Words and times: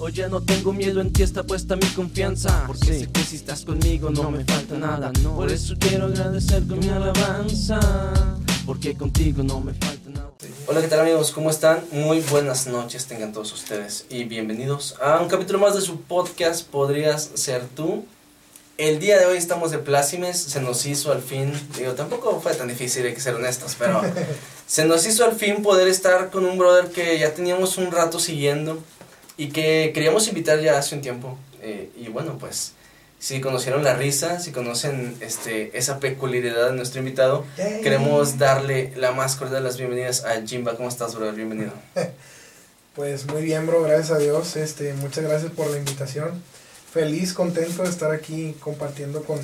Hoy 0.00 0.12
ya 0.12 0.28
no 0.28 0.40
tengo 0.40 0.72
miedo, 0.72 1.00
en 1.00 1.12
ti 1.12 1.24
está 1.24 1.42
puesta 1.42 1.74
mi 1.74 1.86
confianza. 1.88 2.62
Porque 2.68 3.00
sé 3.00 3.08
que 3.10 3.20
si 3.20 3.34
estás 3.34 3.64
conmigo 3.64 4.10
no 4.10 4.30
me 4.30 4.44
falta 4.44 4.76
nada. 4.76 5.10
Por 5.34 5.50
eso 5.50 5.74
quiero 5.76 6.06
agradecer 6.06 6.64
con 6.68 6.78
mi 6.78 6.88
alabanza. 6.88 7.80
Porque 8.64 8.94
contigo 8.94 9.42
no 9.42 9.60
me 9.60 9.74
falta 9.74 10.08
nada. 10.10 10.30
Hola, 10.68 10.82
¿qué 10.82 10.86
tal 10.86 11.00
amigos? 11.00 11.32
¿Cómo 11.32 11.50
están? 11.50 11.82
Muy 11.90 12.20
buenas 12.20 12.68
noches 12.68 13.06
tengan 13.06 13.32
todos 13.32 13.52
ustedes 13.52 14.06
y 14.08 14.22
bienvenidos 14.22 14.94
a 15.02 15.20
un 15.20 15.28
capítulo 15.28 15.58
más 15.58 15.74
de 15.74 15.80
su 15.80 16.00
podcast 16.02 16.64
Podrías 16.68 17.30
ser 17.34 17.64
tú. 17.66 18.06
El 18.76 19.00
día 19.00 19.18
de 19.18 19.26
hoy 19.26 19.36
estamos 19.36 19.72
de 19.72 19.78
plácimes, 19.78 20.38
se 20.38 20.60
nos 20.60 20.86
hizo 20.86 21.10
al 21.10 21.22
fin, 21.22 21.52
digo, 21.76 21.94
tampoco 21.94 22.40
fue 22.40 22.54
tan 22.54 22.68
difícil, 22.68 23.04
hay 23.04 23.14
que 23.14 23.20
ser 23.20 23.34
honestos, 23.34 23.74
pero 23.76 24.00
se 24.68 24.84
nos 24.84 25.04
hizo 25.04 25.24
al 25.24 25.34
fin 25.34 25.64
poder 25.64 25.88
estar 25.88 26.30
con 26.30 26.44
un 26.44 26.56
brother 26.56 26.92
que 26.92 27.18
ya 27.18 27.34
teníamos 27.34 27.76
un 27.78 27.90
rato 27.90 28.20
siguiendo 28.20 28.80
y 29.38 29.48
que 29.48 29.92
queríamos 29.94 30.28
invitar 30.28 30.60
ya 30.60 30.76
hace 30.76 30.94
un 30.94 31.00
tiempo. 31.00 31.38
Eh, 31.62 31.88
y 31.96 32.08
bueno, 32.08 32.36
pues 32.38 32.72
si 33.18 33.40
conocieron 33.40 33.82
la 33.82 33.94
risa, 33.94 34.38
si 34.38 34.52
conocen 34.52 35.16
este, 35.20 35.76
esa 35.76 36.00
peculiaridad 36.00 36.68
de 36.68 36.76
nuestro 36.76 36.98
invitado, 36.98 37.46
queremos 37.56 38.36
darle 38.36 38.92
la 38.96 39.12
más 39.12 39.36
cordial 39.36 39.62
de 39.62 39.68
las 39.68 39.78
bienvenidas 39.78 40.26
a 40.26 40.46
Jimba. 40.46 40.76
¿Cómo 40.76 40.90
estás, 40.90 41.14
brother? 41.14 41.34
Bienvenido. 41.34 41.72
Pues 42.94 43.26
muy 43.26 43.42
bien, 43.42 43.64
bro, 43.64 43.84
gracias 43.84 44.10
a 44.10 44.18
Dios. 44.18 44.56
Este, 44.56 44.92
muchas 44.94 45.22
gracias 45.22 45.52
por 45.52 45.70
la 45.70 45.78
invitación 45.78 46.42
feliz, 46.92 47.32
contento 47.32 47.82
de 47.82 47.90
estar 47.90 48.10
aquí 48.10 48.56
compartiendo 48.60 49.22
con, 49.22 49.38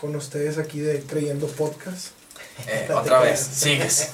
con 0.00 0.14
ustedes 0.16 0.58
aquí 0.58 0.80
de 0.80 1.00
Creyendo 1.00 1.46
Podcast. 1.48 2.08
Eh, 2.68 2.88
otra 2.94 3.20
vez, 3.20 3.40
sigues. 3.52 4.10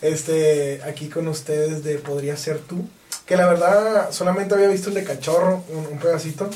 Este, 0.00 0.80
aquí 0.84 1.08
con 1.08 1.28
ustedes 1.28 1.84
de 1.84 1.98
Podría 1.98 2.36
Ser 2.36 2.58
Tú. 2.58 2.88
Que 3.26 3.36
la 3.36 3.46
verdad 3.46 4.10
solamente 4.12 4.54
había 4.54 4.68
visto 4.68 4.90
el 4.90 4.96
de 4.96 5.04
Cachorro, 5.04 5.64
un, 5.68 5.98
pedacito. 5.98 6.48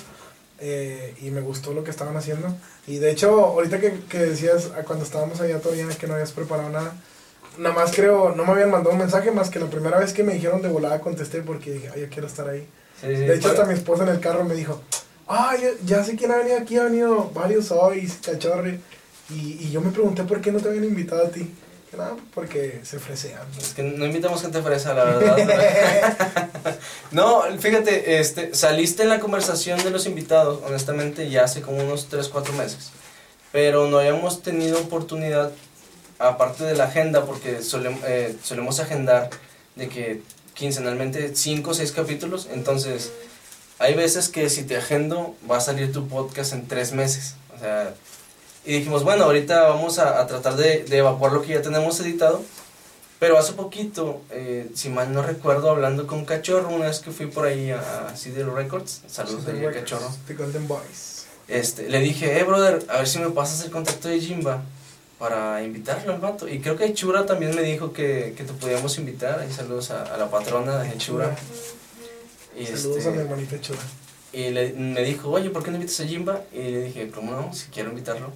Eh, 0.60 1.14
y 1.22 1.30
me 1.30 1.40
gustó 1.40 1.72
lo 1.72 1.84
que 1.84 1.90
estaban 1.90 2.16
haciendo. 2.16 2.54
Y 2.86 2.98
de 2.98 3.10
hecho, 3.10 3.30
ahorita 3.46 3.80
que, 3.80 4.00
que 4.08 4.18
decías, 4.18 4.70
cuando 4.86 5.04
estábamos 5.04 5.40
allá 5.40 5.60
todavía 5.60 5.86
que 5.88 6.06
no 6.06 6.14
habías 6.14 6.32
preparado 6.32 6.68
nada, 6.70 6.94
nada 7.58 7.74
más 7.74 7.94
creo, 7.94 8.34
no 8.34 8.44
me 8.44 8.52
habían 8.52 8.70
mandado 8.70 8.92
un 8.92 9.00
mensaje 9.00 9.30
más 9.30 9.50
que 9.50 9.60
la 9.60 9.66
primera 9.66 9.98
vez 9.98 10.12
que 10.12 10.22
me 10.22 10.34
dijeron 10.34 10.62
de 10.62 10.68
volada 10.68 11.00
contesté 11.00 11.42
porque 11.42 11.72
dije, 11.72 11.90
ay, 11.94 12.02
yo 12.02 12.08
quiero 12.08 12.26
estar 12.26 12.48
ahí. 12.48 12.66
de 13.02 13.34
hecho, 13.34 13.48
hasta 13.48 13.64
mi 13.64 13.74
esposa 13.74 14.04
en 14.04 14.10
el 14.10 14.20
carro 14.20 14.44
me 14.44 14.54
dijo, 14.54 14.80
ah, 15.26 15.54
ya, 15.84 16.04
sé 16.04 16.16
quién 16.16 16.30
ha 16.32 16.36
venido 16.36 16.58
aquí, 16.58 16.76
ha 16.76 16.84
venido 16.84 17.30
varios 17.30 17.70
hoy, 17.70 18.10
cachorre. 18.24 18.80
Y, 19.30 19.58
y 19.60 19.70
yo 19.70 19.80
me 19.80 19.90
pregunté 19.90 20.24
por 20.24 20.40
qué 20.40 20.50
no 20.50 20.58
te 20.58 20.68
habían 20.68 20.84
invitado 20.84 21.26
a 21.26 21.30
ti. 21.30 21.52
Nada, 21.98 22.16
porque 22.32 22.80
se 22.84 23.00
fresean. 23.00 23.42
Es 23.60 23.74
que 23.74 23.82
no 23.82 24.06
invitamos 24.06 24.40
gente 24.40 24.62
fresa, 24.62 24.94
la 24.94 25.02
verdad. 25.02 26.78
no, 27.10 27.42
fíjate, 27.58 28.20
este, 28.20 28.54
saliste 28.54 29.02
en 29.02 29.08
la 29.08 29.18
conversación 29.18 29.82
de 29.82 29.90
los 29.90 30.06
invitados, 30.06 30.60
honestamente, 30.64 31.28
ya 31.28 31.42
hace 31.42 31.60
como 31.60 31.78
unos 31.78 32.06
3, 32.06 32.28
4 32.28 32.52
meses. 32.52 32.90
Pero 33.50 33.88
no 33.88 33.98
habíamos 33.98 34.42
tenido 34.42 34.78
oportunidad, 34.78 35.50
aparte 36.20 36.62
de 36.62 36.76
la 36.76 36.84
agenda, 36.84 37.24
porque 37.24 37.62
solemos, 37.62 38.00
eh, 38.06 38.36
solemos 38.44 38.78
agendar 38.78 39.30
de 39.74 39.88
que 39.88 40.22
quincenalmente 40.54 41.34
5 41.34 41.68
o 41.68 41.74
6 41.74 41.90
capítulos, 41.90 42.48
entonces 42.52 43.10
hay 43.80 43.94
veces 43.94 44.28
que 44.28 44.48
si 44.50 44.62
te 44.62 44.76
agendo 44.76 45.34
va 45.50 45.56
a 45.56 45.60
salir 45.60 45.92
tu 45.92 46.06
podcast 46.06 46.52
en 46.52 46.68
tres 46.68 46.92
meses. 46.92 47.34
O 47.56 47.58
sea, 47.58 47.92
y 48.68 48.72
dijimos, 48.72 49.02
bueno, 49.02 49.24
ahorita 49.24 49.62
vamos 49.62 49.98
a, 49.98 50.26
tratar 50.26 50.54
de, 50.56 50.84
evacuar 50.90 51.32
lo 51.32 51.40
que 51.40 51.54
ya 51.54 51.62
tenemos 51.62 51.98
editado. 52.00 52.42
Pero 53.18 53.38
hace 53.38 53.54
poquito, 53.54 54.20
eh, 54.30 54.68
si 54.74 54.90
mal 54.90 55.10
no 55.10 55.22
recuerdo, 55.22 55.70
hablando 55.70 56.06
con 56.06 56.26
Cachorro, 56.26 56.68
una 56.68 56.84
vez 56.84 57.00
que 57.00 57.10
fui 57.10 57.28
por 57.28 57.46
ahí 57.46 57.70
a, 57.70 58.14
CD 58.14 58.44
Records, 58.44 59.00
saludos 59.08 59.46
a 59.48 59.72
Cachorro. 59.72 60.14
The 60.26 60.34
Golden 60.34 60.68
Boys. 60.68 61.24
Este, 61.48 61.88
le 61.88 62.00
dije, 62.00 62.38
eh, 62.38 62.44
brother, 62.44 62.84
a 62.90 62.98
ver 62.98 63.08
si 63.08 63.18
me 63.20 63.30
pasas 63.30 63.64
el 63.64 63.70
contacto 63.70 64.06
de 64.06 64.20
Jimba 64.20 64.62
para 65.18 65.62
invitarlo 65.62 66.12
al 66.12 66.20
vato. 66.20 66.46
Y 66.46 66.60
creo 66.60 66.76
que 66.76 66.92
Chura 66.92 67.24
también 67.24 67.56
me 67.56 67.62
dijo 67.62 67.94
que, 67.94 68.34
que 68.36 68.44
te 68.44 68.52
podíamos 68.52 68.98
invitar. 68.98 69.40
Ahí 69.40 69.50
saludos 69.50 69.92
a, 69.92 70.14
la 70.18 70.30
patrona 70.30 70.76
de 70.76 70.94
Chura. 70.98 71.34
Y 72.54 72.66
Saludos 72.66 72.98
este, 72.98 73.08
a 73.08 73.12
mi 73.12 73.18
hermanita 73.20 73.58
chula. 73.62 73.80
Y 74.30 74.50
le, 74.50 74.74
me 74.74 75.02
dijo, 75.04 75.30
oye, 75.30 75.48
¿por 75.48 75.64
qué 75.64 75.70
no 75.70 75.76
invitas 75.76 76.00
a 76.00 76.04
Jimba? 76.04 76.42
Y 76.52 76.58
le 76.58 76.82
dije, 76.82 77.10
¿cómo 77.10 77.32
no? 77.32 77.54
Si 77.54 77.68
quiero 77.68 77.88
invitarlo. 77.88 78.30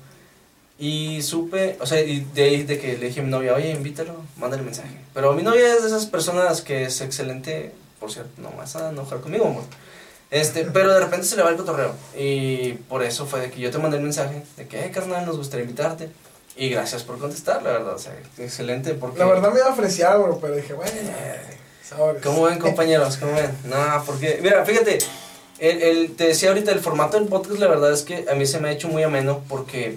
Y 0.82 1.22
supe, 1.22 1.76
o 1.78 1.86
sea, 1.86 2.00
y 2.00 2.26
de 2.34 2.42
ahí 2.42 2.64
de 2.64 2.76
que 2.76 2.98
le 2.98 3.06
dije 3.06 3.20
a 3.20 3.22
mi 3.22 3.30
novia, 3.30 3.54
oye, 3.54 3.70
invítalo, 3.70 4.16
mándale 4.36 4.64
mensaje. 4.64 4.90
Pero 5.14 5.32
mi 5.32 5.44
novia 5.44 5.74
es 5.74 5.82
de 5.82 5.86
esas 5.86 6.06
personas 6.06 6.60
que 6.60 6.82
es 6.82 7.00
excelente, 7.02 7.70
por 8.00 8.10
cierto, 8.10 8.42
no 8.42 8.50
vas 8.50 8.74
a 8.74 8.90
enojar 8.90 9.20
conmigo, 9.20 9.46
amor. 9.46 9.62
Este, 10.32 10.64
pero 10.72 10.92
de 10.92 10.98
repente 10.98 11.24
se 11.24 11.36
le 11.36 11.44
va 11.44 11.50
el 11.50 11.56
cotorreo. 11.56 11.94
Y 12.18 12.72
por 12.88 13.04
eso 13.04 13.26
fue 13.26 13.42
de 13.42 13.50
que 13.52 13.60
yo 13.60 13.70
te 13.70 13.78
mandé 13.78 13.98
el 13.98 14.02
mensaje 14.02 14.42
de 14.56 14.66
que, 14.66 14.84
eh, 14.84 14.90
carnal, 14.90 15.24
nos 15.24 15.36
gustaría 15.36 15.62
invitarte. 15.62 16.10
Y 16.56 16.70
gracias 16.70 17.04
por 17.04 17.16
contestar, 17.16 17.62
la 17.62 17.70
verdad, 17.70 17.94
o 17.94 17.98
sea, 18.00 18.18
excelente. 18.38 18.94
Porque... 18.94 19.20
La 19.20 19.26
verdad 19.26 19.52
me 19.52 19.60
iba 19.60 19.68
a 19.68 19.74
ofrecer, 19.74 20.08
bro, 20.18 20.40
pero 20.40 20.56
dije, 20.56 20.72
bueno. 20.72 20.90
Eh, 20.96 21.58
¿Cómo 22.24 22.42
ven, 22.42 22.58
compañeros? 22.58 23.18
¿Cómo 23.18 23.34
ven? 23.34 23.56
No, 23.66 24.02
porque, 24.04 24.40
mira, 24.42 24.64
fíjate, 24.64 24.98
el, 25.60 25.80
el, 25.80 26.16
te 26.16 26.26
decía 26.26 26.48
ahorita, 26.48 26.72
el 26.72 26.80
formato 26.80 27.20
del 27.20 27.28
podcast, 27.28 27.60
la 27.60 27.68
verdad 27.68 27.92
es 27.92 28.02
que 28.02 28.26
a 28.28 28.34
mí 28.34 28.46
se 28.46 28.58
me 28.58 28.70
ha 28.70 28.72
hecho 28.72 28.88
muy 28.88 29.04
ameno 29.04 29.44
porque 29.48 29.96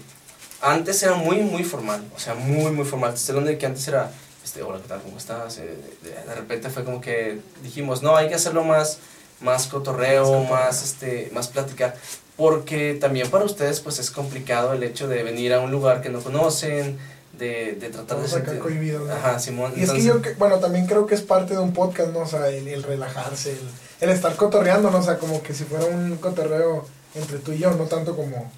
antes 0.65 1.03
era 1.03 1.13
muy, 1.13 1.37
muy 1.41 1.63
formal, 1.63 2.03
o 2.15 2.19
sea, 2.19 2.33
muy, 2.33 2.71
muy 2.71 2.85
formal. 2.85 3.11
Te 3.11 3.17
estoy 3.17 3.43
de 3.43 3.57
que 3.57 3.65
antes 3.67 3.87
era, 3.87 4.11
este, 4.43 4.63
hola, 4.63 4.79
¿qué 4.81 4.87
tal? 4.87 5.01
¿Cómo 5.01 5.17
estás? 5.17 5.59
Eh, 5.59 5.77
de, 6.01 6.35
repente 6.35 6.69
fue 6.69 6.83
como 6.83 7.01
que 7.01 7.39
dijimos, 7.61 8.01
no, 8.01 8.15
hay 8.15 8.29
que 8.29 8.35
hacerlo 8.35 8.63
más, 8.63 8.97
más 9.41 9.67
cotorreo, 9.67 10.43
más, 10.45 10.83
este, 10.83 11.29
más 11.33 11.49
platicar. 11.49 11.95
Porque 12.35 12.97
también 12.99 13.29
para 13.29 13.45
ustedes, 13.45 13.79
pues 13.79 13.99
es 13.99 14.09
complicado 14.09 14.73
el 14.73 14.83
hecho 14.83 15.07
de 15.07 15.23
venir 15.23 15.53
a 15.53 15.61
un 15.61 15.71
lugar 15.71 16.01
que 16.01 16.09
no 16.09 16.19
conocen, 16.19 16.97
de, 17.37 17.73
de 17.73 17.89
tratar 17.89 18.19
de 18.21 18.27
sacar 18.27 18.57
cohibido, 18.59 19.09
Ajá, 19.11 19.39
Simón. 19.39 19.73
Y 19.75 19.83
es 19.83 19.91
que 19.91 20.01
yo, 20.01 20.19
bueno, 20.39 20.57
también 20.59 20.87
creo 20.87 21.05
que 21.05 21.15
es 21.15 21.21
parte 21.21 21.53
de 21.53 21.59
un 21.59 21.73
podcast, 21.73 22.09
¿no? 22.11 22.19
O 22.19 22.27
sea, 22.27 22.49
el, 22.49 22.81
relajarse, 22.81 23.51
el, 23.51 23.59
el, 24.01 24.09
estar 24.09 24.35
cotorreando, 24.35 24.89
¿no? 24.89 24.97
O 24.97 25.03
sea, 25.03 25.19
como 25.19 25.43
que 25.43 25.53
si 25.53 25.63
fuera 25.65 25.85
un 25.85 26.17
cotorreo 26.17 26.85
entre 27.13 27.37
tú 27.37 27.51
y 27.51 27.59
yo, 27.59 27.71
no 27.71 27.85
tanto 27.85 28.15
como 28.15 28.51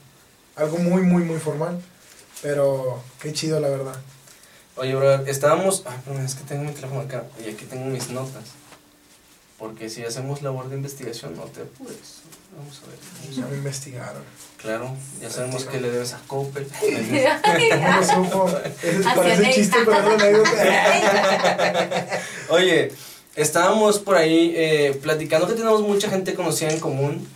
algo 0.56 0.78
muy, 0.78 1.02
muy, 1.04 1.24
muy 1.24 1.38
formal. 1.38 1.80
Pero 2.42 3.04
qué 3.22 3.34
chido, 3.34 3.60
la 3.60 3.70
verdad. 3.70 3.96
Oye, 4.76 4.96
bro, 4.96 5.26
estábamos... 5.26 5.84
Ay, 5.86 5.98
perdón, 6.06 6.24
es 6.24 6.36
que 6.36 6.44
tengo 6.44 6.64
mi 6.64 6.72
teléfono 6.72 7.02
acá 7.02 7.24
y 7.44 7.50
aquí 7.50 7.66
tengo 7.66 7.86
mis 7.86 8.10
notas. 8.10 8.44
Porque 9.58 9.90
si 9.90 10.04
hacemos 10.04 10.44
labor 10.44 10.70
de 10.70 10.76
investigación, 10.76 11.36
no 11.36 11.46
te 11.46 11.62
apures. 11.62 12.22
Vamos 12.56 12.80
a 12.84 12.88
ver. 12.90 13.00
ya 13.36 13.48
me 13.48 13.58
investigaron. 13.58 14.22
Claro, 14.58 14.96
ya 15.20 15.32
sabemos 15.32 15.66
que 15.66 15.82
le 15.82 15.90
debes 15.90 16.14
a 16.14 16.20
Coppel. 16.28 16.66
Parece 19.16 19.54
chiste, 19.54 19.78
pero 19.84 20.10
Oye, 22.50 22.92
estábamos 23.36 23.98
por 24.00 24.16
ahí 24.16 24.54
eh, 24.56 25.00
platicando 25.02 25.48
que 25.48 25.54
tenemos 25.54 25.82
mucha 25.82 26.08
gente 26.10 26.36
conocida 26.36 26.70
en 26.70 26.80
común. 26.80 27.28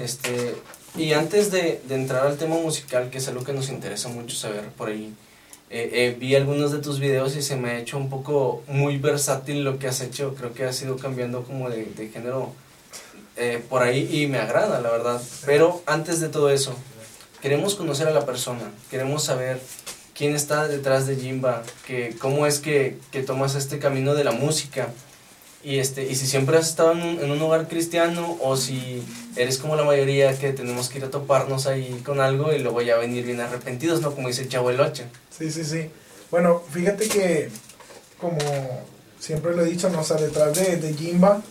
Este, 0.00 0.56
y 0.98 1.12
antes 1.12 1.50
de, 1.50 1.80
de, 1.88 1.94
entrar 1.94 2.26
al 2.26 2.36
tema 2.36 2.56
musical, 2.56 3.08
que 3.10 3.18
es 3.18 3.28
algo 3.28 3.44
que 3.44 3.52
nos 3.52 3.68
interesa 3.70 4.08
mucho 4.08 4.36
saber 4.36 4.68
por 4.70 4.88
ahí, 4.88 5.14
eh, 5.70 5.90
eh, 5.92 6.16
vi 6.18 6.34
algunos 6.34 6.72
de 6.72 6.78
tus 6.78 6.98
videos 6.98 7.36
y 7.36 7.42
se 7.42 7.56
me 7.56 7.70
ha 7.70 7.78
hecho 7.78 7.98
un 7.98 8.08
poco 8.08 8.62
muy 8.68 8.96
versátil 8.96 9.64
lo 9.64 9.78
que 9.78 9.88
has 9.88 10.00
hecho. 10.00 10.34
Creo 10.34 10.54
que 10.54 10.64
has 10.64 10.80
ido 10.80 10.96
cambiando 10.96 11.42
como 11.42 11.68
de, 11.68 11.84
de 11.84 12.08
género 12.08 12.52
eh, 13.36 13.62
por 13.68 13.82
ahí 13.82 14.08
y 14.10 14.26
me 14.26 14.38
agrada, 14.38 14.80
la 14.80 14.90
verdad. 14.90 15.20
Pero 15.44 15.82
antes 15.86 16.20
de 16.20 16.28
todo 16.28 16.50
eso, 16.50 16.74
queremos 17.42 17.74
conocer 17.74 18.08
a 18.08 18.12
la 18.12 18.24
persona, 18.24 18.70
queremos 18.90 19.24
saber 19.24 19.60
quién 20.14 20.34
está 20.34 20.68
detrás 20.68 21.06
de 21.06 21.16
Jimba, 21.16 21.62
que, 21.86 22.16
cómo 22.18 22.46
es 22.46 22.60
que, 22.60 22.98
que 23.12 23.22
tomas 23.22 23.54
este 23.54 23.78
camino 23.78 24.14
de 24.14 24.24
la 24.24 24.32
música. 24.32 24.88
Y, 25.64 25.78
este, 25.78 26.04
y 26.04 26.14
si 26.14 26.26
siempre 26.26 26.56
has 26.56 26.68
estado 26.68 26.92
en 26.92 27.02
un, 27.02 27.20
en 27.20 27.38
lugar 27.38 27.66
cristiano 27.66 28.38
o 28.40 28.56
si 28.56 29.02
eres 29.36 29.58
como 29.58 29.74
la 29.74 29.84
mayoría 29.84 30.38
que 30.38 30.52
tenemos 30.52 30.88
que 30.88 30.98
ir 30.98 31.04
a 31.04 31.10
toparnos 31.10 31.66
ahí 31.66 32.00
con 32.04 32.20
algo 32.20 32.52
y 32.52 32.60
luego 32.60 32.80
ya 32.80 32.96
venir 32.96 33.24
bien 33.24 33.40
arrepentidos, 33.40 34.00
¿no? 34.00 34.14
Como 34.14 34.28
dice 34.28 34.42
el 34.42 34.48
chavo 34.48 34.70
el. 34.70 34.78
Sí, 35.36 35.50
sí, 35.50 35.64
sí. 35.64 35.90
Bueno, 36.30 36.62
fíjate 36.70 37.08
que 37.08 37.50
como 38.20 38.38
siempre 39.18 39.54
lo 39.54 39.62
he 39.62 39.70
dicho, 39.70 39.90
¿no? 39.90 40.00
O 40.00 40.14
detrás 40.14 40.54
de, 40.54 40.76
de 40.76 40.94
Jimba 40.94 41.42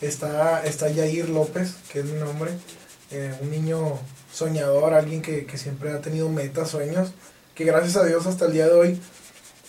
está, 0.00 0.64
está 0.64 0.88
Yair 0.88 1.28
López, 1.28 1.74
que 1.92 2.00
es 2.00 2.04
mi 2.04 2.18
nombre, 2.18 2.52
eh, 3.10 3.34
un 3.40 3.50
niño 3.50 3.98
soñador, 4.32 4.94
alguien 4.94 5.22
que, 5.22 5.46
que, 5.46 5.58
siempre 5.58 5.90
ha 5.90 6.00
tenido 6.00 6.28
metas, 6.28 6.70
sueños, 6.70 7.12
que 7.54 7.64
gracias 7.64 7.96
a 7.96 8.04
Dios 8.04 8.26
hasta 8.26 8.46
el 8.46 8.52
día 8.52 8.66
de 8.66 8.74
hoy, 8.74 9.00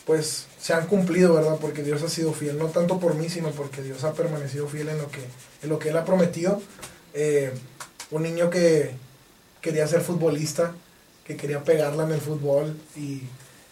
pues 0.05 0.45
se 0.67 0.73
han 0.73 0.85
cumplido, 0.85 1.33
¿verdad? 1.33 1.55
Porque 1.61 1.81
Dios 1.81 2.03
ha 2.03 2.09
sido 2.09 2.33
fiel, 2.33 2.57
no 2.59 2.65
tanto 2.65 2.99
por 2.99 3.15
mí, 3.15 3.29
sino 3.29 3.51
porque 3.51 3.81
Dios 3.81 4.03
ha 4.03 4.11
permanecido 4.11 4.67
fiel 4.67 4.89
en 4.89 4.97
lo 4.97 5.09
que, 5.09 5.21
en 5.63 5.69
lo 5.69 5.79
que 5.79 5.87
Él 5.91 5.97
ha 5.97 6.03
prometido. 6.03 6.61
Eh, 7.13 7.53
un 8.11 8.23
niño 8.23 8.49
que 8.49 8.91
quería 9.61 9.87
ser 9.87 10.01
futbolista, 10.01 10.73
que 11.23 11.37
quería 11.37 11.63
pegarla 11.63 12.03
en 12.03 12.11
el 12.11 12.19
fútbol 12.19 12.75
y, 12.97 13.21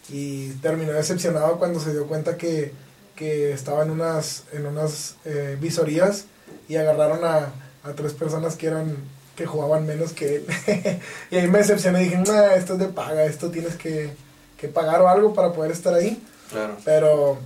y 0.08 0.52
terminó 0.62 0.92
decepcionado 0.92 1.58
cuando 1.58 1.80
se 1.80 1.92
dio 1.92 2.06
cuenta 2.06 2.38
que, 2.38 2.72
que 3.14 3.52
estaba 3.52 3.82
en 3.82 3.90
unas, 3.90 4.44
en 4.52 4.64
unas 4.64 5.16
eh, 5.26 5.58
visorías 5.60 6.24
y 6.66 6.76
agarraron 6.76 7.26
a, 7.26 7.52
a 7.82 7.92
tres 7.94 8.14
personas 8.14 8.56
que 8.56 8.68
eran 8.68 8.96
que 9.36 9.44
jugaban 9.44 9.84
menos 9.84 10.14
que 10.14 10.36
él. 10.36 10.46
y 11.30 11.36
ahí 11.36 11.46
me 11.46 11.58
decepcioné 11.58 12.00
y 12.00 12.04
dije, 12.04 12.16
nah, 12.26 12.54
esto 12.54 12.72
es 12.72 12.78
de 12.78 12.88
paga, 12.88 13.26
esto 13.26 13.50
tienes 13.50 13.74
que, 13.74 14.14
que 14.56 14.68
pagar 14.68 15.02
o 15.02 15.10
algo 15.10 15.34
para 15.34 15.52
poder 15.52 15.72
estar 15.72 15.92
ahí. 15.92 16.22
Claro. 16.50 16.76
Pero, 16.84 17.38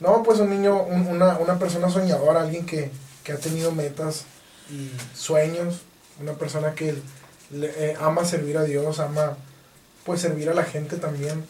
no, 0.00 0.22
pues 0.22 0.40
un 0.40 0.50
niño, 0.50 0.82
un- 0.82 1.06
una, 1.08 1.38
una 1.38 1.58
persona 1.58 1.90
soñadora, 1.90 2.42
alguien 2.42 2.66
que, 2.66 2.90
que 3.24 3.32
ha 3.32 3.38
tenido 3.38 3.72
metas 3.72 4.24
y 4.70 4.90
sueños, 5.16 5.80
una 6.20 6.34
persona 6.34 6.74
que 6.74 6.94
le- 7.50 7.72
eh, 7.90 7.96
ama 8.00 8.24
servir 8.24 8.58
a 8.58 8.64
Dios, 8.64 8.98
ama 9.00 9.36
pues 10.04 10.20
servir 10.20 10.48
a 10.50 10.54
la 10.54 10.64
gente 10.64 10.96
también, 10.96 11.44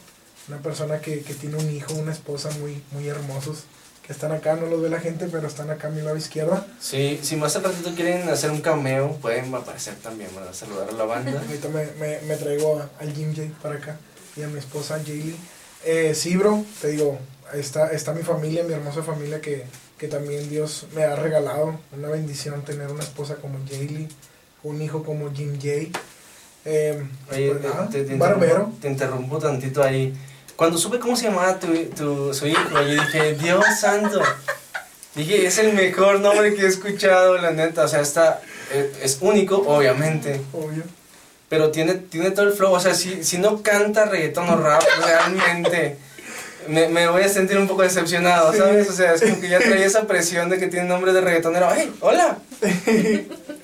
una 0.49 0.59
persona 0.59 1.01
que, 1.01 1.21
que 1.23 1.35
tiene 1.35 1.57
un 1.57 1.71
hijo, 1.71 1.93
una 1.95 2.13
esposa 2.13 2.49
muy, 2.61 2.83
muy 2.93 3.09
hermosos, 3.09 3.65
que 4.07 4.13
están 4.13 4.31
acá, 4.33 4.55
no 4.55 4.67
los 4.67 4.81
ve 4.81 4.89
la 4.89 5.01
gente, 5.01 5.27
pero 5.31 5.47
están 5.49 5.69
acá 5.69 5.89
a 5.89 5.91
mi 5.91 6.01
lado 6.01 6.17
izquierda. 6.17 6.65
Sí, 6.81 7.19
si 7.23 7.35
más 7.37 7.57
al 7.57 7.65
ratito 7.65 7.93
quieren 7.95 8.29
hacer 8.29 8.51
un 8.53 8.61
cameo, 8.61 9.13
pueden 9.21 9.53
aparecer 9.55 9.97
también, 9.97 10.31
¿verdad? 10.35 10.53
Saludar 10.55 10.89
a 10.89 10.93
la 10.93 11.05
banda. 11.05 11.41
Ahorita 11.45 11.69
me, 11.69 11.87
me, 11.99 12.21
me 12.23 12.37
traigo 12.37 12.79
a- 12.79 12.89
al 13.01 13.13
Jim 13.13 13.35
J 13.35 13.49
para 13.61 13.75
acá 13.77 13.97
y 14.37 14.43
a 14.43 14.49
mi 14.49 14.59
esposa 14.61 14.99
Jaylee. 15.05 15.37
Eh, 15.89 16.15
sí, 16.17 16.37
bro, 16.37 16.65
te 16.81 16.89
digo, 16.89 17.17
está, 17.55 17.93
está 17.93 18.13
mi 18.13 18.25
familia, 18.25 18.65
mi 18.65 18.73
hermosa 18.73 19.05
familia 19.05 19.41
que, 19.41 19.63
que 19.97 20.09
también 20.09 20.51
Dios 20.51 20.89
me 20.97 21.05
ha 21.05 21.15
regalado. 21.15 21.79
Una 21.97 22.09
bendición 22.09 22.65
tener 22.65 22.89
una 22.91 23.05
esposa 23.05 23.37
como 23.37 23.61
Jaylee, 23.71 24.09
un 24.65 24.83
hijo 24.83 25.05
como 25.05 25.33
Jim 25.33 25.55
J. 25.55 25.97
Eh, 26.65 27.07
Oye, 27.31 27.55
pues 27.55 27.91
te, 27.91 28.17
barbero. 28.17 28.73
te 28.83 28.89
interrumpo 28.89 29.39
tantito 29.39 29.81
ahí. 29.81 30.13
Cuando 30.57 30.77
supe 30.77 30.99
cómo 30.99 31.17
se 31.17 31.27
llamaba 31.27 31.61
tu, 31.61 31.73
tu, 31.97 32.35
su 32.35 32.49
hijo, 32.49 32.83
yo 32.83 32.89
dije, 32.89 33.35
Dios 33.35 33.65
santo. 33.81 34.21
Dije, 35.15 35.47
es 35.47 35.59
el 35.59 35.73
mejor 35.73 36.19
nombre 36.19 36.53
que 36.55 36.63
he 36.63 36.67
escuchado, 36.67 37.39
la 37.39 37.53
neta. 37.53 37.85
O 37.85 37.89
sea, 37.89 38.01
está, 38.01 38.43
eh, 38.73 38.93
es 39.03 39.19
único, 39.21 39.59
obviamente. 39.59 40.41
Obvio. 40.53 40.83
Pero 41.49 41.71
tiene, 41.71 41.95
tiene 41.95 42.31
todo 42.33 42.47
el 42.47 42.53
flow. 42.53 42.73
O 42.73 42.81
sea, 42.81 42.95
si, 42.95 43.23
si 43.23 43.39
no 43.39 43.63
canta 43.63 44.07
reggaetón 44.07 44.49
o 44.49 44.57
rap, 44.57 44.83
realmente 45.05 45.97
me, 46.69 46.89
me 46.89 47.09
voy 47.09 47.23
a 47.23 47.29
sentir 47.29 47.59
un 47.59 47.69
poco 47.69 47.83
decepcionado, 47.83 48.53
¿sabes? 48.53 48.89
O 48.89 48.93
sea, 48.93 49.15
es 49.15 49.23
como 49.23 49.41
que 49.41 49.49
ya 49.49 49.59
traía 49.59 49.87
esa 49.87 50.07
presión 50.07 50.49
de 50.49 50.59
que 50.59 50.67
tiene 50.67 50.87
nombre 50.87 51.13
de 51.13 51.21
reggaetonero. 51.21 51.69
¡Hey, 51.75 51.95
hola! 52.01 52.39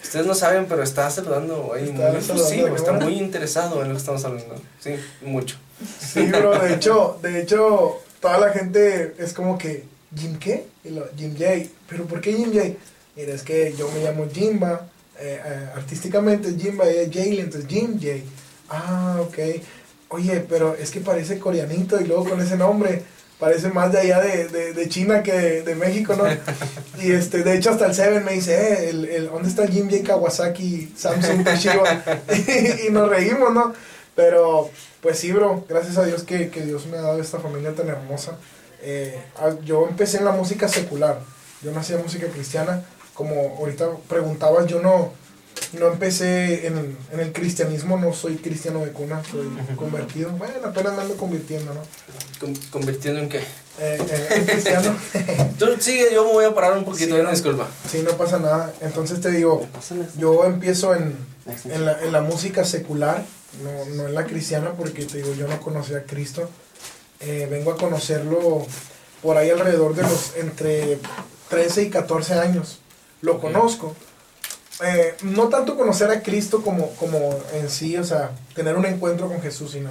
Ustedes 0.02 0.26
no 0.26 0.34
saben, 0.34 0.66
pero 0.66 0.82
está 0.82 1.10
saludando 1.10 1.72
ahí 1.74 1.84
Está 1.88 2.08
muy 2.08 2.18
efusivo, 2.18 2.76
está 2.76 2.92
muy 2.92 3.14
interesado 3.18 3.82
en 3.82 3.88
lo 3.88 3.94
que 3.94 4.00
estamos 4.00 4.24
hablando. 4.24 4.54
Sí, 4.80 4.94
mucho. 5.22 5.56
Sí, 6.00 6.26
bro, 6.26 6.58
de 6.58 6.74
hecho, 6.74 7.18
de 7.22 7.42
hecho, 7.42 7.98
toda 8.20 8.38
la 8.38 8.50
gente 8.50 9.14
es 9.18 9.32
como 9.32 9.58
que, 9.58 9.84
¿Jim 10.16 10.38
qué? 10.38 10.66
Y 10.84 10.90
lo, 10.90 11.08
Jim 11.16 11.34
J. 11.36 11.70
¿Pero 11.88 12.04
por 12.04 12.20
qué 12.20 12.32
Jim 12.34 12.52
J? 12.52 12.76
Mira, 13.16 13.34
es 13.34 13.42
que 13.42 13.74
yo 13.76 13.90
me 13.90 14.02
llamo 14.04 14.26
Jimba, 14.32 14.86
eh, 15.22 15.40
eh, 15.44 15.68
artísticamente 15.76 16.52
Jimba 16.58 16.90
y 16.90 16.96
es 16.96 17.10
Jaylee, 17.12 17.40
entonces 17.40 17.70
Jim 17.70 17.92
J. 17.94 18.24
Ah, 18.68 19.18
ok. 19.20 19.38
Oye, 20.08 20.44
pero 20.48 20.74
es 20.74 20.90
que 20.90 21.00
parece 21.00 21.38
coreanito 21.38 22.00
y 22.00 22.04
luego 22.04 22.28
con 22.28 22.40
ese 22.40 22.56
nombre, 22.56 23.02
parece 23.38 23.68
más 23.68 23.92
de 23.92 24.00
allá 24.00 24.20
de, 24.20 24.48
de, 24.48 24.72
de 24.72 24.88
China 24.88 25.22
que 25.22 25.32
de, 25.32 25.62
de 25.62 25.74
México, 25.76 26.16
¿no? 26.16 26.24
Y 27.02 27.12
este, 27.12 27.44
de 27.44 27.56
hecho 27.56 27.70
hasta 27.70 27.86
el 27.86 27.94
Seven 27.94 28.24
me 28.24 28.32
dice, 28.32 28.54
eh, 28.54 28.90
el, 28.90 29.04
el, 29.04 29.26
¿dónde 29.28 29.48
está 29.48 29.66
Jim 29.68 29.88
J 29.88 30.02
Kawasaki, 30.02 30.92
Samsung, 30.96 31.44
Toshiba? 31.44 32.02
y, 32.86 32.90
nos 32.90 33.08
reímos, 33.08 33.54
¿no? 33.54 33.72
Pero, 34.16 34.70
pues 35.00 35.20
sí, 35.20 35.30
bro, 35.30 35.64
gracias 35.68 35.98
a 35.98 36.04
Dios 36.04 36.24
que, 36.24 36.50
que 36.50 36.62
Dios 36.62 36.86
me 36.86 36.98
ha 36.98 37.02
dado 37.02 37.20
esta 37.20 37.38
familia 37.38 37.72
tan 37.74 37.88
hermosa. 37.88 38.38
Eh, 38.82 39.22
ah, 39.36 39.50
yo 39.64 39.86
empecé 39.88 40.18
en 40.18 40.24
la 40.24 40.32
música 40.32 40.68
secular, 40.68 41.20
yo 41.62 41.70
nací 41.70 41.92
en 41.92 42.02
música 42.02 42.26
cristiana, 42.26 42.84
como 43.14 43.56
ahorita 43.58 43.88
preguntabas, 44.08 44.66
yo 44.66 44.80
no, 44.80 45.12
no 45.78 45.86
empecé 45.92 46.66
en, 46.66 46.96
en 47.12 47.20
el 47.20 47.32
cristianismo, 47.32 47.96
no 47.98 48.12
soy 48.12 48.36
cristiano 48.36 48.80
de 48.84 48.92
cuna, 48.92 49.22
soy 49.30 49.46
convertido, 49.76 50.30
bueno, 50.32 50.54
apenas 50.64 50.94
me 50.94 51.02
ando 51.02 51.16
convirtiendo, 51.16 51.72
¿no? 51.74 51.80
Con- 52.40 52.54
¿Convirtiendo 52.70 53.20
en 53.20 53.28
qué? 53.28 53.38
Eh, 53.38 53.98
eh, 53.98 54.28
en 54.36 54.44
cristiano, 54.44 54.94
Tú 55.58 55.66
sigue, 55.80 56.08
yo 56.12 56.26
me 56.26 56.32
voy 56.32 56.44
a 56.44 56.54
parar 56.54 56.76
un 56.76 56.84
poquito, 56.84 57.16
Sí, 57.16 57.22
no. 57.22 57.30
disculpa. 57.30 57.68
sí, 57.90 58.02
no 58.04 58.10
pasa 58.18 58.38
nada. 58.38 58.72
Entonces 58.82 59.20
te 59.20 59.30
digo, 59.30 59.66
yo 60.18 60.44
empiezo 60.44 60.94
en, 60.94 61.16
en, 61.64 61.84
la, 61.86 62.02
en 62.02 62.12
la 62.12 62.20
música 62.20 62.64
secular, 62.64 63.24
no, 63.62 63.94
no 63.94 64.08
en 64.08 64.14
la 64.14 64.24
cristiana, 64.26 64.72
porque 64.76 65.04
te 65.06 65.18
digo, 65.18 65.32
yo 65.34 65.48
no 65.48 65.58
conocía 65.60 65.98
a 65.98 66.02
Cristo. 66.02 66.50
Eh, 67.20 67.46
vengo 67.50 67.72
a 67.72 67.76
conocerlo 67.76 68.66
por 69.22 69.36
ahí 69.38 69.48
alrededor 69.48 69.94
de 69.94 70.02
los 70.02 70.36
entre 70.36 70.98
13 71.48 71.84
y 71.84 71.90
14 71.90 72.34
años. 72.34 72.80
Lo 73.22 73.40
conozco. 73.40 73.94
Eh, 74.84 75.14
no 75.22 75.48
tanto 75.48 75.76
conocer 75.76 76.10
a 76.10 76.22
Cristo 76.22 76.62
como, 76.62 76.90
como 76.96 77.38
en 77.54 77.70
sí, 77.70 77.96
o 77.96 78.04
sea, 78.04 78.32
tener 78.54 78.76
un 78.76 78.84
encuentro 78.84 79.28
con 79.28 79.40
Jesús, 79.40 79.72
sino 79.72 79.90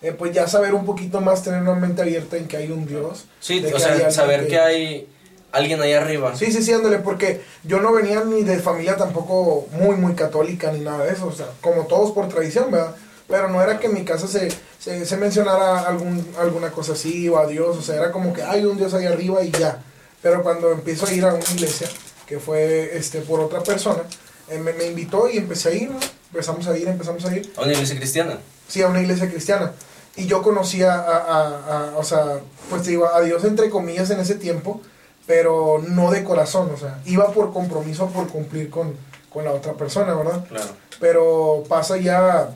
eh, 0.00 0.12
pues 0.12 0.32
ya 0.32 0.46
saber 0.46 0.74
un 0.74 0.84
poquito 0.84 1.20
más, 1.20 1.42
tener 1.42 1.60
una 1.60 1.74
mente 1.74 2.02
abierta 2.02 2.36
en 2.36 2.46
que 2.46 2.56
hay 2.56 2.70
un 2.70 2.86
Dios. 2.86 3.24
Sí, 3.40 3.64
o 3.64 3.72
que 3.72 3.80
sea, 3.80 4.10
saber 4.10 4.46
que 4.48 4.58
hay 4.58 5.08
alguien 5.50 5.80
ahí 5.80 5.92
arriba. 5.92 6.36
Sí, 6.36 6.52
sí, 6.52 6.62
sí, 6.62 6.72
ándale, 6.72 6.98
porque 6.98 7.42
yo 7.64 7.80
no 7.80 7.92
venía 7.92 8.24
ni 8.24 8.42
de 8.42 8.58
familia 8.58 8.96
tampoco 8.96 9.66
muy, 9.72 9.96
muy 9.96 10.14
católica 10.14 10.72
ni 10.72 10.80
nada 10.80 11.04
de 11.04 11.12
eso, 11.12 11.26
o 11.26 11.32
sea, 11.32 11.46
como 11.60 11.86
todos 11.86 12.12
por 12.12 12.28
tradición, 12.28 12.70
¿verdad? 12.70 12.94
Pero 13.28 13.48
no 13.48 13.62
era 13.62 13.78
que 13.78 13.86
en 13.86 13.94
mi 13.94 14.04
casa 14.04 14.26
se, 14.26 14.50
se, 14.78 15.06
se 15.06 15.16
mencionara 15.16 15.80
algún, 15.80 16.26
alguna 16.38 16.70
cosa 16.70 16.92
así 16.92 17.28
o 17.28 17.38
a 17.38 17.46
Dios, 17.46 17.76
o 17.76 17.82
sea, 17.82 17.96
era 17.96 18.12
como 18.12 18.32
que 18.32 18.42
hay 18.42 18.64
un 18.64 18.76
Dios 18.76 18.94
ahí 18.94 19.06
arriba 19.06 19.42
y 19.42 19.50
ya. 19.50 19.82
Pero 20.20 20.42
cuando 20.42 20.72
empiezo 20.72 21.06
a 21.06 21.12
ir 21.12 21.24
a 21.24 21.34
una 21.34 21.44
iglesia, 21.54 21.88
que 22.32 22.38
fue 22.38 22.96
este, 22.96 23.20
por 23.20 23.40
otra 23.40 23.62
persona, 23.62 24.04
eh, 24.48 24.56
me, 24.58 24.72
me 24.72 24.86
invitó 24.86 25.28
y 25.28 25.36
empecé 25.36 25.68
a 25.68 25.72
ir, 25.74 25.90
empezamos 26.32 26.66
a 26.66 26.78
ir, 26.78 26.88
empezamos 26.88 27.22
a 27.26 27.36
ir, 27.36 27.52
A 27.58 27.60
una 27.62 27.72
iglesia 27.74 27.94
cristiana. 27.96 28.38
sí, 28.66 28.80
a 28.80 28.88
una 28.88 29.02
iglesia 29.02 29.28
cristiana. 29.28 29.72
Y 30.16 30.24
yo 30.24 30.40
conocía 30.40 30.94
a, 30.94 31.16
a- 31.18 31.90
a- 31.90 31.98
o 31.98 32.02
sea, 32.04 32.40
pues 32.70 32.84
te 32.84 32.90
digo, 32.90 33.06
a 33.06 33.20
Dios 33.20 33.44
entre 33.44 33.68
comillas 33.68 34.08
en 34.08 34.20
ese 34.20 34.36
tiempo, 34.36 34.80
pero 35.26 35.82
no 35.86 36.10
de 36.10 36.24
corazón, 36.24 36.70
o 36.74 36.78
sea, 36.78 37.00
iba 37.04 37.30
por 37.34 37.52
compromiso, 37.52 38.06
por 38.08 38.28
cumplir 38.28 38.70
con, 38.70 38.94
con 39.28 39.44
la 39.44 39.52
otra 39.52 39.74
persona, 39.74 40.14
¿verdad? 40.14 40.46
Claro. 40.48 40.70
Pero 41.00 41.64
pasa 41.68 41.98
ya, 41.98 42.48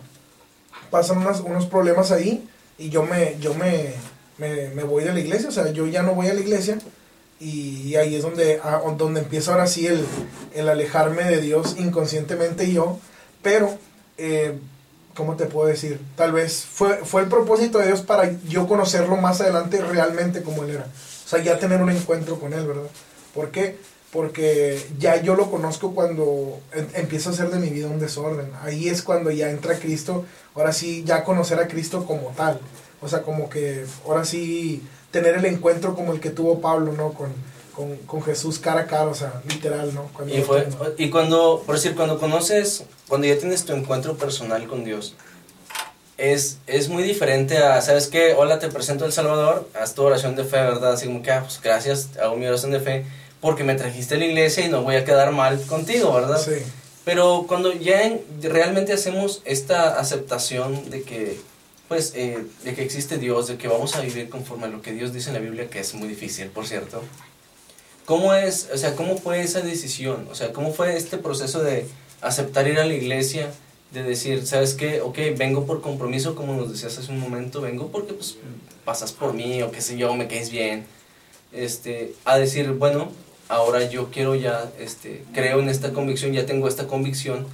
pasan 0.90 1.18
unos, 1.18 1.40
unos 1.40 1.66
problemas 1.66 2.12
ahí 2.12 2.48
y 2.78 2.88
yo 2.88 3.02
me, 3.02 3.36
yo 3.40 3.52
me, 3.52 3.92
me, 4.38 4.68
me 4.70 4.84
voy 4.84 5.04
de 5.04 5.12
la 5.12 5.20
iglesia, 5.20 5.50
o 5.50 5.52
sea, 5.52 5.70
yo 5.70 5.86
ya 5.86 6.02
no 6.02 6.14
voy 6.14 6.28
a 6.28 6.34
la 6.34 6.40
iglesia 6.40 6.78
y 7.38 7.94
ahí 7.96 8.16
es 8.16 8.22
donde, 8.22 8.60
ah, 8.62 8.80
donde 8.96 9.20
empieza 9.20 9.52
ahora 9.52 9.66
sí 9.66 9.86
el, 9.86 10.04
el 10.54 10.68
alejarme 10.68 11.24
de 11.24 11.40
Dios 11.40 11.76
inconscientemente 11.78 12.72
yo, 12.72 12.98
pero, 13.42 13.78
eh, 14.16 14.58
¿cómo 15.14 15.36
te 15.36 15.46
puedo 15.46 15.68
decir? 15.68 16.00
Tal 16.16 16.32
vez 16.32 16.64
fue, 16.64 16.98
fue 17.04 17.22
el 17.22 17.28
propósito 17.28 17.78
de 17.78 17.88
Dios 17.88 18.02
para 18.02 18.32
yo 18.48 18.66
conocerlo 18.66 19.16
más 19.16 19.40
adelante 19.40 19.80
realmente 19.82 20.42
como 20.42 20.64
Él 20.64 20.70
era. 20.70 20.84
O 20.84 21.28
sea, 21.28 21.42
ya 21.42 21.58
tener 21.58 21.82
un 21.82 21.90
encuentro 21.90 22.38
con 22.38 22.52
Él, 22.52 22.66
¿verdad? 22.66 22.88
¿Por 23.34 23.50
qué? 23.50 23.76
Porque 24.12 24.80
ya 24.98 25.20
yo 25.20 25.34
lo 25.34 25.50
conozco 25.50 25.94
cuando 25.94 26.60
em- 26.72 26.88
empiezo 26.94 27.30
a 27.30 27.32
hacer 27.32 27.50
de 27.50 27.58
mi 27.58 27.68
vida 27.68 27.88
un 27.88 27.98
desorden. 27.98 28.50
Ahí 28.62 28.88
es 28.88 29.02
cuando 29.02 29.30
ya 29.30 29.50
entra 29.50 29.78
Cristo, 29.78 30.24
ahora 30.54 30.72
sí, 30.72 31.02
ya 31.04 31.24
conocer 31.24 31.58
a 31.58 31.68
Cristo 31.68 32.06
como 32.06 32.28
tal. 32.30 32.60
O 33.02 33.08
sea, 33.08 33.22
como 33.22 33.50
que 33.50 33.84
ahora 34.06 34.24
sí 34.24 34.82
tener 35.20 35.36
el 35.36 35.44
encuentro 35.46 35.94
como 35.94 36.12
el 36.12 36.20
que 36.20 36.30
tuvo 36.30 36.60
Pablo, 36.60 36.92
¿no? 36.92 37.12
Con, 37.14 37.28
con, 37.74 37.96
con 38.06 38.22
Jesús 38.22 38.58
cara 38.58 38.82
a 38.82 38.86
cara, 38.86 39.06
o 39.06 39.14
sea, 39.14 39.40
literal, 39.48 39.94
¿no? 39.94 40.10
Cuando 40.12 40.34
Y, 40.34 40.42
fue, 40.42 40.66
y 40.98 41.08
cuando, 41.10 41.62
por 41.64 41.74
decir, 41.76 41.94
cuando 41.94 42.18
conoces, 42.18 42.84
cuando 43.08 43.26
ya 43.26 43.38
tienes 43.38 43.64
tu 43.64 43.72
encuentro 43.72 44.16
personal 44.16 44.66
con 44.66 44.84
Dios, 44.84 45.14
es, 46.18 46.58
es 46.66 46.88
muy 46.88 47.02
diferente 47.02 47.58
a, 47.58 47.80
¿sabes 47.82 48.06
qué? 48.08 48.34
Hola, 48.34 48.58
te 48.58 48.68
presento 48.68 49.04
El 49.04 49.12
Salvador, 49.12 49.68
haz 49.78 49.94
tu 49.94 50.02
oración 50.02 50.34
de 50.36 50.44
fe, 50.44 50.56
¿verdad? 50.56 50.92
Así 50.92 51.06
como 51.06 51.22
que, 51.22 51.30
ah, 51.30 51.42
pues 51.42 51.60
gracias, 51.62 52.10
hago 52.22 52.36
mi 52.36 52.46
oración 52.46 52.70
de 52.72 52.80
fe, 52.80 53.04
porque 53.40 53.64
me 53.64 53.74
trajiste 53.74 54.14
a 54.14 54.18
la 54.18 54.24
iglesia 54.26 54.64
y 54.64 54.68
no 54.68 54.82
voy 54.82 54.96
a 54.96 55.04
quedar 55.04 55.32
mal 55.32 55.60
contigo, 55.66 56.12
¿verdad? 56.14 56.40
Sí, 56.42 56.52
Pero 57.04 57.44
cuando 57.46 57.72
ya 57.72 58.02
en- 58.02 58.22
realmente 58.42 58.92
hacemos 58.94 59.42
esta 59.44 59.98
aceptación 60.00 60.88
de 60.90 61.02
que, 61.02 61.38
pues, 61.88 62.12
eh, 62.14 62.44
de 62.64 62.74
que 62.74 62.82
existe 62.82 63.18
Dios, 63.18 63.48
de 63.48 63.56
que 63.56 63.68
vamos 63.68 63.94
a 63.94 64.00
vivir 64.00 64.28
conforme 64.28 64.64
a 64.66 64.68
lo 64.68 64.82
que 64.82 64.92
Dios 64.92 65.12
dice 65.12 65.30
en 65.30 65.34
la 65.34 65.40
Biblia, 65.40 65.68
que 65.68 65.80
es 65.80 65.94
muy 65.94 66.08
difícil, 66.08 66.48
por 66.48 66.66
cierto. 66.66 67.02
¿Cómo 68.04 68.34
es, 68.34 68.68
o 68.72 68.78
sea, 68.78 68.94
cómo 68.94 69.18
fue 69.18 69.42
esa 69.42 69.60
decisión? 69.60 70.28
O 70.30 70.34
sea, 70.34 70.52
¿cómo 70.52 70.72
fue 70.72 70.96
este 70.96 71.18
proceso 71.18 71.62
de 71.62 71.86
aceptar 72.20 72.68
ir 72.68 72.78
a 72.78 72.86
la 72.86 72.94
iglesia, 72.94 73.52
de 73.92 74.02
decir, 74.02 74.46
¿sabes 74.46 74.74
qué? 74.74 75.00
Ok, 75.00 75.18
vengo 75.36 75.66
por 75.66 75.80
compromiso, 75.80 76.34
como 76.34 76.54
nos 76.54 76.70
decías 76.70 76.98
hace 76.98 77.12
un 77.12 77.20
momento, 77.20 77.60
vengo 77.60 77.88
porque, 77.88 78.14
pues, 78.14 78.36
pasas 78.84 79.12
por 79.12 79.32
mí, 79.34 79.62
o 79.62 79.70
qué 79.70 79.80
sé 79.80 79.96
yo, 79.96 80.14
me 80.14 80.28
caes 80.28 80.50
bien. 80.50 80.84
Este, 81.52 82.14
a 82.24 82.38
decir, 82.38 82.72
bueno, 82.72 83.10
ahora 83.48 83.88
yo 83.88 84.10
quiero 84.10 84.34
ya, 84.34 84.70
este, 84.78 85.24
creo 85.32 85.60
en 85.60 85.68
esta 85.68 85.92
convicción, 85.92 86.32
ya 86.32 86.46
tengo 86.46 86.68
esta 86.68 86.86
convicción. 86.86 87.46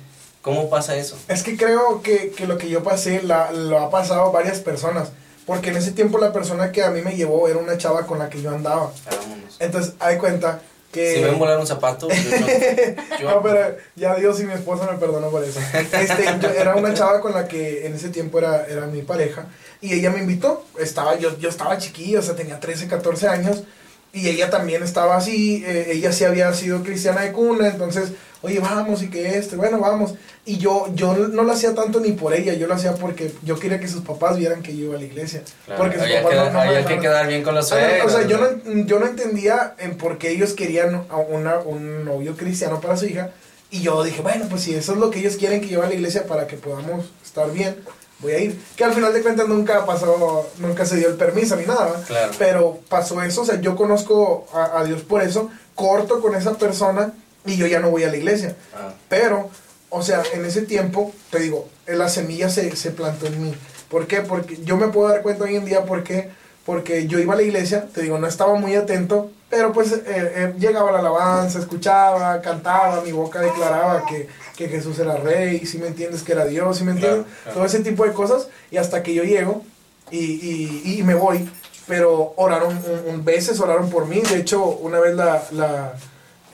¿Cómo 0.42 0.68
pasa 0.68 0.96
eso? 0.96 1.16
Es 1.28 1.42
que 1.42 1.56
creo 1.56 2.02
que, 2.02 2.32
que 2.32 2.46
lo 2.46 2.58
que 2.58 2.68
yo 2.68 2.82
pasé 2.82 3.22
la, 3.22 3.52
lo 3.52 3.78
ha 3.78 3.90
pasado 3.90 4.22
a 4.22 4.30
varias 4.30 4.58
personas. 4.60 5.12
Porque 5.46 5.70
en 5.70 5.76
ese 5.76 5.92
tiempo 5.92 6.18
la 6.18 6.32
persona 6.32 6.70
que 6.70 6.82
a 6.82 6.90
mí 6.90 7.00
me 7.00 7.16
llevó 7.16 7.48
era 7.48 7.58
una 7.58 7.78
chava 7.78 8.06
con 8.06 8.18
la 8.18 8.28
que 8.28 8.42
yo 8.42 8.50
andaba. 8.50 8.92
Vámonos. 9.10 9.56
Entonces, 9.58 9.94
hay 9.98 10.16
cuenta 10.18 10.60
que... 10.92 11.16
Si 11.16 11.22
ven 11.22 11.38
volar 11.38 11.58
un 11.58 11.66
zapato, 11.66 12.08
yo, 13.20 13.30
no, 13.30 13.42
pero 13.42 13.76
ya 13.96 14.14
Dios 14.16 14.40
y 14.40 14.44
mi 14.44 14.52
esposa 14.52 14.88
me 14.90 14.98
perdonó 14.98 15.30
por 15.30 15.42
eso. 15.42 15.58
Este, 15.72 16.24
yo, 16.40 16.48
era 16.48 16.76
una 16.76 16.94
chava 16.94 17.20
con 17.20 17.32
la 17.32 17.48
que 17.48 17.86
en 17.86 17.94
ese 17.94 18.10
tiempo 18.10 18.38
era, 18.38 18.66
era 18.66 18.86
mi 18.86 19.02
pareja 19.02 19.46
y 19.80 19.94
ella 19.94 20.10
me 20.10 20.20
invitó. 20.20 20.64
Estaba, 20.78 21.16
yo, 21.16 21.36
yo 21.38 21.48
estaba 21.48 21.78
chiquillo, 21.78 22.20
o 22.20 22.22
sea, 22.22 22.36
tenía 22.36 22.60
13, 22.60 22.86
14 22.86 23.28
años 23.28 23.64
y 24.12 24.28
ella 24.28 24.50
también 24.50 24.82
estaba 24.82 25.16
así, 25.16 25.64
eh, 25.66 25.92
ella 25.92 26.12
sí 26.12 26.24
había 26.24 26.52
sido 26.52 26.82
cristiana 26.82 27.22
de 27.22 27.32
cuna, 27.32 27.68
entonces, 27.68 28.10
oye, 28.42 28.60
vamos 28.60 29.02
y 29.02 29.08
que 29.08 29.38
este, 29.38 29.56
bueno, 29.56 29.78
vamos. 29.78 30.14
Y 30.44 30.58
yo, 30.58 30.86
yo 30.94 31.14
no 31.14 31.44
lo 31.44 31.52
hacía 31.52 31.74
tanto 31.74 32.00
ni 32.00 32.12
por 32.12 32.34
ella, 32.34 32.54
yo 32.54 32.66
lo 32.66 32.74
hacía 32.74 32.94
porque 32.94 33.32
yo 33.42 33.58
quería 33.58 33.80
que 33.80 33.88
sus 33.88 34.02
papás 34.02 34.36
vieran 34.36 34.62
que 34.62 34.76
yo 34.76 34.86
iba 34.86 34.96
a 34.96 34.98
la 34.98 35.04
iglesia. 35.04 35.42
porque 35.76 35.98
sus 35.98 36.08
papás 36.08 36.52
no, 36.52 36.60
había 36.60 36.84
que 36.84 36.98
quedar 36.98 37.26
bien 37.26 37.42
con 37.42 37.54
los 37.54 37.68
suegros. 37.68 38.12
O 38.12 38.16
sea, 38.18 38.26
yo 38.26 38.38
no, 38.38 38.84
yo 38.84 38.98
no 38.98 39.06
entendía 39.06 39.74
en 39.78 39.96
por 39.96 40.18
qué 40.18 40.30
ellos 40.30 40.52
querían 40.52 41.06
a 41.08 41.16
una, 41.16 41.58
un 41.58 42.04
novio 42.04 42.36
cristiano 42.36 42.80
para 42.80 42.96
su 42.96 43.06
hija. 43.06 43.30
Y 43.70 43.80
yo 43.80 44.02
dije, 44.02 44.20
bueno, 44.20 44.46
pues 44.50 44.62
si 44.62 44.74
eso 44.74 44.92
es 44.92 44.98
lo 44.98 45.10
que 45.10 45.20
ellos 45.20 45.36
quieren 45.36 45.62
que 45.62 45.68
yo 45.68 45.78
vaya 45.78 45.88
a 45.88 45.90
la 45.92 45.96
iglesia 45.96 46.26
para 46.26 46.46
que 46.46 46.56
podamos 46.56 47.06
estar 47.24 47.50
bien, 47.50 47.76
voy 48.22 48.32
a 48.32 48.38
ir. 48.38 48.60
Que 48.76 48.84
al 48.84 48.92
final 48.92 49.12
de 49.12 49.22
cuentas 49.22 49.48
nunca 49.48 49.84
pasó, 49.84 50.50
nunca 50.58 50.84
se 50.84 50.96
dio 50.96 51.08
el 51.08 51.14
permiso 51.14 51.56
ni 51.56 51.64
nada. 51.64 52.02
Pero 52.38 52.80
pasó 52.88 53.22
eso, 53.22 53.42
o 53.42 53.44
sea, 53.44 53.60
yo 53.60 53.76
conozco 53.76 54.46
a, 54.52 54.82
Dios 54.84 55.02
por 55.02 55.22
eso, 55.22 55.50
corto 55.74 56.20
con 56.20 56.34
esa 56.34 56.54
persona 56.54 57.12
y 57.44 57.56
yo 57.56 57.66
ya 57.66 57.80
no 57.80 57.90
voy 57.90 58.04
a 58.04 58.08
la 58.08 58.16
iglesia. 58.16 58.56
Ah. 58.74 58.92
Pero, 59.08 59.50
o 59.90 60.02
sea, 60.02 60.22
en 60.32 60.44
ese 60.44 60.62
tiempo, 60.62 61.12
te 61.30 61.40
digo, 61.40 61.68
la 61.86 62.08
semilla 62.08 62.48
se, 62.48 62.74
se 62.76 62.90
plantó 62.90 63.26
en 63.26 63.42
mí. 63.42 63.54
¿Por 63.88 64.06
qué? 64.06 64.22
Porque 64.22 64.58
yo 64.64 64.76
me 64.76 64.88
puedo 64.88 65.08
dar 65.08 65.22
cuenta 65.22 65.44
hoy 65.44 65.56
en 65.56 65.64
día 65.64 65.84
por 65.84 66.02
qué. 66.02 66.30
Porque 66.64 67.08
yo 67.08 67.18
iba 67.18 67.34
a 67.34 67.36
la 67.36 67.42
iglesia, 67.42 67.88
te 67.92 68.02
digo, 68.02 68.18
no 68.18 68.28
estaba 68.28 68.54
muy 68.54 68.76
atento, 68.76 69.32
pero 69.50 69.72
pues 69.72 69.92
eh, 69.92 70.02
eh, 70.06 70.54
llegaba 70.60 70.92
la 70.92 71.00
alabanza, 71.00 71.58
escuchaba, 71.58 72.40
cantaba, 72.40 73.00
mi 73.00 73.10
boca 73.10 73.40
declaraba 73.40 74.06
que 74.06 74.28
que 74.56 74.68
Jesús 74.68 74.98
era 74.98 75.16
rey, 75.16 75.64
si 75.66 75.78
me 75.78 75.88
entiendes 75.88 76.22
que 76.22 76.32
era 76.32 76.44
Dios, 76.44 76.78
si 76.78 76.84
me 76.84 76.92
entiendes, 76.92 77.26
todo 77.52 77.64
ese 77.64 77.80
tipo 77.80 78.04
de 78.04 78.12
cosas, 78.12 78.48
y 78.70 78.76
hasta 78.76 79.02
que 79.02 79.14
yo 79.14 79.24
llego 79.24 79.62
y, 80.10 80.18
y, 80.18 80.98
y 80.98 81.02
me 81.02 81.14
voy, 81.14 81.48
pero 81.86 82.34
oraron, 82.36 82.78
un, 83.06 83.24
veces 83.24 83.60
oraron 83.60 83.90
por 83.90 84.06
mí, 84.06 84.20
de 84.20 84.36
hecho, 84.36 84.64
una 84.64 85.00
vez 85.00 85.14
la, 85.14 85.42
la, 85.52 85.94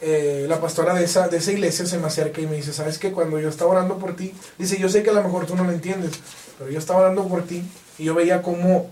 eh, 0.00 0.46
la 0.48 0.60
pastora 0.60 0.94
de 0.94 1.04
esa, 1.04 1.28
de 1.28 1.38
esa 1.38 1.52
iglesia 1.52 1.86
se 1.86 1.98
me 1.98 2.06
acerca 2.06 2.40
y 2.40 2.46
me 2.46 2.56
dice, 2.56 2.72
¿sabes 2.72 2.98
que 2.98 3.12
Cuando 3.12 3.40
yo 3.40 3.48
estaba 3.48 3.72
orando 3.72 3.98
por 3.98 4.14
ti, 4.16 4.32
dice, 4.58 4.78
yo 4.78 4.88
sé 4.88 5.02
que 5.02 5.10
a 5.10 5.14
lo 5.14 5.22
mejor 5.22 5.46
tú 5.46 5.56
no 5.56 5.64
lo 5.64 5.72
entiendes, 5.72 6.12
pero 6.58 6.70
yo 6.70 6.78
estaba 6.78 7.00
orando 7.00 7.26
por 7.26 7.44
ti 7.44 7.62
y 7.98 8.04
yo 8.04 8.14
veía 8.14 8.42
como 8.42 8.90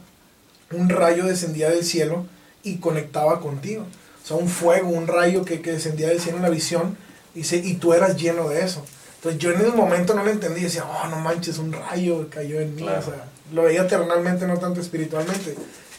un 0.73 0.89
rayo 0.89 1.25
descendía 1.25 1.71
del 1.71 1.85
cielo 1.85 2.27
y 2.63 2.79
conectaba 2.79 3.41
contigo. 3.41 3.87
O 4.25 4.27
sea, 4.27 4.37
un 4.37 4.49
fuego, 4.49 4.89
un 4.89 5.07
rayo 5.07 5.45
que, 5.45 5.61
que 5.61 5.73
descendía 5.73 6.09
del 6.09 6.21
cielo 6.21 6.39
en 6.39 6.43
la 6.43 6.51
visión 6.51 6.97
y, 7.35 7.43
y 7.55 7.75
tú 7.75 7.95
eras 7.95 8.17
lleno 8.17 8.49
de 8.49 8.65
eso. 8.65 8.85
Entonces 9.17 9.41
yo 9.41 9.53
en 9.53 9.61
el 9.61 9.73
momento 9.73 10.15
no 10.15 10.25
lo 10.25 10.31
entendí, 10.31 10.63
decía, 10.63 10.85
oh, 10.85 11.09
no 11.09 11.21
manches, 11.21 11.59
un 11.59 11.73
rayo 11.73 12.29
cayó 12.31 12.61
en 12.61 12.75
mí, 12.75 12.83
o 12.83 13.03
sea, 13.03 13.29
lo 13.53 13.63
veía 13.63 13.87
terrenalmente, 13.87 14.47
no 14.47 14.59
tanto 14.59 14.81
espiritualmente. 14.81 15.57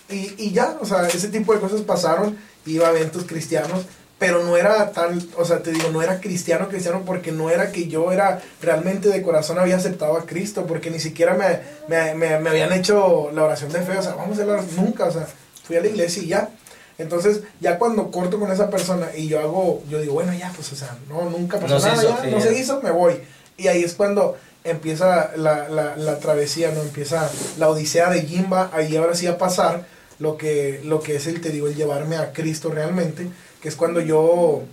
Y, 0.10 0.34
y 0.38 0.52
ya, 0.52 0.78
o 0.80 0.86
sea, 0.86 1.08
ese 1.08 1.30
tipo 1.30 1.54
de 1.54 1.60
cosas 1.60 1.82
pasaron, 1.82 2.38
iba 2.66 2.88
a 2.88 2.92
eventos 2.92 3.24
cristianos, 3.26 3.86
pero 4.20 4.44
no 4.44 4.58
era 4.58 4.92
tan, 4.92 5.22
o 5.38 5.46
sea, 5.46 5.62
te 5.62 5.72
digo, 5.72 5.90
no 5.92 6.02
era 6.02 6.20
cristiano, 6.20 6.68
cristiano, 6.70 7.04
porque 7.06 7.32
no 7.32 7.50
era 7.50 7.72
que 7.72 7.88
yo 7.88 8.12
era 8.12 8.42
realmente 8.62 9.10
de 9.10 9.22
corazón 9.22 9.60
había 9.60 9.76
aceptado 9.76 10.18
a 10.18 10.26
Cristo, 10.26 10.66
porque 10.66 10.90
ni 10.90 11.00
siquiera 11.00 11.36
me, 11.36 11.60
me, 11.88 12.16
me, 12.16 12.40
me 12.40 12.50
habían 12.50 12.74
hecho 12.74 13.30
la 13.34 13.44
oración 13.44 13.72
de 13.72 13.82
fe, 13.82 13.98
o 13.98 14.02
sea, 14.02 14.16
vamos 14.16 14.40
a 14.40 14.46
la 14.46 14.62
nunca, 14.76 15.06
o 15.06 15.12
sea, 15.12 15.28
fui 15.64 15.76
a 15.76 15.82
la 15.82 15.88
iglesia 15.88 16.24
y 16.24 16.28
ya. 16.28 16.50
Entonces, 16.98 17.42
ya 17.60 17.78
cuando 17.78 18.10
corto 18.10 18.40
con 18.40 18.52
esa 18.52 18.72
persona 18.72 19.10
y 19.16 19.28
yo 19.28 19.40
hago, 19.40 19.84
yo 19.88 20.02
digo, 20.02 20.16
bueno, 20.16 20.34
ya, 20.34 20.52
pues, 20.56 20.72
o 20.74 20.76
sea, 20.76 20.98
no, 21.08 21.30
nunca 21.30 21.60
pasó 21.60 21.78
nada, 21.80 22.02
ya, 22.02 22.30
no 22.32 22.42
se 22.42 22.58
hizo, 22.58 22.82
me 22.82 22.90
voy. 22.90 23.22
Y 23.56 23.68
ahí 23.68 23.84
es 23.84 23.94
cuando 23.94 24.36
empieza 24.64 25.32
la, 25.36 25.70
la, 25.70 25.96
la, 25.96 26.20
travesía, 26.20 26.72
¿no? 26.72 26.82
Empieza 26.82 27.30
la 27.58 27.70
odisea 27.70 28.10
de 28.10 28.24
Jimba, 28.24 28.72
ahí 28.74 28.96
ahora 28.98 29.14
sí 29.14 29.28
a 29.28 29.38
pasar 29.38 29.86
lo 30.20 30.38
que, 30.38 30.82
lo 30.84 31.02
que 31.02 31.16
es 31.16 31.28
el, 31.28 31.42
te 31.42 31.50
digo, 31.50 31.68
el 31.68 31.76
llevarme 31.76 32.18
a 32.18 32.34
Cristo 32.34 32.70
realmente, 32.70 33.28
que 33.62 33.70
es 33.70 33.76
cuando 33.76 34.00
yo 34.02 34.64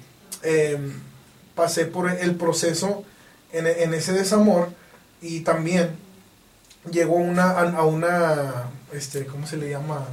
em, 0.42 0.92
pasé 1.54 1.86
por 1.86 2.10
el 2.10 2.34
proceso 2.36 3.04
en, 3.52 3.66
en, 3.66 3.94
ese 3.94 4.12
desamor 4.12 4.68
y 5.20 5.40
también 5.40 5.90
llegó 6.90 7.14
una, 7.14 7.50
a 7.50 7.84
una, 7.84 8.70
este, 8.92 9.26
¿cómo 9.26 9.46
se 9.46 9.56
le 9.56 9.70
llama? 9.70 10.06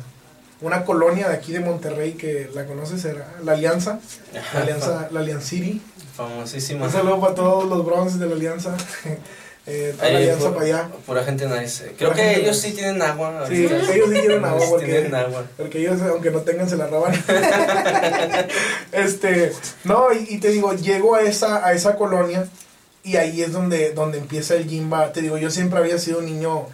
una 0.62 0.86
colonia 0.86 1.28
de 1.28 1.36
aquí 1.36 1.52
de 1.52 1.60
Monterrey 1.60 2.14
que 2.14 2.50
la 2.54 2.66
conoces, 2.66 3.04
era 3.04 3.28
la 3.44 3.54
Alianza, 3.54 4.00
la 4.34 4.62
Alianza, 4.62 5.10
la 5.12 5.20
Alianza 5.20 5.48
City. 5.48 5.82
Famosísima. 6.16 6.86
Un 6.86 6.92
saludo 6.92 7.20
para 7.20 7.34
todos 7.34 7.68
los 7.68 7.86
Bronx 7.86 8.20
de 8.20 8.28
la 8.28 8.36
Alianza. 8.36 8.78
Eh, 9.74 9.96
la 9.98 10.08
alianza 10.08 10.54
para 10.54 10.66
allá. 10.66 10.90
Pura 11.06 11.24
gente 11.24 11.48
nice. 11.48 11.94
Creo 11.98 12.12
que 12.12 12.42
ellos 12.42 12.58
sí 12.58 12.74
tienen 12.74 13.02
agua. 13.02 13.46
Sí, 13.48 13.66
ellos 13.66 13.88
sí 13.88 14.20
tienen 14.20 14.44
agua. 14.44 14.66
Porque, 14.70 14.86
tienen 14.86 15.16
agua. 15.16 15.46
porque 15.56 15.80
ellos, 15.80 16.02
aunque 16.02 16.30
no 16.30 16.42
tengan, 16.42 16.70
se 16.70 16.76
la 16.76 16.88
roban. 16.88 17.14
este, 18.92 19.54
no, 19.86 20.12
y, 20.12 20.36
y, 20.36 20.38
te 20.40 20.50
digo, 20.50 20.74
llego 20.74 21.16
a 21.16 21.22
esa, 21.22 21.66
a 21.66 21.72
esa 21.72 21.96
colonia 21.96 22.48
y 23.04 23.16
ahí 23.16 23.42
es 23.42 23.54
donde, 23.54 23.94
donde 23.94 24.18
empieza 24.18 24.56
el 24.56 24.68
Jimba. 24.68 25.14
Te 25.14 25.22
digo, 25.22 25.38
yo 25.38 25.50
siempre 25.50 25.80
había 25.80 25.98
sido 25.98 26.20
un 26.20 26.26
niño 26.26 26.68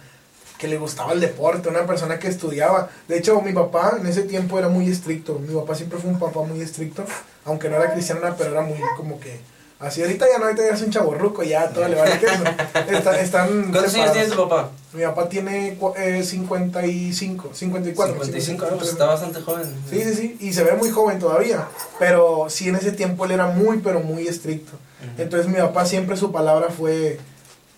que 0.58 0.66
le 0.66 0.76
gustaba 0.76 1.12
el 1.12 1.20
deporte, 1.20 1.68
una 1.68 1.86
persona 1.86 2.18
que 2.18 2.26
estudiaba. 2.26 2.90
De 3.06 3.16
hecho, 3.16 3.40
mi 3.42 3.52
papá 3.52 3.96
en 4.00 4.06
ese 4.08 4.22
tiempo 4.22 4.58
era 4.58 4.68
muy 4.68 4.90
estricto. 4.90 5.38
Mi 5.38 5.54
papá 5.54 5.76
siempre 5.76 6.00
fue 6.00 6.10
un 6.10 6.18
papá 6.18 6.42
muy 6.42 6.60
estricto, 6.60 7.04
aunque 7.44 7.68
no 7.68 7.76
era 7.76 7.92
cristiano, 7.92 8.34
pero 8.36 8.50
era 8.50 8.62
muy 8.62 8.78
como 8.96 9.20
que... 9.20 9.38
Así 9.80 10.02
ahorita 10.02 10.26
ya 10.30 10.38
no, 10.38 10.46
ahorita 10.46 10.66
ya 10.66 10.74
es 10.74 10.82
un 10.82 10.90
chaborruco, 10.90 11.44
ya 11.44 11.68
todo 11.68 11.86
le 11.86 11.94
vale 11.94 12.18
queso. 12.18 12.42
Está, 12.90 13.20
están 13.20 13.70
¿Cuántos 13.70 13.94
años 13.94 14.12
tiene 14.12 14.28
tu 14.28 14.48
papá? 14.48 14.70
Mi 14.92 15.02
papá 15.04 15.28
tiene 15.28 15.78
eh, 15.96 16.22
55, 16.24 17.50
54. 17.54 18.14
55, 18.14 18.66
pues 18.76 18.90
está 18.90 19.06
bastante 19.06 19.40
joven. 19.40 19.66
Sí, 19.88 20.02
sí, 20.02 20.14
sí, 20.14 20.36
y 20.40 20.52
se 20.52 20.64
ve 20.64 20.72
muy 20.72 20.90
joven 20.90 21.20
todavía. 21.20 21.68
Pero 22.00 22.46
sí, 22.48 22.68
en 22.68 22.74
ese 22.74 22.90
tiempo 22.90 23.24
él 23.24 23.32
era 23.32 23.46
muy, 23.46 23.78
pero 23.78 24.00
muy 24.00 24.26
estricto. 24.26 24.72
Entonces 25.16 25.46
mi 25.46 25.58
papá 25.58 25.86
siempre 25.86 26.16
su 26.16 26.32
palabra 26.32 26.70
fue 26.70 27.20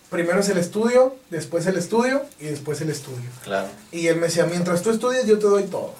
primero 0.09 0.39
es 0.39 0.49
el 0.49 0.57
estudio, 0.57 1.15
después 1.29 1.65
el 1.67 1.77
estudio 1.77 2.23
y 2.39 2.45
después 2.45 2.81
el 2.81 2.89
estudio. 2.89 3.29
Claro. 3.43 3.67
Y 3.91 4.07
él 4.07 4.15
me 4.15 4.23
decía, 4.23 4.45
mientras 4.45 4.81
tú 4.81 4.89
estudias, 4.89 5.25
yo 5.25 5.37
te 5.37 5.45
doy 5.45 5.63
todo. 5.63 5.93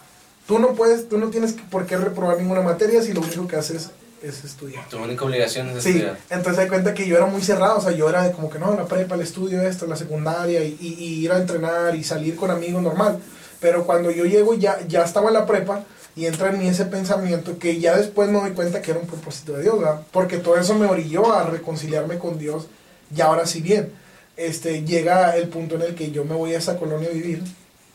Tú 0.48 0.60
no 0.60 0.74
puedes, 0.74 1.08
tú 1.08 1.17
no 1.17 1.29
tienes 1.29 1.53
por 1.70 1.86
qué 1.86 1.96
reprobar 1.96 2.38
ninguna 2.38 2.62
materia 2.62 3.01
si 3.03 3.13
lo 3.13 3.22
único 3.22 3.48
que 3.48 3.55
haces 3.55 3.91
es 4.22 4.44
estudiar. 4.44 4.88
Tu 4.90 4.98
única 4.98 5.25
obligación 5.25 5.70
es 5.70 5.84
sí, 5.84 6.04
entonces 6.30 6.60
hay 6.60 6.68
cuenta 6.68 6.94
que 6.94 7.08
yo 7.08 7.18
era 7.18 7.25
muy 7.25 7.42
cerrado, 7.42 7.78
o 7.78 7.82
sea, 7.82 7.92
yo 7.92 8.10
era 8.10 8.24
de 8.24 8.32
como 8.32 8.50
que 8.50 8.60
no, 8.60 8.74
la 8.75 8.86
prepa, 8.86 9.16
el 9.16 9.22
estudio, 9.22 9.62
esto, 9.62 9.88
la 9.88 9.96
secundaria, 9.96 10.63
y, 10.63 10.78
y, 10.80 11.25
ir 11.25 11.32
a 11.32 11.38
entrenar 11.38 11.96
y 11.96 12.04
salir 12.04 12.36
con 12.36 12.51
amigos 12.51 12.82
normal. 12.82 13.20
Pero 13.60 13.86
cuando 13.86 14.12
yo 14.12 14.25
llego 14.25 14.54
ya, 14.56 14.80
ya 14.88 15.04
estaba 15.04 15.28
en 15.28 15.36
la 15.36 15.46
prepa 15.46 15.84
y 16.16 16.25
entra 16.25 16.50
en 16.50 16.60
mí 16.60 16.68
ese 16.68 16.86
pensamiento 16.86 17.58
que 17.58 17.80
ya 17.80 17.96
después 17.96 18.30
me 18.30 18.40
doy 18.40 18.51
cuenta 18.51 18.82
que 18.82 18.92
era 18.92 19.00
un 19.00 19.08
propósito 19.08 19.54
de 19.54 19.63
Dios, 19.63 19.80
¿verdad? 19.80 20.01
Porque 20.12 20.38
todo 20.38 20.58
eso 20.58 20.74
me 20.75 20.88
orilló 20.88 21.34
a 21.34 21.44
reconciliarme 21.44 22.18
con 22.18 22.38
Dios 22.38 22.68
y 23.16 23.22
ahora 23.22 23.46
sí 23.46 23.62
bien 23.62 23.92
este, 24.38 24.84
llega 24.84 25.36
el 25.38 25.50
punto 25.50 25.75
en 25.75 25.84
el 25.84 25.96
que 25.96 26.12
yo 26.12 26.25
me 26.25 26.36
voy 26.36 26.54
a 26.54 26.58
esa 26.58 26.78
colonia 26.78 27.10
a 27.10 27.13
vivir 27.13 27.44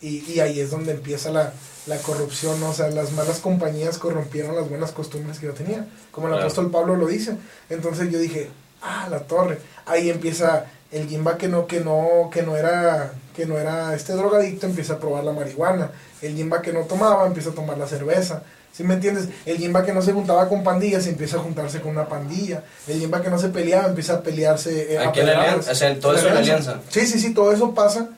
y, 0.00 0.32
y 0.32 0.40
ahí 0.40 0.60
es 0.60 0.70
donde 0.70 0.92
empieza 0.92 1.30
la, 1.30 1.52
la, 1.86 1.96
corrupción, 1.98 2.62
o 2.62 2.72
sea, 2.72 2.90
las 2.90 3.12
malas 3.12 3.38
compañías 3.38 3.98
corrompieron 3.98 4.54
las 4.54 4.68
buenas 4.68 4.92
costumbres 4.92 5.38
que 5.38 5.46
yo 5.46 5.52
tenía, 5.52 5.86
como 6.10 6.28
el 6.28 6.34
apóstol 6.34 6.70
Pablo 6.70 6.96
lo 6.96 7.06
dice. 7.06 7.36
Entonces 7.70 8.10
yo 8.10 8.18
dije, 8.18 8.50
ah, 8.82 9.08
la 9.10 9.20
torre, 9.20 9.58
ahí 9.86 10.10
empieza 10.10 10.66
el 10.90 11.08
Jimba 11.08 11.36
que 11.36 11.48
no, 11.48 11.66
que 11.66 11.80
no, 11.80 12.30
que 12.32 12.42
no 12.42 12.56
era, 12.56 13.12
que 13.34 13.46
no 13.46 13.58
era 13.58 13.94
este 13.94 14.12
drogadicto, 14.12 14.66
empieza 14.66 14.94
a 14.94 14.98
probar 14.98 15.24
la 15.24 15.32
marihuana, 15.32 15.90
el 16.22 16.34
Jimba 16.36 16.62
que 16.62 16.72
no 16.72 16.80
tomaba, 16.80 17.26
empieza 17.26 17.50
a 17.50 17.54
tomar 17.54 17.78
la 17.78 17.86
cerveza, 17.86 18.42
¿Sí 18.76 18.84
me 18.84 18.92
entiendes? 18.92 19.30
El 19.46 19.56
Jimba 19.56 19.86
que 19.86 19.94
no 19.94 20.02
se 20.02 20.12
juntaba 20.12 20.50
con 20.50 20.62
pandillas 20.62 21.06
empieza 21.06 21.38
a 21.38 21.40
juntarse 21.40 21.80
con 21.80 21.92
una 21.92 22.06
pandilla. 22.06 22.62
El 22.86 23.00
Jimba 23.00 23.22
que 23.22 23.30
no 23.30 23.38
se 23.38 23.48
peleaba 23.48 23.88
empieza 23.88 24.16
a 24.16 24.20
pelearse. 24.20 24.92
Eh, 24.92 24.98
a 24.98 25.08
o 25.08 25.74
sea, 25.74 25.98
todo 25.98 26.14
eso 26.14 26.28
alianza. 26.28 26.80
Sí, 26.90 27.06
sí, 27.06 27.18
sí, 27.18 27.32
todo 27.32 27.52
eso 27.52 27.74
pasa. 27.74 28.10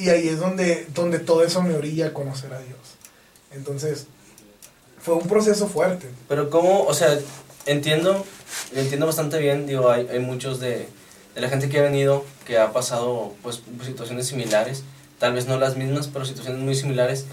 Y 0.00 0.08
ahí 0.08 0.28
es 0.28 0.40
donde, 0.40 0.86
donde 0.94 1.18
todo 1.18 1.44
eso 1.44 1.62
me 1.62 1.74
orilla 1.74 2.08
a 2.08 2.14
conocer 2.14 2.52
a 2.52 2.58
Dios. 2.58 2.78
Entonces, 3.52 4.06
fue 5.00 5.14
un 5.14 5.28
proceso 5.28 5.68
fuerte. 5.68 6.08
Pero 6.28 6.50
cómo, 6.50 6.84
o 6.84 6.94
sea, 6.94 7.18
entiendo, 7.66 8.24
entiendo 8.74 9.06
bastante 9.06 9.38
bien, 9.38 9.66
digo, 9.66 9.90
hay, 9.90 10.08
hay 10.08 10.20
muchos 10.20 10.58
de, 10.60 10.88
de 11.34 11.40
la 11.40 11.48
gente 11.48 11.68
que 11.68 11.78
ha 11.78 11.82
venido, 11.82 12.24
que 12.46 12.58
ha 12.58 12.72
pasado 12.72 13.34
pues 13.42 13.62
situaciones 13.84 14.26
similares, 14.26 14.82
tal 15.18 15.34
vez 15.34 15.46
no 15.46 15.58
las 15.58 15.76
mismas, 15.76 16.08
pero 16.08 16.24
situaciones 16.24 16.60
muy 16.60 16.74
similares 16.74 17.26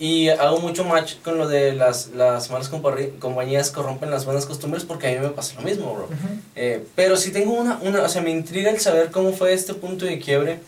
y 0.00 0.30
hago 0.30 0.60
mucho 0.60 0.82
match 0.84 1.16
con 1.22 1.36
lo 1.36 1.46
de 1.46 1.74
las, 1.74 2.08
las 2.14 2.50
malas 2.50 2.70
compañías 2.70 3.70
corrompen 3.70 4.10
las 4.10 4.24
buenas 4.24 4.46
costumbres 4.46 4.82
porque 4.84 5.08
a 5.08 5.10
mí 5.10 5.18
me 5.18 5.28
pasa 5.28 5.56
lo 5.56 5.60
mismo, 5.60 5.94
bro. 5.94 6.08
Eh, 6.56 6.86
pero 6.96 7.18
sí 7.18 7.32
tengo 7.32 7.52
una, 7.52 7.78
una, 7.82 8.02
o 8.02 8.08
sea, 8.08 8.22
me 8.22 8.30
intriga 8.30 8.70
el 8.70 8.80
saber 8.80 9.10
cómo 9.10 9.34
fue 9.34 9.52
este 9.52 9.74
punto 9.74 10.06
de 10.06 10.18
quiebre, 10.18 10.60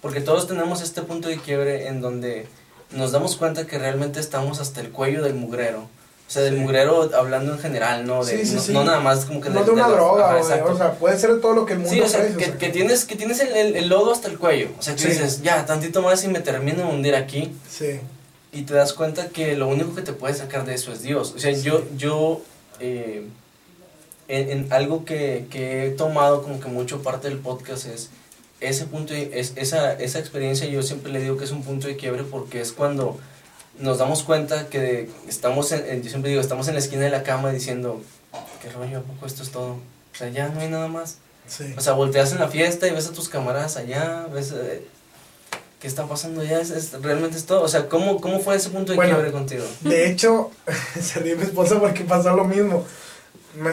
porque 0.00 0.20
todos 0.20 0.46
tenemos 0.46 0.82
este 0.82 1.02
punto 1.02 1.28
de 1.28 1.38
quiebre 1.38 1.88
en 1.88 2.00
donde 2.00 2.46
nos 2.92 3.12
damos 3.12 3.36
cuenta 3.36 3.66
que 3.66 3.78
realmente 3.78 4.20
estamos 4.20 4.60
hasta 4.60 4.80
el 4.80 4.90
cuello 4.90 5.22
del 5.22 5.34
mugrero, 5.34 5.80
O 5.80 6.30
sea, 6.30 6.42
del 6.42 6.56
mugrero 6.56 7.10
hablando 7.16 7.52
en 7.52 7.58
general, 7.58 8.06
¿no? 8.06 8.24
De, 8.24 8.42
no, 8.70 8.84
nada 8.84 9.00
más 9.00 9.24
como 9.24 9.40
que... 9.40 9.50
No 9.50 9.64
de, 9.64 9.70
una 9.70 9.88
droga, 9.88 10.36
o, 10.36 10.76
sea, 10.76 10.92
puede 10.94 11.18
ser 11.18 11.40
todo 11.40 11.52
lo 11.54 11.66
que 11.66 11.74
el 11.74 11.80
mundo 11.80 11.94
Sí, 11.94 12.00
o 12.00 12.08
sea, 12.08 12.26
que, 12.36 12.68
tienes, 12.70 13.04
que 13.04 13.16
tienes 13.16 13.40
el, 13.40 13.76
el, 13.76 13.88
lodo 13.88 14.12
hasta 14.12 14.28
el 14.28 14.38
cuello. 14.38 14.70
O 14.78 14.82
sea, 14.82 14.94
que 14.94 15.06
dices, 15.06 15.42
ya, 15.42 15.66
tantito 15.66 16.00
más 16.02 16.24
y 16.24 16.28
me 16.28 16.40
termino 16.40 16.78
de 16.78 16.84
hundir 16.84 17.14
aquí. 17.14 17.54
Sí. 17.68 18.00
Y 18.52 18.62
te 18.62 18.72
das 18.72 18.94
cuenta 18.94 19.28
que 19.28 19.56
lo 19.56 19.68
único 19.68 19.94
que 19.94 20.02
te 20.02 20.12
puede 20.12 20.34
sacar 20.34 20.64
de 20.64 20.74
eso 20.74 20.92
es 20.92 21.02
Dios. 21.02 21.34
O 21.36 21.38
sea, 21.38 21.52
yo, 21.52 21.84
yo 21.96 22.40
eh, 22.80 23.26
en, 24.28 24.72
algo 24.72 25.04
que, 25.04 25.46
que, 25.50 25.86
he 25.86 25.90
tomado 25.90 26.42
como 26.42 26.60
que 26.60 26.68
mucho 26.68 27.02
parte 27.02 27.28
del 27.28 27.38
podcast 27.38 27.86
es 27.86 28.10
ese 28.60 28.86
punto, 28.86 29.14
es, 29.14 29.52
esa, 29.56 29.92
esa 29.94 30.18
experiencia 30.18 30.66
yo 30.66 30.82
siempre 30.82 31.12
le 31.12 31.20
digo 31.20 31.36
que 31.36 31.44
es 31.44 31.52
un 31.52 31.62
punto 31.62 31.86
de 31.86 31.96
quiebre 31.96 32.24
porque 32.24 32.60
es 32.60 32.72
cuando 32.72 33.18
nos 33.78 33.98
damos 33.98 34.22
cuenta 34.22 34.68
que 34.68 35.08
estamos, 35.28 35.70
en, 35.72 36.02
yo 36.02 36.10
siempre 36.10 36.30
digo, 36.30 36.40
estamos 36.40 36.66
en 36.68 36.74
la 36.74 36.80
esquina 36.80 37.02
de 37.02 37.10
la 37.10 37.22
cama 37.22 37.52
diciendo, 37.52 38.02
qué 38.60 38.70
rollo, 38.70 38.98
¿a 38.98 39.02
poco 39.02 39.26
esto 39.26 39.42
es 39.42 39.50
todo? 39.50 39.72
O 39.72 40.16
sea, 40.16 40.28
ya 40.30 40.48
no 40.48 40.60
hay 40.60 40.68
nada 40.68 40.88
más. 40.88 41.18
O 41.76 41.80
sea, 41.80 41.94
volteas 41.94 42.32
en 42.32 42.40
la 42.40 42.48
fiesta 42.48 42.86
y 42.86 42.90
ves 42.90 43.06
a 43.06 43.12
tus 43.12 43.28
camaradas 43.28 43.76
allá, 43.76 44.26
ves... 44.32 44.52
Eh, 44.52 44.84
¿Qué 45.80 45.86
está 45.86 46.06
pasando 46.06 46.42
ya? 46.42 46.60
¿Es, 46.60 46.92
realmente 47.00 47.36
es 47.36 47.46
todo? 47.46 47.62
O 47.62 47.68
sea, 47.68 47.88
¿cómo, 47.88 48.20
¿cómo 48.20 48.40
fue 48.40 48.56
ese 48.56 48.70
punto 48.70 48.90
de 48.90 48.98
quiebre 48.98 49.30
contigo? 49.30 49.64
De 49.82 50.10
hecho, 50.10 50.50
se 51.00 51.20
ríe 51.20 51.36
mi 51.36 51.44
esposa 51.44 51.78
porque 51.78 52.02
pasó 52.02 52.34
lo 52.34 52.44
mismo. 52.44 52.84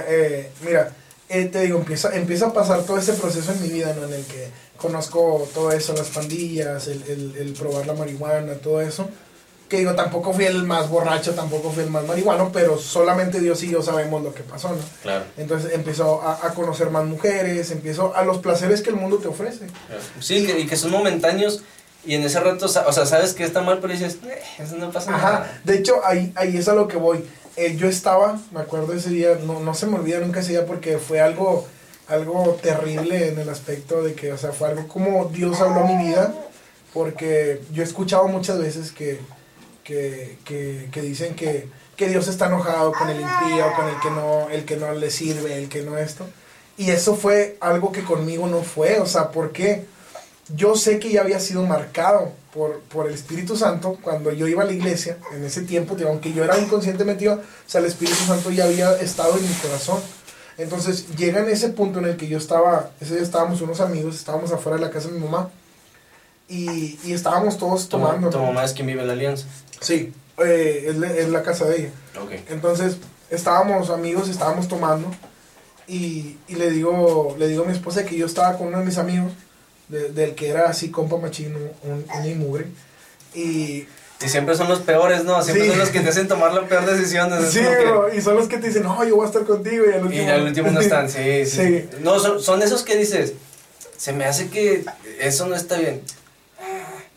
Eh, 0.08 0.52
mira, 0.64 0.94
eh, 1.30 1.46
te 1.46 1.62
digo, 1.62 1.80
empieza, 1.80 2.16
empieza 2.16 2.48
a 2.48 2.54
pasar 2.54 2.84
todo 2.84 3.00
ese 3.00 3.14
proceso 3.14 3.52
en 3.52 3.62
mi 3.64 3.70
vida, 3.70 3.96
¿no? 3.96 4.06
En 4.06 4.14
el 4.14 4.24
que 4.26 4.50
conozco 4.78 5.48
todo 5.54 5.72
eso, 5.72 5.94
las 5.94 6.08
pandillas, 6.08 6.88
el, 6.88 7.04
el, 7.04 7.36
el 7.38 7.54
probar 7.54 7.88
la 7.88 7.94
marihuana, 7.94 8.54
todo 8.56 8.82
eso 8.82 9.08
que 9.68 9.80
digo, 9.80 9.96
tampoco 9.96 10.32
fui 10.32 10.46
el 10.46 10.64
más 10.64 10.90
borracho, 10.90 11.34
tampoco 11.34 11.72
fui 11.72 11.84
el 11.84 11.90
más 11.90 12.06
marihuano, 12.06 12.52
pero 12.54 12.78
solamente 12.78 13.40
Dios 13.40 13.64
y 13.64 13.72
yo 13.72 13.82
sabemos 13.82 14.22
lo 14.22 14.32
que 14.32 14.44
pasó, 14.44 14.70
¿no? 14.70 14.76
Claro. 15.02 15.26
Entonces 15.38 15.74
empezó 15.74 16.22
a, 16.22 16.46
a 16.46 16.54
conocer 16.54 16.92
más 16.92 17.04
mujeres, 17.06 17.72
empezó 17.72 18.16
a 18.16 18.24
los 18.24 18.38
placeres 18.38 18.84
que 18.84 18.92
el 18.92 18.96
mundo 18.96 19.18
te 19.18 19.28
ofrece. 19.28 19.66
Sí, 20.20 20.48
y 20.56 20.68
que 20.68 20.76
son 20.76 20.92
momentáneos, 20.92 21.64
y 22.06 22.14
en 22.14 22.22
ese 22.24 22.40
rato, 22.40 22.68
o 22.68 22.70
sea, 22.70 23.06
sabes 23.08 23.34
que 23.34 23.44
está 23.44 23.62
mal, 23.62 23.80
pero 23.80 23.92
dices, 23.92 24.20
eh, 24.28 24.40
eso 24.60 24.76
no 24.78 24.92
pasa 24.92 25.16
Ajá. 25.16 25.32
nada. 25.32 25.62
De 25.64 25.76
hecho, 25.80 25.96
ahí, 26.06 26.32
ahí 26.36 26.56
es 26.56 26.68
a 26.68 26.76
lo 26.76 26.88
que 26.88 26.98
voy. 26.98 27.26
Eh, 27.56 27.76
yo 27.76 27.88
estaba, 27.88 28.40
me 28.52 28.60
acuerdo 28.60 28.94
ese 28.94 29.10
día, 29.10 29.40
no, 29.44 29.62
no 29.62 29.74
se 29.74 29.88
me 29.88 29.96
olvida 29.98 30.20
nunca 30.20 30.42
ese 30.42 30.52
día 30.52 30.68
porque 30.68 31.00
fue 31.00 31.22
algo, 31.22 31.66
algo 32.08 32.58
terrible 32.62 33.30
en 33.30 33.40
el 33.40 33.50
aspecto 33.50 34.04
de 34.04 34.14
que, 34.14 34.32
o 34.32 34.38
sea, 34.38 34.52
fue 34.52 34.70
algo 34.70 34.88
como 34.88 35.26
Dios 35.26 35.60
habló 35.62 35.86
mi 35.86 36.06
vida, 36.06 36.34
porque 36.94 37.62
yo 37.72 37.84
he 37.84 37.86
escuchado 37.86 38.28
muchas 38.28 38.60
veces 38.60 38.92
que 38.92 39.20
que, 39.86 40.90
que, 40.92 41.02
dicen 41.02 41.36
que, 41.36 41.70
que, 41.96 42.10
Dios 42.10 42.28
está 42.28 42.48
enojado 42.48 42.92
con 42.92 43.08
el 43.08 43.22
impío, 43.22 43.72
con 43.76 43.88
el 43.88 44.00
que, 44.02 44.10
no, 44.10 44.50
el 44.50 44.66
que 44.66 44.78
no 44.78 44.92
le 44.94 45.12
sirve, 45.12 45.58
el 45.60 45.70
que 45.70 45.84
no 45.84 45.98
esto. 45.98 46.26
Y 46.76 46.90
eso 46.90 47.16
fue 47.16 47.58
algo 47.62 47.92
que 47.92 48.04
conmigo 48.04 48.48
no 48.48 48.64
fue, 48.64 49.00
o 49.00 49.06
sea, 49.06 49.32
porque 49.32 49.86
yo 50.56 50.76
sé 50.76 51.00
que 51.00 51.12
ya 51.12 51.22
había 51.22 51.40
sido 51.40 51.64
marcado 51.64 52.34
por, 52.54 52.80
por 52.82 53.08
el 53.08 53.14
Espíritu 53.14 53.56
Santo 53.56 53.98
cuando 54.02 54.32
yo 54.32 54.48
iba 54.48 54.64
a 54.64 54.66
la 54.66 54.74
iglesia, 54.74 55.18
en 55.32 55.46
ese 55.46 55.62
tiempo, 55.62 55.96
aunque 56.06 56.34
yo 56.34 56.44
era 56.44 56.58
inconscientemente, 56.58 57.30
o 57.30 57.40
sea, 57.68 57.80
el 57.80 57.88
Espíritu 57.88 58.26
Santo 58.26 58.50
ya 58.50 58.66
había 58.66 59.00
estado 59.00 59.38
en 59.38 59.48
mi 59.48 59.54
corazón. 59.56 60.02
Entonces 60.58 61.16
llega 61.18 61.42
en 61.42 61.50
ese 61.50 61.70
punto 61.70 62.00
en 62.00 62.06
el 62.06 62.18
que 62.18 62.28
yo 62.28 62.38
estaba, 62.38 62.92
ese 63.02 63.16
día 63.16 63.24
estábamos 63.24 63.62
unos 63.62 63.82
amigos, 63.82 64.16
estábamos 64.16 64.52
afuera 64.52 64.78
de 64.78 64.86
la 64.86 64.92
casa 64.92 65.10
de 65.10 65.16
mi 65.16 65.26
mamá 65.26 65.50
y, 66.48 66.98
y 67.04 67.14
estábamos 67.14 67.58
todos 67.58 67.90
tomando. 67.90 68.30
¿Tu, 68.30 68.40
mamá 68.40 68.64
es 68.64 68.74
quien 68.74 68.88
vive 68.88 69.02
en 69.02 69.08
la 69.08 69.14
alianza? 69.14 69.46
Sí, 69.82 70.14
eh, 70.38 70.94
es, 71.18 71.30
la 71.30 71.44
casa 71.44 71.66
de 71.66 71.78
ella. 71.78 71.92
Entonces, 72.50 72.98
estábamos 73.30 73.90
amigos, 73.90 74.30
estábamos 74.30 74.68
tomando. 74.68 75.12
Y, 75.88 76.38
y, 76.48 76.56
le 76.56 76.72
digo 76.72 77.36
le 77.38 77.48
digo 77.48 77.64
a 77.64 77.68
mi 77.68 77.74
esposa 77.74 78.06
que 78.06 78.16
yo 78.16 78.26
estaba 78.26 78.58
con 78.58 78.68
uno 78.68 78.80
de 78.80 78.86
mis 78.86 78.98
amigos, 78.98 79.34
del 79.90 80.34
que 80.34 80.50
era 80.50 80.68
así 80.68 80.90
compa 80.90 81.18
machino, 81.18 81.60
un, 81.84 82.06
un. 82.10 82.76
Y 83.36 83.86
y 84.26 84.30
siempre 84.30 84.56
son 84.56 84.68
los 84.68 84.80
peores, 84.80 85.24
¿no? 85.24 85.42
Siempre 85.44 85.68
son 85.68 85.78
los 85.78 85.90
que 85.90 86.00
te 86.00 86.10
hacen 86.10 86.28
tomar 86.28 86.52
la 86.52 86.64
peor 86.64 86.86
decisión. 86.86 87.32
Sí, 87.48 87.62
y 88.16 88.22
son 88.22 88.36
los 88.36 88.48
que 88.48 88.58
te 88.58 88.68
dicen, 88.68 88.82
no, 88.82 89.04
yo 89.04 89.16
voy 89.16 89.26
a 89.26 89.28
estar 89.28 89.44
contigo. 89.44 89.86
Y 89.88 89.94
al 89.94 90.04
último, 90.04 90.24
y 90.24 90.28
al 90.28 90.44
último 90.44 90.72
no 90.72 90.80
están, 90.80 91.10
sí, 91.10 91.46
sí. 91.46 91.88
No, 92.02 92.20
son, 92.20 92.42
son 92.42 92.64
esos 92.64 92.82
que 92.82 92.98
dices, 92.98 93.34
se 93.98 94.14
me 94.14 94.26
hace 94.26 94.50
que 94.50 94.84
eso 95.20 95.46
no 95.46 95.56
está 95.56 95.78
bien. 95.78 96.02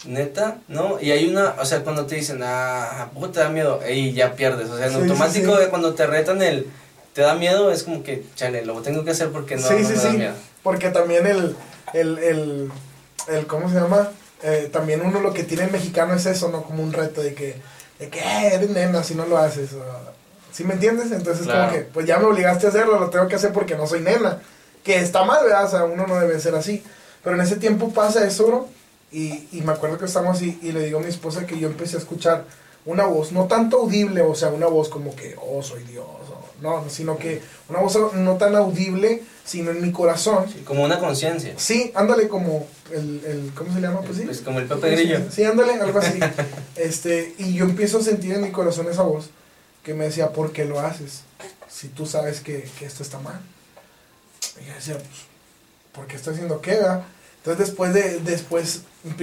Neta, 0.05 0.59
¿no? 0.69 1.01
Y 1.01 1.11
hay 1.11 1.29
una, 1.29 1.57
o 1.59 1.65
sea, 1.65 1.81
cuando 1.81 2.07
te 2.07 2.15
dicen, 2.15 2.41
ah, 2.43 3.11
¿a 3.11 3.29
te 3.33 3.41
da 3.41 3.49
miedo? 3.49 3.81
Y 3.91 4.13
ya 4.13 4.35
pierdes. 4.35 4.69
O 4.71 4.77
sea, 4.77 4.87
en 4.87 4.95
automático, 4.95 5.57
de 5.57 5.69
cuando 5.69 5.95
te 5.95 6.07
retan 6.07 6.41
el, 6.43 6.67
te 7.15 7.23
da 7.23 7.35
miedo, 7.35 7.73
es 7.73 7.83
como 7.83 8.03
que, 8.03 8.23
chale, 8.37 8.65
lo 8.65 8.81
tengo 8.83 9.05
que 9.05 9.11
hacer 9.11 9.31
porque 9.31 9.57
no, 9.57 9.69
me 9.69 9.83
da 9.83 10.11
miedo. 10.11 10.35
Porque 10.63 10.91
también 10.91 11.27
el, 11.27 11.57
el, 11.95 12.19
el, 12.19 12.71
el, 13.29 13.47
¿cómo 13.47 13.69
se 13.69 13.75
llama? 13.77 14.11
Eh, 14.43 14.69
también 14.73 15.01
uno 15.03 15.21
lo 15.21 15.33
que 15.33 15.45
tiene 15.45 15.65
el 15.65 15.73
mexicano 15.73 16.15
es 16.15 16.27
eso, 16.27 16.49
¿no? 16.49 16.63
Como 16.63 16.83
un 16.83 16.93
reto 16.93 17.23
de 17.23 17.35
que, 17.35 17.57
de 17.99 18.09
que 18.09 18.21
eh, 18.21 18.55
eres 18.55 18.71
nena 18.71 19.03
si 19.03 19.15
no 19.15 19.27
lo 19.27 19.39
haces. 19.39 19.71
¿Sí 20.53 20.65
me 20.65 20.75
entiendes? 20.75 21.13
Entonces, 21.13 21.47
como 21.47 21.71
que, 21.71 21.81
pues 21.81 22.07
ya 22.07 22.19
me 22.19 22.27
obligaste 22.27 22.67
a 22.67 22.71
hacerlo, 22.71 22.99
lo 22.99 23.11
tengo 23.11 23.29
que 23.29 23.37
hacer 23.37 23.53
porque 23.53 23.77
no 23.77 23.87
soy 23.87 24.01
nena. 24.01 24.41
Que 24.83 25.01
está 25.01 25.25
mal, 25.25 25.45
¿verdad? 25.45 25.65
O 25.65 25.71
sea, 25.71 25.85
uno 25.85 26.07
no 26.07 26.19
debe 26.19 26.41
ser 26.41 26.55
así. 26.55 26.83
Pero 27.23 27.37
en 27.37 27.43
ese 27.43 27.57
tiempo 27.57 27.93
pasa 27.93 28.27
eso, 28.27 28.47
bro 28.47 28.69
y, 29.11 29.49
y 29.53 29.63
me 29.63 29.73
acuerdo 29.73 29.99
que 29.99 30.05
estamos 30.05 30.37
así 30.37 30.59
y 30.63 30.73
le 30.73 30.85
digo 30.85 30.99
a 30.99 31.03
mi 31.03 31.09
esposa 31.09 31.47
que 31.47 31.59
yo 31.59 31.69
empecé 31.69 31.97
a 31.97 32.01
escuchar 32.01 32.45
una 32.85 33.05
voz, 33.07 33.33
no 33.33 33.47
tanto 33.47 33.79
audible, 33.79 34.23
o 34.23 34.35
sea, 34.35 34.49
una 34.49 34.67
voz 34.67 34.89
como 34.89 35.15
que, 35.15 35.37
oh, 35.41 35.63
soy 35.63 35.83
Dios, 35.85 36.07
no, 36.61 36.85
sino 36.89 37.17
que 37.17 37.41
una 37.69 37.81
voz 37.81 37.97
no 38.15 38.37
tan 38.37 38.57
audible, 38.57 39.23
sino 39.45 39.71
en 39.71 39.81
mi 39.81 39.93
corazón. 39.93 40.47
como 40.65 40.85
una 40.85 40.99
conciencia. 40.99 41.55
Sí, 41.57 41.93
ándale 41.95 42.29
como 42.29 42.67
el, 42.93 43.23
el, 43.25 43.53
¿cómo 43.55 43.73
se 43.73 43.81
llama? 43.81 44.01
Pues 44.01 44.19
sí. 44.19 44.25
Pues 44.25 44.41
como 44.41 44.59
el 44.59 44.67
Pepe 44.67 44.91
Grillo. 44.91 45.21
Sí, 45.31 45.45
ándale, 45.45 45.75
algo 45.75 45.99
así. 45.99 46.19
este, 46.77 47.35
y 47.39 47.55
yo 47.55 47.65
empiezo 47.65 47.99
a 47.99 48.03
sentir 48.03 48.35
en 48.35 48.43
mi 48.43 48.51
corazón 48.51 48.89
esa 48.91 49.03
voz 49.03 49.31
que 49.83 49.95
me 49.95 50.05
decía, 50.05 50.33
¿por 50.33 50.53
qué 50.53 50.65
lo 50.65 50.81
haces? 50.81 51.23
Si 51.69 51.89
tú 51.89 52.07
sabes 52.07 52.41
que, 52.41 52.69
que 52.79 52.87
esto 52.87 53.03
está 53.03 53.19
mal. 53.21 53.41
Y 54.61 54.67
yo 54.67 54.75
decía, 54.75 54.95
pues, 54.95 55.27
¿por 55.93 56.07
qué 56.07 56.17
estoy 56.17 56.35
haciendo 56.35 56.61
qué? 56.61 56.73
Entonces 57.39 57.69
después 57.69 57.95
de, 57.95 58.19
después, 58.21 58.83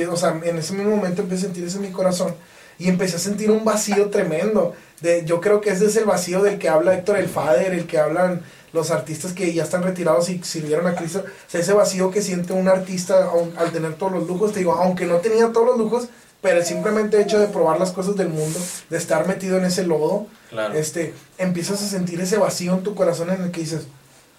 o 0.09 0.17
sea, 0.17 0.39
en 0.43 0.57
ese 0.57 0.73
mismo 0.73 0.95
momento 0.95 1.21
empecé 1.21 1.41
a 1.41 1.45
sentir 1.45 1.65
eso 1.65 1.77
en 1.77 1.83
mi 1.83 1.91
corazón 1.91 2.33
y 2.77 2.89
empecé 2.89 3.17
a 3.17 3.19
sentir 3.19 3.51
un 3.51 3.63
vacío 3.63 4.09
tremendo. 4.09 4.75
De, 5.01 5.25
yo 5.25 5.41
creo 5.41 5.61
que 5.61 5.71
ese 5.71 5.85
es 5.87 5.95
el 5.97 6.05
vacío 6.05 6.41
del 6.41 6.57
que 6.57 6.69
habla 6.69 6.93
Héctor 6.93 7.17
el 7.17 7.27
Fader, 7.27 7.73
el 7.73 7.85
que 7.85 7.99
hablan 7.99 8.41
los 8.75 8.91
artistas 8.91 9.33
que 9.33 9.53
ya 9.53 9.63
están 9.63 9.83
retirados 9.83 10.29
y 10.29 10.41
sirvieron 10.43 10.85
a 10.87 10.95
Cristo. 10.95 11.23
O 11.25 11.49
sea, 11.49 11.61
ese 11.61 11.73
vacío 11.73 12.11
que 12.11 12.21
siente 12.21 12.53
un 12.53 12.67
artista 12.67 13.29
al 13.57 13.71
tener 13.71 13.95
todos 13.95 14.11
los 14.11 14.27
lujos, 14.27 14.51
te 14.53 14.59
digo, 14.59 14.73
aunque 14.73 15.05
no 15.05 15.17
tenía 15.17 15.51
todos 15.51 15.67
los 15.67 15.77
lujos, 15.77 16.07
pero 16.41 16.59
el 16.59 16.65
simplemente 16.65 17.19
hecho 17.19 17.39
de 17.39 17.47
probar 17.47 17.79
las 17.79 17.91
cosas 17.91 18.15
del 18.15 18.29
mundo, 18.29 18.59
de 18.89 18.97
estar 18.97 19.27
metido 19.27 19.57
en 19.57 19.65
ese 19.65 19.85
lodo, 19.87 20.27
este, 20.75 21.13
empiezas 21.37 21.81
a 21.81 21.87
sentir 21.87 22.21
ese 22.21 22.37
vacío 22.37 22.73
en 22.73 22.83
tu 22.83 22.93
corazón 22.93 23.31
en 23.31 23.41
el 23.41 23.51
que 23.51 23.61
dices, 23.61 23.87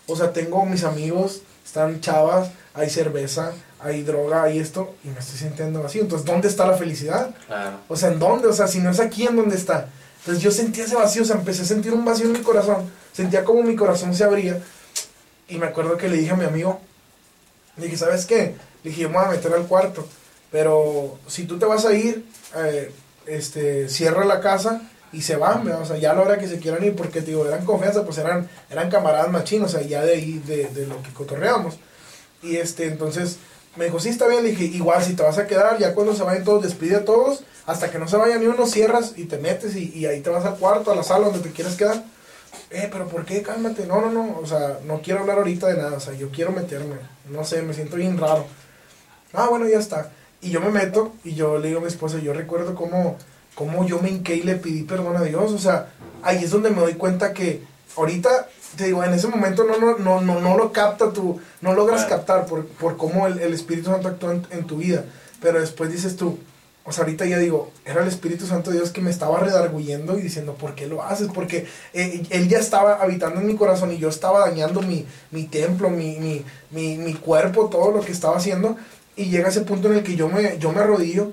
o 0.06 0.14
sea, 0.14 0.32
tengo 0.32 0.64
mis 0.66 0.84
amigos, 0.84 1.42
están 1.64 2.00
chavas, 2.00 2.50
hay 2.74 2.90
cerveza, 2.90 3.52
hay 3.80 4.02
droga, 4.02 4.44
hay 4.44 4.58
esto, 4.58 4.94
y 5.02 5.08
me 5.08 5.18
estoy 5.18 5.38
sintiendo 5.38 5.82
vacío. 5.82 6.02
Entonces, 6.02 6.24
¿dónde 6.24 6.46
está 6.46 6.66
la 6.66 6.76
felicidad? 6.76 7.34
Claro. 7.46 7.78
O 7.88 7.96
sea, 7.96 8.12
¿en 8.12 8.18
dónde? 8.18 8.48
O 8.48 8.52
sea, 8.52 8.68
si 8.68 8.78
no 8.78 8.90
es 8.90 9.00
aquí, 9.00 9.26
¿en 9.26 9.36
dónde 9.36 9.56
está? 9.56 9.88
Entonces 10.26 10.42
yo 10.42 10.50
sentía 10.50 10.84
ese 10.84 10.96
vacío, 10.96 11.22
o 11.22 11.24
sea, 11.24 11.36
empecé 11.36 11.62
a 11.62 11.66
sentir 11.66 11.94
un 11.94 12.04
vacío 12.04 12.26
en 12.26 12.32
mi 12.32 12.40
corazón, 12.40 12.90
sentía 13.12 13.44
como 13.44 13.62
mi 13.62 13.76
corazón 13.76 14.12
se 14.12 14.24
abría, 14.24 14.60
y 15.48 15.56
me 15.56 15.66
acuerdo 15.66 15.96
que 15.96 16.08
le 16.08 16.16
dije 16.16 16.32
a 16.32 16.36
mi 16.36 16.44
amigo, 16.44 16.80
le 17.76 17.84
dije, 17.84 17.96
¿sabes 17.96 18.26
qué? 18.26 18.56
Le 18.82 18.90
dije, 18.90 19.02
yo 19.02 19.08
me 19.08 19.18
voy 19.18 19.26
a 19.26 19.30
meter 19.30 19.52
al 19.52 19.68
cuarto, 19.68 20.04
pero 20.50 21.16
si 21.28 21.44
tú 21.44 21.60
te 21.60 21.64
vas 21.64 21.84
a 21.84 21.92
ir, 21.92 22.24
eh, 22.56 22.90
este, 23.26 23.88
cierra 23.88 24.24
la 24.24 24.40
casa 24.40 24.82
y 25.12 25.22
se 25.22 25.36
van, 25.36 25.68
o 25.70 25.86
sea, 25.86 25.96
ya 25.96 26.10
a 26.10 26.14
la 26.16 26.22
hora 26.22 26.38
que 26.38 26.48
se 26.48 26.58
quieran 26.58 26.82
ir, 26.82 26.96
porque, 26.96 27.20
digo, 27.20 27.46
eran 27.46 27.64
confianza, 27.64 28.04
pues 28.04 28.18
eran, 28.18 28.48
eran 28.68 28.90
camaradas 28.90 29.30
machinos, 29.30 29.72
o 29.74 29.78
sea, 29.78 29.86
ya 29.86 30.04
de 30.04 30.14
ahí, 30.14 30.42
de, 30.44 30.66
de 30.70 30.88
lo 30.88 31.00
que 31.04 31.12
cotorreamos. 31.12 31.76
Y 32.42 32.56
este, 32.56 32.88
entonces, 32.88 33.38
me 33.76 33.86
dijo, 33.86 34.00
sí, 34.00 34.08
está 34.08 34.26
bien. 34.26 34.42
Le 34.42 34.50
dije, 34.50 34.64
igual, 34.64 35.02
si 35.02 35.14
te 35.14 35.22
vas 35.22 35.38
a 35.38 35.46
quedar, 35.46 35.78
ya 35.78 35.94
cuando 35.94 36.14
se 36.14 36.22
vayan 36.22 36.44
todos, 36.44 36.62
despide 36.62 36.96
a 36.96 37.04
todos. 37.04 37.44
Hasta 37.66 37.90
que 37.90 37.98
no 37.98 38.06
se 38.08 38.16
vaya 38.16 38.38
ni 38.38 38.46
uno, 38.46 38.66
cierras 38.66 39.14
y 39.16 39.24
te 39.24 39.38
metes 39.38 39.74
y, 39.74 39.92
y, 39.92 40.06
ahí 40.06 40.20
te 40.20 40.30
vas 40.30 40.44
al 40.44 40.56
cuarto, 40.56 40.92
a 40.92 40.94
la 40.94 41.02
sala 41.02 41.26
donde 41.26 41.40
te 41.40 41.50
quieres 41.50 41.74
quedar. 41.74 42.04
Eh, 42.70 42.88
pero 42.90 43.08
¿por 43.08 43.24
qué? 43.24 43.42
Cálmate. 43.42 43.86
No, 43.86 44.00
no, 44.00 44.10
no. 44.10 44.38
O 44.38 44.46
sea, 44.46 44.78
no 44.84 45.00
quiero 45.02 45.20
hablar 45.20 45.38
ahorita 45.38 45.66
de 45.68 45.76
nada. 45.76 45.96
O 45.96 46.00
sea, 46.00 46.14
yo 46.14 46.30
quiero 46.30 46.52
meterme. 46.52 46.96
No 47.30 47.44
sé, 47.44 47.62
me 47.62 47.74
siento 47.74 47.96
bien 47.96 48.18
raro. 48.18 48.46
Ah, 49.32 49.48
bueno, 49.48 49.68
ya 49.68 49.78
está. 49.78 50.10
Y 50.40 50.50
yo 50.50 50.60
me 50.60 50.70
meto 50.70 51.14
y 51.24 51.34
yo 51.34 51.58
le 51.58 51.68
digo 51.68 51.80
a 51.80 51.82
mi 51.82 51.88
esposa, 51.88 52.18
yo 52.18 52.32
recuerdo 52.32 52.74
cómo, 52.74 53.16
cómo 53.54 53.86
yo 53.86 54.00
me 54.00 54.10
hinqué 54.10 54.36
y 54.36 54.42
le 54.42 54.56
pedí 54.56 54.82
perdón 54.82 55.16
a 55.16 55.22
Dios. 55.22 55.52
O 55.52 55.58
sea, 55.58 55.90
ahí 56.22 56.44
es 56.44 56.50
donde 56.50 56.70
me 56.70 56.80
doy 56.80 56.94
cuenta 56.94 57.32
que 57.32 57.62
ahorita 57.96 58.48
te 58.76 58.84
digo, 58.84 59.02
en 59.02 59.14
ese 59.14 59.28
momento 59.28 59.64
no, 59.64 59.78
no, 59.78 59.98
no, 59.98 60.20
no, 60.20 60.40
no 60.40 60.56
lo 60.56 60.72
capta 60.72 61.12
tú, 61.12 61.40
no 61.60 61.74
logras 61.74 62.04
captar 62.04 62.46
por, 62.46 62.66
por 62.66 62.96
cómo 62.96 63.26
el, 63.26 63.38
el, 63.38 63.54
Espíritu 63.54 63.90
Santo 63.90 64.08
actúa 64.08 64.40
en, 64.50 64.64
tu 64.64 64.76
vida. 64.76 65.04
Pero 65.40 65.60
después 65.60 65.90
dices 65.90 66.16
tú, 66.16 66.38
o 66.84 66.92
sea, 66.92 67.04
ahorita 67.04 67.24
ya 67.26 67.38
digo, 67.38 67.72
era 67.84 68.02
el 68.02 68.08
Espíritu 68.08 68.46
Santo 68.46 68.70
de 68.70 68.76
Dios 68.76 68.90
que 68.90 69.00
me 69.00 69.10
estaba 69.10 69.40
redarguyendo 69.40 70.18
y 70.18 70.22
diciendo, 70.22 70.54
¿por 70.54 70.74
qué 70.74 70.86
lo 70.86 71.02
haces? 71.02 71.28
Porque 71.34 71.66
eh, 71.94 72.22
él 72.30 72.48
ya 72.48 72.58
estaba 72.58 73.02
habitando 73.02 73.40
en 73.40 73.46
mi 73.46 73.56
corazón 73.56 73.92
y 73.92 73.98
yo 73.98 74.08
estaba 74.08 74.40
dañando 74.40 74.82
mi, 74.82 75.06
mi 75.30 75.44
templo, 75.44 75.90
mi, 75.90 76.18
mi, 76.18 76.44
mi, 76.70 76.98
mi, 76.98 77.14
cuerpo, 77.14 77.68
todo 77.68 77.90
lo 77.90 78.02
que 78.02 78.12
estaba 78.12 78.36
haciendo. 78.36 78.76
Y 79.16 79.26
llega 79.26 79.48
ese 79.48 79.62
punto 79.62 79.88
en 79.88 79.98
el 79.98 80.02
que 80.04 80.16
yo 80.16 80.28
me, 80.28 80.58
yo 80.58 80.72
me 80.72 80.80
arrodillo 80.80 81.32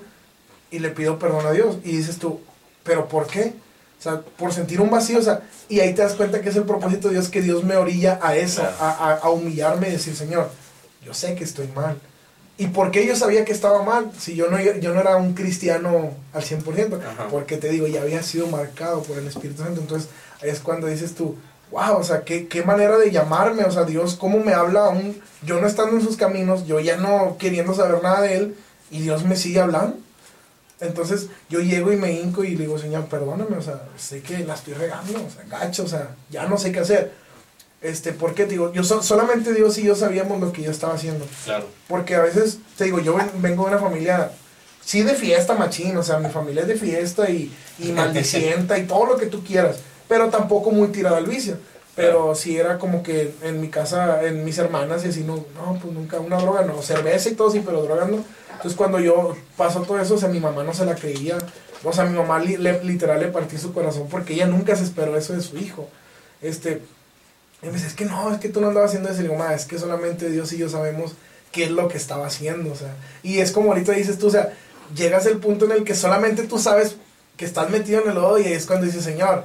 y 0.70 0.78
le 0.78 0.90
pido 0.90 1.18
perdón 1.18 1.46
a 1.46 1.52
Dios. 1.52 1.76
Y 1.84 1.96
dices 1.96 2.18
tú, 2.18 2.40
¿pero 2.82 3.08
por 3.08 3.26
qué? 3.26 3.54
O 3.98 4.02
sea, 4.02 4.20
por 4.20 4.52
sentir 4.52 4.80
un 4.80 4.90
vacío, 4.90 5.18
o 5.18 5.22
sea, 5.22 5.42
y 5.68 5.80
ahí 5.80 5.94
te 5.94 6.02
das 6.02 6.14
cuenta 6.14 6.40
que 6.40 6.50
es 6.50 6.56
el 6.56 6.64
propósito 6.64 7.08
de 7.08 7.14
Dios, 7.14 7.28
que 7.28 7.40
Dios 7.40 7.64
me 7.64 7.76
orilla 7.76 8.18
a 8.22 8.36
eso, 8.36 8.62
a, 8.62 8.90
a, 8.90 9.14
a 9.14 9.30
humillarme 9.30 9.88
y 9.88 9.92
decir, 9.92 10.14
Señor, 10.14 10.50
yo 11.02 11.14
sé 11.14 11.34
que 11.34 11.44
estoy 11.44 11.68
mal 11.68 11.98
¿Y 12.56 12.68
por 12.68 12.92
qué 12.92 13.04
yo 13.04 13.16
sabía 13.16 13.44
que 13.44 13.52
estaba 13.52 13.82
mal? 13.82 14.12
Si 14.16 14.36
yo 14.36 14.48
no, 14.48 14.60
yo 14.60 14.94
no 14.94 15.00
era 15.00 15.16
un 15.16 15.34
cristiano 15.34 16.10
al 16.32 16.42
100%, 16.42 17.00
porque 17.30 17.56
te 17.56 17.68
digo, 17.68 17.88
ya 17.88 18.02
había 18.02 18.22
sido 18.22 18.46
marcado 18.46 19.02
por 19.02 19.18
el 19.18 19.26
Espíritu 19.26 19.64
Santo. 19.64 19.80
Entonces, 19.80 20.08
ahí 20.40 20.50
es 20.50 20.60
cuando 20.60 20.86
dices 20.86 21.16
tú, 21.16 21.36
wow, 21.72 21.96
o 21.96 22.04
sea, 22.04 22.22
qué, 22.22 22.46
qué 22.46 22.62
manera 22.62 22.96
de 22.96 23.10
llamarme, 23.10 23.64
o 23.64 23.72
sea, 23.72 23.82
Dios, 23.82 24.14
cómo 24.14 24.38
me 24.38 24.52
habla 24.52 24.86
aún, 24.86 25.20
yo 25.42 25.60
no 25.60 25.66
estando 25.66 25.96
en 25.96 26.02
sus 26.02 26.16
caminos, 26.16 26.64
yo 26.64 26.78
ya 26.78 26.96
no 26.96 27.36
queriendo 27.38 27.74
saber 27.74 28.00
nada 28.04 28.20
de 28.20 28.36
Él, 28.36 28.56
y 28.88 29.00
Dios 29.00 29.24
me 29.24 29.34
sigue 29.34 29.58
hablando. 29.58 29.96
Entonces, 30.86 31.28
yo 31.48 31.60
llego 31.60 31.92
y 31.92 31.96
me 31.96 32.12
hinco 32.12 32.44
y 32.44 32.56
le 32.56 32.62
digo, 32.62 32.78
Señor, 32.78 33.06
perdóname, 33.06 33.56
o 33.56 33.62
sea, 33.62 33.82
sé 33.96 34.20
que 34.22 34.38
la 34.38 34.54
estoy 34.54 34.74
regando, 34.74 35.24
o 35.24 35.30
sea, 35.30 35.44
gacho, 35.48 35.84
o 35.84 35.88
sea, 35.88 36.14
ya 36.30 36.46
no 36.46 36.58
sé 36.58 36.72
qué 36.72 36.80
hacer 36.80 37.24
este, 37.84 38.12
¿por 38.12 38.34
qué? 38.34 38.46
Digo, 38.46 38.72
yo 38.72 38.82
solamente 38.82 39.52
Dios 39.52 39.76
y 39.76 39.82
yo 39.82 39.94
sabíamos 39.94 40.40
lo 40.40 40.52
que 40.52 40.62
yo 40.62 40.70
estaba 40.70 40.94
haciendo. 40.94 41.26
Claro. 41.44 41.66
Porque 41.86 42.14
a 42.14 42.22
veces, 42.22 42.58
te 42.78 42.84
digo, 42.84 42.98
yo 42.98 43.14
vengo 43.34 43.64
de 43.64 43.72
una 43.72 43.78
familia, 43.78 44.30
sí 44.82 45.02
de 45.02 45.14
fiesta, 45.14 45.54
machín, 45.54 45.94
o 45.98 46.02
sea, 46.02 46.18
mi 46.18 46.30
familia 46.30 46.62
es 46.62 46.68
de 46.68 46.76
fiesta 46.76 47.28
y, 47.28 47.54
y 47.78 47.92
maldicienta 47.92 48.78
y 48.78 48.86
todo 48.86 49.04
lo 49.04 49.16
que 49.18 49.26
tú 49.26 49.44
quieras, 49.44 49.76
pero 50.08 50.30
tampoco 50.30 50.70
muy 50.70 50.88
tirada 50.88 51.18
al 51.18 51.26
vicio. 51.26 51.58
Pero 51.96 52.34
sí 52.34 52.56
era 52.56 52.78
como 52.78 53.02
que 53.02 53.34
en 53.42 53.60
mi 53.60 53.68
casa, 53.68 54.24
en 54.24 54.44
mis 54.44 54.58
hermanas 54.58 55.04
y 55.04 55.08
así, 55.08 55.22
no, 55.22 55.44
no, 55.54 55.78
pues 55.80 55.94
nunca 55.94 56.18
una 56.18 56.38
droga, 56.38 56.62
no, 56.62 56.82
cerveza 56.82 57.28
y 57.28 57.34
todo, 57.34 57.50
sí, 57.50 57.62
pero 57.64 57.82
drogando. 57.82 58.24
Entonces 58.50 58.76
cuando 58.76 58.98
yo 58.98 59.36
pasó 59.56 59.82
todo 59.82 60.00
eso, 60.00 60.14
o 60.14 60.18
sea, 60.18 60.28
mi 60.28 60.40
mamá 60.40 60.64
no 60.64 60.74
se 60.74 60.84
la 60.84 60.94
creía. 60.94 61.38
O 61.84 61.92
sea, 61.92 62.04
mi 62.04 62.16
mamá 62.16 62.38
literal 62.40 63.20
le 63.20 63.28
partí 63.28 63.58
su 63.58 63.72
corazón 63.72 64.08
porque 64.10 64.32
ella 64.32 64.46
nunca 64.46 64.74
se 64.74 64.84
esperó 64.84 65.16
eso 65.16 65.34
de 65.34 65.42
su 65.42 65.56
hijo. 65.58 65.88
Este, 66.40 66.80
y 67.62 67.66
me 67.66 67.72
dice, 67.72 67.86
es 67.86 67.94
que 67.94 68.06
no, 68.06 68.32
es 68.32 68.40
que 68.40 68.48
tú 68.48 68.60
no 68.60 68.68
andabas 68.68 68.90
haciendo 68.90 69.10
eso. 69.10 69.20
Y 69.20 69.28
digo, 69.28 69.36
es 69.44 69.64
que 69.66 69.78
solamente 69.78 70.30
Dios 70.30 70.52
y 70.52 70.58
yo 70.58 70.68
sabemos 70.68 71.14
qué 71.52 71.64
es 71.64 71.70
lo 71.70 71.88
que 71.88 71.98
estaba 71.98 72.26
haciendo, 72.26 72.72
o 72.72 72.74
sea. 72.74 72.94
Y 73.22 73.38
es 73.38 73.52
como 73.52 73.70
ahorita 73.70 73.92
dices 73.92 74.18
tú, 74.18 74.26
o 74.26 74.30
sea, 74.30 74.52
llegas 74.94 75.26
al 75.26 75.38
punto 75.38 75.66
en 75.66 75.72
el 75.72 75.84
que 75.84 75.94
solamente 75.94 76.44
tú 76.44 76.58
sabes 76.58 76.96
que 77.36 77.44
estás 77.44 77.70
metido 77.70 78.02
en 78.02 78.08
el 78.08 78.14
lodo 78.14 78.38
y 78.38 78.44
es 78.44 78.66
cuando 78.66 78.86
dices, 78.86 79.04
Señor, 79.04 79.44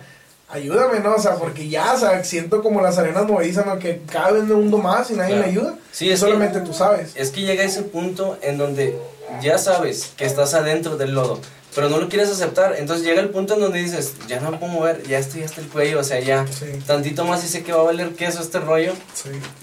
ayúdame, 0.50 1.00
¿no? 1.00 1.16
O 1.16 1.20
sea, 1.20 1.36
porque 1.36 1.70
ya, 1.70 1.94
o 1.94 2.00
sea, 2.00 2.24
siento 2.24 2.62
como 2.62 2.82
las 2.82 2.98
arenas 2.98 3.26
movedizas, 3.26 3.66
¿no? 3.66 3.80
Que 3.80 4.02
cada 4.12 4.32
vez 4.32 4.44
me 4.44 4.56
hundo 4.56 4.78
más 4.78 5.10
y 5.12 5.14
nadie 5.14 5.36
me 5.36 5.46
ayuda. 5.46 5.76
Sí, 5.92 6.10
es 6.10 6.20
solamente 6.20 6.62
tú 6.62 6.74
sabes. 6.74 7.14
Es 7.16 7.32
que 7.32 7.42
llega 7.42 7.64
ese 7.64 7.84
punto 7.84 8.38
en 8.42 8.58
donde 8.58 8.98
ya 9.42 9.58
sabes 9.58 10.12
que 10.18 10.26
estás 10.26 10.54
adentro 10.54 10.98
del 10.98 11.14
lodo 11.14 11.40
pero 11.76 11.90
no 11.90 12.00
lo 12.00 12.10
quieres 12.10 12.30
aceptar. 12.30 12.76
Entonces 12.78 13.06
llega 13.06 13.22
el 13.22 13.30
punto 13.30 13.54
en 13.54 13.62
donde 13.62 13.80
dices, 13.80 14.14
ya 14.28 14.40
no 14.40 14.52
me 14.52 14.58
puedo 14.58 14.74
mover, 14.74 15.04
ya 15.08 15.20
estoy 15.20 15.44
hasta 15.44 15.62
el 15.62 15.68
cuello, 15.68 16.00
o 16.00 16.04
sea, 16.04 16.20
ya 16.20 16.46
tantito 16.88 17.26
más 17.26 17.44
y 17.44 17.48
sé 17.48 17.64
que 17.64 17.72
va 17.72 17.82
a 17.82 17.84
valer 17.84 18.16
queso 18.16 18.42
este 18.42 18.60
rollo. 18.60 18.94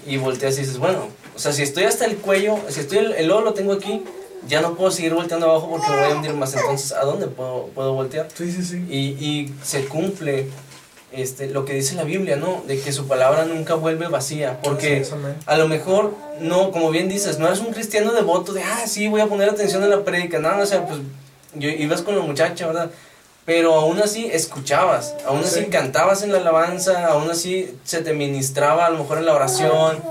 Y 0.05 0.17
volteas 0.17 0.57
y 0.57 0.61
dices, 0.61 0.77
bueno, 0.77 1.09
o 1.35 1.39
sea, 1.39 1.51
si 1.51 1.63
estoy 1.63 1.83
hasta 1.83 2.05
el 2.05 2.17
cuello, 2.17 2.57
si 2.69 2.79
estoy 2.79 2.99
el, 2.99 3.13
el 3.13 3.27
lodo 3.27 3.41
lo 3.41 3.53
tengo 3.53 3.73
aquí, 3.73 4.03
ya 4.47 4.61
no 4.61 4.75
puedo 4.75 4.89
seguir 4.91 5.13
volteando 5.13 5.49
abajo 5.49 5.69
porque 5.69 5.89
me 5.89 5.97
voy 5.97 6.11
a 6.11 6.15
hundir 6.15 6.33
más. 6.33 6.55
Entonces, 6.55 6.93
¿a 6.93 7.01
dónde 7.01 7.27
puedo, 7.27 7.67
puedo 7.75 7.93
voltear? 7.93 8.27
Sí, 8.33 8.51
sí, 8.51 8.63
sí. 8.63 8.85
Y, 8.89 8.97
y 9.23 9.55
se 9.63 9.85
cumple 9.85 10.47
este, 11.21 11.47
lo 11.47 11.65
que 11.65 11.73
dice 11.73 11.95
la 11.95 12.03
Biblia, 12.03 12.35
¿no? 12.35 12.63
De 12.67 12.79
que 12.79 12.91
su 12.91 13.07
palabra 13.07 13.45
nunca 13.45 13.75
vuelve 13.75 14.07
vacía. 14.07 14.59
Porque 14.61 15.05
a 15.45 15.57
lo 15.57 15.67
mejor, 15.67 16.13
no, 16.39 16.71
como 16.71 16.89
bien 16.89 17.09
dices, 17.09 17.39
no 17.39 17.47
eres 17.47 17.59
un 17.59 17.73
cristiano 17.73 18.13
devoto 18.13 18.53
de, 18.53 18.63
ah, 18.63 18.83
sí, 18.87 19.07
voy 19.07 19.21
a 19.21 19.27
poner 19.27 19.49
atención 19.49 19.83
en 19.83 19.89
la 19.89 20.03
prédica. 20.03 20.39
No, 20.39 20.59
o 20.59 20.65
sea, 20.65 20.85
pues 20.85 20.99
yo 21.55 21.69
ibas 21.69 22.01
con 22.01 22.15
la 22.15 22.23
muchacha, 22.23 22.67
¿verdad? 22.67 22.91
Pero 23.45 23.75
aún 23.75 23.97
así 23.99 24.25
escuchabas, 24.25 25.15
aún 25.25 25.39
así 25.39 25.67
cantabas 25.67 26.21
en 26.21 26.33
la 26.33 26.39
alabanza, 26.39 27.07
aún 27.07 27.31
así 27.31 27.73
se 27.85 28.01
te 28.01 28.13
ministraba 28.13 28.85
a 28.85 28.89
lo 28.89 28.99
mejor 28.99 29.19
en 29.19 29.25
la 29.25 29.35
oración. 29.35 30.03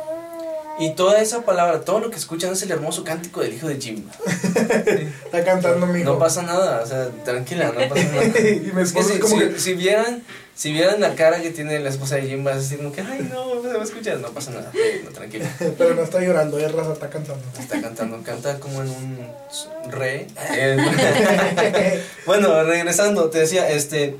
Y 0.78 0.94
toda 0.94 1.20
esa 1.20 1.42
palabra, 1.42 1.82
todo 1.82 2.00
lo 2.00 2.10
que 2.10 2.16
escuchan 2.16 2.52
es 2.52 2.62
el 2.62 2.70
hermoso 2.70 3.04
cántico 3.04 3.40
del 3.40 3.54
hijo 3.54 3.68
de 3.68 3.80
Jim. 3.80 4.04
Está 5.24 5.44
cantando 5.44 5.86
mi 5.86 6.00
hijo. 6.00 6.12
No 6.12 6.18
pasa 6.18 6.42
nada, 6.42 6.80
o 6.82 6.86
sea, 6.86 7.08
tranquila, 7.24 7.72
no 7.72 7.88
pasa 7.88 8.04
nada. 8.04 8.40
y 8.40 8.72
me 8.74 8.86
si, 8.86 9.18
como 9.18 9.38
que... 9.38 9.58
si 9.58 9.74
vieran 9.74 10.22
si 10.56 10.72
vieran 10.72 11.02
la 11.02 11.14
cara 11.14 11.42
que 11.42 11.50
tiene 11.50 11.78
la 11.80 11.90
esposa 11.90 12.16
de 12.16 12.22
Jim, 12.22 12.42
vas 12.42 12.54
a 12.54 12.58
decir 12.60 12.78
como 12.78 12.90
que, 12.90 13.02
ay, 13.02 13.28
no, 13.30 13.60
se 13.60 13.68
va 13.68 13.80
a 13.80 13.84
escuchar. 13.84 14.18
No 14.20 14.28
pasa 14.30 14.52
nada, 14.52 14.72
no, 15.04 15.10
tranquilo. 15.10 15.44
Pero 15.78 15.94
no 15.94 16.02
está 16.02 16.22
llorando, 16.22 16.58
es 16.58 16.72
raza, 16.72 16.94
está 16.94 17.10
cantando. 17.10 17.44
Está 17.58 17.80
cantando, 17.82 18.22
canta 18.22 18.58
como 18.58 18.82
en 18.82 18.88
un 18.88 19.28
re. 19.90 20.26
bueno, 22.26 22.64
regresando, 22.64 23.28
te 23.28 23.40
decía, 23.40 23.68
este, 23.68 24.16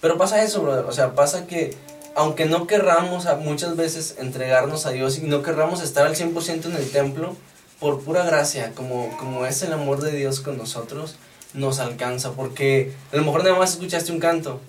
pero 0.00 0.16
pasa 0.16 0.42
eso, 0.44 0.62
brother. 0.62 0.84
O 0.84 0.92
sea, 0.92 1.14
pasa 1.14 1.46
que 1.46 1.74
aunque 2.14 2.44
no 2.46 2.68
querramos 2.68 3.26
muchas 3.40 3.74
veces 3.74 4.16
entregarnos 4.18 4.86
a 4.86 4.90
Dios 4.90 5.18
y 5.18 5.22
no 5.22 5.42
querramos 5.42 5.82
estar 5.82 6.06
al 6.06 6.14
100% 6.14 6.66
en 6.66 6.76
el 6.76 6.90
templo, 6.90 7.36
por 7.80 8.02
pura 8.02 8.24
gracia, 8.24 8.70
como, 8.76 9.16
como 9.18 9.46
es 9.46 9.62
el 9.62 9.72
amor 9.72 10.00
de 10.00 10.12
Dios 10.12 10.40
con 10.40 10.56
nosotros, 10.58 11.16
nos 11.54 11.80
alcanza. 11.80 12.32
Porque 12.32 12.92
a 13.12 13.16
lo 13.16 13.24
mejor 13.24 13.42
nada 13.42 13.58
más 13.58 13.72
escuchaste 13.72 14.12
un 14.12 14.20
canto 14.20 14.60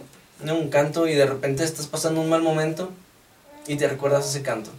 un 0.51 0.69
canto 0.69 1.07
y 1.07 1.13
de 1.13 1.25
repente 1.25 1.63
estás 1.63 1.87
pasando 1.87 2.21
un 2.21 2.29
mal 2.29 2.41
momento 2.41 2.91
y 3.67 3.75
te 3.75 3.87
recuerdas 3.87 4.27
ese 4.27 4.41
canto. 4.41 4.71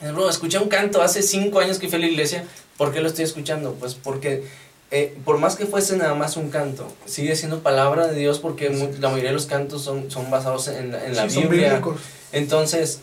Bro, 0.00 0.30
escuché 0.30 0.58
un 0.58 0.68
canto 0.68 1.02
hace 1.02 1.22
cinco 1.22 1.58
años 1.58 1.78
que 1.78 1.88
fui 1.88 1.96
a 1.96 2.00
la 2.00 2.06
iglesia. 2.06 2.44
¿Por 2.76 2.92
qué 2.92 3.00
lo 3.00 3.08
estoy 3.08 3.24
escuchando? 3.24 3.74
Pues 3.74 3.94
porque 3.94 4.44
eh, 4.90 5.18
por 5.24 5.38
más 5.38 5.56
que 5.56 5.66
fuese 5.66 5.96
nada 5.96 6.14
más 6.14 6.36
un 6.36 6.50
canto, 6.50 6.90
sigue 7.04 7.36
siendo 7.36 7.60
palabra 7.60 8.06
de 8.06 8.18
Dios 8.18 8.38
porque 8.38 8.70
la 8.70 9.08
mayoría 9.08 9.30
de 9.30 9.34
los 9.34 9.46
cantos 9.46 9.82
son, 9.82 10.10
son 10.10 10.30
basados 10.30 10.68
en, 10.68 10.94
en 10.94 11.16
la 11.16 11.26
Biblia. 11.26 11.82
Entonces, 12.32 13.00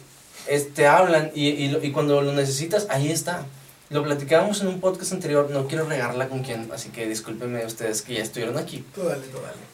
te 0.74 0.88
hablan 0.88 1.32
y, 1.36 1.50
y, 1.50 1.78
y, 1.82 1.92
cuando 1.92 2.22
lo 2.22 2.32
necesitas, 2.34 2.88
ahí 2.90 3.12
está. 3.12 3.46
Lo 3.90 4.04
platicábamos 4.04 4.62
en 4.62 4.68
un 4.68 4.80
podcast 4.80 5.12
anterior, 5.14 5.50
no 5.52 5.68
quiero 5.68 5.86
regarla 5.86 6.28
con 6.28 6.42
quien, 6.42 6.70
así 6.74 6.90
que 6.90 7.08
discúlpenme 7.08 7.64
ustedes 7.66 8.02
que 8.02 8.16
ya 8.16 8.24
estuvieron 8.24 8.58
aquí. 8.58 8.84
Tú 8.96 9.04
dale, 9.04 9.24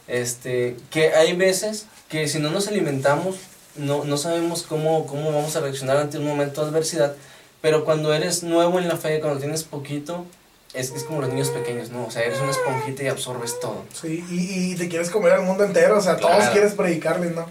Este, 0.06 0.76
que 0.90 1.14
hay 1.14 1.34
veces 1.34 1.86
que 2.10 2.28
si 2.28 2.38
no 2.38 2.50
nos 2.50 2.68
alimentamos, 2.68 3.36
no, 3.76 4.04
no 4.04 4.18
sabemos 4.18 4.64
cómo, 4.64 5.06
cómo 5.06 5.32
vamos 5.32 5.56
a 5.56 5.60
reaccionar 5.60 5.96
ante 5.96 6.18
un 6.18 6.26
momento 6.26 6.62
de 6.62 6.68
adversidad, 6.68 7.14
pero 7.62 7.86
cuando 7.86 8.12
eres 8.12 8.42
nuevo 8.42 8.78
en 8.78 8.86
la 8.86 8.98
fe, 8.98 9.18
cuando 9.20 9.40
tienes 9.40 9.64
poquito, 9.64 10.26
es, 10.74 10.90
es 10.90 11.04
como 11.04 11.22
los 11.22 11.30
niños 11.30 11.48
pequeños, 11.48 11.88
¿no? 11.88 12.04
O 12.04 12.10
sea, 12.10 12.22
eres 12.22 12.38
una 12.38 12.50
esponjita 12.50 13.04
y 13.04 13.06
absorbes 13.06 13.60
todo. 13.60 13.82
Sí, 13.98 14.22
y, 14.30 14.72
y 14.72 14.76
te 14.76 14.88
quieres 14.88 15.08
comer 15.08 15.32
al 15.32 15.42
mundo 15.42 15.64
entero, 15.64 15.96
o 15.96 16.02
sea, 16.02 16.18
todos 16.18 16.44
quieres 16.48 16.74
predicarles, 16.74 17.34
¿no? 17.34 17.46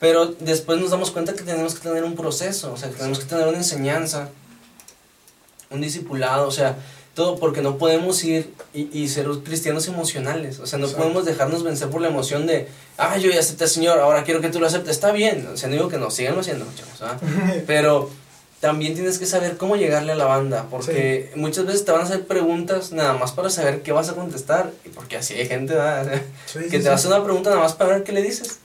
Pero 0.00 0.26
después 0.26 0.80
nos 0.80 0.90
damos 0.90 1.10
cuenta 1.10 1.34
que 1.34 1.42
tenemos 1.42 1.74
que 1.74 1.80
tener 1.80 2.04
un 2.04 2.14
proceso, 2.14 2.72
o 2.72 2.76
sea, 2.78 2.88
que 2.88 2.96
tenemos 2.96 3.18
que 3.18 3.26
tener 3.26 3.46
una 3.46 3.58
enseñanza 3.58 4.30
un 5.70 5.80
discipulado, 5.80 6.46
o 6.46 6.50
sea, 6.50 6.76
todo 7.14 7.36
porque 7.36 7.62
no 7.62 7.78
podemos 7.78 8.22
ir 8.22 8.52
y, 8.72 8.96
y 8.96 9.08
ser 9.08 9.26
cristianos 9.44 9.88
emocionales, 9.88 10.60
o 10.60 10.66
sea, 10.66 10.78
no 10.78 10.88
podemos 10.88 11.24
dejarnos 11.24 11.64
vencer 11.64 11.88
por 11.90 12.00
la 12.00 12.08
emoción 12.08 12.46
de, 12.46 12.68
ah, 12.96 13.18
yo 13.18 13.30
ya 13.30 13.40
acepté 13.40 13.64
al 13.64 13.70
Señor, 13.70 13.98
ahora 13.98 14.22
quiero 14.22 14.40
que 14.40 14.50
tú 14.50 14.60
lo 14.60 14.66
aceptes, 14.66 14.92
está 14.92 15.10
bien, 15.10 15.48
o 15.52 15.56
sea, 15.56 15.68
no 15.68 15.74
digo 15.74 15.88
que 15.88 15.98
no, 15.98 16.10
síganlo 16.10 16.40
haciendo, 16.40 16.64
chavos, 16.76 17.20
pero 17.66 18.08
también 18.60 18.94
tienes 18.94 19.18
que 19.18 19.26
saber 19.26 19.56
cómo 19.56 19.76
llegarle 19.76 20.12
a 20.12 20.16
la 20.16 20.24
banda, 20.24 20.66
porque 20.70 21.32
muchas 21.36 21.66
veces 21.66 21.84
te 21.84 21.92
van 21.92 22.02
a 22.02 22.04
hacer 22.04 22.26
preguntas 22.26 22.92
nada 22.92 23.14
más 23.14 23.32
para 23.32 23.50
saber 23.50 23.82
qué 23.82 23.92
vas 23.92 24.08
a 24.08 24.14
contestar, 24.14 24.72
y 24.84 24.88
porque 24.88 25.16
así 25.16 25.34
hay 25.34 25.46
gente 25.46 25.74
que 26.70 26.78
te 26.78 26.84
va 26.84 26.92
a 26.92 26.94
hacer 26.94 27.10
una 27.10 27.24
pregunta 27.24 27.50
nada 27.50 27.62
más 27.62 27.74
para 27.74 27.94
ver 27.94 28.04
qué 28.04 28.12
le 28.12 28.22
dices. 28.22 28.58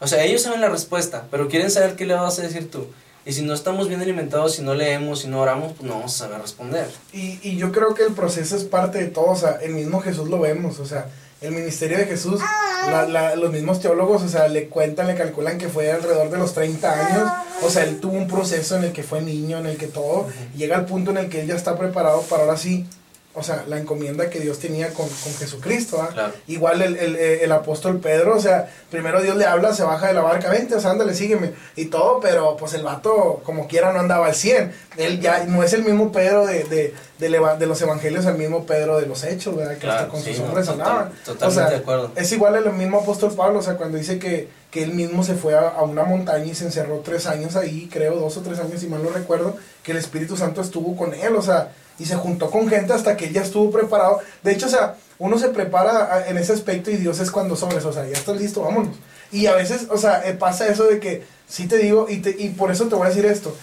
O 0.00 0.06
sea, 0.06 0.22
ellos 0.24 0.42
saben 0.42 0.60
la 0.60 0.68
respuesta, 0.68 1.26
pero 1.30 1.48
quieren 1.48 1.70
saber 1.70 1.96
qué 1.96 2.04
le 2.04 2.14
vas 2.14 2.38
a 2.38 2.42
decir 2.42 2.70
tú. 2.70 2.86
Y 3.26 3.32
si 3.32 3.42
no 3.42 3.54
estamos 3.54 3.88
bien 3.88 4.02
alimentados, 4.02 4.54
si 4.54 4.62
no 4.62 4.74
leemos, 4.74 5.20
si 5.20 5.28
no 5.28 5.40
oramos, 5.40 5.72
pues 5.72 5.88
no 5.88 5.94
vamos 5.94 6.14
a 6.14 6.24
saber 6.24 6.40
responder. 6.42 6.86
Y, 7.12 7.38
y 7.42 7.56
yo 7.56 7.72
creo 7.72 7.94
que 7.94 8.02
el 8.02 8.12
proceso 8.12 8.56
es 8.56 8.64
parte 8.64 8.98
de 8.98 9.06
todo, 9.06 9.30
o 9.30 9.36
sea, 9.36 9.58
el 9.62 9.72
mismo 9.72 10.00
Jesús 10.00 10.28
lo 10.28 10.38
vemos, 10.40 10.78
o 10.78 10.84
sea, 10.84 11.08
el 11.40 11.52
ministerio 11.52 11.98
de 11.98 12.06
Jesús, 12.06 12.40
la, 12.86 13.06
la, 13.06 13.36
los 13.36 13.50
mismos 13.50 13.80
teólogos, 13.80 14.22
o 14.22 14.28
sea, 14.28 14.48
le 14.48 14.68
cuentan, 14.68 15.06
le 15.06 15.14
calculan 15.14 15.58
que 15.58 15.68
fue 15.68 15.90
alrededor 15.90 16.30
de 16.30 16.38
los 16.38 16.52
30 16.54 17.06
años, 17.06 17.30
o 17.62 17.70
sea, 17.70 17.84
él 17.84 17.98
tuvo 17.98 18.12
un 18.12 18.28
proceso 18.28 18.76
en 18.76 18.84
el 18.84 18.92
que 18.92 19.02
fue 19.02 19.22
niño, 19.22 19.58
en 19.58 19.66
el 19.66 19.76
que 19.76 19.86
todo, 19.86 20.28
llega 20.56 20.76
al 20.76 20.86
punto 20.86 21.10
en 21.10 21.18
el 21.18 21.28
que 21.28 21.40
él 21.40 21.46
ya 21.46 21.54
está 21.54 21.78
preparado 21.78 22.22
para 22.22 22.44
ahora 22.44 22.56
sí 22.56 22.86
o 23.36 23.42
sea, 23.42 23.64
la 23.66 23.78
encomienda 23.78 24.30
que 24.30 24.38
Dios 24.38 24.60
tenía 24.60 24.94
con, 24.94 25.08
con 25.08 25.34
Jesucristo. 25.34 26.08
Igual 26.46 26.82
el, 26.82 26.96
el, 26.96 27.16
el, 27.16 27.52
apóstol 27.52 27.98
Pedro, 27.98 28.36
o 28.36 28.40
sea, 28.40 28.70
primero 28.90 29.20
Dios 29.20 29.36
le 29.36 29.44
habla, 29.44 29.74
se 29.74 29.82
baja 29.82 30.06
de 30.06 30.14
la 30.14 30.22
barca, 30.22 30.50
vente, 30.50 30.76
o 30.76 30.80
sea, 30.80 30.92
ándale, 30.92 31.14
sígueme, 31.14 31.52
y 31.74 31.86
todo, 31.86 32.20
pero 32.20 32.56
pues 32.56 32.74
el 32.74 32.84
vato, 32.84 33.42
como 33.44 33.66
quiera, 33.66 33.92
no 33.92 33.98
andaba 33.98 34.26
al 34.26 34.36
100. 34.36 34.72
Él 34.98 35.20
ya 35.20 35.44
no 35.44 35.64
es 35.64 35.72
el 35.72 35.82
mismo 35.82 36.12
Pedro 36.12 36.46
de, 36.46 36.62
de, 36.62 36.94
de, 37.18 37.66
los 37.66 37.82
evangelios, 37.82 38.24
el 38.26 38.38
mismo 38.38 38.64
Pedro 38.66 39.00
de 39.00 39.06
los 39.06 39.24
hechos, 39.24 39.56
¿verdad? 39.56 39.78
Que 39.78 39.88
hasta 39.88 40.08
con 40.08 40.22
sus 40.22 40.38
hombres 40.38 40.66
no, 40.68 41.08
Totalmente 41.24 41.70
de 41.70 41.76
acuerdo. 41.78 42.12
Es 42.14 42.30
igual 42.30 42.54
el 42.54 42.72
mismo 42.72 43.00
apóstol 43.00 43.32
Pablo, 43.32 43.58
o 43.58 43.62
sea, 43.62 43.76
cuando 43.76 43.98
dice 43.98 44.20
que, 44.20 44.48
que 44.70 44.84
él 44.84 44.94
mismo 44.94 45.24
se 45.24 45.34
fue 45.34 45.56
a, 45.56 45.70
a 45.70 45.82
una 45.82 46.04
montaña 46.04 46.44
y 46.44 46.54
se 46.54 46.66
encerró 46.66 47.00
tres 47.00 47.26
años 47.26 47.56
ahí, 47.56 47.88
creo, 47.92 48.14
dos 48.14 48.36
o 48.36 48.42
tres 48.42 48.60
años, 48.60 48.80
si 48.80 48.86
mal 48.86 49.02
no 49.02 49.10
recuerdo, 49.10 49.56
que 49.82 49.90
el 49.90 49.98
Espíritu 49.98 50.36
Santo 50.36 50.60
estuvo 50.60 50.96
con 50.96 51.14
él, 51.14 51.34
o 51.34 51.42
sea, 51.42 51.72
y 51.98 52.04
se 52.04 52.16
juntó 52.16 52.50
con 52.50 52.68
gente 52.68 52.92
hasta 52.92 53.16
que 53.16 53.32
ya 53.32 53.42
estuvo 53.42 53.70
preparado. 53.70 54.20
De 54.42 54.52
hecho, 54.52 54.66
o 54.66 54.70
sea, 54.70 54.96
uno 55.18 55.38
se 55.38 55.48
prepara 55.48 56.28
en 56.28 56.38
ese 56.38 56.52
aspecto 56.52 56.90
y 56.90 56.96
Dios 56.96 57.20
es 57.20 57.30
cuando 57.30 57.56
sobres, 57.56 57.84
o 57.84 57.92
sea, 57.92 58.06
ya 58.06 58.16
estás 58.16 58.36
listo, 58.36 58.62
vámonos. 58.62 58.96
Y 59.30 59.46
a 59.46 59.54
veces, 59.54 59.86
o 59.90 59.98
sea, 59.98 60.26
eh, 60.26 60.34
pasa 60.34 60.68
eso 60.68 60.84
de 60.84 61.00
que, 61.00 61.24
sí 61.48 61.66
te 61.66 61.78
digo, 61.78 62.06
y, 62.08 62.18
te, 62.18 62.30
y 62.30 62.50
por 62.50 62.70
eso 62.70 62.86
te 62.86 62.94
voy 62.94 63.06
a 63.06 63.10
decir 63.10 63.26
esto, 63.26 63.56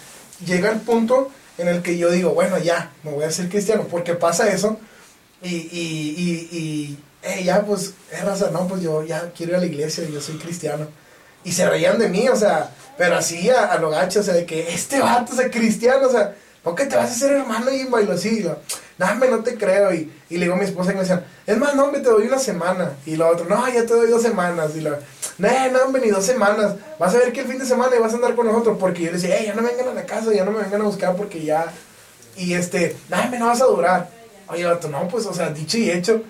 llega 0.45 0.69
el 0.69 0.79
punto 0.79 1.29
en 1.57 1.67
el 1.67 1.81
que 1.81 1.97
yo 1.97 2.09
digo, 2.09 2.33
bueno, 2.33 2.57
ya, 2.57 2.91
me 3.03 3.11
voy 3.11 3.23
a 3.23 3.27
hacer 3.27 3.49
cristiano, 3.49 3.85
porque 3.89 4.15
pasa 4.15 4.51
eso, 4.51 4.77
y, 5.41 5.55
y, 5.55 6.15
y, 6.51 6.57
y 6.57 6.99
eh, 7.23 7.43
ya, 7.43 7.63
pues, 7.63 7.93
es 8.11 8.23
raza, 8.23 8.49
no, 8.51 8.67
pues 8.67 8.81
yo 8.81 9.03
ya 9.03 9.31
quiero 9.35 9.53
ir 9.53 9.57
a 9.57 9.59
la 9.61 9.65
iglesia, 9.65 10.03
yo 10.11 10.21
soy 10.21 10.37
cristiano. 10.37 10.87
Y 11.43 11.51
se 11.51 11.67
reían 11.67 11.97
de 11.97 12.09
mí, 12.09 12.29
o 12.29 12.35
sea, 12.35 12.71
pero 12.97 13.15
así 13.15 13.49
a, 13.49 13.65
a 13.65 13.77
lo 13.79 13.89
gacho, 13.89 14.19
o 14.19 14.23
sea, 14.23 14.33
de 14.33 14.45
que 14.45 14.73
este 14.73 14.99
vato 14.99 15.39
es 15.39 15.51
cristiano, 15.51 16.07
o 16.07 16.11
sea, 16.11 16.35
¿por 16.63 16.75
qué 16.75 16.85
te 16.85 16.95
vas 16.95 17.09
a 17.09 17.13
hacer 17.13 17.31
hermano 17.33 17.71
y 17.71 17.85
bailo 17.85 18.13
así? 18.13 18.45
Dame, 18.97 19.27
no 19.29 19.39
te 19.39 19.55
creo. 19.57 19.93
Y, 19.93 20.11
y, 20.29 20.37
le 20.37 20.45
digo 20.45 20.53
a 20.53 20.57
mi 20.57 20.65
esposa 20.65 20.91
y 20.91 20.95
me 20.95 21.01
decían, 21.01 21.25
es 21.47 21.57
más, 21.57 21.75
no, 21.75 21.91
me 21.91 21.99
te 21.99 22.09
doy 22.09 22.27
una 22.27 22.37
semana. 22.37 22.93
Y 23.05 23.15
lo 23.15 23.27
otro, 23.29 23.45
no, 23.45 23.67
ya 23.67 23.85
te 23.85 23.93
doy 23.93 24.09
dos 24.09 24.21
semanas. 24.21 24.75
Y 24.75 24.81
lo, 24.81 24.91
no, 25.37 25.69
no, 25.71 25.83
han 25.85 25.91
venido 25.91 26.17
dos 26.17 26.25
semanas. 26.25 26.75
Vas 26.99 27.15
a 27.15 27.17
ver 27.17 27.33
que 27.33 27.41
el 27.41 27.47
fin 27.47 27.57
de 27.57 27.65
semana 27.65 27.99
vas 27.99 28.13
a 28.13 28.15
andar 28.15 28.35
con 28.35 28.45
nosotros. 28.45 28.77
Porque 28.79 29.03
yo 29.03 29.11
le 29.11 29.17
decía, 29.17 29.43
ya 29.43 29.55
no 29.55 29.63
vengan 29.63 29.87
a 29.87 29.93
la 29.93 30.05
casa, 30.05 30.31
ya 30.33 30.45
no 30.45 30.51
me 30.51 30.61
vengan 30.61 30.81
a 30.81 30.85
buscar 30.85 31.15
porque 31.15 31.43
ya. 31.43 31.65
Y 32.37 32.53
este, 32.53 32.95
dame, 33.09 33.39
no 33.39 33.47
vas 33.47 33.61
a 33.61 33.65
durar. 33.65 34.09
Oye, 34.47 34.67
otro, 34.67 34.89
no, 34.89 35.07
pues, 35.07 35.25
o 35.25 35.33
sea, 35.33 35.49
dicho 35.49 35.77
y 35.77 35.89
hecho 35.89 36.23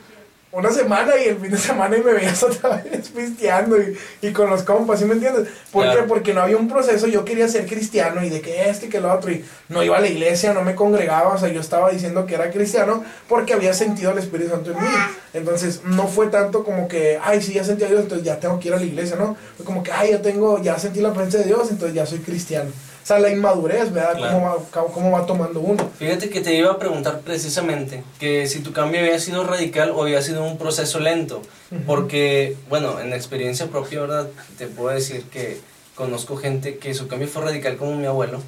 una 0.52 0.70
semana 0.70 1.14
y 1.18 1.30
el 1.30 1.38
fin 1.38 1.52
de 1.52 1.58
semana 1.58 1.98
y 1.98 2.02
me 2.02 2.14
veías 2.14 2.44
otra 2.44 2.78
vez 2.78 3.10
pisteando 3.10 3.82
y, 3.82 3.98
y 4.22 4.32
con 4.32 4.50
los 4.50 4.64
compas, 4.64 5.00
¿sí 5.00 5.06
me 5.06 5.14
entiendes? 5.14 5.48
¿Por 5.72 5.90
qué? 5.92 6.04
Porque 6.04 6.34
no 6.34 6.42
había 6.42 6.58
un 6.58 6.68
proceso, 6.68 7.08
yo 7.08 7.24
quería 7.24 7.48
ser 7.48 7.66
cristiano 7.66 8.24
y 8.24 8.30
de 8.30 8.42
que 8.42 8.70
este 8.70 8.88
y 8.88 8.90
que 8.90 9.00
lo 9.00 9.14
otro 9.14 9.32
y 9.32 9.46
no 9.70 9.82
iba 9.84 9.98
a 9.98 10.02
la 10.02 10.08
iglesia, 10.08 10.54
no 10.54 10.62
me 10.62 10.76
congregaba, 10.76 11.34
o 11.34 11.38
sea, 11.38 11.50
yo 11.50 11.62
estaba 11.62 11.90
diciendo 11.92 12.26
que 12.26 12.36
era 12.36 12.52
cristiano 12.52 13.04
porque 13.28 13.54
había 13.54 13.74
sentido 13.74 14.12
el 14.12 14.18
Espíritu 14.18 14.52
Santo 14.52 14.72
en 14.72 14.78
mí. 14.78 14.90
Entonces, 15.34 15.82
no 15.86 16.08
fue 16.08 16.28
tanto 16.28 16.64
como 16.64 16.88
que, 16.88 17.18
ay, 17.24 17.42
sí, 17.42 17.54
ya 17.54 17.64
sentí 17.64 17.86
a 17.86 17.88
Dios, 17.88 18.02
entonces 18.02 18.26
ya 18.26 18.40
tengo 18.40 18.60
que 18.60 18.68
ir 18.68 18.74
a 18.74 18.78
la 18.78 18.84
iglesia, 18.84 19.16
¿no? 19.16 19.38
Fue 19.56 19.66
como 19.66 19.82
que, 19.82 19.92
ay, 19.92 20.12
ya 20.12 20.22
tengo, 20.22 20.62
ya 20.62 20.78
sentí 20.78 21.00
la 21.00 21.14
presencia 21.14 21.40
de 21.40 21.46
Dios, 21.46 21.70
entonces 21.72 21.96
ya 21.96 22.06
soy 22.06 22.20
cristiano. 22.20 22.72
O 23.04 23.06
sea, 23.06 23.18
la 23.18 23.30
inmadurez, 23.32 23.92
¿verdad? 23.92 24.32
¿Cómo, 24.32 24.46
va, 24.46 24.94
¿Cómo 24.94 25.12
va 25.12 25.26
tomando 25.26 25.60
uno? 25.60 25.90
Fíjate 25.98 26.30
que 26.30 26.42
te 26.42 26.54
iba 26.54 26.72
a 26.72 26.78
preguntar 26.78 27.22
precisamente 27.22 28.04
que 28.20 28.48
si 28.48 28.60
tu 28.60 28.74
cambio 28.74 29.00
había 29.00 29.20
sido 29.20 29.44
radical 29.44 29.92
o 29.92 30.04
había 30.04 30.22
sido 30.22 30.44
un 30.44 30.58
proceso 30.58 31.00
lento. 31.00 31.42
Porque, 31.88 32.58
bueno, 32.70 33.00
en 33.00 33.14
experiencia 33.14 33.68
propia, 33.68 34.02
¿verdad? 34.02 34.28
Te 34.58 34.68
puedo 34.68 34.94
decir 34.94 35.24
que 35.24 35.60
conozco 35.96 36.38
gente 36.38 36.78
que 36.78 36.94
su 36.94 37.08
cambio 37.08 37.28
fue 37.28 37.44
radical 37.44 37.78
como 37.78 37.96
mi 37.96 38.06
abuelo. 38.06 38.40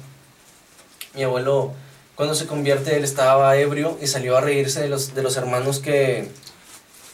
Mi 1.14 1.24
abuelo, 1.24 1.72
cuando 2.14 2.34
se 2.34 2.46
convierte, 2.46 2.96
él 2.96 3.04
estaba 3.04 3.56
ebrio 3.56 3.98
y 4.00 4.06
salió 4.06 4.36
a 4.36 4.40
reírse 4.40 4.80
de 4.80 4.88
los, 4.88 5.14
de 5.14 5.22
los 5.22 5.36
hermanos 5.36 5.80
que 5.80 6.28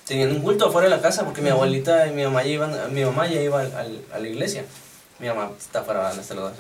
tenían 0.07 0.31
un 0.31 0.43
culto 0.43 0.67
afuera 0.67 0.89
de 0.89 0.97
la 0.97 1.01
casa 1.01 1.25
porque 1.25 1.41
mi 1.41 1.51
abuelita 1.51 2.07
y 2.09 2.11
mi 2.11 2.25
mamá 2.25 2.43
ya 2.43 2.51
iban, 2.51 2.95
mi 2.95 3.05
mamá 3.05 3.29
ya 3.29 3.41
iba 3.41 3.61
a 3.61 4.19
la 4.19 4.29
iglesia. 4.29 4.65
Mi 5.19 5.29
mamá 5.29 5.51
está 5.59 5.85
para 5.85 6.09
hasta 6.09 6.35
los 6.35 6.53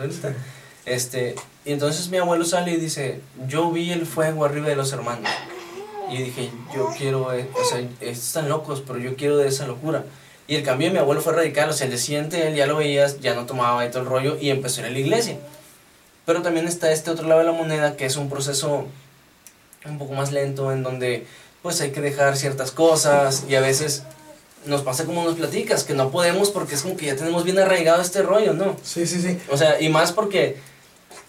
este, 0.86 1.34
y 1.64 1.72
entonces 1.72 2.08
mi 2.08 2.18
abuelo 2.18 2.44
sale 2.44 2.72
y 2.72 2.76
dice, 2.76 3.20
yo 3.46 3.70
vi 3.70 3.92
el 3.92 4.06
fuego 4.06 4.44
arriba 4.44 4.68
de 4.68 4.76
los 4.76 4.92
hermanos. 4.92 5.30
Y 6.10 6.22
dije, 6.22 6.50
yo 6.74 6.90
quiero, 6.96 7.32
eh, 7.32 7.48
o 7.54 7.64
sea, 7.64 7.80
están 8.00 8.48
locos, 8.48 8.82
pero 8.84 8.98
yo 8.98 9.14
quiero 9.14 9.36
de 9.36 9.48
esa 9.48 9.66
locura. 9.66 10.04
Y 10.48 10.56
el 10.56 10.64
cambio 10.64 10.88
de 10.88 10.94
mi 10.94 10.98
abuelo 10.98 11.20
fue 11.20 11.32
radical, 11.32 11.70
o 11.70 11.72
sea, 11.72 11.86
el 11.86 11.96
siguiente 11.96 12.48
él 12.48 12.56
ya 12.56 12.66
lo 12.66 12.76
veías, 12.76 13.20
ya 13.20 13.34
no 13.34 13.46
tomaba 13.46 13.88
todo 13.90 14.02
el 14.02 14.08
rollo 14.08 14.36
y 14.40 14.50
empezó 14.50 14.80
a 14.80 14.84
ir 14.84 14.90
a 14.90 14.92
la 14.92 14.98
iglesia. 14.98 15.38
Pero 16.26 16.42
también 16.42 16.66
está 16.66 16.90
este 16.90 17.10
otro 17.10 17.28
lado 17.28 17.40
de 17.40 17.46
la 17.46 17.52
moneda, 17.52 17.96
que 17.96 18.06
es 18.06 18.16
un 18.16 18.28
proceso 18.28 18.86
un 19.84 19.98
poco 19.98 20.14
más 20.14 20.32
lento, 20.32 20.72
en 20.72 20.82
donde 20.82 21.26
pues 21.62 21.80
hay 21.80 21.92
que 21.92 22.00
dejar 22.00 22.36
ciertas 22.36 22.72
cosas 22.72 23.44
y 23.48 23.54
a 23.54 23.60
veces 23.60 24.02
nos 24.66 24.82
pasa 24.82 25.04
como 25.04 25.24
nos 25.24 25.36
platicas, 25.36 25.84
que 25.84 25.94
no 25.94 26.10
podemos 26.10 26.50
porque 26.50 26.74
es 26.74 26.82
como 26.82 26.96
que 26.96 27.06
ya 27.06 27.16
tenemos 27.16 27.44
bien 27.44 27.58
arraigado 27.58 28.02
este 28.02 28.22
rollo, 28.22 28.52
¿no? 28.52 28.76
Sí, 28.82 29.06
sí, 29.06 29.20
sí. 29.20 29.38
O 29.50 29.56
sea, 29.56 29.80
y 29.80 29.88
más 29.88 30.12
porque 30.12 30.56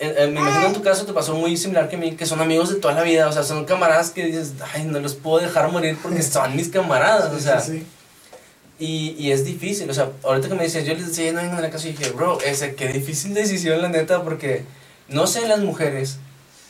me 0.01 0.39
imagino 0.39 0.67
en 0.67 0.73
tu 0.73 0.81
caso 0.81 1.05
te 1.05 1.13
pasó 1.13 1.35
muy 1.35 1.55
similar 1.57 1.87
que 1.87 1.95
a 1.95 1.99
mí, 1.99 2.15
que 2.15 2.25
son 2.25 2.41
amigos 2.41 2.69
de 2.69 2.75
toda 2.79 2.93
la 2.95 3.03
vida, 3.03 3.27
o 3.27 3.31
sea, 3.31 3.43
son 3.43 3.65
camaradas 3.65 4.09
que 4.09 4.25
dices, 4.25 4.53
ay, 4.73 4.83
no 4.85 4.99
los 4.99 5.13
puedo 5.13 5.39
dejar 5.45 5.71
morir 5.71 5.97
porque 6.01 6.23
son 6.23 6.55
mis 6.55 6.69
camaradas, 6.69 7.31
o 7.31 7.39
sea. 7.39 7.61
Sí, 7.61 7.85
Y, 8.79 9.15
y, 9.19 9.31
es 9.31 9.45
difícil, 9.45 9.89
o 9.89 9.93
sea, 9.93 10.09
ahorita 10.23 10.47
que 10.47 10.55
me 10.55 10.63
dices, 10.63 10.85
yo 10.85 10.95
les 10.95 11.09
decía, 11.09 11.31
no 11.31 11.41
vengan 11.41 11.57
a 11.57 11.61
la 11.61 11.69
casa 11.69 11.87
y 11.87 11.91
dije, 11.91 12.09
bro, 12.11 12.39
ese, 12.41 12.73
qué 12.73 12.87
difícil 12.87 13.35
decisión, 13.35 13.79
la 13.79 13.89
neta, 13.89 14.23
porque 14.23 14.65
no 15.07 15.27
sé 15.27 15.43
en 15.43 15.49
las 15.49 15.59
mujeres, 15.59 16.17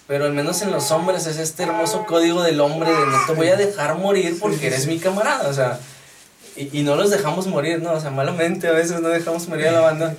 pero 0.07 0.25
al 0.25 0.33
menos 0.33 0.61
en 0.61 0.71
los 0.71 0.91
hombres 0.91 1.25
es 1.25 1.37
este 1.37 1.63
hermoso 1.63 2.05
código 2.05 2.43
del 2.43 2.59
hombre 2.59 2.91
de 2.91 3.05
no 3.05 3.17
te 3.25 3.33
voy 3.33 3.47
a 3.47 3.55
dejar 3.55 3.97
morir 3.97 4.37
porque 4.41 4.67
eres 4.67 4.87
mi 4.87 4.99
camarada, 4.99 5.47
o 5.47 5.53
sea, 5.53 5.79
y, 6.57 6.79
y 6.79 6.83
no 6.83 6.97
los 6.97 7.09
dejamos 7.09 7.47
morir, 7.47 7.81
¿no? 7.81 7.93
O 7.93 8.01
sea, 8.01 8.11
malamente 8.11 8.67
a 8.67 8.73
veces 8.73 8.99
no 8.99 9.07
dejamos 9.07 9.47
morir 9.47 9.69
a 9.69 9.71
la 9.71 9.79
banda. 9.79 10.15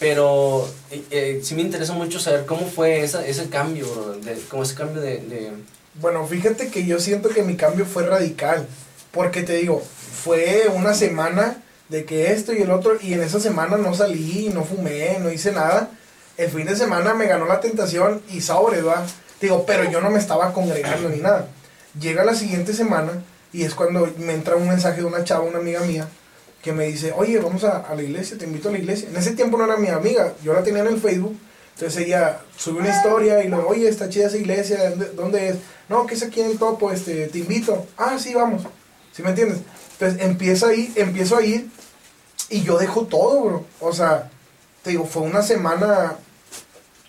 Pero 0.00 0.66
eh, 0.90 1.40
sí 1.44 1.54
me 1.54 1.60
interesa 1.60 1.92
mucho 1.92 2.18
saber 2.18 2.46
cómo 2.46 2.66
fue 2.66 3.04
esa, 3.04 3.24
ese 3.24 3.50
cambio, 3.50 3.86
de, 4.24 4.40
como 4.48 4.62
ese 4.62 4.74
cambio 4.74 5.02
de, 5.02 5.52
Bueno, 6.00 6.26
fíjate 6.26 6.68
que 6.68 6.86
yo 6.86 6.98
siento 6.98 7.28
que 7.28 7.42
mi 7.42 7.54
cambio 7.54 7.84
fue 7.84 8.06
radical, 8.06 8.66
porque 9.12 9.42
te 9.42 9.58
digo, 9.58 9.82
fue 10.24 10.68
una 10.74 10.94
semana 10.94 11.62
de 11.90 12.06
que 12.06 12.32
esto 12.32 12.54
y 12.54 12.62
el 12.62 12.70
otro, 12.70 12.96
y 12.98 13.12
en 13.12 13.22
esa 13.22 13.40
semana 13.40 13.76
no 13.76 13.94
salí, 13.94 14.50
no 14.54 14.64
fumé, 14.64 15.18
no 15.20 15.30
hice 15.30 15.52
nada. 15.52 15.90
El 16.38 16.50
fin 16.50 16.64
de 16.64 16.76
semana 16.76 17.12
me 17.12 17.26
ganó 17.26 17.44
la 17.44 17.60
tentación 17.60 18.22
y 18.30 18.40
sobre, 18.40 18.80
¿verdad? 18.80 19.06
Digo, 19.38 19.66
pero 19.66 19.84
yo 19.90 20.00
no 20.00 20.08
me 20.08 20.18
estaba 20.18 20.54
congregando 20.54 21.10
ni 21.10 21.18
nada. 21.18 21.48
Llega 22.00 22.24
la 22.24 22.34
siguiente 22.34 22.72
semana 22.72 23.22
y 23.52 23.64
es 23.64 23.74
cuando 23.74 24.10
me 24.16 24.32
entra 24.32 24.56
un 24.56 24.66
mensaje 24.66 25.02
de 25.02 25.06
una 25.06 25.24
chava, 25.24 25.44
una 25.44 25.58
amiga 25.58 25.80
mía, 25.80 26.08
que 26.62 26.72
me 26.72 26.84
dice, 26.84 27.12
oye, 27.16 27.38
vamos 27.38 27.64
a, 27.64 27.78
a, 27.78 27.94
la 27.94 28.02
iglesia, 28.02 28.36
te 28.36 28.44
invito 28.44 28.68
a 28.68 28.72
la 28.72 28.78
iglesia. 28.78 29.08
En 29.08 29.16
ese 29.16 29.32
tiempo 29.32 29.56
no 29.56 29.64
era 29.64 29.76
mi 29.76 29.88
amiga, 29.88 30.34
yo 30.42 30.52
la 30.52 30.62
tenía 30.62 30.82
en 30.82 30.88
el 30.88 31.00
Facebook. 31.00 31.38
Entonces 31.74 32.06
ella 32.06 32.40
sube 32.58 32.80
una 32.80 32.94
historia 32.94 33.42
y 33.42 33.48
luego, 33.48 33.68
oye, 33.68 33.88
está 33.88 34.08
chida 34.10 34.26
esa 34.26 34.36
iglesia, 34.36 34.94
¿dónde 35.16 35.48
es? 35.48 35.56
No, 35.88 36.06
que 36.06 36.14
es 36.14 36.22
aquí 36.22 36.40
en 36.40 36.50
el 36.50 36.58
topo, 36.58 36.92
este, 36.92 37.28
te 37.28 37.38
invito. 37.38 37.86
Ah, 37.96 38.18
sí, 38.18 38.34
vamos. 38.34 38.62
¿Sí 39.12 39.22
me 39.22 39.30
entiendes? 39.30 39.60
Entonces 39.92 40.20
empieza 40.22 40.68
ahí, 40.68 40.92
empiezo 40.96 41.38
a 41.38 41.42
ir 41.42 41.70
y 42.50 42.62
yo 42.62 42.76
dejo 42.76 43.06
todo, 43.06 43.42
bro. 43.42 43.64
O 43.80 43.92
sea, 43.92 44.30
te 44.82 44.90
digo, 44.90 45.06
fue 45.06 45.22
una 45.22 45.42
semana 45.42 46.16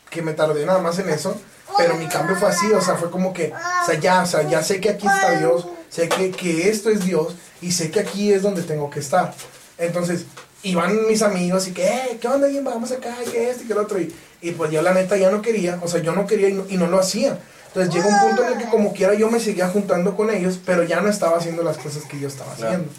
que 0.09 0.21
me 0.21 0.33
tardé 0.33 0.65
nada 0.65 0.79
más 0.79 0.99
en 0.99 1.09
eso, 1.09 1.39
pero 1.77 1.95
mi 1.95 2.07
cambio 2.07 2.35
fue 2.35 2.49
así, 2.49 2.71
o 2.71 2.81
sea, 2.81 2.95
fue 2.95 3.09
como 3.11 3.33
que, 3.33 3.51
o 3.53 3.85
sea, 3.85 3.99
ya, 3.99 4.23
o 4.23 4.25
sea, 4.25 4.43
ya 4.43 4.61
sé 4.61 4.79
que 4.79 4.89
aquí 4.89 5.07
está 5.07 5.37
Dios, 5.39 5.67
sé 5.89 6.09
que, 6.09 6.31
que 6.31 6.69
esto 6.69 6.89
es 6.89 7.05
Dios 7.05 7.35
y 7.61 7.71
sé 7.71 7.91
que 7.91 7.99
aquí 7.99 8.31
es 8.31 8.41
donde 8.41 8.63
tengo 8.63 8.89
que 8.89 8.99
estar. 8.99 9.33
Entonces, 9.77 10.25
iban 10.63 11.07
mis 11.07 11.21
amigos 11.21 11.67
y 11.67 11.71
que, 11.71 11.87
eh, 11.87 12.17
¿qué 12.19 12.27
onda? 12.27 12.47
Vamos 12.63 12.91
acá, 12.91 13.15
que 13.31 13.49
este 13.49 13.63
y 13.63 13.67
que 13.67 13.73
el 13.73 13.79
otro. 13.79 13.99
Y, 13.99 14.13
y, 14.41 14.51
pues 14.51 14.71
yo 14.71 14.81
la 14.81 14.93
neta 14.93 15.17
ya 15.17 15.31
no 15.31 15.41
quería, 15.41 15.79
o 15.81 15.87
sea, 15.87 16.01
yo 16.01 16.13
no 16.13 16.27
quería 16.27 16.49
y 16.49 16.77
no, 16.77 16.87
lo 16.87 16.99
hacía. 16.99 17.39
Entonces 17.67 17.93
llegó 17.93 18.09
un 18.09 18.19
punto 18.19 18.43
en 18.43 18.53
el 18.53 18.57
que 18.57 18.69
como 18.69 18.93
quiera 18.93 19.13
yo 19.13 19.31
me 19.31 19.39
seguía 19.39 19.69
juntando 19.69 20.15
con 20.17 20.29
ellos, 20.29 20.59
pero 20.65 20.83
ya 20.83 20.99
no 20.99 21.09
estaba 21.09 21.37
haciendo 21.37 21.63
las 21.63 21.77
cosas 21.77 22.03
que 22.03 22.19
yo 22.19 22.27
estaba 22.27 22.51
haciendo. 22.51 22.89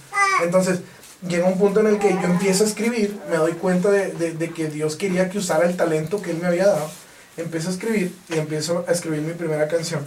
Entonces 0.43 0.81
llega 1.29 1.47
un 1.47 1.59
punto 1.59 1.81
en 1.81 1.89
el 1.89 1.99
que 1.99 2.11
yo 2.11 2.23
empiezo 2.23 2.65
a 2.65 2.67
escribir, 2.67 3.21
me 3.31 3.37
doy 3.37 3.53
cuenta 3.53 3.91
de, 3.91 4.13
de, 4.13 4.33
de, 4.33 4.51
que 4.51 4.69
Dios 4.69 4.97
quería 4.97 5.29
que 5.29 5.39
usara 5.39 5.67
el 5.67 5.77
talento 5.77 6.23
que 6.23 6.31
Él 6.31 6.39
me 6.39 6.47
había 6.47 6.67
dado. 6.67 6.91
Empiezo 7.37 7.69
a 7.69 7.73
escribir 7.73 8.15
y 8.31 8.39
empiezo 8.39 8.85
a 8.89 8.93
escribir 8.93 9.21
mi 9.21 9.35
primera 9.35 9.69
canción, 9.69 10.05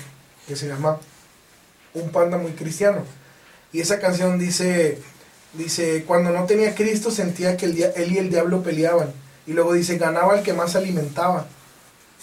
que 0.48 0.56
se 0.56 0.68
llama 0.68 1.00
Un 1.94 2.10
panda 2.10 2.38
muy 2.38 2.54
cristiano. 2.54 3.04
Y 3.71 3.82
esa 3.82 3.99
canción 3.99 4.39
dice, 4.39 4.99
dice, 5.54 6.04
cuando 6.06 6.32
no 6.32 6.45
tenía 6.45 6.75
Cristo 6.75 7.12
sentía 7.12 7.58
que 7.58 7.65
el 7.65 7.84
él 7.84 8.12
y 8.12 8.17
el 8.17 8.30
diablo 8.30 8.63
peleaban. 8.63 9.12
Y 9.47 9.54
luego 9.54 9.73
dice, 9.73 9.97
ganaba 9.97 10.38
el 10.38 10.43
que 10.43 10.54
más 10.54 10.75
alimentaba. 10.75 11.45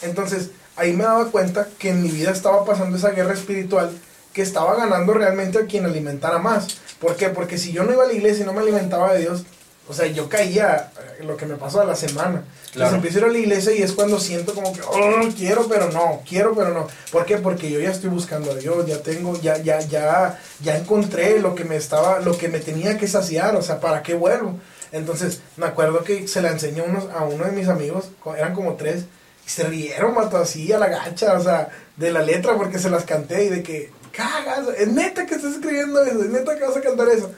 Entonces, 0.02 0.50
ahí 0.76 0.92
me 0.92 1.05
daba 1.05 1.31
cuenta 1.31 1.68
que 1.78 1.90
en 1.90 2.02
mi 2.02 2.11
vida 2.11 2.31
estaba 2.31 2.64
pasando 2.64 2.96
esa 2.96 3.11
guerra 3.11 3.35
espiritual, 3.35 3.90
que 4.33 4.42
estaba 4.42 4.74
ganando 4.76 5.12
realmente 5.12 5.59
a 5.59 5.66
quien 5.66 5.85
alimentara 5.85 6.38
más. 6.38 6.78
¿Por 7.00 7.16
qué? 7.16 7.28
Porque 7.28 7.59
si 7.59 7.72
yo 7.72 7.85
no 7.85 7.92
iba 7.92 8.05
a 8.05 8.07
la 8.07 8.12
iglesia 8.12 8.42
y 8.42 8.46
no 8.46 8.52
me 8.52 8.61
alimentaba 8.61 9.12
de 9.12 9.20
Dios, 9.20 9.44
o 9.88 9.95
sea, 9.95 10.07
yo 10.07 10.29
caía 10.29 10.92
en 11.18 11.27
lo 11.27 11.37
que 11.37 11.47
me 11.47 11.57
pasó 11.57 11.81
a 11.81 11.85
la 11.85 11.97
semana. 11.97 12.45
Entonces 12.73 12.95
empiezo 12.95 13.18
a 13.18 13.21
ir 13.21 13.27
a 13.27 13.33
la 13.33 13.38
iglesia 13.38 13.73
y 13.73 13.83
es 13.83 13.92
cuando 13.92 14.18
siento 14.18 14.55
como 14.55 14.73
que, 14.73 14.81
oh, 14.81 15.29
quiero, 15.37 15.66
pero 15.68 15.90
no, 15.90 16.23
quiero, 16.27 16.55
pero 16.55 16.73
no. 16.73 16.87
¿Por 17.11 17.27
qué? 17.27 17.37
Porque 17.37 17.71
yo 17.71 17.81
ya 17.81 17.90
estoy 17.90 18.09
buscando 18.09 18.53
a 18.53 18.55
Dios, 18.55 18.87
ya 18.87 19.03
tengo, 19.03 19.38
ya, 19.40 19.59
ya, 19.59 19.81
ya, 19.81 20.40
ya 20.61 20.79
encontré 20.79 21.38
lo 21.40 21.55
que 21.55 21.64
me 21.64 21.77
estaba, 21.77 22.21
lo 22.21 22.38
que 22.38 22.49
me 22.49 22.61
tenía 22.61 22.97
que 22.97 23.09
saciar, 23.09 23.57
o 23.57 23.62
sea, 23.62 23.81
¿para 23.81 24.03
qué 24.03 24.14
vuelvo? 24.14 24.59
Entonces, 24.92 25.40
me 25.57 25.66
acuerdo 25.66 26.05
que 26.05 26.29
se 26.29 26.42
la 26.42 26.51
enseñó 26.51 26.85
unos, 26.85 27.11
a 27.11 27.25
uno 27.25 27.45
de 27.45 27.53
mis 27.53 27.68
amigos, 27.68 28.11
eran 28.37 28.55
como 28.55 28.77
tres, 28.77 29.05
y 29.45 29.51
se 29.51 29.64
rieron, 29.64 30.14
mato, 30.14 30.37
así 30.37 30.73
a 30.73 30.79
la 30.79 30.88
gacha, 30.88 31.35
o 31.35 31.42
sea, 31.42 31.68
de 31.97 32.12
la 32.12 32.23
letra 32.23 32.57
porque 32.57 32.79
se 32.79 32.90
las 32.90 33.05
canté 33.05 33.45
y 33.45 33.49
de 33.49 33.62
que, 33.62 33.90
cagas, 34.12 34.68
es 34.79 34.88
neta 34.88 35.27
que 35.27 35.35
estás 35.35 35.55
escribiendo 35.55 36.03
eso, 36.03 36.23
es 36.23 36.31
neta 36.31 36.57
que 36.57 36.64
vas 36.64 36.77
a 36.77 36.81
cantar 36.81 37.09
eso. 37.09 37.33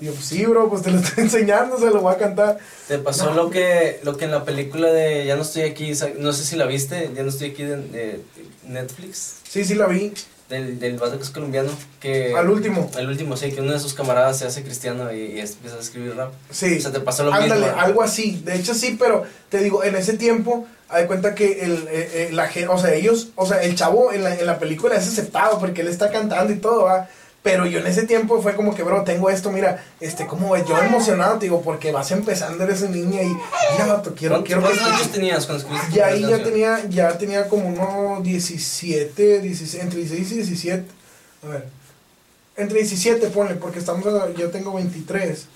Y 0.00 0.06
yo, 0.06 0.12
sí, 0.20 0.44
bro, 0.46 0.68
pues 0.68 0.82
te 0.82 0.90
lo 0.90 0.98
estoy 1.00 1.24
enseñando, 1.24 1.78
se 1.78 1.86
lo 1.86 2.00
voy 2.00 2.14
a 2.14 2.18
cantar. 2.18 2.58
Te 2.88 2.98
pasó 2.98 3.32
lo 3.32 3.50
que 3.50 4.00
lo 4.02 4.16
que 4.16 4.24
en 4.24 4.32
la 4.32 4.44
película 4.44 4.92
de 4.92 5.24
Ya 5.26 5.36
no 5.36 5.42
estoy 5.42 5.62
aquí, 5.62 5.92
no 6.18 6.32
sé 6.32 6.44
si 6.44 6.56
la 6.56 6.66
viste, 6.66 7.10
Ya 7.14 7.22
no 7.22 7.28
estoy 7.28 7.50
aquí 7.50 7.64
de, 7.64 8.20
Netflix. 8.66 9.36
Sí, 9.48 9.64
sí 9.64 9.74
la 9.74 9.86
vi. 9.86 10.12
Del, 10.48 10.78
del 10.78 10.98
vato 10.98 11.16
que 11.16 11.22
es 11.22 11.30
colombiano. 11.30 11.70
Que, 12.00 12.34
al 12.36 12.50
último. 12.50 12.90
Al 12.96 13.08
último, 13.08 13.34
sí, 13.34 13.50
que 13.50 13.62
uno 13.62 13.72
de 13.72 13.78
sus 13.78 13.94
camaradas 13.94 14.38
se 14.38 14.46
hace 14.46 14.62
cristiano 14.62 15.10
y, 15.10 15.40
empieza 15.40 15.76
a 15.76 15.80
escribir 15.80 16.14
rap. 16.16 16.32
Sí. 16.50 16.76
O 16.76 16.80
sea, 16.82 16.92
te 16.92 17.00
pasó 17.00 17.24
lo 17.24 17.32
Ándale, 17.32 17.66
algo 17.70 18.02
así. 18.02 18.42
De 18.44 18.54
hecho, 18.54 18.74
sí, 18.74 18.96
pero 18.98 19.24
te 19.48 19.58
digo, 19.58 19.82
en 19.82 19.96
ese 19.96 20.18
tiempo, 20.18 20.66
hay 20.90 21.06
cuenta 21.06 21.34
que 21.34 21.64
el, 21.64 21.88
eh, 21.88 22.28
eh, 22.28 22.28
la, 22.32 22.50
o 22.68 22.78
sea, 22.78 22.92
ellos, 22.92 23.28
o 23.36 23.46
sea, 23.46 23.62
el 23.62 23.74
chavo 23.74 24.12
en 24.12 24.22
la, 24.22 24.34
en 24.34 24.46
la 24.46 24.58
película 24.58 24.96
es 24.96 25.08
aceptado 25.08 25.58
porque 25.58 25.80
él 25.80 25.88
está 25.88 26.10
cantando 26.10 26.52
y 26.52 26.56
todo, 26.56 26.84
¿va? 26.84 27.08
Pero 27.44 27.66
yo 27.66 27.78
en 27.78 27.86
ese 27.86 28.04
tiempo 28.04 28.40
fue 28.40 28.56
como 28.56 28.74
que, 28.74 28.82
bro, 28.82 29.04
tengo 29.04 29.28
esto, 29.28 29.52
mira, 29.52 29.84
este, 30.00 30.26
como 30.26 30.56
yo 30.56 30.78
emocionado, 30.78 31.38
te 31.38 31.44
digo, 31.44 31.60
porque 31.60 31.92
vas 31.92 32.10
empezando, 32.10 32.64
eres 32.64 32.88
niña 32.88 33.20
y, 33.22 33.26
mira, 33.26 34.02
quiero, 34.16 34.42
quiero 34.42 34.62
¿Cuántos 34.62 34.82
años 34.82 35.12
tenías 35.12 35.44
cuando 35.44 35.62
escribiste? 35.62 35.94
Ya 35.94 36.06
ahí 36.06 36.22
ya 36.22 36.42
tenía, 36.42 36.88
ya 36.88 37.18
tenía 37.18 37.46
como 37.46 37.68
unos 37.68 38.22
17, 38.22 39.40
16, 39.40 39.82
entre 39.82 39.98
16 39.98 40.32
y 40.32 40.34
17. 40.36 40.84
A 41.42 41.48
ver, 41.48 41.68
entre 42.56 42.78
17, 42.78 43.26
ponle, 43.26 43.56
porque 43.56 43.78
estamos, 43.78 44.06
yo 44.38 44.50
tengo 44.50 44.72
23. 44.72 45.46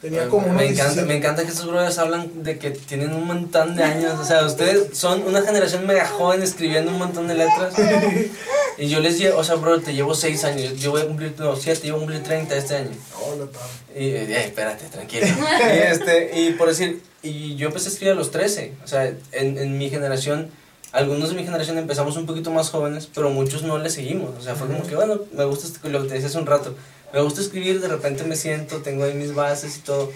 Tenía 0.00 0.28
como 0.28 0.48
me 0.48 0.66
encanta, 0.66 1.02
me 1.02 1.16
encanta 1.16 1.42
que 1.42 1.48
estos 1.48 1.66
brothers 1.66 1.98
hablan 1.98 2.44
de 2.44 2.58
que 2.58 2.70
tienen 2.70 3.14
un 3.14 3.26
montón 3.26 3.74
de 3.74 3.82
años. 3.82 4.18
O 4.20 4.24
sea, 4.24 4.44
ustedes 4.46 4.96
son 4.96 5.22
una 5.26 5.42
generación 5.42 5.86
mega 5.88 6.06
joven 6.06 6.42
escribiendo 6.42 6.92
un 6.92 6.98
montón 6.98 7.26
de 7.26 7.34
letras. 7.34 7.74
y 8.78 8.88
yo 8.88 9.00
les 9.00 9.18
llevo, 9.18 9.38
o 9.38 9.44
sea, 9.44 9.56
bro, 9.56 9.80
te 9.80 9.94
llevo 9.94 10.14
6 10.14 10.44
años. 10.44 10.78
Yo 10.78 10.90
voy 10.90 11.02
a 11.02 11.06
cumplir, 11.06 11.34
no, 11.38 11.56
7, 11.56 11.86
yo 11.86 11.94
voy 11.94 12.02
a 12.02 12.06
cumplir 12.06 12.22
30 12.22 12.56
este 12.56 12.76
año. 12.76 12.90
Hola, 13.20 13.46
y, 13.94 14.08
eh, 14.08 14.44
espérate, 14.44 14.86
tranquilo. 14.86 15.26
y, 15.26 15.78
este, 15.90 16.40
y 16.40 16.52
por 16.52 16.68
decir, 16.68 17.02
y 17.22 17.56
yo 17.56 17.68
empecé 17.68 17.88
a 17.88 17.92
escribir 17.92 18.12
a 18.12 18.16
los 18.16 18.30
13. 18.30 18.74
O 18.84 18.86
sea, 18.86 19.06
en, 19.32 19.58
en 19.58 19.78
mi 19.78 19.90
generación 19.90 20.50
algunos 20.92 21.30
de 21.30 21.36
mi 21.36 21.44
generación 21.44 21.78
empezamos 21.78 22.18
un 22.18 22.26
poquito 22.26 22.50
más 22.50 22.68
jóvenes, 22.68 23.08
pero 23.14 23.30
muchos 23.30 23.62
no 23.62 23.78
le 23.78 23.88
seguimos. 23.88 24.36
O 24.38 24.42
sea, 24.42 24.54
fue 24.54 24.66
como 24.66 24.86
que, 24.86 24.94
bueno, 24.94 25.20
me 25.32 25.44
gusta 25.44 25.68
lo 25.88 26.02
que 26.02 26.08
te 26.08 26.14
decía 26.14 26.28
hace 26.28 26.38
un 26.38 26.46
rato 26.46 26.76
me 27.12 27.20
gusta 27.20 27.40
escribir, 27.40 27.80
de 27.80 27.88
repente 27.88 28.24
me 28.24 28.36
siento, 28.36 28.78
tengo 28.78 29.04
ahí 29.04 29.14
mis 29.14 29.34
bases 29.34 29.76
y 29.76 29.80
todo, 29.80 30.10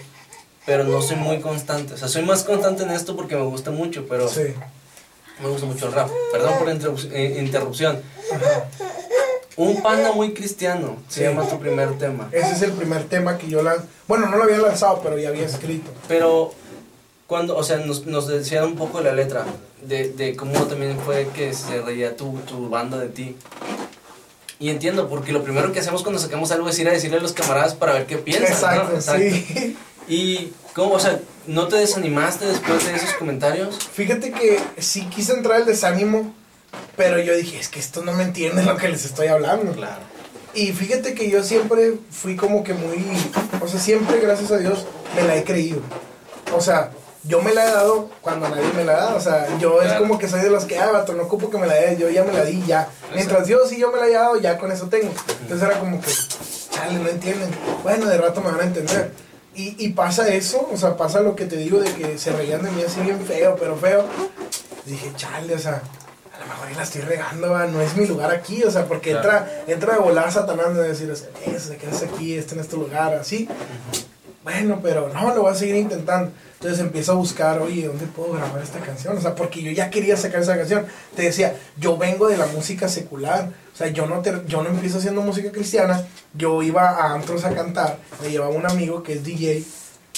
pero 0.65 0.83
no 0.83 1.01
soy 1.01 1.17
muy 1.17 1.39
constante. 1.39 1.93
O 1.93 1.97
sea, 1.97 2.07
soy 2.07 2.23
más 2.23 2.43
constante 2.43 2.83
en 2.83 2.91
esto 2.91 3.15
porque 3.15 3.35
me 3.35 3.43
gusta 3.43 3.71
mucho, 3.71 4.07
pero 4.07 4.27
sí. 4.27 4.53
Me 5.41 5.49
gusta 5.49 5.65
mucho 5.65 5.87
el 5.87 5.93
rap. 5.93 6.09
Perdón 6.31 6.53
por 6.57 6.67
la 6.67 6.73
eh, 7.17 7.37
interrupción. 7.39 8.01
Un 9.55 9.81
panda 9.81 10.11
muy 10.11 10.33
cristiano 10.33 10.97
se 11.07 11.23
llama 11.23 11.47
tu 11.47 11.59
primer 11.59 11.97
tema. 11.97 12.29
Ese 12.31 12.51
es 12.51 12.61
el 12.61 12.73
primer 12.73 13.05
tema 13.05 13.37
que 13.37 13.47
yo 13.49 13.63
lanzo. 13.63 13.85
Bueno, 14.07 14.27
no 14.27 14.37
lo 14.37 14.43
había 14.43 14.59
lanzado, 14.59 15.01
pero 15.01 15.17
ya 15.17 15.29
había 15.29 15.45
escrito. 15.45 15.91
Pero 16.07 16.53
cuando, 17.25 17.57
o 17.57 17.63
sea, 17.63 17.77
nos, 17.77 18.05
nos 18.05 18.27
decía 18.27 18.63
un 18.63 18.75
poco 18.75 19.01
la 19.01 19.13
letra 19.13 19.45
de, 19.81 20.09
de 20.09 20.35
cómo 20.35 20.53
también 20.67 20.99
fue 20.99 21.27
que 21.35 21.53
se 21.53 21.81
reía 21.81 22.15
tu, 22.15 22.37
tu 22.47 22.69
banda 22.69 22.97
de 22.97 23.09
ti. 23.09 23.35
Y 24.59 24.69
entiendo, 24.69 25.07
porque 25.07 25.31
lo 25.31 25.43
primero 25.43 25.71
que 25.71 25.79
hacemos 25.79 26.01
cuando 26.01 26.19
sacamos 26.19 26.51
algo 26.51 26.69
es 26.69 26.79
ir 26.79 26.89
a 26.89 26.91
decirle 26.91 27.17
a 27.17 27.21
los 27.21 27.33
camaradas 27.33 27.75
para 27.75 27.93
ver 27.93 28.05
qué 28.07 28.17
piensan. 28.17 28.47
Exacto, 28.51 28.95
Exacto. 28.95 29.21
sí. 29.21 29.77
Y, 30.07 30.53
¿cómo, 30.77 30.93
o 30.93 30.99
sea, 30.99 31.19
no 31.47 31.67
te 31.67 31.77
desanimaste 31.77 32.45
después 32.45 32.85
de 32.85 32.95
esos 32.95 33.13
comentarios? 33.13 33.79
Fíjate 33.93 34.31
que 34.31 34.59
sí 34.77 35.07
quise 35.07 35.33
entrar 35.33 35.61
el 35.61 35.65
desánimo, 35.65 36.35
pero 36.95 37.19
yo 37.19 37.35
dije, 37.35 37.59
es 37.59 37.67
que 37.67 37.79
esto 37.79 38.03
no 38.03 38.13
me 38.13 38.23
entiende 38.23 38.63
lo 38.63 38.77
que 38.77 38.87
les 38.87 39.03
estoy 39.03 39.25
hablando. 39.25 39.71
Claro. 39.71 40.03
Y 40.53 40.73
fíjate 40.73 41.15
que 41.15 41.31
yo 41.31 41.43
siempre 41.43 41.95
fui 42.11 42.35
como 42.35 42.63
que 42.63 42.75
muy, 42.75 43.03
o 43.59 43.67
sea, 43.67 43.79
siempre, 43.79 44.19
gracias 44.19 44.51
a 44.51 44.59
Dios, 44.59 44.85
me 45.15 45.23
la 45.23 45.35
he 45.35 45.43
creído. 45.43 45.79
O 46.55 46.61
sea, 46.61 46.91
yo 47.23 47.41
me 47.41 47.55
la 47.55 47.65
he 47.65 47.71
dado 47.71 48.09
cuando 48.21 48.47
nadie 48.47 48.71
me 48.75 48.85
la 48.85 48.93
da. 48.93 49.15
O 49.15 49.19
sea, 49.19 49.47
yo 49.57 49.81
es 49.81 49.93
como 49.93 50.19
que 50.19 50.29
soy 50.29 50.41
de 50.41 50.51
los 50.51 50.65
que, 50.65 50.77
ah, 50.77 50.91
vato, 50.91 51.13
no 51.13 51.23
ocupo 51.23 51.49
que 51.49 51.57
me 51.57 51.65
la 51.65 51.73
dé, 51.73 51.97
yo 51.97 52.07
ya 52.11 52.23
me 52.23 52.33
la 52.33 52.45
di, 52.45 52.63
ya. 52.67 52.87
Mientras 53.15 53.47
Dios 53.47 53.71
y 53.73 53.79
yo 53.79 53.91
me 53.91 53.97
la 53.97 54.05
haya 54.05 54.19
dado, 54.19 54.39
ya 54.39 54.59
con 54.59 54.71
eso 54.71 54.85
tengo. 54.89 55.11
Entonces 55.41 55.67
era 55.67 55.79
como 55.79 55.99
que, 55.99 56.11
chale, 56.69 56.99
no 56.99 57.09
entienden. 57.09 57.49
Bueno, 57.81 58.05
de 58.05 58.17
rato 58.19 58.41
me 58.41 58.51
van 58.51 58.59
a 58.59 58.65
entender. 58.65 59.26
Y, 59.57 59.75
y 59.79 59.89
pasa 59.89 60.27
eso, 60.29 60.69
o 60.71 60.77
sea, 60.77 60.95
pasa 60.95 61.19
lo 61.19 61.35
que 61.35 61.45
te 61.45 61.57
digo 61.57 61.79
de 61.79 61.91
que 61.91 62.19
se 62.19 62.31
reían 62.31 62.61
de 62.61 62.69
mí 62.69 62.83
así 62.83 63.01
bien 63.01 63.19
feo, 63.25 63.55
pero 63.59 63.75
feo. 63.75 64.05
Dije, 64.85 65.11
chale, 65.15 65.55
o 65.55 65.59
sea, 65.59 65.81
a 66.31 66.39
lo 66.39 66.45
mejor 66.45 66.71
la 66.77 66.83
estoy 66.83 67.01
regando, 67.01 67.67
no 67.67 67.81
es 67.81 67.97
mi 67.97 68.05
lugar 68.05 68.29
aquí, 68.29 68.63
o 68.63 68.69
sea, 68.69 68.85
porque 68.85 69.11
entra, 69.11 69.63
entra 69.65 69.93
de 69.93 69.99
volar 69.99 70.31
Satanás 70.31 70.75
de 70.75 70.87
decir, 70.87 71.09
eso, 71.09 71.25
se 71.69 71.77
quedas 71.77 72.03
aquí, 72.03 72.37
este 72.37 72.53
en 72.53 72.61
este 72.61 72.77
lugar, 72.77 73.15
así. 73.15 73.49
Bueno, 74.47 74.79
pero 74.81 75.11
no, 75.13 75.35
lo 75.35 75.41
voy 75.41 75.51
a 75.51 75.55
seguir 75.55 75.75
intentando. 75.75 76.31
Entonces 76.53 76.79
empiezo 76.79 77.11
a 77.11 77.15
buscar, 77.15 77.59
oye, 77.59 77.85
¿dónde 77.85 78.05
puedo 78.05 78.31
grabar 78.31 78.61
esta 78.61 78.79
canción? 78.79 79.17
O 79.17 79.19
sea, 79.19 79.35
porque 79.35 79.61
yo 79.61 79.71
ya 79.71 79.89
quería 79.89 80.15
sacar 80.15 80.41
esa 80.41 80.55
canción. 80.55 80.85
Te 81.17 81.23
decía, 81.23 81.53
yo 81.75 81.97
vengo 81.97 82.29
de 82.29 82.37
la 82.37 82.45
música 82.45 82.87
secular. 82.87 83.49
O 83.73 83.75
sea, 83.75 83.87
yo 83.87 84.05
no, 84.07 84.23
yo 84.47 84.63
no 84.63 84.69
empiezo 84.69 84.99
haciendo 84.99 85.19
música 85.19 85.51
cristiana. 85.51 86.01
Yo 86.33 86.63
iba 86.63 86.91
a 86.91 87.13
antros 87.13 87.43
a 87.43 87.53
cantar. 87.53 87.97
Me 88.21 88.29
llevaba 88.29 88.55
un 88.55 88.65
amigo 88.65 89.03
que 89.03 89.15
es 89.15 89.25
DJ 89.25 89.65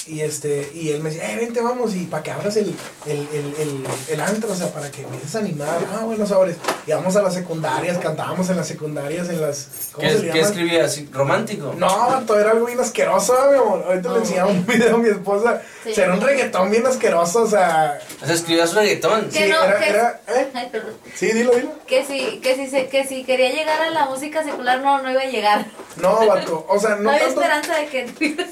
y, 0.10 0.22
este, 0.22 0.72
y 0.74 0.90
él 0.90 1.04
me 1.04 1.12
decía, 1.12 1.32
eh, 1.32 1.38
vente, 1.38 1.62
vamos, 1.62 1.96
y 1.96 2.06
para 2.06 2.24
que 2.24 2.32
abras 2.32 2.58
el, 2.58 2.76
el, 3.06 3.28
el, 3.34 3.86
el, 4.10 4.20
antro, 4.20 4.52
o 4.52 4.56
sea, 4.56 4.68
para 4.74 4.90
que 4.90 5.04
empieces 5.04 5.36
a 5.36 5.40
animar. 5.40 5.78
Ah, 5.94 6.04
bueno, 6.04 6.26
sabores. 6.26 6.58
Íbamos 6.88 7.16
a 7.16 7.22
las 7.22 7.36
secundarias, 7.36 8.00
cantábamos 8.00 8.50
en 8.50 8.58
las 8.58 8.68
secundarias, 8.68 9.30
en 9.30 9.40
las... 9.40 9.68
¿Cómo 9.92 10.08
¿Qué, 10.08 10.18
se 10.18 10.40
escribías? 10.40 11.00
¿Romántico? 11.12 11.76
No, 11.78 12.24
todo 12.26 12.40
era 12.40 12.52
algo 12.52 12.66
bien 12.66 12.80
asqueroso, 12.80 13.36
mi 13.52 13.58
amor. 13.58 13.84
Ahorita 13.86 14.14
le 14.14 14.20
enseñaba 14.20 14.50
un 14.50 14.66
video 14.66 14.96
a 14.96 14.98
mi 14.98 15.10
esposa. 15.10 15.62
Sí. 15.84 15.94
era 15.96 16.14
un 16.14 16.22
reggaetón 16.22 16.72
bien 16.72 16.86
asqueroso, 16.88 17.44
o 17.44 17.48
sea... 17.48 18.00
O 18.22 18.26
sea, 18.26 18.34
escribías 18.34 18.74
reggaetón. 18.74 19.32
Sí, 19.32 19.44
era, 19.44 19.86
era, 19.86 20.22
¿eh? 20.28 20.48
Ay, 20.54 20.70
perdón. 20.72 20.94
Sí, 21.14 21.32
dilo, 21.32 21.52
dilo. 21.54 21.72
Que 21.86 22.04
si, 22.04 22.40
que, 22.40 22.56
si, 22.56 22.86
que 22.88 23.08
si 23.08 23.24
quería 23.24 23.52
llegar 23.52 23.82
a 23.82 23.92
la 23.92 24.06
música 24.06 24.44
secular, 24.44 24.82
no, 24.82 25.04
no 25.04 25.12
iba 25.12 25.22
a 25.22 25.26
llegar. 25.26 25.68
No, 25.98 26.26
vato, 26.26 26.66
o 26.68 26.80
sea, 26.80 26.96
no 26.96 27.04
No 27.04 27.12
había 27.12 27.28
esperanza 27.28 27.76
de 27.76 27.86
que... 27.88 28.46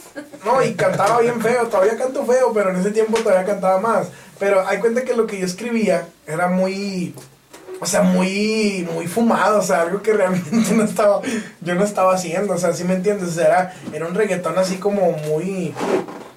No, 0.45 0.61
y 0.63 0.73
cantaba 0.75 1.19
bien 1.21 1.41
feo, 1.47 1.67
todavía 1.67 1.97
canto 1.97 2.25
feo, 2.25 2.51
pero 2.53 2.69
en 2.71 2.77
ese 2.77 2.91
tiempo 2.91 3.17
todavía 3.17 3.45
cantaba 3.45 3.79
más. 3.79 4.07
Pero 4.39 4.67
hay 4.67 4.79
cuenta 4.79 5.03
que 5.03 5.15
lo 5.15 5.25
que 5.25 5.39
yo 5.39 5.45
escribía 5.45 6.07
era 6.27 6.47
muy, 6.47 7.13
o 7.79 7.85
sea, 7.85 8.01
muy, 8.01 8.87
muy 8.93 9.07
fumado, 9.07 9.59
o 9.59 9.63
sea, 9.63 9.81
algo 9.81 10.01
que 10.01 10.13
realmente 10.13 10.71
no 10.75 10.83
estaba, 10.83 11.21
yo 11.61 11.75
no 11.75 11.83
estaba 11.83 12.13
haciendo, 12.13 12.53
o 12.53 12.57
sea, 12.57 12.73
¿sí 12.73 12.83
me 12.83 12.95
entiendes? 12.95 13.29
O 13.29 13.31
sea, 13.31 13.45
era, 13.45 13.73
era 13.93 14.07
un 14.07 14.15
reggaetón 14.15 14.57
así 14.57 14.77
como 14.77 15.11
muy, 15.11 15.73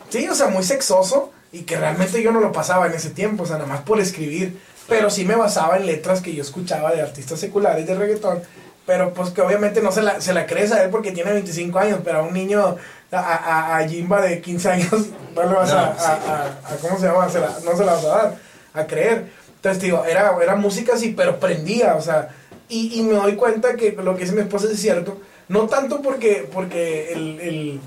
sí, 0.08 0.28
o 0.28 0.34
sea, 0.34 0.48
muy 0.48 0.62
sexoso 0.62 1.32
y 1.52 1.62
que 1.62 1.76
realmente 1.76 2.22
yo 2.22 2.32
no 2.32 2.40
lo 2.40 2.52
pasaba 2.52 2.86
en 2.86 2.94
ese 2.94 3.10
tiempo, 3.10 3.42
o 3.42 3.46
sea, 3.46 3.56
nada 3.56 3.68
más 3.68 3.80
por 3.80 4.00
escribir, 4.00 4.58
pero 4.88 5.10
sí 5.10 5.24
me 5.24 5.36
basaba 5.36 5.76
en 5.76 5.86
letras 5.86 6.20
que 6.20 6.34
yo 6.34 6.42
escuchaba 6.42 6.92
de 6.92 7.02
artistas 7.02 7.38
seculares 7.38 7.86
de 7.86 7.94
reggaetón, 7.94 8.42
pero 8.86 9.12
pues 9.14 9.30
que 9.30 9.42
obviamente 9.42 9.82
no 9.82 9.92
se 9.92 10.02
la, 10.02 10.20
se 10.20 10.32
la 10.32 10.46
crees 10.46 10.72
a 10.72 10.82
él 10.82 10.90
porque 10.90 11.12
tiene 11.12 11.32
25 11.32 11.78
años, 11.78 12.00
pero 12.02 12.18
a 12.18 12.22
un 12.22 12.32
niño 12.32 12.76
a, 13.12 13.76
a, 13.76 13.88
Jimba 13.88 14.20
de 14.20 14.40
15 14.40 14.70
años 14.70 14.92
no 15.34 15.42
le 15.42 15.54
vas 15.54 15.72
a, 15.72 15.90
a, 15.90 16.76
¿cómo 16.80 16.98
se 16.98 17.06
llama? 17.06 17.26
no 17.64 17.76
se 17.76 17.84
la 17.84 17.94
vas 17.94 18.04
a 18.04 18.08
dar, 18.08 18.36
a 18.74 18.86
creer. 18.86 19.26
Entonces, 19.56 19.82
digo, 19.82 20.04
era, 20.04 20.34
era 20.42 20.56
música 20.56 20.94
así, 20.94 21.12
pero 21.16 21.38
prendía, 21.38 21.94
o 21.96 22.00
sea, 22.00 22.30
y, 22.68 22.98
y 22.98 23.02
me 23.02 23.14
doy 23.14 23.34
cuenta 23.36 23.74
que 23.74 23.92
lo 23.92 24.14
que 24.14 24.22
dice 24.22 24.34
mi 24.34 24.42
esposa 24.42 24.68
es 24.72 24.80
cierto, 24.80 25.20
no 25.48 25.66
tanto 25.66 26.00
porque, 26.00 26.48
porque 26.50 27.12
el, 27.12 27.40
el 27.40 27.80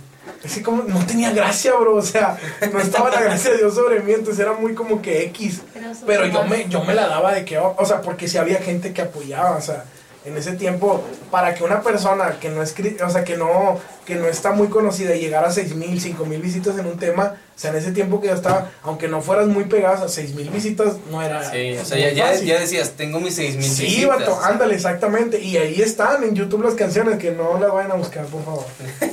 así 0.45 0.61
como 0.61 0.83
no 0.83 1.05
tenía 1.05 1.31
gracia, 1.31 1.73
bro, 1.75 1.95
o 1.95 2.01
sea, 2.01 2.37
no 2.71 2.79
estaba 2.79 3.09
la 3.09 3.21
gracia 3.21 3.51
de 3.51 3.57
Dios 3.57 3.73
sobre 3.73 4.01
mí, 4.01 4.13
entonces 4.13 4.39
era 4.39 4.53
muy 4.53 4.73
como 4.73 5.01
que 5.01 5.23
X, 5.23 5.61
pero 6.05 6.27
yo 6.27 6.43
me, 6.43 6.67
yo 6.69 6.83
me 6.83 6.93
la 6.93 7.07
daba 7.07 7.33
de 7.33 7.45
que, 7.45 7.57
o 7.57 7.85
sea, 7.85 8.01
porque 8.01 8.27
si 8.27 8.37
había 8.37 8.57
gente 8.59 8.93
que 8.93 9.01
apoyaba, 9.01 9.55
o 9.55 9.61
sea, 9.61 9.85
en 10.25 10.37
ese 10.37 10.53
tiempo, 10.53 11.03
para 11.31 11.53
que 11.53 11.63
una 11.63 11.81
persona 11.81 12.37
que 12.39 12.49
no 12.49 12.61
escribe, 12.61 13.03
o 13.03 13.09
sea, 13.09 13.23
que 13.23 13.35
no, 13.35 13.79
que 14.05 14.15
no 14.15 14.27
está 14.27 14.51
muy 14.51 14.67
conocida 14.67 15.15
y 15.15 15.21
llegar 15.21 15.45
a 15.45 15.51
6 15.51 15.75
mil, 15.75 15.99
5 16.01 16.25
mil 16.25 16.41
visitas 16.41 16.77
en 16.77 16.85
un 16.87 16.97
tema, 16.97 17.35
o 17.55 17.59
sea, 17.59 17.71
en 17.71 17.77
ese 17.77 17.91
tiempo 17.91 18.19
que 18.19 18.27
yo 18.27 18.33
estaba, 18.33 18.69
aunque 18.83 19.07
no 19.07 19.21
fueras 19.21 19.47
muy 19.47 19.63
pegadas 19.65 20.01
a 20.01 20.09
6 20.09 20.35
mil 20.35 20.49
visitas, 20.49 20.95
no 21.09 21.21
era. 21.21 21.49
Sí, 21.49 21.77
o 21.77 21.85
sea, 21.85 21.97
ya, 21.97 22.11
ya, 22.11 22.33
ya 22.35 22.59
decías, 22.59 22.91
tengo 22.97 23.19
mis 23.19 23.35
6000 23.35 23.63
Sí, 23.69 23.83
visitas. 23.85 24.19
vato, 24.19 24.39
ándale, 24.43 24.75
exactamente. 24.75 25.39
Y 25.39 25.55
ahí 25.57 25.81
están 25.81 26.23
en 26.23 26.35
YouTube 26.35 26.63
las 26.63 26.73
canciones, 26.73 27.17
que 27.17 27.31
no 27.31 27.57
las 27.59 27.71
vayan 27.71 27.91
a 27.91 27.95
buscar, 27.95 28.25
por 28.25 28.43
favor. 28.43 28.65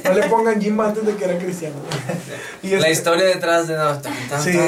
No 0.04 0.12
le 0.12 0.28
pongan 0.28 0.60
Jimba 0.60 0.88
antes 0.88 1.06
de 1.06 1.14
que 1.14 1.24
era 1.24 1.38
cristiano. 1.38 1.76
Y 2.62 2.68
La 2.70 2.76
este- 2.78 2.90
historia 2.92 3.24
detrás 3.26 3.68
de. 3.68 3.76
No, 3.76 3.96
tan, 4.00 4.12
tan, 4.28 4.42
Sí, 4.42 4.58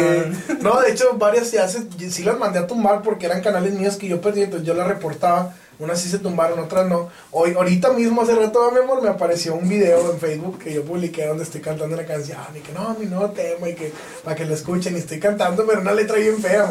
no, 0.61 0.81
de 0.81 0.91
hecho 0.93 1.15
varias 1.17 1.49
se 1.49 1.59
hace, 1.59 1.81
sí 2.11 2.23
las 2.23 2.39
mandé 2.39 2.59
a 2.61 2.67
tumbar 2.67 3.03
porque 3.03 3.27
eran 3.27 3.41
canales 3.43 3.73
míos 3.75 3.97
que 3.97 4.07
yo 4.09 4.21
perdí, 4.21 4.43
entonces 4.43 4.67
yo 4.67 4.75
las 4.75 4.87
reportaba, 4.87 5.55
unas 5.79 6.01
sí 6.01 6.09
se 6.09 6.19
tumbaron, 6.19 6.59
otras 6.61 6.87
no. 6.87 7.09
Hoy, 7.33 7.55
ahorita 7.55 7.93
mismo, 7.93 8.23
hace 8.23 8.35
rato, 8.37 8.71
mi 8.71 8.79
amor, 8.79 9.03
me 9.03 9.09
apareció 9.09 9.55
un 9.55 9.69
video 9.69 10.12
Facebook 10.19 10.59
que 10.59 10.73
yo 10.73 10.85
publiqué 10.85 11.27
donde 11.27 11.45
estoy 11.45 11.61
cantando 11.61 11.95
una 11.95 12.05
canción 12.07 12.39
y 12.55 12.61
que 12.61 12.73
no, 12.73 12.95
mi 12.99 13.07
nuevo 13.07 13.31
tema 13.31 13.69
y 13.69 13.75
que 13.75 13.93
para 14.25 14.37
que 14.37 14.45
lo 14.45 14.55
escuchen 14.55 14.95
y 14.95 14.99
estoy 14.99 15.19
cantando, 15.19 15.67
pero 15.67 15.81
una 15.81 15.93
letra 15.93 16.17
bien 16.17 16.39
fea. 16.39 16.71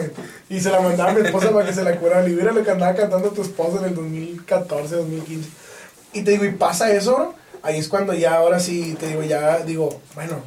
Y 0.49 0.59
se 0.59 0.69
la 0.69 0.81
mandaba 0.81 1.11
a 1.11 1.13
mi 1.13 1.21
esposa 1.21 1.51
para 1.51 1.65
que 1.65 1.73
se 1.73 1.83
la 1.83 1.97
curara. 1.97 2.27
Y 2.27 2.31
mira 2.31 2.51
lo 2.51 2.63
que 2.63 2.71
andaba 2.71 2.93
cantando 2.95 3.29
tu 3.29 3.41
esposa 3.41 3.79
en 3.79 3.85
el 3.85 3.95
2014, 3.95 4.95
2015. 4.95 5.49
Y 6.13 6.23
te 6.23 6.31
digo, 6.31 6.45
y 6.45 6.51
pasa 6.51 6.91
eso. 6.91 7.33
Ahí 7.63 7.77
es 7.77 7.87
cuando 7.87 8.13
ya, 8.13 8.35
ahora 8.35 8.59
sí, 8.59 8.95
te 8.99 9.07
digo, 9.07 9.23
ya 9.23 9.59
digo, 9.59 10.01
bueno, 10.15 10.41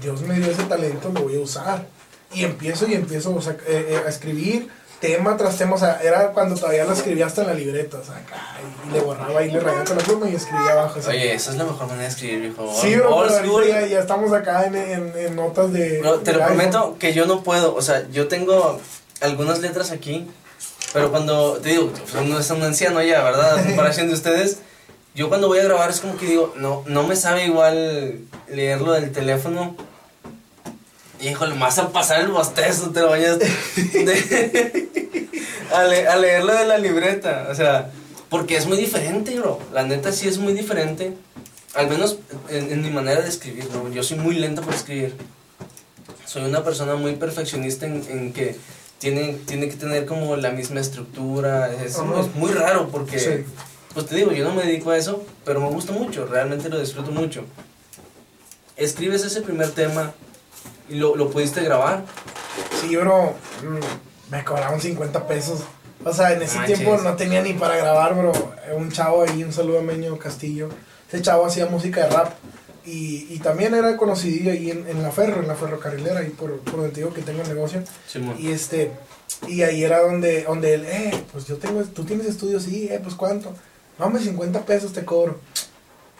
Dios 0.00 0.22
me 0.22 0.38
dio 0.38 0.50
ese 0.50 0.64
talento, 0.64 1.10
lo 1.12 1.22
voy 1.22 1.36
a 1.36 1.40
usar. 1.40 1.86
Y 2.32 2.44
empiezo 2.44 2.86
y 2.88 2.94
empiezo 2.94 3.38
eh, 3.38 3.56
eh, 3.66 4.00
a 4.04 4.08
escribir 4.08 4.68
tema 5.00 5.36
tras 5.36 5.56
tema. 5.56 5.74
O 5.74 5.78
sea, 5.78 6.00
era 6.02 6.28
cuando 6.28 6.54
todavía 6.54 6.84
lo 6.84 6.92
escribía 6.92 7.26
hasta 7.26 7.42
en 7.42 7.48
la 7.48 7.54
libreta, 7.54 7.98
o 7.98 8.04
sea, 8.04 8.16
acá, 8.16 8.58
y, 8.88 8.92
le 8.92 9.00
borraba 9.00 9.42
y 9.42 9.50
le 9.50 9.60
rayaba 9.60 9.84
con 9.84 9.96
la 9.96 10.02
pluma 10.02 10.28
y 10.28 10.34
escribía 10.34 10.72
abajo. 10.72 11.00
Oye, 11.06 11.34
esa 11.34 11.50
es 11.50 11.56
la 11.56 11.64
mejor 11.64 11.86
manera 11.86 12.02
de 12.02 12.08
escribir, 12.08 12.40
viejo. 12.40 12.74
sí, 12.80 12.96
bro, 12.96 13.24
pero 13.26 13.44
school. 13.44 13.66
ya, 13.66 13.86
ya 13.86 14.00
estamos 14.00 14.32
acá 14.32 14.66
en, 14.66 14.74
en, 14.76 15.12
en 15.16 15.36
notas 15.36 15.72
de. 15.72 16.00
Bro, 16.00 16.20
te 16.20 16.32
de 16.32 16.38
lo 16.38 16.44
iPhone. 16.44 16.56
prometo 16.56 16.96
que 16.98 17.12
yo 17.12 17.26
no 17.26 17.42
puedo. 17.42 17.74
O 17.74 17.82
sea, 17.82 18.08
yo 18.10 18.28
tengo 18.28 18.80
algunas 19.20 19.60
letras 19.60 19.90
aquí, 19.90 20.28
pero 20.92 21.10
cuando 21.10 21.54
te 21.54 21.70
digo, 21.70 21.92
uno 22.20 22.38
es 22.38 22.50
un 22.50 22.62
anciano 22.62 23.02
ya, 23.02 23.22
¿verdad? 23.22 23.58
A 23.58 23.62
comparación 23.62 24.08
de 24.08 24.14
ustedes. 24.14 24.58
Yo 25.14 25.28
cuando 25.28 25.46
voy 25.46 25.60
a 25.60 25.64
grabar 25.64 25.90
es 25.90 26.00
como 26.00 26.16
que 26.16 26.26
digo, 26.26 26.52
no, 26.56 26.82
no 26.86 27.04
me 27.04 27.14
sabe 27.14 27.44
igual 27.44 28.18
leerlo 28.48 28.92
del 28.92 29.12
teléfono. 29.12 29.76
Híjole, 31.20 31.54
más 31.54 31.78
a 31.78 31.90
pasar 31.90 32.20
el 32.20 32.28
bostezo, 32.28 32.90
te 32.90 33.00
lo 33.00 33.10
vayas 33.10 33.38
de- 33.38 34.88
a, 35.72 35.84
le- 35.84 36.08
a 36.08 36.16
leerlo 36.16 36.54
de 36.54 36.66
la 36.66 36.78
libreta. 36.78 37.48
O 37.50 37.54
sea, 37.54 37.90
porque 38.28 38.56
es 38.56 38.66
muy 38.66 38.76
diferente, 38.76 39.38
bro. 39.38 39.58
La 39.72 39.84
neta 39.84 40.12
sí 40.12 40.28
es 40.28 40.38
muy 40.38 40.52
diferente. 40.52 41.14
Al 41.74 41.88
menos 41.88 42.18
en, 42.48 42.72
en 42.72 42.82
mi 42.82 42.90
manera 42.90 43.20
de 43.22 43.28
escribir, 43.28 43.68
bro. 43.68 43.90
Yo 43.90 44.02
soy 44.02 44.18
muy 44.18 44.34
lento 44.36 44.62
para 44.62 44.76
escribir 44.76 45.14
soy 46.26 46.42
una 46.44 46.64
persona 46.64 46.96
muy 46.96 47.14
perfeccionista 47.14 47.86
en, 47.86 48.02
en 48.08 48.32
que 48.32 48.56
tiene, 48.98 49.34
tiene 49.46 49.68
que 49.68 49.76
tener 49.76 50.04
como 50.06 50.34
la 50.36 50.50
misma 50.50 50.80
estructura. 50.80 51.72
Es, 51.72 51.96
Ajá. 51.98 52.20
es 52.20 52.34
muy 52.34 52.50
raro 52.50 52.88
porque, 52.88 53.18
Sí. 53.20 53.30
pues 53.92 54.06
te 54.06 54.16
digo, 54.16 54.32
yo 54.32 54.42
no 54.44 54.52
me 54.54 54.64
dedico 54.64 54.90
a 54.90 54.96
eso, 54.98 55.24
pero 55.44 55.60
me 55.60 55.68
gusta 55.68 55.92
mucho, 55.92 56.26
realmente 56.26 56.68
lo 56.68 56.80
disfruto 56.80 57.12
mucho. 57.12 57.44
Escribes 58.76 59.22
ese 59.24 59.42
primer 59.42 59.70
tema 59.70 60.12
y 60.88 60.96
lo, 60.96 61.16
lo 61.16 61.30
pudiste 61.30 61.62
grabar. 61.62 62.04
Sí, 62.80 62.96
bro, 62.96 63.34
mm, 63.62 64.30
me 64.32 64.44
cobraron 64.44 64.80
50 64.80 65.26
pesos. 65.26 65.60
O 66.04 66.12
sea, 66.12 66.32
en 66.32 66.42
ese 66.42 66.58
Manches. 66.58 66.78
tiempo 66.78 66.98
no 67.02 67.16
tenía 67.16 67.42
ni 67.42 67.54
para 67.54 67.76
grabar, 67.76 68.14
bro. 68.14 68.32
Un 68.76 68.90
chavo 68.90 69.22
ahí, 69.22 69.42
un 69.42 69.52
saludo 69.52 69.78
a 69.78 69.82
Meño 69.82 70.18
Castillo. 70.18 70.68
Ese 71.08 71.22
chavo 71.22 71.46
hacía 71.46 71.66
música 71.66 72.02
de 72.04 72.10
rap. 72.10 72.32
Y, 72.86 73.28
y 73.30 73.38
también 73.38 73.74
era 73.74 73.96
conocidillo 73.96 74.52
ahí 74.52 74.70
en, 74.70 74.86
en 74.86 75.02
la 75.02 75.10
ferro, 75.10 75.40
en 75.40 75.48
la 75.48 75.54
ferrocarrilera, 75.54 76.20
ahí 76.20 76.28
por, 76.28 76.58
por 76.58 76.76
donde 76.76 76.90
te 76.90 77.00
digo 77.00 77.14
que 77.14 77.22
tengo 77.22 77.40
el 77.40 77.48
negocio. 77.48 77.82
Simón. 78.06 78.36
Y 78.38 78.50
este, 78.50 78.92
y 79.48 79.62
ahí 79.62 79.82
era 79.82 80.02
donde, 80.02 80.42
donde 80.42 80.74
él, 80.74 80.84
eh, 80.84 81.24
pues 81.32 81.46
yo 81.46 81.56
tengo, 81.56 81.82
tú 81.84 82.04
tienes 82.04 82.26
estudios, 82.26 82.64
sí, 82.64 82.88
eh, 82.90 83.00
pues 83.02 83.14
cuánto. 83.14 83.54
Hombre, 83.98 84.22
50 84.22 84.66
pesos 84.66 84.92
te 84.92 85.02
cobro. 85.04 85.38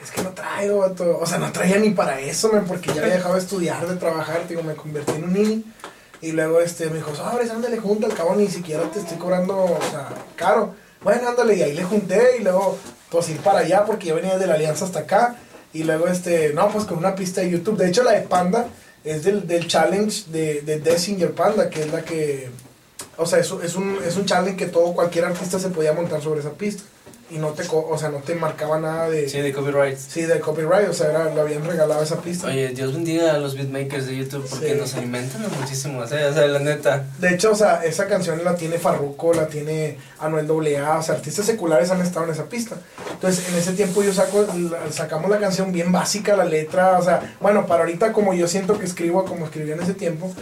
Es 0.05 0.11
que 0.11 0.23
no 0.23 0.31
traigo, 0.31 0.81
vato. 0.81 1.19
O 1.19 1.27
sea, 1.27 1.39
no 1.39 1.51
traía 1.51 1.79
ni 1.79 1.91
para 1.91 2.21
eso, 2.21 2.53
man, 2.53 2.67
porque 2.69 2.93
ya 2.93 3.01
había 3.01 3.15
dejado 3.17 3.35
de 3.35 3.41
estudiar, 3.41 3.89
de 3.89 3.97
trabajar, 3.97 4.47
digo, 4.47 4.63
me 4.63 4.75
convertí 4.75 5.13
en 5.13 5.25
un 5.25 5.33
nini. 5.33 5.65
Y 6.21 6.33
luego 6.33 6.61
este, 6.61 6.89
me 6.91 6.97
dijo, 6.97 7.15
sobres, 7.15 7.51
ándale, 7.51 7.79
junta, 7.79 8.07
al 8.07 8.15
cabo 8.15 8.35
ni 8.35 8.49
siquiera 8.49 8.83
te 8.91 9.01
estoy 9.01 9.17
cobrando, 9.17 9.57
o 9.65 9.79
sea, 9.91 10.09
caro. 10.37 10.75
Bueno, 11.03 11.29
ándale, 11.29 11.57
y 11.57 11.63
ahí 11.63 11.73
le 11.73 11.85
junté 11.85 12.39
y 12.39 12.43
luego, 12.43 12.79
pues 13.11 13.29
ir 13.31 13.39
para 13.39 13.61
allá, 13.61 13.85
porque 13.85 14.09
yo 14.09 14.15
venía 14.15 14.39
de 14.39 14.47
la 14.47 14.55
alianza 14.55 14.85
hasta 14.85 15.01
acá. 15.01 15.37
Y 15.73 15.85
luego, 15.85 16.07
este, 16.07 16.53
no, 16.53 16.69
pues 16.69 16.85
con 16.85 16.99
una 16.99 17.15
pista 17.15 17.41
de 17.41 17.51
YouTube. 17.51 17.77
De 17.77 17.89
hecho, 17.89 18.05
la 18.05 18.13
de 18.13 18.21
Panda 18.21 18.69
es 19.05 19.25
del, 19.25 19.47
del 19.47 19.67
challenge 19.67 20.31
de, 20.31 20.63
de 20.63 20.81
Desinger 20.81 21.33
Panda, 21.33 21.69
que 21.69 21.81
es 21.81 21.93
la 21.93 22.03
que, 22.03 22.51
o 23.17 23.27
sea, 23.27 23.39
es, 23.39 23.53
es, 23.63 23.75
un, 23.75 23.99
es 24.07 24.17
un 24.17 24.25
challenge 24.25 24.57
que 24.57 24.67
todo, 24.67 24.93
cualquier 24.93 25.25
artista 25.25 25.59
se 25.59 25.69
podía 25.69 25.93
montar 25.93 26.23
sobre 26.23 26.41
esa 26.41 26.53
pista. 26.53 26.85
Y 27.35 27.39
no 27.39 27.49
te, 27.49 27.64
co- 27.66 27.89
o 27.91 27.99
sea, 27.99 28.11
no 28.11 28.18
te 28.18 28.37
marcaba 28.37 28.78
nada 28.78 29.11
de, 29.11 29.28
Sí, 29.28 29.41
de 29.41 29.53
copyright. 29.53 29.99
sí, 29.99 30.22
de 30.22 30.39
copyright, 30.39 30.89
o 30.89 30.93
sea, 30.93 31.11
era, 31.11 31.35
le 31.35 31.41
habían 31.41 31.64
regalado 31.64 32.01
esa 32.01 32.18
pista. 32.20 32.47
Oye, 32.47 32.68
Dios 32.68 32.93
bendiga 32.95 33.35
a 33.35 33.39
los 33.39 33.57
beatmakers 33.57 34.07
de 34.07 34.16
YouTube 34.18 34.47
porque 34.49 34.68
Sí. 34.72 34.78
nos 34.78 34.95
alimentan 34.95 35.43
muchísimo, 35.61 35.99
o 36.01 36.07
sea, 36.07 36.28
o 36.30 36.32
sea, 36.32 36.47
la 36.47 36.61
neta. 36.61 37.07
De 37.18 37.35
hecho, 37.35 37.51
o 37.51 37.57
sea, 37.57 37.85
esa 37.85 38.07
canción 38.07 38.45
la 38.45 38.55
tiene 38.55 38.78
Farruko, 38.78 39.35
la 39.35 39.49
tiene 39.49 39.99
Anuel 40.20 40.49
AA, 40.76 40.99
o 40.99 41.03
sea, 41.03 41.16
artistas 41.16 41.45
seculares 41.47 41.91
han 41.91 42.01
estado 42.03 42.24
en 42.26 42.32
esa 42.32 42.45
pista. 42.45 42.76
Entonces, 43.12 43.49
en 43.49 43.57
ese 43.57 43.72
tiempo 43.72 44.03
yo 44.05 44.12
saco, 44.14 44.47
sacamos 44.93 45.28
la 45.28 45.41
canción 45.41 45.72
bien 45.72 45.91
básica, 45.91 46.37
la 46.37 46.45
letra, 46.45 46.99
o 46.99 47.03
sea, 47.03 47.35
bueno, 47.41 47.66
para 47.66 47.82
ahorita 47.82 48.12
como 48.12 48.32
yo 48.35 48.47
siento 48.47 48.78
que 48.78 48.85
escribo 48.85 49.24
como 49.24 49.47
escribía 49.47 49.74
en 49.74 49.82
ese 49.82 49.95
tiempo, 49.95 50.32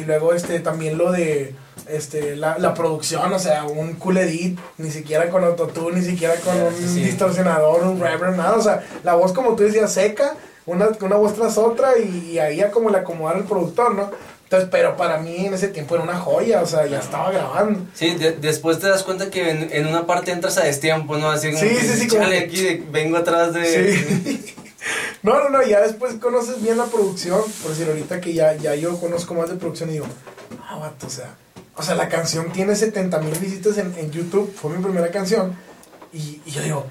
y 0.00 0.04
luego 0.04 0.34
este 0.34 0.58
también 0.60 0.98
lo 0.98 1.12
de 1.12 1.54
este 1.88 2.36
la, 2.36 2.58
la 2.58 2.74
producción, 2.74 3.32
o 3.32 3.38
sea, 3.38 3.64
un 3.64 3.94
cool 3.94 4.18
edit, 4.18 4.58
ni 4.78 4.90
siquiera 4.90 5.28
con 5.30 5.44
autotune, 5.44 6.00
ni 6.00 6.04
siquiera 6.06 6.34
con 6.36 6.60
un 6.60 6.74
sí, 6.74 7.02
distorsionador, 7.02 7.82
un 7.84 8.00
reverb, 8.00 8.36
nada, 8.36 8.56
o 8.56 8.62
sea, 8.62 8.84
la 9.04 9.14
voz 9.14 9.32
como 9.32 9.54
tú 9.56 9.62
decías, 9.64 9.92
seca, 9.92 10.34
una, 10.66 10.88
una 11.00 11.16
voz 11.16 11.34
tras 11.34 11.58
otra, 11.58 11.98
y, 11.98 12.32
y 12.32 12.38
ahí 12.38 12.56
ya 12.56 12.70
como 12.70 12.90
le 12.90 12.98
acomodar 12.98 13.36
el 13.36 13.44
productor, 13.44 13.94
¿no? 13.94 14.10
Entonces, 14.44 14.68
pero 14.72 14.96
para 14.96 15.18
mí 15.18 15.46
en 15.46 15.54
ese 15.54 15.68
tiempo 15.68 15.94
era 15.94 16.02
una 16.02 16.18
joya, 16.18 16.60
o 16.62 16.66
sea, 16.66 16.84
ya 16.86 16.98
estaba 16.98 17.30
grabando. 17.30 17.86
Sí, 17.94 18.14
de- 18.16 18.32
después 18.32 18.80
te 18.80 18.88
das 18.88 19.04
cuenta 19.04 19.30
que 19.30 19.48
en, 19.48 19.68
en 19.72 19.86
una 19.86 20.06
parte 20.06 20.32
entras 20.32 20.58
a 20.58 20.64
destiempo, 20.64 21.16
¿no? 21.18 21.30
Así 21.30 21.48
como 21.52 21.60
Sí, 21.62 21.68
que, 21.68 21.80
sí, 21.80 21.96
sí, 22.00 22.08
como 22.08 22.24
aquí 22.24 22.60
de- 22.64 22.84
vengo 22.90 23.16
atrás 23.16 23.52
de... 23.54 23.94
Sí. 23.94 24.54
No, 25.22 25.34
no, 25.38 25.50
no, 25.50 25.62
ya 25.62 25.80
después 25.82 26.14
conoces 26.14 26.62
bien 26.62 26.78
la 26.78 26.84
producción, 26.86 27.42
por 27.62 27.70
decir 27.72 27.86
ahorita 27.88 28.20
que 28.22 28.32
ya, 28.32 28.54
ya 28.54 28.74
yo 28.74 28.98
conozco 28.98 29.34
más 29.34 29.50
de 29.50 29.56
producción 29.56 29.90
y 29.90 29.94
digo, 29.94 30.06
ah, 30.66 30.78
vato, 30.78 31.06
o 31.06 31.10
sea, 31.10 31.34
o 31.76 31.82
sea, 31.82 31.94
la 31.94 32.08
canción 32.08 32.52
tiene 32.52 32.76
70 32.76 33.18
mil 33.20 33.38
visitas 33.38 33.78
en, 33.78 33.94
en 33.96 34.10
YouTube, 34.10 34.54
fue 34.54 34.70
mi 34.70 34.82
primera 34.82 35.10
canción, 35.10 35.56
y, 36.12 36.40
y 36.44 36.50
yo 36.50 36.62
digo, 36.62 36.86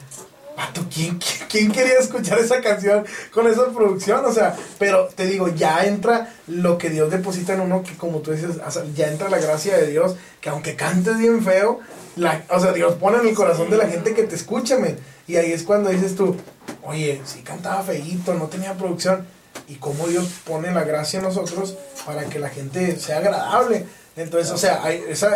vato, 0.59 0.85
¿quién, 0.93 1.17
quién, 1.19 1.47
quién 1.49 1.71
quería 1.71 1.99
escuchar 1.99 2.39
esa 2.39 2.61
canción 2.61 3.05
con 3.31 3.47
esa 3.47 3.67
producción? 3.67 4.25
O 4.25 4.33
sea, 4.33 4.55
pero 4.77 5.07
te 5.07 5.25
digo, 5.25 5.47
ya 5.49 5.85
entra 5.85 6.33
lo 6.47 6.77
que 6.77 6.89
Dios 6.89 7.09
deposita 7.11 7.53
en 7.53 7.61
uno, 7.61 7.83
que 7.83 7.95
como 7.95 8.19
tú 8.19 8.31
dices, 8.31 8.57
o 8.65 8.71
sea, 8.71 8.83
ya 8.93 9.07
entra 9.07 9.29
la 9.29 9.39
gracia 9.39 9.77
de 9.77 9.87
Dios, 9.87 10.15
que 10.41 10.49
aunque 10.49 10.75
cantes 10.75 11.17
bien 11.17 11.43
feo, 11.43 11.79
la, 12.15 12.43
o 12.49 12.59
sea, 12.59 12.73
Dios 12.73 12.95
pone 12.95 13.19
en 13.19 13.27
el 13.27 13.35
corazón 13.35 13.69
de 13.69 13.77
la 13.77 13.87
gente 13.87 14.13
que 14.13 14.23
te 14.23 14.35
escucha, 14.35 14.77
men. 14.77 14.97
Y 15.27 15.37
ahí 15.37 15.51
es 15.51 15.63
cuando 15.63 15.89
dices 15.89 16.15
tú, 16.15 16.35
oye, 16.83 17.21
sí 17.23 17.41
cantaba 17.41 17.83
feíto, 17.83 18.33
no 18.33 18.47
tenía 18.47 18.73
producción. 18.73 19.25
Y 19.67 19.75
cómo 19.75 20.07
Dios 20.07 20.27
pone 20.45 20.71
la 20.71 20.83
gracia 20.83 21.19
en 21.19 21.25
nosotros 21.25 21.77
para 22.05 22.25
que 22.25 22.39
la 22.39 22.49
gente 22.49 22.99
sea 22.99 23.17
agradable. 23.17 23.85
Entonces, 24.19 24.51
o 24.51 24.57
sea, 24.57 24.83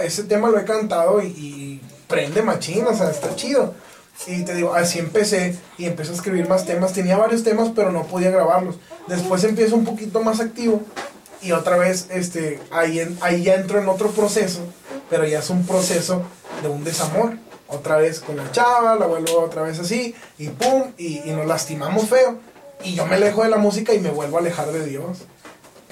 ese 0.03 0.23
tema 0.25 0.49
lo 0.49 0.59
he 0.59 0.65
cantado 0.65 1.23
y, 1.23 1.79
prende 2.07 2.41
machín, 2.41 2.86
o 2.86 2.93
sea, 2.95 3.09
está 3.09 3.34
chido. 3.36 3.73
Y 4.27 4.43
te 4.43 4.53
digo, 4.53 4.73
así 4.75 4.99
empecé 4.99 5.57
y 5.77 5.86
empecé 5.86 6.11
a 6.11 6.15
escribir 6.15 6.49
más 6.49 6.65
temas. 6.65 6.91
Tenía 6.91 7.17
varios 7.17 7.43
temas, 7.43 7.69
pero 7.73 7.91
no 7.91 8.03
podía 8.03 8.29
grabarlos. 8.29 8.75
Después 9.07 9.43
empiezo 9.45 9.75
un 9.75 9.86
poquito 9.86 10.21
más 10.21 10.41
activo 10.41 10.81
y 11.41 11.53
otra 11.53 11.77
vez, 11.77 12.07
este, 12.11 12.59
ahí, 12.71 13.17
ahí 13.21 13.43
ya 13.43 13.55
entro 13.55 13.79
en 13.79 13.88
otro 13.88 14.11
proceso, 14.11 14.59
pero 15.09 15.25
ya 15.25 15.39
es 15.39 15.49
un 15.49 15.65
proceso 15.65 16.23
de 16.61 16.67
un 16.67 16.84
desamor. 16.84 17.38
Otra 17.67 17.97
vez 17.97 18.19
con 18.19 18.36
la 18.36 18.51
chava, 18.51 18.95
la 18.97 19.07
vuelvo 19.07 19.39
otra 19.39 19.63
vez 19.63 19.79
así, 19.79 20.13
y 20.38 20.49
pum, 20.49 20.91
y 20.97 21.21
nos 21.31 21.47
lastimamos 21.47 22.09
feo. 22.09 22.38
Y 22.84 22.95
yo 22.95 23.05
me 23.05 23.15
alejo 23.15 23.43
de 23.43 23.49
la 23.49 23.57
música 23.57 23.93
y 23.93 23.99
me 23.99 24.09
vuelvo 24.09 24.38
a 24.38 24.41
alejar 24.41 24.71
de 24.71 24.86
Dios. 24.86 25.19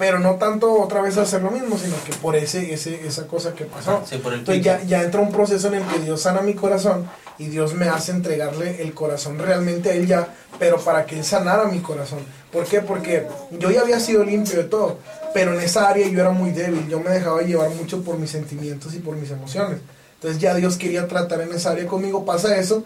Pero 0.02 0.18
no 0.18 0.34
tanto 0.34 0.82
otra 0.82 1.00
vez 1.00 1.16
hacer 1.16 1.42
lo 1.42 1.52
mismo, 1.52 1.78
sino 1.78 1.94
que 2.02 2.12
por 2.14 2.34
ese, 2.34 2.74
ese, 2.74 3.06
esa 3.06 3.28
cosa 3.28 3.54
que 3.54 3.66
pasó. 3.66 4.02
Sí, 4.04 4.16
por 4.16 4.32
el 4.32 4.40
Entonces 4.40 4.64
ya, 4.64 4.82
ya 4.82 5.00
entra 5.04 5.20
un 5.20 5.30
proceso 5.30 5.68
en 5.68 5.74
el 5.74 5.84
que 5.84 6.00
Dios 6.00 6.22
sana 6.22 6.40
mi 6.40 6.54
corazón 6.54 7.08
y 7.38 7.46
Dios 7.46 7.74
me 7.74 7.88
hace 7.88 8.10
entregarle 8.10 8.82
el 8.82 8.94
corazón 8.94 9.38
realmente 9.38 9.90
a 9.90 9.92
Él 9.92 10.08
ya, 10.08 10.26
pero 10.58 10.80
para 10.80 11.06
que 11.06 11.18
Él 11.18 11.24
sanara 11.24 11.66
mi 11.66 11.78
corazón. 11.78 12.18
¿Por 12.50 12.64
qué? 12.64 12.80
Porque 12.80 13.28
yo 13.52 13.70
ya 13.70 13.82
había 13.82 14.00
sido 14.00 14.24
limpio 14.24 14.56
de 14.56 14.64
todo, 14.64 14.98
pero 15.34 15.54
en 15.54 15.60
esa 15.60 15.88
área 15.88 16.08
yo 16.08 16.18
era 16.18 16.30
muy 16.30 16.50
débil, 16.50 16.88
yo 16.88 16.98
me 16.98 17.10
dejaba 17.10 17.42
llevar 17.42 17.70
mucho 17.70 18.02
por 18.02 18.18
mis 18.18 18.30
sentimientos 18.30 18.94
y 18.94 18.98
por 18.98 19.14
mis 19.14 19.30
emociones. 19.30 19.78
Entonces 20.14 20.40
ya 20.40 20.52
Dios 20.56 20.78
quería 20.78 21.06
tratar 21.06 21.42
en 21.42 21.52
esa 21.52 21.70
área 21.70 21.86
conmigo, 21.86 22.24
pasa 22.24 22.56
eso, 22.56 22.82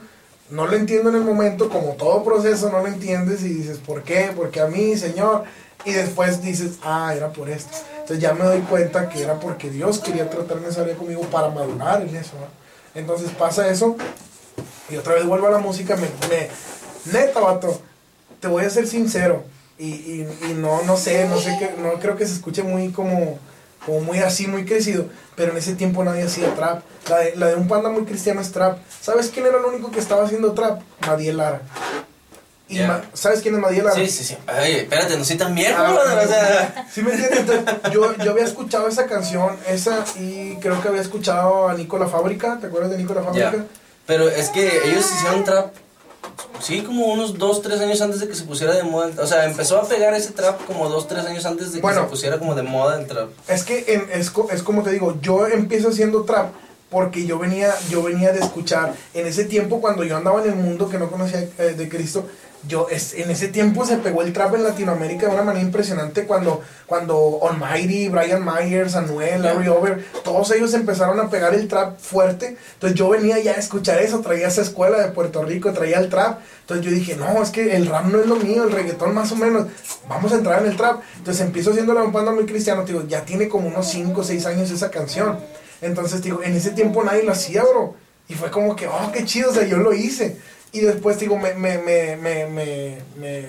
no 0.51 0.67
lo 0.67 0.77
entiendo 0.77 1.09
en 1.09 1.17
el 1.17 1.25
momento, 1.25 1.71
como 1.71 1.95
todo 1.95 2.23
proceso 2.23 2.69
no 2.71 2.81
lo 2.81 2.89
entiendes 2.89 3.43
y 3.43 3.55
dices, 3.55 3.79
¿por 3.79 4.03
qué? 4.03 4.33
Porque 4.37 4.61
a 4.61 4.67
mí, 4.67 4.99
Señor. 4.99 5.45
Y 5.87 5.93
después 5.93 6.43
dices, 6.43 6.78
ah, 6.82 7.14
era 7.16 7.32
por 7.32 7.49
esto. 7.49 7.76
Entonces 7.93 8.18
ya 8.18 8.34
me 8.34 8.45
doy 8.45 8.61
cuenta 8.61 9.09
que 9.09 9.22
era 9.22 9.41
porque 9.41 9.70
Dios 9.70 10.01
quería 10.01 10.28
tratarme 10.28 10.68
esa 10.68 10.82
área 10.82 10.97
conmigo 10.97 11.22
para 11.22 11.49
madurar 11.49 12.03
en 12.03 12.14
eso. 12.14 12.32
Entonces 12.95 13.30
pasa 13.30 13.68
eso 13.68 13.97
y 14.91 14.97
otra 14.97 15.14
vez 15.14 15.24
vuelvo 15.26 15.47
a 15.47 15.51
la 15.51 15.59
música, 15.59 15.97
me, 15.97 16.09
me 16.28 16.49
neta, 17.12 17.41
vato, 17.41 17.80
te 18.41 18.49
voy 18.49 18.64
a 18.64 18.70
ser 18.70 18.87
sincero 18.87 19.45
y, 19.78 19.87
y, 19.87 20.28
y 20.49 20.55
no, 20.55 20.82
no 20.82 20.97
sé, 20.97 21.28
no 21.28 21.39
sé, 21.39 21.57
que, 21.59 21.80
no 21.80 21.95
creo 22.01 22.16
que 22.16 22.26
se 22.26 22.34
escuche 22.34 22.62
muy 22.62 22.91
como 22.91 23.39
como 23.87 24.01
muy 24.01 24.18
así, 24.18 24.49
muy 24.49 24.64
crecido, 24.64 25.07
pero 25.37 25.53
en 25.53 25.59
ese 25.59 25.76
tiempo 25.76 26.03
nadie 26.03 26.24
hacía 26.24 26.53
trap. 26.57 26.82
La 27.09 27.18
de, 27.18 27.37
la 27.37 27.47
de 27.47 27.55
un 27.55 27.68
panda 27.68 27.89
muy 27.89 28.05
cristiano 28.05 28.41
es 28.41 28.51
trap. 28.51 28.78
¿Sabes 29.01 29.30
quién 29.32 29.47
era 29.47 29.59
el 29.59 29.64
único 29.64 29.93
que 29.93 30.01
estaba 30.01 30.24
haciendo 30.24 30.53
trap? 30.53 30.82
Madiel 31.07 31.37
Lara. 31.37 31.62
Y. 32.69 32.81
Ma- 32.81 33.03
¿Sabes 33.14 33.41
quién 33.43 33.55
es 33.55 33.61
Madiel 33.61 33.85
Lara? 33.85 33.95
Sí, 33.97 34.09
sí, 34.09 34.25
sí. 34.25 34.37
Ay, 34.47 34.73
espérate, 34.77 35.17
no 35.17 35.25
soy 35.25 35.37
tan 35.37 35.55
viejo, 35.55 35.75
Ah, 35.79 36.21
o 36.25 36.29
sea. 36.29 36.87
¿Sí 36.93 37.01
me 37.03 37.12
entiendes? 37.12 37.41
Entonces, 37.41 37.64
yo, 37.93 38.17
yo 38.17 38.31
había 38.33 38.45
escuchado 38.45 38.89
esa 38.89 39.07
canción, 39.07 39.57
esa, 39.69 40.05
y 40.19 40.57
creo 40.57 40.81
que 40.83 40.89
había 40.89 41.01
escuchado 41.03 41.69
a 41.69 41.75
Nico 41.75 41.97
La 41.99 42.07
Fábrica. 42.09 42.59
¿Te 42.61 42.67
acuerdas 42.67 42.91
de 42.91 42.99
Nico 42.99 43.14
La 43.14 43.23
Fábrica? 43.23 43.53
Ya. 43.53 43.64
Pero 44.07 44.29
es 44.29 44.49
que 44.51 44.67
ellos 44.89 45.05
hicieron 45.14 45.45
trap, 45.45 45.73
sí, 46.61 46.83
como 46.83 47.07
unos 47.07 47.39
2, 47.39 47.62
3 47.62 47.81
años 47.81 48.01
antes 48.01 48.21
de 48.21 48.29
que 48.29 48.35
se 48.35 48.45
pusiera 48.45 48.73
de 48.75 48.83
moda. 48.83 49.11
O 49.21 49.27
sea, 49.27 49.45
empezó 49.45 49.79
a 49.81 49.87
pegar 49.89 50.14
ese 50.14 50.33
trap 50.33 50.64
como 50.67 50.89
2, 50.89 51.07
3 51.09 51.25
años 51.27 51.45
antes 51.47 51.69
de 51.73 51.79
que 51.79 51.83
Bueno. 51.83 52.03
se 52.03 52.09
pusiera 52.09 52.39
como 52.39 52.55
de 52.55 52.62
moda 52.62 52.99
el 53.01 53.07
trap. 53.07 53.29
Es 53.49 53.62
que 53.64 53.85
en- 53.89 54.09
es, 54.12 54.33
es 54.53 54.62
como 54.62 54.83
te 54.83 54.91
digo, 54.91 55.17
yo 55.21 55.47
empiezo 55.47 55.89
haciendo 55.89 56.23
trap 56.25 56.51
porque 56.91 57.27
yo 57.27 57.39
venía, 57.39 57.75
yo 57.91 58.01
venía 58.03 58.33
de 58.33 58.39
escuchar, 58.39 58.95
en 59.12 59.27
ese 59.27 59.45
tiempo 59.45 59.81
cuando 59.81 60.05
yo 60.05 60.17
andaba 60.17 60.41
en 60.45 60.51
el 60.51 60.55
mundo 60.57 60.89
que 60.89 60.99
no 60.99 61.11
conocía 61.11 61.41
eh, 61.59 61.75
de 61.77 61.89
Cristo, 61.89 62.29
yo 62.69 62.89
es- 62.91 63.14
en 63.14 63.31
ese 63.31 63.49
tiempo 63.49 63.85
se 63.87 63.97
pegó 63.99 64.23
el 64.23 64.33
trap 64.33 64.55
en 64.55 64.64
Latinoamérica 64.64 65.27
de 65.29 65.35
una 65.35 65.43
manera 65.43 65.64
impresionante 65.64 66.25
cuando, 66.25 66.62
cuando 66.87 67.41
Almighty, 67.49 68.09
Brian 68.09 68.45
Myers, 68.45 68.95
Anuel, 68.97 69.43
Larry 69.43 69.69
Over, 69.69 70.05
todos 70.25 70.51
ellos 70.53 70.75
empezaron 70.75 71.21
a 71.21 71.29
pegar 71.31 71.55
el 71.55 71.69
trap 71.69 71.99
fuerte. 71.99 72.57
Entonces 72.75 72.99
yo 72.99 73.09
venía 73.09 73.39
ya 73.39 73.53
a 73.53 73.57
escuchar 73.57 74.01
eso, 74.01 74.21
traía 74.21 74.49
esa 74.49 74.62
escuela 74.62 74.99
de 74.99 75.12
Puerto 75.12 75.43
Rico, 75.45 75.73
traía 75.73 75.99
el 75.99 76.09
trap. 76.09 76.41
Entonces 76.62 76.85
yo 76.87 76.91
dije, 76.93 77.17
no, 77.17 77.43
es 77.43 77.51
que 77.51 77.77
el 77.77 77.87
rap 77.87 78.07
no 78.07 78.21
es 78.21 78.27
lo 78.27 78.37
mío, 78.37 78.64
el 78.64 78.73
reggaetón 78.73 79.14
más 79.14 79.31
o 79.33 79.37
menos, 79.37 79.67
vamos 80.09 80.33
a 80.33 80.37
entrar 80.37 80.62
en 80.62 80.71
el 80.71 80.77
trap. 80.77 81.01
Entonces 81.19 81.45
empiezo 81.47 81.71
haciendo 81.71 81.95
la 81.95 82.03
banda 82.03 82.33
muy 82.33 82.47
cristiano, 82.47 82.85
digo, 82.85 83.05
ya 83.07 83.25
tiene 83.25 83.49
como 83.49 83.69
unos 83.69 83.87
5 83.89 84.21
o 84.21 84.25
6 84.25 84.45
años 84.47 84.71
esa 84.71 84.91
canción. 84.91 85.39
Entonces 85.83 86.23
digo, 86.23 86.43
en 86.43 86.55
ese 86.57 86.71
tiempo 86.71 87.05
nadie 87.05 87.23
lo 87.23 87.33
hacía, 87.33 87.62
bro. 87.62 87.95
Y 88.29 88.35
fue 88.35 88.51
como 88.51 88.75
que, 88.75 88.89
oh, 88.89 89.12
qué 89.12 89.25
chido, 89.25 89.51
o 89.51 89.55
sea, 89.55 89.64
yo 89.67 89.77
lo 89.77 89.93
hice. 89.93 90.37
Y 90.77 90.81
después 90.81 91.18
digo, 91.18 91.39
me, 91.39 91.55
me, 91.55 91.79
me, 91.79 92.16
me, 92.16 92.47
me, 92.47 92.99
me, 93.16 93.47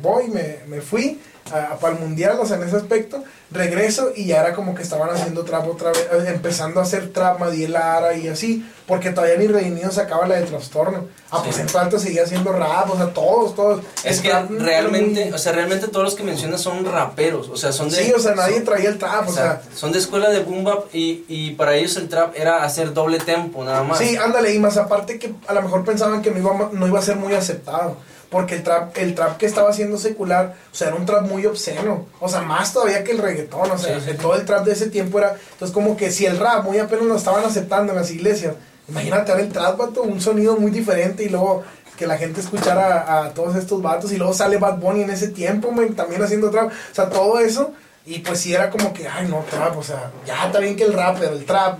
voy, 0.00 0.28
me, 0.28 0.60
me 0.66 0.80
fui 0.80 1.20
a- 1.52 1.76
para 1.78 1.94
el 1.94 2.00
mundial, 2.00 2.38
o 2.40 2.46
sea, 2.46 2.56
en 2.56 2.64
ese 2.64 2.76
aspecto, 2.76 3.22
regreso 3.50 4.10
y 4.14 4.26
ya 4.26 4.40
era 4.40 4.54
como 4.54 4.74
que 4.74 4.82
estaban 4.82 5.08
haciendo 5.10 5.44
trap 5.44 5.68
otra 5.68 5.90
vez, 5.90 6.06
eh, 6.12 6.24
empezando 6.34 6.80
a 6.80 6.82
hacer 6.82 7.12
trap, 7.12 7.38
Madiel 7.38 7.72
Lara 7.72 8.14
y 8.16 8.26
así, 8.28 8.68
porque 8.86 9.10
todavía 9.10 9.36
ni 9.36 9.46
Redimido 9.46 9.90
sacaba 9.92 10.26
la 10.26 10.36
de 10.36 10.46
trastorno. 10.46 11.04
Ah, 11.30 11.40
pues 11.42 11.56
Sí. 11.56 11.62
en 11.62 11.68
falta 11.68 11.98
seguía 11.98 12.24
haciendo 12.24 12.52
rap, 12.52 12.90
o 12.90 12.96
sea, 12.96 13.12
todos, 13.12 13.54
todos. 13.54 13.80
Es 14.04 14.16
El 14.18 14.22
que 14.22 14.28
trap, 14.30 14.50
realmente, 14.58 15.24
muy- 15.26 15.32
o 15.34 15.38
sea, 15.38 15.52
realmente 15.52 15.88
todos 15.88 16.04
los 16.04 16.14
que 16.14 16.22
mencionas 16.24 16.60
son 16.60 16.84
raperos, 16.84 17.48
o 17.48 17.56
sea, 17.56 17.72
son 17.72 17.88
de... 17.90 17.96
Sí, 17.96 18.12
o 18.12 18.18
sea, 18.18 18.34
nadie 18.34 18.56
son- 18.56 18.64
traía 18.64 18.88
el 18.90 18.98
trap, 18.98 19.28
o 19.28 19.32
sea. 19.32 19.44
Exacto. 19.46 19.76
son 19.76 19.92
de 19.92 19.98
escuela 19.98 20.30
de 20.30 20.40
boom 20.40 20.64
bap 20.64 20.92
y, 20.94 21.24
y 21.28 21.52
para 21.52 21.74
ellos 21.76 21.96
el 21.96 22.08
trap 22.08 22.34
era 22.36 22.64
hacer 22.64 22.92
doble 22.92 23.18
tempo, 23.18 23.64
nada 23.64 23.82
más. 23.82 23.98
Sí, 23.98 24.16
ándale, 24.16 24.54
y 24.54 24.58
más 24.58 24.76
aparte 24.76 25.18
que 25.18 25.32
a 25.46 25.54
lo 25.54 25.62
mejor 25.62 25.84
pensaban 25.84 26.22
que 26.22 26.30
no 26.30 26.38
iba, 26.38 26.50
a- 26.66 26.70
no 26.72 26.86
iba 26.86 26.98
a 26.98 27.02
ser 27.02 27.16
muy 27.16 27.34
aceptado. 27.34 27.96
Porque 28.30 28.56
el 28.56 28.62
trap, 28.62 28.96
el 28.98 29.14
trap 29.14 29.36
que 29.36 29.46
estaba 29.46 29.70
haciendo 29.70 29.98
secular, 29.98 30.54
o 30.72 30.74
sea, 30.74 30.88
era 30.88 30.96
un 30.96 31.06
trap 31.06 31.22
muy 31.22 31.46
obsceno. 31.46 32.06
O 32.20 32.28
sea, 32.28 32.40
más 32.42 32.72
todavía 32.72 33.04
que 33.04 33.12
el 33.12 33.18
reggaetón. 33.18 33.70
O 33.70 33.78
sea, 33.78 34.00
Sí, 34.00 34.06
sí. 34.10 34.16
todo 34.20 34.34
el 34.34 34.44
trap 34.44 34.64
de 34.64 34.72
ese 34.72 34.88
tiempo 34.90 35.18
era. 35.18 35.36
Entonces, 35.52 35.72
como 35.72 35.96
que 35.96 36.10
si 36.10 36.26
el 36.26 36.38
rap 36.38 36.64
muy 36.64 36.78
apenas 36.78 37.04
lo 37.04 37.16
estaban 37.16 37.44
aceptando 37.44 37.92
en 37.92 37.98
las 37.98 38.10
iglesias, 38.10 38.54
imagínate 38.88 39.30
ahora 39.30 39.44
el 39.44 39.52
trap, 39.52 39.76
vato, 39.76 40.02
un 40.02 40.20
sonido 40.20 40.56
muy 40.56 40.70
diferente 40.70 41.22
y 41.22 41.28
luego 41.28 41.62
que 41.96 42.06
la 42.06 42.18
gente 42.18 42.40
escuchara 42.40 43.00
a, 43.02 43.24
a 43.26 43.30
todos 43.34 43.56
estos 43.56 43.80
vatos 43.80 44.12
y 44.12 44.16
luego 44.18 44.34
sale 44.34 44.58
Bad 44.58 44.78
Bunny 44.78 45.02
en 45.02 45.10
ese 45.10 45.28
tiempo, 45.28 45.72
también 45.96 46.22
haciendo 46.22 46.50
trap. 46.50 46.68
O 46.68 46.94
sea, 46.94 47.08
todo 47.08 47.38
eso. 47.38 47.72
Y 48.04 48.20
pues 48.20 48.38
sí 48.40 48.54
era 48.54 48.70
como 48.70 48.92
que, 48.92 49.08
ay, 49.08 49.26
no, 49.28 49.44
trap, 49.50 49.76
o 49.78 49.82
sea, 49.82 50.10
ya 50.24 50.46
está 50.46 50.60
bien 50.60 50.76
que 50.76 50.84
el 50.84 50.92
rap, 50.92 51.16
pero 51.18 51.32
el 51.32 51.44
trap, 51.44 51.78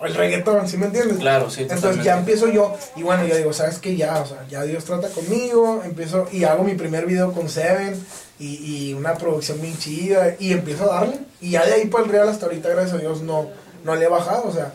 el 0.00 0.14
reggaetón, 0.14 0.68
¿sí 0.68 0.76
me 0.76 0.86
entiendes? 0.86 1.18
Claro, 1.18 1.50
sí, 1.50 1.62
Entonces 1.62 1.82
totalmente. 1.82 2.06
ya 2.06 2.18
empiezo 2.18 2.48
yo 2.48 2.76
y 2.96 3.02
bueno, 3.02 3.26
yo 3.26 3.36
digo, 3.36 3.52
¿sabes 3.52 3.78
qué? 3.78 3.96
Ya, 3.96 4.20
o 4.20 4.26
sea, 4.26 4.46
ya 4.48 4.62
Dios 4.62 4.84
trata 4.84 5.08
conmigo, 5.08 5.82
empiezo 5.84 6.28
y 6.30 6.44
hago 6.44 6.62
mi 6.62 6.74
primer 6.74 7.06
video 7.06 7.32
con 7.32 7.48
Seven 7.48 8.00
y, 8.38 8.90
y 8.90 8.94
una 8.94 9.14
producción 9.14 9.60
bien 9.60 9.76
chida 9.76 10.36
y 10.38 10.52
empiezo 10.52 10.90
a 10.90 11.00
darle. 11.00 11.18
Y 11.40 11.50
ya 11.50 11.66
de 11.66 11.74
ahí 11.74 11.86
para 11.86 12.04
el 12.04 12.10
real 12.10 12.28
hasta 12.28 12.46
ahorita, 12.46 12.68
gracias 12.68 12.94
a 12.94 12.98
Dios, 12.98 13.22
no, 13.22 13.48
no 13.84 13.96
le 13.96 14.04
he 14.04 14.08
bajado, 14.08 14.44
o 14.46 14.52
sea, 14.52 14.72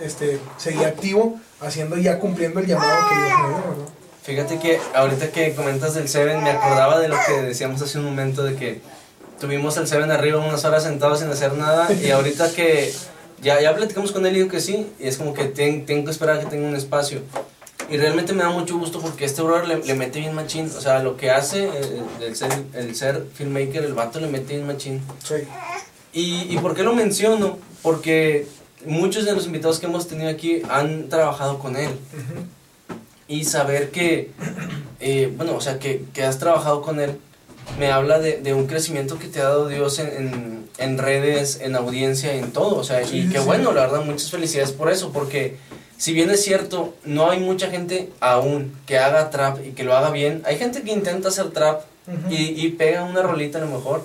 este, 0.00 0.38
seguí 0.56 0.82
activo, 0.84 1.38
haciendo 1.60 1.96
y 1.98 2.04
ya 2.04 2.18
cumpliendo 2.18 2.60
el 2.60 2.66
llamado 2.66 3.08
que 3.08 3.14
Dios 3.14 3.38
me 3.40 3.48
dio, 3.48 3.56
¿verdad? 3.56 3.92
Fíjate 4.22 4.58
que 4.58 4.80
ahorita 4.94 5.32
que 5.32 5.54
comentas 5.54 5.94
del 5.94 6.08
Seven, 6.08 6.42
me 6.42 6.50
acordaba 6.50 6.98
de 7.00 7.08
lo 7.08 7.16
que 7.26 7.42
decíamos 7.42 7.82
hace 7.82 7.98
un 7.98 8.04
momento 8.04 8.44
de 8.44 8.54
que 8.54 8.80
tuvimos 9.40 9.76
el 9.76 9.88
Seven 9.88 10.10
arriba 10.12 10.38
unas 10.38 10.64
horas 10.64 10.84
sentados 10.84 11.18
sin 11.18 11.28
hacer 11.28 11.54
nada 11.54 11.92
y 11.92 12.10
ahorita 12.10 12.50
que 12.52 12.92
ya, 13.42 13.60
ya 13.60 13.74
platicamos 13.74 14.12
con 14.12 14.24
él 14.26 14.34
y 14.36 14.38
dijo 14.40 14.50
que 14.50 14.60
sí, 14.60 14.86
y 15.00 15.06
es 15.08 15.16
como 15.16 15.34
que 15.34 15.44
ten- 15.44 15.84
tengo 15.86 16.04
que 16.04 16.10
esperar 16.10 16.36
a 16.36 16.40
que 16.40 16.46
tenga 16.46 16.68
un 16.68 16.76
espacio. 16.76 17.20
Y 17.90 17.96
realmente 17.98 18.32
me 18.32 18.42
da 18.42 18.48
mucho 18.50 18.78
gusto 18.78 19.00
porque 19.00 19.24
este 19.24 19.42
brother 19.42 19.66
le, 19.68 19.78
le 19.84 19.94
mete 19.94 20.20
bien 20.20 20.34
machín, 20.34 20.70
o 20.76 20.80
sea, 20.80 21.02
lo 21.02 21.16
que 21.16 21.30
hace 21.30 21.64
el, 21.68 22.02
el 22.24 22.36
ser, 22.36 22.50
el 22.74 22.94
ser 22.94 23.26
filmmaker, 23.34 23.84
el 23.84 23.92
vato 23.92 24.20
le 24.20 24.28
mete 24.28 24.54
bien 24.54 24.66
machín. 24.66 25.02
Sí. 25.24 25.34
¿Y, 26.14 26.54
¿Y 26.54 26.58
por 26.58 26.74
qué 26.74 26.82
lo 26.84 26.94
menciono? 26.94 27.58
Porque 27.82 28.46
muchos 28.86 29.24
de 29.26 29.34
los 29.34 29.46
invitados 29.46 29.78
que 29.78 29.86
hemos 29.86 30.06
tenido 30.08 30.30
aquí 30.30 30.62
han 30.70 31.08
trabajado 31.08 31.58
con 31.58 31.76
él. 31.76 31.90
Y 33.28 33.44
saber 33.44 33.90
que, 33.90 34.30
eh, 35.00 35.32
bueno, 35.36 35.54
o 35.56 35.60
sea, 35.60 35.78
que, 35.78 36.04
que 36.12 36.22
has 36.22 36.38
trabajado 36.38 36.82
con 36.82 37.00
él, 37.00 37.18
me 37.78 37.90
habla 37.90 38.18
de, 38.18 38.38
de 38.38 38.52
un 38.54 38.66
crecimiento 38.66 39.18
que 39.18 39.26
te 39.28 39.40
ha 39.40 39.44
dado 39.44 39.68
Dios 39.68 39.98
en, 39.98 40.08
en, 40.08 40.61
en 40.78 40.98
redes, 40.98 41.60
en 41.60 41.76
audiencia, 41.76 42.34
en 42.34 42.52
todo. 42.52 42.76
O 42.76 42.84
sea, 42.84 43.02
y 43.02 43.06
sí. 43.06 43.32
bueno, 43.44 43.72
la 43.72 43.82
verdad, 43.82 44.04
muchas 44.04 44.30
felicidades 44.30 44.72
por 44.72 44.90
eso, 44.90 45.12
porque 45.12 45.56
si 45.96 46.12
bien 46.12 46.30
es 46.30 46.42
cierto, 46.42 46.94
no 47.04 47.30
hay 47.30 47.38
mucha 47.38 47.70
gente 47.70 48.10
aún 48.20 48.76
que 48.86 48.98
haga 48.98 49.30
trap 49.30 49.64
y 49.64 49.70
que 49.72 49.84
lo 49.84 49.96
haga 49.96 50.10
bien. 50.10 50.42
Hay 50.44 50.58
gente 50.58 50.82
que 50.82 50.92
intenta 50.92 51.28
hacer 51.28 51.50
trap 51.50 51.82
y, 52.28 52.36
y 52.36 52.68
pega 52.70 53.04
una 53.04 53.22
rolita 53.22 53.58
a 53.58 53.60
lo 53.60 53.68
mejor, 53.68 54.04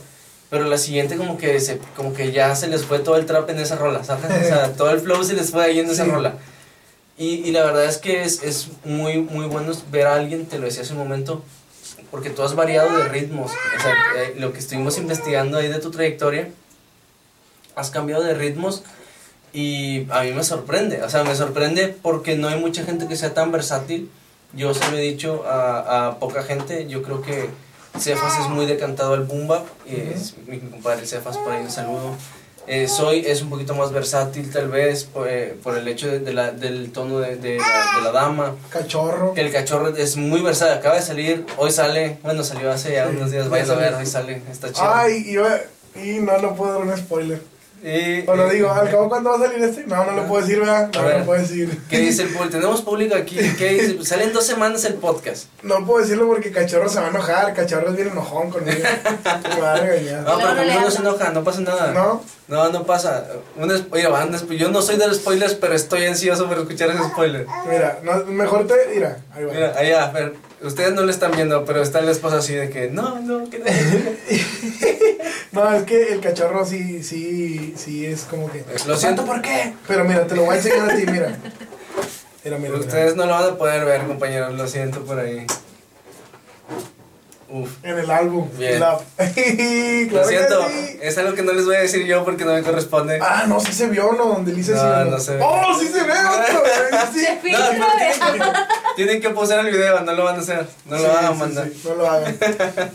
pero 0.49 0.65
la 0.65 0.77
siguiente 0.77 1.17
como 1.17 1.37
que 1.37 1.59
se, 1.59 1.79
como 1.95 2.13
que 2.13 2.31
ya 2.31 2.55
se 2.55 2.67
les 2.67 2.85
fue 2.85 2.99
todo 2.99 3.15
el 3.17 3.25
trap 3.25 3.49
en 3.49 3.59
esa 3.59 3.75
rola, 3.75 4.03
¿sabes? 4.03 4.25
O 4.25 4.47
sea, 4.47 4.73
todo 4.77 4.91
el 4.91 4.99
flow 4.99 5.23
se 5.23 5.33
les 5.33 5.49
fue 5.51 5.63
ahí 5.63 5.79
en 5.79 5.89
esa 5.89 6.05
rola. 6.05 6.35
Y, 7.17 7.47
y 7.47 7.51
la 7.51 7.63
verdad 7.65 7.85
es 7.85 7.97
que 7.97 8.21
es, 8.21 8.43
es 8.43 8.67
muy, 8.85 9.17
muy 9.17 9.47
bueno 9.47 9.71
ver 9.91 10.05
a 10.05 10.15
alguien, 10.15 10.45
te 10.45 10.59
lo 10.59 10.65
decía 10.65 10.83
hace 10.83 10.93
un 10.93 10.99
momento, 10.99 11.43
porque 12.17 12.31
tú 12.31 12.41
has 12.41 12.55
variado 12.55 12.97
de 12.97 13.09
ritmos. 13.09 13.51
O 13.51 13.79
sea, 13.79 13.93
eh, 14.15 14.33
lo 14.39 14.51
que 14.51 14.57
estuvimos 14.57 14.97
investigando 14.97 15.59
ahí 15.59 15.67
de 15.67 15.77
tu 15.77 15.91
trayectoria, 15.91 16.49
has 17.75 17.91
cambiado 17.91 18.23
de 18.23 18.33
ritmos 18.33 18.81
y 19.53 20.07
a 20.09 20.23
mí 20.23 20.31
me 20.31 20.43
sorprende. 20.43 21.03
O 21.03 21.09
sea, 21.11 21.23
me 21.23 21.35
sorprende 21.35 21.95
porque 22.01 22.35
no 22.35 22.47
hay 22.47 22.59
mucha 22.59 22.83
gente 22.83 23.07
que 23.07 23.15
sea 23.15 23.35
tan 23.35 23.51
versátil. 23.51 24.09
Yo 24.53 24.73
se 24.73 24.89
lo 24.89 24.97
he 24.97 25.01
dicho 25.01 25.43
a, 25.45 26.07
a 26.07 26.17
poca 26.17 26.41
gente. 26.41 26.87
Yo 26.87 27.03
creo 27.03 27.21
que 27.21 27.51
Cefas 27.99 28.39
es 28.39 28.49
muy 28.49 28.65
decantado 28.65 29.13
al 29.13 29.25
boom 29.25 29.47
bap. 29.47 29.67
y 29.85 29.97
es 29.97 30.33
mi 30.47 30.57
compadre 30.57 31.05
Cefas, 31.05 31.37
por 31.37 31.51
ahí 31.51 31.61
un 31.61 31.69
saludo. 31.69 32.15
Eh, 32.67 32.87
soy 32.89 33.23
es 33.25 33.41
un 33.41 33.49
poquito 33.49 33.73
más 33.75 33.93
versátil 33.93 34.51
tal 34.51 34.67
vez 34.67 35.05
por, 35.05 35.27
eh, 35.29 35.55
por 35.63 35.77
el 35.77 35.87
hecho 35.87 36.07
de, 36.07 36.19
de 36.19 36.33
la, 36.33 36.51
del 36.51 36.91
tono 36.91 37.19
de, 37.19 37.37
de 37.37 37.57
la, 37.57 37.95
de 37.97 38.01
la 38.03 38.11
dama. 38.11 38.55
Cachorro. 38.69 39.33
Que 39.33 39.41
el 39.41 39.51
cachorro 39.53 39.95
es 39.95 40.17
muy 40.17 40.41
versátil, 40.41 40.77
acaba 40.77 40.95
de 40.95 41.01
salir, 41.01 41.45
hoy 41.57 41.71
sale, 41.71 42.17
bueno 42.23 42.43
salió 42.43 42.69
hace 42.71 42.91
ya 42.91 43.09
Sí, 43.09 43.15
unos 43.15 43.31
días, 43.31 43.45
ya 43.45 43.49
vayan 43.49 43.71
a 43.71 43.75
ver, 43.75 43.93
hoy 43.93 44.05
sale, 44.05 44.41
está 44.51 44.71
chido. 44.71 44.93
Ay, 44.93 45.23
iba, 45.27 45.59
y 45.95 46.19
no, 46.19 46.37
no 46.39 46.55
puedo 46.55 46.73
dar 46.73 46.81
un 46.81 46.97
spoiler. 46.97 47.41
Y- 47.83 48.27
O 48.27 48.35
lo 48.35 48.49
digo, 48.49 48.71
al 48.71 48.89
cabo, 48.89 49.07
¿cuándo 49.07 49.29
va 49.29 49.35
a 49.37 49.39
salir 49.47 49.63
este? 49.63 49.85
No, 49.85 50.03
no 50.03 50.11
lo 50.13 50.27
puedo 50.27 50.41
decir, 50.41 50.59
¿verdad? 50.59 50.89
No, 50.93 51.03
ver. 51.03 51.19
no 51.19 51.25
puedo 51.25 51.41
decir. 51.41 51.79
¿Qué 51.89 51.99
dice 51.99 52.23
el 52.23 52.29
público? 52.29 52.49
Tenemos 52.51 52.81
público 52.81 53.15
aquí. 53.15 53.35
¿Qué 53.57 53.69
dice? 53.73 53.93
Pues 53.97 54.07
Sale 54.09 54.23
en 54.23 54.33
dos 54.33 54.45
semanas 54.45 54.83
el 54.85 54.95
podcast. 54.95 55.45
No 55.61 55.85
puedo 55.85 56.01
decirlo 56.01 56.27
porque 56.27 56.51
Cachorro 56.51 56.89
se 56.89 56.99
va 56.99 57.07
a 57.07 57.09
enojar. 57.09 57.53
Cachorro 57.53 57.89
es 57.89 57.95
bien 57.95 58.07
enojón 58.09 58.49
conmigo. 58.49 58.79
Me 59.55 59.61
va 59.61 59.73
a 59.73 59.77
regañar. 59.79 60.21
No, 60.23 60.37
pero 60.37 60.55
conmigo 60.55 60.79
no 60.81 60.91
se 60.91 60.99
enoja, 60.99 61.29
no 61.31 61.43
pasa 61.43 61.61
nada. 61.61 61.91
¿No? 61.93 62.23
No, 62.47 62.69
no 62.69 62.83
pasa. 62.83 63.27
Un 63.55 63.71
Oye, 63.91 64.07
van, 64.07 64.31
después- 64.31 64.59
yo 64.59 64.69
no 64.69 64.81
soy 64.81 64.97
de 64.97 65.07
los 65.07 65.17
spoilers, 65.17 65.53
pero 65.53 65.73
estoy 65.75 66.05
ansioso 66.05 66.47
por 66.47 66.57
escuchar 66.57 66.89
ese 66.89 67.03
spoiler. 67.09 67.45
Mira, 67.69 67.99
no, 68.03 68.25
mejor 68.25 68.65
te. 68.67 68.73
Mira, 68.93 69.19
ahí 69.35 69.43
va. 69.45 69.53
Mira, 69.53 69.73
allá, 69.77 70.05
a 70.05 70.11
ver, 70.11 70.33
ustedes 70.61 70.93
no 70.93 71.03
lo 71.03 71.11
están 71.11 71.31
viendo, 71.31 71.65
pero 71.65 71.81
está 71.81 72.01
la 72.01 72.11
esposa 72.11 72.37
así 72.37 72.53
de 72.53 72.69
que, 72.69 72.89
no, 72.89 73.19
no, 73.19 73.49
que 73.49 73.59
no. 73.59 73.65
No, 75.51 75.73
es 75.73 75.83
que 75.83 76.13
el 76.13 76.19
cachorro 76.19 76.65
sí, 76.65 77.01
sí, 77.01 77.73
sí 77.75 78.05
es 78.05 78.23
como 78.23 78.51
que. 78.51 78.63
Lo 78.85 78.95
siento, 78.95 79.25
¿por 79.25 79.41
qué? 79.41 79.73
Pero 79.87 80.03
mira, 80.03 80.27
te 80.27 80.35
lo 80.35 80.43
voy 80.43 80.53
a 80.53 80.57
enseñar 80.57 80.91
a 80.91 80.95
ti, 80.95 81.05
mira. 81.09 81.35
Mira, 82.43 82.57
mira, 82.57 82.73
mira. 82.73 82.75
Ustedes 82.75 83.15
no 83.15 83.25
lo 83.25 83.31
van 83.31 83.53
a 83.53 83.57
poder 83.57 83.85
ver, 83.85 84.05
compañeros, 84.05 84.53
lo 84.53 84.67
siento 84.67 85.03
por 85.03 85.19
ahí. 85.19 85.47
Uf. 87.49 87.69
En 87.83 87.97
el 87.97 88.11
álbum. 88.11 88.49
Bien. 88.57 88.79
Lo 88.81 88.97
Claro 88.97 89.01
que 90.09 90.25
siento, 90.27 90.67
sí. 90.67 90.99
es 91.01 91.17
algo 91.17 91.33
que 91.33 91.43
no 91.43 91.53
les 91.53 91.65
voy 91.65 91.75
a 91.75 91.79
decir 91.79 92.05
yo 92.05 92.25
porque 92.25 92.43
no 92.43 92.53
me 92.53 92.61
corresponde. 92.61 93.19
Ah, 93.21 93.45
no, 93.47 93.59
sí 93.59 93.71
se 93.71 93.87
vio, 93.87 94.11
¿no? 94.13 94.25
Donde 94.25 94.51
dice 94.53 94.73
No, 94.73 95.03
sí. 95.03 95.09
no 95.11 95.19
se 95.19 95.31
ve. 95.37 95.39
¡Oh, 95.43 95.79
sí 95.79 95.87
se 95.87 96.03
ve! 96.03 96.13
Sí. 97.13 97.21
Se 97.21 97.33
No, 97.35 97.39
filtra, 97.41 97.69
pero 97.71 97.85
tienen, 98.27 98.53
tienen 98.95 99.21
que 99.21 99.29
posar 99.29 99.65
el 99.65 99.71
video, 99.71 100.01
no 100.01 100.13
lo 100.13 100.23
van 100.25 100.35
a 100.35 100.39
hacer, 100.39 100.67
no 100.85 100.97
Sí, 100.97 101.03
lo 101.03 101.13
van 101.13 101.25
a 101.25 101.29
sí, 101.31 101.35
mandar. 101.39 101.65
sí, 101.67 101.81
no 101.87 101.95
lo 101.95 102.09
hagan. 102.09 102.37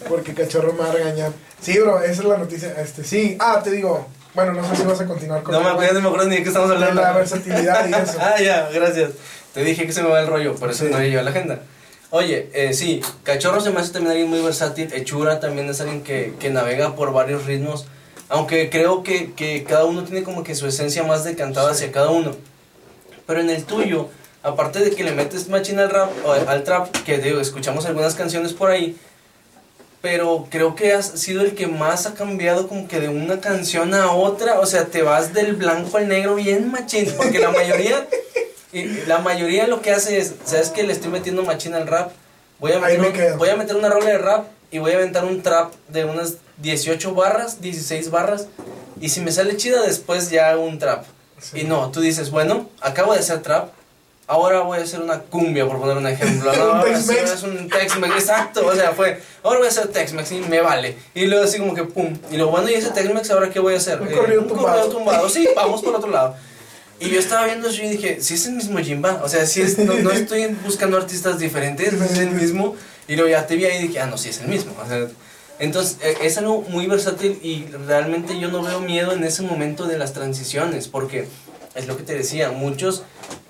Porque 0.09 0.35
cachorro 0.35 0.73
me 0.75 0.81
va 0.81 0.89
a 0.91 0.93
regañar. 0.93 1.33
Sí, 1.61 1.79
bro, 1.79 2.01
esa 2.03 2.13
es 2.23 2.25
la 2.25 2.37
noticia. 2.37 2.75
Este, 2.79 3.05
sí. 3.05 3.37
Ah, 3.41 3.61
te 3.65 3.71
digo. 3.71 4.07
Bueno, 4.35 4.53
no 4.53 4.69
sé 4.69 4.77
si 4.77 4.83
vas 4.85 5.01
a 5.01 5.07
continuar 5.07 5.43
con 5.43 5.53
No 5.55 5.61
me 5.61 5.71
acuerdo, 5.71 5.95
no 5.95 6.01
me 6.01 6.07
acuerdo 6.09 6.29
ni 6.29 6.37
de 6.37 6.43
qué 6.43 6.49
estamos 6.49 6.69
de 6.71 6.75
hablando. 6.77 7.01
la 7.03 7.13
versatilidad 7.13 7.87
y 7.89 7.93
eso. 7.95 8.19
Ah, 8.21 8.41
ya, 8.41 8.69
gracias. 8.73 9.11
Te 9.55 9.63
dije 9.65 9.87
que 9.87 9.93
se 9.93 10.03
me 10.03 10.09
va 10.09 10.21
el 10.21 10.27
rollo, 10.27 10.55
por 10.57 10.71
eso 10.71 10.85
Sí. 10.85 10.91
no 10.91 10.99
he 10.99 11.09
llevado 11.11 11.25
la 11.27 11.31
agenda. 11.31 11.59
Oye, 12.15 12.51
eh, 12.53 12.75
sí, 12.75 13.01
Cachorro 13.23 13.63
se 13.63 13.71
me 13.71 13.81
hace 13.81 13.91
también 13.91 14.11
alguien 14.11 14.29
muy 14.29 14.43
versátil. 14.43 14.93
Hechura 14.93 15.41
también 15.41 15.71
es 15.71 15.81
alguien 15.81 16.03
que, 16.03 16.35
que 16.39 16.51
navega 16.51 16.95
por 16.95 17.11
varios 17.11 17.47
ritmos. 17.47 17.87
Aunque 18.29 18.69
creo 18.69 19.03
que, 19.03 19.33
que 19.33 19.65
cada 19.65 19.87
uno 19.87 20.05
tiene 20.05 20.23
como 20.23 20.45
que 20.45 20.55
su 20.55 20.67
esencia 20.67 21.05
más 21.05 21.25
decantada 21.25 21.71
hacia 21.71 21.91
cada 21.91 22.11
uno. 22.11 22.33
Pero 23.27 23.41
en 23.41 23.49
el 23.49 23.65
tuyo, 23.65 24.11
aparte 24.43 24.81
de 24.81 24.91
que 24.91 25.05
le 25.05 25.13
metes 25.13 25.49
machina 25.49 25.85
al 25.85 25.91
rap, 25.91 26.11
al 26.47 26.65
trap, 26.65 26.95
que 27.05 27.17
digo, 27.17 27.41
escuchamos 27.41 27.87
algunas 27.87 28.15
canciones 28.15 28.53
por 28.53 28.71
ahí, 28.71 28.95
pero 30.03 30.49
creo 30.51 30.75
que 30.75 30.93
has 30.93 31.19
sido 31.19 31.41
el 31.41 31.55
que 31.55 31.67
más 31.67 32.05
ha 32.05 32.13
cambiado 32.13 32.69
como 32.69 32.89
que 32.89 33.01
de 33.01 33.09
una 33.09 33.41
canción 33.41 33.95
a 33.95 34.13
otra, 34.13 34.61
o 34.61 34.67
sea, 34.67 34.85
te 34.85 35.01
vas 35.01 35.33
del 35.33 35.55
blanco 35.55 35.97
al 35.97 36.09
negro 36.09 36.35
bien 36.35 36.71
machín, 36.71 37.11
porque 37.17 37.39
la 37.39 37.53
mayoría, 37.53 38.07
y 38.73 38.85
la 39.07 39.19
mayoría 39.19 39.67
lo 39.67 39.83
que 39.83 39.91
hace 39.93 40.19
es, 40.19 40.35
¿sabes 40.45 40.71
que 40.71 40.83
Le 40.83 40.93
estoy 40.93 41.11
metiendo 41.11 41.43
machín 41.43 41.75
al 41.75 41.87
rap, 41.87 42.13
voy 42.59 42.73
a, 42.73 42.79
meter 42.79 43.33
un- 43.33 43.39
voy 43.39 43.49
a 43.51 43.57
meter 43.57 43.77
una 43.77 43.89
rola 43.89 44.07
de 44.07 44.19
rap 44.19 44.47
y 44.71 44.79
voy 44.79 44.93
a 44.93 44.97
aventar 44.97 45.25
un 45.25 45.43
trap 45.43 45.73
de 45.89 46.05
unas 46.05 46.35
18 46.59 47.15
barras, 47.15 47.61
16 47.61 48.11
barras, 48.11 48.47
y 49.01 49.09
si 49.11 49.21
me 49.21 49.33
sale 49.33 49.57
chida 49.57 49.83
después 49.83 50.31
ya 50.31 50.51
hago 50.51 50.63
un 50.65 50.79
trap. 50.79 51.05
Sí. 51.41 51.61
Y 51.61 51.65
no, 51.65 51.91
tú 51.91 52.01
dices, 52.01 52.31
bueno, 52.31 52.69
acabo 52.81 53.13
de 53.13 53.19
hacer 53.19 53.43
trap, 53.43 53.71
ahora 54.29 54.61
voy 54.61 54.79
a 54.79 54.83
hacer 54.83 55.01
una 55.01 55.19
cumbia, 55.19 55.67
por 55.67 55.81
poner 55.81 55.97
un 55.97 56.07
ejemplo. 56.07 56.53
No, 56.55 56.83
Tex-Mex. 56.85 57.31
es 57.33 57.43
un 57.43 57.69
Tex-Mex, 57.69 58.15
exacto. 58.15 58.65
O 58.67 58.75
sea, 58.75 58.93
fue, 58.93 59.21
ahora 59.43 59.59
voy 59.59 59.67
a 59.67 59.71
hacer 59.71 59.89
Tex-Mex 59.89 60.33
y 60.33 60.41
me 60.41 60.61
vale. 60.61 60.97
Y 61.15 61.27
luego 61.27 61.45
así 61.45 61.59
como 61.59 61.75
que, 61.75 61.83
pum. 61.85 62.17
Y 62.31 62.37
luego, 62.37 62.53
bueno, 62.53 62.71
¿y 62.71 62.75
ese 62.75 62.91
Tex-Mex 62.91 63.31
ahora 63.33 63.51
qué 63.51 63.59
voy 63.61 63.75
a 63.75 63.79
hacer? 63.79 64.01
Un 64.01 64.09
corrido 64.13 64.43
un 64.43 64.49
tumbado. 64.49 64.89
tumbado. 64.89 65.29
Sí, 65.29 65.49
vamos 65.57 65.83
por 65.83 65.97
otro 65.97 66.11
lado. 66.11 66.35
Y 67.07 67.11
yo 67.11 67.19
estaba 67.19 67.47
viendo 67.47 67.69
eso 67.69 67.83
y 67.83 67.89
dije, 67.89 68.19
sí 68.21 68.35
es 68.35 68.47
el 68.47 68.53
mismo 68.55 68.79
Jimba. 68.79 69.21
O 69.25 69.29
sea, 69.29 69.47
sí 69.47 69.61
es, 69.63 69.79
no, 69.79 69.95
no 69.95 70.11
estoy 70.13 70.47
buscando 70.65 70.97
artistas 70.97 71.39
diferentes, 71.39 71.93
es 71.93 72.19
el 72.19 72.31
mismo. 72.31 72.77
Y 73.09 73.17
luego 73.17 73.31
ya 73.31 73.47
te 73.47 73.57
vi 73.57 73.65
ahí 73.67 73.85
y 73.85 73.89
dije, 73.89 74.01
ah, 74.01 74.07
no, 74.07 74.17
sí 74.19 74.29
es 74.29 74.41
el 74.41 74.49
mismo. 74.49 74.73
O 74.83 74.89
sea, 74.89 75.07
entonces, 75.59 75.99
eh, 76.03 76.17
es 76.23 76.39
algo 76.39 76.63
muy 76.69 76.87
versátil 76.87 77.39
y 77.43 77.67
realmente 77.87 78.39
yo 78.39 78.49
no 78.49 78.63
veo 78.63 78.81
miedo 78.81 79.13
en 79.13 79.23
ese 79.25 79.43
momento 79.43 79.87
de 79.87 79.99
las 79.99 80.13
transiciones, 80.13 80.89
porque 80.89 81.27
es 81.75 81.87
lo 81.87 81.97
que 81.97 82.03
te 82.03 82.15
decía, 82.15 82.51
muchos 82.51 83.03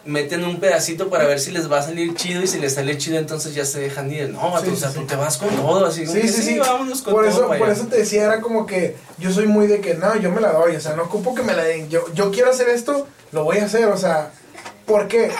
meten 0.04 0.42
un 0.44 0.58
pedacito 0.58 1.08
para 1.10 1.26
ver 1.26 1.38
si 1.38 1.52
les 1.52 1.70
va 1.70 1.78
a 1.78 1.82
salir 1.82 2.14
chido 2.16 2.42
y 2.42 2.48
si 2.48 2.58
les 2.58 2.74
sale 2.74 2.98
chido 2.98 3.18
entonces 3.18 3.54
ya 3.54 3.64
se 3.64 3.78
dejan 3.80 4.12
ir. 4.12 4.30
No, 4.30 4.52
Sí, 4.62 4.70
o 4.72 4.76
sea, 4.76 4.88
sí, 4.88 4.94
tú 4.96 5.00
sí. 5.02 5.06
te 5.06 5.16
vas 5.16 5.36
con 5.38 5.48
todo, 5.50 5.86
así 5.86 6.06
Sí, 6.06 6.20
que, 6.22 6.28
sí, 6.28 6.42
sí. 6.42 6.58
vámonos 6.58 7.02
con 7.02 7.14
Por 7.14 7.24
todo 7.24 7.32
eso, 7.32 7.46
por 7.46 7.62
allá". 7.62 7.72
eso 7.72 7.86
te 7.86 7.98
decía, 7.98 8.24
era 8.24 8.40
como 8.40 8.66
que 8.66 8.96
yo 9.18 9.30
soy 9.32 9.46
muy 9.46 9.66
de 9.68 9.80
que, 9.80 9.94
no, 9.94 10.16
yo 10.16 10.30
me 10.32 10.40
la 10.40 10.52
doy, 10.52 10.74
o 10.76 10.80
sea, 10.80 10.96
no 10.96 11.04
ocupo 11.04 11.34
que 11.34 11.42
me 11.42 11.54
la 11.54 11.62
den. 11.64 11.88
Yo, 11.88 12.04
yo 12.14 12.30
quiero 12.32 12.50
hacer 12.50 12.68
esto, 12.68 13.06
lo 13.32 13.44
voy 13.44 13.58
a 13.58 13.64
hacer, 13.64 13.86
o 13.86 13.96
sea, 13.96 14.30
¿por 14.86 15.08
qué? 15.08 15.30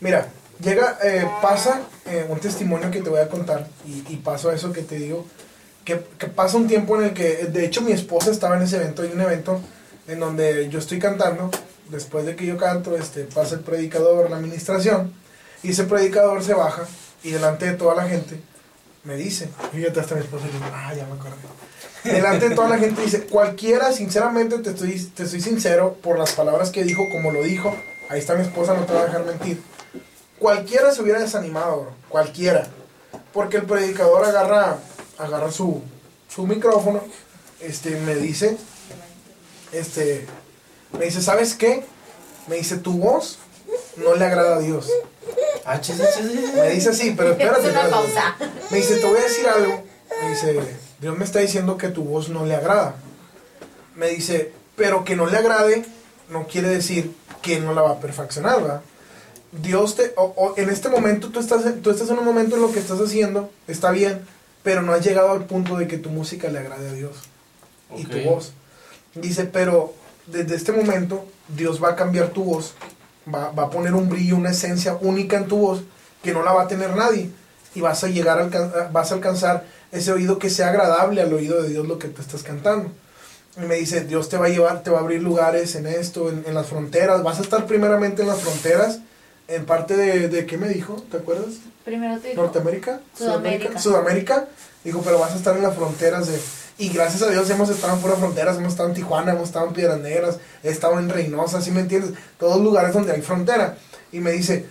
Mira, 0.00 0.28
llega, 0.60 0.98
eh, 1.02 1.26
pasa 1.40 1.82
eh, 2.06 2.26
un 2.28 2.38
testimonio 2.38 2.90
que 2.90 3.00
te 3.00 3.08
voy 3.08 3.20
a 3.20 3.28
contar 3.28 3.68
y, 3.86 4.04
y 4.12 4.16
paso 4.16 4.50
a 4.50 4.54
eso 4.54 4.72
que 4.72 4.82
te 4.82 4.96
digo, 4.96 5.24
que, 5.84 5.96
pasa 5.96 6.56
un 6.56 6.66
tiempo 6.66 6.96
en 6.96 7.08
el 7.08 7.14
que, 7.14 7.46
de 7.46 7.64
hecho, 7.64 7.80
mi 7.80 7.92
esposa 7.92 8.30
estaba 8.30 8.56
en 8.56 8.62
ese 8.62 8.76
evento, 8.76 9.02
hay 9.02 9.12
un 9.12 9.20
evento 9.20 9.60
en 10.08 10.20
donde 10.20 10.68
yo 10.68 10.80
estoy 10.80 10.98
cantando, 10.98 11.50
después 11.88 12.26
de 12.26 12.34
que 12.34 12.44
yo 12.44 12.56
canto, 12.56 12.96
este, 12.96 13.24
pasa 13.24 13.54
el 13.54 13.60
predicador, 13.60 14.28
la 14.28 14.36
administración, 14.36 15.12
y 15.62 15.70
ese 15.70 15.84
predicador 15.84 16.42
se 16.42 16.54
baja 16.54 16.84
y 17.22 17.30
delante 17.30 17.66
de 17.66 17.74
toda 17.74 17.94
la 17.94 18.08
gente 18.08 18.40
me 19.06 19.16
dice, 19.16 19.48
fíjate 19.72 20.00
hasta 20.00 20.16
mi 20.16 20.20
esposa 20.20 20.46
digo, 20.46 20.64
ah, 20.72 20.92
ya 20.92 21.06
me 21.06 21.12
acordé. 21.12 21.36
Delante 22.02 22.48
de 22.48 22.54
toda 22.54 22.68
la 22.68 22.78
gente 22.78 23.02
dice, 23.02 23.22
cualquiera, 23.26 23.92
sinceramente, 23.92 24.58
te 24.58 24.70
estoy, 24.70 24.98
te 25.14 25.22
estoy 25.22 25.40
sincero 25.40 25.96
por 26.02 26.18
las 26.18 26.32
palabras 26.32 26.70
que 26.70 26.82
dijo, 26.82 27.08
como 27.10 27.30
lo 27.30 27.42
dijo, 27.42 27.74
ahí 28.10 28.18
está 28.18 28.34
mi 28.34 28.42
esposa, 28.42 28.74
no 28.74 28.84
te 28.84 28.92
va 28.92 29.02
a 29.02 29.06
dejar 29.06 29.24
mentir. 29.24 29.62
Cualquiera 30.38 30.92
se 30.92 31.02
hubiera 31.02 31.20
desanimado, 31.20 31.82
bro, 31.82 31.94
cualquiera. 32.08 32.66
Porque 33.32 33.58
el 33.58 33.62
predicador 33.64 34.24
agarra, 34.24 34.78
agarra 35.18 35.52
su, 35.52 35.82
su 36.28 36.46
micrófono, 36.46 37.00
este, 37.60 37.96
me 38.00 38.16
dice, 38.16 38.56
este, 39.72 40.26
me 40.98 41.04
dice, 41.06 41.22
¿sabes 41.22 41.54
qué? 41.54 41.84
Me 42.48 42.56
dice, 42.56 42.76
tu 42.76 42.92
voz 42.98 43.38
no 43.96 44.14
le 44.14 44.24
agrada 44.24 44.56
a 44.56 44.58
Dios. 44.60 44.90
Ah, 45.64 45.80
chis, 45.80 45.96
chis, 45.96 46.14
chis. 46.32 46.54
Me 46.54 46.70
dice 46.70 46.90
así, 46.90 47.14
pero 47.16 47.32
espérate. 47.32 47.66
Es 47.68 47.72
una 47.72 47.88
pausa. 47.88 48.36
Me 48.70 48.76
dice, 48.78 48.96
te 48.96 49.06
voy 49.06 49.18
a 49.18 49.22
decir 49.22 49.46
algo. 49.48 49.82
Me 50.22 50.30
dice, 50.30 50.60
Dios 51.00 51.18
me 51.18 51.24
está 51.24 51.40
diciendo 51.40 51.76
que 51.76 51.88
tu 51.88 52.04
voz 52.04 52.28
no 52.28 52.46
le 52.46 52.54
agrada. 52.54 52.94
Me 53.94 54.08
dice, 54.08 54.52
pero 54.76 55.04
que 55.04 55.16
no 55.16 55.26
le 55.26 55.36
agrade 55.38 55.84
no 56.30 56.46
quiere 56.46 56.68
decir 56.68 57.12
que 57.42 57.60
no 57.60 57.72
la 57.72 57.82
va 57.82 57.90
a 57.92 58.00
perfeccionar, 58.00 58.60
¿verdad? 58.60 58.80
Dios 59.52 59.94
te, 59.96 60.12
o- 60.16 60.34
o 60.36 60.54
en 60.56 60.68
este 60.70 60.88
momento 60.88 61.30
tú 61.30 61.38
estás, 61.40 61.62
tú 61.82 61.90
estás 61.90 62.10
en 62.10 62.18
un 62.18 62.24
momento 62.24 62.56
en 62.56 62.62
lo 62.62 62.72
que 62.72 62.80
estás 62.80 63.00
haciendo, 63.00 63.50
está 63.68 63.90
bien, 63.92 64.20
pero 64.62 64.82
no 64.82 64.92
has 64.92 65.04
llegado 65.04 65.30
al 65.30 65.44
punto 65.44 65.76
de 65.76 65.86
que 65.86 65.96
tu 65.98 66.10
música 66.10 66.48
le 66.48 66.58
agrade 66.58 66.88
a 66.88 66.92
Dios 66.92 67.16
y 67.96 68.04
tu 68.04 68.18
voz. 68.20 68.52
Dice, 69.14 69.44
pero 69.44 69.94
desde 70.26 70.56
este 70.56 70.72
momento 70.72 71.24
Dios 71.48 71.82
va 71.82 71.90
a 71.90 71.96
cambiar 71.96 72.28
tu 72.30 72.42
voz, 72.44 72.74
va, 73.32 73.50
va 73.50 73.64
a 73.64 73.70
poner 73.70 73.94
un 73.94 74.08
brillo, 74.08 74.36
una 74.36 74.50
esencia 74.50 74.96
única 75.00 75.36
en 75.36 75.46
tu 75.46 75.58
voz 75.58 75.82
que 76.22 76.32
no 76.32 76.42
la 76.42 76.52
va 76.52 76.62
a 76.62 76.68
tener 76.68 76.94
nadie 76.96 77.30
y 77.74 77.80
vas 77.80 78.02
a 78.04 78.08
llegar 78.08 78.40
a 78.40 78.88
vas 78.90 79.12
a 79.12 79.14
alcanzar 79.14 79.64
ese 79.92 80.12
oído 80.12 80.38
que 80.38 80.50
sea 80.50 80.68
agradable 80.68 81.20
al 81.20 81.32
oído 81.32 81.62
de 81.62 81.68
Dios 81.68 81.86
lo 81.86 81.98
que 81.98 82.08
te 82.08 82.22
estás 82.22 82.42
cantando. 82.42 82.90
Y 83.56 83.64
me 83.64 83.76
dice, 83.76 84.04
Dios 84.04 84.28
te 84.28 84.36
va 84.36 84.46
a 84.46 84.48
llevar, 84.48 84.82
te 84.82 84.90
va 84.90 84.98
a 84.98 85.00
abrir 85.00 85.22
lugares 85.22 85.74
en 85.76 85.86
esto, 85.86 86.28
en, 86.30 86.44
en 86.46 86.54
las 86.54 86.66
fronteras, 86.66 87.22
vas 87.22 87.38
a 87.38 87.42
estar 87.42 87.66
primeramente 87.66 88.22
en 88.22 88.28
las 88.28 88.40
fronteras, 88.40 88.98
en 89.48 89.64
parte 89.64 89.96
de, 89.96 90.28
de 90.28 90.44
¿qué 90.44 90.58
me 90.58 90.68
dijo? 90.68 91.02
¿Te 91.10 91.18
acuerdas? 91.18 91.54
Primero 91.84 92.18
te 92.18 92.30
dijo. 92.30 92.42
Norteamérica, 92.42 93.00
Sudamérica. 93.16 93.78
Sudamérica, 93.78 94.48
dijo, 94.84 95.00
pero 95.02 95.18
vas 95.18 95.32
a 95.32 95.36
estar 95.36 95.56
en 95.56 95.62
las 95.62 95.74
fronteras 95.74 96.26
de... 96.26 96.38
Y 96.78 96.90
gracias 96.90 97.22
a 97.22 97.30
Dios 97.30 97.48
hemos 97.48 97.70
estado 97.70 97.94
en 97.94 98.00
puras 98.00 98.18
fronteras, 98.18 98.58
hemos 98.58 98.72
estado 98.72 98.90
en 98.90 98.94
Tijuana, 98.94 99.32
hemos 99.32 99.44
estado 99.44 99.66
en 99.66 99.72
Piedras 99.72 99.98
Negras, 100.00 100.38
he 100.62 100.68
estado 100.68 100.98
en 100.98 101.08
Reynosa, 101.08 101.62
¿sí 101.62 101.70
me 101.70 101.80
entiendes? 101.80 102.12
Todos 102.38 102.60
lugares 102.60 102.92
donde 102.92 103.12
hay 103.12 103.22
frontera. 103.22 103.78
Y 104.12 104.20
me 104.20 104.32
dice, 104.32 104.66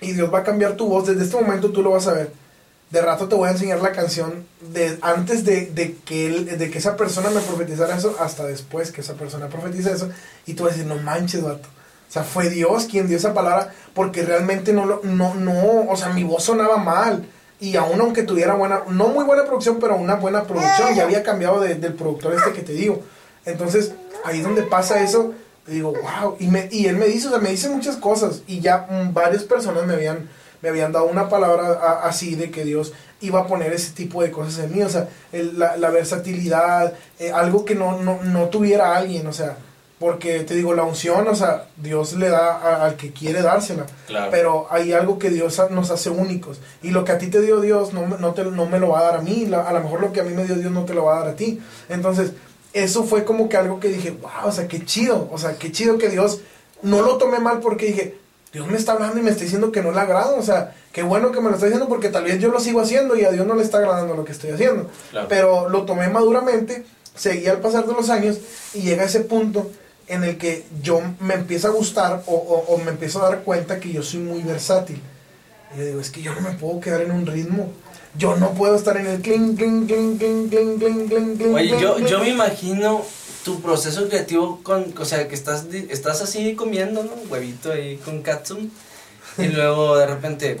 y 0.00 0.12
Dios 0.12 0.32
va 0.32 0.40
a 0.40 0.44
cambiar 0.44 0.76
tu 0.76 0.88
voz, 0.88 1.06
desde 1.06 1.24
este 1.24 1.40
momento 1.40 1.70
tú 1.70 1.82
lo 1.82 1.90
vas 1.90 2.08
a 2.08 2.14
ver. 2.14 2.32
De 2.90 3.00
rato 3.00 3.28
te 3.28 3.36
voy 3.36 3.48
a 3.48 3.52
enseñar 3.52 3.80
la 3.80 3.92
canción 3.92 4.44
de 4.72 4.98
antes 5.00 5.44
de, 5.44 5.66
de 5.66 5.94
que 6.04 6.26
él, 6.26 6.58
de 6.58 6.70
que 6.70 6.78
esa 6.78 6.96
persona 6.96 7.30
me 7.30 7.40
profetizara 7.40 7.96
eso, 7.96 8.16
hasta 8.18 8.44
después 8.44 8.90
que 8.90 9.02
esa 9.02 9.14
persona 9.14 9.48
profetiza 9.48 9.92
eso, 9.92 10.10
y 10.44 10.54
tú 10.54 10.64
vas 10.64 10.72
a 10.72 10.76
decir, 10.76 10.92
no 10.92 11.00
manches, 11.00 11.42
vato. 11.42 11.68
O 12.08 12.12
sea, 12.12 12.24
fue 12.24 12.50
Dios 12.50 12.86
quien 12.90 13.06
dio 13.06 13.16
esa 13.16 13.32
palabra 13.32 13.72
porque 13.94 14.22
realmente 14.22 14.72
no 14.72 14.84
lo, 14.84 15.00
no, 15.04 15.36
no, 15.36 15.88
o 15.88 15.96
sea, 15.96 16.08
mi 16.08 16.24
voz 16.24 16.42
sonaba 16.42 16.78
mal. 16.78 17.24
Y 17.60 17.76
aún 17.76 18.00
aunque 18.00 18.22
tuviera 18.22 18.54
buena, 18.54 18.82
no 18.88 19.08
muy 19.08 19.24
buena 19.24 19.44
producción, 19.44 19.78
pero 19.80 19.96
una 19.96 20.14
buena 20.16 20.44
producción, 20.44 20.94
ya 20.94 21.02
había 21.04 21.22
cambiado 21.22 21.60
de- 21.60 21.74
del 21.74 21.92
productor 21.94 22.34
este 22.34 22.52
que 22.52 22.62
te 22.62 22.72
digo. 22.72 23.02
Entonces, 23.44 23.92
ahí 24.24 24.38
es 24.38 24.44
donde 24.44 24.62
pasa 24.62 25.02
eso, 25.02 25.34
digo, 25.66 25.92
wow. 25.92 26.36
Y, 26.38 26.46
me, 26.48 26.68
y 26.70 26.86
él 26.86 26.96
me 26.96 27.06
dice, 27.06 27.26
o 27.28 27.30
sea, 27.30 27.38
me 27.38 27.50
dice 27.50 27.68
muchas 27.68 27.96
cosas. 27.96 28.42
Y 28.46 28.60
ya 28.60 28.86
mm, 28.90 29.12
varias 29.12 29.44
personas 29.44 29.84
me 29.86 29.94
habían, 29.94 30.28
me 30.62 30.68
habían 30.70 30.92
dado 30.92 31.04
una 31.06 31.28
palabra 31.28 32.00
así 32.04 32.34
de 32.34 32.50
que 32.50 32.64
Dios 32.64 32.92
iba 33.20 33.40
a 33.40 33.46
poner 33.46 33.72
ese 33.74 33.92
tipo 33.92 34.22
de 34.22 34.30
cosas 34.30 34.64
en 34.64 34.74
mí. 34.74 34.82
O 34.82 34.88
sea, 34.88 35.08
el- 35.32 35.58
la, 35.58 35.76
la 35.76 35.90
versatilidad, 35.90 36.94
eh, 37.18 37.30
algo 37.32 37.64
que 37.66 37.74
no, 37.74 38.00
no, 38.02 38.22
no 38.22 38.48
tuviera 38.48 38.96
alguien, 38.96 39.26
o 39.26 39.32
sea. 39.32 39.56
Porque 40.00 40.40
te 40.40 40.54
digo, 40.54 40.72
la 40.74 40.82
unción, 40.82 41.28
o 41.28 41.34
sea, 41.34 41.66
Dios 41.76 42.14
le 42.14 42.30
da 42.30 42.56
a- 42.56 42.84
al 42.86 42.96
que 42.96 43.12
quiere 43.12 43.42
dársela. 43.42 43.84
Claro. 44.06 44.30
Pero 44.30 44.66
hay 44.70 44.94
algo 44.94 45.18
que 45.18 45.28
Dios 45.28 45.60
nos 45.70 45.90
hace 45.90 46.08
únicos. 46.08 46.58
Y 46.82 46.90
lo 46.90 47.04
que 47.04 47.12
a 47.12 47.18
ti 47.18 47.26
te 47.26 47.42
dio 47.42 47.60
Dios 47.60 47.92
no, 47.92 48.06
me- 48.06 48.16
no, 48.16 48.32
te, 48.32 48.42
no 48.44 48.64
me 48.64 48.80
lo 48.80 48.88
va 48.88 49.00
a 49.00 49.04
dar 49.04 49.16
a 49.16 49.20
mí. 49.22 49.44
La- 49.44 49.68
a 49.68 49.72
lo 49.74 49.80
mejor 49.80 50.00
lo 50.00 50.10
que 50.12 50.20
a 50.20 50.24
mí 50.24 50.32
me 50.32 50.44
dio 50.46 50.54
Dios 50.56 50.72
no 50.72 50.86
te 50.86 50.94
lo 50.94 51.04
va 51.04 51.16
a 51.16 51.20
dar 51.20 51.28
a 51.28 51.36
ti. 51.36 51.60
Entonces, 51.90 52.32
eso 52.72 53.04
fue 53.04 53.24
como 53.26 53.50
que 53.50 53.58
algo 53.58 53.78
que 53.78 53.88
dije, 53.88 54.12
wow, 54.12 54.46
o 54.46 54.52
sea, 54.52 54.66
qué 54.68 54.82
chido. 54.86 55.28
O 55.32 55.36
sea, 55.36 55.58
qué 55.58 55.70
chido 55.70 55.98
que 55.98 56.08
Dios 56.08 56.40
no 56.80 57.02
lo 57.02 57.18
tomé 57.18 57.38
mal 57.38 57.60
porque 57.60 57.84
dije, 57.86 58.16
Dios 58.54 58.66
me 58.68 58.78
está 58.78 58.92
hablando 58.92 59.18
y 59.18 59.22
me 59.22 59.30
está 59.30 59.42
diciendo 59.44 59.70
que 59.70 59.82
no 59.82 59.92
le 59.92 60.00
agrado. 60.00 60.34
O 60.38 60.42
sea, 60.42 60.74
qué 60.94 61.02
bueno 61.02 61.30
que 61.30 61.40
me 61.42 61.50
lo 61.50 61.56
está 61.56 61.66
diciendo 61.66 61.88
porque 61.90 62.08
tal 62.08 62.24
vez 62.24 62.38
yo 62.40 62.50
lo 62.50 62.58
sigo 62.58 62.80
haciendo 62.80 63.16
y 63.16 63.24
a 63.26 63.30
Dios 63.32 63.46
no 63.46 63.54
le 63.54 63.62
está 63.64 63.76
agradando 63.76 64.14
lo 64.14 64.24
que 64.24 64.32
estoy 64.32 64.50
haciendo. 64.50 64.88
Claro. 65.10 65.28
Pero 65.28 65.68
lo 65.68 65.82
tomé 65.84 66.08
maduramente, 66.08 66.86
seguí 67.14 67.46
al 67.48 67.58
pasar 67.58 67.84
de 67.86 67.92
los 67.92 68.08
años 68.08 68.38
y 68.72 68.80
llega 68.80 69.04
ese 69.04 69.20
punto 69.20 69.70
en 70.10 70.24
el 70.24 70.36
que 70.38 70.64
yo 70.82 71.00
me 71.20 71.34
empiezo 71.34 71.68
a 71.68 71.70
gustar 71.70 72.22
o, 72.26 72.34
o- 72.34 72.74
o 72.74 72.78
me 72.78 72.90
empiezo 72.90 73.24
a 73.24 73.30
dar 73.30 73.42
cuenta 73.42 73.80
que 73.80 73.92
yo 73.92 74.02
soy 74.02 74.20
muy 74.20 74.42
versátil. 74.42 75.00
Y 75.74 75.78
yo 75.78 75.84
digo, 75.86 76.00
es 76.00 76.10
que 76.10 76.20
yo 76.22 76.34
no 76.34 76.40
me 76.40 76.50
puedo 76.52 76.80
quedar 76.80 77.00
en 77.02 77.12
un 77.12 77.26
ritmo. 77.26 77.70
Yo 78.18 78.34
no 78.36 78.50
puedo 78.54 78.74
estar 78.74 78.96
en 78.96 79.06
el 79.06 79.20
cling, 79.22 79.54
cling, 79.56 79.86
cling, 79.86 80.18
cling, 80.18 80.48
cling, 80.48 80.78
cling, 80.78 81.08
cling, 81.08 81.36
cling. 81.36 81.54
Oye, 81.54 81.68
yo, 81.80 81.98
yo 82.10 82.18
me 82.18 82.28
imagino 82.30 83.02
tu 83.44 83.60
proceso 83.62 84.08
creativo 84.08 84.60
con, 84.64 84.92
o 84.98 85.04
sea, 85.04 85.28
que 85.28 85.34
estás, 85.34 85.66
estás 85.88 86.20
así 86.20 86.54
comiendo, 86.56 87.04
¿no? 87.04 87.12
Huevito 87.30 87.72
ahí 87.72 87.96
con 88.04 88.20
katsum. 88.22 88.68
Y 89.38 89.44
luego 89.46 89.96
de 89.96 90.06
repente, 90.06 90.60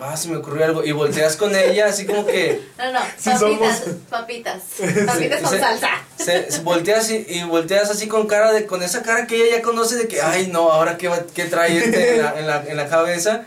ah, 0.00 0.16
se 0.16 0.28
me 0.28 0.36
ocurrió 0.36 0.64
algo. 0.64 0.84
Y 0.84 0.92
volteas 0.92 1.36
con 1.36 1.54
ella 1.54 1.86
así 1.86 2.06
como 2.06 2.26
que... 2.26 2.60
No, 2.78 2.92
no, 2.92 3.00
Sí, 3.18 3.30
papitas, 3.30 3.40
somos- 3.40 3.82
papitas. 4.08 4.62
Papitas 5.06 5.40
con 5.42 5.50
se- 5.50 5.58
salsa. 5.60 5.90
se- 6.16 6.50
se 6.50 6.60
volteas 6.62 7.10
y, 7.10 7.24
y 7.28 7.42
volteas 7.44 7.90
así 7.90 8.06
con 8.08 8.26
cara 8.26 8.52
de 8.52 8.66
con 8.66 8.82
esa 8.82 9.02
cara 9.02 9.26
que 9.26 9.36
ella 9.36 9.56
ya 9.58 9.62
conoce 9.62 9.96
de 9.96 10.08
que 10.08 10.20
ay 10.22 10.48
no 10.48 10.70
ahora 10.72 10.96
qué, 10.96 11.08
va- 11.08 11.24
qué 11.34 11.44
trae 11.44 11.78
este 11.78 12.16
en 12.16 12.22
la, 12.22 12.38
en, 12.38 12.46
la, 12.46 12.64
en 12.66 12.76
la 12.76 12.88
cabeza 12.88 13.42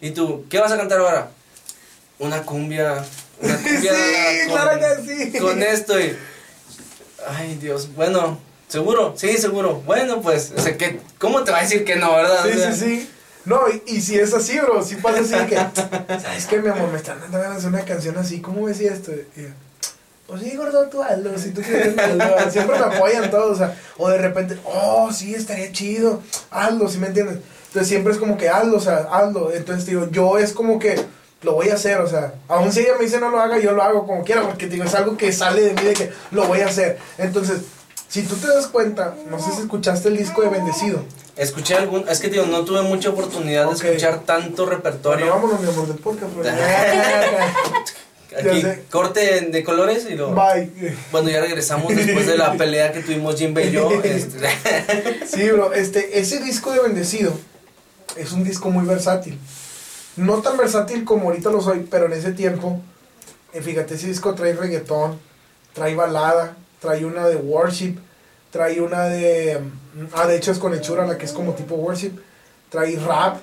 y 0.00 0.10
tú 0.10 0.44
qué 0.50 0.58
vas 0.60 0.72
a 0.72 0.76
cantar 0.76 0.98
ahora 1.00 1.30
una 2.18 2.42
cumbia 2.42 3.04
una 3.40 3.56
cumbia 3.62 3.92
Sí, 3.94 4.48
claro 4.48 4.80
que 4.80 5.30
sí. 5.32 5.38
con 5.38 5.62
esto 5.62 5.98
y 6.00 6.16
ay 7.28 7.56
Dios 7.60 7.94
bueno 7.94 8.38
seguro 8.68 9.14
sí 9.16 9.36
seguro 9.38 9.82
bueno 9.86 10.20
pues 10.20 10.52
o 10.56 10.60
sea 10.60 10.76
que 10.76 11.00
cómo 11.18 11.44
te 11.44 11.50
va 11.52 11.58
a 11.58 11.62
decir 11.62 11.84
que 11.84 11.96
no 11.96 12.14
verdad 12.14 12.44
Sí, 12.44 12.50
O 12.52 12.56
sea, 12.58 12.72
sí, 12.72 12.80
sí. 13.00 13.10
No, 13.46 13.62
y, 13.68 13.82
y 13.86 14.00
si 14.00 14.18
es 14.18 14.34
así, 14.34 14.58
bro, 14.58 14.82
si 14.82 14.96
pasa 14.96 15.20
así 15.20 15.32
de 15.32 15.46
que, 15.46 15.56
¿sabes 16.20 16.46
qué, 16.46 16.60
mi 16.60 16.68
amor? 16.68 16.90
Me 16.90 16.98
están 16.98 17.20
dando 17.20 17.38
ganas 17.38 17.62
de 17.62 17.68
una 17.68 17.84
canción 17.84 18.18
así, 18.18 18.40
¿cómo 18.40 18.64
ves 18.64 18.80
esto? 18.80 19.12
Y 19.36 19.42
yo, 19.42 19.48
pues 20.26 20.42
sí, 20.42 20.56
gordo, 20.56 20.88
tú 20.88 21.02
hazlo, 21.02 21.38
si 21.38 21.52
tú 21.52 21.62
quieres 21.62 21.96
hazlo. 21.96 22.24
Siempre 22.50 22.78
me 22.78 22.84
apoyan 22.84 23.30
todos, 23.30 23.52
o 23.52 23.56
sea, 23.56 23.76
o 23.96 24.08
de 24.08 24.18
repente, 24.18 24.58
oh, 24.64 25.12
sí, 25.12 25.34
estaría 25.34 25.70
chido, 25.70 26.22
hazlo, 26.50 26.88
¿sí 26.88 26.98
me 26.98 27.06
entiendes? 27.06 27.38
Entonces 27.68 27.88
siempre 27.88 28.12
es 28.12 28.18
como 28.18 28.36
que 28.36 28.48
hazlo, 28.48 28.78
o 28.78 28.80
sea, 28.80 29.06
hazlo. 29.12 29.52
Entonces, 29.52 29.86
digo, 29.86 30.08
yo 30.10 30.38
es 30.38 30.52
como 30.52 30.78
que 30.78 30.98
lo 31.42 31.52
voy 31.52 31.68
a 31.68 31.74
hacer, 31.74 31.98
o 31.98 32.08
sea, 32.08 32.34
aun 32.48 32.72
si 32.72 32.80
ella 32.80 32.94
me 32.98 33.04
dice 33.04 33.20
no 33.20 33.28
lo 33.28 33.38
haga, 33.38 33.58
yo 33.58 33.72
lo 33.72 33.82
hago 33.82 34.06
como 34.06 34.24
quiera, 34.24 34.42
porque 34.42 34.66
digo, 34.66 34.84
es 34.84 34.94
algo 34.94 35.16
que 35.16 35.30
sale 35.30 35.60
de 35.60 35.74
mí 35.74 35.82
de 35.82 35.94
que 35.94 36.10
lo 36.32 36.46
voy 36.46 36.60
a 36.60 36.66
hacer. 36.66 36.98
Entonces, 37.18 37.58
si 38.08 38.22
tú 38.22 38.36
te 38.36 38.46
das 38.46 38.66
cuenta, 38.68 39.14
no 39.30 39.38
sé 39.38 39.52
si 39.54 39.62
escuchaste 39.62 40.08
el 40.08 40.16
disco 40.16 40.42
de 40.42 40.48
Bendecido. 40.48 41.02
escuché 41.36 41.74
algún 41.74 42.08
es 42.08 42.20
que 42.20 42.28
digo 42.30 42.46
no 42.46 42.64
tuve 42.64 42.82
mucha 42.82 43.10
oportunidad 43.10 43.66
de 43.68 43.72
escuchar 43.74 44.20
tanto 44.20 44.64
Bueno, 44.64 44.76
repertorio 44.76 45.28
vámonos, 45.30 45.60
mi 45.60 45.68
amor, 45.68 45.86
del 45.88 45.96
podcast. 46.06 46.32
aquí 48.38 48.62
corte 48.90 49.40
de 49.42 49.64
colores 49.64 50.06
y 50.10 50.14
luego 50.14 50.34
Bye. 50.34 50.70
Bueno, 51.12 51.28
ya 51.30 51.40
regresamos 51.40 51.94
después 51.94 52.26
de 52.26 52.36
la 52.36 52.54
pelea 52.54 52.92
que 52.92 53.00
tuvimos 53.00 53.36
Jimbe 53.36 53.66
y 53.66 53.70
yo. 53.72 53.90
este, 54.02 54.38
Sí, 55.26 55.48
bro, 55.50 55.72
este, 55.72 56.18
ese 56.18 56.40
disco 56.40 56.72
de 56.72 56.80
Bendecido 56.80 57.32
es 58.16 58.32
un 58.32 58.44
disco 58.44 58.70
muy 58.70 58.84
versátil. 58.86 59.38
No 60.16 60.40
tan 60.40 60.56
versátil 60.56 61.04
como 61.04 61.24
ahorita 61.28 61.50
lo 61.50 61.60
soy, 61.60 61.86
pero 61.90 62.06
en 62.06 62.14
ese 62.14 62.32
tiempo, 62.32 62.80
eh, 63.52 63.60
fíjate, 63.60 63.94
ese 63.96 64.06
disco 64.06 64.34
trae 64.34 64.54
reggaetón, 64.54 65.18
trae 65.74 65.94
balada, 65.94 66.56
trae 66.80 67.04
una 67.04 67.26
de 67.26 67.36
worship, 67.36 67.96
trae 68.50 68.80
una 68.80 69.04
de... 69.04 69.60
Ah, 70.14 70.26
de 70.26 70.36
hecho 70.36 70.52
es 70.52 70.58
con 70.58 70.74
hechura, 70.74 71.06
la 71.06 71.16
que 71.16 71.24
es 71.24 71.32
como 71.32 71.54
tipo 71.54 71.74
worship, 71.74 72.12
trae 72.68 72.96
rap, 72.96 73.38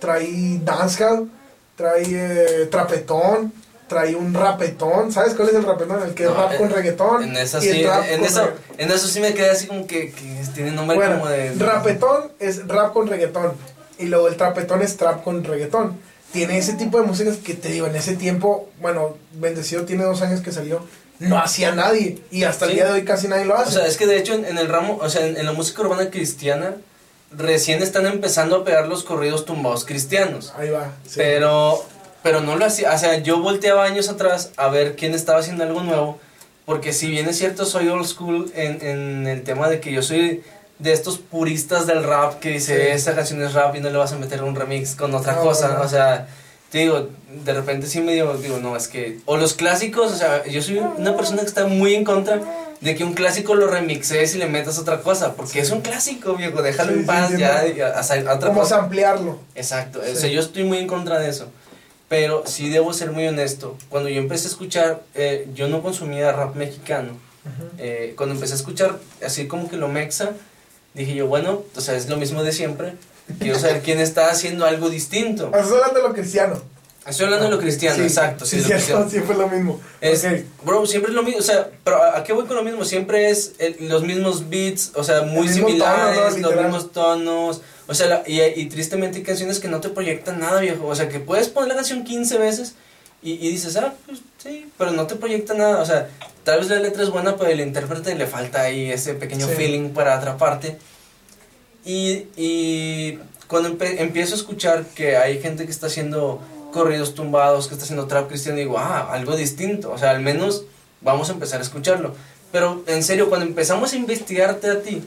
trae 0.00 0.60
dancehall, 0.62 1.30
trae 1.76 2.04
eh, 2.06 2.66
trapetón, 2.66 3.52
trae 3.88 4.14
un 4.14 4.34
rapetón, 4.34 5.12
¿sabes 5.12 5.34
cuál 5.34 5.48
es 5.48 5.54
el 5.54 5.64
rapetón? 5.64 6.02
El 6.02 6.14
que 6.14 6.24
es 6.24 6.30
rap 6.30 6.52
eh, 6.52 6.56
con 6.56 6.70
reggaetón. 6.70 7.24
en 7.24 7.36
esa 7.36 7.60
sí, 7.60 7.68
en 7.70 8.24
eso, 8.24 8.52
en 8.78 8.98
sí 8.98 9.20
me 9.20 9.34
quedé 9.34 9.50
así 9.50 9.66
como 9.66 9.86
que, 9.86 10.10
que 10.10 10.42
tiene 10.54 10.72
nombre 10.72 10.96
Bueno, 10.96 11.20
como 11.20 11.28
de. 11.28 11.54
rapetón 11.54 12.32
es 12.38 12.66
rap 12.66 12.92
con 12.92 13.06
reggaetón. 13.06 13.52
Y 13.98 14.06
luego 14.06 14.28
el 14.28 14.36
trapetón 14.36 14.82
es 14.82 14.96
trap 14.96 15.22
con 15.22 15.44
reggaetón. 15.44 15.96
Tiene 16.32 16.58
ese 16.58 16.72
tipo 16.72 17.00
de 17.00 17.06
músicas 17.06 17.36
que 17.36 17.54
te 17.54 17.68
digo, 17.68 17.86
en 17.86 17.94
ese 17.94 18.16
tiempo, 18.16 18.68
bueno, 18.80 19.16
Bendecido 19.34 19.84
tiene 19.84 20.02
dos 20.02 20.20
años 20.22 20.40
que 20.40 20.50
salió, 20.50 20.80
no 21.18 21.38
hacía 21.38 21.72
nadie. 21.72 22.18
Y 22.30 22.44
hasta 22.44 22.66
el 22.66 22.74
día 22.74 22.86
de 22.86 22.92
hoy 22.92 23.04
casi 23.04 23.28
nadie 23.28 23.44
lo 23.44 23.56
hace. 23.56 23.68
O 23.70 23.72
sea, 23.80 23.86
es 23.86 23.96
que 23.96 24.06
de 24.06 24.18
hecho 24.18 24.34
en, 24.34 24.44
en 24.44 24.58
el 24.58 24.68
ramo, 24.68 24.98
o 25.00 25.08
sea, 25.08 25.26
en, 25.26 25.36
en 25.36 25.46
la 25.46 25.52
música 25.52 25.82
urbana 25.82 26.10
cristiana, 26.10 26.74
recién 27.30 27.82
están 27.82 28.06
empezando 28.06 28.56
a 28.56 28.64
pegar 28.64 28.86
los 28.88 29.04
corridos 29.04 29.44
tumbados 29.44 29.84
cristianos. 29.84 30.52
Ahí 30.58 30.70
va. 30.70 30.92
sí. 31.06 31.14
Pero, 31.16 31.84
pero 32.22 32.40
no 32.40 32.56
lo 32.56 32.64
hacía, 32.64 32.92
o 32.92 32.98
sea, 32.98 33.18
yo 33.18 33.40
volteaba 33.40 33.84
años 33.84 34.08
atrás 34.08 34.50
a 34.56 34.68
ver 34.68 34.96
quién 34.96 35.14
estaba 35.14 35.40
haciendo 35.40 35.64
algo 35.64 35.82
nuevo, 35.82 36.18
porque 36.64 36.92
si 36.92 37.08
bien 37.10 37.28
es 37.28 37.36
cierto, 37.38 37.66
soy 37.66 37.88
old 37.88 38.06
school 38.06 38.50
en, 38.54 38.80
en 38.86 39.26
el 39.26 39.42
tema 39.42 39.68
de 39.68 39.80
que 39.80 39.92
yo 39.92 40.00
soy 40.02 40.42
de 40.78 40.92
estos 40.92 41.18
puristas 41.18 41.86
del 41.86 42.02
rap 42.02 42.40
que 42.40 42.50
dice, 42.50 42.76
Sí. 42.76 42.82
esta 42.92 43.14
canción 43.14 43.42
es 43.42 43.52
rap 43.52 43.74
y 43.76 43.80
no 43.80 43.90
le 43.90 43.98
vas 43.98 44.12
a 44.12 44.16
meter 44.18 44.42
un 44.42 44.54
remix 44.56 44.94
con 44.94 45.14
otra 45.14 45.34
No, 45.34 45.42
cosa, 45.42 45.68
no. 45.74 45.82
o 45.82 45.88
sea, 45.88 46.26
te 46.74 46.80
digo, 46.80 47.08
de 47.44 47.52
repente 47.52 47.86
sí 47.86 48.00
me 48.00 48.14
digo, 48.14 48.34
no, 48.60 48.76
es 48.76 48.88
que, 48.88 49.20
o 49.26 49.36
los 49.36 49.54
clásicos, 49.54 50.10
o 50.12 50.16
sea, 50.16 50.44
yo 50.44 50.60
soy 50.60 50.78
una 50.78 51.16
persona 51.16 51.42
que 51.42 51.46
está 51.46 51.68
muy 51.68 51.94
en 51.94 52.02
contra 52.02 52.40
de 52.80 52.96
que 52.96 53.04
un 53.04 53.12
clásico 53.14 53.54
lo 53.54 53.68
remixes 53.68 54.34
y 54.34 54.38
le 54.38 54.46
metas 54.48 54.76
otra 54.80 55.00
cosa, 55.00 55.34
porque 55.34 55.60
es 55.60 55.70
un 55.70 55.82
clásico, 55.82 56.34
viejo, 56.34 56.62
déjalo 56.62 56.88
Sí, 56.90 56.94
en 56.96 57.00
sí, 57.02 57.06
paz, 57.06 57.30
ya, 57.38 57.58
entiendo. 57.60 57.78
ya, 57.78 57.96
haz- 58.00 58.10
otra 58.10 58.48
Como 58.48 58.62
cosa. 58.62 58.78
ampliarlo. 58.78 59.38
Exacto, 59.54 60.00
Sí. 60.04 60.10
o 60.10 60.16
sea, 60.16 60.28
yo 60.30 60.40
estoy 60.40 60.64
muy 60.64 60.78
en 60.78 60.88
contra 60.88 61.20
de 61.20 61.28
eso. 61.30 61.46
Pero 62.08 62.42
sí 62.44 62.68
debo 62.70 62.92
ser 62.92 63.12
muy 63.12 63.24
honesto. 63.28 63.78
Cuando 63.88 64.08
yo 64.08 64.18
empecé 64.20 64.48
a 64.48 64.50
escuchar, 64.50 65.00
eh, 65.14 65.46
yo 65.54 65.68
no 65.68 65.80
consumía 65.80 66.32
rap 66.32 66.56
mexicano. 66.56 67.12
Eh, 67.78 68.14
cuando 68.16 68.34
empecé 68.34 68.54
a 68.54 68.56
escuchar 68.56 68.98
así 69.24 69.46
como 69.46 69.70
que 69.70 69.76
lo 69.76 69.86
mexa, 69.86 70.32
dije 70.92 71.14
yo, 71.14 71.28
bueno, 71.28 71.62
o 71.76 71.80
sea, 71.80 71.94
es 71.94 72.08
lo 72.08 72.16
mismo 72.16 72.42
de 72.42 72.50
siempre. 72.50 72.94
Quiero 73.38 73.58
saber 73.58 73.82
quién 73.82 74.00
está 74.00 74.30
haciendo 74.30 74.66
algo 74.66 74.90
distinto. 74.90 75.46
Estás 75.46 75.70
hablando 75.72 76.00
de 76.00 76.08
lo 76.08 76.14
cristiano. 76.14 76.60
Estoy 77.06 77.26
hablando 77.26 77.46
de 77.46 77.50
lo 77.52 77.58
cristiano, 77.60 77.96
Sí, 77.96 78.02
exacto. 78.02 78.46
Sí, 78.46 78.56
Sí, 78.56 78.62
lo 78.62 78.74
cristiano. 78.76 79.10
siempre 79.10 79.32
es 79.32 79.38
lo 79.38 79.48
mismo. 79.48 79.80
Es, 80.00 80.24
Ok. 80.24 80.32
Bro, 80.64 80.86
siempre 80.86 81.10
es 81.10 81.14
lo 81.14 81.22
mismo, 81.22 81.40
o 81.40 81.42
sea, 81.42 81.68
pero 81.84 82.02
¿a 82.02 82.24
qué 82.24 82.32
voy 82.32 82.46
con 82.46 82.56
lo 82.56 82.62
mismo? 82.62 82.84
Siempre 82.86 83.28
es 83.30 83.52
el- 83.58 83.76
los 83.88 84.02
mismos 84.04 84.48
beats, 84.48 84.92
o 84.94 85.04
sea, 85.04 85.20
muy 85.22 85.46
mismo 85.46 85.66
tono, 85.66 85.72
similares, 85.84 86.36
¿no? 86.38 86.50
los 86.50 86.62
mismos 86.62 86.92
tonos, 86.92 87.60
o 87.86 87.94
sea, 87.94 88.06
la- 88.06 88.22
y, 88.26 88.40
y 88.40 88.66
tristemente 88.70 89.18
hay 89.18 89.22
canciones 89.24 89.60
que 89.60 89.68
no 89.68 89.80
te 89.82 89.90
proyectan 89.90 90.40
nada, 90.40 90.60
viejo, 90.60 90.86
o 90.86 90.94
sea, 90.94 91.10
que 91.10 91.20
puedes 91.20 91.48
poner 91.48 91.68
la 91.68 91.74
canción 91.74 92.04
15 92.04 92.38
veces 92.38 92.74
y, 93.22 93.32
y 93.32 93.50
dices, 93.50 93.76
ah, 93.76 93.92
pues 94.06 94.20
sí, 94.42 94.70
pero 94.78 94.92
no 94.92 95.06
te 95.06 95.16
proyecta 95.16 95.52
nada, 95.52 95.82
o 95.82 95.86
sea, 95.86 96.08
tal 96.42 96.60
vez 96.60 96.70
la 96.70 96.76
letra 96.76 97.02
es 97.02 97.10
buena, 97.10 97.36
pero 97.36 97.50
el 97.50 97.60
intérprete 97.60 98.14
le 98.14 98.26
falta 98.26 98.62
ahí 98.62 98.90
ese 98.90 99.12
pequeño 99.12 99.46
feeling 99.48 99.90
para 99.90 100.14
atraparte. 100.16 100.78
Y, 101.84 102.26
y 102.36 103.18
cuando 103.46 103.68
empe- 103.68 103.96
empiezo 103.98 104.34
a 104.34 104.38
escuchar 104.38 104.84
que 104.94 105.16
hay 105.16 105.40
gente 105.40 105.64
que 105.64 105.70
está 105.70 105.86
haciendo 105.88 106.40
corridos 106.72 107.14
tumbados, 107.14 107.68
que 107.68 107.74
está 107.74 107.84
haciendo 107.84 108.06
trap 108.06 108.28
cristiano, 108.28 108.58
digo, 108.58 108.78
ah, 108.78 109.12
algo 109.12 109.36
distinto. 109.36 109.92
O 109.92 109.98
sea, 109.98 110.10
al 110.10 110.20
menos 110.20 110.64
vamos 111.02 111.28
a 111.28 111.32
empezar 111.32 111.60
a 111.60 111.62
escucharlo. 111.62 112.14
Pero 112.50 112.82
en 112.86 113.02
serio, 113.02 113.28
cuando 113.28 113.46
empezamos 113.46 113.92
a 113.92 113.96
investigarte 113.96 114.70
a 114.70 114.80
ti, 114.82 115.02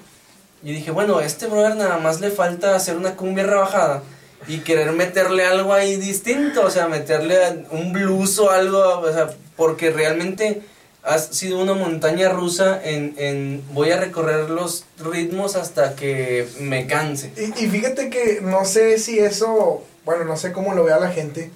yo 0.63 0.73
dije, 0.73 0.91
bueno, 0.91 1.17
a 1.17 1.25
este 1.25 1.47
brother 1.47 1.75
nada 1.75 1.97
más 1.97 2.19
le 2.19 2.29
falta 2.31 2.75
hacer 2.75 2.95
una 2.97 3.15
cumbia 3.15 3.45
rebajada 3.45 4.03
y 4.47 4.59
querer 4.59 4.91
meterle 4.91 5.45
algo 5.45 5.73
ahí 5.73 5.97
distinto, 5.97 6.63
o 6.63 6.69
sea, 6.69 6.87
meterle 6.87 7.65
un 7.71 7.91
blues 7.93 8.37
o 8.39 8.49
algo, 8.49 8.99
o 8.99 9.11
sea, 9.11 9.29
porque 9.55 9.91
realmente 9.91 10.61
has 11.07 11.27
sido 11.27 11.59
una 11.59 11.73
montaña 11.73 12.29
rusa 12.29 12.79
en, 12.83 13.15
en 13.17 13.63
voy 13.73 13.91
a 13.91 13.97
recorrer 13.97 14.49
los 14.49 14.83
ritmos 14.99 15.55
hasta 15.55 15.95
que 15.95 16.47
me 16.59 16.85
canse. 16.85 17.31
Y, 17.37 17.63
y 17.65 17.69
fíjate 17.69 18.09
que 18.09 18.39
no 18.41 18.65
sé 18.65 18.99
si 18.99 19.17
eso, 19.19 19.83
bueno, 20.05 20.25
no 20.25 20.35
sé 20.35 20.51
cómo 20.51 20.73
lo 20.73 20.83
vea 20.83 20.99
la 20.99 21.09
gente, 21.11 21.49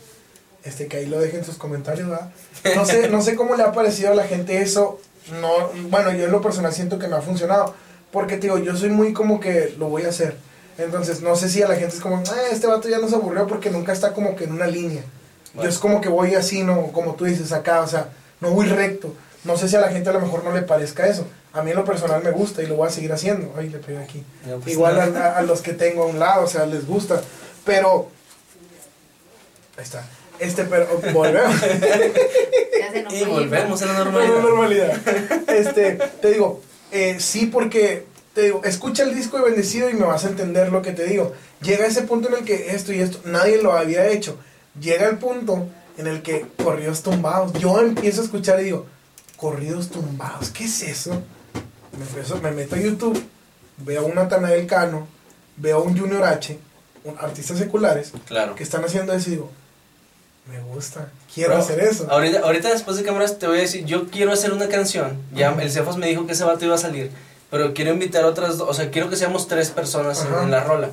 este 0.64 0.88
que 0.88 0.98
ahí 0.98 1.06
lo 1.06 1.20
dejen 1.20 1.40
en 1.40 1.46
sus 1.46 1.58
comentarios, 1.58 2.08
¿verdad? 2.10 2.32
No 2.76 2.86
sé, 2.86 3.10
no 3.10 3.22
sé 3.22 3.36
cómo 3.36 3.56
le 3.56 3.64
ha 3.64 3.72
parecido 3.74 4.12
a 4.12 4.16
la 4.16 4.24
gente 4.24 4.62
eso, 4.62 5.00
no, 5.42 5.50
bueno, 5.90 6.12
yo 6.14 6.26
en 6.26 6.32
lo 6.32 6.42
personal 6.42 6.72
siento 6.74 6.98
que 6.98 7.08
me 7.08 7.16
ha 7.18 7.22
funcionado, 7.22 7.74
porque 8.12 8.36
te 8.36 8.44
digo, 8.44 8.58
yo 8.58 8.76
soy 8.78 8.90
muy 8.90 9.12
como 9.14 9.40
que 9.40 9.76
lo 9.78 9.90
voy 9.90 10.04
a 10.04 10.10
hacer, 10.10 10.36
entonces 10.78 11.22
no 11.22 11.36
sé 11.36 11.50
si 11.50 11.62
a 11.62 11.68
la 11.68 11.76
gente 11.76 11.96
es 11.96 12.02
como, 12.02 12.18
"Ah, 12.18 12.36
este 12.52 12.68
vato 12.68 12.88
ya 12.88 13.00
nos 13.00 13.12
aburrió 13.14 13.48
porque 13.48 13.70
nunca 13.70 13.92
está 13.92 14.14
como 14.14 14.36
que 14.36 14.46
en 14.46 14.54
una 14.54 14.68
línea, 14.68 15.04
yo 15.56 15.64
es 15.68 15.78
como 15.78 16.00
que 16.00 16.08
voy 16.10 16.36
así, 16.36 16.64
no, 16.64 16.88
como 16.94 17.16
tú 17.16 17.26
dices 17.26 17.52
acá, 17.52 17.82
o 17.82 17.88
sea, 17.88 18.10
no 18.40 18.52
voy 18.52 18.68
recto, 18.68 19.14
no 19.44 19.58
sé 19.58 19.68
si 19.68 19.76
a 19.76 19.82
la 19.82 19.90
gente 19.90 20.10
a 20.10 20.14
lo 20.14 20.22
mejor 20.22 20.44
no 20.44 20.52
le 20.52 20.62
parezca 20.62 21.08
eso, 21.08 21.26
a 21.54 21.62
mí 21.64 21.72
en 21.72 21.78
lo 21.78 21.86
personal 21.86 22.24
me 22.24 22.32
gusta 22.32 22.62
y 22.64 22.68
lo 22.68 22.76
voy 22.76 22.88
a 22.88 22.92
seguir 22.92 23.12
haciendo, 23.12 23.54
ay, 23.58 23.70
le 23.70 23.80
pegué 23.80 23.98
aquí. 24.00 24.24
No, 24.48 24.58
pues, 24.60 24.74
Igual 24.74 25.14
no. 25.14 25.20
a, 25.20 25.24
a- 25.28 25.38
a 25.38 25.42
los 25.42 25.62
que 25.62 25.74
tengo 25.74 26.04
a 26.04 26.06
un 26.08 26.20
lado, 26.20 26.44
o 26.44 26.48
sea, 26.48 26.66
les 26.66 26.86
gusta. 26.88 27.22
Pero. 27.66 28.10
Ahí 29.78 29.84
está. 29.84 30.04
Este, 30.40 30.64
pero. 30.66 30.88
Volvemos. 31.14 31.56
Ya 32.82 32.92
se 32.92 33.04
nos 33.04 33.14
Y 33.14 33.24
volvemos 33.26 33.82
a 33.84 33.86
la 33.86 33.94
No, 33.94 34.06
normalidad. 34.06 34.34
no, 34.36 34.42
normalidad. 34.42 34.94
Este, 35.48 35.92
te 36.22 36.32
digo, 36.32 36.62
eh, 36.92 37.18
sí, 37.20 37.46
porque. 37.48 38.06
Te 38.34 38.44
digo, 38.44 38.62
escucha 38.64 39.04
el 39.04 39.14
disco 39.14 39.38
de 39.38 39.44
Bendecido 39.44 39.90
y 39.90 39.94
me 39.94 40.06
vas 40.06 40.24
a 40.24 40.30
entender 40.30 40.72
lo 40.72 40.82
que 40.82 40.94
te 40.94 41.04
digo. 41.04 41.34
Llega 41.62 41.86
ese 41.86 42.04
punto 42.04 42.30
en 42.30 42.36
el 42.36 42.46
que 42.46 42.74
esto 42.74 42.94
y 42.94 43.02
esto, 43.02 43.20
nadie 43.26 43.62
lo 43.62 43.74
había 43.74 44.08
hecho. 44.08 44.38
Llega 44.80 45.08
el 45.10 45.18
punto 45.18 45.68
en 45.98 46.08
el 46.08 46.22
que 46.22 46.46
corridos 46.64 47.04
tumbados. 47.04 47.52
Yo 47.60 47.80
empiezo 47.82 48.22
a 48.22 48.24
escuchar 48.24 48.62
y 48.62 48.64
digo, 48.66 48.86
corridos 49.42 49.90
tumbados, 49.90 50.52
¿qué 50.52 50.66
es 50.66 50.84
eso? 50.84 51.20
Me, 51.98 52.06
empiezo- 52.06 52.40
me 52.42 52.52
meto 52.52 52.76
a 52.76 52.80
YouTube 52.80 53.22
veo 53.84 54.02
a 54.02 54.06
un 54.06 54.14
Natanael 54.14 54.68
Cano, 54.68 55.08
veo 55.58 55.78
a 55.78 55.82
un 55.82 55.98
Junior 55.98 56.24
H, 56.24 56.60
un- 57.04 57.18
artistas 57.18 57.58
seculares, 57.58 58.12
Claro. 58.28 58.54
que 58.54 58.62
están 58.62 58.86
haciendo 58.86 59.12
eso 59.14 59.30
y 59.30 59.32
digo, 59.32 59.50
me 60.48 60.60
gusta, 60.62 61.10
quiero 61.34 61.54
Bro, 61.56 61.64
hacer 61.64 61.80
eso. 61.80 62.06
Ahorita, 62.12 62.42
ahorita 62.42 62.70
después 62.70 62.98
de 62.98 63.04
cámaras 63.04 63.40
te 63.40 63.48
voy 63.48 63.58
a 63.58 63.62
decir, 63.62 63.84
yo 63.86 64.08
quiero 64.12 64.32
hacer 64.32 64.54
una 64.54 64.68
canción. 64.70 65.18
Ya 65.34 65.50
el 65.60 65.72
Cefas 65.72 65.98
me 65.98 66.06
dijo 66.08 66.28
que 66.28 66.34
ese 66.34 66.44
vato 66.44 66.64
iba 66.66 66.76
a 66.76 66.78
salir. 66.78 67.10
Pero 67.50 67.74
quiero 67.74 67.92
invitar 67.92 68.24
otras 68.26 68.58
dos, 68.60 68.70
o 68.70 68.74
sea, 68.76 68.92
quiero 68.92 69.10
que 69.10 69.16
seamos 69.16 69.48
tres 69.48 69.70
personas 69.72 70.24
en, 70.24 70.34
en 70.44 70.52
la 70.52 70.64
rola. 70.64 70.90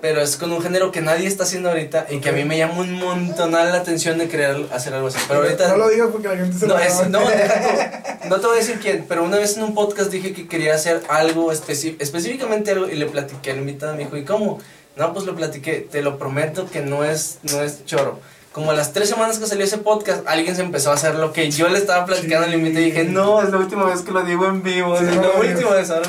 Pero 0.00 0.20
es 0.20 0.36
con 0.36 0.52
un 0.52 0.60
género 0.60 0.92
que 0.92 1.00
nadie 1.00 1.26
está 1.26 1.44
haciendo 1.44 1.70
ahorita 1.70 2.06
y 2.10 2.18
que 2.20 2.28
a 2.28 2.32
mí 2.32 2.44
me 2.44 2.58
llama 2.58 2.80
un 2.80 2.92
montón 2.98 3.52
la 3.52 3.72
atención 3.74 4.18
de 4.18 4.28
querer 4.28 4.66
hacer 4.72 4.92
algo 4.92 5.08
así. 5.08 5.18
Pero 5.26 5.40
ahorita... 5.42 5.68
No 5.68 5.76
lo 5.78 5.88
digas 5.88 6.08
porque 6.12 6.28
la 6.28 6.36
gente 6.36 6.58
se 6.58 6.66
No, 6.66 6.74
lo 6.74 6.80
va 6.80 6.80
a 6.80 6.86
es- 6.86 7.08
no, 7.08 7.18
tú. 8.22 8.28
no 8.28 8.40
te 8.40 8.46
voy 8.46 8.56
a 8.56 8.60
decir 8.60 8.78
quién, 8.80 9.06
pero 9.08 9.24
una 9.24 9.38
vez 9.38 9.56
en 9.56 9.62
un 9.62 9.74
podcast 9.74 10.10
dije 10.10 10.34
que 10.34 10.46
quería 10.46 10.74
hacer 10.74 11.00
algo 11.08 11.50
específicamente 11.50 12.72
algo 12.72 12.88
y 12.88 12.94
le 12.96 13.06
platiqué 13.06 13.52
al 13.52 13.58
invitado, 13.58 13.94
me 13.94 14.00
dijo, 14.04 14.16
¿y 14.18 14.24
cómo? 14.24 14.58
No, 14.96 15.12
pues 15.14 15.24
lo 15.26 15.34
platiqué, 15.34 15.86
te 15.90 16.02
lo 16.02 16.18
prometo 16.18 16.68
que 16.70 16.80
no 16.82 17.04
es, 17.04 17.38
no 17.50 17.62
es 17.62 17.84
choro. 17.86 18.20
Como 18.52 18.70
a 18.70 18.74
las 18.74 18.92
tres 18.94 19.08
semanas 19.10 19.38
que 19.38 19.46
salió 19.46 19.64
ese 19.64 19.78
podcast, 19.78 20.26
alguien 20.26 20.56
se 20.56 20.62
empezó 20.62 20.90
a 20.90 20.94
hacer 20.94 21.14
lo 21.16 21.32
que 21.32 21.50
yo 21.50 21.68
le 21.68 21.78
estaba 21.78 22.06
platicando 22.06 22.46
al 22.46 22.54
invitado 22.54 22.80
y 22.80 22.90
dije, 22.90 23.04
no, 23.04 23.42
es 23.42 23.50
la 23.50 23.58
última 23.58 23.84
vez 23.84 24.00
que 24.00 24.12
lo 24.12 24.22
digo 24.22 24.46
en 24.46 24.62
vivo, 24.62 24.96
Sí, 24.98 25.04
es 25.04 25.14
no 25.16 25.22
la 25.22 25.28
última 25.38 25.70
vez. 25.72 25.90
Ahora, 25.90 26.08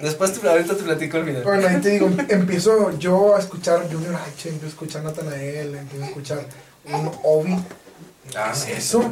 después 0.00 0.32
te, 0.32 0.48
ahorita 0.48 0.76
te 0.76 0.82
platico 0.82 1.16
el 1.18 1.24
video. 1.24 1.42
Bueno, 1.42 1.68
ahí 1.68 1.80
te 1.80 1.90
digo, 1.90 2.10
empiezo 2.28 2.96
yo 2.98 3.36
a 3.36 3.38
escuchar 3.40 3.82
Junior 3.90 4.14
H, 4.14 4.48
empiezo 4.48 4.66
a 4.66 4.68
escuchar 4.68 5.02
Natanael, 5.02 5.74
empiezo 5.74 6.04
a 6.04 6.08
escuchar 6.08 6.46
un 6.86 7.10
Obi. 7.22 7.56
Ah, 8.36 8.52
¿Qué 8.66 8.72
es 8.72 8.78
eso? 8.78 9.04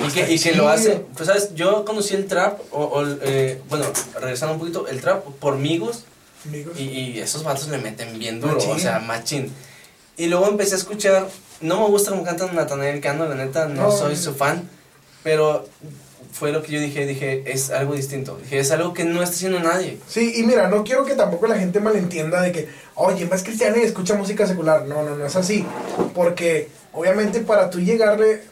Y 0.00 0.08
que, 0.12 0.30
y 0.30 0.34
Está 0.34 0.52
lo 0.52 0.68
hace, 0.68 1.04
pues 1.16 1.28
sabes, 1.28 1.54
yo 1.54 1.84
conocí 1.84 2.14
el 2.14 2.26
trap, 2.26 2.60
o, 2.72 2.82
o, 2.84 3.06
eh, 3.22 3.60
bueno, 3.68 3.84
regresando 4.20 4.54
un 4.54 4.60
poquito, 4.60 4.88
el 4.88 5.00
trap 5.00 5.24
por 5.38 5.56
Migos, 5.56 6.04
Amigos. 6.46 6.78
Y, 6.78 6.82
y 6.82 7.18
esos 7.20 7.42
vatos 7.42 7.68
le 7.68 7.78
meten 7.78 8.18
bien 8.18 8.40
duro, 8.40 8.54
Machín. 8.54 8.70
o 8.72 8.78
sea, 8.78 8.98
machín. 8.98 9.52
Y 10.16 10.26
luego 10.26 10.46
empecé 10.48 10.74
a 10.74 10.78
escuchar, 10.78 11.26
no 11.60 11.80
me 11.80 11.86
gusta 11.86 12.10
cómo 12.10 12.22
canta 12.22 12.50
Natanael 12.52 13.00
Cano, 13.00 13.26
la 13.26 13.34
neta, 13.34 13.66
no, 13.66 13.84
No, 13.84 13.90
soy 13.90 14.14
su 14.16 14.34
fan, 14.34 14.68
pero 15.22 15.66
fue 16.34 16.50
lo 16.50 16.64
que 16.64 16.72
yo 16.72 16.80
dije, 16.80 17.06
dije, 17.06 17.44
es 17.46 17.70
algo 17.70 17.94
distinto, 17.94 18.36
dije, 18.42 18.58
es 18.58 18.72
algo 18.72 18.92
que 18.92 19.04
no 19.04 19.22
está 19.22 19.36
haciendo 19.36 19.60
nadie. 19.60 20.00
Sí, 20.08 20.32
y 20.34 20.42
mira, 20.42 20.66
no 20.66 20.82
quiero 20.82 21.04
que 21.04 21.14
tampoco 21.14 21.46
la 21.46 21.56
gente 21.56 21.78
malentienda 21.78 22.42
de 22.42 22.50
que, 22.50 22.68
oye, 22.96 23.24
más 23.26 23.44
cristiana 23.44 23.76
y 23.78 23.82
escucha 23.82 24.16
música 24.16 24.44
secular. 24.44 24.84
No, 24.86 25.04
no, 25.04 25.14
no 25.14 25.24
es 25.24 25.36
así. 25.36 25.64
Porque, 26.12 26.70
obviamente, 26.92 27.38
para 27.38 27.70
tú 27.70 27.78
llegarle, 27.78 28.42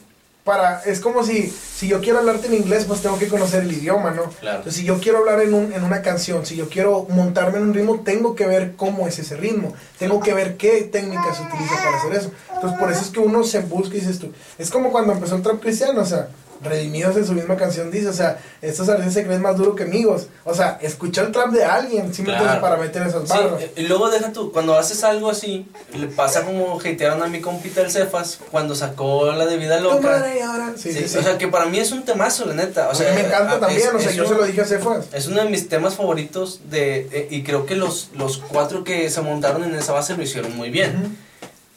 para, 0.44 0.80
es 0.84 1.00
como 1.00 1.24
si, 1.24 1.48
si 1.50 1.88
yo 1.88 2.00
quiero 2.00 2.20
hablarte 2.20 2.46
en 2.46 2.54
inglés, 2.54 2.84
pues 2.86 3.02
tengo 3.02 3.18
que 3.18 3.26
conocer 3.26 3.64
el 3.64 3.72
idioma, 3.72 4.12
¿no? 4.12 4.30
Claro. 4.30 4.58
Entonces, 4.58 4.80
si 4.80 4.84
yo 4.86 5.00
quiero 5.00 5.18
hablar 5.18 5.40
en, 5.40 5.52
un, 5.52 5.72
en 5.72 5.82
una 5.82 6.02
canción, 6.02 6.46
si 6.46 6.54
yo 6.54 6.68
quiero 6.68 7.08
montarme 7.08 7.58
en 7.58 7.64
un 7.64 7.74
ritmo, 7.74 7.98
tengo 8.04 8.36
que 8.36 8.46
ver 8.46 8.74
cómo 8.76 9.08
es 9.08 9.18
ese 9.18 9.36
ritmo. 9.36 9.74
Tengo 9.98 10.20
que 10.20 10.34
ver 10.34 10.56
qué 10.56 10.82
técnicas 10.82 11.36
se 11.36 11.42
utiliza 11.42 11.74
para 11.74 11.96
hacer 11.98 12.12
eso. 12.12 12.30
Entonces, 12.54 12.78
por 12.78 12.92
eso 12.92 13.00
es 13.00 13.10
que 13.10 13.18
uno 13.18 13.42
se 13.42 13.58
busca 13.58 13.96
y 13.96 13.98
dices 13.98 14.20
tú. 14.20 14.32
Es 14.56 14.70
como 14.70 14.92
cuando 14.92 15.12
empezó 15.14 15.34
el 15.34 15.42
trap 15.42 15.60
cristiano, 15.60 16.00
o 16.00 16.06
sea, 16.06 16.28
Redimidos 16.62 17.16
en 17.16 17.26
su 17.26 17.32
misma 17.32 17.56
canción 17.56 17.90
dice, 17.90 18.08
o 18.08 18.12
sea, 18.12 18.38
estos 18.60 18.88
artistas 18.88 19.14
se 19.14 19.24
creen 19.24 19.42
más 19.42 19.56
duro 19.56 19.74
que 19.74 19.82
amigos. 19.84 20.28
O 20.44 20.54
sea, 20.54 20.78
escuchó 20.80 21.22
el 21.22 21.32
trap 21.32 21.50
de 21.50 21.64
alguien, 21.64 22.14
simplemente 22.14 22.44
Claro. 22.46 22.60
para 22.60 22.76
meter 22.76 23.02
esas 23.06 23.22
Sí, 23.22 23.28
barras. 23.36 23.62
y 23.76 23.82
luego 23.82 24.08
deja 24.10 24.32
tú, 24.32 24.52
cuando 24.52 24.76
haces 24.76 25.02
algo 25.04 25.30
así, 25.30 25.66
le 25.98 26.06
pasa 26.08 26.42
como 26.44 26.78
hatearon 26.80 27.22
a 27.22 27.26
mi 27.26 27.40
compita 27.40 27.80
el 27.80 27.90
Cefas 27.90 28.38
cuando 28.50 28.74
sacó 28.74 29.32
la 29.32 29.46
de 29.46 29.56
vida 29.56 29.78
Tu 29.78 29.84
loca. 29.84 30.00
madre 30.00 30.38
y 30.38 30.40
ahora. 30.40 30.72
Sí, 30.76 30.92
Sí, 30.92 31.00
sí, 31.00 31.08
sí. 31.08 31.18
O 31.18 31.22
sea, 31.22 31.36
que 31.38 31.48
para 31.48 31.66
mí 31.66 31.78
es 31.78 31.90
un 31.92 32.04
temazo, 32.04 32.44
la 32.46 32.54
neta. 32.54 32.86
O 32.86 32.90
A 32.90 32.92
mí 32.92 32.98
sea, 32.98 33.12
me 33.14 33.20
encanta 33.26 33.54
a- 33.54 33.60
también, 33.60 33.88
es- 33.88 33.94
o 33.94 33.98
sea, 33.98 34.12
yo 34.12 34.22
un- 34.22 34.28
se 34.28 34.34
lo 34.36 34.44
dije 34.44 34.60
a 34.60 34.64
Cefas. 34.64 35.06
Es 35.12 35.26
uno 35.26 35.42
de 35.42 35.48
mis 35.50 35.68
temas 35.68 35.94
favoritos 35.96 36.60
de, 36.70 37.08
eh, 37.12 37.28
y 37.30 37.42
creo 37.42 37.66
que 37.66 37.74
los, 37.76 38.10
los 38.16 38.38
cuatro 38.38 38.84
que 38.84 39.10
se 39.10 39.20
montaron 39.20 39.64
en 39.64 39.74
esa 39.74 39.92
base 39.92 40.16
lo 40.16 40.22
hicieron 40.22 40.56
muy 40.56 40.70
bien. 40.70 41.16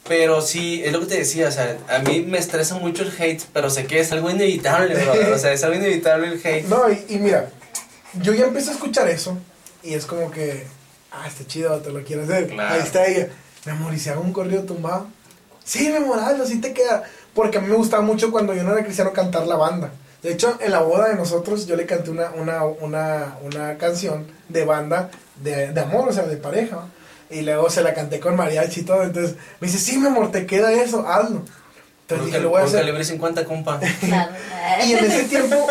Pero 0.08 0.40
sí, 0.40 0.82
es 0.84 0.92
lo 0.92 1.00
que 1.00 1.06
te 1.06 1.18
decía, 1.18 1.48
o 1.48 1.50
sea, 1.50 1.76
a 1.88 1.98
mí 1.98 2.20
me 2.22 2.38
estresa 2.38 2.76
mucho 2.76 3.02
el 3.02 3.12
hate, 3.18 3.42
pero 3.52 3.70
sé 3.70 3.86
que 3.86 4.00
es 4.00 4.12
algo 4.12 4.30
inevitable, 4.30 4.94
o 5.34 5.38
sea, 5.38 5.52
es 5.52 5.64
algo 5.64 5.76
inevitable 5.76 6.28
el 6.28 6.40
hate. 6.44 6.66
No, 6.66 6.90
y, 6.90 7.04
y 7.08 7.18
mira, 7.18 7.50
yo 8.14 8.32
ya 8.32 8.46
empecé 8.46 8.70
a 8.70 8.74
escuchar 8.74 9.08
eso 9.08 9.36
y 9.82 9.94
es 9.94 10.06
como 10.06 10.30
que, 10.30 10.66
ah, 11.12 11.26
está 11.26 11.46
chido, 11.46 11.78
te 11.80 11.90
lo 11.90 12.02
quiero 12.02 12.24
hacer. 12.24 12.48
Claro. 12.48 12.74
Ahí 12.74 12.80
está 12.80 13.06
ella. 13.06 13.28
Mi 13.64 13.72
amor, 13.72 13.94
¿y 13.94 13.98
si 13.98 14.08
hago 14.10 14.20
un 14.20 14.32
corrido 14.32 14.62
tumbado? 14.62 15.08
Sí, 15.64 15.88
mi 15.88 15.96
amor, 15.96 16.20
hazlo, 16.20 16.46
sí 16.46 16.60
te 16.60 16.72
queda. 16.72 17.02
Porque 17.34 17.58
a 17.58 17.60
mí 17.60 17.68
me 17.68 17.76
gustaba 17.76 18.02
mucho 18.02 18.30
cuando 18.30 18.54
yo 18.54 18.62
no 18.62 18.72
era 18.72 18.84
cristiano 18.84 19.12
cantar 19.12 19.46
la 19.46 19.56
banda. 19.56 19.90
De 20.22 20.32
hecho, 20.32 20.56
en 20.60 20.72
la 20.72 20.80
boda 20.80 21.08
de 21.08 21.14
nosotros 21.14 21.66
yo 21.66 21.76
le 21.76 21.86
canté 21.86 22.10
una, 22.10 22.30
una, 22.30 22.64
una, 22.64 23.38
una 23.42 23.76
canción 23.76 24.26
de 24.48 24.64
banda 24.64 25.10
de, 25.42 25.72
de 25.72 25.80
amor, 25.80 26.08
o 26.08 26.12
sea, 26.12 26.24
de 26.24 26.36
pareja. 26.36 26.86
Y 27.30 27.40
luego 27.42 27.68
se 27.70 27.82
la 27.82 27.92
canté 27.94 28.20
con 28.20 28.36
mariachi 28.36 28.80
y 28.80 28.84
todo. 28.84 29.02
Entonces 29.02 29.36
me 29.60 29.66
dice, 29.66 29.78
sí, 29.78 29.98
mi 29.98 30.06
amor, 30.06 30.30
te 30.30 30.46
queda 30.46 30.72
eso, 30.72 31.06
hazlo. 31.08 31.42
Entonces 32.02 32.26
dije, 32.26 32.40
lo 32.40 32.50
voy 32.50 32.62
a 32.62 32.64
hacer. 32.64 32.80
calibre 32.80 33.04
50, 33.04 33.44
compa. 33.44 33.80
Y 34.86 34.92
en 34.92 35.04
ese 35.04 35.24
tiempo 35.24 35.66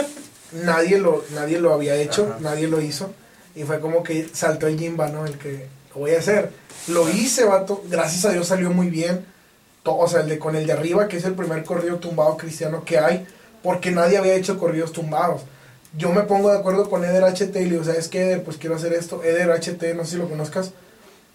nadie 0.51 0.97
lo, 0.97 1.23
nadie 1.33 1.59
lo 1.59 1.73
había 1.73 1.95
hecho, 1.95 2.27
Ajá. 2.31 2.37
nadie 2.41 2.67
lo 2.67 2.81
hizo. 2.81 3.13
Y 3.55 3.63
fue 3.63 3.79
como 3.79 4.03
que 4.03 4.27
saltó 4.33 4.67
el 4.67 4.77
Jimba, 4.77 5.07
¿no? 5.07 5.25
El 5.25 5.37
que 5.37 5.67
lo 5.93 6.01
voy 6.01 6.11
a 6.11 6.19
hacer. 6.19 6.51
Lo 6.87 7.09
hice, 7.09 7.45
vato. 7.45 7.83
Gracias 7.89 8.25
a 8.25 8.31
Dios 8.31 8.47
salió 8.47 8.69
muy 8.71 8.89
bien. 8.89 9.25
To- 9.83 9.95
o 9.97 10.07
sea, 10.09 10.21
el 10.21 10.29
de 10.29 10.39
con 10.39 10.55
el 10.57 10.67
de 10.67 10.73
arriba, 10.73 11.07
que 11.07 11.17
es 11.17 11.23
el 11.25 11.35
primer 11.35 11.63
corrido 11.63 11.97
tumbado 11.99 12.35
cristiano 12.35 12.83
que 12.83 12.99
hay. 12.99 13.25
Porque 13.63 13.91
nadie 13.91 14.17
había 14.17 14.35
hecho 14.35 14.59
corridos 14.59 14.91
tumbados. 14.91 15.41
Yo 15.97 16.11
me 16.11 16.23
pongo 16.23 16.51
de 16.51 16.57
acuerdo 16.57 16.89
con 16.89 17.05
Eder 17.05 17.23
HT 17.23 17.55
y 17.55 17.63
le 17.65 17.69
digo, 17.71 17.83
¿sabes 17.85 18.09
qué, 18.09 18.23
Eder? 18.23 18.43
Pues 18.43 18.57
quiero 18.57 18.75
hacer 18.75 18.91
esto. 18.91 19.23
Eder 19.23 19.49
HT, 19.49 19.95
no 19.95 20.03
sé 20.03 20.11
si 20.11 20.17
lo 20.17 20.27
conozcas. 20.29 20.71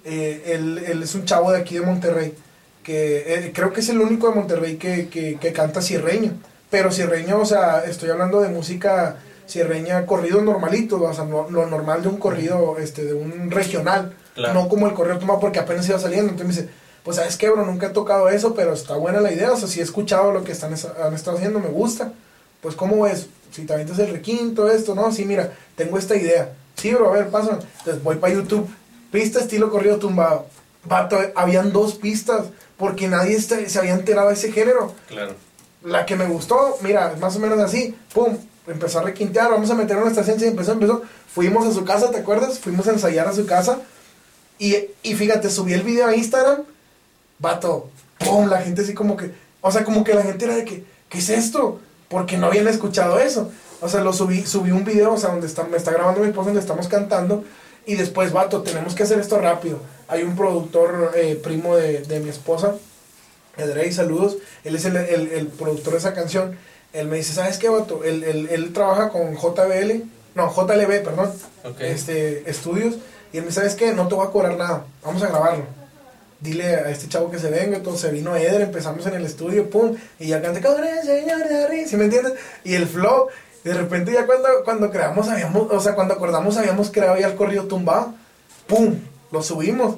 Eh, 0.04 0.42
él, 0.54 0.78
él 0.86 1.02
es 1.02 1.14
un 1.14 1.24
chavo 1.24 1.52
de 1.52 1.58
aquí 1.58 1.74
de 1.76 1.82
Monterrey. 1.82 2.34
Que 2.82 3.34
eh, 3.34 3.52
creo 3.54 3.72
que 3.72 3.80
es 3.80 3.88
el 3.90 4.00
único 4.00 4.28
de 4.28 4.34
Monterrey 4.34 4.76
que, 4.76 5.08
que, 5.08 5.36
que 5.38 5.52
canta 5.52 5.82
cierreño. 5.82 6.32
Pero 6.70 6.90
cierreño, 6.92 7.38
o 7.40 7.44
sea, 7.44 7.84
estoy 7.84 8.10
hablando 8.10 8.40
de 8.40 8.48
música 8.48 9.16
cierreña, 9.48 10.06
corrido 10.06 10.40
normalito, 10.40 11.02
o 11.02 11.12
sea, 11.12 11.24
no- 11.24 11.50
lo 11.50 11.66
normal 11.66 12.02
de 12.02 12.08
un 12.08 12.16
corrido, 12.18 12.76
este, 12.78 13.04
de 13.04 13.14
un 13.14 13.50
regional. 13.50 14.14
Claro. 14.34 14.54
No 14.54 14.68
como 14.68 14.86
el 14.86 14.94
corrido 14.94 15.18
tumbado 15.18 15.40
porque 15.40 15.58
apenas 15.58 15.88
iba 15.88 15.98
saliendo. 15.98 16.30
Entonces 16.32 16.56
me 16.56 16.62
dice, 16.62 16.74
pues 17.02 17.16
sabes 17.16 17.36
qué, 17.36 17.50
bro, 17.50 17.66
nunca 17.66 17.88
he 17.88 17.90
tocado 17.90 18.28
eso, 18.28 18.54
pero 18.54 18.72
está 18.72 18.94
buena 18.94 19.20
la 19.20 19.32
idea. 19.32 19.52
O 19.52 19.56
sea, 19.56 19.68
si 19.68 19.80
he 19.80 19.82
escuchado 19.82 20.32
lo 20.32 20.44
que 20.44 20.52
están, 20.52 20.72
han 21.04 21.14
estado 21.14 21.36
haciendo, 21.36 21.58
me 21.58 21.68
gusta. 21.68 22.12
Pues, 22.62 22.74
¿cómo 22.76 23.02
ves? 23.02 23.26
Si 23.50 23.62
te 23.64 23.72
avientas 23.72 23.98
el 23.98 24.10
requinto, 24.12 24.70
esto, 24.70 24.94
no, 24.94 25.10
sí, 25.12 25.24
mira, 25.24 25.52
tengo 25.74 25.98
esta 25.98 26.14
idea. 26.14 26.52
Sí, 26.76 26.92
bro, 26.94 27.10
a 27.10 27.16
ver, 27.16 27.28
pásame. 27.28 27.58
Entonces 27.80 28.02
voy 28.02 28.16
para 28.16 28.32
YouTube, 28.32 28.68
pista 29.10 29.40
estilo 29.40 29.70
corrido 29.70 29.98
tumbado. 29.98 30.46
Vato, 30.84 31.18
habían 31.34 31.72
dos 31.72 31.94
pistas, 31.94 32.46
porque 32.76 33.08
nadie 33.08 33.36
este- 33.36 33.68
se 33.68 33.78
había 33.78 33.92
enterado 33.92 34.28
de 34.28 34.34
ese 34.34 34.50
género. 34.52 34.94
Claro. 35.08 35.34
La 35.82 36.06
que 36.06 36.16
me 36.16 36.26
gustó, 36.26 36.78
mira, 36.82 37.14
más 37.20 37.36
o 37.36 37.38
menos 37.38 37.58
así, 37.58 37.94
pum, 38.14 38.36
empezó 38.66 39.00
a 39.00 39.02
requintear, 39.02 39.50
vamos 39.50 39.70
a 39.70 39.74
meter 39.74 39.96
una 39.96 40.08
estación, 40.08 40.38
y 40.40 40.44
empezó, 40.44 40.72
empezó. 40.72 41.02
Fuimos 41.34 41.66
a 41.66 41.72
su 41.72 41.84
casa, 41.84 42.10
¿te 42.10 42.18
acuerdas? 42.18 42.58
Fuimos 42.58 42.86
a 42.88 42.92
ensayar 42.92 43.28
a 43.28 43.32
su 43.34 43.46
casa. 43.46 43.78
Y, 44.58 44.76
y 45.02 45.14
fíjate, 45.14 45.48
subí 45.50 45.72
el 45.72 45.82
video 45.82 46.06
a 46.06 46.14
Instagram, 46.16 46.62
vato, 47.38 47.88
pum, 48.18 48.48
la 48.48 48.60
gente 48.60 48.82
así 48.82 48.92
como 48.94 49.16
que, 49.16 49.32
o 49.60 49.70
sea, 49.72 49.84
como 49.84 50.04
que 50.04 50.14
la 50.14 50.22
gente 50.22 50.44
era 50.44 50.56
de 50.56 50.64
que, 50.64 50.84
¿qué 51.08 51.18
es 51.18 51.30
esto? 51.30 51.80
Porque 52.08 52.36
no 52.36 52.46
habían 52.48 52.68
escuchado 52.68 53.18
eso. 53.18 53.50
O 53.80 53.88
sea, 53.88 54.02
lo 54.02 54.12
subí, 54.12 54.44
subí 54.44 54.70
un 54.72 54.84
video, 54.84 55.14
o 55.14 55.16
sea, 55.18 55.30
donde 55.30 55.46
está, 55.46 55.64
me 55.64 55.78
está 55.78 55.90
grabando 55.92 56.20
mi 56.20 56.28
esposa, 56.28 56.46
donde 56.46 56.60
estamos 56.60 56.88
cantando. 56.88 57.44
Y 57.90 57.96
después, 57.96 58.32
vato, 58.32 58.62
tenemos 58.62 58.94
que 58.94 59.02
hacer 59.02 59.18
esto 59.18 59.38
rápido. 59.40 59.80
Hay 60.06 60.22
un 60.22 60.36
productor 60.36 61.10
eh, 61.16 61.34
primo 61.42 61.76
de, 61.76 62.02
de 62.02 62.20
mi 62.20 62.28
esposa, 62.30 62.76
Edrey, 63.56 63.90
saludos. 63.92 64.36
Él 64.62 64.76
es 64.76 64.84
el, 64.84 64.96
el- 64.96 65.32
el 65.32 65.46
productor 65.48 65.94
de 65.94 65.98
esa 65.98 66.14
canción. 66.14 66.56
Él 66.92 67.08
me 67.08 67.16
dice, 67.16 67.32
¿sabes 67.34 67.58
qué, 67.58 67.68
vato? 67.68 68.04
Él, 68.04 68.22
él- 68.22 68.48
él 68.50 68.72
trabaja 68.72 69.08
con 69.08 69.34
JBL, 69.34 70.04
no, 70.36 70.52
JLB, 70.54 71.02
perdón, 71.02 71.32
este, 71.84 72.48
estudios. 72.48 72.94
Y 73.32 73.38
él 73.38 73.42
me 73.42 73.48
dice, 73.48 73.60
¿sabes 73.60 73.74
qué? 73.74 73.92
No 73.92 74.06
te 74.06 74.14
voy 74.14 74.26
a 74.26 74.30
cobrar 74.30 74.56
nada. 74.56 74.84
Vamos 75.04 75.22
a 75.24 75.28
grabarlo. 75.28 75.64
Dile 76.40 76.64
a 76.76 76.90
este 76.90 77.08
chavo 77.08 77.28
que 77.30 77.38
se 77.40 77.50
venga. 77.50 77.76
Entonces 77.78 78.02
se 78.02 78.10
vino 78.12 78.34
Eder, 78.36 78.60
empezamos 78.60 79.04
en 79.06 79.14
el 79.14 79.26
estudio, 79.26 79.68
pum. 79.68 79.96
Y 80.20 80.28
ya 80.28 80.40
canté, 80.40 80.60
el 80.60 81.06
señor 81.06 81.48
de 81.48 81.64
arriba", 81.64 81.88
¿sí 81.88 81.96
me 81.96 82.04
entiendes? 82.04 82.34
Y 82.62 82.74
el 82.74 82.86
flow. 82.86 83.28
De 83.64 83.74
repente 83.74 84.12
ya 84.12 84.26
cuando, 84.26 84.48
cuando 84.64 84.90
creamos, 84.90 85.28
habíamos, 85.28 85.70
o 85.70 85.80
sea, 85.80 85.94
cuando 85.94 86.14
acordamos, 86.14 86.56
habíamos 86.56 86.90
creado 86.90 87.18
ya 87.18 87.26
el 87.28 87.34
corrido 87.36 87.64
tumbado. 87.64 88.14
¡Pum! 88.66 88.96
Lo 89.30 89.42
subimos. 89.42 89.96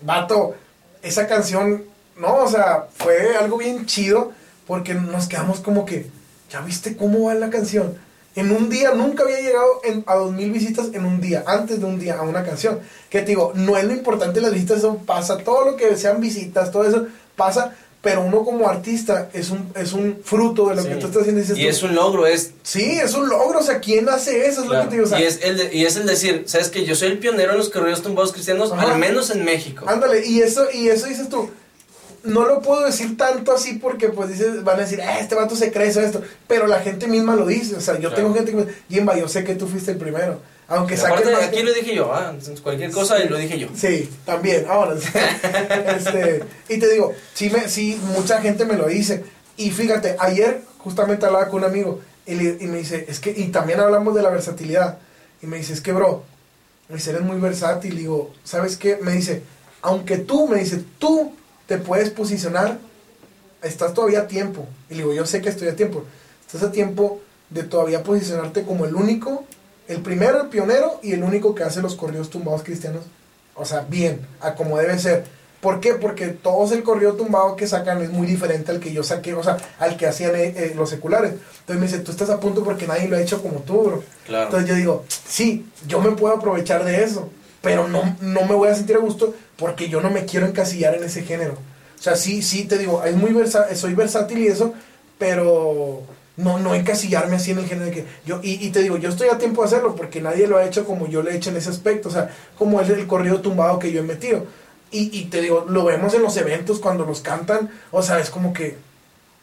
Vato, 0.00 0.54
esa 1.02 1.26
canción, 1.26 1.84
no, 2.16 2.36
o 2.36 2.48
sea, 2.48 2.86
fue 2.96 3.36
algo 3.36 3.58
bien 3.58 3.86
chido 3.86 4.32
porque 4.66 4.94
nos 4.94 5.26
quedamos 5.28 5.60
como 5.60 5.84
que, 5.84 6.10
¿ya 6.50 6.60
viste 6.60 6.96
cómo 6.96 7.26
va 7.26 7.34
la 7.34 7.50
canción? 7.50 7.96
En 8.34 8.50
un 8.50 8.70
día, 8.70 8.92
nunca 8.94 9.24
había 9.24 9.40
llegado 9.40 9.80
en- 9.84 10.04
a 10.06 10.14
2000 10.14 10.50
visitas 10.50 10.86
en 10.94 11.04
un 11.04 11.20
día, 11.20 11.44
antes 11.46 11.80
de 11.80 11.84
un 11.86 11.98
día, 11.98 12.16
a 12.18 12.22
una 12.22 12.42
canción. 12.44 12.80
Que 13.10 13.20
te 13.20 13.26
digo, 13.26 13.52
no 13.54 13.76
es 13.76 13.84
lo 13.84 13.92
importante 13.92 14.40
las 14.40 14.52
visitas, 14.54 14.78
eso 14.78 14.96
pasa, 15.04 15.36
todo 15.38 15.66
lo 15.70 15.76
que 15.76 15.96
sean 15.98 16.18
visitas, 16.20 16.70
todo 16.70 16.84
eso 16.84 17.06
pasa, 17.36 17.74
pero 18.02 18.22
uno 18.22 18.44
como 18.44 18.68
artista 18.68 19.30
es 19.32 19.50
un, 19.50 19.70
es 19.76 19.92
un 19.92 20.18
fruto 20.24 20.68
de 20.68 20.74
lo 20.74 20.82
Sí. 20.82 20.88
que 20.88 20.94
tú 20.96 21.06
estás 21.06 21.22
haciendo. 21.22 21.40
dices 21.40 21.56
Y 21.56 21.66
es 21.68 21.82
un 21.84 21.94
logro, 21.94 22.26
es 22.26 22.50
Sí, 22.64 22.82
es 23.02 23.14
un 23.14 23.28
logro, 23.28 23.60
o 23.60 23.62
sea, 23.62 23.78
¿quién 23.80 24.08
hace 24.08 24.46
eso? 24.48 24.62
Es 24.62 24.68
lo 24.68 24.80
que 24.82 24.86
te 24.88 24.94
digo, 24.96 25.04
o 25.06 25.08
sea, 25.08 25.20
y, 25.20 25.24
es 25.24 25.38
el 25.42 25.56
de- 25.56 25.74
y 25.74 25.84
es 25.86 25.96
el 25.96 26.06
decir, 26.06 26.42
¿sabes 26.46 26.68
que 26.68 26.84
Yo 26.84 26.94
soy 26.96 27.08
el 27.08 27.18
pionero 27.18 27.52
en 27.52 27.58
los 27.58 27.70
corridos 27.70 28.02
tumbados 28.02 28.32
cristianos, 28.32 28.72
Ajá. 28.72 28.92
al 28.92 28.98
menos 28.98 29.30
en 29.30 29.44
México. 29.44 29.84
Ándale, 29.88 30.26
y 30.26 30.40
eso, 30.40 30.66
y 30.72 30.88
eso 30.88 31.06
dices 31.06 31.28
tú. 31.28 31.48
No 32.24 32.44
lo 32.46 32.60
puedo 32.62 32.84
decir 32.84 33.16
tanto 33.16 33.52
así 33.52 33.74
porque 33.74 34.08
pues 34.08 34.28
dices, 34.30 34.62
van 34.62 34.76
a 34.78 34.82
decir, 34.82 35.00
"Ah, 35.02 35.18
este 35.18 35.34
vato 35.34 35.56
se 35.56 35.72
cree 35.72 35.88
eso, 35.88 36.00
esto. 36.00 36.22
Pero 36.46 36.68
la 36.68 36.78
gente 36.80 37.08
misma 37.08 37.34
lo 37.34 37.46
dice. 37.46 37.74
O 37.74 37.80
sea, 37.80 37.94
yo 37.94 38.10
Claro. 38.10 38.16
tengo 38.16 38.34
gente 38.34 38.50
que 38.52 38.56
me 38.58 38.64
dice, 38.66 38.76
Jimba, 38.88 39.16
yo 39.18 39.26
sé 39.28 39.42
que 39.42 39.56
tú 39.56 39.66
fuiste 39.66 39.90
el 39.90 39.96
primero. 39.98 40.40
Aunque 40.72 40.96
más 40.96 41.42
aquí 41.44 41.62
lo 41.62 41.72
dije 41.72 41.94
yo, 41.94 42.12
ah, 42.14 42.34
cualquier 42.62 42.90
cosa 42.90 43.18
Sí. 43.18 43.28
lo 43.28 43.36
dije 43.36 43.58
yo. 43.58 43.68
Sí, 43.76 44.10
también, 44.24 44.64
ahora. 44.68 44.94
este, 45.96 46.44
y 46.68 46.78
te 46.78 46.88
digo, 46.90 47.12
sí, 47.34 47.50
me, 47.50 47.68
sí, 47.68 48.00
mucha 48.14 48.40
gente 48.40 48.64
me 48.64 48.74
lo 48.74 48.86
dice. 48.86 49.24
Y 49.56 49.70
fíjate, 49.70 50.16
ayer 50.18 50.62
justamente 50.78 51.26
hablaba 51.26 51.48
con 51.48 51.62
un 51.62 51.68
amigo 51.70 52.00
y, 52.26 52.34
le- 52.34 52.56
y 52.60 52.66
me 52.66 52.78
dice, 52.78 53.04
es 53.08 53.20
que, 53.20 53.30
y 53.36 53.48
también 53.48 53.80
hablamos 53.80 54.14
de 54.14 54.22
la 54.22 54.30
versatilidad. 54.30 54.98
Y 55.42 55.46
me 55.46 55.58
dice, 55.58 55.72
es 55.74 55.80
que, 55.80 55.92
bro, 55.92 56.22
me 56.88 56.96
dice, 56.96 57.10
eres 57.10 57.22
muy 57.22 57.38
versátil. 57.38 57.94
Y 57.94 57.98
digo, 57.98 58.32
¿sabes 58.44 58.76
qué? 58.76 58.96
Me 59.02 59.12
dice, 59.12 59.42
aunque 59.82 60.18
tú, 60.18 60.48
me 60.48 60.58
dice, 60.58 60.82
tú 60.98 61.34
te 61.66 61.78
puedes 61.78 62.10
posicionar, 62.10 62.78
estás 63.62 63.92
todavía 63.94 64.20
a 64.20 64.26
tiempo. 64.26 64.66
Y 64.88 64.94
digo, 64.94 65.12
yo 65.12 65.26
sé 65.26 65.40
que 65.42 65.48
estoy 65.50 65.68
a 65.68 65.76
tiempo. 65.76 66.04
Estás 66.46 66.62
a 66.62 66.72
tiempo 66.72 67.20
de 67.50 67.62
todavía 67.64 68.02
posicionarte 68.02 68.62
como 68.62 68.84
el 68.86 68.94
único, 68.94 69.44
el 69.92 70.02
primero, 70.02 70.42
el 70.42 70.48
pionero 70.48 70.98
y 71.02 71.12
el 71.12 71.22
único 71.22 71.54
que 71.54 71.62
hace 71.62 71.82
los 71.82 71.94
corridos 71.94 72.30
tumbados 72.30 72.62
cristianos. 72.62 73.04
O 73.54 73.64
sea, 73.64 73.86
bien, 73.88 74.26
a 74.40 74.54
como 74.54 74.78
debe 74.78 74.98
ser. 74.98 75.24
¿Por 75.60 75.78
qué? 75.78 75.94
Porque 75.94 76.28
todos 76.28 76.72
el 76.72 76.82
corrido 76.82 77.12
tumbado 77.12 77.54
que 77.54 77.68
sacan 77.68 78.02
es 78.02 78.10
muy 78.10 78.26
diferente 78.26 78.72
al 78.72 78.80
que 78.80 78.92
yo 78.92 79.04
saqué, 79.04 79.32
o 79.34 79.44
sea, 79.44 79.58
al 79.78 79.96
que 79.96 80.08
hacían 80.08 80.34
eh, 80.34 80.54
eh, 80.56 80.72
los 80.74 80.90
seculares. 80.90 81.34
Entonces 81.60 81.76
me 81.76 81.86
dice, 81.86 81.98
tú 82.00 82.10
estás 82.10 82.30
a 82.30 82.40
punto 82.40 82.64
porque 82.64 82.88
nadie 82.88 83.06
lo 83.06 83.16
ha 83.16 83.20
hecho 83.20 83.40
como 83.40 83.60
tú, 83.60 83.82
bro. 83.84 84.04
Claro. 84.26 84.46
Entonces 84.46 84.68
yo 84.68 84.74
digo, 84.74 85.04
sí, 85.08 85.66
yo 85.86 86.00
me 86.00 86.10
puedo 86.12 86.34
aprovechar 86.34 86.84
de 86.84 87.04
eso, 87.04 87.30
pero 87.60 87.86
no, 87.86 88.16
no 88.20 88.44
me 88.46 88.56
voy 88.56 88.70
a 88.70 88.74
sentir 88.74 88.96
a 88.96 89.00
gusto 89.00 89.34
porque 89.56 89.88
yo 89.88 90.00
no 90.00 90.10
me 90.10 90.24
quiero 90.24 90.46
encasillar 90.46 90.96
en 90.96 91.04
ese 91.04 91.22
género. 91.22 91.52
O 91.96 92.02
sea, 92.02 92.16
sí, 92.16 92.42
sí, 92.42 92.64
te 92.64 92.78
digo, 92.78 93.04
es 93.04 93.14
muy 93.14 93.32
versa 93.32 93.72
soy 93.76 93.94
versátil 93.94 94.38
y 94.38 94.48
eso, 94.48 94.74
pero 95.16 96.02
no, 96.36 96.58
no 96.58 96.74
encasillarme 96.74 97.36
así 97.36 97.50
en 97.50 97.58
el 97.58 97.66
género 97.66 97.86
de 97.86 97.92
que 97.92 98.06
yo, 98.24 98.40
y, 98.42 98.70
te 98.70 98.80
digo, 98.80 98.96
yo 98.96 99.10
estoy 99.10 99.28
a 99.28 99.38
tiempo 99.38 99.62
de 99.62 99.68
hacerlo 99.68 99.94
porque 99.94 100.22
nadie 100.22 100.46
lo 100.46 100.56
ha 100.56 100.64
hecho 100.64 100.84
como 100.84 101.06
yo 101.06 101.22
lo 101.22 101.30
he 101.30 101.36
hecho 101.36 101.50
en 101.50 101.56
ese 101.56 101.70
aspecto, 101.70 102.08
o 102.08 102.12
sea, 102.12 102.30
como 102.58 102.80
es 102.80 102.88
el 102.88 103.06
corrido 103.06 103.40
tumbado 103.40 103.78
que 103.78 103.92
yo 103.92 104.00
he 104.00 104.04
metido. 104.04 104.46
Y, 104.90 105.18
y 105.18 105.26
te 105.26 105.40
digo, 105.40 105.66
lo 105.68 105.84
vemos 105.84 106.14
en 106.14 106.22
los 106.22 106.36
eventos 106.36 106.78
cuando 106.78 107.04
los 107.04 107.20
cantan, 107.20 107.70
o 107.90 108.02
sea, 108.02 108.18
es 108.18 108.30
como 108.30 108.52
que, 108.52 108.76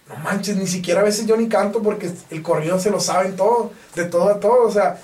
no 0.07 0.15
manches, 0.17 0.57
ni 0.57 0.67
siquiera 0.67 1.01
a 1.01 1.03
veces 1.03 1.25
yo 1.27 1.37
ni 1.37 1.47
canto 1.47 1.81
porque 1.81 2.11
el 2.29 2.41
corrido 2.41 2.79
se 2.79 2.89
lo 2.89 2.99
saben 2.99 3.35
todo, 3.35 3.71
de 3.95 4.05
todo 4.05 4.29
a 4.29 4.39
todo, 4.39 4.67
o 4.67 4.71
sea, 4.71 4.99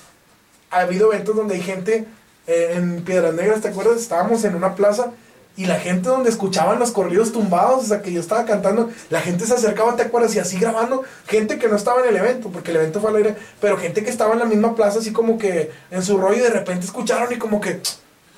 ha 0.71 0.79
habido 0.79 1.11
eventos 1.13 1.35
donde 1.35 1.55
hay 1.55 1.61
gente 1.61 2.05
eh, 2.47 2.73
en 2.75 3.03
Piedras 3.03 3.33
Negras, 3.33 3.61
¿te 3.61 3.69
acuerdas? 3.69 3.97
Estábamos 3.97 4.43
en 4.43 4.55
una 4.55 4.75
plaza 4.75 5.11
y 5.57 5.65
la 5.65 5.79
gente 5.79 6.09
donde 6.09 6.29
escuchaban 6.29 6.79
los 6.79 6.91
corridos 6.91 7.31
tumbados, 7.31 7.85
o 7.85 7.87
sea, 7.87 8.01
que 8.01 8.11
yo 8.11 8.19
estaba 8.19 8.45
cantando, 8.45 8.89
la 9.09 9.21
gente 9.21 9.45
se 9.45 9.53
acercaba, 9.53 9.95
¿te 9.95 10.03
acuerdas? 10.03 10.35
Y 10.35 10.39
así 10.39 10.59
grabando, 10.59 11.03
gente 11.27 11.57
que 11.57 11.69
no 11.69 11.75
estaba 11.75 12.01
en 12.01 12.09
el 12.09 12.17
evento, 12.17 12.49
porque 12.49 12.71
el 12.71 12.77
evento 12.77 12.99
fue 12.99 13.11
al 13.11 13.15
aire, 13.17 13.35
pero 13.61 13.77
gente 13.77 14.03
que 14.03 14.09
estaba 14.09 14.33
en 14.33 14.39
la 14.39 14.45
misma 14.45 14.75
plaza, 14.75 14.99
así 14.99 15.13
como 15.13 15.37
que 15.37 15.71
en 15.91 16.03
su 16.03 16.17
rollo 16.17 16.37
y 16.37 16.41
de 16.41 16.49
repente 16.49 16.85
escucharon 16.85 17.31
y 17.31 17.37
como 17.37 17.61
que, 17.61 17.81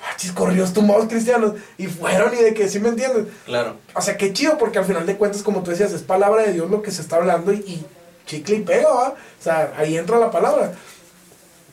ah, 0.00 0.16
chis, 0.16 0.30
corridos 0.30 0.72
tumbados 0.72 1.08
cristianos, 1.08 1.54
y 1.76 1.88
fueron 1.88 2.32
y 2.34 2.42
de 2.42 2.54
que, 2.54 2.68
¿sí 2.68 2.78
me 2.78 2.90
entiendes? 2.90 3.26
Claro. 3.46 3.76
O 3.94 4.00
sea, 4.00 4.16
qué 4.16 4.32
chido, 4.32 4.56
porque 4.56 4.78
al 4.78 4.84
final 4.84 5.04
de 5.04 5.16
cuentas, 5.16 5.42
como 5.42 5.62
tú 5.62 5.72
decías, 5.72 5.92
es 5.92 6.02
palabra 6.02 6.42
de 6.42 6.52
Dios 6.52 6.70
lo 6.70 6.82
que 6.82 6.92
se 6.92 7.02
está 7.02 7.16
hablando 7.16 7.52
y, 7.52 7.56
y 7.56 7.86
chicle 8.26 8.56
y 8.56 8.62
pega, 8.62 8.90
¿va? 8.90 9.08
O 9.08 9.42
sea, 9.42 9.72
ahí 9.76 9.96
entra 9.96 10.18
la 10.18 10.30
palabra. 10.30 10.72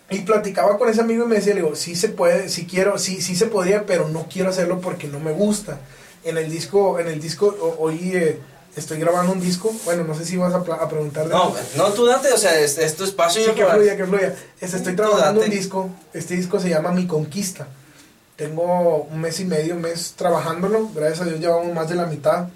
Y 0.10 0.20
platicaba 0.20 0.78
con 0.78 0.88
ese 0.90 1.02
amigo 1.02 1.26
y 1.26 1.28
me 1.28 1.36
decía, 1.38 1.54
le 1.56 1.62
digo, 1.62 1.76
sí 1.76 1.96
se 1.96 2.10
puede, 2.10 2.50
sí 2.50 2.68
quiero, 2.70 3.00
sí, 3.00 3.22
sí 3.22 3.36
se 3.36 3.48
podría, 3.48 3.86
pero 3.86 4.08
no 4.08 4.28
quiero 4.32 4.50
hacerlo 4.50 4.80
porque 4.80 5.08
no 5.08 5.20
me 5.20 5.32
gusta. 5.32 5.80
En 6.24 6.38
el 6.38 6.50
disco, 6.52 7.00
en 7.00 7.08
el 7.08 7.20
disco, 7.20 7.76
hoy 7.80 8.12
eh, 8.14 8.40
estoy 8.76 9.00
grabando 9.00 9.32
un 9.34 9.42
disco, 9.42 9.74
bueno, 9.84 10.04
no 10.04 10.14
sé 10.16 10.26
si 10.26 10.38
vas 10.38 10.54
a, 10.54 10.58
a 10.58 10.90
preguntar 10.90 11.28
de 11.28 11.34
No, 11.34 11.56
no, 11.76 11.86
tú 11.94 12.06
date, 12.06 12.32
o 12.32 12.38
sea, 12.38 12.60
es, 12.60 12.78
es 12.78 12.96
tu 12.96 13.04
espacio. 13.04 13.44
Sí, 13.44 13.52
que 13.56 13.64
para- 13.64 13.76
fluya, 13.76 13.98
que 13.98 14.06
fluya. 14.06 14.36
Estoy 14.62 14.96
trabajando 14.96 15.42
un 15.42 15.50
disco. 15.50 15.90
Este 16.14 16.36
disco 16.36 16.60
se 16.60 16.70
llama 16.70 16.92
Mi 16.92 17.08
Conquista. 17.08 17.68
Tengo 18.36 19.04
un 19.10 19.22
mes 19.22 19.40
y 19.40 19.46
medio, 19.46 19.76
un 19.76 19.82
mes 19.82 20.14
trabajándolo. 20.16 20.90
Gracias 20.94 21.22
a 21.22 21.26
Dios 21.26 21.40
llevamos 21.40 21.74
más 21.74 21.90
de 21.90 21.96
la 21.96 22.06
mitad. 22.06 22.50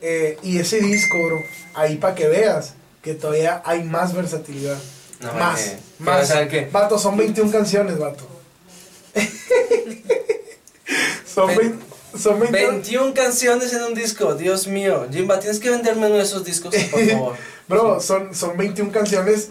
Eh, 0.00 0.38
y 0.42 0.58
ese 0.58 0.80
disco, 0.80 1.16
bro, 1.26 1.38
ahí 1.74 1.96
para 1.96 2.14
que 2.14 2.28
veas 2.28 2.74
que 3.02 3.14
todavía 3.14 3.62
hay 3.64 3.84
más 3.84 4.14
versatilidad. 4.14 4.76
No, 5.24 5.32
más, 5.34 5.60
eh, 5.66 5.78
más. 5.98 6.24
o 6.30 6.32
sea, 6.34 6.48
que- 6.48 6.66
Vato, 6.66 6.98
son 6.98 7.16
21 7.16 7.50
canciones, 7.50 7.98
vato. 7.98 8.26
son, 11.26 11.48
Ve- 11.56 11.74
son 12.18 12.40
21 12.40 12.70
21 12.72 13.14
canciones 13.14 13.72
en 13.72 13.82
un 13.82 13.94
disco, 13.94 14.34
Dios 14.34 14.66
mío. 14.66 15.06
Jimba, 15.10 15.40
tienes 15.40 15.58
que 15.60 15.70
venderme 15.70 16.06
uno 16.06 16.16
de 16.16 16.22
esos 16.22 16.44
discos, 16.44 16.74
por 16.90 17.00
favor. 17.10 17.34
Bro, 17.68 18.00
son, 18.00 18.34
son 18.34 18.56
21 18.56 18.92
canciones 18.92 19.48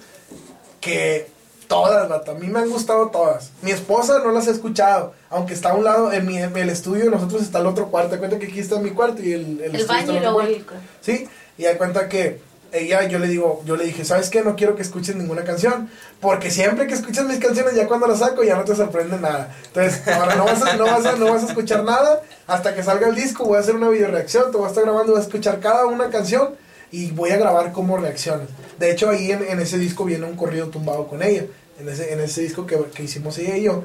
que 0.80 1.28
todas, 1.68 2.08
vato, 2.08 2.32
a 2.32 2.36
mí 2.36 2.48
me 2.48 2.60
han 2.60 2.70
gustado 2.70 3.08
todas. 3.10 3.52
Mi 3.62 3.72
esposa 3.72 4.20
no 4.20 4.32
las 4.32 4.48
ha 4.48 4.52
escuchado, 4.52 5.14
aunque 5.30 5.54
está 5.54 5.72
a 5.72 5.74
un 5.74 5.84
lado, 5.84 6.12
en, 6.14 6.26
mi, 6.26 6.38
en 6.38 6.56
el 6.56 6.70
estudio 6.70 7.10
nosotros 7.10 7.42
está 7.42 7.60
el 7.60 7.66
otro 7.66 7.88
cuarto. 7.88 8.12
Te 8.12 8.18
cuenta 8.20 8.38
que 8.38 8.46
aquí 8.48 8.60
está 8.60 8.80
mi 8.80 8.92
cuarto 8.92 9.22
y 9.24 9.34
el, 9.34 9.62
El 9.62 9.86
baño 9.86 10.16
y 10.16 10.20
luego 10.20 10.42
el... 10.42 10.66
Sí, 11.02 11.28
y 11.58 11.64
da 11.64 11.78
cuenta 11.78 12.08
que 12.08 12.40
ella, 12.74 13.08
yo 13.08 13.20
le 13.20 13.28
digo, 13.28 13.62
yo 13.66 13.76
le 13.76 13.86
dije, 13.86 14.04
¿sabes 14.04 14.30
qué? 14.30 14.42
No 14.42 14.56
quiero 14.56 14.76
que 14.76 14.82
escuches 14.82 15.16
ninguna 15.16 15.44
canción, 15.44 15.90
porque 16.20 16.50
siempre 16.50 16.88
que 16.88 16.96
escuchas 16.96 17.26
mis 17.26 17.38
canciones, 17.38 17.76
ya 17.76 17.88
cuando 17.88 18.08
las 18.08 18.20
saco, 18.20 18.44
ya 18.44 18.56
no 18.56 18.64
te 18.64 18.76
sorprende 18.76 19.18
nada. 19.20 19.56
Entonces, 19.68 20.08
ahora 20.08 20.36
no 20.36 20.46
vas 20.46 20.62
a, 20.64 20.76
no 20.76 20.86
vas 20.86 21.06
a, 21.06 21.16
no 21.16 21.32
vas 21.32 21.44
a 21.44 21.48
escuchar 21.48 21.84
nada 21.84 22.22
hasta 22.48 22.74
que 22.76 22.84
salga 22.84 23.08
el 23.08 23.16
disco, 23.16 23.46
voy 23.46 23.58
a 23.58 23.60
hacer 23.60 23.76
una 23.76 23.90
video 23.90 24.10
reacción, 24.10 24.52
te 24.52 24.58
voy 24.58 24.66
a 24.66 24.70
estar 24.70 24.84
grabando, 24.84 25.14
voy 25.14 25.22
a 25.22 25.24
escuchar 25.24 25.60
cada 25.60 25.86
una 25.86 26.10
canción 26.10 26.56
y 26.92 27.12
voy 27.12 27.30
a 27.30 27.38
grabar 27.38 27.72
cómo 27.72 27.98
reaccionas. 27.98 28.48
De 28.80 28.92
hecho, 28.92 29.10
ahí 29.10 29.32
en, 29.32 29.44
en 29.44 29.60
ese 29.60 29.78
disco 29.78 30.04
viene 30.04 30.26
un 30.26 30.36
corrido 30.36 30.68
tumbado 30.68 31.08
con 31.08 31.22
ella, 31.22 31.46
en 31.80 31.90
ese, 31.90 32.12
en 32.12 32.20
ese 32.20 32.42
disco 32.42 32.66
que, 32.66 32.78
que 32.94 33.04
hicimos 33.04 33.38
ella 33.38 33.58
y 33.58 33.64
yo. 33.64 33.84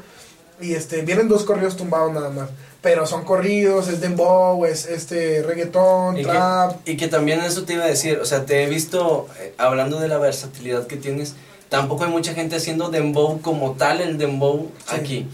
Y 0.61 0.75
este, 0.75 1.03
vienen 1.03 1.29
dos 1.29 1.45
corridos 1.45 1.77
tumbados 1.77 2.13
nada 2.13 2.31
más. 2.31 2.49
Pero 2.81 3.07
son 3.07 3.25
corridos, 3.25 3.89
es 3.89 4.01
dembow, 4.01 4.65
es 4.65 4.87
este 4.87 5.43
reggaetón, 5.43 6.17
Y 6.17 6.23
trap. 6.23 6.85
que, 6.85 6.93
y 6.93 6.97
que 6.97 7.09
también 7.09 7.41
eso 7.41 7.65
te 7.65 7.73
iba 7.75 7.85
a 7.85 7.89
decir, 7.89 8.19
o 8.23 8.25
sea, 8.25 8.47
te 8.47 8.63
he 8.63 8.69
visto 8.69 9.27
eh, 9.41 9.53
hablando 9.59 9.99
de 9.99 10.07
la 10.07 10.19
versatilidad 10.19 10.87
que 10.87 10.97
tienes, 10.97 11.35
tampoco 11.69 12.05
hay 12.05 12.11
mucha 12.11 12.35
gente 12.35 12.55
haciendo 12.57 12.89
dembow 12.89 13.41
como 13.41 13.73
tal 13.73 14.01
el 14.01 14.17
dembow 14.17 14.71
Sí. 14.89 14.95
aquí. 14.97 15.27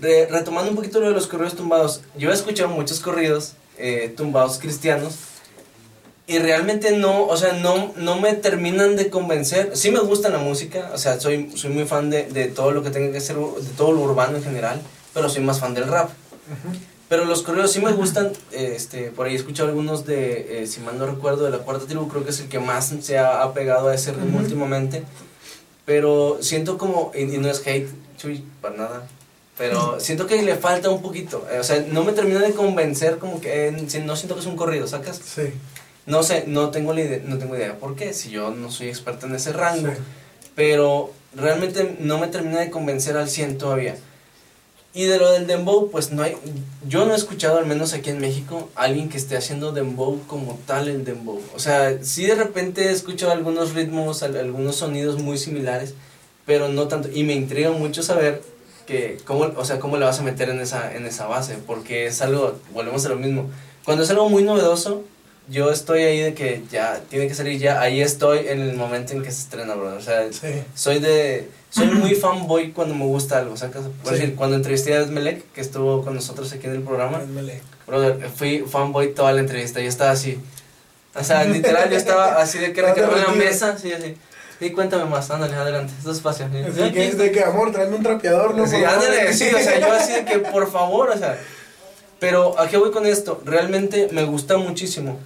Re- 0.00 0.26
retomando 0.30 0.70
un 0.70 0.76
poquito 0.76 1.00
lo 1.00 1.08
de 1.08 1.14
los 1.14 1.26
corridos 1.26 1.56
tumbados, 1.56 2.02
yo 2.16 2.30
he 2.30 2.34
escuchado 2.34 2.68
muchos 2.68 3.00
corridos 3.00 3.54
eh, 3.76 4.14
tumbados 4.16 4.58
cristianos 4.58 5.14
y 6.28 6.38
realmente 6.38 6.92
no, 6.92 7.26
o 7.26 7.36
sea, 7.36 7.54
no, 7.54 7.92
no 7.96 8.20
me 8.20 8.34
terminan 8.34 8.94
de 8.94 9.08
convencer. 9.10 9.72
Sí 9.76 9.90
me 9.90 9.98
gusta 10.00 10.28
la 10.28 10.38
música, 10.38 10.90
o 10.94 10.98
sea, 10.98 11.18
soy, 11.18 11.50
soy 11.56 11.70
muy 11.70 11.86
fan 11.86 12.08
de, 12.10 12.24
de 12.28 12.46
todo 12.46 12.70
lo 12.70 12.84
que 12.84 12.90
tenga 12.90 13.10
que 13.12 13.20
ser, 13.20 13.34
de 13.36 13.70
todo 13.76 13.90
lo 13.92 14.02
urbano 14.02 14.36
en 14.36 14.44
general, 14.44 14.80
pero 15.12 15.28
soy 15.28 15.42
más 15.42 15.58
fan 15.58 15.74
del 15.74 15.88
rap. 15.88 16.10
Pero 17.08 17.24
los 17.24 17.42
corridos 17.42 17.72
sí 17.72 17.80
me 17.80 17.92
gustan, 17.92 18.32
eh, 18.52 18.74
este, 18.76 19.10
por 19.10 19.26
ahí 19.26 19.32
he 19.32 19.36
escuchado 19.36 19.68
algunos 19.70 20.04
de, 20.04 20.62
eh, 20.62 20.66
si 20.66 20.80
mal 20.80 20.98
no 20.98 21.06
recuerdo, 21.06 21.44
de 21.44 21.50
la 21.50 21.58
cuarta 21.58 21.86
tribu, 21.86 22.06
creo 22.08 22.22
que 22.24 22.30
es 22.30 22.40
el 22.40 22.48
que 22.48 22.58
más 22.58 22.92
se 23.00 23.18
ha 23.18 23.42
apegado 23.42 23.88
a 23.88 23.94
ese 23.94 24.12
ritmo 24.12 24.36
Ujú. 24.36 24.44
últimamente. 24.44 25.02
Pero 25.86 26.38
siento 26.42 26.76
como, 26.76 27.12
y, 27.14 27.22
y 27.22 27.38
no 27.38 27.48
es 27.48 27.66
hate, 27.66 27.88
chuy, 28.18 28.44
para 28.60 28.76
nada, 28.76 29.06
pero 29.56 29.98
siento 30.00 30.26
que 30.26 30.42
le 30.42 30.56
falta 30.56 30.90
un 30.90 31.00
poquito, 31.00 31.46
eh, 31.50 31.58
o 31.58 31.64
sea, 31.64 31.82
no 31.88 32.04
me 32.04 32.12
termina 32.12 32.40
de 32.40 32.52
convencer 32.52 33.16
como 33.18 33.40
que, 33.40 33.68
eh, 33.68 33.72
no 34.04 34.14
siento 34.14 34.34
que 34.34 34.40
es 34.40 34.46
un 34.46 34.56
corrido, 34.56 34.86
¿sacas? 34.86 35.16
Sí. 35.24 35.44
No 36.04 36.22
sé, 36.22 36.44
no 36.46 36.70
tengo, 36.70 36.92
la 36.92 37.00
idea, 37.00 37.20
no 37.24 37.38
tengo 37.38 37.56
idea 37.56 37.74
por 37.78 37.96
qué, 37.96 38.12
si 38.12 38.28
yo 38.30 38.50
no 38.50 38.70
soy 38.70 38.88
experto 38.88 39.26
en 39.26 39.34
ese 39.34 39.52
rango, 39.52 39.88
Sí. 39.88 39.96
pero 40.54 41.10
realmente 41.34 41.96
no 42.00 42.18
me 42.18 42.26
termina 42.28 42.60
de 42.60 42.70
convencer 42.70 43.16
al 43.16 43.28
100 43.30 43.56
todavía. 43.58 43.96
Y 44.94 45.04
de 45.04 45.18
lo 45.18 45.30
del 45.30 45.46
dembow, 45.46 45.90
pues 45.90 46.10
no 46.12 46.22
hay, 46.22 46.34
yo 46.88 47.04
no 47.04 47.12
he 47.12 47.16
escuchado, 47.16 47.58
al 47.58 47.66
menos 47.66 47.92
aquí 47.92 48.10
en 48.10 48.18
México, 48.20 48.68
alguien 48.74 49.08
que 49.10 49.18
esté 49.18 49.36
haciendo 49.36 49.70
dembow 49.72 50.18
como 50.26 50.58
tal 50.66 50.88
el 50.88 51.04
dembow. 51.04 51.40
O 51.54 51.58
sea, 51.58 51.98
sí 52.02 52.24
de 52.26 52.34
repente 52.34 52.86
he 52.86 52.90
escuchado 52.92 53.30
algunos 53.32 53.74
ritmos, 53.74 54.22
al- 54.22 54.36
algunos 54.36 54.76
sonidos 54.76 55.20
muy 55.20 55.36
similares, 55.38 55.94
pero 56.46 56.68
no 56.68 56.88
tanto. 56.88 57.08
Y 57.12 57.22
me 57.22 57.34
intriga 57.34 57.70
mucho 57.70 58.02
saber 58.02 58.42
que, 58.86 59.18
cómo, 59.26 59.50
o 59.56 59.64
sea, 59.64 59.78
cómo 59.78 59.98
le 59.98 60.06
vas 60.06 60.18
a 60.20 60.22
meter 60.22 60.48
en 60.48 60.58
esa, 60.60 60.94
en 60.96 61.04
esa 61.04 61.26
base, 61.26 61.56
porque 61.66 62.06
es 62.06 62.22
algo, 62.22 62.58
volvemos 62.72 63.04
a 63.04 63.10
lo 63.10 63.16
mismo. 63.16 63.50
Cuando 63.84 64.02
es 64.04 64.10
algo 64.10 64.28
muy 64.30 64.42
novedoso, 64.42 65.04
yo 65.50 65.70
estoy 65.70 66.02
ahí 66.02 66.20
de 66.20 66.34
que 66.34 66.62
ya 66.72 67.02
tiene 67.08 67.28
que 67.28 67.34
salir 67.34 67.58
ya, 67.60 67.80
ahí 67.80 68.00
estoy 68.00 68.48
en 68.48 68.60
el 68.60 68.74
momento 68.76 69.12
en 69.12 69.22
que 69.22 69.30
se 69.30 69.42
estrena, 69.42 69.74
bro. 69.74 69.94
O 69.96 70.00
sea, 70.00 70.32
Sí. 70.32 70.62
soy 70.74 70.98
de 70.98 71.48
soy 71.70 71.86
muy 71.88 72.14
fanboy 72.14 72.72
cuando 72.72 72.94
me 72.94 73.04
gusta 73.04 73.38
algo 73.38 73.56
¿sacas? 73.56 73.82
por 74.02 74.14
Sí. 74.14 74.20
decir 74.20 74.36
cuando 74.36 74.56
entrevisté 74.56 74.94
a 74.94 75.00
Esmelec 75.02 75.52
que 75.52 75.60
estuvo 75.60 76.02
con 76.04 76.14
nosotros 76.14 76.52
aquí 76.52 76.66
en 76.66 76.72
el 76.74 76.82
programa 76.82 77.20
brother 77.86 78.28
fui 78.34 78.64
fanboy 78.66 79.14
toda 79.14 79.32
la 79.32 79.40
entrevista 79.40 79.80
yo 79.80 79.88
estaba 79.88 80.10
así 80.12 80.38
O 81.14 81.24
sea, 81.24 81.44
literal, 81.44 81.90
yo 81.90 81.96
estaba 81.96 82.34
así 82.42 82.58
de 82.58 82.72
que 82.72 82.80
reclinado 82.80 83.16
en 83.16 83.22
la 83.22 83.32
mesa, 83.32 83.70
así, 83.70 83.92
así. 83.92 84.14
Sí, 84.60 84.70
cuéntame 84.70 85.04
más, 85.06 85.28
ándale, 85.30 85.54
adelante, 85.56 85.92
esto 85.98 86.12
es 86.12 86.20
fácil. 86.20 86.46
Así 86.46 86.92
que 86.92 87.08
es 87.08 87.18
de 87.18 87.32
que, 87.32 87.42
amor, 87.42 87.72
tráeme 87.72 87.96
un 87.96 88.02
trapeador, 88.02 88.54
¿no? 88.54 88.66
Sí, 88.66 88.76
ándale, 88.76 89.32
sí, 89.32 89.48
o 89.52 89.58
sea, 89.58 89.80
yo 89.80 89.92
así 89.92 90.12
de 90.12 90.24
que 90.24 90.38
por 90.38 90.70
favor, 90.70 91.10
o 91.10 91.18
sea. 91.18 91.36
Pero 92.20 92.58
¿a 92.60 92.68
qué 92.68 92.76
voy 92.76 92.90
con 92.92 93.04
esto? 93.06 93.40
Realmente 93.44 94.08
me 94.12 94.24
gusta 94.24 94.58
muchísimo 94.58 95.18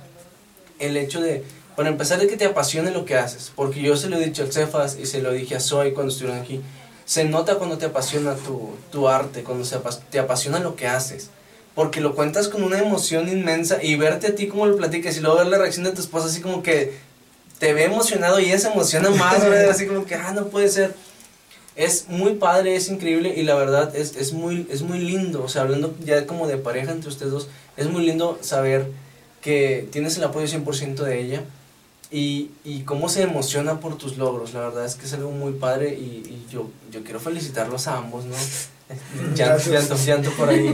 el 0.79 0.97
hecho 0.97 1.21
de, 1.21 1.45
para 1.77 1.89
empezar, 1.89 2.19
de 2.19 2.27
que 2.27 2.37
te 2.37 2.45
apasione 2.45 2.91
lo 2.91 3.05
que 3.05 3.17
haces. 3.17 3.53
Porque 3.55 3.83
yo 3.83 3.97
se 3.97 4.09
lo 4.09 4.17
he 4.17 4.25
dicho 4.25 4.43
al 4.43 4.53
Cefas 4.53 4.97
y 5.01 5.07
se 5.07 5.23
lo 5.23 5.33
dije 5.33 5.57
a 5.57 5.61
Zoe 5.61 5.95
cuando 5.95 6.13
estuvieron 6.13 6.41
aquí. 6.41 6.61
Se 7.05 7.25
nota 7.25 7.57
cuando 7.57 7.79
te 7.79 7.87
apasiona 7.87 8.35
tu, 8.35 8.71
tu 8.91 9.09
arte, 9.09 9.43
cuando 9.43 9.65
se 9.65 9.79
te 10.11 10.19
apasiona 10.19 10.59
lo 10.59 10.77
que 10.77 10.87
haces. 10.87 11.31
Porque 11.75 12.01
lo 12.01 12.15
cuentas 12.15 12.49
con 12.49 12.63
una 12.63 12.79
emoción 12.79 13.29
inmensa 13.29 13.83
y 13.83 13.97
verte 13.97 14.29
a 14.29 14.35
ti 14.35 14.47
como 14.47 14.67
lo 14.67 14.77
platicas 14.77 15.17
y 15.17 15.21
luego 15.21 15.39
ver 15.39 15.47
la 15.47 15.59
reacción 15.59 15.85
de 15.85 15.93
tu 15.93 16.03
esposa 16.03 16.27
así 16.27 16.41
como 16.41 16.63
que 16.63 16.93
te 17.59 17.73
ve 17.73 17.85
emocionado 17.85 18.41
y 18.41 18.47
ella 18.47 18.59
se 18.59 18.69
emociona 18.69 19.09
más. 19.11 19.41
Así 19.71 19.87
como 19.87 20.05
que, 20.05 20.17
ah, 20.17 20.33
no 20.35 20.49
puede 20.49 20.69
ser. 20.69 20.95
Es 21.77 22.09
muy 22.09 22.35
padre, 22.35 22.75
es 22.75 22.89
increíble 22.89 23.35
y 23.37 23.45
la 23.45 23.55
verdad 23.55 23.95
es, 23.95 24.17
es, 24.17 24.33
muy, 24.33 24.67
es 24.69 24.83
muy 24.83 24.99
lindo, 24.99 25.45
o 25.45 25.49
sea, 25.49 25.63
hablando 25.63 25.95
ya 26.05 26.27
como 26.27 26.49
de 26.49 26.59
pareja 26.59 26.91
entre 26.91 27.09
ustedes 27.09 27.31
dos, 27.31 27.49
es 27.77 27.87
muy 27.87 28.05
lindo 28.05 28.37
saber 28.43 28.91
que 29.41 29.89
tienes 29.93 30.17
el 30.19 30.25
apoyo 30.25 30.47
100% 30.47 30.97
de 30.97 31.21
ella 31.21 31.45
y, 32.13 32.51
y 32.65 32.83
cómo 32.83 33.09
se 33.09 33.23
emociona 33.23 33.81
por 33.81 33.97
tus 33.97 34.19
logros, 34.19 34.53
la 34.53 34.61
verdad 34.61 34.85
es 34.85 34.97
que 34.97 35.07
es 35.07 35.13
algo 35.15 35.31
muy 35.31 35.55
padre 35.55 35.95
y, 35.95 36.23
y 36.29 36.47
yo, 36.53 36.69
yo 36.91 37.03
quiero 37.03 37.19
felicitarlos 37.19 37.89
a 37.89 37.97
ambos, 37.97 38.27
¿no? 38.27 38.37
Llanto, 39.35 39.71
llanto, 39.71 39.97
llanto 39.97 40.31
por 40.33 40.51
ahí. 40.51 40.71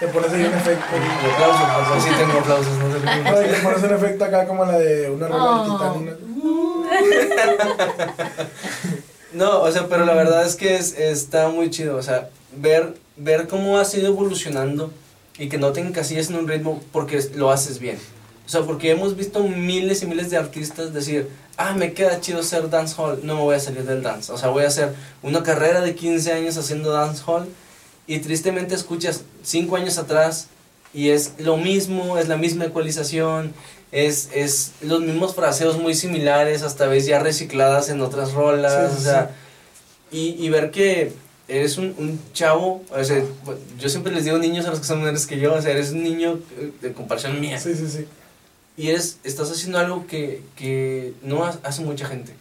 Te 0.00 0.08
pones 0.08 0.32
ahí 0.32 0.44
un 0.44 0.54
efecto. 0.54 0.86
Y 0.96 1.30
aplausos, 1.30 1.60
aplausos, 1.60 2.04
sí 2.04 2.10
tengo 2.16 2.38
aplausos, 2.38 2.78
no. 2.78 2.88
No, 2.88 3.42
y 3.42 3.46
te 3.46 3.60
pones 3.60 3.82
un 3.82 3.92
efecto 3.94 4.24
acá 4.24 4.46
como 4.46 4.64
la 4.64 4.78
de 4.78 5.10
una 5.10 5.28
rola 5.28 5.92
de 6.00 6.16
Oh. 6.42 6.82
No, 9.32 9.60
o 9.60 9.70
sea, 9.70 9.86
pero 9.86 10.06
la 10.06 10.14
verdad 10.14 10.46
es 10.46 10.56
que 10.56 10.76
es, 10.76 10.98
está 10.98 11.48
muy 11.48 11.68
chido, 11.68 11.96
o 11.96 12.02
sea, 12.02 12.30
ver, 12.56 12.94
ver 13.18 13.48
cómo 13.48 13.78
has 13.78 13.94
ido 13.94 14.06
evolucionando 14.06 14.90
y 15.36 15.50
que 15.50 15.58
no 15.58 15.72
te 15.72 15.80
encasilles 15.80 16.30
en 16.30 16.36
un 16.36 16.48
ritmo 16.48 16.80
porque 16.90 17.22
lo 17.34 17.50
haces 17.50 17.78
bien. 17.78 17.98
O 18.46 18.48
sea, 18.48 18.62
porque 18.62 18.90
hemos 18.90 19.16
visto 19.16 19.42
miles 19.42 20.02
y 20.02 20.06
miles 20.06 20.30
de 20.30 20.36
artistas 20.36 20.94
decir, 20.94 21.28
ah, 21.56 21.74
me 21.74 21.92
queda 21.92 22.20
chido 22.20 22.40
hacer 22.40 22.70
dancehall, 22.70 23.20
no 23.24 23.34
me 23.34 23.40
voy 23.42 23.56
a 23.56 23.60
salir 23.60 23.82
del 23.84 24.02
dance. 24.02 24.30
O 24.32 24.38
sea, 24.38 24.50
voy 24.50 24.64
a 24.64 24.68
hacer 24.68 24.94
una 25.22 25.42
carrera 25.42 25.80
de 25.80 25.96
15 25.96 26.32
años 26.32 26.56
haciendo 26.56 26.92
dancehall 26.92 27.48
y 28.06 28.20
tristemente 28.20 28.76
escuchas 28.76 29.22
5 29.42 29.74
años 29.76 29.98
atrás 29.98 30.46
y 30.94 31.10
es 31.10 31.32
lo 31.38 31.56
mismo, 31.56 32.18
es 32.18 32.28
la 32.28 32.36
misma 32.36 32.66
ecualización, 32.66 33.52
es, 33.90 34.30
es 34.32 34.72
los 34.80 35.00
mismos 35.00 35.34
fraseos 35.34 35.78
muy 35.78 35.94
similares, 35.94 36.62
hasta 36.62 36.86
vez 36.86 37.04
ya 37.04 37.18
recicladas 37.18 37.88
en 37.88 38.00
otras 38.00 38.32
rolas, 38.32 38.92
Sí, 38.92 38.98
o 38.98 39.00
sea, 39.02 39.30
y, 40.12 40.36
y 40.38 40.48
ver 40.50 40.70
que 40.70 41.12
eres 41.48 41.78
un, 41.78 41.94
un 41.98 42.20
chavo, 42.32 42.82
o 42.90 43.04
sea, 43.04 43.22
yo 43.78 43.88
siempre 43.88 44.12
les 44.12 44.24
digo 44.24 44.38
niños 44.38 44.66
a 44.66 44.70
los 44.70 44.80
que 44.80 44.86
son 44.86 44.98
menores 44.98 45.26
que 45.26 45.38
yo, 45.38 45.54
o 45.54 45.62
sea, 45.62 45.72
eres 45.72 45.90
un 45.90 46.02
niño 46.02 46.40
eh, 46.58 46.70
de 46.80 46.92
comparación 46.92 47.40
mía, 47.40 47.58
Sí, 47.60 47.74
sí, 47.74 47.88
sí. 47.88 48.06
Y 48.76 48.88
eres, 48.90 49.18
estás 49.24 49.50
haciendo 49.50 49.78
algo 49.78 50.06
que, 50.06 50.42
que 50.56 51.14
no 51.22 51.44
ha- 51.44 51.58
hace 51.62 51.82
mucha 51.82 52.06
gente, 52.06 52.32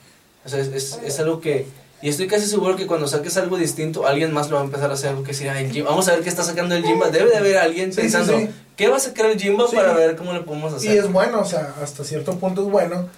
o 0.45 0.49
sea, 0.49 0.59
es, 0.59 0.67
es, 0.67 0.99
es 1.03 1.19
algo 1.19 1.39
que, 1.41 1.65
y 2.01 2.09
estoy 2.09 2.27
casi 2.27 2.45
seguro 2.45 2.75
que 2.75 2.87
cuando 2.87 3.07
saques 3.07 3.35
algo 3.37 3.57
distinto, 3.57 4.05
alguien 4.05 4.33
más 4.33 4.49
lo 4.49 4.57
va 4.57 4.61
a 4.61 4.65
empezar 4.65 4.91
a 4.91 4.93
hacer, 4.95 5.09
algo 5.09 5.23
que 5.23 5.33
sea 5.33 5.59
el 5.59 5.71
Jimba, 5.71 5.89
vamos 5.91 6.07
a 6.07 6.11
ver 6.13 6.21
qué 6.23 6.29
está 6.29 6.43
sacando 6.43 6.75
el 6.75 6.83
Jimba, 6.85 7.09
debe 7.09 7.31
de 7.31 7.37
haber 7.37 7.57
alguien 7.57 7.91
Sí, 7.93 8.01
pensando, 8.01 8.37
sí. 8.37 8.49
¿qué 8.75 8.87
va 8.89 8.97
a 8.97 8.99
sacar 8.99 9.27
el 9.27 9.39
Jimba 9.39 9.67
Sí. 9.69 9.75
para 9.75 9.93
ver 9.93 10.15
cómo 10.15 10.33
le 10.33 10.41
podemos 10.41 10.73
hacer? 10.73 10.93
Y 10.93 10.97
es 10.97 11.11
bueno, 11.11 11.39
o 11.39 11.45
sea, 11.45 11.73
hasta 11.81 12.03
cierto 12.03 12.37
punto 12.37 12.63
es 12.65 12.67
bueno. 12.69 13.09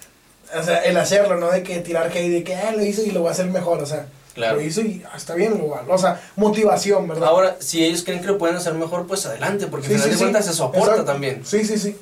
O 0.58 0.64
sea, 0.64 0.78
el 0.86 0.96
hacerlo, 0.96 1.36
no 1.36 1.52
de 1.52 1.62
que 1.64 1.80
tirar 1.80 2.08
hate 2.08 2.30
de 2.32 2.44
que 2.44 2.56
ah, 2.56 2.72
lo 2.72 2.86
hizo 2.86 3.04
y 3.04 3.12
lo 3.12 3.24
va 3.24 3.30
a 3.30 3.34
hacer 3.34 3.48
mejor, 3.48 3.82
o 3.82 3.86
sea, 3.86 4.08
Claro. 4.34 4.56
lo 4.58 4.62
hizo 4.62 4.80
y 4.82 5.04
ah, 5.12 5.18
está 5.18 5.34
bien, 5.34 5.60
va- 5.70 5.84
o 5.94 5.98
sea, 5.98 6.22
motivación, 6.38 7.06
¿verdad? 7.08 7.30
Ahora, 7.30 7.58
si 7.60 7.84
ellos 7.84 8.04
creen 8.04 8.22
que 8.22 8.28
lo 8.28 8.38
pueden 8.38 8.56
hacer 8.56 8.74
mejor, 8.76 9.06
pues 9.08 9.26
adelante, 9.26 9.68
porque 9.68 9.88
Sí, 9.88 9.94
al 9.96 10.00
final 10.00 10.04
sí, 10.06 10.10
de 10.12 10.16
sí. 10.18 10.24
cuentas 10.24 10.48
eso 10.48 10.64
aporta 10.66 10.92
Exacto. 10.92 11.12
también. 11.12 11.42
Sí, 11.44 11.66
sí, 11.66 11.78
sí. 11.78 11.98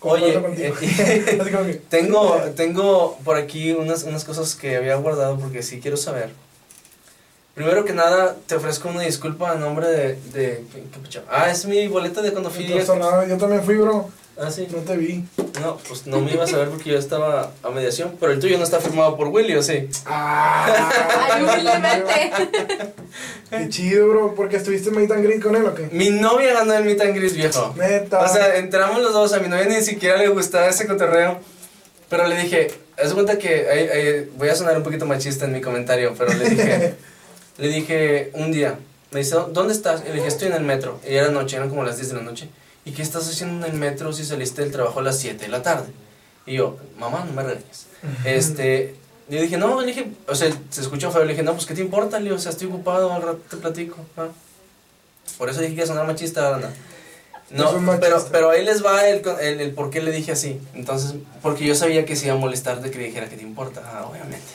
Oye, 0.00 0.40
eh, 0.58 1.80
Tengo, 1.88 2.36
tengo 2.54 3.18
por 3.24 3.36
aquí 3.36 3.72
unas, 3.72 4.04
unas 4.04 4.24
cosas 4.24 4.54
que 4.54 4.76
había 4.76 4.96
guardado 4.96 5.38
porque 5.38 5.62
sí 5.62 5.80
quiero 5.80 5.96
saber. 5.96 6.30
Primero 7.54 7.86
que 7.86 7.94
nada, 7.94 8.36
te 8.46 8.54
ofrezco 8.54 8.90
una 8.90 9.00
disculpa 9.00 9.52
a 9.52 9.54
nombre 9.54 9.88
de... 9.88 10.18
de. 10.34 10.64
Ah, 11.30 11.50
es 11.50 11.64
mi 11.64 11.88
boleta 11.88 12.20
de 12.20 12.32
cuando 12.32 12.50
fui... 12.50 12.66
entonces, 12.70 13.28
yo 13.30 13.38
también 13.38 13.64
fui, 13.64 13.76
bro. 13.76 14.10
Ah, 14.38 14.50
sí. 14.50 14.66
No 14.70 14.78
te 14.78 14.96
vi. 14.96 15.24
No, 15.60 15.78
pues 15.88 16.06
no 16.06 16.20
me 16.20 16.32
ibas 16.32 16.52
a 16.52 16.58
ver 16.58 16.68
porque 16.68 16.90
yo 16.90 16.98
estaba 16.98 17.52
a 17.62 17.70
mediación, 17.70 18.16
pero 18.20 18.32
el 18.32 18.38
tuyo 18.40 18.58
no 18.58 18.64
está 18.64 18.78
firmado 18.80 19.16
por 19.16 19.28
Willy, 19.28 19.54
¿o 19.56 19.62
sí? 19.62 19.88
Ah, 20.04 20.90
Ay, 21.32 21.42
humildemente. 21.42 22.32
Qué 23.50 23.68
chido, 23.70 24.08
bro. 24.08 24.34
Porque 24.34 24.56
estuviste 24.56 24.90
en 24.90 24.96
Meet 24.96 25.10
and 25.12 25.24
Greet 25.24 25.42
con 25.42 25.56
él 25.56 25.64
o 25.64 25.74
qué? 25.74 25.88
Mi 25.92 26.10
novia 26.10 26.52
ganó 26.52 26.74
el 26.74 26.84
meet 26.84 27.00
and 27.00 27.14
greet, 27.14 27.32
viejo. 27.34 27.74
Neta. 27.78 28.20
O 28.20 28.28
sea, 28.28 28.56
entramos 28.56 29.00
los 29.00 29.12
dos, 29.14 29.32
a 29.32 29.38
mi 29.40 29.48
novia 29.48 29.64
ni 29.64 29.82
siquiera 29.82 30.18
le 30.18 30.28
gustaba 30.28 30.66
ese 30.68 30.86
cotorreo. 30.86 31.38
Pero 32.10 32.26
le 32.28 32.36
dije, 32.40 32.68
haz 33.02 33.14
cuenta 33.14 33.38
que 33.38 33.68
ahí- 33.68 33.88
ahí- 33.88 34.30
voy 34.36 34.48
a 34.48 34.54
sonar 34.54 34.76
un 34.76 34.82
poquito 34.82 35.06
machista 35.06 35.46
en 35.46 35.52
mi 35.52 35.60
comentario, 35.60 36.14
pero 36.16 36.32
le 36.34 36.50
dije, 36.50 36.94
le 37.58 37.68
dije 37.68 38.30
un 38.34 38.52
día, 38.52 38.78
me 39.10 39.20
dice, 39.20 39.34
¿dónde 39.50 39.72
estás? 39.72 40.02
Y 40.04 40.08
le 40.08 40.14
dije, 40.16 40.28
estoy 40.28 40.48
en 40.48 40.54
el 40.54 40.62
metro. 40.62 41.00
Y 41.08 41.14
era 41.14 41.28
noche, 41.30 41.56
eran 41.56 41.68
como 41.70 41.82
las 41.82 41.96
10 41.96 42.10
de 42.10 42.14
la 42.16 42.22
noche. 42.22 42.48
¿Y 42.86 42.92
qué 42.92 43.02
estás 43.02 43.28
haciendo 43.28 43.66
en 43.66 43.72
el 43.72 43.78
metro 43.78 44.12
si 44.12 44.24
saliste 44.24 44.62
del 44.62 44.70
trabajo 44.70 45.00
a 45.00 45.02
las 45.02 45.18
7 45.18 45.44
de 45.44 45.48
la 45.48 45.60
tarde? 45.60 45.88
Y 46.46 46.54
yo, 46.54 46.76
mamá, 46.98 47.24
no 47.26 47.32
me 47.32 47.42
regañes. 47.42 47.86
Este, 48.24 48.94
yo 49.28 49.40
dije, 49.42 49.56
no, 49.56 49.80
le 49.80 49.88
dije, 49.88 50.12
o 50.28 50.34
sea, 50.36 50.56
se 50.70 50.80
escuchó 50.80 51.10
feo, 51.10 51.24
le 51.24 51.32
dije, 51.32 51.42
no, 51.42 51.52
pues, 51.52 51.66
¿qué 51.66 51.74
te 51.74 51.80
importa? 51.80 52.18
Le 52.18 52.26
digo, 52.26 52.36
o 52.36 52.38
sea, 52.38 52.52
estoy 52.52 52.68
ocupado, 52.68 53.12
al 53.12 53.22
rato 53.22 53.40
te 53.50 53.56
platico. 53.56 53.96
ah". 54.16 54.28
Por 55.36 55.50
eso 55.50 55.60
dije 55.60 55.74
que 55.74 55.80
iba 55.80 55.84
a 55.84 55.88
sonar 55.88 56.06
machista, 56.06 56.48
banda. 56.48 56.70
No, 57.50 57.72
machista. 57.72 58.00
pero, 58.00 58.28
pero 58.30 58.50
ahí 58.50 58.64
les 58.64 58.84
va 58.84 59.08
el, 59.08 59.20
el, 59.40 59.60
el 59.60 59.72
por 59.72 59.90
qué 59.90 60.00
le 60.00 60.12
dije 60.12 60.30
así. 60.30 60.60
Entonces, 60.72 61.14
porque 61.42 61.64
yo 61.66 61.74
sabía 61.74 62.04
que 62.06 62.14
se 62.14 62.26
iba 62.26 62.36
a 62.36 62.38
molestar 62.38 62.80
de 62.80 62.92
que 62.92 62.98
le 62.98 63.04
dijera 63.06 63.28
que 63.28 63.36
te 63.36 63.42
importa. 63.42 63.82
Ah, 63.84 64.06
obviamente. 64.08 64.46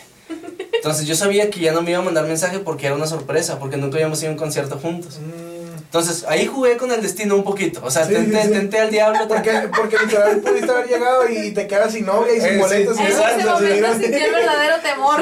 Entonces, 0.73 1.05
yo 1.05 1.15
sabía 1.15 1.49
que 1.49 1.59
ya 1.59 1.73
no 1.73 1.81
me 1.81 1.91
iba 1.91 1.99
a 1.99 2.03
mandar 2.03 2.25
mensaje 2.25 2.59
porque 2.59 2.85
era 2.85 2.95
una 2.95 3.07
sorpresa, 3.07 3.59
porque 3.59 3.75
nunca 3.75 3.97
habíamos 3.97 4.21
ido 4.21 4.29
a 4.29 4.31
un 4.31 4.37
concierto 4.39 4.79
juntos. 4.79 5.19
Mm, 5.19 5.50
Entonces, 5.91 6.23
ahí 6.29 6.45
jugué 6.45 6.77
con 6.77 6.89
el 6.93 7.01
destino 7.01 7.35
un 7.35 7.43
poquito. 7.43 7.81
O 7.83 7.91
sea, 7.91 8.05
Sí, 8.05 8.13
tenté, 8.13 8.41
sí, 8.43 8.47
sí. 8.47 8.53
tenté 8.53 8.79
al 8.79 8.89
diablo. 8.91 9.27
Porque, 9.27 9.51
porque 9.75 9.97
literal 9.97 10.37
pudiste 10.37 10.71
haber 10.71 10.87
llegado 10.87 11.27
y 11.27 11.51
te 11.51 11.67
quedas 11.67 11.91
sin 11.91 12.05
novia 12.05 12.33
y 12.33 12.37
Eh, 12.37 12.41
sin 12.41 12.51
sí. 12.53 12.57
boletos. 12.59 12.97
y 12.97 13.01
En 13.01 13.09
nada, 13.09 13.35
ese 13.35 13.45
momento 13.45 14.05
el 14.07 14.31
verdadero 14.31 14.75
temor. 14.81 15.21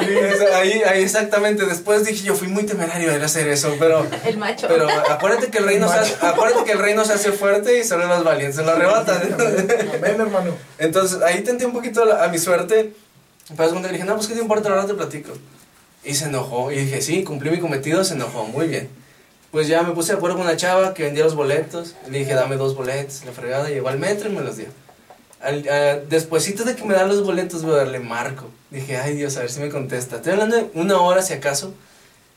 Ahí, 0.53 0.83
ahí 0.83 1.01
exactamente. 1.01 1.65
Después 1.65 2.05
dije, 2.05 2.23
yo 2.23 2.35
fui 2.35 2.49
muy 2.49 2.67
temerario 2.67 3.11
de 3.17 3.25
hacer 3.25 3.47
eso, 3.47 3.75
pero... 3.79 4.05
El 4.25 4.37
macho. 4.37 4.67
Pero 4.67 4.87
acuérdate 5.09 5.47
que 5.47 5.57
el 5.57 5.65
reino 5.65 5.91
se 5.91 5.97
hace, 5.97 6.15
acuérdate 6.23 6.63
que 6.65 6.71
el 6.73 6.77
reino 6.79 7.03
se 7.03 7.13
hace 7.13 7.31
fuerte 7.31 7.79
y 7.79 7.83
solo 7.83 8.05
los 8.05 8.23
valientes 8.23 8.57
lo 8.63 8.69
arrebatan. 8.71 9.21
Amén, 9.39 10.15
hermano. 10.21 10.55
Entonces 10.77 11.19
ahí 11.23 11.41
tenté 11.41 11.65
un 11.65 11.73
poquito 11.73 12.05
la- 12.05 12.23
a 12.23 12.27
mi 12.27 12.37
suerte. 12.37 12.93
Pero 13.57 13.69
cuando 13.71 13.87
le 13.87 13.95
dije, 13.95 14.05
no, 14.05 14.13
pues 14.15 14.27
qué 14.27 14.35
te 14.35 14.41
importa, 14.41 14.69
ahora 14.69 14.85
te 14.85 14.93
platico. 14.93 15.31
Y 16.03 16.13
se 16.13 16.25
enojó. 16.25 16.71
Y 16.71 16.75
dije, 16.81 17.01
sí, 17.01 17.23
cumplí 17.23 17.49
mi 17.49 17.59
cometido, 17.59 18.03
se 18.03 18.13
enojó, 18.13 18.45
muy 18.45 18.67
bien. 18.67 18.87
Pues 19.51 19.67
ya 19.67 19.81
me 19.81 19.93
puse 19.93 20.11
de 20.11 20.17
acuerdo 20.17 20.37
con 20.37 20.45
una 20.45 20.57
chava 20.57 20.93
que 20.93 21.03
vendía 21.03 21.23
los 21.23 21.35
boletos. 21.35 21.95
Le 22.09 22.19
dije, 22.19 22.33
dame 22.33 22.55
dos 22.57 22.75
boletos. 22.75 23.25
La 23.25 23.31
fregada 23.31 23.67
llegó 23.69 23.89
al 23.89 23.97
metro 23.97 24.29
y 24.29 24.33
me 24.33 24.41
los 24.41 24.57
dio. 24.57 24.67
Al, 25.41 25.67
a- 25.67 25.95
despuesito 25.97 26.63
de 26.65 26.75
que 26.75 26.83
me 26.85 26.93
dan 26.93 27.07
los 27.07 27.23
boletos, 27.23 27.63
voy 27.63 27.73
a 27.73 27.77
darle 27.77 27.99
marco. 27.99 28.45
Dije, 28.69 28.97
ay 28.97 29.15
Dios, 29.15 29.37
a 29.37 29.41
ver 29.41 29.49
si 29.49 29.59
me 29.59 29.69
contesta. 29.69 30.17
Estoy 30.17 30.33
hablando 30.33 30.57
de 30.57 30.69
una 30.75 30.99
hora 31.01 31.21
si 31.23 31.33
acaso. 31.33 31.73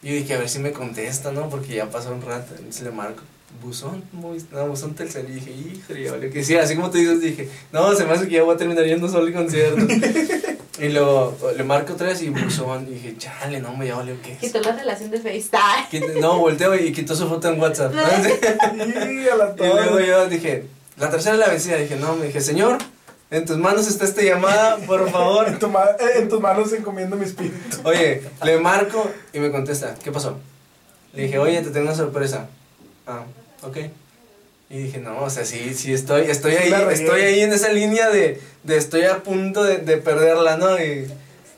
Y 0.02 0.10
dije, 0.12 0.34
a 0.34 0.38
ver 0.38 0.48
si 0.48 0.58
me 0.58 0.72
contesta, 0.72 1.30
¿no? 1.32 1.48
Porque 1.50 1.74
ya 1.74 1.90
pasó 1.90 2.12
un 2.12 2.22
rato. 2.22 2.54
Entonces 2.56 2.82
le 2.82 2.90
marco. 2.90 3.22
Buzón, 3.61 4.03
no, 4.12 4.66
buzón 4.66 4.94
Telcel. 4.94 5.28
Y 5.30 5.34
dije, 5.34 5.50
híjole, 5.53 6.03
ya 6.05 6.11
valió 6.12 6.30
que 6.30 6.42
sí. 6.42 6.57
Así 6.57 6.74
como 6.74 6.90
tú 6.90 6.98
dices, 6.98 7.20
dije, 7.20 7.48
no, 7.72 7.94
se 7.94 8.05
me 8.05 8.12
hace 8.12 8.26
que 8.26 8.34
ya 8.34 8.42
voy 8.42 8.55
a 8.55 8.59
terminar 8.59 8.84
yendo 8.84 9.09
solo 9.09 9.26
al 9.26 9.32
concierto. 9.32 9.86
y 10.80 10.88
luego 10.88 11.36
le 11.57 11.62
marco 11.62 11.92
otra 11.92 12.09
vez 12.09 12.22
y 12.22 12.30
buzón. 12.30 12.86
Y 12.88 12.94
dije, 12.94 13.16
chale, 13.18 13.61
no, 13.61 13.76
me 13.76 13.86
ya 13.86 13.96
valió 13.96 14.20
que 14.20 14.36
Quitó 14.36 14.61
la 14.61 14.72
relación 14.72 15.11
de 15.11 15.18
FaceTime. 15.20 16.20
No, 16.20 16.38
volteo 16.38 16.74
y 16.74 16.92
quitó 16.92 17.14
su 17.14 17.28
foto 17.28 17.48
en 17.53 17.61
WhatsApp. 17.61 17.92
Y 17.94 19.28
a 19.28 19.36
la 19.36 19.55
Y 19.57 19.66
luego 19.72 20.00
yo 20.00 20.26
dije, 20.28 20.64
la 20.98 21.11
tercera 21.11 21.34
es 21.34 21.40
la 21.40 21.48
vencida. 21.48 21.76
Dije, 21.76 21.96
no, 21.96 22.16
me 22.16 22.26
dije, 22.26 22.40
señor, 22.40 22.78
en 23.30 23.44
tus 23.44 23.59
manos 23.59 23.86
está 23.86 24.05
esta 24.07 24.22
llamada, 24.22 24.78
por 24.78 25.09
favor. 25.11 25.46
En, 25.46 25.59
tu 25.59 25.68
ma- 25.68 25.84
eh, 26.00 26.18
en 26.18 26.28
tus 26.28 26.40
manos 26.40 26.72
encomiendo 26.72 27.16
mi 27.16 27.27
espíritu. 27.27 27.78
Oye, 27.85 28.22
le 28.44 28.59
marco 28.59 29.09
y 29.32 29.39
me 29.39 29.51
contesta, 29.52 29.94
¿qué 30.02 30.10
pasó? 30.10 30.39
Le 31.14 31.22
dije, 31.24 31.39
oye, 31.39 31.62
te 31.62 31.70
tengo 31.70 31.86
una 31.86 31.94
sorpresa. 31.94 32.48
Ah, 33.06 33.22
ok. 33.62 33.76
Y 34.70 34.78
dije, 34.84 34.98
no, 34.98 35.18
o 35.22 35.30
sea, 35.30 35.44
sí, 35.44 35.74
sí, 35.74 35.93
estoy, 35.93 36.22
estoy 36.30 36.55
ahí, 36.56 36.70
estoy 36.94 37.20
ahí 37.22 37.40
en 37.40 37.52
esa 37.52 37.68
línea 37.70 38.09
de, 38.09 38.40
de 38.62 38.76
estoy 38.78 39.02
a 39.05 39.22
punto 39.22 39.62
de, 39.64 39.78
de 39.78 39.98
perderla, 39.98 40.56
¿no? 40.56 40.78
Y 40.78 41.06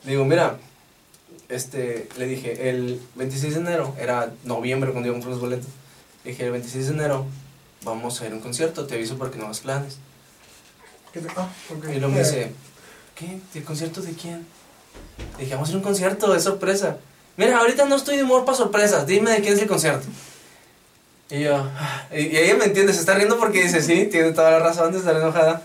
le 0.03 0.11
digo, 0.11 0.25
mira, 0.25 0.57
este, 1.47 2.09
le 2.17 2.25
dije, 2.27 2.69
el 2.69 2.99
26 3.15 3.53
de 3.53 3.59
enero, 3.61 3.95
era 3.99 4.31
noviembre 4.43 4.91
cuando 4.91 5.07
yo 5.07 5.13
compré 5.13 5.31
los 5.31 5.39
boletos. 5.39 5.67
Le 6.25 6.31
dije, 6.31 6.43
el 6.45 6.51
26 6.51 6.87
de 6.87 6.93
enero 6.93 7.25
vamos 7.83 8.19
a 8.19 8.25
ir 8.25 8.31
a 8.33 8.35
un 8.35 8.41
concierto, 8.41 8.85
te 8.85 8.95
aviso 8.95 9.17
para 9.17 9.31
que 9.31 9.37
no 9.37 9.45
hagas 9.45 9.59
planes. 9.61 9.97
¿Qué 11.13 11.21
te- 11.21 11.29
ah, 11.37 11.47
ok. 11.69 11.85
Y 11.95 11.99
luego 11.99 12.09
me 12.15 12.19
dice, 12.19 12.51
¿qué? 13.15 13.37
¿El 13.53 13.63
concierto 13.63 14.01
de 14.01 14.11
quién? 14.13 14.45
Le 15.37 15.43
dije, 15.43 15.53
vamos 15.53 15.69
a 15.69 15.71
ir 15.71 15.75
a 15.75 15.77
un 15.79 15.83
concierto, 15.85 16.33
de 16.33 16.39
sorpresa. 16.41 16.97
Mira, 17.37 17.59
ahorita 17.59 17.85
no 17.85 17.95
estoy 17.95 18.17
de 18.17 18.23
humor 18.23 18.43
para 18.43 18.57
sorpresas, 18.57 19.05
dime 19.07 19.31
de 19.31 19.41
quién 19.41 19.53
es 19.53 19.61
el 19.61 19.67
concierto. 19.67 20.05
Y 21.29 21.41
yo, 21.41 21.67
y, 22.13 22.21
y 22.27 22.37
ella 22.37 22.55
me 22.55 22.65
entiende, 22.65 22.93
se 22.93 22.99
está 22.99 23.15
riendo 23.15 23.37
porque 23.39 23.63
dice, 23.63 23.81
sí, 23.81 24.05
tiene 24.11 24.31
toda 24.31 24.51
la 24.51 24.59
razón 24.59 24.91
de 24.91 24.99
estar 24.99 25.15
enojada. 25.15 25.61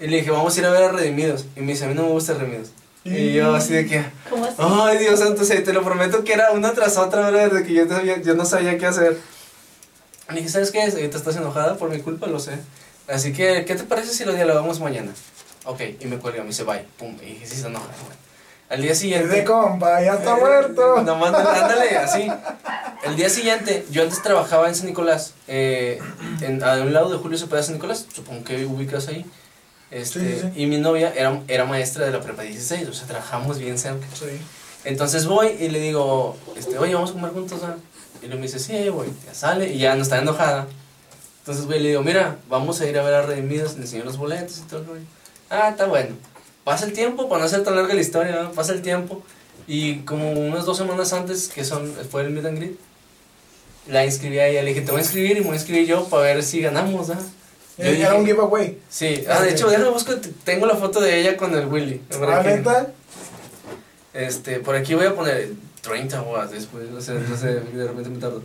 Y 0.00 0.06
le 0.06 0.18
dije, 0.18 0.30
vamos 0.30 0.56
a 0.56 0.60
ir 0.60 0.66
a 0.66 0.70
ver 0.70 0.84
a 0.84 0.92
Redimidos. 0.92 1.44
Y 1.56 1.60
me 1.60 1.72
dice, 1.72 1.84
a 1.84 1.88
mí 1.88 1.94
no 1.94 2.02
me 2.04 2.08
gusta 2.10 2.34
Redimidos. 2.34 2.70
Y 3.04 3.32
yo 3.32 3.54
así 3.54 3.72
de 3.72 3.86
que, 3.86 4.04
¿Cómo 4.28 4.44
así? 4.44 4.54
ay 4.58 4.98
Dios 4.98 5.20
santo, 5.20 5.42
te 5.44 5.72
lo 5.72 5.82
prometo 5.82 6.24
que 6.24 6.32
era 6.34 6.50
una 6.52 6.72
tras 6.72 6.96
otra, 6.98 7.30
¿verdad? 7.30 7.50
De 7.50 7.64
que 7.64 7.72
yo, 7.72 7.86
no 7.86 7.96
sabía- 7.96 8.20
yo 8.20 8.34
no 8.34 8.44
sabía 8.44 8.76
qué 8.78 8.86
hacer. 8.86 9.18
Le 10.30 10.36
dije, 10.36 10.48
¿sabes 10.48 10.70
qué? 10.70 10.82
Ahorita 10.82 11.16
estás 11.16 11.36
enojada 11.36 11.76
por 11.76 11.88
mi 11.90 12.00
culpa, 12.00 12.26
lo 12.26 12.38
sé. 12.38 12.52
Así 13.08 13.32
que, 13.32 13.64
¿qué 13.64 13.74
te 13.76 13.84
parece 13.84 14.12
si 14.12 14.24
lo 14.24 14.34
dialogamos 14.34 14.80
mañana? 14.80 15.10
Ok, 15.64 15.80
y 16.00 16.06
me 16.06 16.18
cuelga, 16.18 16.42
me 16.42 16.48
dice, 16.48 16.64
bye. 16.64 16.84
Pum, 16.98 17.16
y 17.22 17.26
dije, 17.34 17.46
sí, 17.46 17.54
está 17.56 17.68
enojada, 17.68 17.94
güey. 18.04 18.18
Al 18.68 18.82
día 18.82 18.92
Es 18.92 18.98
siguiente... 18.98 19.28
de 19.28 19.44
compa, 19.44 20.00
ya 20.02 20.14
está 20.14 20.36
Eh, 20.36 20.40
muerto. 20.40 21.02
Nomás, 21.02 21.34
ándale, 21.34 21.96
así. 21.96 22.30
El 23.04 23.16
día 23.16 23.30
siguiente, 23.30 23.86
yo 23.90 24.02
antes 24.02 24.22
trabajaba 24.22 24.68
en 24.68 24.74
San 24.74 24.86
Nicolás, 24.86 25.32
eh, 25.46 25.98
en, 26.42 26.62
a 26.62 26.74
un 26.82 26.92
lado 26.92 27.10
de 27.10 27.16
Julio 27.18 27.38
Cepeda 27.38 27.62
San 27.62 27.74
Nicolás, 27.74 28.06
supongo 28.12 28.44
que 28.44 28.66
ubicas 28.66 29.08
ahí. 29.08 29.24
Este, 29.90 30.20
Sí, 30.20 30.40
sí, 30.42 30.50
sí. 30.54 30.62
Y 30.62 30.66
mi 30.66 30.76
novia 30.78 31.12
era, 31.16 31.40
era 31.48 31.64
maestra 31.64 32.04
de 32.04 32.10
la 32.12 32.20
prepa 32.20 32.42
16, 32.42 32.88
o 32.88 32.92
sea, 32.92 33.06
trabajamos 33.06 33.58
bien 33.58 33.78
cerca. 33.78 34.06
Sí. 34.14 34.26
Entonces 34.84 35.26
voy 35.26 35.48
y 35.58 35.68
le 35.70 35.80
digo, 35.80 36.36
este, 36.56 36.78
oye, 36.78 36.94
vamos 36.94 37.10
a 37.10 37.12
comer 37.14 37.30
juntos, 37.32 37.60
¿ah? 37.64 37.76
Y 38.20 38.26
luego 38.26 38.40
me 38.40 38.46
dice, 38.48 38.58
sí, 38.58 38.88
voy. 38.90 39.08
Ya 39.26 39.32
sale 39.34 39.68
y 39.72 39.78
ya 39.78 39.94
no 39.94 40.02
está 40.02 40.18
enojada. 40.18 40.66
Entonces 41.40 41.64
voy 41.66 41.76
y 41.76 41.80
le 41.80 41.88
digo, 41.90 42.02
mira, 42.02 42.36
vamos 42.48 42.80
a 42.80 42.86
ir 42.86 42.98
a 42.98 43.02
ver 43.02 43.14
a 43.14 43.22
Redimidos, 43.22 43.76
le 43.76 43.82
enseño 43.82 44.04
los 44.04 44.18
boletos 44.18 44.58
y 44.58 44.62
todo 44.62 44.84
rollo. 44.84 45.00
Ah, 45.48 45.70
está 45.70 45.86
bueno. 45.86 46.14
Pasa 46.68 46.84
el 46.84 46.92
tiempo, 46.92 47.30
para 47.30 47.40
no 47.40 47.46
hacer 47.46 47.64
tan 47.64 47.76
larga 47.76 47.94
la 47.94 48.00
historia, 48.02 48.42
¿no? 48.42 48.52
pasa 48.52 48.74
el 48.74 48.82
tiempo. 48.82 49.22
Y 49.66 50.00
como 50.00 50.32
unas 50.32 50.66
dos 50.66 50.76
semanas 50.76 51.14
antes, 51.14 51.48
que 51.48 51.64
son, 51.64 51.90
fue 52.10 52.20
el 52.20 52.28
meet 52.28 52.44
and 52.44 52.58
greet, 52.58 52.78
la 53.86 54.04
inscribí 54.04 54.38
a 54.38 54.48
ella. 54.48 54.62
Le 54.62 54.74
dije, 54.74 54.82
te 54.82 54.90
voy 54.90 55.00
a 55.00 55.02
inscribir 55.02 55.38
y 55.38 55.40
me 55.40 55.46
voy 55.46 55.52
a 55.52 55.60
inscribir 55.60 55.86
yo 55.86 56.04
para 56.04 56.24
ver 56.24 56.42
si 56.42 56.60
ganamos, 56.60 57.08
¿ah? 57.08 57.18
Yo 57.78 57.84
Era 57.86 58.16
un 58.16 58.26
giveaway. 58.26 58.76
Sí, 58.90 59.24
ah, 59.30 59.40
de 59.40 59.52
hecho, 59.52 59.70
déjame 59.70 59.88
buscar, 59.88 60.18
tengo 60.44 60.66
la 60.66 60.76
foto 60.76 61.00
de 61.00 61.18
ella 61.18 61.38
con 61.38 61.54
el 61.56 61.68
Willy. 61.68 62.02
Por 62.10 62.30
Ah, 62.30 62.42
neta. 62.42 62.92
Este, 64.12 64.60
por 64.60 64.76
aquí 64.76 64.92
voy 64.92 65.06
a 65.06 65.14
poner 65.14 65.52
30 65.80 66.20
watts 66.20 66.50
después, 66.50 66.90
no 66.90 67.00
sé, 67.00 67.14
no 67.14 67.34
sé, 67.38 67.60
de 67.60 67.86
repente 67.88 68.10
me 68.10 68.18
tardo. 68.18 68.42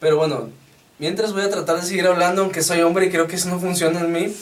Pero 0.00 0.18
bueno, 0.18 0.50
mientras 0.98 1.32
voy 1.32 1.44
a 1.44 1.48
tratar 1.48 1.80
de 1.80 1.86
seguir 1.86 2.06
hablando, 2.08 2.42
aunque 2.42 2.62
soy 2.62 2.82
hombre 2.82 3.06
y 3.06 3.10
creo 3.10 3.26
que 3.26 3.36
eso 3.36 3.48
no 3.48 3.58
funciona 3.58 4.00
en 4.00 4.12
mí, 4.12 4.36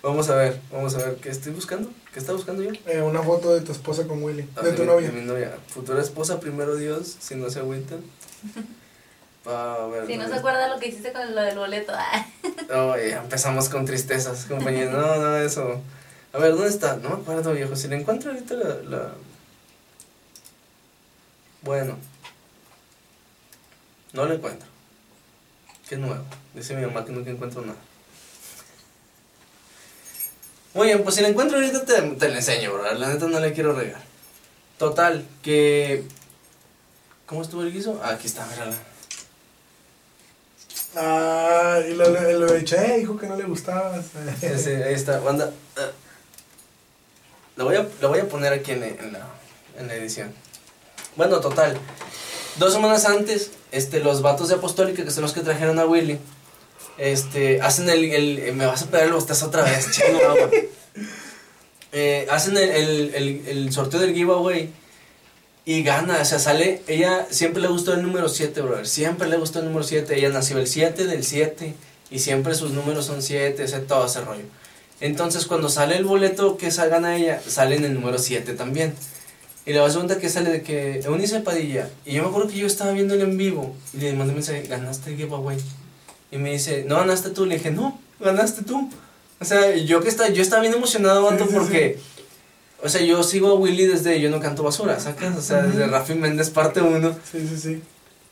Vamos 0.02 0.30
a 0.30 0.36
ver, 0.36 0.60
vamos 0.72 0.96
a 0.96 0.98
ver, 0.98 1.16
¿qué 1.16 1.30
estoy 1.30 1.54
buscando? 1.54 1.90
¿Qué 2.14 2.20
está 2.20 2.34
buscando 2.34 2.62
yo? 2.62 2.72
Eh, 2.88 3.02
una 3.02 3.22
foto 3.24 3.54
de 3.54 3.62
tu 3.62 3.72
esposa 3.72 4.06
con 4.06 4.22
Willy. 4.22 4.50
Ah, 4.56 4.62
De 4.62 4.74
tu 4.74 4.82
mi- 4.82 4.88
novia. 4.88 5.10
De 5.10 5.14
mi 5.22 5.26
novia. 5.26 5.58
Futura 5.68 6.02
esposa, 6.02 6.40
primero 6.42 6.76
Dios, 6.76 7.16
si 7.20 7.36
no 7.36 7.50
se 7.50 7.60
agüitan. 7.60 8.02
A 9.46 9.88
ver, 9.92 10.08
Si 10.08 10.14
no 10.16 10.24
se 10.24 10.30
¿dónde- 10.30 10.40
acuerda 10.40 10.68
lo 10.74 10.80
que 10.80 10.88
hiciste 10.90 11.12
con 11.12 11.34
lo 11.36 11.42
del 11.42 11.58
boleto. 11.58 11.92
ah. 11.98 12.26
No, 12.70 12.98
ya 12.98 13.22
empezamos 13.24 13.68
con 13.70 13.86
tristezas, 13.86 14.46
compañeros. 14.46 14.94
No, 14.94 15.16
no, 15.18 15.38
eso. 15.38 15.82
A 16.34 16.38
ver, 16.38 16.52
¿dónde 16.54 16.70
está? 16.70 16.96
No 16.98 17.10
me 17.10 17.16
acuerdo, 17.16 17.54
viejo. 17.54 17.76
Si 17.76 17.88
le 17.90 17.98
encuentro 17.98 18.32
ahorita 18.32 18.54
la, 18.56 18.76
la... 18.90 19.12
Bueno. 21.62 21.98
No 24.14 24.26
lo 24.26 24.34
encuentro. 24.34 24.68
Qué 25.88 25.98
nuevo. 25.98 26.24
Dice 26.54 26.76
mi 26.76 26.86
mamá 26.86 27.06
que 27.06 27.12
nunca 27.12 27.30
encuentro 27.30 27.62
nada. 27.62 27.78
Muy 30.74 30.88
bien, 30.88 31.04
pues 31.04 31.16
si 31.16 31.22
la 31.22 31.28
encuentro 31.28 31.58
ahorita 31.58 31.86
te, 31.86 32.02
te 32.02 32.30
la 32.30 32.38
enseño, 32.38 32.74
bro. 32.74 32.94
La 32.94 33.10
neta 33.10 33.28
no 33.28 33.40
le 33.40 33.54
quiero 33.54 33.74
regar. 33.74 34.02
Total, 34.78 35.26
que... 35.42 36.04
¿Cómo 37.26 37.42
estuvo 37.42 37.62
el 37.62 37.72
guiso? 37.72 38.02
Ah, 38.04 38.12
aquí 38.12 38.28
está, 38.28 38.46
mírala. 38.48 38.76
Ah, 40.96 41.80
y 41.88 41.94
lo, 41.94 42.10
lo, 42.10 42.32
lo 42.40 42.56
eché, 42.56 42.98
dijo 42.98 43.18
que 43.18 43.28
no 43.28 43.36
le 43.36 43.44
gustaba. 43.44 44.02
Sí, 44.02 44.50
sí, 44.58 44.70
ahí 44.70 44.94
está, 44.94 45.20
banda. 45.20 45.52
Ah. 45.78 45.92
Lo 47.56 47.66
voy 47.66 47.76
a, 47.76 47.88
lo 48.02 48.10
voy 48.10 48.20
a 48.20 48.28
poner 48.28 48.52
aquí 48.52 48.72
en, 48.72 48.84
en 48.84 49.14
la, 49.14 49.28
en 49.78 49.88
la 49.88 49.96
edición. 49.96 50.34
Bueno, 51.16 51.40
total. 51.40 51.78
Dos 52.58 52.74
semanas 52.74 53.06
antes, 53.06 53.52
este, 53.74 54.00
los 54.00 54.22
vatos 54.22 54.48
de 54.50 54.56
Apostólica, 54.56 55.04
que 55.04 55.12
son 55.12 55.24
los 55.24 55.34
que 55.34 55.42
trajeron 55.42 55.80
a 55.80 55.86
Willy, 55.86 56.18
este, 56.98 57.62
hacen 57.62 57.90
el, 57.90 58.06
el- 58.06 58.54
me 58.54 58.66
vas 58.66 58.84
a 58.84 58.86
pegar 58.88 59.08
el 59.08 59.14
bostezo 59.14 59.48
otra 59.48 59.64
vez, 59.64 59.92
chingo. 59.92 60.20
Eh, 61.92 62.28
hacen 62.32 62.58
el, 62.58 63.14
el, 63.14 63.44
el, 63.48 63.72
sorteo 63.72 64.00
del 64.00 64.14
giveaway 64.16 64.70
y 65.66 65.84
gana, 65.84 66.20
o 66.22 66.26
sea, 66.26 66.40
sale, 66.40 66.82
ella 66.88 67.28
siempre 67.30 67.62
le 67.62 67.68
gustó 67.68 67.94
el 67.94 68.02
número 68.02 68.30
7, 68.30 68.62
brother, 68.62 68.88
siempre 68.88 69.30
le 69.30 69.38
gustó 69.38 69.60
el 69.60 69.66
número 69.66 69.84
7, 69.84 70.18
ella 70.18 70.30
nació 70.30 70.58
el 70.58 70.68
7 70.68 71.06
del 71.06 71.24
7 71.24 71.76
y 72.10 72.20
siempre 72.20 72.56
sus 72.56 72.72
números 72.72 73.06
son 73.06 73.22
7, 73.22 73.64
ese, 73.64 73.80
todo 73.80 74.08
ese 74.08 74.22
rollo. 74.22 74.46
Entonces, 75.02 75.46
cuando 75.46 75.70
sale 75.70 75.98
el 75.98 76.06
boleto 76.06 76.58
que 76.58 76.70
gana 76.70 77.16
ella, 77.18 77.42
sale 77.48 77.76
en 77.76 77.86
el 77.86 77.94
número 77.94 78.18
7 78.18 78.54
también. 78.54 78.96
Y 79.66 79.72
le 79.74 79.80
vas 79.80 79.94
a 79.94 79.96
cuenta 79.96 80.18
que 80.20 80.30
sale 80.30 80.50
de 80.52 80.62
que 80.62 81.00
Eunice 81.06 81.40
Padilla. 81.40 81.90
Y 82.06 82.14
yo 82.16 82.24
me 82.24 82.30
acuerdo 82.30 82.50
que 82.50 82.58
yo 82.58 82.68
estaba 82.68 82.92
viendo 82.92 83.14
el 83.14 83.22
en 83.22 83.38
vivo 83.38 83.74
y 83.94 83.98
le 83.98 84.14
mandé 84.14 84.32
un 84.32 84.36
mensaje, 84.40 84.64
ganaste 84.64 85.12
el 85.12 85.18
giveaway. 85.18 85.58
Y 86.32 86.38
me 86.38 86.52
dice, 86.52 86.84
no 86.88 86.98
ganaste 86.98 87.30
tú. 87.30 87.46
Le 87.46 87.56
dije, 87.58 87.72
no, 87.72 88.00
ganaste 88.20 88.64
tú. 88.64 88.90
O 89.40 89.46
sea, 89.46 89.76
yo 89.76 90.02
que 90.02 90.10
está, 90.10 90.30
yo 90.30 90.42
estaba 90.42 90.62
bien 90.62 90.74
emocionado, 90.74 91.24
vato, 91.24 91.46
Sí, 91.46 91.50
sí, 91.52 91.56
porque, 91.58 92.00
o 92.82 92.90
sea, 92.90 93.02
yo 93.02 93.24
sigo 93.24 93.50
a 93.50 93.54
Willy 93.56 93.86
desde 93.86 94.20
Yo 94.20 94.30
no 94.30 94.40
canto 94.40 94.64
basura, 94.64 95.00
¿sacas? 95.00 95.38
O 95.38 95.42
sea, 95.42 95.62
desde 95.64 95.88
Rafi 95.88 96.16
Méndez 96.16 96.50
parte 96.50 96.82
1. 96.82 97.16
Sí, 97.32 97.48
sí, 97.48 97.58
sí. 97.58 97.82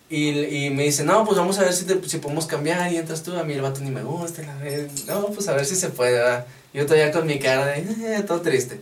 Y, 0.10 0.66
y 0.66 0.70
me 0.72 0.84
dice, 0.84 1.06
no, 1.06 1.24
pues 1.24 1.38
vamos 1.38 1.58
a 1.60 1.64
ver 1.64 1.72
si, 1.74 1.86
te- 1.86 2.10
si 2.10 2.18
podemos 2.18 2.46
cambiar 2.46 2.92
y 2.92 2.98
entras 2.98 3.24
tú. 3.24 3.34
A 3.38 3.44
mí 3.46 3.54
el 3.54 3.62
vato 3.62 3.80
ni 3.80 3.92
me 3.92 4.04
gusta. 4.04 4.42
la 4.42 4.56
vez. 4.58 5.06
No, 5.08 5.28
pues 5.28 5.48
a 5.48 5.54
ver 5.54 5.66
si 5.66 5.76
se 5.78 5.88
puede, 5.90 6.14
¿verdad? 6.14 6.46
Yo 6.74 6.86
todavía 6.86 7.12
con 7.14 7.26
mi 7.26 7.40
cara 7.40 7.68
de, 7.68 7.80
"Eh", 7.80 8.24
todo 8.28 8.42
triste. 8.42 8.80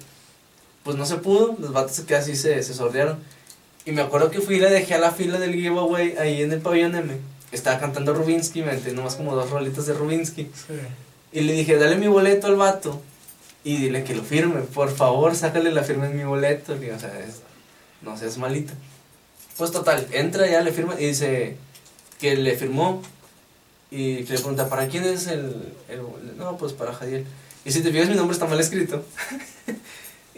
Pues 0.83 0.97
no 0.97 1.05
se 1.05 1.17
pudo, 1.17 1.55
los 1.59 1.71
vatos 1.73 1.99
que 2.01 2.15
así 2.15 2.35
se, 2.35 2.61
se 2.63 2.73
sordearon. 2.73 3.19
Y 3.85 3.91
me 3.91 4.01
acuerdo 4.01 4.29
que 4.31 4.39
fui 4.41 4.55
y 4.55 4.59
le 4.59 4.69
dejé 4.69 4.93
a 4.95 4.99
la 4.99 5.11
fila 5.11 5.39
del 5.39 5.53
giveaway 5.53 6.15
ahí 6.17 6.41
en 6.41 6.51
el 6.51 6.59
pabellón 6.61 6.95
M. 6.95 7.17
Estaba 7.51 7.79
cantando 7.79 8.13
Rubinsky, 8.13 8.61
me 8.61 8.71
aventé 8.71 8.91
nomás 8.93 9.15
como 9.15 9.35
dos 9.35 9.49
rolitas 9.49 9.85
de 9.87 9.93
Rubinsky. 9.93 10.43
sí. 10.55 10.73
Y 11.31 11.41
le 11.41 11.53
dije, 11.53 11.77
dale 11.77 11.95
mi 11.95 12.07
boleto 12.07 12.47
al 12.47 12.55
vato 12.55 13.01
y 13.63 13.77
dile 13.77 14.03
que 14.03 14.15
lo 14.15 14.23
firme. 14.23 14.61
Por 14.61 14.89
favor, 14.95 15.35
sácale 15.35 15.71
la 15.71 15.83
firma 15.83 16.07
en 16.07 16.17
mi 16.17 16.23
boleto. 16.23 16.73
Le 16.73 16.79
digo, 16.81 16.95
o 16.95 16.99
sea, 16.99 17.19
es- 17.19 17.41
no 18.01 18.17
seas 18.17 18.37
malita. 18.39 18.73
Pues 19.57 19.71
total, 19.71 20.07
entra 20.11 20.47
ya, 20.49 20.61
le 20.61 20.71
firma 20.71 20.95
y 20.99 21.05
dice 21.07 21.55
que 22.19 22.35
le 22.35 22.55
firmó. 22.55 23.01
Y 23.91 24.23
que 24.23 24.33
le 24.33 24.39
pregunta, 24.39 24.69
¿para 24.69 24.87
quién 24.87 25.03
es 25.03 25.27
el, 25.27 25.73
el 25.87 26.01
boleto? 26.01 26.33
No, 26.37 26.57
pues 26.57 26.73
para 26.73 26.93
Jadiel. 26.93 27.25
Y 27.65 27.71
si 27.71 27.81
te 27.81 27.91
fijas, 27.91 28.09
mi 28.09 28.15
nombre 28.15 28.33
está 28.33 28.45
mal 28.47 28.59
escrito. 28.59 29.03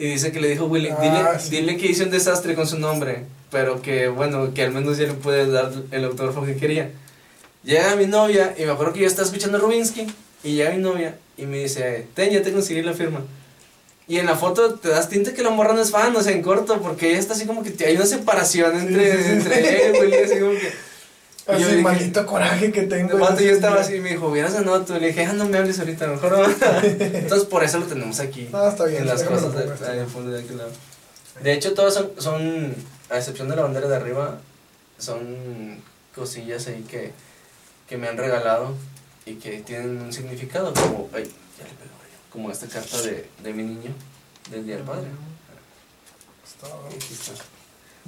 y 0.02 0.08
dice 0.14 0.32
que 0.32 0.40
le 0.42 0.50
dijo 0.50 0.66
Willy, 0.66 0.90
dile, 1.00 1.20
Ah, 1.20 1.38
sí. 1.40 1.52
dile 1.52 1.78
que 1.78 1.86
hice 1.86 2.04
un 2.04 2.10
desastre 2.10 2.56
con 2.56 2.68
su 2.68 2.80
nombre. 2.80 3.26
Pero 3.52 3.82
que, 3.82 4.08
bueno, 4.08 4.54
que 4.54 4.64
al 4.64 4.72
menos 4.72 4.98
ya 4.98 5.06
le 5.06 5.14
puede 5.14 5.50
dar 5.52 5.72
el 5.92 6.06
autógrafo 6.06 6.44
que 6.46 6.56
quería. 6.56 6.90
Llega 7.64 7.96
mi 7.96 8.08
novia 8.08 8.56
y 8.58 8.64
me 8.66 8.72
acuerdo 8.72 8.94
que 8.94 9.02
yo 9.02 9.08
estaba 9.08 9.26
escuchando 9.28 9.58
a 9.58 9.62
Rubinsky 9.62 10.08
y 10.44 10.56
llega 10.56 10.72
mi 10.72 10.82
novia 10.82 11.18
y 11.38 11.46
me 11.46 11.60
dice, 11.60 12.08
ten, 12.16 12.32
ya 12.32 12.42
te 12.42 12.52
conseguí 12.52 12.82
la 12.82 12.94
firma. 12.94 13.22
Y 14.08 14.18
en 14.18 14.26
la 14.26 14.36
foto 14.36 14.74
te 14.76 14.90
das 14.90 15.08
tinta 15.10 15.34
que 15.34 15.44
la 15.44 15.52
morra 15.52 15.74
no 15.74 15.82
es 15.82 15.92
fan, 15.92 16.16
o 16.16 16.22
sea, 16.22 16.32
en 16.32 16.42
corto, 16.42 16.82
porque 16.82 17.12
ella 17.12 17.20
está 17.20 17.34
así 17.34 17.46
como 17.46 17.62
que 17.62 17.74
hay 17.86 17.96
una 17.96 18.06
separación 18.08 18.76
entre, 18.80 19.18
sí, 19.18 19.24
sí. 19.24 19.30
entre 19.30 19.86
él, 19.86 19.96
güey, 19.98 20.24
así 20.24 20.40
como 20.40 20.52
que... 20.54 20.72
Así, 21.56 21.64
dije- 21.66 21.82
maldito 21.82 22.26
coraje 22.26 22.72
que 22.72 22.84
tengo. 22.84 23.18
Vato 23.18 23.42
yo 23.42 23.52
estaba 23.52 23.82
así 23.82 24.00
me 24.00 24.10
dijo, 24.12 24.28
hubieras 24.28 24.54
ganado 24.54 24.84
tú. 24.86 24.94
Le 24.94 25.08
dije, 25.08 25.26
ah, 25.26 25.34
no 25.34 25.46
me 25.46 25.58
hables 25.58 25.80
ahorita, 25.80 26.08
mejor 26.08 26.32
no. 26.38 26.46
Entonces 26.84 27.48
por 27.48 27.64
eso 27.64 27.80
lo 27.80 27.86
tenemos 27.86 28.20
aquí. 28.20 28.50
No, 28.52 28.68
está 28.68 28.86
bien, 28.86 29.02
En 29.02 29.08
las 29.08 29.24
cosas 29.24 29.54
de, 29.54 29.88
ahí 29.88 30.00
al 30.00 30.08
fondo 30.08 30.32
de 30.32 30.42
aquel 30.44 30.58
lado. 30.58 30.72
De 31.42 31.54
hecho, 31.54 31.74
todas 31.74 31.94
son, 31.94 32.12
son, 32.18 32.76
a 33.10 33.18
excepción 33.18 33.48
de 33.50 33.56
la 33.56 33.64
bandera 33.64 33.88
de 33.88 33.96
arriba, 33.96 34.40
son 34.98 35.82
cosillas 36.14 36.68
ahí 36.68 36.84
que, 36.90 37.12
que 37.88 37.98
me 37.98 38.08
han 38.08 38.18
regalado 38.18 38.76
y 39.26 39.36
que 39.36 39.60
tienen 39.62 40.02
un 40.02 40.14
significado, 40.14 40.74
como, 40.74 41.10
ay, 41.14 41.24
ya 41.58 41.64
le 41.64 41.70
pegó 41.72 41.96
yo, 42.04 42.32
como 42.32 42.52
esta 42.52 42.68
carta 42.68 43.02
de, 43.02 43.28
de 43.44 43.54
mi 43.54 43.64
niño 43.64 43.92
del 44.52 44.66
Día 44.66 44.76
del 44.76 44.84
Padre. 44.86 45.08
Está- 46.46 46.68
Aquí 46.88 47.14
está. 47.14 47.32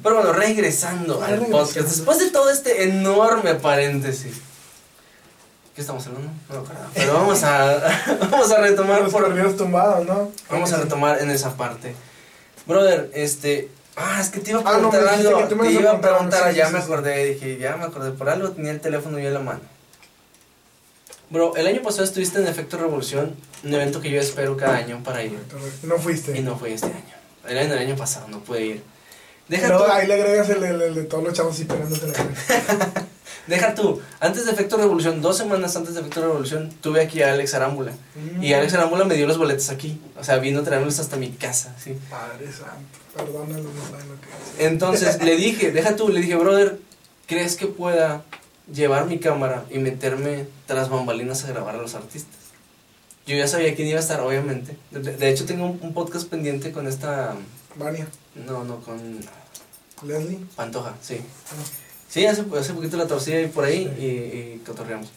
Pero 0.01 0.15
bueno, 0.15 0.33
regresando 0.33 1.19
Ah, 1.21 1.25
al 1.25 1.31
regresando. 1.33 1.57
podcast, 1.59 1.87
después 1.89 2.19
de 2.19 2.29
todo 2.31 2.49
este 2.49 2.83
enorme 2.83 3.55
paréntesis. 3.55 4.33
¿Qué 5.75 5.81
estamos 5.81 6.05
hablando? 6.07 6.29
No 6.49 6.55
me 6.55 6.61
acuerdo. 6.61 6.85
Pero 6.93 7.13
vamos 7.13 7.43
a, 7.43 8.17
vamos 8.31 8.51
a 8.51 8.57
retomar 8.57 9.01
Los 9.01 9.11
por, 9.11 9.27
perdidos 9.27 9.57
tumbados, 9.57 10.05
¿no? 10.05 10.31
Vamos 10.49 10.71
a 10.73 10.77
retomar 10.77 11.19
en 11.21 11.31
esa 11.31 11.55
parte. 11.57 11.95
Brother, 12.65 13.09
este. 13.13 13.69
Ah, 13.95 14.19
es 14.21 14.29
que 14.29 14.39
te 14.39 14.51
iba 14.51 14.59
a 14.59 14.63
Ah, 14.65 14.77
no, 14.79 14.89
preguntar 14.89 15.07
algo. 15.07 15.47
te 15.47 15.71
iba 15.71 15.91
a 15.91 16.01
preguntar 16.01 16.51
sí, 16.51 16.57
ya 16.57 16.67
sí, 16.67 16.73
me 16.73 16.79
acordé. 16.79 17.25
Dije, 17.33 17.57
ya 17.57 17.75
me 17.77 17.85
acordé. 17.85 18.11
Por 18.11 18.29
algo 18.29 18.49
tenía 18.51 18.71
el 18.71 18.79
teléfono 18.81 19.17
yo 19.19 19.27
en 19.27 19.33
la 19.33 19.39
mano. 19.39 19.61
Bro, 21.29 21.55
el 21.55 21.65
año 21.65 21.81
pasado 21.81 22.03
estuviste 22.03 22.39
en 22.39 22.47
Efecto 22.47 22.77
Revolución, 22.77 23.35
un 23.63 23.73
evento 23.73 24.01
que 24.01 24.11
yo 24.11 24.21
espero 24.21 24.55
cada 24.57 24.77
año 24.77 25.01
para 25.03 25.23
ir. 25.23 25.39
No 25.83 25.97
fuiste. 25.97 26.37
Y 26.37 26.41
no 26.41 26.57
fui 26.57 26.73
este 26.73 26.87
año. 26.87 27.13
Era 27.47 27.63
en 27.63 27.71
el 27.71 27.77
año 27.79 27.95
pasado, 27.95 28.27
no 28.27 28.39
pude 28.41 28.65
ir. 28.65 28.83
Deja 29.47 29.67
Pero 29.67 29.83
tú, 29.83 29.91
ahí 29.91 30.07
le 30.07 30.13
agregas 30.15 30.49
el, 30.49 30.63
el- 30.63 30.81
el 30.81 30.95
de 30.95 31.03
todos 31.03 31.23
los 31.23 31.33
chavos 31.33 31.59
y 31.59 31.65
pegándose 31.65 32.07
la 32.07 32.13
cara. 32.13 32.29
deja 33.47 33.75
tú. 33.75 34.01
Antes 34.19 34.45
de 34.45 34.51
Efecto 34.53 34.77
Revolución, 34.77 35.21
dos 35.21 35.37
semanas 35.37 35.75
antes 35.75 35.93
de 35.95 35.99
Efecto 35.99 36.21
Revolución, 36.21 36.69
tuve 36.81 37.01
aquí 37.01 37.21
a 37.21 37.33
Alex 37.33 37.53
Arámbula. 37.53 37.91
Y 38.41 38.53
Alex 38.53 38.73
Arámbula 38.73 39.03
me 39.05 39.15
dio 39.15 39.27
los 39.27 39.37
boletos 39.37 39.69
aquí. 39.69 39.99
O 40.17 40.23
sea, 40.23 40.37
vino 40.37 40.61
a 40.61 40.63
traerlos 40.63 40.99
hasta 40.99 41.17
mi 41.17 41.29
casa, 41.31 41.75
sí. 41.77 41.97
Padre 42.09 42.45
santo, 42.51 42.97
perdónalo, 43.15 43.63
no 43.63 43.81
saben 43.91 44.07
lo 44.07 44.15
que 44.21 44.27
es. 44.63 44.65
Entonces 44.71 45.21
le 45.23 45.35
dije, 45.35 45.71
deja 45.71 45.95
tú, 45.97 46.07
le 46.09 46.21
dije, 46.21 46.35
brother, 46.35 46.79
¿crees 47.27 47.55
que 47.57 47.67
pueda 47.67 48.23
llevar 48.73 49.07
mi 49.07 49.19
cámara 49.19 49.65
y 49.69 49.79
meterme 49.79 50.47
tras 50.67 50.89
bambalinas 50.89 51.43
a 51.43 51.47
grabar 51.49 51.75
a 51.75 51.79
los 51.81 51.95
artistas? 51.95 52.39
Yo 53.27 53.35
ya 53.35 53.47
sabía 53.47 53.75
quién 53.75 53.89
iba 53.89 53.97
a 53.99 54.01
estar, 54.01 54.19
obviamente. 54.21 54.77
De, 54.91 54.99
de 55.17 55.29
hecho, 55.29 55.45
tengo 55.45 55.65
un, 55.65 55.79
un 55.81 55.93
podcast 55.93 56.27
pendiente 56.29 56.71
con 56.71 56.87
esta. 56.87 57.35
Vania, 57.75 58.07
No, 58.35 58.63
no, 58.63 58.79
con 58.81 59.19
Leslie. 60.07 60.39
Pantoja, 60.55 60.95
sí. 61.01 61.17
Sí, 62.09 62.25
hace, 62.25 62.43
hace 62.57 62.73
poquito 62.73 62.97
la 62.97 63.07
torcida 63.07 63.41
y 63.41 63.47
por 63.47 63.65
ahí 63.65 63.91
y, 63.99 64.05
y 64.05 64.61
cotorreamos. 64.65 65.09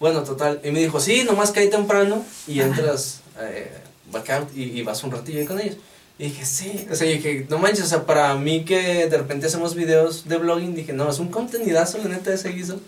Bueno, 0.00 0.22
total. 0.22 0.60
Y 0.62 0.70
me 0.70 0.80
dijo, 0.80 1.00
sí, 1.00 1.24
nomás 1.24 1.50
cae 1.50 1.68
temprano 1.68 2.24
y 2.46 2.60
entras 2.60 3.20
eh, 3.40 3.70
back 4.12 4.30
out 4.30 4.56
y, 4.56 4.64
y 4.64 4.82
vas 4.82 5.02
un 5.02 5.10
ratillo 5.10 5.40
ahí 5.40 5.46
con 5.46 5.60
ellos. 5.60 5.76
Y 6.18 6.24
dije, 6.24 6.44
sí. 6.44 6.86
O 6.90 6.94
sea, 6.94 7.08
dije, 7.08 7.46
no 7.48 7.58
manches, 7.58 7.84
o 7.84 7.88
sea, 7.88 8.06
para 8.06 8.34
mí 8.34 8.64
que 8.64 9.06
de 9.08 9.18
repente 9.18 9.46
hacemos 9.46 9.74
videos 9.74 10.28
de 10.28 10.36
blogging, 10.36 10.74
dije, 10.74 10.92
no, 10.92 11.08
es 11.10 11.18
un 11.18 11.28
contenidazo, 11.28 11.98
la 11.98 12.04
neta, 12.04 12.32
ese 12.32 12.50
guiso. 12.50 12.80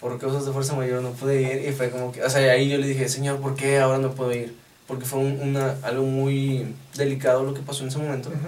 Por 0.00 0.18
causas 0.18 0.46
de 0.46 0.52
fuerza 0.52 0.74
mayor 0.74 1.02
no 1.02 1.10
pude 1.12 1.42
ir 1.42 1.68
y 1.68 1.72
fue 1.72 1.90
como 1.90 2.12
que, 2.12 2.22
o 2.22 2.30
sea, 2.30 2.52
ahí 2.52 2.68
yo 2.68 2.78
le 2.78 2.86
dije, 2.86 3.08
señor, 3.08 3.40
¿por 3.40 3.56
qué 3.56 3.78
ahora 3.78 3.98
no 3.98 4.12
puedo 4.12 4.32
ir? 4.32 4.54
Porque 4.88 5.04
fue 5.04 5.20
un- 5.20 5.38
una, 5.40 5.76
algo 5.82 6.02
muy 6.04 6.74
delicado 6.96 7.44
lo 7.44 7.54
que 7.54 7.60
pasó 7.60 7.82
en 7.84 7.90
ese 7.90 7.98
momento. 7.98 8.30
Ujú. 8.30 8.38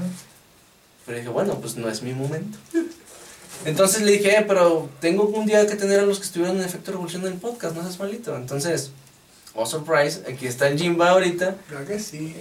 Pero 1.07 1.19
dije, 1.19 1.29
bueno, 1.31 1.55
pues 1.61 1.77
no 1.77 1.89
es 1.89 2.03
mi 2.03 2.13
momento. 2.15 2.59
Entonces 3.67 4.01
le 4.03 4.13
dije, 4.13 4.39
eh, 4.39 4.45
pero 4.49 4.89
tengo 5.01 5.25
un 5.25 5.45
día 5.47 5.67
que 5.67 5.77
tener 5.77 6.01
a 6.01 6.03
los 6.03 6.19
que 6.19 6.25
estuvieron 6.25 6.57
en 6.59 6.65
Efecto 6.65 6.93
Revolución 6.93 7.23
en 7.27 7.33
el 7.35 7.39
podcast, 7.39 7.77
no 7.77 7.83
seas 7.83 7.99
malito. 7.99 8.35
Entonces, 8.35 8.91
oh 9.55 9.67
surprise, 9.67 10.23
aquí 10.27 10.47
está 10.47 10.69
el 10.69 10.79
Jimba 10.79 11.11
ahorita. 11.11 11.57
Claro 11.69 11.87
que 11.87 12.01
sí. 12.01 12.35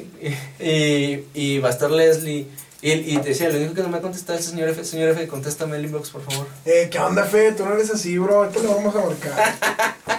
Y, 0.60 1.24
y, 1.34 1.60
va 1.60 1.68
a 1.70 1.72
estar 1.72 1.92
Leslie. 1.92 2.48
Y, 2.82 2.92
y 2.92 3.18
te 3.18 3.30
decía, 3.30 3.50
lo 3.50 3.58
único 3.58 3.74
que 3.74 3.82
no 3.82 3.90
me 3.90 3.98
ha 3.98 4.02
contestado 4.02 4.40
es 4.40 4.46
el 4.46 4.52
señor 4.52 4.70
F. 4.70 4.86
Señor 4.86 5.10
F, 5.10 5.28
contéstame 5.28 5.76
el 5.76 5.86
inbox, 5.86 6.12
por 6.12 6.22
favor. 6.24 6.48
Eh, 6.64 6.88
¿qué 6.90 7.00
onda, 7.00 7.26
Fe? 7.26 7.52
Tú 7.52 7.66
no 7.66 7.74
eres 7.74 7.90
así, 7.92 8.18
bro. 8.18 8.44
Ahorita 8.44 8.62
le 8.62 8.68
vamos 8.68 8.96
a 8.96 9.00
marcar. 9.06 10.19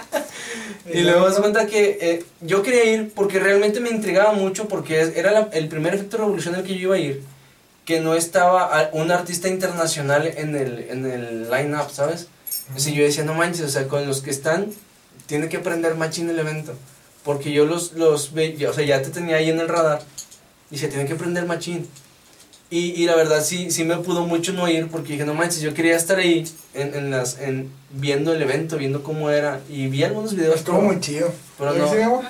Y 0.93 1.01
luego 1.01 1.21
me 1.21 1.25
das 1.27 1.39
cuenta 1.39 1.65
que 1.67 1.97
eh, 2.01 2.25
yo 2.41 2.61
quería 2.63 2.85
ir 2.85 3.11
porque 3.13 3.39
realmente 3.39 3.79
me 3.79 3.89
intrigaba 3.89 4.33
mucho 4.33 4.67
porque 4.67 4.99
era 5.15 5.31
la- 5.31 5.49
el 5.53 5.67
primer 5.67 5.93
efecto 5.95 6.17
revolución 6.17 6.55
al 6.55 6.63
que 6.63 6.73
yo 6.75 6.81
iba 6.87 6.95
a 6.95 6.99
ir, 6.99 7.23
que 7.85 7.99
no 7.99 8.13
estaba 8.15 8.89
un 8.93 9.11
artista 9.11 9.47
internacional 9.47 10.27
en 10.35 10.55
el, 10.55 10.79
en 10.89 11.05
el 11.05 11.49
line-up, 11.49 11.89
¿sabes? 11.91 12.27
Así 12.75 12.93
yo 12.93 13.03
decía, 13.03 13.23
no 13.23 13.33
manches, 13.33 13.65
o 13.65 13.69
sea, 13.69 13.87
con 13.87 14.05
los 14.07 14.21
que 14.21 14.29
están, 14.31 14.67
tiene 15.25 15.49
que 15.49 15.57
aprender 15.57 15.95
machín 15.95 16.29
el 16.29 16.39
evento. 16.39 16.73
Porque 17.23 17.51
yo 17.51 17.65
los, 17.65 17.93
los 17.93 18.33
veía, 18.33 18.69
o 18.69 18.73
sea, 18.73 18.83
ya 18.85 19.01
te 19.01 19.09
tenía 19.09 19.35
ahí 19.37 19.49
en 19.49 19.59
el 19.59 19.67
radar. 19.67 20.01
Y 20.71 20.77
se 20.77 20.87
tiene 20.87 21.05
que 21.05 21.13
aprender 21.13 21.45
machín. 21.45 21.87
Y, 22.71 22.91
y 23.01 23.05
la 23.05 23.15
verdad 23.17 23.43
sí, 23.43 23.69
sí 23.69 23.83
me 23.83 23.97
pudo 23.97 24.25
mucho 24.25 24.53
no 24.53 24.67
ir 24.69 24.87
porque 24.87 25.11
dije, 25.13 25.25
no 25.25 25.33
manches, 25.33 25.59
yo 25.61 25.73
quería 25.73 25.95
estar 25.97 26.17
ahí 26.17 26.47
en, 26.73 26.95
en 26.95 27.11
las, 27.11 27.37
en, 27.39 27.69
viendo 27.91 28.33
el 28.33 28.41
evento, 28.41 28.77
viendo 28.77 29.03
cómo 29.03 29.29
era. 29.29 29.59
Y 29.69 29.87
vi 29.87 30.03
algunos 30.05 30.33
videos. 30.35 30.55
Estuvo 30.55 30.77
pero- 30.77 30.87
muy 30.87 30.99
chido. 31.01 31.33
pero 31.59 31.73
¿Sí, 31.73 31.97
no. 32.01 32.21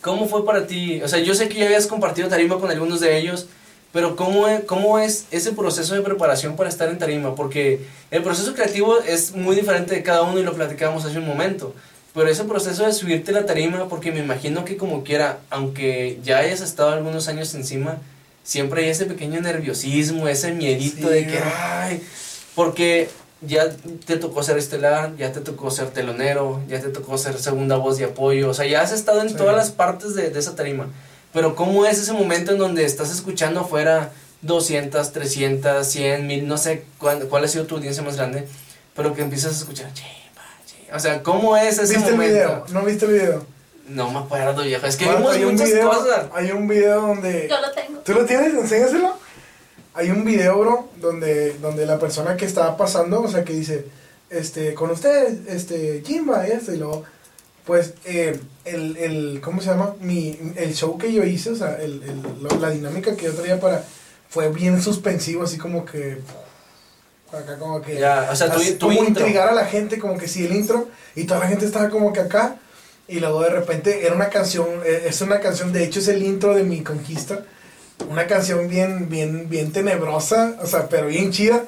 ¿Cómo 0.00 0.28
fue 0.28 0.44
para 0.44 0.66
ti? 0.66 1.00
O 1.02 1.08
sea, 1.08 1.20
yo 1.20 1.34
sé 1.34 1.48
que 1.48 1.58
ya 1.60 1.66
habías 1.66 1.86
compartido 1.86 2.28
tarima 2.28 2.58
con 2.58 2.70
algunos 2.70 3.00
de 3.00 3.16
ellos, 3.18 3.46
pero 3.92 4.14
¿cómo 4.16 4.46
es, 4.48 4.64
¿cómo 4.64 4.98
es 4.98 5.26
ese 5.30 5.52
proceso 5.52 5.94
de 5.94 6.00
preparación 6.02 6.56
para 6.56 6.68
estar 6.68 6.88
en 6.88 6.98
tarima? 6.98 7.34
Porque 7.36 7.80
el 8.10 8.22
proceso 8.24 8.52
creativo 8.54 8.98
es 9.00 9.32
muy 9.34 9.54
diferente 9.56 9.94
de 9.94 10.02
cada 10.02 10.22
uno 10.22 10.38
y 10.40 10.42
lo 10.42 10.54
platicábamos 10.54 11.04
hace 11.04 11.18
un 11.18 11.26
momento. 11.26 11.72
Pero 12.14 12.28
ese 12.28 12.44
proceso 12.44 12.84
de 12.84 12.92
subirte 12.92 13.30
la 13.32 13.46
tarima, 13.46 13.88
porque 13.88 14.10
me 14.10 14.20
imagino 14.20 14.64
que 14.64 14.76
como 14.76 15.04
quiera, 15.04 15.38
aunque 15.50 16.18
ya 16.24 16.38
hayas 16.38 16.60
estado 16.62 16.90
algunos 16.90 17.28
años 17.28 17.54
encima, 17.54 17.98
siempre 18.46 18.84
hay 18.84 18.90
ese 18.90 19.04
pequeño 19.06 19.40
nerviosismo, 19.42 20.28
ese 20.28 20.52
miedito 20.52 21.08
Sí, 21.08 21.14
de 21.14 21.26
que, 21.26 21.38
ay, 21.38 22.02
porque 22.54 23.10
ya 23.42 23.68
te 24.06 24.16
tocó 24.16 24.42
ser 24.42 24.56
estelar, 24.56 25.14
ya 25.16 25.32
te 25.32 25.40
tocó 25.40 25.70
ser 25.70 25.88
telonero, 25.90 26.62
ya 26.68 26.80
te 26.80 26.88
tocó 26.88 27.18
ser 27.18 27.38
segunda 27.38 27.76
voz 27.76 27.98
de 27.98 28.04
apoyo, 28.06 28.48
o 28.48 28.54
sea, 28.54 28.64
ya 28.66 28.80
has 28.80 28.92
estado 28.92 29.20
en 29.20 29.28
Sí. 29.30 29.34
todas 29.34 29.54
las 29.56 29.70
partes 29.70 30.14
de, 30.14 30.30
de 30.30 30.38
esa 30.38 30.54
tarima. 30.54 30.86
Pero 31.34 31.54
¿cómo 31.54 31.84
es 31.84 31.98
ese 31.98 32.12
momento 32.14 32.52
en 32.52 32.58
donde 32.58 32.84
estás 32.84 33.10
escuchando 33.10 33.60
afuera 33.60 34.10
200, 34.42 35.12
300, 35.12 35.86
100, 35.86 36.26
1000, 36.26 36.46
no 36.48 36.56
sé 36.56 36.84
cuál, 36.98 37.26
cuál 37.28 37.44
ha 37.44 37.48
sido 37.48 37.66
tu 37.66 37.74
audiencia 37.76 38.02
más 38.02 38.16
grande, 38.16 38.46
pero 38.94 39.12
que 39.12 39.22
empiezas 39.22 39.52
a 39.52 39.58
escuchar, 39.58 39.92
"Chimba, 39.92 40.42
chimba"? 40.66 40.96
o 40.96 41.00
sea, 41.00 41.22
¿cómo 41.22 41.56
es 41.56 41.78
ese 41.78 41.94
¿Viste 41.94 42.10
el 42.10 42.14
momento? 42.16 42.34
video? 42.34 42.64
¿No 42.70 42.82
viste 42.84 43.04
el 43.06 43.12
video? 43.12 43.46
No 43.88 44.10
me 44.10 44.18
acuerdo, 44.18 44.62
viejo, 44.64 44.84
es 44.86 44.96
que 44.96 45.04
Bueno, 45.04 45.20
vimos 45.20 45.36
hay 45.36 45.44
un 45.44 45.52
muchas 45.52 45.68
video, 45.68 45.88
cosas. 45.90 46.26
Hay 46.34 46.50
un 46.50 46.66
video 46.66 47.00
donde... 47.02 47.46
Yo 47.48 47.60
lo 47.60 47.70
tengo. 47.70 47.85
¿Tú 48.06 48.12
lo 48.14 48.24
tienes? 48.24 48.54
Enséñaselo. 48.54 49.18
Hay 49.94 50.10
un 50.10 50.24
video, 50.24 50.58
bro, 50.60 50.88
donde, 51.00 51.54
donde 51.58 51.84
la 51.86 51.98
persona 51.98 52.36
que 52.36 52.44
estaba 52.44 52.76
pasando, 52.76 53.22
o 53.22 53.28
sea, 53.28 53.44
que 53.44 53.52
dice, 53.52 53.86
este, 54.30 54.74
con 54.74 54.90
usted, 54.90 55.48
este, 55.48 56.02
Jimba, 56.06 56.46
y 56.46 56.52
esto, 56.52 56.72
y 56.72 56.76
luego, 56.76 57.04
pues, 57.64 57.94
eh, 58.04 58.38
el, 58.64 58.96
el, 58.98 59.40
¿cómo 59.42 59.60
se 59.60 59.68
llama? 59.70 59.94
Mi, 60.00 60.38
el 60.56 60.74
show 60.74 60.96
que 60.98 61.12
yo 61.12 61.24
hice, 61.24 61.50
o 61.50 61.56
sea, 61.56 61.76
el, 61.80 62.02
el- 62.02 62.60
la 62.60 62.70
dinámica 62.70 63.16
que 63.16 63.24
yo 63.24 63.32
traía 63.32 63.58
para, 63.58 63.82
fue 64.28 64.50
bien 64.50 64.80
suspensivo, 64.82 65.42
así 65.44 65.56
como 65.58 65.84
que, 65.84 66.18
acá 67.32 67.58
como 67.58 67.80
que, 67.82 67.98
Ya, 67.98 68.28
o 68.30 68.36
sea, 68.36 68.52
tu, 68.52 68.60
así 68.60 68.74
tu 68.74 68.86
como 68.88 68.98
intro. 69.02 69.22
intrigar 69.24 69.48
a 69.48 69.54
la 69.54 69.64
gente, 69.64 69.98
como 69.98 70.18
que 70.18 70.28
sí, 70.28 70.44
el 70.44 70.54
intro, 70.54 70.88
y 71.14 71.24
toda 71.24 71.40
la 71.40 71.48
gente 71.48 71.64
estaba 71.64 71.88
como 71.88 72.12
que 72.12 72.20
acá, 72.20 72.56
y 73.08 73.18
luego 73.20 73.40
de 73.42 73.50
repente 73.50 74.04
era 74.06 74.14
una 74.14 74.28
canción, 74.28 74.66
eh, 74.84 75.04
es 75.08 75.20
una 75.22 75.40
canción, 75.40 75.72
de 75.72 75.84
hecho 75.84 76.00
es 76.00 76.08
el 76.08 76.22
intro 76.22 76.54
de 76.54 76.64
mi 76.64 76.82
conquista, 76.82 77.40
una 78.08 78.26
canción 78.26 78.68
bien, 78.68 79.08
bien, 79.08 79.48
bien 79.48 79.72
tenebrosa, 79.72 80.54
o 80.62 80.66
sea, 80.66 80.88
pero 80.88 81.06
bien 81.08 81.32
chida, 81.32 81.64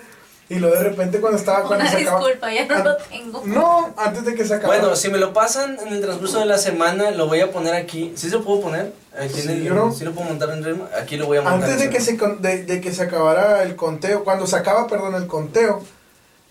y 0.51 0.55
luego 0.57 0.77
de 0.77 0.83
repente 0.85 1.21
cuando 1.21 1.39
estaba, 1.39 1.65
cuando 1.65 1.85
Una 1.85 1.91
se 1.91 2.03
acaba, 2.03 2.19
disculpa, 2.21 2.53
ya 2.53 2.67
no 2.67 2.85
lo 2.85 2.97
tengo. 2.97 3.43
no, 3.45 3.95
antes 3.99 4.25
de 4.25 4.35
que 4.35 4.45
se 4.47 4.55
acabara, 4.55 4.81
Bueno, 4.81 4.97
si 4.97 5.11
me 5.11 5.19
lo 5.19 5.33
pasan 5.35 5.79
en 5.87 5.89
el 5.93 6.01
transcurso 6.01 6.39
de 6.41 6.47
la 6.47 6.57
semana, 6.59 7.11
lo 7.11 7.27
voy 7.27 7.41
a 7.41 7.51
poner 7.51 7.75
aquí. 7.75 8.13
¿Sí 8.17 8.31
se 8.31 8.39
puedo 8.39 8.63
poner? 8.63 8.93
Aquí 9.19 9.35
Sí, 9.41 9.49
en 9.49 9.67
el, 9.67 9.73
bro. 9.73 9.93
¿sí 9.93 10.05
lo 10.05 10.13
puedo 10.15 10.29
montar 10.29 10.51
en 10.51 10.63
Dream? 10.63 10.83
Aquí 11.01 11.17
lo 11.19 11.27
voy 11.27 11.37
a 11.39 11.43
montar. 11.43 11.69
antes 11.69 11.81
de 11.81 11.91
que, 11.91 12.01
se, 12.01 12.17
de, 12.17 12.65
de 12.65 12.81
que 12.81 12.93
se 12.93 13.03
acabara 13.03 13.63
el 13.63 13.77
conteo, 13.77 14.25
cuando 14.25 14.47
se 14.47 14.57
acaba, 14.57 14.87
perdón, 14.87 15.15
el 15.17 15.27
conteo, 15.27 15.85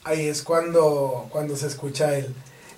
ahí 0.04 0.28
es 0.28 0.44
cuando, 0.44 1.26
cuando 1.32 1.56
se 1.56 1.66
escucha 1.68 2.16
el, 2.16 2.26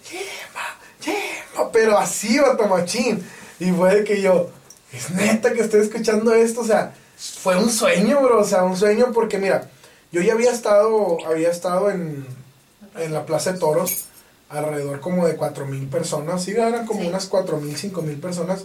Yema, 0.09 0.77
Yema, 1.03 1.69
pero 1.73 1.97
así, 1.97 2.39
vato 2.39 2.65
machín, 2.67 3.27
y 3.59 3.71
fue 3.71 3.93
de 3.95 4.03
que 4.05 4.21
yo, 4.21 4.49
es 4.93 5.11
neta 5.11 5.53
que 5.53 5.61
estoy 5.61 5.81
escuchando 5.81 6.33
esto, 6.33 6.61
o 6.61 6.65
sea, 6.65 6.93
fue 7.17 7.57
un 7.57 7.69
sueño, 7.69 8.21
bro, 8.21 8.39
o 8.39 8.43
sea, 8.45 8.63
un 8.63 8.77
sueño 8.77 9.11
porque 9.13 9.37
mira, 9.37 9.69
yo 10.11 10.21
ya 10.21 10.33
había 10.33 10.51
estado, 10.51 11.17
había 11.27 11.49
estado 11.51 11.89
en, 11.91 12.25
en 12.97 13.13
la 13.13 13.25
Plaza 13.25 13.53
de 13.53 13.59
Toros, 13.59 14.05
alrededor 14.49 14.99
como 14.99 15.27
de 15.27 15.35
cuatro 15.35 15.65
mil 15.65 15.87
personas, 15.87 16.43
sí, 16.43 16.51
eran 16.51 16.85
como 16.85 17.01
Sí. 17.01 17.07
unas 17.07 17.27
cuatro 17.27 17.57
mil, 17.57 17.75
cinco 17.77 18.01
mil 18.01 18.17
personas, 18.17 18.63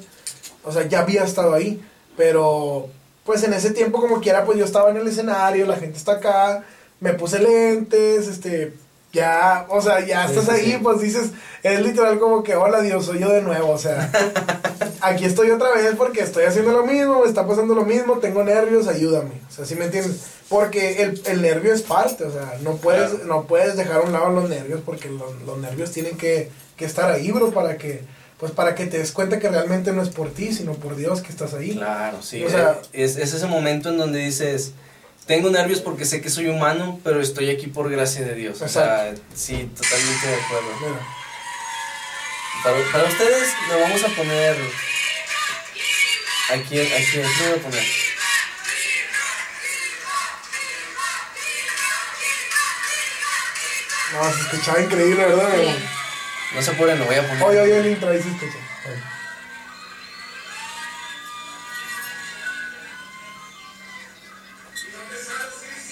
o 0.64 0.72
sea, 0.72 0.86
ya 0.88 1.00
había 1.00 1.24
estado 1.24 1.52
ahí, 1.52 1.82
pero 2.16 2.88
pues 3.24 3.42
en 3.42 3.52
ese 3.54 3.70
tiempo 3.70 4.00
como 4.00 4.20
quiera, 4.20 4.44
pues 4.44 4.58
yo 4.58 4.64
estaba 4.64 4.90
en 4.90 4.96
el 4.98 5.08
escenario, 5.08 5.66
la 5.66 5.76
gente 5.76 5.98
está 5.98 6.12
acá, 6.12 6.64
me 7.00 7.12
puse 7.14 7.38
lentes, 7.38 8.28
este, 8.28 8.72
ya, 9.14 9.64
o 9.70 9.80
sea, 9.80 10.04
ya 10.04 10.26
estás 10.26 10.44
sí, 10.44 10.50
ahí, 10.50 10.72
sí. 10.72 10.78
pues 10.82 11.00
dices, 11.00 11.30
es 11.62 11.80
literal 11.80 12.18
como 12.18 12.42
que, 12.42 12.54
hola 12.56 12.82
Dios, 12.82 13.06
soy 13.06 13.20
yo 13.20 13.30
de 13.30 13.40
nuevo, 13.40 13.70
o 13.70 13.78
sea, 13.78 14.10
aquí 15.00 15.24
estoy 15.24 15.50
otra 15.50 15.70
vez 15.72 15.94
porque 15.96 16.20
estoy 16.20 16.44
haciendo 16.44 16.72
lo 16.72 16.84
mismo, 16.84 17.20
me 17.22 17.26
está 17.28 17.46
pasando 17.46 17.74
lo 17.74 17.84
mismo, 17.84 18.18
tengo 18.18 18.44
nervios, 18.44 18.88
ayúdame, 18.88 19.40
o 19.48 19.52
sea, 19.52 19.64
¿sí 19.64 19.74
me 19.76 19.86
entiendes? 19.86 20.20
Porque 20.48 21.02
el, 21.02 21.22
el 21.26 21.40
nervio 21.40 21.72
es 21.72 21.82
parte, 21.82 22.24
o 22.24 22.30
sea, 22.32 22.58
no 22.62 22.76
puedes, 22.76 23.10
Claro. 23.10 23.24
no 23.24 23.44
puedes 23.44 23.76
dejar 23.76 23.96
a 23.96 24.00
un 24.02 24.12
lado 24.12 24.28
los 24.30 24.50
nervios 24.50 24.80
porque 24.84 25.08
los, 25.08 25.40
los 25.46 25.58
nervios 25.58 25.90
tienen 25.92 26.16
que, 26.18 26.50
que 26.76 26.84
estar 26.84 27.10
ahí, 27.10 27.30
bro, 27.30 27.50
para 27.52 27.78
que, 27.78 28.02
pues 28.38 28.52
para 28.52 28.74
que 28.74 28.86
te 28.86 28.98
des 28.98 29.12
cuenta 29.12 29.38
que 29.38 29.48
realmente 29.48 29.92
no 29.92 30.02
es 30.02 30.10
por 30.10 30.30
ti, 30.30 30.52
sino 30.52 30.72
por 30.74 30.96
Dios 30.96 31.22
que 31.22 31.30
estás 31.30 31.54
ahí. 31.54 31.74
Claro, 31.76 32.20
sí. 32.20 32.44
O 32.44 32.50
sea- 32.50 32.78
es, 32.92 33.16
es 33.16 33.32
ese 33.32 33.46
momento 33.46 33.88
en 33.88 33.96
donde 33.96 34.18
dices, 34.18 34.72
tengo 35.26 35.50
nervios 35.50 35.80
porque 35.80 36.04
sé 36.04 36.20
que 36.20 36.30
soy 36.30 36.48
humano, 36.48 37.00
pero 37.02 37.20
estoy 37.20 37.50
aquí 37.50 37.66
por 37.66 37.90
gracia 37.90 38.24
de 38.24 38.34
Dios. 38.34 38.60
O 38.62 38.68
sea, 38.68 39.14
sí, 39.34 39.70
totalmente 39.76 40.26
de 40.26 40.34
acuerdo. 40.34 40.68
Mira. 40.80 41.00
Para, 42.62 42.92
para 42.92 43.04
ustedes 43.04 43.52
lo 43.68 43.80
vamos 43.80 44.04
a 44.04 44.08
poner 44.08 44.56
aquí, 46.50 46.80
aquí, 46.80 46.92
aquí 46.92 47.16
lo 47.16 47.50
voy 47.50 47.58
a 47.58 47.62
poner. 47.62 47.84
No, 54.12 54.32
se 54.32 54.40
escuchaba 54.42 54.80
increíble, 54.80 55.24
¿verdad? 55.24 55.50
Sí. 55.56 55.84
No 56.54 56.62
se 56.62 56.70
apuren, 56.70 56.98
lo 56.98 57.04
voy 57.06 57.16
a 57.16 57.26
poner. 57.26 57.42
Oye, 57.42 57.60
oye, 57.60 57.78
el 57.78 57.86
intro, 57.86 58.08
ahí 58.10 58.22
sí 58.22 58.28
escucha. 58.28 58.58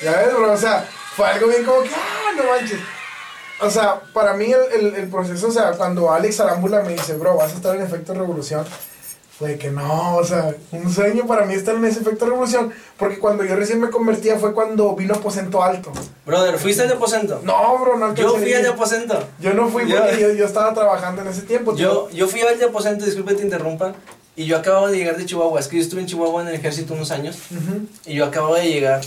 Ya 0.03 0.13
ves, 0.13 0.35
bro, 0.35 0.53
o 0.53 0.57
sea, 0.57 0.87
fue 1.17 1.27
algo 1.27 1.47
bien 1.49 1.65
como 1.65 1.83
que, 1.83 1.91
ah, 1.95 2.33
no 2.37 2.45
manches. 2.51 2.81
O 3.61 3.71
sea, 3.71 4.01
para 4.13 4.35
mí 4.35 4.47
el, 4.53 4.87
el, 4.87 4.95
el 4.97 5.09
proceso, 5.09 5.49
o 5.49 5.53
sea, 5.53 5.73
cuando 5.73 6.11
Alex 6.13 6.41
Arámbula 6.41 6.81
me 6.83 6.93
dice, 6.95 7.15
bro, 7.15 7.37
vas 7.37 7.53
a 7.53 7.57
estar 7.57 7.77
en 7.77 7.83
efecto 7.83 8.13
revolución, 8.13 8.65
fue 9.39 9.57
que 9.57 9.71
no, 9.71 10.17
o 10.17 10.25
sea, 10.25 10.55
un 10.73 10.93
sueño 10.93 11.27
para 11.27 11.47
mí 11.47 11.55
estar 11.55 11.75
en 11.77 11.85
ese 11.85 12.01
efecto 12.01 12.27
revolución, 12.27 12.73
porque 12.99 13.19
cuando 13.19 13.45
yo 13.45 13.55
recién 13.55 13.81
me 13.81 13.91
convertía 13.91 14.37
fue 14.39 14.53
cuando 14.53 14.95
vino 14.97 15.15
Aposento 15.15 15.63
Alto. 15.63 15.93
Brother, 16.27 16.59
¿fuiste 16.59 16.83
al 16.83 16.89
de 16.89 16.95
aposento? 16.95 17.41
No, 17.45 17.79
bro, 17.79 17.97
no 17.99 18.15
Yo 18.15 18.37
fui 18.37 18.53
al 18.53 18.63
de 18.63 18.69
aposento. 18.69 19.29
Yo 19.41 19.55
no 19.55 19.69
fui 19.69 19.89
Yo- 19.89 19.99
porque 20.01 20.21
yo, 20.21 20.33
yo 20.33 20.45
estaba 20.45 20.75
trabajando 20.75 21.23
en 21.23 21.29
ese 21.29 21.43
tiempo. 21.43 21.75
Yo, 21.77 22.11
yo 22.11 22.27
fui 22.29 22.41
al 22.41 22.59
de 22.59 22.65
aposento, 22.67 23.05
disculpe 23.05 23.35
te 23.35 23.43
interrumpa. 23.43 23.95
Y 24.35 24.47
yo 24.47 24.57
acababa 24.57 24.91
de 24.91 24.97
llegar 24.97 25.17
de 25.17 25.27
Chihuahua. 25.27 25.61
Es 25.61 25.69
que 25.69 25.77
yo 25.77 25.83
estuve 25.83 26.01
en 26.01 26.07
Chihuahua 26.07 26.43
en 26.43 26.49
el 26.49 26.55
ejército 26.55 26.95
unos 26.95 27.11
años. 27.11 27.37
Ujú. 27.51 27.87
Y 28.07 28.15
yo 28.15 28.25
acababa 28.25 28.59
de 28.59 28.69
llegar. 28.69 29.01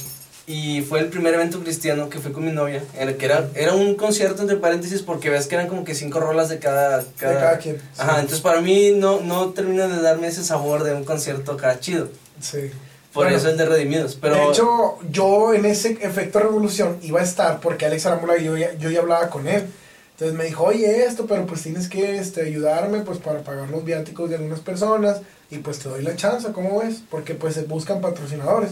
Y 0.48 0.82
fue 0.82 1.00
el 1.00 1.08
primer 1.08 1.34
evento 1.34 1.60
cristiano 1.62 2.08
que 2.08 2.20
fui 2.20 2.32
con 2.32 2.46
mi 2.46 2.52
novia. 2.52 2.84
En 2.98 3.10
el 3.10 3.18
que 3.18 3.26
era, 3.26 3.50
era 3.56 3.74
un 3.74 3.96
concierto 3.96 4.44
entre 4.44 4.58
paréntesis 4.58 5.02
porque 5.02 5.30
ves 5.30 5.48
que 5.48 5.56
eran 5.56 5.68
como 5.68 5.84
que 5.84 5.96
cinco 5.96 6.20
rolas 6.20 6.50
de 6.50 6.60
cada. 6.60 7.04
cada... 7.18 7.34
De 7.34 7.40
cada 7.40 7.58
quien. 7.58 7.82
Ajá, 7.98 8.14
sí. 8.14 8.20
entonces 8.22 8.42
para 8.42 8.62
mí 8.62 8.92
no, 8.92 9.22
no 9.22 9.50
termina 9.50 9.88
de 9.88 10.02
darme 10.02 10.28
ese 10.28 10.44
sabor 10.44 10.84
de 10.84 10.94
un 10.94 11.04
concierto 11.04 11.54
acá 11.54 11.80
chido. 11.80 12.10
Sí. 12.40 12.70
Por 13.12 13.24
Bueno, 13.24 13.38
eso 13.38 13.50
el 13.50 13.58
de 13.58 13.66
Redimidos. 13.66 14.18
Pero. 14.22 14.36
De 14.36 14.44
hecho, 14.50 14.98
yo 15.10 15.54
en 15.54 15.66
ese 15.66 15.98
efecto 16.02 16.40
revolución 16.40 17.00
iba 17.02 17.22
a 17.22 17.24
estar 17.24 17.60
porque 17.60 17.86
Alex 17.86 18.06
Arámbula 18.06 18.38
yo 18.38 18.56
ya, 18.56 18.74
yo 18.76 18.92
ya 18.92 19.00
hablaba 19.00 19.30
con 19.30 19.48
él. 19.48 19.66
Entonces 20.12 20.38
me 20.38 20.46
dijo, 20.46 20.64
oye, 20.64 21.06
esto, 21.06 21.26
pero 21.26 21.46
pues 21.46 21.64
tienes 21.64 21.90
que 21.90 22.18
este, 22.18 22.44
ayudarme 22.44 23.00
pues 23.02 23.18
para 23.18 23.40
pagar 23.40 23.70
los 23.70 23.84
viáticos 23.84 24.30
de 24.30 24.38
algunas 24.38 24.62
personas 24.62 25.22
y 25.50 25.58
pues 25.58 25.80
te 25.80 25.90
doy 25.90 26.04
la 26.04 26.16
chance, 26.16 26.54
¿cómo 26.54 26.80
ves? 26.80 27.02
Porque 27.10 27.34
pues 27.34 27.56
se 27.56 27.64
buscan 27.64 28.00
patrocinadores. 28.00 28.72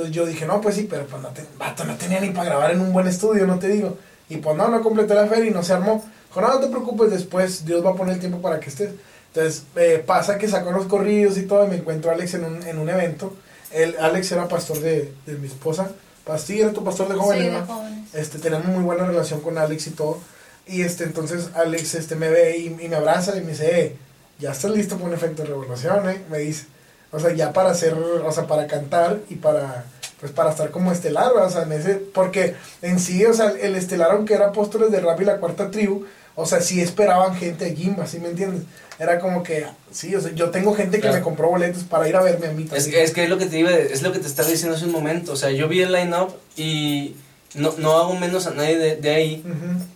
Entonces 0.00 0.16
yo 0.16 0.24
dije, 0.24 0.46
no, 0.46 0.62
pues 0.62 0.76
sí, 0.76 0.86
pero 0.88 1.04
pues 1.06 1.20
no, 1.20 1.28
te, 1.28 1.44
vato, 1.58 1.84
no 1.84 1.94
tenía 1.96 2.20
ni 2.20 2.30
para 2.30 2.46
grabar 2.46 2.70
en 2.70 2.80
un 2.80 2.90
buen 2.90 3.06
estudio, 3.06 3.46
no 3.46 3.58
te 3.58 3.68
digo. 3.68 3.98
Y 4.30 4.38
pues 4.38 4.56
no, 4.56 4.68
no 4.68 4.80
completé 4.80 5.14
la 5.14 5.26
feria 5.26 5.50
y 5.50 5.50
no 5.50 5.62
se 5.62 5.74
armó. 5.74 6.02
Dijo, 6.28 6.40
no, 6.40 6.48
no 6.48 6.58
te 6.58 6.68
preocupes, 6.68 7.10
después 7.10 7.66
Dios 7.66 7.84
va 7.84 7.90
a 7.90 7.94
poner 7.94 8.14
el 8.14 8.20
tiempo 8.20 8.40
para 8.40 8.60
que 8.60 8.70
estés. 8.70 8.92
Entonces 9.34 9.64
eh, 9.76 10.02
pasa 10.06 10.38
que 10.38 10.48
sacó 10.48 10.72
los 10.72 10.86
corridos 10.86 11.36
y 11.36 11.42
todo 11.42 11.66
y 11.66 11.68
me 11.68 11.76
encuentro 11.76 12.10
a 12.10 12.14
Alex 12.14 12.32
en 12.32 12.44
un, 12.44 12.62
en 12.62 12.78
un 12.78 12.88
evento. 12.88 13.34
El, 13.72 13.98
Alex 13.98 14.32
era 14.32 14.48
pastor 14.48 14.80
de, 14.80 15.12
de 15.26 15.34
mi 15.34 15.48
esposa. 15.48 15.90
Pasti 16.24 16.62
era 16.62 16.72
tu 16.72 16.82
pastor 16.82 17.08
de 17.08 17.16
jóvenes, 17.16 17.44
Sí, 17.44 17.50
de 17.50 17.60
jóvenes. 17.60 18.14
Este, 18.14 18.38
tenemos 18.38 18.68
muy 18.68 18.82
buena 18.82 19.04
relación 19.04 19.42
con 19.42 19.58
Alex 19.58 19.86
y 19.88 19.90
todo. 19.90 20.18
Y 20.66 20.80
este, 20.80 21.04
entonces 21.04 21.50
Alex 21.54 21.94
este, 21.94 22.16
me 22.16 22.30
ve 22.30 22.56
y, 22.56 22.66
y 22.66 22.88
me 22.88 22.96
abraza 22.96 23.36
y 23.36 23.42
me 23.42 23.50
dice, 23.50 23.80
eh, 23.80 23.96
ya 24.38 24.52
estás 24.52 24.70
listo 24.70 24.96
para 24.96 25.08
un 25.08 25.14
efecto 25.14 25.42
de 25.42 25.48
revolución, 25.48 26.08
¿eh? 26.08 26.22
Me 26.30 26.38
dice. 26.38 26.64
O 27.12 27.18
sea, 27.20 27.32
ya 27.34 27.52
para 27.52 27.70
hacer, 27.70 27.94
o 27.94 28.32
sea, 28.32 28.46
para 28.46 28.66
cantar 28.66 29.18
y 29.28 29.34
para, 29.36 29.84
pues 30.20 30.30
para 30.32 30.50
estar 30.50 30.70
como 30.70 30.92
estelar, 30.92 31.32
¿verdad? 31.34 31.48
o 31.48 31.50
sea, 31.50 31.62
en 31.62 31.72
ese, 31.72 31.94
porque 31.94 32.54
en 32.82 33.00
sí, 33.00 33.24
o 33.24 33.34
sea, 33.34 33.50
el 33.60 33.74
estelar, 33.74 34.12
aunque 34.12 34.34
era 34.34 34.48
apóstoles 34.48 34.90
de 34.92 35.00
rap 35.00 35.20
y 35.20 35.24
la 35.24 35.38
cuarta 35.38 35.70
tribu, 35.70 36.04
o 36.36 36.46
sea, 36.46 36.60
sí 36.60 36.80
esperaban 36.80 37.34
gente 37.34 37.64
de 37.64 37.74
Jimba, 37.74 38.06
¿sí 38.06 38.18
me 38.20 38.28
entiendes? 38.28 38.62
Era 38.98 39.18
como 39.18 39.42
que, 39.42 39.66
sí, 39.90 40.14
o 40.14 40.20
sea, 40.20 40.30
yo 40.32 40.50
tengo 40.50 40.74
gente 40.74 40.98
que 40.98 41.02
Claro. 41.02 41.16
me 41.16 41.22
compró 41.22 41.48
boletos 41.48 41.82
para 41.84 42.08
ir 42.08 42.14
a 42.16 42.22
verme 42.22 42.46
a 42.46 42.52
mí 42.52 42.64
Es, 42.64 42.84
también. 42.84 43.02
es 43.04 43.10
que 43.12 43.24
es 43.24 43.30
lo 43.30 43.38
que 43.38 43.46
te 43.46 43.58
iba, 43.58 43.70
es 43.72 44.02
lo 44.02 44.12
que 44.12 44.18
te 44.20 44.26
estaba 44.26 44.48
diciendo 44.48 44.76
hace 44.76 44.84
un 44.86 44.92
momento. 44.92 45.32
O 45.32 45.36
sea, 45.36 45.50
yo 45.50 45.68
vi 45.68 45.80
el 45.82 45.90
line-up 45.92 46.34
y 46.56 47.16
no, 47.54 47.74
no 47.78 47.98
hago 47.98 48.14
menos 48.14 48.46
a 48.46 48.50
nadie 48.52 48.78
de, 48.78 48.96
de 48.96 49.10
ahí. 49.10 49.42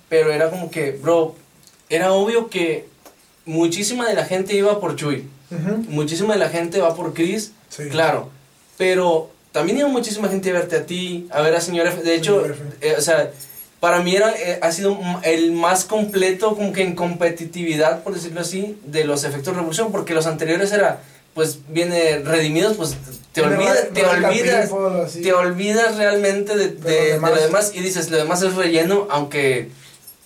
Pero 0.09 0.32
era 0.32 0.51
como 0.51 0.70
que, 0.70 0.93
bro, 0.93 1.35
era 1.91 2.12
obvio 2.12 2.49
que 2.49 2.89
muchísima 3.45 4.09
de 4.09 4.15
la 4.15 4.24
gente 4.24 4.55
iba 4.55 4.81
por 4.81 4.97
Chuy. 4.97 5.28
Muchísima 5.89 6.35
de 6.35 6.41
la 6.41 6.49
gente 6.49 6.81
va 6.81 6.95
por 6.95 7.15
Chris. 7.15 7.53
Sí. 7.69 7.89
Claro. 7.89 8.31
Pero 8.77 9.31
también 9.53 9.79
iba 9.79 9.89
muchísima 9.89 10.29
gente 10.29 10.51
a 10.51 10.55
verte 10.55 10.77
a 10.77 10.87
ti, 10.87 11.29
a 11.31 11.41
ver 11.43 11.55
a 11.55 11.61
señora 11.61 11.91
F. 11.91 12.03
De 12.03 12.15
hecho, 12.15 12.45
eh, 12.81 12.95
o 12.99 13.01
sea, 13.01 13.31
para 13.81 14.01
mí 14.01 14.16
era, 14.16 14.33
eh, 14.33 14.59
ha 14.62 14.73
sido 14.73 14.99
el 15.23 15.53
más 15.53 15.85
completo, 15.85 16.55
como 16.57 16.73
que 16.73 16.83
en 16.83 16.95
competitividad, 16.95 18.03
por 18.03 18.15
decirlo 18.15 18.41
así, 18.41 18.79
de 18.85 19.05
los 19.05 19.25
efectos 19.25 19.55
revolución, 19.55 19.93
porque 19.93 20.15
los 20.15 20.27
anteriores 20.27 20.73
era, 20.73 21.01
pues, 21.35 21.59
viene 21.69 22.19
redimidos, 22.21 22.77
pues, 22.77 22.97
te 23.33 23.43
Ra- 23.43 23.49
te 23.93 24.05
olvidas, 24.07 24.71
te 25.23 25.33
olvidas 25.33 25.97
realmente 25.97 26.57
de, 26.57 26.69
de- 26.69 26.91
De 26.91 27.12
de 27.12 27.19
lo 27.21 27.35
demás. 27.37 27.73
y 27.75 27.81
dices, 27.81 28.11
lo 28.11 28.16
demás 28.16 28.43
es 28.43 28.55
relleno, 28.55 29.07
aunque, 29.11 29.71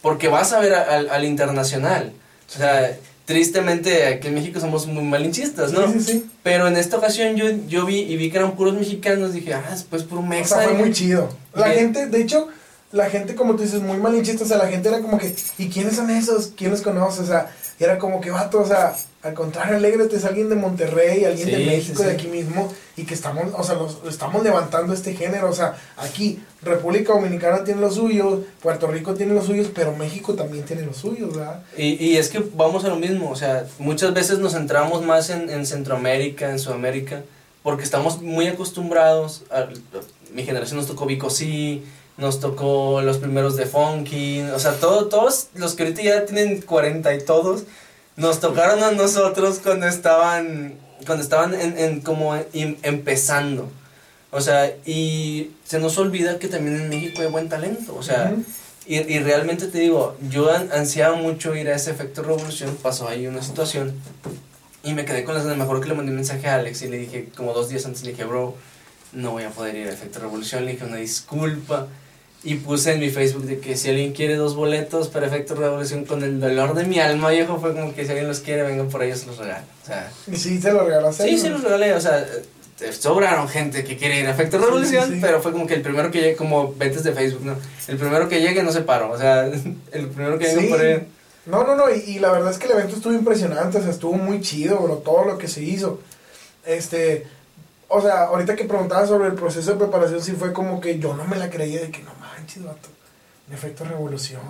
porque 0.03 0.28
vas 0.28 0.53
a 0.53 0.61
ver 0.61 0.74
a- 0.74 0.99
al 1.11 1.24
internacional. 1.24 2.12
O 2.49 2.59
sea, 2.59 2.97
tristemente 3.29 4.07
aquí 4.07 4.29
en 4.29 4.35
México 4.35 4.59
somos 4.59 4.87
muy 4.87 5.05
malinchistas, 5.05 5.71
¿no? 5.71 5.87
Sí, 5.93 6.01
sí, 6.01 6.13
sí. 6.13 6.31
Pero 6.43 6.67
en 6.67 6.79
esta 6.79 6.97
ocasión 6.97 7.37
yo, 7.37 7.45
yo 7.69 7.85
vi 7.85 7.99
y 7.99 8.17
vi 8.17 8.31
que 8.31 8.39
eran 8.39 8.57
puros 8.57 8.73
mexicanos, 8.75 9.35
dije, 9.35 9.53
ah, 9.53 9.63
es 9.71 9.83
pues 9.83 10.03
puro 10.03 10.23
O 10.23 10.25
mexa. 10.25 10.57
sea, 10.57 10.65
fue 10.65 10.73
y- 10.73 10.77
muy 10.79 10.93
chido. 10.95 11.29
La 11.55 11.69
gente, 11.69 12.07
de 12.07 12.23
hecho, 12.23 12.49
la 12.91 13.11
gente, 13.11 13.35
como 13.35 13.55
tú 13.55 13.65
dices, 13.65 13.83
muy 13.83 13.99
malinchista. 13.99 14.45
O 14.45 14.47
sea, 14.47 14.57
la 14.57 14.69
gente 14.69 14.89
era 14.89 15.01
como 15.01 15.19
que, 15.19 15.31
¿y 15.59 15.69
quiénes 15.69 15.97
son 15.97 16.09
esos? 16.09 16.53
¿Quién 16.57 16.71
los 16.71 16.81
conoce? 16.81 17.21
O 17.21 17.27
sea, 17.27 17.55
era 17.79 17.99
como 17.99 18.19
que, 18.23 18.31
vato, 18.31 18.61
o 18.61 18.67
sea, 18.67 18.97
al 19.23 19.35
contrario, 19.35 19.77
alégrate, 19.77 20.17
es 20.17 20.25
alguien 20.25 20.49
de 20.49 20.55
Monterrey, 20.55 21.27
alguien 21.27 21.51
de 21.51 21.67
México, 21.67 21.99
sí, 22.03 22.09
de 22.09 22.15
aquí 22.15 22.29
mismo, 22.29 22.73
y 22.99 23.05
que 23.05 23.15
estamos, 23.15 23.45
o 23.57 23.62
sea, 23.62 23.77
los, 23.77 23.99
estamos 24.09 24.43
levantando 24.43 24.93
este 24.93 25.15
género. 25.15 25.49
O 25.49 25.55
sea, 25.55 25.77
aquí, 25.97 26.43
República 26.62 27.12
Dominicana 27.12 27.65
tiene 27.65 27.81
los 27.81 27.95
suyos, 27.95 28.41
Puerto 28.61 28.89
Rico 28.89 29.15
tiene 29.15 29.35
los 29.35 29.47
suyos, 29.47 29.69
pero 29.75 29.95
México 29.95 30.35
también 30.35 30.65
tiene 30.65 30.83
los 30.83 30.97
suyos, 30.97 31.37
¿verdad? 31.37 31.62
Y, 31.77 31.95
y 32.05 32.16
es 32.16 32.29
que 32.29 32.45
vamos 32.55 32.85
a 32.85 32.89
lo 32.89 32.97
mismo, 32.97 33.31
o 33.31 33.37
sea, 33.37 33.66
muchas 33.79 34.12
veces 34.12 34.41
nos 34.41 34.53
centramos 34.53 35.03
más 35.03 35.31
en, 35.31 35.49
en 35.49 35.65
Centroamérica, 35.65 36.51
en 36.51 36.59
Sudamérica, 36.59 37.23
porque 37.62 37.85
estamos 37.85 38.20
muy 38.20 38.49
acostumbrados, 38.49 39.45
mi 40.33 40.45
generación 40.45 40.79
nos 40.79 40.87
tocó 40.87 41.07
Vico 41.07 41.31
C, 41.31 41.83
nos 42.16 42.41
tocó 42.41 43.01
los 43.03 43.19
primeros 43.19 43.57
de 43.57 43.66
Funky, 43.66 44.43
o 44.43 44.59
sea, 44.59 44.73
todo, 44.73 45.07
todos 45.07 45.49
los 45.55 45.75
que 45.75 45.85
ahorita 45.85 46.03
ya 46.03 46.27
tienen 46.27 46.61
40 46.62 47.15
y 47.15 47.25
todos, 47.25 47.62
nos 48.16 48.41
tocaron 48.41 48.83
a 48.83 48.91
nosotros 48.91 49.61
cuando 49.62 49.87
estaban, 49.87 50.75
cuando 51.07 51.23
estaban 51.23 51.55
en, 51.55 51.79
en 51.79 52.01
como 52.01 52.35
em- 52.53 52.77
empezando. 52.83 53.70
O 54.31 54.41
sea, 54.41 54.75
y 54.85 55.53
se 55.65 55.79
nos 55.79 55.97
olvida 55.99 56.39
que 56.39 56.49
también 56.49 56.77
en 56.77 56.89
México 56.91 57.23
hay 57.23 57.29
buen 57.29 57.49
talento, 57.49 57.97
o 57.97 58.03
sea, 58.03 58.31
Ujú. 58.33 58.45
y, 58.87 58.97
y 58.97 59.19
realmente 59.20 59.69
te 59.69 59.79
digo, 59.79 60.16
yo 60.31 60.51
an- 60.55 60.70
ansiaba 60.73 61.16
mucho 61.16 61.55
ir 61.57 61.69
a 61.70 61.77
ese 61.77 61.91
efecto 61.93 62.23
revolución, 62.23 62.77
pasó 62.83 63.09
ahí 63.09 63.27
una 63.27 63.43
situación 63.43 63.95
y 64.83 64.93
me 64.93 65.07
quedé 65.07 65.25
con 65.25 65.35
las 65.35 65.45
ganas, 65.45 65.57
me 65.57 65.65
acuerdo 65.65 65.83
que 65.83 65.89
le 65.89 65.95
mandé 65.95 66.11
un 66.11 66.16
mensaje 66.16 66.47
a 66.47 66.57
Alex 66.57 66.83
y 66.83 66.89
le 66.89 66.99
dije, 66.99 67.31
como 67.37 67.55
dos 67.55 67.70
días 67.70 67.87
antes, 67.87 68.03
le 68.03 68.11
dije, 68.11 68.25
bro, 68.25 68.55
no 69.15 69.31
voy 69.31 69.45
a 69.45 69.51
poder 69.51 69.75
ir 69.77 69.89
a 69.89 69.93
efecto 69.93 70.19
revolución, 70.19 70.66
le 70.66 70.73
dije 70.73 70.85
una 70.85 70.97
disculpa 70.97 71.87
y 72.51 72.57
puse 72.57 72.93
en 72.93 73.01
mi 73.01 73.11
Facebook 73.11 73.45
de 73.45 73.59
que 73.59 73.77
si 73.77 73.91
alguien 73.91 74.12
quiere 74.12 74.37
dos 74.37 74.55
boletos 74.57 75.09
para 75.09 75.27
efecto 75.27 75.55
revolución 75.55 76.05
con 76.05 76.23
el 76.23 76.41
dolor 76.41 76.75
de 76.75 76.85
mi 76.85 76.99
alma, 76.99 77.31
viejo, 77.31 77.59
fue 77.61 77.75
como 77.75 77.95
que 77.95 78.05
si 78.05 78.11
alguien 78.11 78.29
los 78.29 78.41
quiere, 78.41 78.62
vengan 78.62 78.89
por 78.89 79.03
ellos, 79.03 79.27
los 79.27 79.39
regalo. 79.39 79.65
O 79.83 79.87
sea, 79.87 80.11
Y 80.31 80.37
sí, 80.37 80.61
se 80.61 80.73
lo 80.73 80.85
regalaste. 80.85 81.25
sí, 81.25 81.39
sí 81.39 81.49
los 81.49 81.62
regalé, 81.62 81.93
o 81.95 82.01
sea, 82.01 82.20
eh, 82.81 82.93
sobraron 82.93 83.49
gente 83.49 83.83
que 83.85 83.97
quiere 83.97 84.20
ir 84.20 84.27
a 84.27 84.31
efecto 84.31 84.59
revolución, 84.59 85.07
sí, 85.09 85.15
sí. 85.15 85.19
pero 85.20 85.43
fue 85.43 85.53
como 85.53 85.66
que 85.66 85.75
el 85.75 85.83
primero 85.83 86.11
que 86.11 86.20
llegue, 86.20 86.37
como 86.37 86.73
ventas 86.75 87.03
de 87.05 87.12
Facebook, 87.12 87.45
¿no? 87.45 87.57
El 87.89 87.97
primero 87.97 88.29
que 88.29 88.41
llegue 88.41 88.62
no 88.62 88.73
se 88.73 88.83
paró, 88.83 89.11
o 89.12 89.19
sea, 89.19 89.45
el 89.93 90.07
primero 90.09 90.39
que 90.39 90.47
llegue 90.47 90.61
Sí. 90.62 90.66
por 90.69 90.81
ahí. 90.81 91.07
No, 91.47 91.65
no, 91.65 91.75
no, 91.77 91.85
y, 91.95 91.99
y 92.01 92.19
la 92.19 92.31
verdad 92.31 92.51
es 92.51 92.59
que 92.59 92.66
el 92.66 92.73
evento 92.73 92.97
estuvo 92.97 93.12
impresionante, 93.15 93.79
o 93.79 93.83
sea, 93.83 93.91
estuvo 93.91 94.12
muy 94.15 94.41
chido, 94.43 94.79
bro, 94.81 94.97
todo 94.99 95.25
lo 95.25 95.39
que 95.39 95.49
se 95.49 95.62
hizo. 95.62 96.01
Este, 96.66 97.27
o 97.89 98.03
sea, 98.03 98.25
ahorita 98.25 98.55
que 98.55 98.65
preguntaba 98.65 99.07
sobre 99.07 99.29
el 99.29 99.35
proceso 99.35 99.70
de 99.73 99.79
preparación, 99.79 100.23
sí 100.23 100.33
fue 100.33 100.53
como 100.53 100.79
que 100.81 100.99
yo 100.99 101.15
no 101.15 101.25
me 101.25 101.37
la 101.39 101.49
creía 101.49 101.81
de 101.81 101.91
que 101.91 102.03
no 102.03 102.11
manches, 102.49 102.65
vato, 102.65 102.89
un 103.49 103.55
efecto 103.55 103.85
revolución. 103.85 104.41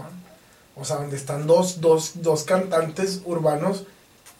O 0.76 0.84
sea, 0.84 0.96
donde 0.96 1.16
están 1.16 1.46
dos, 1.46 1.80
dos, 1.80 2.12
dos 2.22 2.44
cantantes 2.44 3.22
urbanos 3.24 3.84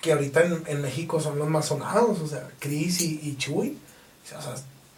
que 0.01 0.12
ahorita 0.12 0.43
en, 0.44 0.62
en 0.66 0.82
México 0.82 1.20
son 1.20 1.39
los 1.39 1.48
más 1.48 1.66
sonados, 1.66 2.20
o 2.20 2.26
sea, 2.28 2.48
Chris 2.60 3.01
y, 3.01 3.18
y 3.24 3.36
Chuy. 3.36 3.76
O 4.24 4.28
sea, 4.28 4.55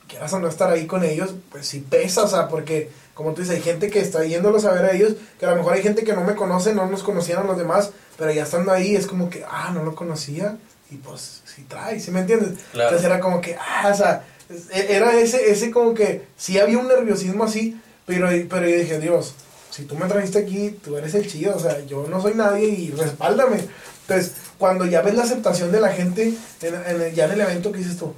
quieras 0.06 0.32
o 0.34 0.40
no 0.40 0.48
estar 0.48 0.70
ahí 0.70 0.86
con 0.86 1.02
ellos, 1.04 1.34
pues 1.50 1.66
sí 1.66 1.80
pesa, 1.88 2.24
o 2.24 2.28
sea, 2.28 2.48
porque, 2.48 2.90
como 3.14 3.32
tú 3.32 3.40
dices, 3.40 3.56
hay 3.56 3.62
gente 3.62 3.88
que 3.88 4.00
está 4.00 4.24
yéndolos 4.24 4.64
a 4.66 4.72
ver 4.72 4.84
a 4.84 4.92
ellos, 4.92 5.14
que 5.38 5.46
a 5.46 5.50
lo 5.50 5.56
mejor 5.56 5.72
hay 5.72 5.82
gente 5.82 6.04
que 6.04 6.12
no 6.12 6.22
me 6.22 6.34
conoce, 6.34 6.74
no 6.74 6.86
nos 6.86 7.02
conocían 7.02 7.38
a 7.38 7.44
los 7.44 7.56
demás, 7.56 7.90
pero 8.18 8.30
ya 8.32 8.42
estando 8.42 8.72
ahí 8.72 8.94
es 8.94 9.06
como 9.06 9.30
que, 9.30 9.44
ah, 9.48 9.70
no 9.72 9.82
lo 9.84 9.94
conocía, 9.94 10.58
y 10.90 10.96
pues 10.96 11.40
sí 11.46 11.62
trae, 11.66 12.00
¿sí 12.00 12.10
me 12.10 12.20
entiendes? 12.20 12.58
Claro. 12.72 12.90
Entonces 12.90 13.06
era 13.06 13.20
como 13.20 13.40
que, 13.40 13.54
ah, 13.56 13.88
o 13.90 13.96
sea, 13.96 14.24
es- 14.50 14.68
era 14.90 15.14
ese, 15.18 15.50
ese 15.50 15.70
como 15.70 15.94
que, 15.94 16.26
sí 16.36 16.58
había 16.58 16.76
un 16.78 16.88
nerviosismo 16.88 17.44
así, 17.44 17.80
pero, 18.18 18.28
pero 18.48 18.68
yo 18.68 18.76
dije, 18.76 18.98
Dios, 18.98 19.34
si 19.70 19.84
tú 19.84 19.94
me 19.96 20.06
trajiste 20.06 20.38
aquí, 20.38 20.76
tú 20.82 20.96
eres 20.96 21.14
el 21.14 21.26
chido, 21.30 21.56
o 21.56 21.60
sea, 21.60 21.84
yo 21.86 22.06
no 22.10 22.20
soy 22.20 22.34
nadie 22.34 22.68
y 22.68 22.90
respáldame. 22.90 23.58
Entonces, 24.02 24.32
cuando 24.58 24.84
ya 24.86 25.00
ves 25.02 25.14
la 25.14 25.22
aceptación 25.22 25.70
de 25.72 25.80
la 25.80 25.88
gente, 25.92 26.34
en, 26.62 26.74
el- 27.00 27.14
ya 27.14 27.26
en 27.26 27.32
el 27.32 27.40
evento, 27.40 27.72
¿qué 27.72 27.78
dices 27.78 27.96
tú? 27.96 28.12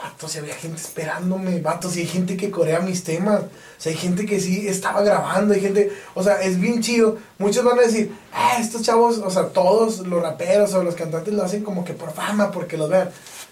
vato, 0.00 0.28
si 0.28 0.38
había 0.38 0.54
gente 0.54 0.80
esperándome, 0.80 1.60
vato, 1.60 1.90
si 1.90 1.98
hay 1.98 2.06
gente 2.06 2.36
que 2.36 2.52
corea 2.52 2.78
mis 2.78 3.02
temas, 3.02 3.40
sea, 3.78 3.90
hay 3.90 3.98
gente 3.98 4.26
que 4.26 4.38
sí 4.38 4.68
estaba 4.68 5.02
grabando, 5.02 5.54
hay 5.54 5.60
gente, 5.60 5.90
o 6.14 6.22
sea, 6.22 6.40
es 6.40 6.60
bien 6.60 6.80
chido. 6.80 7.16
Muchos 7.38 7.64
van 7.64 7.80
a 7.80 7.82
decir, 7.82 8.12
ah, 8.32 8.58
estos 8.60 8.82
chavos, 8.82 9.18
o 9.18 9.28
sea, 9.28 9.46
todos 9.48 10.06
los 10.06 10.22
raperos 10.22 10.72
o 10.74 10.84
los 10.84 10.94
cantantes 10.94 11.34
lo 11.34 11.42
hacen 11.42 11.64
como 11.64 11.84
que 11.84 11.94
por 11.94 12.12
fama, 12.12 12.52
porque 12.52 12.76
los 12.76 12.88
vean. 12.88 13.10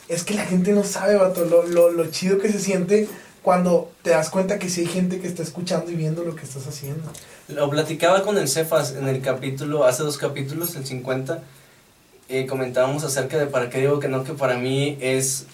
Es 0.09 0.23
que 0.23 0.35
la 0.35 0.45
gente 0.47 0.71
no 0.71 0.85
sabe, 0.85 1.17
vato, 1.17 1.45
lo, 1.47 1.67
lo, 1.67 1.91
lo 1.91 2.07
chido 2.13 2.39
que 2.39 2.53
se 2.53 2.61
siente 2.61 3.09
cuando 3.51 3.93
te 4.03 4.11
das 4.11 4.29
cuenta 4.29 4.59
que 4.59 4.69
sí 4.69 4.81
hay 4.81 4.87
gente 4.89 5.21
que 5.21 5.29
está 5.29 5.45
escuchando 5.45 5.89
y 5.93 5.95
viendo 5.95 6.25
lo 6.25 6.35
que 6.35 6.43
estás 6.43 6.67
haciendo. 6.67 7.05
Lo 7.47 7.71
platicaba 7.71 8.25
con 8.25 8.37
el 8.39 8.49
Cefas 8.49 8.97
en 8.97 9.07
el 9.07 9.21
capítulo, 9.21 9.85
hace 9.85 10.03
dos 10.03 10.19
capítulos, 10.19 10.75
el 10.75 10.85
50, 10.85 11.39
eh, 12.29 12.47
comentábamos 12.47 13.05
acerca 13.05 13.39
de 13.39 13.47
para 13.47 13.71
qué 13.71 13.79
digo 13.79 14.01
que 14.01 14.09
no, 14.09 14.25
que 14.25 14.33
para 14.33 14.57
mí 14.57 14.99
es 15.01 15.47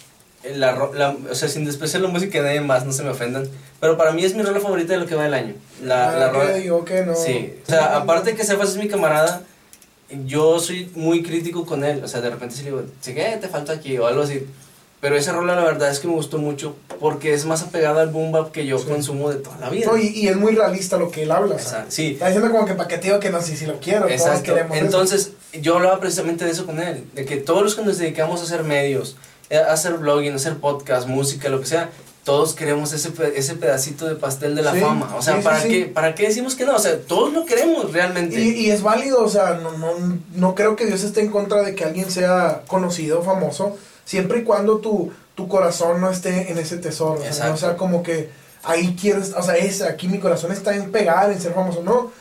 la, 0.55 0.89
la, 0.94 1.14
o 1.31 1.35
sea, 1.35 1.51
sin 1.51 1.66
despreciar 1.66 2.01
la 2.01 2.09
música 2.09 2.39
de 2.39 2.44
nadie 2.48 2.60
más, 2.62 2.86
no 2.86 2.93
se 2.93 3.02
me 3.02 3.10
ofendan, 3.10 3.47
pero 3.78 3.98
para 3.98 4.12
mí 4.12 4.24
es 4.24 4.35
mi 4.35 4.43
rola 4.43 4.60
favorita 4.60 4.94
de 4.94 5.01
lo 5.01 5.05
que 5.06 5.14
va 5.14 5.24
del 5.24 5.35
año. 5.35 5.55
La, 5.82 6.09
Ah, 6.09 6.16
la 6.16 6.31
rola- 6.31 6.55
digo 6.55 6.86
que 6.86 7.05
no. 7.05 7.14
Sí, 7.14 7.56
o 7.66 7.70
sea, 7.70 7.98
aparte 7.98 8.35
que 8.35 8.43
Cefas 8.43 8.70
es 8.70 8.77
mi 8.78 8.89
camarada, 8.89 9.43
yo 10.24 10.59
soy 10.60 10.90
muy 10.94 11.23
crítico 11.23 11.66
con 11.66 11.85
él, 11.85 12.02
o 12.02 12.09
sea, 12.09 12.23
de 12.23 12.31
repente 12.31 12.55
sí 12.56 12.62
le 12.62 12.70
digo, 12.70 12.85
sí 13.02 13.12
que 13.12 13.36
te 13.39 13.48
falta 13.48 13.74
aquí 13.74 13.98
o 13.98 14.06
algo 14.06 14.23
así, 14.23 14.47
pero 15.02 15.16
esa 15.16 15.32
rola 15.32 15.56
la 15.56 15.64
verdad 15.64 15.90
es 15.90 15.98
que 15.98 16.06
me 16.06 16.14
gustó 16.14 16.38
mucho 16.38 16.76
porque 17.00 17.34
es 17.34 17.44
más 17.44 17.60
apegada 17.62 18.00
al 18.02 18.10
boom 18.10 18.30
bap 18.30 18.52
que 18.52 18.64
yo 18.66 18.78
Sí. 18.78 18.84
consumo 18.86 19.28
de 19.30 19.36
toda 19.36 19.58
la 19.58 19.68
vida. 19.68 19.86
No, 19.90 19.96
y, 19.98 20.06
y 20.06 20.28
es 20.28 20.36
muy 20.36 20.54
realista 20.54 20.96
lo 20.96 21.10
que 21.10 21.24
él 21.24 21.32
habla. 21.32 21.56
o 21.56 21.58
sea, 21.58 21.66
Exacto, 21.68 21.90
sí, 21.90 22.12
Está 22.12 22.28
diciendo 22.28 22.52
como 22.52 22.64
que 22.64 22.74
para 22.74 22.88
qué 22.88 22.98
te 22.98 23.08
digo 23.08 23.18
que 23.18 23.30
no, 23.30 23.42
si, 23.42 23.56
si 23.56 23.66
lo 23.66 23.80
quiero, 23.80 24.08
Exacto. 24.08 24.56
eso. 24.56 24.66
Entonces, 24.74 25.32
yo 25.60 25.74
hablaba 25.76 25.98
precisamente 25.98 26.44
de 26.44 26.52
eso 26.52 26.64
con 26.66 26.78
él, 26.80 27.04
de 27.14 27.24
que 27.24 27.36
todos 27.38 27.62
los 27.62 27.74
que 27.74 27.82
nos 27.82 27.98
dedicamos 27.98 28.40
a 28.40 28.44
hacer 28.44 28.62
medios, 28.62 29.16
eh, 29.50 29.56
a 29.58 29.72
hacer 29.72 29.94
blogging, 29.94 30.32
a 30.34 30.36
hacer 30.36 30.58
podcast, 30.58 31.08
música, 31.08 31.48
lo 31.48 31.58
que 31.60 31.66
sea, 31.66 31.90
todos 32.22 32.54
queremos 32.54 32.92
ese, 32.92 33.10
ese 33.34 33.54
pedacito 33.56 34.06
de 34.06 34.14
pastel 34.14 34.54
de 34.54 34.62
la 34.62 34.72
Sí, 34.72 34.78
fama. 34.78 35.16
O 35.16 35.22
sea, 35.22 35.38
sí, 35.38 35.42
¿para, 35.42 35.60
sí. 35.60 35.68
Qué, 35.68 35.84
¿para 35.86 36.14
qué 36.14 36.28
decimos 36.28 36.54
que 36.54 36.64
no? 36.64 36.76
O 36.76 36.78
sea, 36.78 36.96
todos 37.00 37.32
lo 37.32 37.44
queremos 37.44 37.92
realmente. 37.92 38.40
Y, 38.40 38.50
y 38.66 38.70
es 38.70 38.82
válido, 38.84 39.24
o 39.24 39.28
sea, 39.28 39.54
no, 39.60 39.76
no, 39.76 39.90
no 40.36 40.54
creo 40.54 40.76
que 40.76 40.86
Dios 40.86 41.02
esté 41.02 41.22
en 41.22 41.32
contra 41.32 41.64
de 41.64 41.74
que 41.74 41.82
alguien 41.84 42.08
sea 42.12 42.62
conocido, 42.68 43.24
famoso, 43.24 43.76
siempre 44.04 44.40
y 44.40 44.44
cuando 44.44 44.78
tu, 44.78 45.12
tu 45.34 45.48
corazón 45.48 46.00
no 46.00 46.10
esté 46.10 46.50
en 46.50 46.58
ese 46.58 46.78
tesoro. 46.78 47.14
O 47.14 47.18
sea, 47.18 47.28
Exacto. 47.28 47.50
no 47.50 47.56
sea 47.56 47.76
como 47.76 48.02
que 48.02 48.30
ahí 48.62 48.96
quiero, 49.00 49.20
o 49.20 49.42
sea, 49.42 49.56
es, 49.56 49.82
aquí 49.82 50.08
mi 50.08 50.18
corazón 50.18 50.52
está 50.52 50.74
en 50.74 50.90
pegar, 50.90 51.30
en 51.30 51.40
ser 51.40 51.54
famoso. 51.54 51.82
No, 51.82 52.12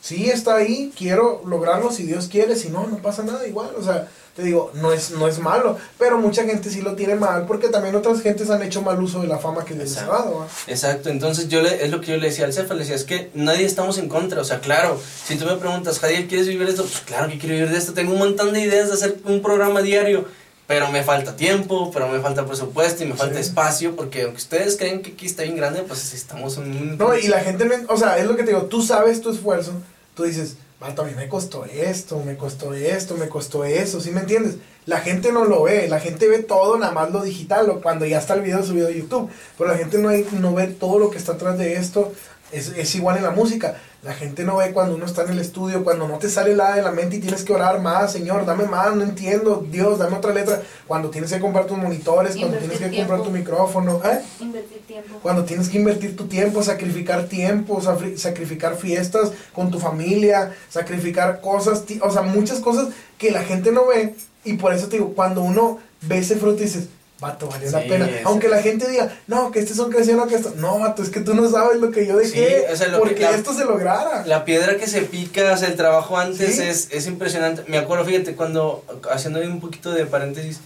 sí 0.00 0.30
está 0.30 0.56
ahí, 0.56 0.92
quiero 0.96 1.42
lograrlo 1.46 1.90
si 1.90 2.04
Dios 2.04 2.28
quiere, 2.28 2.56
si 2.56 2.68
no, 2.68 2.86
no 2.86 2.98
pasa 2.98 3.22
nada 3.22 3.46
igual. 3.46 3.70
O 3.78 3.82
sea, 3.82 4.08
te 4.34 4.42
digo, 4.42 4.70
no 4.74 4.92
es, 4.92 5.10
no 5.10 5.26
es 5.26 5.40
malo, 5.40 5.76
pero 5.98 6.16
mucha 6.18 6.44
gente 6.44 6.70
sí 6.70 6.82
lo 6.82 6.94
tiene 6.94 7.16
mal 7.16 7.46
porque 7.46 7.68
también 7.68 7.96
otras 7.96 8.22
gentes 8.22 8.48
han 8.48 8.62
hecho 8.62 8.80
mal 8.80 9.02
uso 9.02 9.20
de 9.20 9.26
la 9.26 9.38
fama 9.38 9.64
que 9.64 9.74
les 9.74 9.96
ha 9.98 10.06
dado. 10.06 10.46
Exacto, 10.68 11.08
entonces 11.10 11.48
yo 11.48 11.60
le, 11.60 11.84
es 11.84 11.90
lo 11.90 12.00
que 12.00 12.12
yo 12.12 12.16
le 12.16 12.28
decía 12.28 12.44
al 12.44 12.52
Cefa, 12.52 12.74
le 12.74 12.80
decía, 12.80 12.94
es 12.94 13.04
que 13.04 13.30
nadie 13.34 13.66
estamos 13.66 13.98
en 13.98 14.08
contra, 14.08 14.40
o 14.40 14.44
sea, 14.44 14.60
claro, 14.60 15.00
si 15.26 15.36
tú 15.36 15.46
me 15.46 15.56
preguntas, 15.56 15.98
Javier, 15.98 16.28
¿quieres 16.28 16.46
vivir 16.46 16.66
de 16.66 16.72
esto? 16.72 16.84
Pues 16.84 17.00
claro 17.00 17.28
que 17.28 17.38
quiero 17.38 17.56
vivir 17.56 17.70
de 17.70 17.78
esto, 17.78 17.92
tengo 17.92 18.12
un 18.12 18.20
montón 18.20 18.52
de 18.52 18.60
ideas 18.60 18.88
de 18.88 18.94
hacer 18.94 19.18
un 19.24 19.42
programa 19.42 19.82
diario, 19.82 20.26
pero 20.70 20.88
me 20.92 21.02
falta 21.02 21.34
tiempo, 21.34 21.90
pero 21.92 22.06
me 22.06 22.20
falta 22.20 22.46
presupuesto 22.46 23.02
y 23.02 23.06
me 23.08 23.14
falta 23.16 23.34
Sí. 23.34 23.40
espacio, 23.40 23.96
porque 23.96 24.22
aunque 24.22 24.36
ustedes 24.36 24.76
creen 24.76 25.02
que 25.02 25.10
aquí 25.14 25.26
está 25.26 25.42
bien 25.42 25.56
grande, 25.56 25.82
pues 25.82 26.14
estamos 26.14 26.58
en 26.58 26.62
un... 26.70 26.96
No, 26.96 27.12
y 27.18 27.26
la 27.26 27.40
gente, 27.40 27.68
o 27.88 27.96
sea, 27.96 28.18
es 28.18 28.24
lo 28.26 28.36
que 28.36 28.44
te 28.44 28.50
digo, 28.52 28.66
tú 28.66 28.80
sabes 28.80 29.20
tu 29.20 29.32
esfuerzo, 29.32 29.72
tú 30.14 30.22
dices, 30.22 30.54
vato, 30.78 31.02
a 31.02 31.06
mí 31.06 31.12
me 31.16 31.28
costó 31.28 31.64
esto, 31.64 32.22
me 32.24 32.36
costó 32.36 32.72
esto, 32.72 33.16
me 33.16 33.28
costó 33.28 33.64
eso, 33.64 34.00
¿sí 34.00 34.12
me 34.12 34.20
entiendes? 34.20 34.58
La 34.86 35.00
gente 35.00 35.32
no 35.32 35.44
lo 35.44 35.64
ve, 35.64 35.88
la 35.88 35.98
gente 35.98 36.28
ve 36.28 36.38
todo, 36.38 36.78
nada 36.78 36.92
más 36.92 37.10
lo 37.10 37.24
digital, 37.24 37.68
o 37.68 37.80
cuando 37.80 38.06
ya 38.06 38.18
está 38.20 38.34
el 38.34 38.42
video 38.42 38.62
subido 38.64 38.86
a 38.86 38.92
YouTube, 38.92 39.28
pero 39.58 39.72
la 39.72 39.76
gente 39.76 39.98
no, 39.98 40.08
hay- 40.08 40.24
no 40.38 40.54
ve 40.54 40.68
todo 40.68 41.00
lo 41.00 41.10
que 41.10 41.18
está 41.18 41.32
atrás 41.32 41.58
de 41.58 41.74
esto, 41.74 42.12
es, 42.52 42.68
es 42.76 42.94
igual 42.94 43.16
en 43.16 43.24
la 43.24 43.30
música, 43.30 43.76
la 44.02 44.14
gente 44.14 44.44
no 44.44 44.56
ve 44.56 44.72
cuando 44.72 44.94
uno 44.94 45.04
está 45.04 45.24
en 45.24 45.30
el 45.30 45.40
estudio, 45.40 45.84
cuando 45.84 46.08
no 46.08 46.18
te 46.18 46.30
sale 46.30 46.54
nada 46.54 46.76
de 46.76 46.82
la 46.82 46.90
mente 46.90 47.16
y 47.16 47.20
tienes 47.20 47.44
que 47.44 47.52
orar 47.52 47.80
más, 47.80 48.12
Señor, 48.12 48.46
dame 48.46 48.64
más, 48.64 48.96
no 48.96 49.02
entiendo, 49.02 49.66
Dios, 49.70 49.98
dame 49.98 50.16
otra 50.16 50.32
letra, 50.32 50.62
cuando 50.86 51.10
tienes 51.10 51.30
que 51.30 51.38
comprar 51.38 51.66
tus 51.66 51.76
monitores, 51.76 52.34
cuando 52.36 52.56
tienes 52.56 52.78
que 52.78 52.96
comprar 52.96 53.22
tu 53.22 53.30
micrófono, 53.30 54.00
¿eh? 54.04 54.22
Invertir 54.40 54.80
tiempo. 54.86 55.18
Cuando 55.22 55.44
tienes 55.44 55.68
que 55.68 55.76
invertir 55.76 56.16
tu 56.16 56.28
tiempo, 56.28 56.62
sacrificar 56.62 57.24
tiempo, 57.24 57.82
sacrificar 58.16 58.76
fiestas 58.76 59.32
con 59.52 59.70
tu 59.70 59.78
familia, 59.78 60.54
sacrificar 60.70 61.42
cosas, 61.42 61.84
o 62.00 62.10
sea, 62.10 62.22
muchas 62.22 62.60
cosas 62.60 62.88
que 63.18 63.30
la 63.30 63.42
gente 63.42 63.70
no 63.70 63.86
ve. 63.86 64.14
Y 64.44 64.54
por 64.54 64.72
eso 64.72 64.88
te 64.88 64.96
digo, 64.96 65.12
cuando 65.14 65.42
uno 65.42 65.78
ve 66.00 66.18
ese 66.18 66.36
fruto, 66.36 66.62
dices, 66.62 66.88
vato, 67.20 67.48
valió 67.48 67.70
la 67.70 67.82
Sí, 67.82 67.88
pena. 67.88 68.06
es- 68.08 68.24
Aunque 68.26 68.48
la 68.48 68.62
gente 68.62 68.88
diga, 68.88 69.14
no, 69.26 69.50
que 69.50 69.60
este 69.60 69.74
son 69.74 69.90
cristianos, 69.90 70.26
que 70.28 70.36
esto. 70.36 70.54
No, 70.56 70.78
vato, 70.78 71.02
es 71.02 71.10
que 71.10 71.20
tú 71.20 71.34
no 71.34 71.48
sabes 71.50 71.78
lo 71.80 71.90
que 71.90 72.06
yo 72.06 72.16
dejé 72.16 72.30
Sí, 72.66 72.72
o 72.72 72.76
sea, 72.76 72.88
lo 72.88 72.94
que 73.02 73.08
porque 73.08 73.20
la- 73.22 73.30
esto 73.32 73.52
se 73.54 73.64
lograra. 73.64 74.24
La 74.26 74.44
piedra 74.44 74.76
que 74.76 74.86
se 74.86 75.02
pica, 75.02 75.52
o 75.52 75.56
sea, 75.56 75.68
el 75.68 75.76
trabajo 75.76 76.16
antes 76.18 76.56
Sí. 76.56 76.62
es, 76.62 76.88
es 76.90 77.06
impresionante. 77.06 77.62
Me 77.68 77.78
acuerdo, 77.78 78.04
fíjate, 78.04 78.34
cuando, 78.34 78.84
haciendo 79.12 79.40
un 79.40 79.60
poquito 79.60 79.90
de 79.92 80.06
paréntesis, 80.06 80.60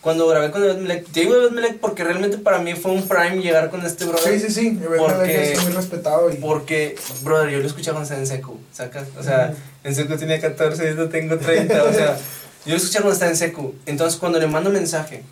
cuando 0.00 0.26
grabé 0.26 0.50
con 0.50 0.64
Ebed 0.64 1.04
te 1.12 1.20
digo 1.20 1.34
Ebed 1.36 1.76
porque 1.78 2.02
realmente 2.04 2.38
para 2.38 2.58
mí 2.58 2.74
fue 2.74 2.90
un 2.92 3.06
prime 3.06 3.36
llegar 3.42 3.68
con 3.70 3.84
este 3.84 4.06
brother. 4.06 4.40
Sí, 4.40 4.46
sí, 4.48 4.52
sí. 4.52 4.80
Porque- 4.98 5.24
que 5.26 5.52
es 5.52 5.62
muy 5.62 5.72
respetado. 5.74 6.32
Y, 6.32 6.36
Porque, 6.36 6.96
brother, 7.22 7.50
yo 7.50 7.58
lo 7.58 7.66
escuchaba 7.66 7.96
cuando 7.98 8.04
estaba 8.04 8.20
en 8.22 8.26
secu, 8.26 8.58
¿sacas? 8.72 9.04
O 9.18 9.22
sea, 9.22 9.50
Ujú. 9.52 9.60
en 9.84 9.94
secu 9.94 10.16
tenía 10.16 10.40
14, 10.40 10.96
yo 10.96 11.08
tengo 11.10 11.36
30, 11.36 11.84
o 11.84 11.92
sea, 11.92 12.16
yo 12.64 12.70
lo 12.72 12.76
escuchaba 12.78 13.02
cuando 13.02 13.12
estaba 13.12 13.30
en 13.30 13.36
secu. 13.36 13.74
Entonces, 13.84 14.18
cuando 14.18 14.38
le 14.38 14.46
mando 14.46 14.70
mensaje, 14.70 15.22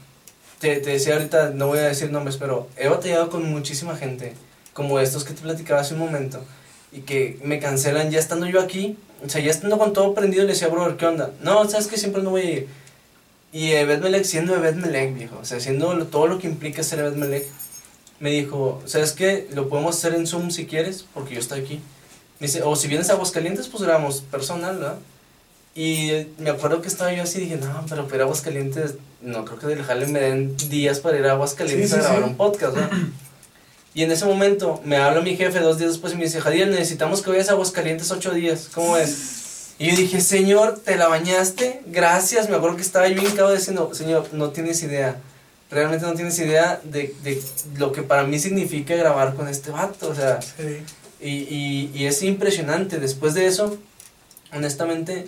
te, 0.60 0.80
te 0.80 0.90
decía 0.90 1.14
ahorita, 1.14 1.50
no 1.50 1.68
voy 1.68 1.78
a 1.78 1.82
decir 1.88 2.10
nombres, 2.10 2.36
pero 2.36 2.68
he 2.76 2.88
batallado 2.88 3.30
con 3.30 3.50
muchísima 3.50 3.96
gente, 3.96 4.34
como 4.72 4.98
estos 5.00 5.24
que 5.24 5.34
te 5.34 5.42
platicaba 5.42 5.80
hace 5.80 5.94
un 5.94 6.00
momento, 6.00 6.42
y 6.92 7.00
que 7.00 7.38
me 7.44 7.58
cancelan 7.60 8.10
ya 8.10 8.18
estando 8.18 8.46
yo 8.46 8.60
aquí, 8.60 8.96
o 9.24 9.28
sea, 9.28 9.40
ya 9.40 9.50
estando 9.50 9.78
con 9.78 9.92
todo 9.92 10.14
prendido, 10.14 10.44
le 10.44 10.52
decía, 10.52 10.68
brother, 10.68 10.96
¿qué 10.96 11.06
onda? 11.06 11.32
No, 11.42 11.68
sabes 11.68 11.86
que 11.88 11.96
siempre 11.96 12.22
no 12.22 12.30
voy 12.30 12.40
a 12.42 12.50
ir. 12.50 12.68
Y 13.52 13.70
Ebed 13.72 14.00
Melech, 14.02 14.24
siendo 14.24 14.54
Ebed 14.54 14.74
Melech, 14.74 15.14
viejo, 15.14 15.38
o 15.40 15.44
sea, 15.44 15.56
haciendo 15.58 15.94
lo- 15.94 16.06
todo 16.06 16.26
lo 16.26 16.38
que 16.38 16.46
implica 16.46 16.82
ser 16.82 17.00
Ebed 17.00 17.14
Melech, 17.14 17.46
me 18.20 18.30
dijo, 18.30 18.82
¿sabes 18.84 19.12
qué? 19.12 19.48
Lo 19.54 19.68
podemos 19.68 19.96
hacer 19.96 20.14
en 20.14 20.26
Zoom 20.26 20.50
si 20.50 20.66
quieres, 20.66 21.04
porque 21.14 21.34
yo 21.34 21.40
estoy 21.40 21.60
aquí. 21.60 21.80
Me 22.40 22.46
dice, 22.46 22.62
o 22.62 22.76
si 22.76 22.88
vienes 22.88 23.10
a 23.10 23.14
Aguascalientes, 23.14 23.68
pues 23.68 23.82
grabamos 23.82 24.20
personal, 24.20 24.76
¿verdad? 24.78 24.98
Y 25.74 26.26
me 26.38 26.50
acuerdo 26.50 26.82
que 26.82 26.88
estaba 26.88 27.12
yo 27.12 27.22
así 27.22 27.40
dije, 27.40 27.56
no, 27.56 27.84
pero 27.88 28.02
a 28.22 28.24
Aguascalientes, 28.24 28.94
no 29.20 29.44
creo 29.44 29.58
que 29.58 29.66
del 29.66 29.82
jale 29.82 30.06
me 30.06 30.20
den 30.20 30.56
días 30.68 31.00
para 31.00 31.18
ir 31.18 31.26
a 31.26 31.32
Aguascalientes 31.32 31.90
Sí, 31.90 31.96
sí, 31.96 32.00
a 32.00 32.02
grabar 32.04 32.22
sí. 32.24 32.28
un 32.30 32.36
podcast, 32.36 32.74
¿verdad? 32.74 32.90
Y 33.94 34.04
en 34.04 34.12
ese 34.12 34.26
momento 34.26 34.80
me 34.84 34.96
habla 34.98 35.22
mi 35.22 35.34
jefe 35.36 35.58
dos 35.58 35.78
días 35.78 35.90
después 35.92 36.12
y 36.12 36.16
me 36.16 36.24
dice, 36.24 36.40
Jadiel, 36.40 36.70
necesitamos 36.70 37.20
que 37.20 37.30
vayas 37.30 37.48
a 37.48 37.52
Aguascalientes 37.52 38.08
ocho 38.12 38.32
días, 38.32 38.68
¿cómo 38.72 38.96
es? 38.96 39.72
Y 39.80 39.90
yo 39.90 39.96
dije, 39.96 40.20
señor, 40.20 40.78
¿te 40.84 40.96
la 40.96 41.08
bañaste? 41.08 41.80
Gracias. 41.86 42.48
Me 42.48 42.56
acuerdo 42.56 42.76
que 42.76 42.82
estaba 42.82 43.08
yo 43.08 43.20
hincado 43.20 43.52
diciendo, 43.52 43.90
señor, 43.94 44.28
no 44.32 44.50
tienes 44.50 44.82
idea. 44.84 45.16
Realmente 45.70 46.06
no 46.06 46.14
tienes 46.14 46.38
idea 46.38 46.80
de, 46.84 47.14
de 47.24 47.42
lo 47.76 47.90
que 47.92 48.02
para 48.02 48.22
mí 48.24 48.38
significa 48.38 48.94
grabar 48.94 49.34
con 49.34 49.48
este 49.48 49.70
vato. 49.70 50.08
O 50.10 50.14
sea, 50.14 50.38
y, 51.20 51.90
y 51.92 52.06
es 52.06 52.22
impresionante. 52.22 52.98
Después 53.00 53.34
de 53.34 53.46
eso, 53.46 53.78
honestamente, 54.52 55.26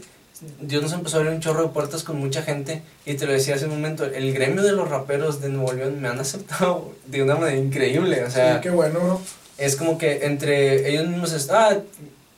Dios 0.61 0.83
nos 0.83 0.93
empezó 0.93 1.17
a 1.17 1.21
abrir 1.21 1.35
un 1.35 1.41
chorro 1.41 1.63
de 1.63 1.69
puertas 1.69 2.03
con 2.03 2.19
mucha 2.19 2.43
gente. 2.43 2.83
Y 3.05 3.15
te 3.15 3.27
lo 3.27 3.33
decía 3.33 3.55
hace 3.57 3.67
un 3.67 3.73
momento, 3.73 4.05
el 4.05 4.33
gremio 4.33 4.63
de 4.63 4.73
los 4.73 4.89
raperos 4.89 5.41
de 5.41 5.49
Nuevo 5.51 5.73
León 5.73 6.01
me 6.01 6.09
han 6.09 6.19
aceptado 6.21 6.93
de 7.07 7.23
una 7.23 7.37
manera 7.37 7.59
increíble. 7.59 8.25
O 8.25 8.31
sea, 8.31 8.55
Sí, 8.57 8.61
qué 8.63 8.71
bueno, 8.71 9.21
es 9.59 9.77
como 9.77 9.99
que 9.99 10.25
entre 10.25 10.89
ellos 10.91 11.07
mismos 11.09 11.33
es, 11.33 11.51
ah, 11.51 11.77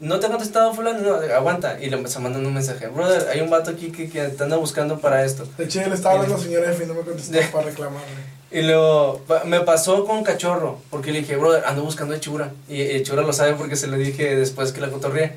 no 0.01 0.19
te 0.19 0.27
ha 0.27 0.31
contestado 0.31 0.75
fulano, 0.75 0.99
no, 1.01 1.15
aguanta. 1.35 1.79
Y 1.81 1.89
le 1.91 1.97
empezó 1.97 2.19
mandando 2.21 2.49
un 2.49 2.55
mensaje, 2.55 2.89
brother, 2.89 3.29
hay 3.29 3.41
un 3.41 3.51
vato 3.51 3.71
aquí 3.71 3.93
que, 3.93 4.09
que 4.11 4.21
te 4.29 4.43
anda 4.43 4.57
buscando 4.57 4.99
para 4.99 5.25
esto. 5.25 5.47
De 5.57 5.65
hecho, 5.65 5.81
le 5.87 5.95
estaba 5.95 6.17
hablando 6.17 6.35
al 6.37 6.43
señor 6.43 6.65
F 6.65 6.83
y 6.83 6.87
no 6.89 6.95
me 6.95 7.03
contestó 7.03 7.33
De- 7.33 7.43
para 7.45 7.67
reclamarle. 7.67 8.07
Y 8.55 8.61
luego 8.61 9.23
me 9.47 9.61
pasó 9.61 10.05
con 10.05 10.23
Cachorro, 10.25 10.79
porque 10.91 11.11
le 11.11 11.21
dije, 11.21 11.37
brother, 11.37 11.65
ando 11.65 11.85
buscando 11.85 12.15
a 12.15 12.21
Chura. 12.21 12.51
Y, 12.69 12.83
y 12.83 13.03
Chura 13.03 13.23
lo 13.23 13.33
sabe 13.33 13.55
porque 13.55 13.77
se 13.77 13.87
lo 13.87 13.97
dije 13.97 14.37
después 14.37 14.73
que 14.73 14.83
la 14.83 14.91
cotorreé. 14.91 15.33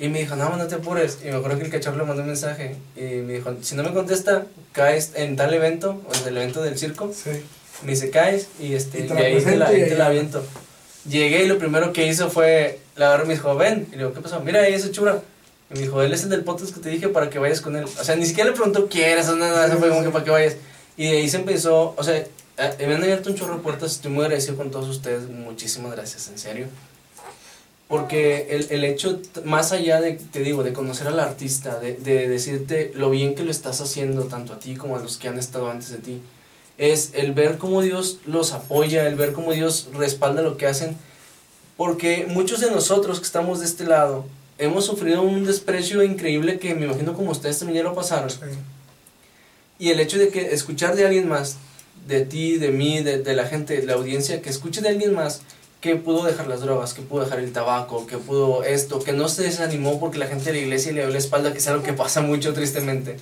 Y 0.00 0.08
me 0.08 0.20
dijo, 0.20 0.34
no, 0.34 0.56
no 0.56 0.66
te 0.66 0.76
apures. 0.76 1.18
Y 1.22 1.26
me 1.28 1.36
acuerdo 1.36 1.58
que 1.58 1.66
el 1.66 1.70
Cachorro 1.70 1.98
le 1.98 2.04
mandó 2.04 2.22
un 2.22 2.28
mensaje. 2.28 2.74
Y 2.96 3.02
me 3.20 3.34
dijo, 3.34 3.54
si 3.60 3.74
no 3.74 3.82
me 3.82 3.92
contesta, 3.92 4.46
caes 4.72 5.12
en 5.14 5.36
tal 5.36 5.52
evento, 5.52 6.00
o 6.08 6.14
en 6.14 6.28
el 6.28 6.38
evento 6.38 6.62
del 6.62 6.78
circo. 6.78 7.12
Sí. 7.12 7.42
Me 7.82 7.92
dice, 7.92 8.08
caes 8.08 8.48
y, 8.58 8.72
este, 8.72 9.00
Y 9.00 9.02
y, 9.02 9.06
te 9.08 9.14
la 9.14 9.20
ahí, 9.20 9.42
te 9.42 9.56
la, 9.56 9.72
y 9.72 9.82
ahí 9.82 9.88
te 9.90 9.96
la 9.96 10.06
aviento. 10.06 10.42
Llegué 11.06 11.44
y 11.44 11.48
lo 11.48 11.58
primero 11.58 11.92
que 11.92 12.06
hizo 12.06 12.30
fue 12.30 12.80
lavar 12.96 13.26
me 13.26 13.34
dijo, 13.34 13.54
ven. 13.56 13.88
Y 13.88 13.92
le 13.92 13.98
digo, 13.98 14.14
¿qué 14.14 14.22
pasó? 14.22 14.40
Mira, 14.40 14.62
ahí 14.62 14.72
ese 14.72 14.90
chura. 14.90 15.22
Y 15.70 15.74
me 15.74 15.80
dijo, 15.80 16.00
él 16.00 16.14
es 16.14 16.22
el 16.22 16.30
del 16.30 16.44
podcast 16.44 16.74
que 16.74 16.80
te 16.80 16.88
dije 16.88 17.08
para 17.08 17.28
que 17.28 17.38
vayas 17.38 17.60
con 17.60 17.76
él. 17.76 17.84
O 17.84 18.04
sea, 18.04 18.16
ni 18.16 18.24
siquiera 18.24 18.48
le 18.48 18.56
preguntó 18.56 18.88
quién 18.88 19.10
eres 19.10 19.28
o 19.28 19.36
nada, 19.36 19.66
eso 19.66 19.76
fue 19.76 19.90
como 19.90 20.02
que 20.02 20.08
para 20.08 20.24
que 20.24 20.30
vayas. 20.30 20.56
Y 20.96 21.10
de 21.10 21.18
ahí 21.18 21.28
se 21.28 21.36
empezó, 21.36 21.94
o 21.96 22.02
sea, 22.02 22.16
eh, 22.16 22.86
me 22.86 22.94
han 22.94 23.02
abierto 23.02 23.28
un 23.28 23.36
chorro 23.36 23.56
de 23.56 23.60
puertas. 23.60 23.92
Estoy 23.92 24.10
muy 24.10 24.24
agradecido 24.24 24.56
con 24.56 24.70
todos 24.70 24.88
ustedes. 24.88 25.28
Muchísimas 25.28 25.92
gracias, 25.92 26.28
en 26.28 26.38
serio. 26.38 26.66
Porque 27.90 28.46
el, 28.50 28.68
el 28.70 28.84
hecho, 28.84 29.20
más 29.44 29.72
allá 29.72 30.00
de, 30.00 30.12
te 30.12 30.44
digo, 30.44 30.62
de 30.62 30.72
conocer 30.72 31.08
al 31.08 31.18
artista, 31.18 31.80
de, 31.80 31.94
de 31.94 32.28
decirte 32.28 32.92
lo 32.94 33.10
bien 33.10 33.34
que 33.34 33.42
lo 33.42 33.50
estás 33.50 33.80
haciendo, 33.80 34.26
tanto 34.26 34.52
a 34.52 34.60
ti 34.60 34.76
como 34.76 34.94
a 34.96 35.00
los 35.00 35.16
que 35.16 35.26
han 35.26 35.40
estado 35.40 35.68
antes 35.68 35.90
de 35.90 35.98
ti, 35.98 36.20
es 36.78 37.10
el 37.14 37.32
ver 37.32 37.58
cómo 37.58 37.82
Dios 37.82 38.18
los 38.26 38.52
apoya, 38.52 39.08
el 39.08 39.16
ver 39.16 39.32
cómo 39.32 39.52
Dios 39.52 39.88
respalda 39.92 40.40
lo 40.40 40.56
que 40.56 40.68
hacen, 40.68 40.96
porque 41.76 42.26
muchos 42.28 42.60
de 42.60 42.70
nosotros 42.70 43.18
que 43.18 43.26
estamos 43.26 43.58
de 43.58 43.66
este 43.66 43.84
lado 43.84 44.24
hemos 44.58 44.84
sufrido 44.84 45.22
un 45.22 45.44
desprecio 45.44 46.04
increíble 46.04 46.60
que 46.60 46.76
me 46.76 46.86
imagino 46.86 47.14
como 47.14 47.32
ustedes 47.32 47.58
también 47.58 47.78
ya 47.78 47.82
lo 47.82 47.96
pasaron. 47.96 48.30
Sí. 48.30 48.36
Y 49.80 49.90
el 49.90 49.98
hecho 49.98 50.16
de 50.16 50.28
que 50.28 50.54
escuchar 50.54 50.94
de 50.94 51.06
alguien 51.06 51.28
más, 51.28 51.56
de 52.06 52.24
ti, 52.24 52.56
de 52.56 52.70
mí, 52.70 53.02
de, 53.02 53.18
de 53.20 53.34
la 53.34 53.46
gente, 53.46 53.80
de 53.80 53.86
la 53.86 53.94
audiencia, 53.94 54.40
que 54.42 54.48
escuche 54.48 54.80
de 54.80 54.90
alguien 54.90 55.12
más 55.12 55.42
que 55.80 55.96
pudo 55.96 56.24
dejar 56.24 56.46
las 56.46 56.60
drogas, 56.60 56.92
que 56.92 57.02
pudo 57.02 57.24
dejar 57.24 57.40
el 57.40 57.52
tabaco, 57.52 58.06
que 58.06 58.18
pudo 58.18 58.64
esto, 58.64 59.02
que 59.02 59.12
no 59.12 59.28
se 59.28 59.44
desanimó 59.44 59.98
porque 59.98 60.18
la 60.18 60.26
gente 60.26 60.44
de 60.46 60.52
la 60.52 60.58
iglesia 60.58 60.92
le 60.92 61.00
dio 61.00 61.10
la 61.10 61.18
espalda, 61.18 61.52
que 61.52 61.58
es 61.58 61.68
algo 61.68 61.82
que 61.82 61.94
pasa 61.94 62.20
mucho 62.20 62.52
tristemente. 62.52 63.16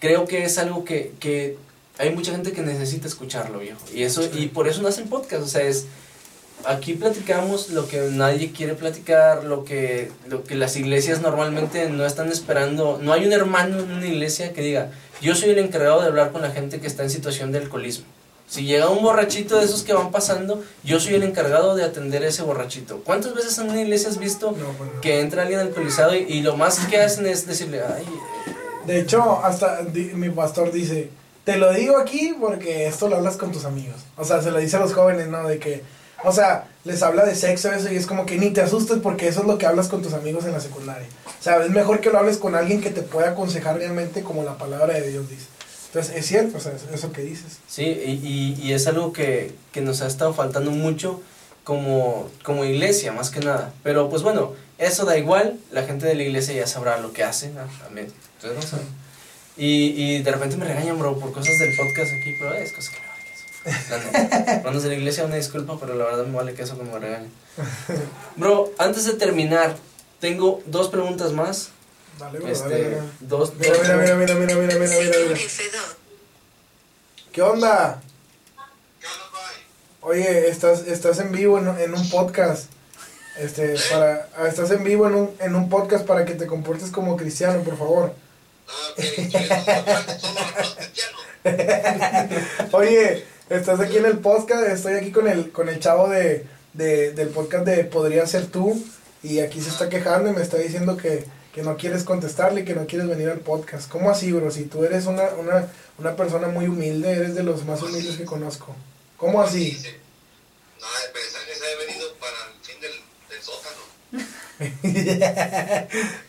Creo 0.00 0.26
que 0.26 0.44
es 0.44 0.58
algo 0.58 0.84
que, 0.84 1.12
que 1.20 1.56
hay 1.98 2.10
mucha 2.14 2.32
gente 2.32 2.52
que 2.52 2.62
necesita 2.62 3.06
escucharlo, 3.06 3.60
viejo. 3.60 3.80
Y, 3.94 4.02
eso, 4.02 4.28
y 4.34 4.48
por 4.48 4.66
eso 4.66 4.82
nace 4.82 5.02
el 5.02 5.08
podcast, 5.08 5.42
o 5.42 5.48
sea, 5.48 5.62
es... 5.62 5.86
Aquí 6.64 6.94
platicamos 6.94 7.68
lo 7.68 7.86
que 7.86 8.00
nadie 8.10 8.50
quiere 8.50 8.74
platicar, 8.74 9.44
lo 9.44 9.64
que, 9.64 10.10
lo 10.26 10.42
que 10.42 10.54
las 10.54 10.74
iglesias 10.76 11.20
normalmente 11.20 11.88
no 11.90 12.06
están 12.06 12.32
esperando. 12.32 12.98
No 13.00 13.12
hay 13.12 13.26
un 13.26 13.32
hermano 13.34 13.78
en 13.78 13.92
una 13.92 14.06
iglesia 14.06 14.54
que 14.54 14.62
diga, 14.62 14.90
yo 15.20 15.34
soy 15.34 15.50
el 15.50 15.58
encargado 15.58 16.00
de 16.00 16.08
hablar 16.08 16.32
con 16.32 16.40
la 16.40 16.50
gente 16.50 16.80
que 16.80 16.86
está 16.86 17.02
en 17.02 17.10
situación 17.10 17.52
de 17.52 17.58
alcoholismo. 17.58 18.06
Si 18.48 18.64
llega 18.64 18.88
un 18.88 19.02
borrachito 19.02 19.58
de 19.58 19.64
esos 19.64 19.82
que 19.82 19.92
van 19.92 20.10
pasando, 20.12 20.62
yo 20.84 21.00
soy 21.00 21.14
el 21.14 21.24
encargado 21.24 21.74
de 21.74 21.82
atender 21.84 22.22
a 22.22 22.28
ese 22.28 22.42
borrachito. 22.42 23.00
¿Cuántas 23.04 23.34
veces 23.34 23.58
en 23.58 23.70
una 23.70 23.82
iglesia 23.82 24.08
has 24.08 24.18
visto 24.18 24.52
No, 24.52 24.68
pues 24.78 24.90
que 25.02 25.20
entra 25.20 25.42
alguien 25.42 25.60
alcoholizado 25.60 26.14
y, 26.14 26.18
y 26.28 26.42
lo 26.42 26.56
más 26.56 26.78
que 26.86 27.00
hacen 27.00 27.26
es 27.26 27.46
decirle, 27.46 27.82
ay, 27.82 28.04
De 28.86 29.00
hecho, 29.00 29.40
hasta 29.44 29.82
di- 29.82 30.12
mi 30.14 30.30
pastor 30.30 30.70
dice, 30.70 31.10
te 31.44 31.56
lo 31.56 31.72
digo 31.72 31.96
aquí 31.98 32.36
porque 32.40 32.86
esto 32.86 33.08
lo 33.08 33.16
hablas 33.16 33.36
con 33.36 33.50
tus 33.50 33.64
amigos. 33.64 33.96
O 34.16 34.24
sea, 34.24 34.40
se 34.40 34.52
lo 34.52 34.58
dice 34.58 34.76
a 34.76 34.80
los 34.80 34.92
jóvenes, 34.94 35.26
¿no? 35.26 35.46
De 35.48 35.58
que, 35.58 35.82
o 36.22 36.30
sea, 36.30 36.68
les 36.84 37.02
habla 37.02 37.24
de 37.24 37.34
sexo 37.34 37.72
eso 37.72 37.92
y 37.92 37.96
es 37.96 38.06
como 38.06 38.26
que 38.26 38.38
ni 38.38 38.50
te 38.50 38.60
asustes 38.62 38.98
porque 39.02 39.26
eso 39.26 39.40
es 39.40 39.46
lo 39.48 39.58
que 39.58 39.66
hablas 39.66 39.88
con 39.88 40.02
tus 40.02 40.12
amigos 40.12 40.44
en 40.44 40.52
la 40.52 40.60
secundaria. 40.60 41.08
O 41.26 41.42
sea, 41.42 41.64
es 41.64 41.70
mejor 41.70 42.00
que 42.00 42.10
lo 42.10 42.18
hables 42.18 42.38
con 42.38 42.54
alguien 42.54 42.80
que 42.80 42.90
te 42.90 43.02
pueda 43.02 43.30
aconsejar 43.30 43.76
realmente 43.78 44.22
como 44.22 44.44
la 44.44 44.56
palabra 44.56 44.94
de 44.94 45.10
Dios 45.10 45.28
dice. 45.28 45.46
Entonces, 45.88 46.16
es 46.16 46.26
cierto, 46.26 46.58
o 46.58 46.60
sea, 46.60 46.72
es- 46.72 46.84
eso 46.92 47.12
que 47.12 47.22
dices. 47.22 47.58
Sí, 47.68 47.84
y, 47.84 48.12
y, 48.60 48.60
y 48.68 48.72
es 48.72 48.86
algo 48.86 49.12
que, 49.12 49.54
que 49.72 49.80
nos 49.80 50.02
ha 50.02 50.06
estado 50.06 50.34
faltando 50.34 50.70
mucho 50.70 51.22
como, 51.64 52.28
como 52.42 52.64
iglesia, 52.64 53.12
más 53.12 53.30
que 53.30 53.40
nada. 53.40 53.72
Pero 53.82 54.08
pues 54.10 54.22
bueno, 54.22 54.52
eso 54.78 55.04
da 55.04 55.16
igual, 55.18 55.58
la 55.70 55.84
gente 55.84 56.06
de 56.06 56.14
la 56.14 56.22
iglesia 56.22 56.54
ya 56.54 56.66
sabrá 56.66 56.98
lo 56.98 57.12
que 57.12 57.24
hace, 57.24 57.50
¿no? 57.50 57.62
Entonces, 57.98 58.54
no 58.54 58.62
sé. 58.62 58.76
Y, 59.56 59.94
y 59.96 60.22
de 60.22 60.30
repente 60.32 60.56
me 60.58 60.66
regañan, 60.66 60.98
bro, 60.98 61.18
por 61.18 61.32
cosas 61.32 61.58
del 61.58 61.74
podcast 61.76 62.12
aquí, 62.12 62.34
pero 62.38 62.52
es 62.54 62.72
cosa 62.72 62.90
que 62.92 63.00
me 63.00 63.06
vale 63.08 63.24
queso. 63.24 64.52
Hermanos 64.52 64.82
de 64.84 64.88
la 64.90 64.94
iglesia, 64.96 65.24
una 65.24 65.36
disculpa, 65.36 65.78
pero 65.80 65.94
la 65.94 66.04
verdad 66.04 66.26
me 66.26 66.36
vale 66.36 66.52
queso 66.52 66.76
que 66.76 66.84
me. 66.84 66.90
Bro, 68.36 68.72
antes 68.78 69.06
de 69.06 69.14
terminar, 69.14 69.76
tengo 70.20 70.62
dos 70.66 70.88
preguntas 70.88 71.32
más. 71.32 71.70
Dale, 72.18 72.38
dale, 72.38 72.52
Este, 72.52 72.68
dale. 72.68 72.98
dos, 73.20 73.54
Mira, 73.56 73.72
dos- 73.74 73.82
mira, 73.82 73.96
mira, 73.96 74.14
mira, 74.16 74.34
mira, 74.34 74.54
mira, 74.56 74.78
mira, 74.78 74.78
mira, 74.78 75.18
mira. 75.28 75.40
¿Qué 77.32 77.42
onda? 77.42 78.00
Oye, 80.00 80.48
estás, 80.48 80.86
estás 80.86 81.18
en 81.18 81.32
vivo 81.32 81.58
en, 81.58 81.68
en 81.80 81.94
un 81.94 82.08
podcast. 82.08 82.70
Este, 83.38 83.74
para, 83.90 84.28
ah, 84.38 84.48
estás 84.48 84.70
en 84.70 84.82
vivo 84.82 85.06
en 85.08 85.14
un, 85.14 85.30
en 85.40 85.54
un 85.54 85.68
podcast 85.68 86.06
para 86.06 86.24
que 86.24 86.32
te 86.34 86.46
comportes 86.46 86.90
como 86.90 87.16
cristiano, 87.18 87.62
por 87.62 87.76
favor. 87.76 88.14
Oye, 92.72 93.24
estás 93.50 93.78
aquí 93.80 93.98
en 93.98 94.06
el 94.06 94.18
podcast, 94.18 94.66
estoy 94.68 94.94
aquí 94.94 95.12
con 95.12 95.28
el, 95.28 95.50
con 95.52 95.68
el 95.68 95.78
chavo 95.80 96.08
de, 96.08 96.46
de- 96.72 97.12
del 97.12 97.28
podcast 97.28 97.64
de 97.66 97.84
Podría 97.84 98.26
Ser 98.26 98.46
Tú, 98.46 98.82
y 99.22 99.40
aquí 99.40 99.60
se 99.60 99.70
está 99.70 99.88
quejando 99.88 100.30
y 100.30 100.32
me 100.32 100.42
está 100.42 100.56
diciendo 100.56 100.96
que, 100.96 101.24
que 101.56 101.62
no 101.62 101.78
quieres 101.78 102.04
contestarle, 102.04 102.66
que 102.66 102.74
no 102.74 102.86
quieres 102.86 103.08
venir 103.08 103.30
al 103.30 103.38
podcast. 103.40 103.88
¿Cómo 103.90 104.10
así, 104.10 104.30
bro? 104.30 104.50
Si 104.50 104.64
tú 104.66 104.84
eres 104.84 105.06
una, 105.06 105.22
una, 105.40 105.66
una 105.96 106.14
persona 106.14 106.48
muy 106.48 106.66
humilde, 106.66 107.10
eres 107.12 107.34
de 107.34 107.42
los 107.42 107.64
más 107.64 107.80
humildes 107.82 108.16
que 108.16 108.26
conozco. 108.26 108.76
¿Cómo 109.16 109.40
así? 109.40 109.72
No, 110.78 110.86
el 110.86 111.14
mensaje 111.14 111.54
se 111.54 111.64
ha 111.72 111.78
venido 111.86 112.12
para 112.20 112.36
el 112.52 112.60
fin 112.62 112.78
del, 112.82 112.92
del 113.30 113.42
sótano. 113.42 113.80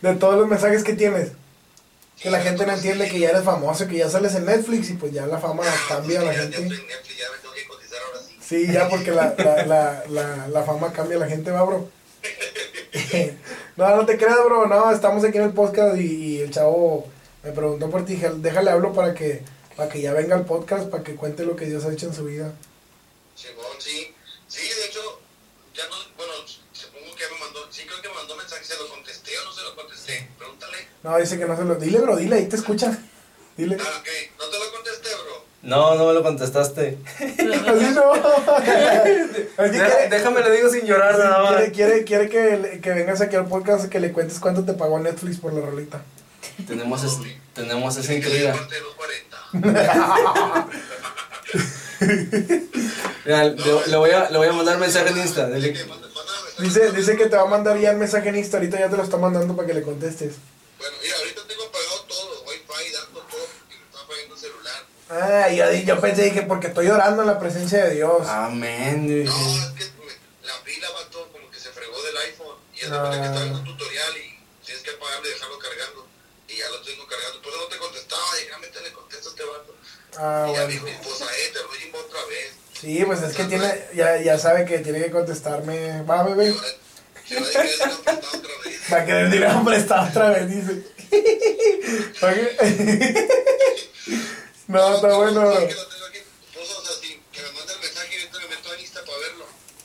de 0.02 0.14
todos 0.18 0.38
los 0.38 0.48
mensajes 0.48 0.82
que 0.82 0.94
tienes. 0.94 1.32
Que 2.20 2.30
la 2.30 2.40
gente 2.40 2.64
no 2.64 2.72
entiende 2.72 3.08
que 3.10 3.18
ya 3.20 3.28
eres 3.28 3.44
famoso, 3.44 3.86
que 3.86 3.98
ya 3.98 4.08
sales 4.08 4.34
en 4.34 4.46
Netflix 4.46 4.88
y 4.88 4.94
pues 4.94 5.12
ya 5.12 5.26
la 5.26 5.38
fama 5.38 5.62
cambia 5.90 6.20
a 6.20 6.24
la 6.24 6.32
Ya- 6.32 6.38
Ya 6.38 6.44
estoy 6.44 6.62
gente. 6.70 6.74
en 6.80 6.86
Netflix, 6.88 7.18
ya 7.18 7.26
me 7.30 7.38
tengo 7.42 7.54
que 7.54 7.66
cotizar 7.68 7.98
ahora 8.06 8.20
sí. 8.26 8.36
Sí, 8.40 8.72
ya 8.72 8.88
porque 8.88 9.10
la, 9.10 9.34
la, 9.36 9.66
la, 9.66 10.04
la, 10.08 10.48
la 10.48 10.62
fama 10.64 10.90
cambia 10.90 11.18
a 11.18 11.20
la 11.20 11.26
gente, 11.28 11.50
va, 11.50 11.62
bro. 11.64 11.90
no, 13.76 13.96
no 13.96 14.06
te 14.06 14.16
creas, 14.16 14.44
bro. 14.44 14.66
No, 14.66 14.90
estamos 14.90 15.24
aquí 15.24 15.38
en 15.38 15.44
el 15.44 15.52
podcast 15.52 15.96
y, 15.98 16.02
y 16.02 16.40
el 16.40 16.50
chavo 16.50 17.06
me 17.42 17.52
preguntó 17.52 17.90
por 17.90 18.04
ti. 18.04 18.14
dije, 18.14 18.30
Déjale 18.36 18.70
hablo 18.70 18.92
para 18.92 19.14
que, 19.14 19.42
para 19.76 19.88
que 19.88 20.00
ya 20.00 20.12
venga 20.12 20.36
al 20.36 20.44
podcast, 20.44 20.88
para 20.88 21.02
que 21.02 21.14
cuente 21.14 21.44
lo 21.44 21.56
que 21.56 21.66
Dios 21.66 21.84
ha 21.84 21.92
hecho 21.92 22.06
en 22.06 22.14
su 22.14 22.24
vida. 22.24 22.52
Simón, 23.34 23.66
sí. 23.78 24.14
Sí, 24.48 24.62
de 24.62 24.86
hecho, 24.86 25.20
ya 25.74 25.84
no, 25.88 25.96
bueno, 26.16 26.32
supongo 26.72 27.14
que 27.14 27.24
me 27.32 27.38
mandó, 27.38 27.60
sí 27.70 27.82
creo 27.86 28.00
que 28.02 28.08
me 28.08 28.14
mandó 28.14 28.36
mensaje, 28.36 28.64
¿se 28.64 28.76
lo 28.76 28.88
contesté 28.88 29.38
o 29.38 29.44
no 29.44 29.52
se 29.52 29.62
lo 29.62 29.76
contesté? 29.76 30.28
Pregúntale. 30.38 30.88
No, 31.02 31.18
dice 31.18 31.38
que 31.38 31.44
no 31.44 31.56
se 31.56 31.64
lo. 31.64 31.74
Dile, 31.76 32.00
bro, 32.00 32.16
dile, 32.16 32.36
ahí 32.36 32.46
te 32.48 32.56
escucha. 32.56 32.98
Dile. 33.56 33.76
Ah, 33.80 34.00
ok, 34.00 34.08
no 34.38 34.46
te 34.46 34.58
lo 34.58 34.72
contesté, 34.72 35.08
bro. 35.22 35.44
No, 35.68 35.94
no 35.96 36.06
me 36.06 36.14
lo 36.14 36.22
contestaste. 36.22 36.96
Así 37.18 37.94
no. 37.94 38.12
Deja- 39.58 39.70
quiere- 39.70 40.08
déjame 40.08 40.40
lo 40.40 40.50
digo 40.50 40.70
sin 40.70 40.86
llorar 40.86 41.18
nada 41.18 41.42
más. 41.42 41.56
Quiere, 41.56 41.72
quiere, 41.72 42.04
quiere 42.04 42.28
que, 42.30 42.56
le- 42.56 42.80
que 42.80 42.90
vengas 42.90 43.20
aquí 43.20 43.36
al 43.36 43.46
podcast 43.46 43.84
que 43.90 44.00
le 44.00 44.12
cuentes 44.12 44.38
cuánto 44.38 44.64
te 44.64 44.72
pagó 44.72 44.98
Netflix 44.98 45.36
por 45.38 45.52
la 45.52 45.60
rolita. 45.60 46.00
Tenemos, 46.66 47.04
es- 47.04 47.18
tenemos 47.54 47.96
esa 47.98 48.12
40. 48.16 49.48
Mira, 53.24 53.44
le, 53.44 53.54
le 53.88 53.96
voy 53.96 54.10
a, 54.10 54.30
le 54.30 54.38
voy 54.38 54.48
a 54.48 54.52
mandar 54.52 54.78
mensaje 54.78 55.10
en 55.10 55.18
Insta. 55.18 55.48
Dice, 56.58 56.92
dice 56.92 57.16
que 57.16 57.26
te 57.26 57.36
va 57.36 57.42
a 57.42 57.46
mandar 57.46 57.78
ya 57.78 57.90
el 57.90 57.96
mensaje 57.98 58.28
en 58.30 58.36
Insta, 58.36 58.56
ahorita 58.56 58.78
ya 58.78 58.88
te 58.88 58.96
lo 58.96 59.02
está 59.02 59.16
mandando 59.16 59.54
para 59.54 59.68
que 59.68 59.74
le 59.74 59.82
contestes. 59.82 60.34
Bueno, 60.78 60.96
Ah, 65.10 65.48
yo, 65.48 65.72
yo 65.72 65.98
pensé, 66.00 66.24
dije, 66.24 66.42
porque 66.42 66.66
estoy 66.66 66.88
orando 66.88 67.22
en 67.22 67.28
la 67.28 67.38
presencia 67.38 67.86
de 67.86 67.94
Dios. 67.94 68.28
Amén. 68.28 69.24
No, 69.24 69.30
es 69.30 69.70
que 69.72 69.84
la 70.44 70.52
pila 70.64 70.86
va 70.90 71.08
todo 71.10 71.32
como 71.32 71.50
que 71.50 71.58
se 71.58 71.70
fregó 71.70 71.96
del 72.02 72.18
iPhone. 72.18 72.56
Y 72.74 72.80
es 72.80 72.90
de 72.90 72.98
que 72.98 73.26
está 73.26 73.40
viendo 73.40 73.60
un 73.60 73.64
tutorial 73.64 74.18
y 74.18 74.38
tienes 74.64 74.82
que 74.82 74.90
apagarlo 74.90 75.26
y 75.26 75.30
dejarlo 75.30 75.58
cargando. 75.58 76.06
Y 76.48 76.58
ya 76.58 76.68
lo 76.68 76.82
tengo 76.82 77.06
cargando. 77.06 77.40
Por 77.40 77.52
eso 77.52 77.62
no 77.62 77.68
te 77.68 77.78
contestaba. 77.78 78.22
Y 78.38 78.44
déjame 78.44 78.66
le 78.66 78.92
contesto 78.92 79.28
a 79.28 79.30
este 79.30 79.44
vato. 79.44 79.74
Ah, 80.18 80.46
y 80.48 80.52
ya 80.52 80.64
bueno. 80.64 80.68
dijo 80.68 80.84
mi 80.84 80.90
esposa, 80.90 81.24
eh, 81.24 81.52
te 81.54 81.62
lo 81.62 81.70
Jimbo 81.70 81.98
otra 82.00 82.26
vez. 82.26 82.52
Sí, 82.78 83.02
pues 83.06 83.22
es 83.22 83.34
que 83.34 83.44
tiene, 83.44 83.86
ya, 83.94 84.20
ya 84.20 84.38
sabe 84.38 84.66
que 84.66 84.80
tiene 84.80 85.00
que 85.00 85.10
contestarme. 85.10 86.02
Va, 86.02 86.22
bebé. 86.22 86.54
Va 88.92 88.98
a 88.98 89.04
querer 89.06 89.30
dinero 89.30 89.64
prestado 89.64 90.06
otra 90.06 90.28
vez, 90.30 90.50
dice. 90.50 90.82
No, 94.68 94.94
está 94.94 95.16
bueno, 95.16 95.40
bro. 95.40 95.68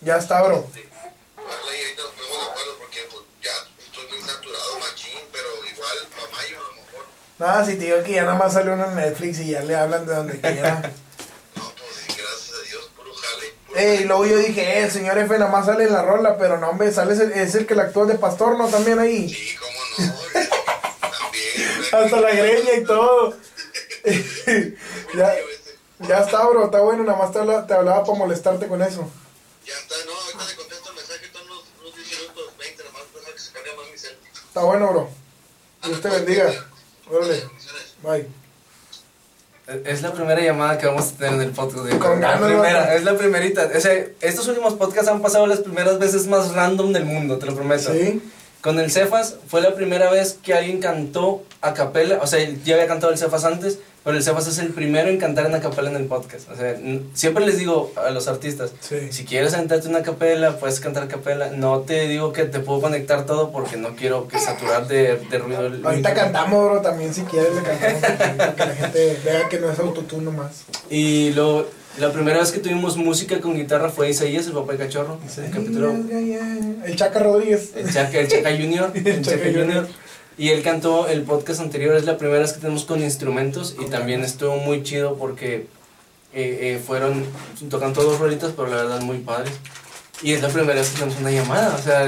Ya 0.02 0.18
está, 0.18 0.42
bro. 0.42 0.58
Ojalá 0.58 1.78
y 1.78 1.84
ahorita 1.84 2.02
nos 2.04 2.12
ponemos 2.12 2.38
de 2.38 2.52
acuerdo 2.52 2.78
porque 2.80 3.00
pues, 3.10 3.24
ya 3.42 3.52
estoy 3.86 4.06
bien 4.12 4.26
saturado, 4.28 4.80
machín. 4.80 5.20
Pero 5.32 5.48
igual, 5.72 5.98
para 6.14 6.32
mayo 6.36 6.58
a 6.58 6.68
lo 6.68 6.74
mejor. 6.82 7.06
Nada, 7.40 7.66
si 7.66 7.76
te 7.78 7.86
digo 7.86 8.04
que 8.04 8.12
ya 8.12 8.24
nada 8.24 8.36
más 8.36 8.52
sale 8.54 8.72
uno 8.74 8.86
en 8.86 8.96
Netflix 8.96 9.40
y 9.40 9.52
ya 9.52 9.62
le 9.62 9.76
hablan 9.76 10.06
de 10.06 10.14
donde 10.16 10.40
quiera. 10.42 10.82
No, 11.56 11.72
pues 11.72 11.96
sí, 11.96 12.14
gracias 12.18 12.60
a 12.60 12.68
Dios, 12.68 12.90
puro 12.96 13.14
jale. 13.14 13.54
puro 13.68 13.80
Ey, 13.80 13.96
jale. 13.98 14.08
luego 14.08 14.26
yo 14.26 14.38
dije, 14.38 14.62
eh, 14.62 14.84
el 14.84 14.92
señor 14.92 15.18
F 15.20 15.38
nada 15.38 15.52
más 15.52 15.68
sale 15.68 15.84
en 15.86 15.94
la 15.94 16.02
rola, 16.02 16.38
pero 16.38 16.58
no, 16.58 16.70
hombre, 16.70 16.92
sale, 16.92 17.14
es 17.14 17.20
el, 17.20 17.32
es 17.32 17.56
el 17.56 17.66
que 17.68 17.76
la 17.76 17.84
actúa 17.84 18.06
de 18.06 18.16
pastor, 18.16 18.58
¿no? 18.58 18.68
También 18.68 19.00
ahí. 19.00 19.30
Sí, 19.30 19.56
cómo 19.56 19.72
no. 20.10 20.14
También. 21.10 21.84
Hasta 21.94 22.20
la 22.20 22.32
greña 22.32 22.74
y 22.74 22.84
todo. 22.84 23.38
ya, 25.16 25.34
ya 26.08 26.20
está, 26.20 26.48
bro, 26.48 26.66
está 26.66 26.82
bueno, 26.82 27.04
nada 27.04 27.18
más 27.18 27.32
te, 27.32 27.40
habla- 27.40 27.66
te 27.66 27.74
hablaba 27.74 28.04
para 28.04 28.18
molestarte 28.18 28.68
con 28.68 28.82
eso. 28.82 29.10
Ya 29.66 29.74
está, 29.74 29.96
no, 30.06 30.12
ahorita 30.14 30.46
le 30.50 30.56
contesto 30.56 30.90
el 30.90 30.96
mensaje, 30.96 31.26
son 31.32 31.42
unos, 31.46 31.64
unos 31.82 31.96
10 31.96 32.20
minutos, 32.20 32.44
20, 32.60 32.84
nada 32.84 32.94
más, 32.94 33.04
deja 33.16 33.32
que 33.34 33.40
se 33.40 33.52
cargue 33.54 33.70
más 33.78 33.92
mi 33.92 33.98
cel. 33.98 34.18
Está 34.48 34.62
bueno, 34.64 34.88
bro. 34.92 35.10
Dios 35.86 36.02
te 36.02 36.10
bendiga. 36.10 36.54
Órale, 37.10 37.44
bye. 38.02 38.28
Es 39.86 40.02
la 40.02 40.12
primera 40.12 40.42
llamada 40.42 40.78
que 40.78 40.86
vamos 40.88 41.08
a 41.14 41.16
tener 41.16 41.34
en 41.36 41.42
el 41.42 41.52
podcast. 41.52 41.90
Con 41.98 42.20
la 42.20 42.32
ganas, 42.32 42.50
primera, 42.50 42.80
vato. 42.82 42.92
es 42.94 43.04
la 43.06 43.18
primerita. 43.18 43.72
O 43.74 43.80
sea, 43.80 44.06
estos 44.20 44.46
últimos 44.50 44.74
podcasts 44.74 45.10
han 45.10 45.22
pasado 45.22 45.48
las 45.48 45.60
primeras 45.60 46.00
veces 46.00 46.28
más 46.28 46.52
random 46.54 46.92
del 46.92 47.06
mundo, 47.06 47.38
te 47.38 47.46
lo 47.46 47.56
prometo. 47.56 47.94
Sí. 47.94 48.22
Con 48.60 48.78
el 48.80 48.92
Cefas 48.92 49.36
fue 49.48 49.62
la 49.62 49.74
primera 49.74 50.12
vez 50.12 50.38
que 50.44 50.54
alguien 50.54 50.82
cantó 50.82 51.44
a 51.62 51.74
capela, 51.74 52.20
o 52.22 52.28
sea, 52.28 52.40
ya 52.66 52.76
había 52.76 52.88
cantado 52.88 53.12
el 53.14 53.18
Cefas 53.18 53.46
antes, 53.46 53.80
Bueno, 54.04 54.18
el 54.20 54.24
Sebas 54.26 54.48
es 54.48 54.58
el 54.60 54.70
primero 54.74 55.08
en 55.10 55.18
cantar 55.18 55.46
en 55.50 55.62
capela 55.62 55.90
en 55.90 55.96
el 55.96 56.06
podcast. 56.06 56.50
O 56.52 56.58
sea, 56.58 56.76
siempre 57.14 57.46
les 57.46 57.58
digo 57.58 57.94
a 57.96 58.10
los 58.10 58.28
artistas, 58.28 58.72
Sí. 58.82 58.98
si 59.12 59.24
quieres 59.24 59.54
sentarte 59.54 59.88
una 59.88 60.04
capela, 60.04 60.58
puedes 60.58 60.82
cantar 60.82 61.08
capela. 61.08 61.52
No 61.52 61.80
te 61.82 62.08
digo 62.10 62.34
que 62.34 62.44
te 62.44 62.60
puedo 62.60 62.82
conectar 62.82 63.26
todo 63.26 63.52
porque 63.52 63.78
no 63.78 63.96
quiero 63.96 64.28
que 64.28 64.40
saturar 64.40 64.88
de, 64.90 65.16
de 65.30 65.38
ruido. 65.38 65.68
el 65.68 65.86
Ahorita 65.86 66.14
cantamos, 66.14 66.66
bro, 66.70 66.82
también 66.82 67.14
si 67.14 67.22
quieres 67.22 67.56
le 67.56 67.62
cantamos 67.64 68.02
para 68.02 68.56
que, 68.56 68.66
la 68.66 68.76
gente 68.76 69.20
vea 69.24 69.48
que 69.48 69.60
no 69.60 69.72
es 69.72 69.80
autotune 69.80 70.24
nomás. 70.26 70.64
Y 70.90 71.32
lo, 71.32 71.66
la 71.98 72.12
primera 72.12 72.40
vez 72.40 72.52
que 72.52 72.60
tuvimos 72.60 72.98
música 72.98 73.40
con 73.40 73.56
guitarra 73.56 73.88
fue 73.88 74.10
Isaías, 74.10 74.48
el 74.48 74.54
papá 74.54 74.74
de 74.74 74.80
cachorro. 74.80 75.18
El 75.38 75.50
capítulo 75.50 75.92
El 76.86 76.96
Chaca 76.98 77.20
Rodríguez. 77.20 77.72
El 77.74 77.90
Chaca, 77.94 78.20
el 78.20 78.28
Chaca 78.28 78.52
Junior. 78.58 78.92
El 78.94 79.22
Chaca 79.22 79.38
Chaca 79.38 79.46
Junior. 79.46 79.66
Junior. 79.66 79.88
Y 80.38 80.50
él 80.50 80.64
cantó 80.64 81.08
el 81.08 81.24
podcast 81.24 81.60
anterior, 81.60 81.96
es 81.96 82.06
la 82.06 82.18
primera 82.18 82.40
vez 82.40 82.54
que 82.54 82.60
tenemos 82.60 82.86
con 82.86 83.02
instrumentos 83.02 83.76
y 83.80 83.86
también 83.86 84.24
estuvo 84.24 84.58
muy 84.58 84.82
chido 84.82 85.16
porque 85.16 85.68
eh, 86.34 86.60
eh, 86.62 86.82
fueron, 86.86 87.24
tocan 87.70 87.94
todos 87.94 88.20
rolitas, 88.20 88.52
pero 88.56 88.68
la 88.68 88.78
verdad 88.78 89.02
muy 89.02 89.20
padres. 89.20 89.54
Y 90.24 90.34
es 90.34 90.42
la 90.42 90.48
primera 90.48 90.80
vez 90.80 90.90
que 90.90 91.00
tenemos 91.00 91.20
una 91.20 91.32
llamada, 91.32 91.76
o 91.76 91.82
sea, 91.84 92.06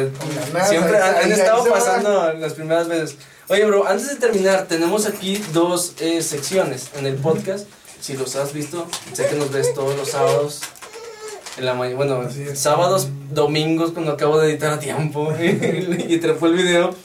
siempre 0.67 0.97
han, 0.97 1.31
estado 1.31 1.65
pasando 1.65 2.33
las 2.33 2.53
primeras 2.53 2.87
veces. 2.87 3.17
Oye, 3.49 3.65
bro, 3.65 3.85
antes 3.85 4.09
de 4.09 4.15
terminar, 4.15 4.65
tenemos 4.67 5.05
aquí 5.05 5.43
dos 5.53 5.93
eh, 5.99 6.23
secciones 6.23 6.89
en 6.95 7.05
el 7.05 7.15
podcast. 7.15 7.67
Si 8.01 8.15
los 8.15 8.35
has 8.35 8.53
visto, 8.53 8.87
sé 9.13 9.27
que 9.27 9.35
nos 9.35 9.51
ves 9.51 9.73
todos 9.73 9.95
los 9.97 10.09
sábados. 10.09 10.61
En 11.57 11.65
la 11.65 11.73
bueno, 11.73 12.27
sábados, 12.53 13.07
domingos, 13.31 13.91
cuando 13.91 14.13
acabo 14.13 14.39
de 14.39 14.51
editar 14.51 14.73
a 14.73 14.79
tiempo 14.79 15.33
y 15.39 16.17
trepó 16.17 16.47
el 16.47 16.53
video. 16.55 16.95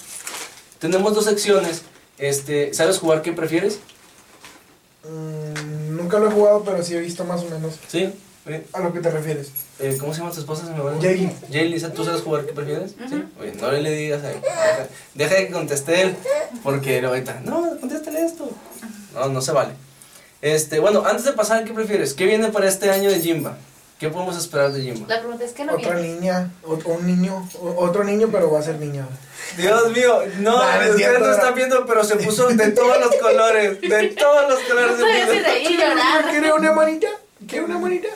Tenemos 0.81 1.15
dos 1.15 1.25
secciones. 1.25 1.83
Este, 2.19 2.75
¿Sabes 2.75 2.99
jugar 2.99 3.23
qué 3.23 3.33
prefieres? 3.33 3.79
Mm, 5.05 5.97
nunca 5.97 6.19
lo 6.19 6.29
he 6.29 6.33
jugado, 6.33 6.63
pero 6.65 6.83
sí 6.83 6.95
he 6.95 7.01
visto 7.01 7.25
más 7.25 7.41
o 7.43 7.45
menos 7.49 7.75
Sí. 7.89 8.13
A 8.73 8.81
lo 8.81 8.93
que 8.93 9.01
te 9.01 9.11
refieres. 9.11 9.49
eh, 9.79 9.97
¿Cómo 10.01 10.13
se 10.13 10.21
llama 10.21 10.33
tu 10.33 10.41
esposa? 10.41 10.67
Se 10.67 10.73
me 10.73 10.81
va 10.81 10.93
el- 10.95 11.01
Jaylee. 11.01 11.31
Jaylee, 11.53 11.81
¿tú 11.91 12.05
sabes 12.05 12.23
jugar 12.23 12.45
qué 12.47 12.53
prefieres? 12.53 12.95
Sí. 13.09 13.23
Oye, 13.41 13.53
no 13.61 13.71
le 13.71 13.91
digas 13.93 14.25
a 14.25 14.33
él. 14.33 14.41
Deja, 14.43 14.89
deja 15.15 15.37
que 15.37 15.51
conteste 15.53 16.03
él. 16.03 16.17
Porque 16.65 17.01
ahorita, 17.01 17.43
no, 17.45 17.79
contéstale 17.79 18.25
esto. 18.25 18.51
No, 19.15 19.29
no 19.29 19.41
se 19.41 19.53
vale. 19.53 19.73
Este, 20.43 20.81
bueno, 20.81 21.05
antes 21.07 21.27
de 21.27 21.33
pasar, 21.33 21.65
¿qué 21.65 21.73
prefieres? 21.73 22.15
¿Qué 22.15 22.25
viene 22.27 22.49
para 22.49 22.67
este 22.69 22.91
año 22.91 23.11
de 23.11 23.21
Jimba? 23.21 23.57
¿Qué 24.01 24.09
podemos 24.09 24.35
esperar 24.37 24.73
de 24.73 24.81
Jimba? 24.81 25.07
La 25.15 25.21
pregunta 25.21 25.45
es 25.45 25.53
que 25.53 25.63
no 25.65 25.75
Otra 25.75 25.95
viene. 25.97 26.15
niña, 26.15 26.51
o- 26.65 26.79
un 26.87 27.07
niño, 27.07 27.47
otro 27.77 28.03
niño, 28.03 28.29
pero 28.33 28.51
va 28.51 28.61
a 28.61 28.63
ser 28.63 28.77
niña. 28.77 29.07
Dios 29.59 29.91
mío, 29.93 30.23
no, 30.39 30.59
Nah, 30.59 30.77
no 30.77 30.83
es 30.83 30.91
ustedes 30.93 31.21
no 31.21 31.31
están 31.33 31.55
viendo, 31.55 31.85
pero 31.87 32.03
se 32.03 32.17
puso 32.17 32.49
de 32.49 32.71
todos 32.71 32.99
los 32.99 33.15
colores. 33.17 33.79
De 33.83 34.09
todos 34.19 34.49
los 34.49 34.59
colores. 34.61 34.97
se 34.97 35.05
puso. 35.05 35.71
y 35.71 35.77
llorar. 35.77 36.31
¿Quiere 36.31 36.51
una 36.53 36.73
manita? 36.73 37.09
¿Quiere 37.47 37.67
una 37.67 37.79
manita? 37.79 38.09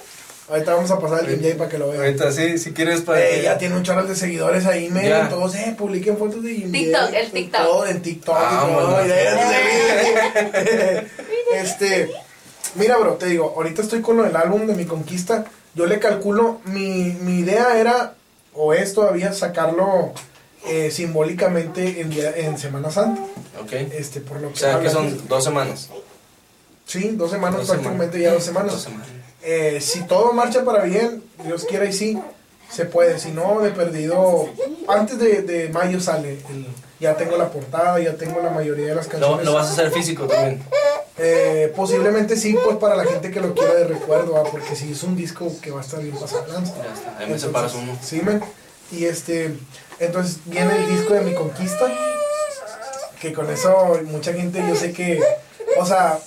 Ahorita 0.49 0.75
vamos 0.75 0.91
a 0.91 0.99
pasar 0.99 1.21
al 1.21 1.27
gameplay 1.27 1.55
para 1.55 1.71
que 1.71 1.79
lo 1.79 1.89
vean. 1.91 2.03
Ahorita 2.03 2.33
sí, 2.33 2.57
si 2.59 2.73
quieres 2.73 3.03
para 3.03 3.21
Eh, 3.21 3.29
que- 3.37 3.43
ya 3.43 3.59
tiene 3.59 3.77
un 3.77 3.83
chorro 3.83 4.05
de 4.05 4.15
seguidores 4.17 4.65
ahí. 4.67 4.91
Ya. 4.91 5.29
Todos, 5.29 5.55
eh, 5.55 5.75
publiquen 5.77 6.17
fotos 6.17 6.43
de 6.43 6.55
Jim 6.55 6.73
TikTok, 6.73 7.13
el 7.15 7.31
TikTok. 7.31 7.63
Todo 7.63 7.87
en 7.87 8.01
TikTok 8.03 8.37
y 8.39 8.43
Vámonos. 8.55 8.91
todo. 8.91 8.97
ve. 9.05 11.07
este, 11.55 12.11
mira, 12.75 12.97
bro, 12.99 13.15
te 13.15 13.27
digo, 13.27 13.53
ahorita 13.57 13.83
estoy 13.83 14.01
con 14.01 14.17
lo 14.17 14.23
del 14.25 14.37
álbum 14.37 14.67
de 14.67 14.75
mi 14.75 14.85
conquista. 14.87 15.45
Yo 15.75 15.87
le 15.87 15.99
calculo, 15.99 16.61
mi, 16.67 17.17
mi 17.23 17.39
idea 17.41 17.79
era, 17.79 18.15
o 18.55 18.73
es 18.75 18.95
todavía, 18.95 19.33
sacarlo 19.33 20.13
eh, 20.67 20.91
simbólicamente 20.91 22.01
en, 22.01 22.11
día- 22.11 22.33
en 22.37 22.59
Semana 22.59 22.91
Santa. 22.91 23.23
Ok. 23.61 23.73
Este, 23.73 24.21
por 24.21 24.41
lo 24.41 24.49
que 24.49 24.55
O 24.55 24.57
sea, 24.57 24.81
que 24.81 24.91
son 24.91 25.27
dos 25.29 25.43
semanas. 25.45 25.91
Sí, 26.87 27.11
dos 27.15 27.31
semanas, 27.31 27.61
Dos 27.61 27.69
prácticamente 27.69 28.19
semanas. 28.19 28.31
ya 28.31 28.35
dos 28.35 28.45
semanas. 28.45 28.73
Dos 28.73 28.83
semanas. 28.83 29.09
Eh, 29.43 29.79
si 29.81 30.03
todo 30.07 30.33
marcha 30.33 30.65
para 30.65 30.85
bien, 30.85 31.23
Dios 31.45 31.65
quiera 31.65 31.85
y 31.87 31.93
sí, 31.93 32.19
se 32.71 32.85
puede. 32.85 33.19
Si 33.19 33.31
no, 33.31 33.61
de 33.61 33.71
perdido, 33.71 34.49
antes 34.89 35.19
de, 35.19 35.43
de 35.43 35.69
mayo 35.71 36.01
sale. 36.01 36.39
el- 36.51 36.67
ya 37.01 37.17
tengo 37.17 37.37
la 37.37 37.51
portada, 37.51 37.99
ya 38.01 38.15
tengo 38.15 38.41
la 38.41 38.51
mayoría 38.51 38.87
de 38.87 38.95
las 38.95 39.07
Lo, 39.07 39.13
canciones. 39.13 39.45
lo 39.45 39.53
vas 39.55 39.67
a 39.69 39.73
hacer 39.73 39.91
físico 39.91 40.27
también. 40.27 40.63
Eh, 41.17 41.73
posiblemente 41.77 42.37
sí, 42.37 42.57
pues 42.65 42.77
para 42.79 42.97
la 42.97 43.05
gente 43.05 43.31
que 43.31 43.41
lo 43.41 43.55
quiera 43.55 43.75
de 43.75 43.85
recuerdo, 43.85 44.43
porque 44.51 44.75
si 44.75 44.91
es 44.93 45.03
un 45.05 45.15
disco 45.17 45.51
que 45.63 45.71
va 45.71 45.81
a 45.81 45.85
estar 45.85 46.03
bien 46.03 46.17
pasado. 46.17 46.45
Ya 46.49 46.59
está, 46.59 47.19
ahí 47.19 47.31
me 47.31 47.39
separas 47.39 47.75
uno. 47.75 47.97
Sí, 48.03 48.21
men. 48.23 48.43
Y 48.91 49.05
este, 49.05 49.55
entonces 50.01 50.39
viene 50.45 50.77
el 50.77 50.89
disco 50.89 51.15
de 51.15 51.21
mi 51.21 51.35
conquista, 51.35 51.87
que 53.21 53.33
con 53.33 53.49
eso 53.51 54.01
mucha 54.05 54.33
gente 54.33 54.63
yo 54.69 54.75
sé 54.75 54.93
que, 54.93 55.23
o 55.79 55.87
sea, 55.87 56.19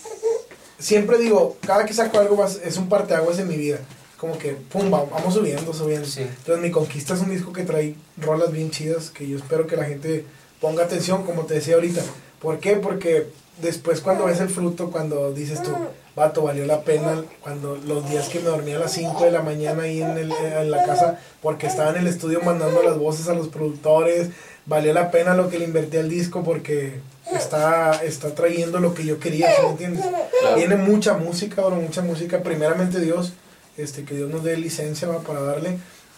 siempre 0.79 1.17
digo, 1.17 1.57
cada 1.65 1.85
que 1.85 1.93
saco 1.93 2.19
algo 2.19 2.43
es 2.45 2.77
un 2.77 2.87
parteaguas 2.89 3.39
en 3.39 3.47
mi 3.49 3.57
vida. 3.57 3.79
Como 4.17 4.37
que, 4.39 4.53
pum, 4.53 4.91
va- 4.91 5.05
vamos 5.11 5.33
subiendo, 5.35 5.73
subiendo. 5.73 6.07
Sí. 6.07 6.21
Entonces 6.21 6.59
mi 6.63 6.71
conquista 6.71 7.13
es 7.13 7.19
un 7.21 7.29
disco 7.29 7.53
que 7.53 7.63
trae 7.63 7.93
rolas 8.17 8.51
bien 8.51 8.71
chidas, 8.71 9.11
que 9.11 9.27
yo 9.27 9.37
espero 9.37 9.67
que 9.67 9.75
la 9.77 9.85
gente 9.85 10.25
ponga 10.61 10.83
atención, 10.83 11.23
como 11.23 11.43
te 11.45 11.55
decía 11.55 11.75
ahorita. 11.75 12.01
¿Por 12.41 12.59
qué? 12.59 12.75
Porque 12.75 13.27
después 13.61 14.01
cuando 14.01 14.25
ves 14.25 14.39
el 14.39 14.49
fruto, 14.49 14.91
cuando 14.91 15.33
dices 15.33 15.61
tú, 15.63 15.71
vato, 16.15 16.43
valió 16.43 16.65
la 16.65 16.81
pena, 16.81 17.23
cuando 17.41 17.75
los 17.75 18.09
días 18.09 18.29
que 18.29 18.39
me 18.39 18.45
dormía 18.49 18.77
a 18.77 18.79
las 18.79 18.91
5 18.93 19.23
de 19.23 19.31
la 19.31 19.41
mañana 19.41 19.83
ahí 19.83 20.01
en, 20.01 20.17
el- 20.17 20.31
en 20.31 20.71
la 20.71 20.83
casa, 20.83 21.19
porque 21.41 21.67
estaba 21.67 21.91
en 21.91 21.97
el 21.97 22.07
estudio 22.07 22.41
mandando 22.41 22.81
las 22.83 22.97
voces 22.97 23.27
a 23.27 23.33
los 23.33 23.47
productores, 23.49 24.29
valió 24.65 24.93
la 24.93 25.11
pena 25.11 25.33
lo 25.35 25.49
que 25.49 25.59
le 25.59 25.65
invertí 25.65 25.97
al 25.97 26.09
disco 26.09 26.43
porque 26.43 26.99
está, 27.33 28.03
está 28.03 28.33
trayendo 28.35 28.79
lo 28.79 28.93
que 28.93 29.05
yo 29.05 29.19
quería, 29.19 29.47
¿sí 29.55 29.61
me 29.63 29.69
entiendes? 29.69 30.05
Claro. 30.39 30.55
Viene 30.55 30.75
mucha 30.75 31.13
música, 31.13 31.61
bro, 31.63 31.75
mucha 31.77 32.01
música, 32.01 32.41
primeramente 32.43 32.99
Dios, 32.99 33.33
este, 33.77 34.03
que 34.03 34.15
Dios 34.15 34.29
nos 34.29 34.43
dé 34.43 34.57
licencia 34.57 35.07
¿va? 35.07 35.19
para 35.19 35.41
darle. 35.41 35.77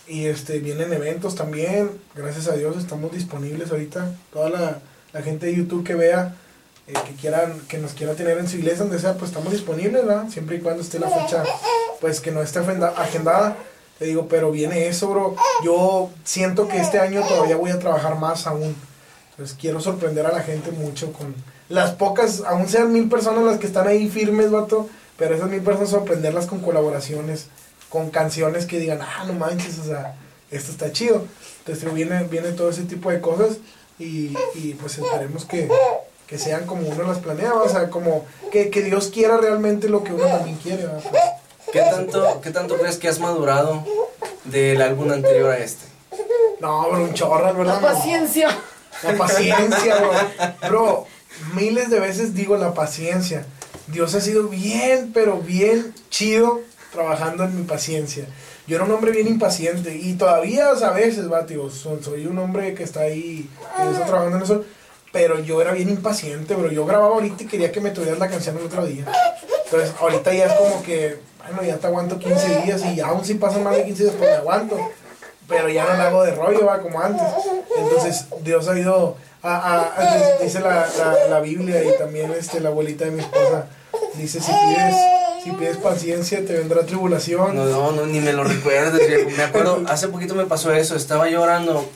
Y 0.10 0.26
este, 0.26 0.58
vienen 0.60 0.92
eventos 0.92 1.36
también, 1.36 1.92
gracias 2.16 2.48
a 2.48 2.56
Dios 2.56 2.76
estamos 2.78 3.12
disponibles 3.12 3.70
ahorita. 3.72 4.12
Toda 4.34 4.50
la, 4.50 4.80
la 5.14 5.22
gente 5.22 5.46
de 5.46 5.56
YouTube 5.56 5.86
que 5.86 5.94
vea, 5.94 6.36
eh, 6.88 6.94
que 7.08 7.14
quieran, 7.14 7.60
que 7.68 7.78
nos 7.78 7.94
quiera 7.94 8.14
tener 8.16 8.40
en 8.40 8.48
su 8.48 8.58
iglesia, 8.58 8.80
donde 8.80 8.98
sea, 9.00 9.14
pues 9.14 9.30
estamos 9.30 9.52
disponibles, 9.54 10.04
¿verdad? 10.06 10.28
Siempre 10.30 10.58
y 10.58 10.60
cuando 10.62 10.82
esté 10.82 10.98
la 10.98 11.10
fecha, 11.12 11.44
pues 12.02 12.20
que 12.22 12.32
no 12.32 12.42
esté 12.42 12.58
agenda- 12.60 12.94
agendada. 12.98 13.56
Te 14.00 14.06
digo, 14.06 14.28
pero 14.28 14.50
viene 14.50 14.88
eso, 14.88 15.10
bro. 15.10 15.36
Yo 15.64 16.10
siento 16.24 16.68
que 16.68 16.78
este 16.80 17.00
año 17.00 17.22
todavía 17.28 17.58
voy 17.58 17.70
a 17.70 17.78
trabajar 17.80 18.18
más 18.18 18.48
aún. 18.48 18.76
Entonces 19.32 19.56
quiero 19.60 19.80
sorprender 19.80 20.26
a 20.26 20.32
la 20.32 20.42
gente 20.42 20.72
mucho 20.72 21.14
con 21.14 21.36
las 21.70 21.92
pocas, 21.92 22.42
aún 22.48 22.68
sean 22.68 22.92
mil 22.92 23.08
personas 23.10 23.44
las 23.44 23.60
que 23.60 23.68
están 23.68 23.88
ahí 23.88 24.10
firmes, 24.10 24.50
vato, 24.50 24.90
pero 25.18 25.36
esas 25.36 25.50
mil 25.52 25.62
personas 25.62 25.92
sorprenderlas 25.92 26.48
con 26.48 26.62
colaboraciones, 26.62 27.46
con 27.90 28.12
canciones 28.12 28.66
que 28.66 28.80
digan, 28.80 29.00
ah, 29.02 29.24
no 29.26 29.34
manches, 29.34 29.80
o 29.80 29.84
sea, 29.84 30.16
esto 30.52 30.72
está 30.72 30.92
chido. 30.92 31.26
Entonces 31.60 31.94
viene, 31.94 32.24
viene 32.24 32.52
todo 32.52 32.70
ese 32.70 32.84
tipo 32.84 33.12
de 33.12 33.20
cosas 33.20 33.58
y, 33.98 34.36
y 34.56 34.76
pues 34.80 34.98
esperemos 34.98 35.46
que, 35.46 35.70
que 36.28 36.38
sean 36.38 36.66
como 36.66 36.88
uno 36.88 37.04
las 37.04 37.20
planeaba, 37.20 37.64
o 37.64 37.70
sea, 37.70 37.90
como 37.90 38.26
que, 38.52 38.70
que 38.70 38.84
Dios 38.84 39.08
quiera 39.08 39.38
realmente 39.38 39.90
lo 39.90 40.04
que 40.04 40.14
uno 40.14 40.26
también 40.26 40.58
quiere. 40.58 40.84
¿verdad? 40.84 41.04
Pues, 41.10 41.24
¿Qué 41.72 41.82
tanto, 41.82 42.42
¿Qué 42.42 42.52
tanto 42.52 42.78
crees 42.78 42.98
que 42.98 43.08
has 43.08 43.20
madurado 43.20 43.84
del 44.46 44.82
álbum 44.82 45.12
anterior 45.12 45.52
a 45.52 45.58
este? 45.58 45.86
no, 46.60 46.90
bro, 46.90 47.04
un 47.04 47.14
chorro, 47.14 47.54
¿verdad? 47.54 47.82
La 47.82 47.94
paciencia. 47.94 48.50
La 49.04 49.14
paciencia, 49.14 49.96
bro. 49.98 50.12
Bro, 50.70 51.08
miles 51.54 51.90
de 51.90 52.00
veces 52.00 52.34
digo 52.34 52.58
la 52.58 52.74
paciencia. 52.74 53.46
Dios 53.88 54.14
ha 54.14 54.22
sido 54.22 54.50
bien, 54.50 55.12
pero 55.14 55.40
bien 55.40 55.94
chido 56.10 56.62
trabajando 56.92 57.44
en 57.44 57.56
mi 57.56 57.64
paciencia. 57.64 58.26
Yo 58.68 58.76
era 58.76 58.86
un 58.86 58.92
hombre 58.92 59.12
bien 59.12 59.28
impaciente 59.28 59.96
y 59.96 60.14
todavía 60.14 60.70
a 60.70 60.92
veces, 60.92 61.32
va, 61.32 61.46
tío, 61.46 61.70
soy, 61.70 62.26
un 62.28 62.38
hombre 62.40 62.74
que 62.74 62.84
está 62.84 63.02
ahí, 63.02 63.50
que 63.78 63.92
está 63.92 64.06
trabajando 64.06 64.38
en 64.38 64.44
eso, 64.44 64.64
pero 65.12 65.40
yo 65.40 65.62
era 65.62 65.72
bien 65.72 65.90
impaciente, 65.90 66.54
bro. 66.56 66.72
Yo 66.72 66.86
grababa 66.86 67.14
ahorita 67.16 67.44
y 67.44 67.48
quería 67.48 67.72
que 67.72 67.82
me 67.82 67.92
tuvieras 67.92 68.20
la 68.20 68.28
canción 68.30 68.58
el 68.58 68.66
otro 68.66 68.86
día. 68.86 69.06
Entonces, 69.66 69.92
ahorita 70.00 70.34
ya 70.34 70.46
es 70.46 70.54
como 70.54 70.84
que, 70.84 71.18
bueno, 71.48 71.64
ya 71.64 71.78
te 71.78 71.88
aguanto 71.88 72.20
15 72.20 72.62
días 72.62 72.86
y 72.86 73.00
aún 73.00 73.26
si 73.26 73.36
pasan 73.36 73.64
más 73.64 73.76
de 73.76 73.86
15 73.86 74.04
días, 74.04 74.16
pues 74.18 74.30
me 74.30 74.38
aguanto 74.38 74.78
pero 75.48 75.68
ya 75.68 75.84
no 75.84 75.94
la 75.98 76.10
hago 76.10 76.24
de 76.24 76.36
rollo, 76.36 76.64
va, 76.68 76.80
como 76.80 77.02
antes. 77.02 77.26
Entonces, 77.76 78.26
Dios 78.44 78.68
ha 78.68 78.78
ido, 78.78 79.18
a, 79.42 79.56
a- 79.56 79.82
a- 79.98 80.38
dice 80.44 80.60
la, 80.60 80.88
la, 80.96 81.26
la 81.28 81.40
Biblia 81.40 81.84
y 81.84 81.98
también 81.98 82.32
este, 82.38 82.60
la 82.60 82.70
abuelita 82.70 83.06
de 83.06 83.12
mi 83.12 83.22
esposa, 83.22 83.66
dice, 84.14 84.40
si 84.42 84.52
pides, 84.52 84.96
si 85.44 85.52
pides 85.52 85.78
paciencia, 85.78 86.46
te 86.46 86.54
vendrá 86.54 86.86
tribulación. 86.86 87.56
No, 87.56 87.66
no, 87.66 87.92
no, 87.92 88.06
ni 88.06 88.20
me 88.20 88.34
lo 88.34 88.44
recuerdes. 88.44 89.36
Me 89.38 89.44
acuerdo, 89.44 89.84
hace 89.88 90.08
poquito 90.08 90.36
me 90.36 90.46
pasó 90.46 90.74
eso, 90.74 90.96
estaba 90.96 91.30
llorando 91.30 91.88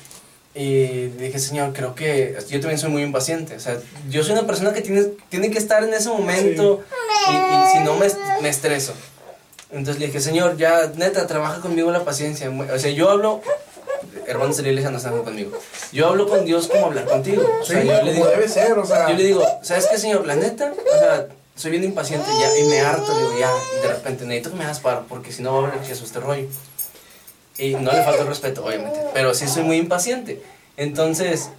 y 0.56 1.08
dije, 1.08 1.40
Señor, 1.40 1.74
creo 1.74 1.96
que 1.96 2.38
yo 2.50 2.60
también 2.60 2.78
soy 2.78 2.90
muy 2.90 3.02
impaciente. 3.02 3.56
O 3.56 3.60
sea, 3.60 3.78
yo 4.10 4.24
soy 4.24 4.34
una 4.34 4.46
persona 4.46 4.72
que 4.74 4.82
tiene, 4.82 5.06
tiene 5.30 5.50
que 5.50 5.58
estar 5.58 5.84
en 5.84 5.94
ese 5.94 6.10
momento 6.10 6.84
y, 7.30 7.34
y 7.34 7.72
si 7.72 7.80
no 7.84 7.96
me, 7.96 8.08
me 8.42 8.50
estreso. 8.50 8.94
Entonces 9.72 10.00
le 10.00 10.06
dije, 10.08 10.20
Señor, 10.20 10.56
ya, 10.58 10.92
neta, 10.96 11.26
trabaja 11.26 11.60
conmigo 11.60 11.92
la 11.92 12.06
paciencia. 12.06 12.52
O 12.52 12.78
sea, 12.78 12.92
yo 12.92 13.10
hablo, 13.10 13.42
hermanos 14.28 14.58
de 14.58 14.64
la 14.64 14.70
iglesia 14.70 14.92
no 14.92 14.98
están 14.98 15.24
conmigo. 15.24 15.58
Yo 15.92 16.08
hablo 16.08 16.28
con 16.30 16.46
Dios 16.46 16.68
como 16.68 16.86
hablar 16.86 17.06
contigo. 17.06 17.44
O 17.60 17.66
sea, 17.66 17.82
Sí, 17.82 17.88
yo 17.88 18.04
le 18.04 18.14
digo, 18.14 18.28
debe 18.28 18.48
ser, 18.48 18.74
o 18.74 18.86
sea, 18.86 19.10
yo 19.10 19.18
le 19.18 19.24
digo, 19.24 19.44
¿sabes 19.64 19.88
qué, 19.88 19.98
Señor? 19.98 20.28
La 20.28 20.36
neta, 20.36 20.72
o 20.72 21.00
sea, 21.00 21.28
soy 21.56 21.72
bien 21.72 21.84
impaciente 21.84 22.28
ya 22.40 22.58
y 22.58 22.64
me 22.64 22.82
harto, 22.82 23.18
digo, 23.18 23.38
ya, 23.40 23.52
de 23.82 23.88
repente 23.88 24.26
necesito 24.26 24.52
que 24.52 24.58
me 24.58 24.64
hagas 24.64 24.80
paro 24.80 25.06
porque 25.08 25.32
si 25.32 25.42
no 25.42 25.54
va 25.54 25.68
a 25.68 25.72
haber 25.72 25.88
queso 25.88 26.04
este 26.04 26.20
rollo. 26.20 26.48
Y 27.58 27.76
no 27.76 27.92
le 27.92 28.04
falta 28.04 28.22
el 28.22 28.28
respeto, 28.28 28.66
obviamente, 28.66 29.00
pero 29.14 29.34
sí 29.36 29.48
soy 29.48 29.64
muy 29.64 29.78
impaciente. 29.78 30.42
Entonces, 30.76 31.50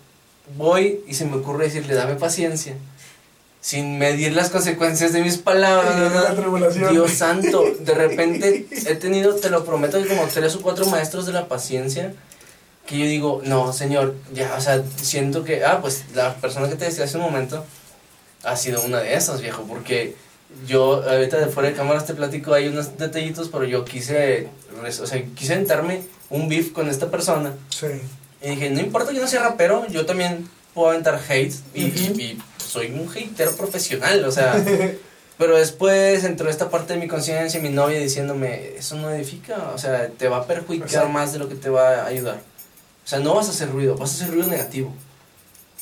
voy 0.56 1.04
y 1.06 1.14
se 1.14 1.24
me 1.24 1.36
ocurre 1.36 1.66
decirle, 1.66 1.94
dame 1.94 2.16
paciencia, 2.16 2.74
sin 3.60 3.98
medir 3.98 4.32
las 4.32 4.50
consecuencias 4.50 5.12
de 5.12 5.22
mis 5.22 5.38
palabras. 5.38 6.12
La 6.12 6.34
tribulación. 6.34 6.90
Dios 6.90 7.12
santo, 7.12 7.64
de 7.78 7.94
repente 7.94 8.66
he 8.72 8.94
tenido, 8.96 9.36
te 9.36 9.50
lo 9.50 9.64
prometo, 9.64 10.02
que 10.02 10.08
como 10.08 10.26
tres 10.26 10.56
o 10.56 10.62
cuatro 10.62 10.84
maestros 10.86 11.26
de 11.26 11.32
la 11.32 11.46
paciencia 11.46 12.12
que 12.86 12.98
yo 12.98 13.06
digo, 13.06 13.40
no, 13.44 13.72
señor, 13.72 14.14
ya, 14.34 14.54
o 14.56 14.60
sea, 14.60 14.82
siento 15.00 15.44
que, 15.44 15.64
ah, 15.64 15.78
pues 15.80 16.04
la 16.14 16.34
persona 16.34 16.68
que 16.68 16.76
te 16.76 16.84
decía 16.84 17.04
hace 17.04 17.16
un 17.16 17.22
momento 17.22 17.64
ha 18.44 18.56
sido 18.56 18.82
una 18.82 19.00
de 19.00 19.14
esas, 19.14 19.40
viejo, 19.40 19.62
porque 19.68 20.14
yo 20.66 21.02
ahorita 21.08 21.38
de 21.38 21.46
fuera 21.46 21.70
de 21.70 21.74
cámaras 21.74 22.06
te 22.06 22.14
platico, 22.14 22.54
hay 22.54 22.68
unos 22.68 22.96
detallitos, 22.98 23.48
pero 23.48 23.64
yo 23.64 23.84
quise, 23.84 24.48
o 25.00 25.06
sea, 25.06 25.22
quise 25.34 25.54
entrarme 25.54 26.02
un 26.30 26.48
beef 26.48 26.72
con 26.72 26.88
esta 26.88 27.10
persona 27.10 27.52
Sí. 27.70 27.86
y 28.42 28.50
dije, 28.50 28.70
no 28.70 28.80
importa 28.80 29.12
que 29.12 29.18
no 29.18 29.26
sea 29.26 29.42
rapero, 29.42 29.86
yo 29.88 30.06
también 30.06 30.48
puedo 30.72 30.90
aventar 30.90 31.20
hate 31.28 31.54
y, 31.74 31.86
Ujú. 31.88 32.20
y 32.20 32.42
soy 32.64 32.86
un 32.92 33.08
hater 33.08 33.50
profesional, 33.52 34.24
o 34.24 34.30
sea, 34.32 34.54
pero 35.38 35.56
después 35.56 36.22
entró 36.24 36.48
esta 36.48 36.70
parte 36.70 36.94
de 36.94 37.00
mi 37.00 37.08
conciencia, 37.08 37.60
mi 37.60 37.70
novia 37.70 37.98
diciéndome, 37.98 38.76
eso 38.76 38.96
no 38.96 39.10
edifica, 39.10 39.70
o 39.74 39.78
sea, 39.78 40.08
te 40.08 40.28
va 40.28 40.38
a 40.38 40.46
perjudicar 40.46 41.08
más 41.08 41.32
de 41.32 41.38
lo 41.40 41.48
que 41.48 41.54
te 41.56 41.68
va 41.70 42.02
a 42.02 42.06
ayudar. 42.06 42.36
O 43.04 43.06
sea, 43.08 43.18
no 43.18 43.34
vas 43.34 43.48
a 43.48 43.50
hacer 43.50 43.70
ruido, 43.70 43.96
vas 43.96 44.12
a 44.12 44.14
hacer 44.14 44.30
ruido 44.34 44.48
negativo. 44.48 44.92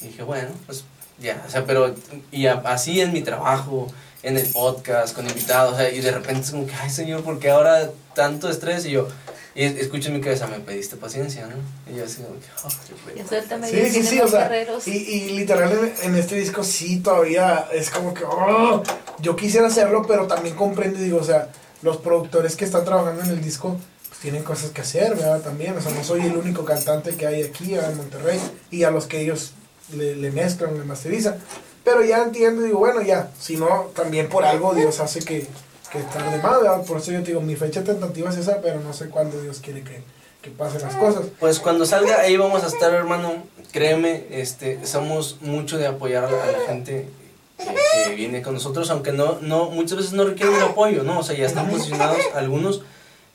Y 0.00 0.06
dije, 0.06 0.22
bueno, 0.24 0.48
pues 0.66 0.84
ya, 1.22 1.42
o 1.46 1.50
sea, 1.50 1.64
pero 1.64 1.94
y 2.30 2.46
a- 2.46 2.62
así 2.66 3.00
en 3.00 3.12
mi 3.12 3.22
trabajo, 3.22 3.86
en 4.22 4.36
el 4.36 4.46
podcast, 4.48 5.14
con 5.14 5.26
invitados, 5.26 5.74
o 5.74 5.76
sea, 5.76 5.90
y 5.90 6.00
de 6.00 6.10
repente 6.12 6.42
es 6.42 6.50
como 6.50 6.66
que, 6.66 6.74
ay 6.74 6.90
señor, 6.90 7.22
¿por 7.22 7.38
qué 7.38 7.50
ahora 7.50 7.90
tanto 8.14 8.48
estrés? 8.48 8.84
Y 8.86 8.90
yo, 8.92 9.08
y 9.54 9.64
es- 9.64 9.76
escucho 9.76 10.08
en 10.08 10.14
mi 10.16 10.20
cabeza, 10.20 10.46
me 10.46 10.60
pediste 10.60 10.96
paciencia, 10.96 11.46
¿no? 11.46 11.56
Y 11.92 11.96
yo 11.98 12.04
así 12.04 12.22
como 12.22 12.38
que, 12.38 12.46
"Ay, 12.64 12.72
güey". 13.04 13.16
Ya 13.18 13.26
suéltame, 13.28 13.68
Sí, 13.68 13.90
sí, 13.90 14.02
sí, 14.04 14.20
o 14.20 14.28
sea, 14.28 14.50
y, 14.86 14.90
y 14.90 15.30
literal 15.38 15.72
en, 15.72 15.94
en 16.10 16.14
este 16.18 16.36
disco 16.36 16.62
sí 16.62 17.00
todavía 17.00 17.66
es 17.72 17.90
como 17.90 18.14
que, 18.14 18.24
oh, 18.24 18.82
yo 19.20 19.34
quisiera 19.36 19.66
hacerlo, 19.66 20.04
pero 20.06 20.26
también 20.26 20.54
comprendo 20.54 20.98
y 20.98 21.02
digo, 21.02 21.18
o 21.18 21.24
sea, 21.24 21.48
los 21.82 21.96
productores 21.98 22.54
que 22.56 22.64
están 22.64 22.84
trabajando 22.84 23.22
en 23.24 23.30
el 23.30 23.42
disco, 23.42 23.76
pues 24.08 24.20
tienen 24.20 24.44
cosas 24.44 24.70
que 24.70 24.82
hacer, 24.82 25.16
¿verdad? 25.16 25.40
También, 25.40 25.76
o 25.76 25.80
sea, 25.80 25.90
no 25.92 26.04
soy 26.04 26.20
el 26.26 26.36
único 26.36 26.64
cantante 26.64 27.16
que 27.16 27.26
hay 27.26 27.42
aquí 27.42 27.74
¿verdad? 27.74 27.90
en 27.90 27.96
Monterrey 27.96 28.40
y 28.70 28.84
a 28.84 28.90
los 28.92 29.06
que 29.06 29.20
ellos 29.20 29.52
le, 29.92 30.16
le 30.16 30.30
mezclan, 30.30 30.78
le 30.78 30.84
masterizan. 30.84 31.38
Pero 31.84 32.04
ya 32.04 32.22
entiendo, 32.22 32.62
digo, 32.62 32.78
bueno, 32.78 33.02
ya, 33.02 33.30
si 33.38 33.56
no, 33.56 33.90
también 33.94 34.28
por 34.28 34.44
algo 34.44 34.72
Dios 34.74 35.00
hace 35.00 35.20
que, 35.20 35.46
que 35.90 35.98
tarde 36.12 36.38
más, 36.42 36.60
¿verdad? 36.60 36.84
Por 36.84 36.98
eso 36.98 37.10
yo 37.10 37.20
te 37.20 37.28
digo, 37.28 37.40
mi 37.40 37.56
fecha 37.56 37.82
tentativa 37.82 38.30
es 38.30 38.36
esa, 38.36 38.60
pero 38.60 38.80
no 38.80 38.92
sé 38.92 39.08
cuándo 39.08 39.40
Dios 39.40 39.58
quiere 39.60 39.82
que, 39.82 40.02
que 40.40 40.50
pasen 40.50 40.82
las 40.82 40.94
cosas. 40.94 41.26
Pues 41.40 41.58
cuando 41.58 41.84
salga 41.84 42.20
ahí 42.20 42.36
vamos 42.36 42.62
a 42.62 42.68
estar, 42.68 42.92
hermano. 42.94 43.44
Créeme, 43.72 44.26
este, 44.30 44.84
somos 44.86 45.38
mucho 45.40 45.78
de 45.78 45.86
apoyar 45.86 46.24
a 46.24 46.30
la, 46.30 46.44
a 46.44 46.52
la 46.52 46.60
gente 46.66 47.08
que, 47.56 48.10
que 48.10 48.14
viene 48.14 48.42
con 48.42 48.54
nosotros, 48.54 48.90
aunque 48.90 49.12
no, 49.12 49.38
no, 49.40 49.70
muchas 49.70 49.96
veces 49.96 50.12
no 50.12 50.24
requieren 50.24 50.54
el 50.56 50.62
apoyo, 50.62 51.04
¿no? 51.04 51.20
O 51.20 51.22
sea, 51.22 51.36
ya 51.36 51.46
están 51.46 51.70
posicionados 51.70 52.18
algunos. 52.34 52.82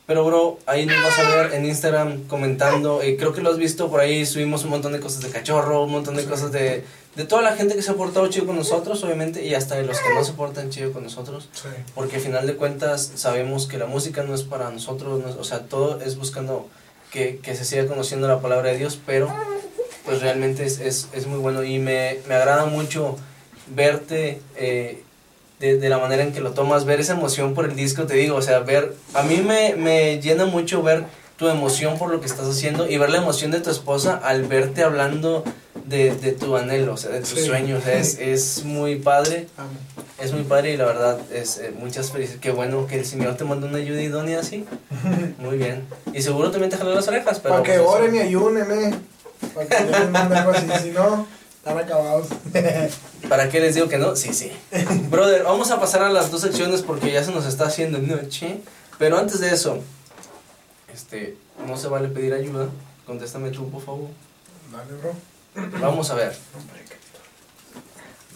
Pero, 0.08 0.24
bro, 0.26 0.58
ahí 0.66 0.86
nos 0.86 1.04
vas 1.04 1.20
a 1.20 1.36
ver 1.36 1.54
en 1.54 1.66
Instagram 1.66 2.24
comentando. 2.28 3.02
eh, 3.02 3.18
creo 3.18 3.34
que 3.34 3.42
lo 3.42 3.52
has 3.52 3.58
visto 3.58 3.90
por 3.92 4.00
ahí. 4.00 4.26
Subimos 4.26 4.64
un 4.64 4.70
montón 4.70 4.94
de 4.94 5.02
cosas 5.02 5.22
de 5.22 5.30
cachorro, 5.30 5.84
un 5.84 5.92
montón 5.92 6.16
de 6.16 6.24
cosas 6.24 6.52
de, 6.54 6.86
de 7.16 7.24
toda 7.26 7.42
la 7.42 7.58
gente 7.58 7.76
que 7.76 7.82
se 7.82 7.92
ha 7.92 7.96
portado 7.96 8.26
chido 8.30 8.46
con 8.46 8.56
nosotros, 8.56 9.04
obviamente, 9.04 9.46
y 9.46 9.54
hasta 9.54 9.76
de 9.76 9.84
los 9.84 10.00
que 10.00 10.14
no 10.14 10.24
se 10.24 10.32
portan 10.32 10.70
chido 10.70 10.94
con 10.94 11.04
nosotros. 11.04 11.50
Sí. 11.52 11.68
Porque 11.94 12.16
al 12.16 12.22
final 12.22 12.48
de 12.48 12.56
cuentas 12.56 13.12
sabemos 13.16 13.68
que 13.68 13.78
la 13.78 13.86
música 13.86 14.24
no 14.24 14.34
es 14.34 14.44
para 14.44 14.70
nosotros, 14.72 15.22
no 15.22 15.28
es- 15.30 15.36
o 15.36 15.44
sea, 15.44 15.60
todo 15.68 16.00
es 16.00 16.16
buscando 16.18 16.70
que, 17.12 17.40
que 17.44 17.54
se 17.56 17.66
siga 17.66 17.86
conociendo 17.88 18.30
la 18.30 18.40
palabra 18.40 18.70
de 18.72 18.78
Dios, 18.78 18.98
pero 19.06 19.28
pues 20.06 20.22
realmente 20.22 20.64
es, 20.66 20.80
es, 20.80 21.10
es 21.12 21.28
muy 21.28 21.40
bueno 21.40 21.64
y 21.66 21.80
me, 21.80 22.20
me 22.30 22.36
agrada 22.36 22.66
mucho 22.66 23.18
verte 23.76 24.42
eh, 24.56 25.04
de, 25.60 25.78
de 25.78 25.90
la 25.90 25.98
manera 25.98 26.24
en 26.24 26.34
que 26.34 26.40
lo 26.42 26.52
tomas, 26.52 26.86
ver 26.86 27.00
esa 27.00 27.14
emoción 27.14 27.54
por 27.54 27.66
el 27.66 27.76
disco, 27.76 28.04
te 28.06 28.14
digo, 28.16 28.36
o 28.36 28.42
sea, 28.42 28.60
ver, 28.60 28.94
a 29.14 29.24
mí 29.24 29.38
me, 29.38 29.76
me 29.76 30.20
llena 30.22 30.46
mucho 30.46 30.84
ver 30.84 31.06
tu 31.38 31.48
emoción 31.48 31.98
por 32.00 32.10
lo 32.12 32.20
que 32.20 32.26
estás 32.28 32.48
haciendo 32.48 32.90
y 32.90 32.98
ver 32.98 33.10
la 33.12 33.18
emoción 33.20 33.52
de 33.52 33.60
tu 33.60 33.70
esposa 33.70 34.20
al 34.24 34.44
verte 34.44 34.84
hablando 34.84 35.44
de, 35.86 36.14
de 36.16 36.32
tu 36.32 36.58
anhelo, 36.58 36.94
o 36.94 36.98
sea, 36.98 37.12
de 37.12 37.20
tus 37.20 37.30
Sí. 37.30 37.46
sueños, 37.46 37.86
es, 37.88 38.18
es 38.20 38.64
muy 38.66 38.96
padre. 38.98 39.48
Es 40.20 40.32
muy 40.34 40.42
padre 40.44 40.72
y 40.74 40.78
la 40.78 40.86
verdad 40.86 41.20
es 41.32 41.60
eh, 41.60 41.72
muchas 41.80 42.12
felicidades. 42.12 42.42
Qué 42.42 42.50
bueno 42.50 42.88
que 42.88 42.98
el 42.98 43.06
Señor 43.06 43.36
te 43.38 43.44
mandó 43.44 43.68
una 43.68 43.78
ayuda 43.78 44.02
idónea 44.02 44.40
así. 44.40 44.66
Muy 45.38 45.58
bien. 45.60 45.84
Y 46.12 46.24
seguro 46.24 46.50
también 46.50 46.72
te 46.72 46.78
jaló 46.78 46.96
las 46.96 47.08
orejas, 47.08 47.40
pero. 47.40 47.54
Para 47.62 47.64
que 47.64 47.74
pues, 47.78 47.88
oren 47.88 48.16
y 48.16 48.20
ayunen, 48.22 48.66
eh. 48.72 48.96
Para 49.54 49.68
que 49.68 49.84
les 49.92 50.10
mande 50.10 50.36
algo 50.38 50.50
así. 50.52 50.66
Si 50.86 50.90
no, 50.90 51.28
están 51.68 51.84
acabados. 51.84 52.28
¿Para 53.30 53.50
qué 53.50 53.60
les 53.60 53.76
digo 53.76 53.90
que 53.90 53.98
no? 53.98 54.16
Sí, 54.16 54.34
sí. 54.34 54.52
Brother, 55.10 55.44
vamos 55.44 55.70
a 55.72 55.80
pasar 55.80 56.02
a 56.04 56.10
las 56.10 56.32
dos 56.32 56.42
secciones 56.42 56.82
porque 56.82 57.12
ya 57.12 57.24
se 57.24 57.32
nos 57.32 57.46
está 57.46 57.66
haciendo 57.66 58.00
noche. 58.00 58.62
Pero 58.98 59.18
antes 59.18 59.40
de 59.40 59.54
eso, 59.54 59.80
este, 60.94 61.38
no 61.68 61.78
se 61.78 61.88
vale 61.88 62.08
pedir 62.08 62.34
ayuda. 62.34 62.70
Contéstame 63.06 63.52
tú, 63.52 63.70
por 63.70 63.82
favor. 63.82 64.10
Dale, 64.72 64.94
bro. 64.94 65.14
Vamos 65.82 66.10
a 66.10 66.16
ver. 66.16 66.36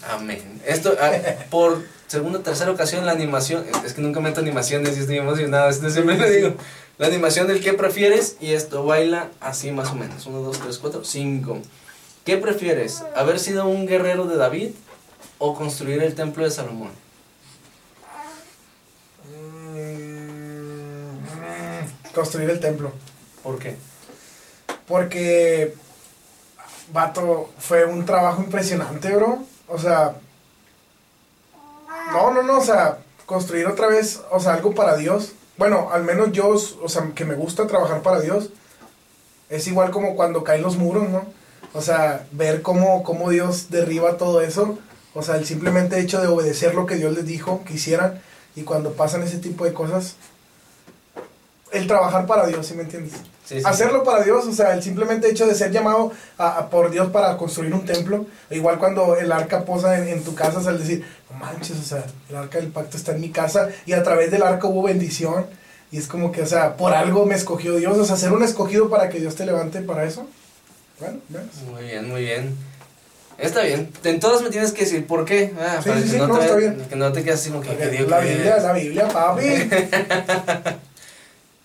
Amén. 0.08 0.60
Esto, 0.66 0.94
ah, 1.00 1.12
por 1.50 1.82
segunda 2.08 2.40
o 2.40 2.42
tercera 2.42 2.70
ocasión, 2.70 3.06
la 3.06 3.12
animación. 3.12 3.64
Es 3.84 3.94
que 3.94 4.02
nunca 4.02 4.20
meto 4.20 4.40
animaciones 4.40 4.96
y 4.96 5.00
estoy 5.00 5.18
emocionado. 5.18 5.70
Esto 5.70 5.88
siempre 5.88 6.18
lo 6.18 6.28
digo. 6.28 6.54
La 6.98 7.06
animación 7.06 7.46
del 7.46 7.62
que 7.62 7.72
prefieres 7.72 8.36
y 8.40 8.52
esto 8.52 8.84
baila 8.84 9.30
así 9.40 9.70
más 9.72 9.90
o 9.90 9.94
menos. 9.94 10.26
Uno, 10.26 10.40
dos, 10.40 10.58
tres, 10.58 10.78
cuatro, 10.78 11.04
cinco. 11.04 11.60
¿Qué 12.24 12.36
prefieres? 12.36 13.02
¿Haber 13.16 13.40
sido 13.40 13.66
un 13.66 13.86
guerrero 13.86 14.26
de 14.26 14.36
David 14.36 14.70
o 15.38 15.54
construir 15.56 16.02
el 16.04 16.14
templo 16.14 16.44
de 16.44 16.52
Salomón? 16.52 16.92
Mm, 19.28 19.92
Construir 22.14 22.50
el 22.50 22.60
templo. 22.60 22.92
¿Por 23.42 23.58
qué? 23.58 23.76
Porque, 24.86 25.74
vato, 26.92 27.50
fue 27.58 27.86
un 27.86 28.04
trabajo 28.06 28.40
impresionante, 28.42 29.10
bro. 29.16 29.42
O 29.66 29.78
sea, 29.78 30.14
no, 32.12 32.30
no, 32.30 32.42
no, 32.42 32.58
o 32.58 32.64
sea, 32.64 32.98
construir 33.26 33.66
otra 33.66 33.88
vez, 33.88 34.20
o 34.30 34.38
sea, 34.38 34.54
algo 34.54 34.74
para 34.74 34.96
Dios. 34.96 35.32
Bueno, 35.56 35.88
al 35.90 36.04
menos 36.04 36.30
yo, 36.30 36.50
o 36.50 36.88
sea, 36.88 37.10
que 37.16 37.24
me 37.24 37.34
gusta 37.34 37.66
trabajar 37.66 38.02
para 38.02 38.20
Dios. 38.20 38.50
Es 39.48 39.66
igual 39.66 39.90
como 39.90 40.14
cuando 40.14 40.44
caen 40.44 40.62
los 40.62 40.76
muros, 40.76 41.08
¿no? 41.08 41.41
O 41.74 41.80
sea, 41.80 42.26
ver 42.32 42.62
cómo, 42.62 43.02
cómo 43.02 43.30
Dios 43.30 43.70
derriba 43.70 44.16
todo 44.16 44.40
eso. 44.42 44.78
O 45.14 45.22
sea, 45.22 45.36
el 45.36 45.46
simplemente 45.46 45.98
hecho 46.00 46.20
de 46.20 46.26
obedecer 46.26 46.74
lo 46.74 46.86
que 46.86 46.96
Dios 46.96 47.14
les 47.14 47.26
dijo 47.26 47.62
que 47.64 47.74
hicieran. 47.74 48.20
Y 48.54 48.62
cuando 48.62 48.92
pasan 48.92 49.22
ese 49.22 49.38
tipo 49.38 49.64
de 49.64 49.72
cosas, 49.72 50.16
el 51.72 51.86
trabajar 51.86 52.26
para 52.26 52.46
Dios, 52.46 52.66
¿sí 52.66 52.74
me 52.74 52.82
entiendes? 52.82 53.14
Sí, 53.44 53.58
sí. 53.58 53.62
hacerlo 53.64 54.04
para 54.04 54.22
Dios, 54.22 54.46
o 54.46 54.52
sea, 54.52 54.74
el 54.74 54.82
simplemente 54.82 55.28
hecho 55.28 55.46
de 55.46 55.54
ser 55.54 55.72
llamado 55.72 56.12
a, 56.38 56.58
a 56.58 56.70
por 56.70 56.90
Dios 56.90 57.10
para 57.10 57.36
construir 57.36 57.74
un 57.74 57.84
templo, 57.84 58.26
igual 58.50 58.78
cuando 58.78 59.16
el 59.16 59.32
arca 59.32 59.64
posa 59.64 59.98
en, 59.98 60.08
en 60.08 60.22
tu 60.22 60.34
casa, 60.34 60.58
o 60.58 60.62
sea, 60.62 60.70
al 60.70 60.78
decir, 60.78 61.04
no 61.30 61.38
manches, 61.38 61.78
o 61.78 61.82
sea, 61.82 62.04
el 62.30 62.36
arca 62.36 62.58
del 62.58 62.68
pacto 62.68 62.96
está 62.96 63.12
en 63.12 63.20
mi 63.20 63.30
casa 63.30 63.68
y 63.84 63.94
a 63.94 64.02
través 64.02 64.30
del 64.30 64.42
arca 64.42 64.68
hubo 64.68 64.82
bendición, 64.82 65.46
y 65.90 65.98
es 65.98 66.06
como 66.06 66.30
que, 66.30 66.42
o 66.42 66.46
sea, 66.46 66.76
por 66.76 66.92
algo 66.94 67.26
me 67.26 67.34
escogió 67.34 67.74
Dios, 67.76 67.98
o 67.98 68.04
sea, 68.04 68.16
ser 68.16 68.32
un 68.32 68.42
escogido 68.42 68.88
para 68.88 69.08
que 69.08 69.18
Dios 69.18 69.34
te 69.34 69.44
levante 69.44 69.80
para 69.80 70.04
eso. 70.04 70.26
Bueno. 71.00 71.18
Muy 71.72 71.84
bien, 71.84 72.08
muy 72.08 72.22
bien. 72.22 72.56
Está 73.38 73.62
bien. 73.62 73.90
En 74.04 74.20
todas 74.20 74.42
me 74.42 74.50
tienes 74.50 74.72
que 74.72 74.82
decir 74.84 75.06
por 75.06 75.24
qué. 75.24 75.52
Ah, 75.58 75.80
Sí, 75.82 75.88
para 75.88 76.00
sí, 76.00 76.06
que, 76.06 76.10
sí, 76.12 76.18
no 76.18 76.26
no, 76.28 76.38
te, 76.38 76.44
está 76.44 76.56
bien. 76.56 76.86
que 76.88 76.96
no 76.96 77.12
te 77.12 77.24
quedes 77.24 77.40
así 77.40 77.50
como 77.50 77.62
que, 77.62 77.74
digo 77.88 78.08
la 78.08 78.20
que- 78.20 78.28
Biblia, 78.34 78.56
la 78.58 78.72
Biblia, 78.72 79.08
papi. 79.08 79.44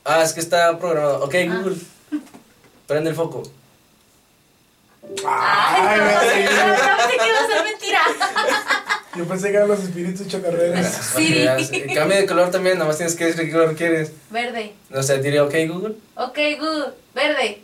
Ah, 0.09 0.23
es 0.23 0.31
que 0.31 0.39
está 0.39 0.79
programado. 0.79 1.25
Ok, 1.25 1.35
Ah. 1.35 1.57
Google. 1.57 1.75
Prende 2.87 3.09
el 3.09 3.15
foco. 3.17 3.43
Ay, 5.03 5.99
no, 5.99 6.05
Ay, 6.07 6.45
no, 6.45 6.67
no, 6.67 6.97
pensé 6.97 7.17
que 7.17 7.27
iba 7.27 7.39
a 7.39 7.47
ser 7.47 7.63
mentira. 7.63 7.99
Yo 9.17 9.25
pensé 9.27 9.49
que 9.51 9.57
eran 9.57 9.67
los 9.67 9.83
espíritus 9.83 10.27
chocarreros. 10.27 10.85
Sí. 10.87 11.33
Veas. 11.43 11.69
Cambia 11.93 12.17
de 12.19 12.25
color 12.25 12.51
también, 12.51 12.77
nomás 12.77 12.95
tienes 12.97 13.15
que 13.15 13.25
decir 13.25 13.45
qué 13.47 13.51
color 13.51 13.75
quieres. 13.75 14.11
Verde. 14.29 14.73
O 14.93 15.03
sea, 15.03 15.17
diré, 15.17 15.41
ok, 15.41 15.53
Google. 15.67 15.95
Ok, 16.15 16.37
good. 16.59 16.85
Verde. 17.13 17.61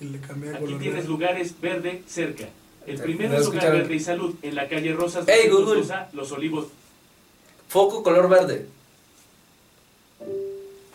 Y 0.00 0.04
le 0.06 0.20
cambié 0.20 0.50
Aquí 0.50 0.60
color. 0.64 0.80
tienes 0.80 1.06
lugares 1.06 1.60
verde 1.60 2.02
cerca. 2.06 2.44
El 2.86 2.96
No 2.98 3.02
primero 3.02 3.34
es 3.34 3.44
lugar 3.44 3.54
escucharon. 3.54 3.80
verde 3.80 3.94
y 3.94 4.00
salud 4.00 4.34
en 4.42 4.54
la 4.54 4.68
calle 4.68 4.92
Rosas 4.94 5.24
Hey, 5.26 5.48
200 5.48 5.64
Google. 5.64 5.82
Sosa, 5.82 6.08
Los 6.12 6.32
Olivos. 6.32 6.66
Foco 7.68 8.02
color 8.02 8.28
verde. 8.28 8.66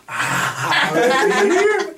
A 0.06 0.90
ver, 0.94 1.12
sí. 1.12 1.48
Ok. 1.48 1.56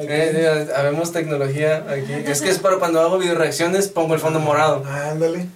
Eh, 0.00 0.64
sí, 0.66 0.72
habemos 0.76 1.10
tecnología 1.10 1.84
aquí. 1.90 2.12
Es 2.12 2.40
que 2.40 2.50
es 2.50 2.58
para 2.60 2.76
cuando 2.76 3.00
hago 3.00 3.18
video 3.18 3.34
reacciones 3.34 3.88
pongo 3.88 4.14
el 4.14 4.20
fondo 4.20 4.38
morado. 4.38 4.84
Ándale. 4.86 5.46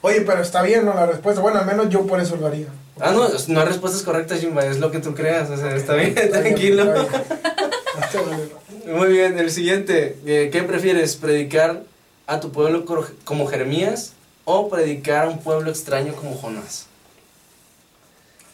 Oye, 0.00 0.22
pero 0.22 0.42
está 0.42 0.60
bien, 0.62 0.84
¿no? 0.84 0.92
La 0.94 1.06
respuesta. 1.06 1.40
Bueno, 1.40 1.60
al 1.60 1.66
menos 1.66 1.88
yo 1.88 2.04
por 2.04 2.18
eso 2.20 2.34
lo 2.34 2.48
haría. 2.48 2.66
Ah, 2.98 3.12
no, 3.12 3.28
no 3.46 3.60
hay 3.60 3.66
respuestas 3.66 4.02
correctas, 4.02 4.40
Jimba, 4.40 4.66
es 4.66 4.80
lo 4.80 4.90
que 4.90 4.98
tú 4.98 5.14
creas, 5.14 5.50
o 5.50 5.56
sea, 5.56 5.76
está 5.76 5.94
bien, 5.94 6.08
Está 6.18 6.40
bien, 6.40 6.54
tranquilo. 6.56 6.82
está 6.94 7.02
bien. 7.02 7.24
Está 8.02 8.22
bien. 8.22 8.50
Muy 8.86 9.08
bien, 9.08 9.38
el 9.38 9.50
siguiente, 9.50 10.16
eh, 10.26 10.50
¿qué 10.52 10.62
prefieres, 10.62 11.16
predicar 11.16 11.82
a 12.26 12.40
tu 12.40 12.50
pueblo 12.50 12.84
como 13.24 13.46
Jeremías 13.46 14.12
o 14.44 14.68
predicar 14.68 15.26
a 15.26 15.28
un 15.28 15.38
pueblo 15.38 15.70
extraño 15.70 16.14
como 16.14 16.34
Jonás? 16.36 16.86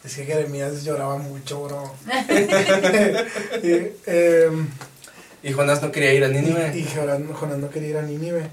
Es 0.03 0.15
que 0.15 0.25
Jeremías 0.25 0.83
lloraba 0.83 1.17
mucho, 1.17 1.63
bro. 1.63 1.91
y, 3.63 3.91
em, 4.05 4.67
Y 5.41 5.53
Jonás 5.53 5.81
no 5.81 5.91
quería 5.91 6.13
ir 6.13 6.23
a 6.23 6.27
Nínive. 6.27 6.77
Y 6.77 6.85
Jonás, 6.85 7.19
Jonás 7.33 7.57
no 7.57 7.69
quería 7.69 7.89
ir 7.89 7.97
a 7.97 8.01
Nínive. 8.01 8.49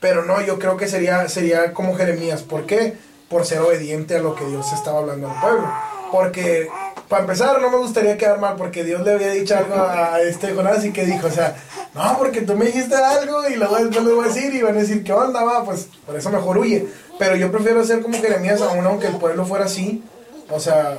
Pero 0.00 0.24
no, 0.24 0.40
yo 0.44 0.58
creo 0.58 0.76
que 0.76 0.88
sería, 0.88 1.28
sería 1.28 1.72
como 1.72 1.94
Jeremías. 1.94 2.42
¿Por 2.42 2.66
qué? 2.66 2.94
Por 3.28 3.46
ser 3.46 3.60
obediente 3.60 4.16
a 4.16 4.20
lo 4.20 4.34
que 4.34 4.46
Dios 4.46 4.72
estaba 4.72 4.98
hablando 4.98 5.30
al 5.30 5.40
pueblo. 5.40 5.72
Porque, 6.10 6.68
para 7.10 7.22
empezar, 7.22 7.60
no 7.60 7.70
me 7.70 7.76
gustaría 7.78 8.16
quedar 8.16 8.38
mal 8.38 8.54
porque 8.56 8.84
Dios 8.84 9.02
le 9.02 9.12
había 9.12 9.30
dicho 9.30 9.56
algo 9.56 9.74
a 9.74 10.20
este 10.20 10.54
Jonás 10.54 10.84
y 10.84 10.92
que 10.92 11.04
dijo, 11.04 11.26
o 11.26 11.30
sea, 11.30 11.56
no, 11.92 12.16
porque 12.16 12.42
tú 12.42 12.56
me 12.56 12.66
dijiste 12.66 12.94
algo 12.94 13.48
y 13.48 13.56
luego 13.56 13.76
después 13.78 14.04
le 14.04 14.12
voy 14.12 14.24
a 14.24 14.28
decir 14.28 14.54
y 14.54 14.62
van 14.62 14.76
a 14.76 14.80
decir, 14.80 15.02
¿qué 15.02 15.12
onda, 15.12 15.42
va? 15.42 15.64
Pues 15.64 15.88
por 16.06 16.14
eso 16.14 16.30
mejor 16.30 16.56
huye. 16.58 16.86
Pero 17.18 17.34
yo 17.34 17.50
prefiero 17.50 17.84
ser 17.84 18.00
como 18.00 18.16
Jeremías, 18.16 18.62
aún 18.62 18.86
aunque 18.86 19.08
el 19.08 19.16
pueblo 19.16 19.44
fuera 19.44 19.64
así. 19.64 20.04
O 20.50 20.60
sea, 20.60 20.98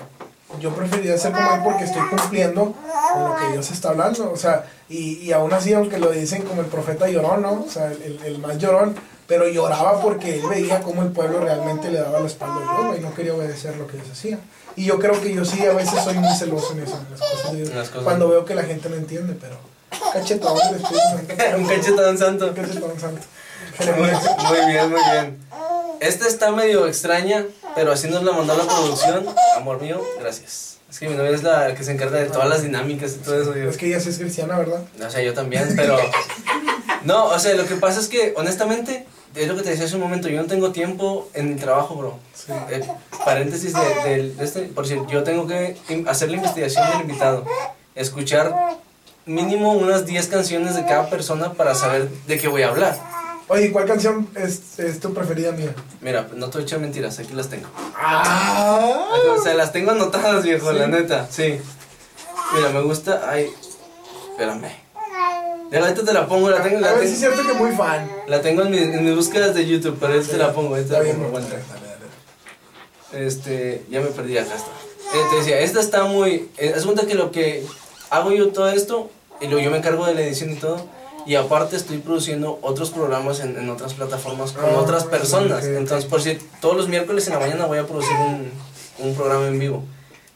yo 0.60 0.72
preferiría 0.76 1.18
ser 1.18 1.32
como 1.32 1.54
él 1.54 1.62
porque 1.64 1.86
estoy 1.86 2.02
cumpliendo 2.10 2.76
con 3.14 3.30
lo 3.30 3.36
que 3.38 3.54
Dios 3.54 3.72
está 3.72 3.90
hablando. 3.90 4.30
O 4.34 4.38
sea, 4.38 4.66
y, 4.90 5.14
y 5.20 5.32
aún 5.32 5.54
así, 5.54 5.74
aunque 5.74 5.98
lo 5.98 6.12
dicen 6.12 6.42
como 6.42 6.60
el 6.60 6.68
profeta 6.68 7.08
llorón, 7.08 7.42
¿no? 7.42 7.64
O 7.66 7.70
sea, 7.70 7.90
el, 7.90 8.20
el 8.26 8.38
más 8.40 8.58
llorón, 8.58 8.96
pero 9.32 9.48
lloraba 9.48 10.02
porque 10.02 10.36
él 10.36 10.42
veía 10.50 10.82
cómo 10.82 11.04
el 11.04 11.12
pueblo 11.14 11.40
realmente 11.40 11.90
le 11.90 12.00
daba 12.02 12.20
la 12.20 12.28
espalda 12.28 12.56
a 12.58 12.82
Dios 12.84 12.98
y 12.98 13.00
no 13.02 13.14
quería 13.14 13.34
obedecer 13.34 13.78
lo 13.78 13.88
que 13.88 13.94
Dios 13.96 14.10
hacía. 14.12 14.38
Y 14.76 14.84
yo 14.84 15.00
creo 15.00 15.22
que 15.22 15.34
yo 15.34 15.46
sí 15.46 15.66
a 15.66 15.72
veces 15.72 16.04
soy 16.04 16.16
muy 16.16 16.36
celoso 16.36 16.74
en 16.74 16.82
eso, 16.84 16.98
en 16.98 17.12
las 17.12 17.22
cosas 17.22 17.54
de 17.54 17.64
Dios, 17.64 17.90
cuando 18.04 18.28
veo 18.28 18.44
que 18.44 18.56
la 18.56 18.64
gente 18.64 18.90
no 18.90 18.98
entiende, 18.98 19.34
pero 19.40 19.56
cachetón 20.12 20.58
un 21.58 21.66
cachetón 21.66 22.18
santo. 22.18 22.48
Un 22.48 22.54
cachetón 22.56 23.00
santo. 23.00 23.22
Muy, 23.80 24.10
muy 24.60 24.70
bien, 24.70 24.90
muy 24.92 25.00
bien. 25.14 25.38
Esta 26.02 26.28
está 26.28 26.52
medio 26.52 26.86
extraña, 26.88 27.46
pero 27.74 27.94
así 27.94 28.10
nos 28.10 28.24
la 28.26 28.34
mandó 28.34 28.54
la 28.58 28.66
producción. 28.66 29.28
Amor 29.56 29.80
mío, 29.82 30.02
gracias. 30.20 30.76
Es 30.90 31.00
que 31.00 31.08
mi 31.08 31.16
novia 31.16 31.32
es 31.32 31.44
la 31.44 31.74
que 31.74 31.86
se 31.86 31.92
encarga 31.94 32.20
de 32.20 32.26
todas 32.26 32.50
las 32.50 32.64
dinámicas 32.64 33.14
y 33.14 33.20
todo 33.20 33.42
eso. 33.42 33.56
yo- 33.56 33.70
Es 33.70 33.78
que 33.78 33.88
ella 33.88 34.02
sí 34.02 34.10
es 34.10 34.18
cristiana, 34.18 34.58
¿verdad? 34.58 34.84
O 35.08 35.10
sea, 35.10 35.22
yo 35.22 35.34
también, 35.34 35.72
pero... 35.78 35.98
No, 37.04 37.26
o 37.28 37.40
sea, 37.40 37.56
lo 37.56 37.66
que 37.66 37.76
pasa 37.76 38.00
es 38.00 38.08
que, 38.10 38.34
honestamente, 38.38 39.08
es 39.36 39.48
lo 39.48 39.56
que 39.56 39.64
te 39.64 39.70
decía 39.72 39.86
hace 39.86 39.96
un 39.96 40.02
momento, 40.02 40.28
yo 40.30 40.42
no 40.42 40.48
tengo 40.48 40.72
tiempo 40.72 41.30
en 41.34 41.54
mi 41.54 41.60
trabajo, 41.60 41.96
bro. 41.96 42.20
Sí. 42.34 42.52
Eh, 42.70 42.82
paréntesis 43.26 43.74
de, 43.74 44.34
este, 44.40 44.62
por 44.64 44.88
cierto, 44.88 45.08
yo 45.10 45.24
tengo 45.24 45.48
que 45.48 45.78
hacer 46.08 46.30
la 46.30 46.38
investigación 46.38 46.90
del 46.92 47.02
invitado, 47.02 47.46
escuchar 47.96 48.54
mínimo 49.26 49.74
unas 49.74 50.06
10 50.06 50.28
canciones 50.28 50.76
de 50.76 50.86
cada 50.86 51.10
persona 51.10 51.54
para 51.54 51.76
saber 51.76 52.10
de 52.28 52.38
qué 52.40 52.48
voy 52.48 52.64
a 52.64 52.70
hablar. 52.70 52.98
Oye, 53.48 53.72
¿cuál 53.72 53.86
canción 53.86 54.30
es, 54.36 54.80
es 54.80 55.00
tu 55.00 55.14
preferida 55.14 55.52
mía? 55.52 55.74
Mira, 56.00 56.28
no 56.36 56.48
te 56.50 56.54
voy 56.54 56.62
a 56.62 56.66
echar 56.66 56.80
mentiras, 56.80 57.20
aquí 57.20 57.34
las 57.34 57.50
tengo. 57.50 57.68
Ah, 57.96 59.10
O 59.38 59.42
sea, 59.44 59.54
las 59.54 59.72
tengo 59.74 59.92
anotadas, 59.92 60.44
viejo, 60.44 60.72
¿Sí? 60.72 60.78
la 60.78 60.88
neta, 60.88 61.28
sí. 61.30 61.60
Mira, 62.56 62.70
me 62.70 62.82
gusta, 62.82 63.22
ay, 63.30 63.48
espérame. 64.32 64.72
Ahorita 65.74 66.04
te 66.04 66.14
la 66.14 66.28
pongo, 66.28 66.50
la 66.50 66.62
tengo, 66.62 66.78
a 66.80 66.82
la 66.82 66.94
ver 66.94 67.08
si 67.08 67.14
es 67.14 67.20
cierto 67.20 67.44
que 67.48 67.54
muy 67.54 67.72
fan. 67.72 68.10
la 68.28 68.42
tengo 68.42 68.64
en, 68.64 68.72
mi- 68.72 68.78
en 68.78 69.06
mis 69.06 69.16
búsquedas 69.16 69.56
de 69.56 69.66
YouTube, 69.66 69.98
pero 70.00 70.14
ahorita 70.14 70.32
te 70.32 70.38
la 70.38 70.52
pongo, 70.54 70.76
ahorita 70.76 71.00
te 71.02 71.08
la 71.08 71.14
pongo. 71.14 71.40
Dale, 71.40 71.50
dale. 73.12 73.26
Este, 73.26 73.84
ya 73.90 74.02
me 74.02 74.08
perdí, 74.08 74.38
acá 74.38 74.56
está. 74.56 74.72
Eh, 75.18 75.22
te 75.30 75.36
decía, 75.38 75.60
esta 75.60 75.80
está 75.82 76.06
muy. 76.06 76.50
Eh, 76.58 76.74
haz 76.76 76.84
cuenta 76.86 77.06
que 77.06 77.16
lo 77.16 77.32
que 77.32 77.66
hago 78.10 78.32
yo 78.32 78.50
todo 78.50 78.70
esto, 78.70 79.10
y 79.42 79.46
luego 79.48 79.62
yo 79.64 79.72
me 79.72 79.78
encargo 79.78 80.06
de 80.06 80.14
la 80.14 80.22
edición 80.22 80.52
y 80.52 80.56
todo, 80.56 80.86
y 81.26 81.36
aparte 81.36 81.76
estoy 81.76 81.98
produciendo 82.00 82.60
otros 82.62 82.90
programas 82.92 83.40
en, 83.42 83.58
en 83.58 83.70
otras 83.70 83.94
plataformas 83.94 84.54
con 84.54 84.66
Ah, 84.66 84.78
otras 84.78 85.04
personas. 85.06 85.64
Entonces, 85.66 86.06
por 86.10 86.22
si 86.22 86.38
todos 86.62 86.76
los 86.78 86.88
miércoles 86.88 87.28
en 87.28 87.34
la 87.34 87.40
mañana 87.40 87.66
voy 87.66 87.78
a 87.80 87.86
producir 87.88 88.16
un, 88.18 88.52
un 89.06 89.16
programa 89.16 89.48
en 89.48 89.60
vivo. 89.60 89.84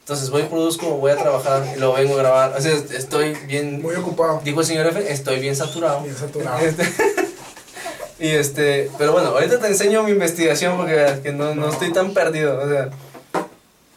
Entonces, 0.06 0.30
voy, 0.30 0.44
produzco, 0.44 0.86
voy 0.98 1.10
a 1.10 1.16
trabajar 1.16 1.66
y 1.74 1.80
luego 1.80 1.94
vengo 1.94 2.14
a 2.14 2.18
grabar. 2.18 2.54
O 2.56 2.60
sea, 2.60 2.72
estoy 2.96 3.34
bien. 3.48 3.82
Muy 3.82 3.96
ocupado. 3.96 4.40
Dijo 4.44 4.60
el 4.60 4.66
señor 4.66 4.86
F, 4.86 5.12
estoy 5.12 5.40
bien 5.40 5.56
saturado. 5.56 6.00
Bien 6.02 6.16
saturado. 6.16 6.60
Este, 6.64 6.84
y 8.20 8.28
este, 8.28 8.90
pero 8.98 9.10
bueno, 9.10 9.30
ahorita 9.30 9.58
te 9.58 9.66
enseño 9.66 10.04
mi 10.04 10.12
investigación 10.12 10.76
porque 10.76 11.20
que 11.24 11.32
no, 11.32 11.56
no 11.56 11.70
estoy 11.70 11.92
tan 11.92 12.14
perdido. 12.14 12.56
O 12.56 12.68
sea, 12.68 12.90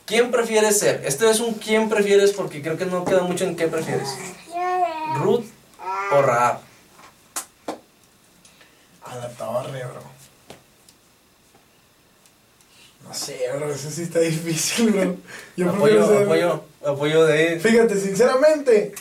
¿quién 0.08 0.32
prefieres 0.32 0.80
ser? 0.80 1.04
Este 1.06 1.30
es 1.30 1.42
un 1.42 1.54
quién 1.54 1.90
prefieres 1.90 2.32
porque 2.32 2.64
creo 2.64 2.76
que 2.76 2.88
no 2.88 3.06
queda 3.06 3.22
mucho 3.22 3.44
en 3.44 3.56
qué 3.56 3.68
prefieres. 3.68 4.10
¿Ruth 5.20 5.46
o 6.12 6.22
Raab? 6.24 6.60
A 9.04 9.16
la 9.16 9.28
bro. 9.28 10.19
No 13.10 13.14
sé, 13.16 13.40
bro, 13.58 13.70
eso 13.72 13.90
sí 13.90 14.04
está 14.04 14.20
difícil, 14.20 14.92
bro. 14.92 15.16
Yo 15.58 15.70
Apoyo, 15.72 16.08
ser- 16.08 16.24
apoyo, 16.24 16.64
apoyo 16.86 17.26
de 17.26 17.54
él. 17.54 17.60
Fíjate, 17.60 18.00
sinceramente, 18.00 18.94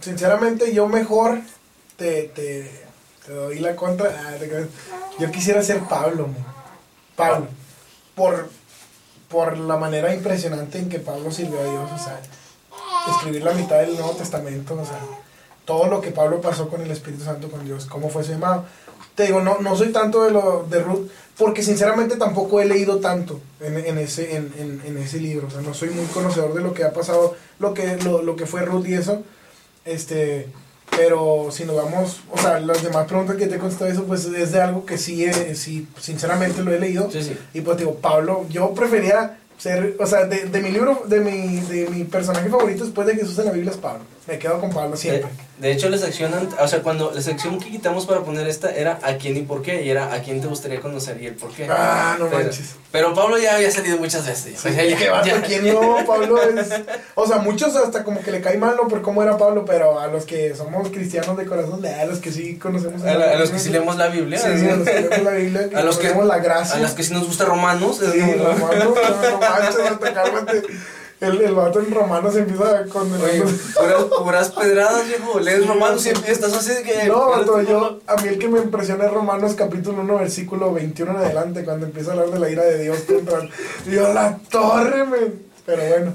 sinceramente 0.00 0.72
yo 0.72 0.86
mejor 0.88 1.40
te, 1.96 2.24
te, 2.34 2.70
te 3.26 3.32
doy 3.32 3.58
la 3.58 3.76
contra. 3.76 4.08
ah, 4.28 4.34
te. 4.38 4.66
Yo 5.18 5.30
quisiera 5.30 5.62
ser 5.62 5.80
Pablo. 5.80 6.28
Pablo. 7.16 7.48
Por, 8.14 8.48
por 9.28 9.58
la 9.58 9.76
manera 9.76 10.14
impresionante 10.14 10.78
en 10.78 10.88
que 10.88 10.98
Pablo 10.98 11.30
sirvió 11.30 11.60
a 11.60 11.64
Dios, 11.64 11.90
o 11.92 11.98
sea, 12.02 12.20
escribir 13.14 13.42
la 13.44 13.52
mitad 13.52 13.78
del 13.78 13.92
Nuevo 13.94 14.12
Testamento, 14.12 14.74
o 14.74 14.84
sea, 14.86 14.98
todo 15.66 15.88
lo 15.88 16.00
que 16.00 16.12
Pablo 16.12 16.40
pasó 16.40 16.70
con 16.70 16.80
el 16.80 16.90
Espíritu 16.90 17.24
Santo, 17.24 17.50
con 17.50 17.64
Dios, 17.66 17.84
cómo 17.84 18.08
fue 18.08 18.24
su 18.24 18.30
llamado. 18.30 18.64
Te 19.14 19.24
digo, 19.24 19.42
no, 19.42 19.58
no 19.60 19.76
soy 19.76 19.92
tanto 19.92 20.24
de 20.24 20.30
lo 20.30 20.66
de 20.70 20.82
Ruth, 20.82 21.08
porque 21.36 21.62
sinceramente 21.62 22.16
tampoco 22.16 22.60
he 22.60 22.64
leído 22.64 22.98
tanto 22.98 23.40
en, 23.60 23.76
en 23.76 23.98
ese, 23.98 24.36
en, 24.36 24.52
en, 24.58 24.80
en 24.84 24.96
ese 24.98 25.18
libro. 25.18 25.48
O 25.48 25.50
sea, 25.50 25.60
no 25.60 25.74
soy 25.74 25.90
muy 25.90 26.06
conocedor 26.06 26.54
de 26.54 26.62
lo 26.62 26.72
que 26.72 26.84
ha 26.84 26.92
pasado, 26.92 27.36
lo 27.58 27.74
que, 27.74 27.96
lo, 27.98 28.22
lo 28.22 28.36
que 28.36 28.46
fue 28.46 28.62
Ruth 28.62 28.86
y 28.86 28.94
eso. 28.94 29.22
Este, 29.84 30.48
pero 30.96 31.48
si 31.50 31.64
nos 31.64 31.76
vamos, 31.76 32.20
o 32.30 32.38
sea, 32.38 32.60
las 32.60 32.82
demás 32.82 33.06
preguntas 33.06 33.36
que 33.36 33.46
te 33.46 33.56
he 33.56 33.58
contestado 33.58 33.90
eso, 33.90 34.04
pues 34.04 34.24
es 34.26 34.52
de 34.52 34.60
algo 34.60 34.86
que 34.86 34.98
sí, 34.98 35.24
eh, 35.24 35.54
sí, 35.54 35.88
sinceramente 36.00 36.62
lo 36.62 36.72
he 36.72 36.78
leído. 36.78 37.10
Sí, 37.10 37.22
sí. 37.22 37.36
Y 37.54 37.60
pues 37.62 37.78
digo, 37.78 37.96
Pablo, 37.96 38.46
yo 38.48 38.72
prefería 38.72 39.38
ser, 39.58 39.96
o 39.98 40.06
sea, 40.06 40.26
de, 40.26 40.44
de 40.44 40.60
mi 40.60 40.70
libro, 40.70 41.02
de 41.06 41.20
mi, 41.20 41.60
de 41.60 41.88
mi 41.88 42.04
personaje 42.04 42.48
favorito 42.48 42.84
después 42.84 43.06
de 43.06 43.14
Jesús 43.16 43.38
en 43.38 43.46
la 43.46 43.52
Biblia 43.52 43.72
es 43.72 43.78
Pablo. 43.78 44.04
Me 44.26 44.38
quedo 44.38 44.60
con 44.60 44.70
Pablo 44.70 44.96
siempre. 44.96 45.30
De, 45.58 45.68
de 45.68 45.72
hecho, 45.72 45.88
la 45.88 45.98
sección, 45.98 46.32
o 46.58 46.68
sea, 46.68 46.82
cuando 46.82 47.12
la 47.14 47.22
sección 47.22 47.60
que 47.60 47.70
quitamos 47.70 48.06
para 48.06 48.20
poner 48.22 48.46
esta 48.48 48.74
era 48.74 48.98
a 49.02 49.16
quién 49.18 49.36
y 49.36 49.42
por 49.42 49.62
qué, 49.62 49.84
y 49.84 49.90
era 49.90 50.12
a 50.12 50.20
quién 50.20 50.40
te 50.40 50.48
gustaría 50.48 50.80
conocer 50.80 51.20
y 51.22 51.26
el 51.26 51.34
por 51.34 51.50
qué. 51.52 51.66
Ah, 51.70 52.16
no 52.18 52.26
pero, 52.28 52.42
manches. 52.42 52.74
pero 52.90 53.14
Pablo 53.14 53.38
ya 53.38 53.54
había 53.54 53.70
salido 53.70 53.96
muchas 53.98 54.26
veces. 54.26 54.58
Sí, 54.60 54.68
o 54.68 54.72
sea, 54.72 54.84
ya- 54.84 54.96
qué 54.96 55.08
vato, 55.10 55.28
ya- 55.28 55.42
¿quién 55.42 55.72
no? 55.72 55.98
Pablo 56.06 56.42
es. 56.42 56.68
O 57.14 57.26
sea, 57.26 57.38
muchos 57.38 57.74
hasta 57.76 58.02
como 58.02 58.20
que 58.20 58.32
le 58.32 58.40
cae 58.40 58.58
mal, 58.58 58.74
¿no? 58.76 58.88
Por 58.88 59.00
cómo 59.00 59.22
era 59.22 59.38
Pablo, 59.38 59.64
pero 59.64 60.00
a 60.00 60.08
los 60.08 60.24
que 60.26 60.54
somos 60.56 60.88
cristianos 60.90 61.36
de 61.36 61.46
corazón, 61.46 61.86
a 61.86 62.04
los 62.04 62.18
que 62.18 62.32
sí 62.32 62.56
conocemos. 62.56 63.02
A, 63.04 63.14
la- 63.14 63.30
a 63.30 63.36
los 63.36 63.50
que 63.50 63.58
sí 63.60 63.70
leemos 63.70 63.96
la 63.96 64.08
Biblia. 64.08 64.38
Sí, 64.40 64.46
a 64.68 64.76
los 64.76 64.86
que 64.88 65.00
leemos 65.02 65.22
la 65.22 65.30
Biblia, 65.30 65.68
que 65.70 65.76
A 65.76 65.82
los 65.82 65.98
que- 65.98 66.12
la 66.14 66.38
gracia. 66.38 66.76
A 66.76 66.80
los 66.80 66.90
que 66.92 67.02
sí 67.04 67.14
nos 67.14 67.26
gusta 67.26 67.44
Romanos. 67.44 68.00
Sí, 68.00 68.20
Romanos, 68.34 68.94
no, 69.22 69.30
no 69.30 69.38
manches, 69.40 69.78
hasta 69.78 70.12
cálmate. 70.12 70.62
El, 71.18 71.40
el 71.40 71.54
vato 71.54 71.80
en 71.80 71.90
Romanos 71.94 72.36
empieza 72.36 72.84
con. 72.86 73.10
Oye, 73.10 73.42
puras, 73.74 74.04
puras 74.18 74.50
pedradas, 74.50 75.06
viejo. 75.08 75.40
Lees 75.40 75.62
Sí, 75.62 75.66
Romanos 75.68 76.00
y 76.00 76.02
sí. 76.02 76.08
empiezas 76.10 76.52
así 76.52 76.82
que. 76.84 77.06
No, 77.08 77.30
vato, 77.30 77.62
yo, 77.62 78.00
a 78.06 78.16
mí 78.20 78.28
el 78.28 78.38
que 78.38 78.48
me 78.48 78.58
impresiona 78.60 79.06
es 79.06 79.12
Romanos 79.12 79.54
capítulo 79.54 80.02
1, 80.02 80.18
versículo 80.18 80.72
21 80.74 81.10
en 81.12 81.16
adelante, 81.16 81.64
cuando 81.64 81.86
empieza 81.86 82.10
a 82.10 82.12
hablar 82.14 82.30
de 82.30 82.38
la 82.38 82.50
ira 82.50 82.64
de 82.64 82.82
Dios 82.82 82.98
contra 83.00 83.38
Dios, 83.86 84.14
la 84.14 84.38
torre, 84.50 85.06
men. 85.06 85.42
Pero 85.64 85.82
bueno. 85.88 86.12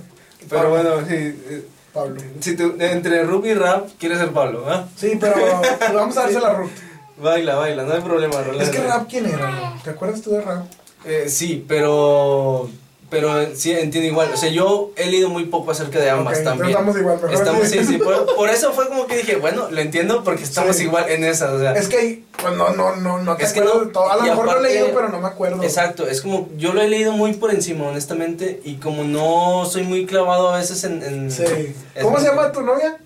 Pero 0.50 0.62
Pablo, 0.64 0.70
bueno, 0.70 1.08
sí. 1.08 1.16
eh, 1.16 1.66
Pablo. 1.94 2.22
Si 2.40 2.56
tú, 2.56 2.76
entre 2.80 3.24
Ruby 3.24 3.50
y 3.50 3.54
Rap, 3.56 3.90
quieres 4.00 4.20
ser 4.20 4.30
Pablo, 4.32 4.66
¿ah? 4.68 4.88
Sí, 4.96 5.18
pero 5.20 5.34
vamos 5.96 6.16
a 6.18 6.22
dársela 6.24 6.50
a 6.50 6.54
Ruth. 6.54 6.70
Baila, 7.18 7.56
baila, 7.56 7.84
no 7.84 7.94
hay 7.94 8.02
problema. 8.02 8.36
Es 8.60 8.70
que. 8.70 8.80
Rap, 8.82 9.08
¿quién 9.10 9.26
era? 9.26 9.74
¿Te 9.84 9.90
acuerdas 9.90 10.22
tú 10.22 10.30
de 10.32 10.42
Rap? 10.42 10.66
Eh, 11.06 11.26
sí, 11.28 11.66
pero. 11.68 12.70
Pero 13.12 13.54
sí, 13.56 13.74
entiendo 13.74 14.08
igual. 14.10 14.32
O 14.34 14.38
sea, 14.38 14.50
yo 14.50 14.92
he 14.96 15.06
leído 15.08 15.28
muy 15.30 15.44
poco 15.46 15.72
acerca 15.72 16.00
de 16.00 16.10
ambas 16.10 16.38
Ok, 16.40 16.44
también. 16.46 16.70
estamos 16.70 16.98
igual, 16.98 17.16
mejor 17.18 17.34
Estamos, 17.34 17.68
sí, 17.68 17.84
sí. 17.84 17.98
Por, 17.98 18.36
por 18.38 18.50
eso 18.50 18.72
fue 18.72 18.88
como 18.88 19.06
que 19.06 19.18
dije, 19.18 19.36
bueno, 19.36 19.68
lo 19.70 19.82
entiendo 19.82 20.24
porque 20.24 20.44
estamos 20.44 20.78
Sí. 20.78 20.84
igual 20.84 21.10
en 21.10 21.26
esa. 21.26 21.52
O 21.54 21.60
sea, 21.60 21.74
Es 21.74 21.90
que, 21.90 22.24
pues 22.42 22.56
no, 22.56 22.70
no, 22.70 22.96
no, 22.96 23.20
no 23.20 23.36
te 23.36 23.44
Es 23.44 23.52
que 23.52 23.60
no, 23.60 23.82
de 23.82 23.92
todo. 23.92 24.10
A 24.10 24.16
lo 24.16 24.24
mejor 24.24 24.46
lo 24.46 24.58
he 24.60 24.62
leído, 24.64 24.88
pero 24.96 25.10
no 25.10 25.20
me 25.20 25.28
acuerdo. 25.28 25.62
Exacto, 25.62 26.08
es 26.08 26.22
como, 26.22 26.48
yo 26.56 26.72
lo 26.72 26.82
he 26.82 26.88
leído 26.88 27.12
muy 27.12 27.34
por 27.34 27.52
encima, 27.54 27.86
honestamente, 27.90 28.62
y 28.64 28.76
como 28.78 29.04
no 29.04 29.66
soy 29.70 29.84
muy 29.84 30.06
clavado 30.06 30.50
a 30.50 30.58
veces 30.58 30.84
en... 30.86 31.04
en- 31.04 31.30
Sí. 31.32 31.76
¿Cómo 32.02 32.18
se 32.18 32.28
llama 32.28 32.52
tu 32.54 32.62
novia? 32.62 32.98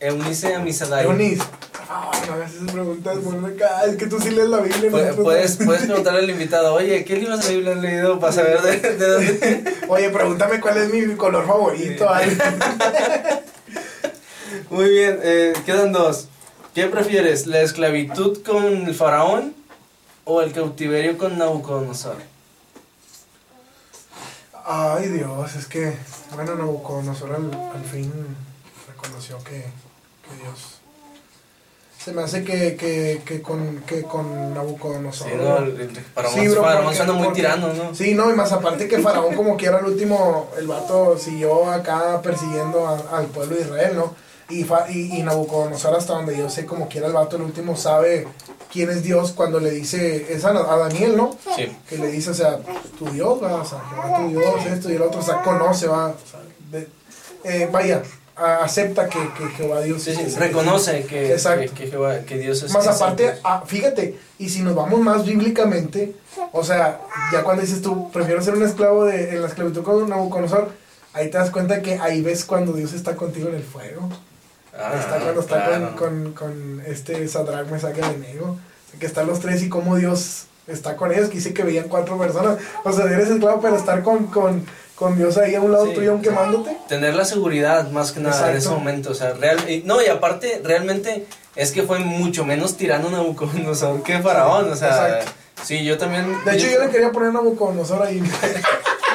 Eunice 0.00 0.54
Amisadai. 0.54 1.04
Eunice. 1.04 1.42
Ay, 1.88 2.20
no 2.26 2.34
hagas 2.34 2.54
esas 2.54 2.70
preguntas, 2.70 3.16
Mónica. 3.16 3.84
Es 3.84 3.96
que 3.96 4.06
tú 4.06 4.20
sí 4.20 4.30
lees 4.30 4.48
la 4.48 4.60
Biblia. 4.60 4.90
Puedes, 4.90 5.58
no. 5.58 5.64
puedes 5.64 5.86
preguntarle 5.86 6.20
al 6.20 6.30
invitado, 6.30 6.74
oye, 6.74 7.04
¿qué 7.04 7.16
libros 7.16 7.40
de 7.40 7.44
la 7.46 7.50
Biblia 7.52 7.72
has 7.72 7.78
leído 7.80 8.20
para 8.20 8.32
saber 8.32 8.60
de, 8.62 8.78
de 8.78 9.06
dónde? 9.06 9.64
Oye, 9.88 10.10
pregúntame 10.10 10.60
cuál 10.60 10.76
es 10.76 10.92
mi 10.92 11.16
color 11.16 11.46
favorito. 11.46 12.06
Muy 14.70 14.90
bien, 14.90 15.18
eh, 15.22 15.54
quedan 15.64 15.92
dos. 15.92 16.28
¿Qué 16.74 16.86
prefieres, 16.86 17.46
la 17.46 17.62
esclavitud 17.62 18.42
con 18.44 18.86
el 18.86 18.94
faraón 18.94 19.54
o 20.24 20.42
el 20.42 20.52
cautiverio 20.52 21.16
con 21.16 21.38
Nabucodonosor? 21.38 22.18
Ay, 24.64 25.08
Dios, 25.08 25.56
es 25.56 25.66
que, 25.66 25.96
bueno, 26.34 26.54
Nabucodonosor 26.54 27.34
al, 27.34 27.50
al 27.74 27.84
fin 27.84 28.12
reconoció 28.86 29.42
que, 29.42 29.64
Dios. 30.36 30.74
Se 32.02 32.12
me 32.12 32.22
hace 32.22 32.44
que, 32.44 32.76
que, 32.76 33.22
que 33.24 33.42
con, 33.42 33.78
que 33.86 34.02
con 34.02 34.54
Nabucodonosor. 34.54 35.28
Sí, 35.28 35.34
no, 35.36 35.56
faraón, 36.14 36.34
Sí, 36.34 36.48
bro, 36.48 36.62
faraón 36.62 36.94
suena 36.94 37.12
muy 37.12 37.32
tirano, 37.32 37.72
¿no? 37.74 37.94
Sí, 37.94 38.14
no, 38.14 38.30
y 38.30 38.34
más 38.34 38.52
aparte 38.52 38.86
que 38.88 39.00
Faraón 39.00 39.34
como 39.34 39.56
quiera 39.56 39.80
el 39.80 39.86
último, 39.86 40.48
el 40.56 40.66
vato 40.68 41.18
siguió 41.18 41.68
acá 41.70 42.22
persiguiendo 42.22 42.86
a- 42.86 43.18
al 43.18 43.26
pueblo 43.26 43.56
de 43.56 43.62
Israel, 43.62 43.96
¿no? 43.96 44.14
Y, 44.48 44.64
fa- 44.64 44.86
y, 44.88 45.18
y 45.18 45.22
Nabucodonosor 45.22 45.94
hasta 45.96 46.14
donde 46.14 46.38
yo 46.38 46.48
sé 46.48 46.64
como 46.64 46.88
quiera 46.88 47.08
el 47.08 47.12
vato 47.12 47.36
el 47.36 47.42
último 47.42 47.76
sabe 47.76 48.26
quién 48.72 48.88
es 48.90 49.02
Dios 49.02 49.32
cuando 49.32 49.58
le 49.60 49.70
dice, 49.72 50.32
es 50.32 50.44
a, 50.44 50.50
a 50.50 50.76
Daniel, 50.78 51.16
¿no? 51.16 51.36
Sí. 51.56 51.76
Que 51.88 51.98
le 51.98 52.06
dice, 52.12 52.30
o 52.30 52.34
sea, 52.34 52.58
tu 52.98 53.10
Dios, 53.10 53.42
va, 53.42 53.54
o 53.56 53.64
sea, 53.64 53.80
tu 54.18 54.28
Dios, 54.28 54.66
esto 54.66 54.90
y 54.90 54.94
el 54.94 55.02
otro, 55.02 55.20
o 55.20 55.22
sea, 55.24 55.42
conoce, 55.42 55.88
va, 55.88 56.06
o 56.08 56.14
sea, 56.30 56.40
de- 56.70 56.88
eh, 57.44 57.68
vaya, 57.70 58.02
acepta 58.38 59.08
que, 59.08 59.18
que 59.36 59.46
Jehová 59.56 59.80
Dios 59.80 60.02
Sí, 60.02 60.14
sí, 60.14 60.22
es- 60.22 60.36
reconoce 60.38 61.02
que, 61.04 61.36
que, 61.36 61.70
que 61.74 61.86
Jehová- 61.90 62.20
que 62.24 62.38
Dios 62.38 62.62
es 62.62 62.72
más 62.72 62.86
aparte, 62.86 63.26
santo. 63.26 63.40
ah, 63.44 63.62
fíjate, 63.66 64.18
y 64.38 64.48
si 64.48 64.62
nos 64.62 64.74
vamos 64.74 65.00
más 65.00 65.24
bíblicamente, 65.26 66.14
o 66.52 66.62
sea, 66.64 67.00
ya 67.32 67.42
cuando 67.42 67.62
dices 67.62 67.82
tú, 67.82 68.10
prefiero 68.12 68.40
ser 68.42 68.54
un 68.54 68.62
esclavo 68.62 69.04
de, 69.04 69.30
en 69.30 69.42
la 69.42 69.48
esclavitud 69.48 69.82
con 69.82 70.08
Nabucodonosor, 70.08 70.70
ahí 71.12 71.30
te 71.30 71.38
das 71.38 71.50
cuenta 71.50 71.82
que 71.82 71.98
ahí 71.98 72.22
ves 72.22 72.44
cuando 72.44 72.72
Dios 72.72 72.92
está 72.92 73.16
contigo 73.16 73.48
en 73.48 73.56
el 73.56 73.64
fuego. 73.64 74.08
Ah, 74.80 74.94
está 74.98 75.18
cuando 75.18 75.40
está 75.40 75.64
claro. 75.66 75.96
con, 75.96 76.32
con, 76.32 76.32
con 76.34 76.82
este 76.86 77.26
Sadrach, 77.26 77.68
Mesach 77.68 77.96
y 77.98 78.00
Abednego. 78.00 78.56
Que 79.00 79.06
están 79.06 79.26
los 79.26 79.40
tres 79.40 79.62
y 79.62 79.68
cómo 79.68 79.96
Dios 79.96 80.44
está 80.68 80.96
con 80.96 81.12
ellos, 81.12 81.28
que 81.28 81.36
dice 81.36 81.52
que 81.54 81.62
veían 81.64 81.88
cuatro 81.88 82.16
personas. 82.18 82.58
O 82.84 82.92
sea, 82.92 83.04
eres 83.06 83.28
esclavo, 83.28 83.60
pero 83.60 83.76
estar 83.76 84.02
con, 84.02 84.26
con, 84.26 84.64
con 84.98 85.16
Dios 85.16 85.36
ahí 85.38 85.54
a 85.54 85.60
un 85.60 85.70
lado 85.72 85.86
Sí, 85.86 85.94
tuyo, 85.94 86.14
sea, 86.14 86.22
quemándote. 86.22 86.76
Tener 86.88 87.14
la 87.14 87.24
seguridad 87.24 87.88
más 87.90 88.12
que 88.12 88.20
nada 88.20 88.50
en 88.50 88.56
ese 88.56 88.68
momento, 88.70 89.10
o 89.10 89.14
sea, 89.14 89.32
real, 89.34 89.70
y- 89.70 89.82
no, 89.84 90.02
y 90.02 90.06
aparte, 90.06 90.60
realmente 90.64 91.26
es 91.54 91.70
que 91.72 91.82
fue 91.84 91.98
mucho 92.00 92.44
menos 92.44 92.76
tirano 92.76 93.08
Nabucodonosor 93.10 94.02
que 94.02 94.18
Faraón, 94.20 94.70
o 94.72 94.76
sea, 94.76 95.18
Exacto. 95.18 95.32
sí, 95.64 95.84
yo 95.84 95.96
también... 95.98 96.36
De 96.44 96.56
hecho, 96.56 96.66
yo 96.68 96.80
le 96.84 96.90
quería 96.90 97.12
poner 97.12 97.32
Nabucodonosor 97.32 98.02
ahí. 98.06 98.22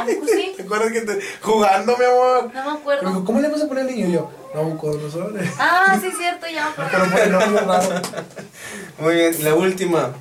Sí, 0.06 0.52
¿Te 0.58 0.64
acuerdas 0.64 0.92
que 0.92 1.00
te, 1.02 1.18
jugando, 1.42 1.96
mi 1.98 2.04
amor? 2.04 2.44
no 2.44 2.50
me 2.50 2.54
Me 2.54 2.62
dijo, 2.62 2.72
acuerdo. 2.78 3.24
¿cómo 3.26 3.40
le 3.40 3.48
vas 3.48 3.62
a 3.62 3.68
poner 3.70 3.86
al 3.86 3.90
niño? 3.96 4.08
Y 4.10 4.12
yo, 4.12 4.30
Nabucodonosor. 4.54 5.34
Ah, 5.58 5.98
sí, 6.02 6.10
cierto, 6.18 6.46
ya 6.54 6.74
me 6.78 6.84
acuerdo. 6.84 6.90
Pero 6.92 7.10
por 7.12 7.20
el 7.22 7.32
nombre 7.32 7.62
raro. 7.66 8.02
Muy 9.00 9.16
bien, 9.16 9.44
la 9.46 9.54
última, 9.56 10.12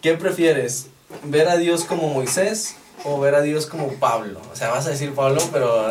¿qué 0.00 0.14
prefieres? 0.14 0.86
¿Ver 1.24 1.46
a 1.50 1.58
Dios 1.58 1.84
como 1.84 2.08
Moisés 2.08 2.76
o 3.04 3.18
ver 3.20 3.34
a 3.34 3.40
Dios 3.40 3.66
como 3.66 3.88
Pablo? 3.94 4.40
O 4.52 4.56
sea, 4.56 4.70
vas 4.70 4.86
a 4.86 4.90
decir 4.90 5.14
Pablo, 5.14 5.40
pero... 5.52 5.88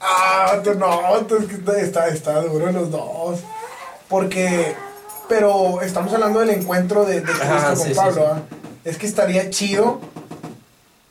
Ah, 0.00 0.60
no, 0.76 1.16
está, 1.78 2.08
está, 2.08 2.40
duro 2.42 2.70
los 2.72 2.90
dos. 2.90 3.40
Porque, 4.08 4.74
pero 5.28 5.80
estamos 5.80 6.12
hablando 6.12 6.40
del 6.40 6.50
encuentro 6.50 7.04
de, 7.04 7.20
de 7.20 7.22
Cristo 7.22 7.44
Ajá, 7.44 7.74
con 7.74 7.86
sí, 7.86 7.94
Pablo. 7.94 8.14
sí. 8.14 8.28
¿ah? 8.32 8.42
Es 8.84 8.98
que 8.98 9.06
estaría 9.06 9.48
chido. 9.50 10.00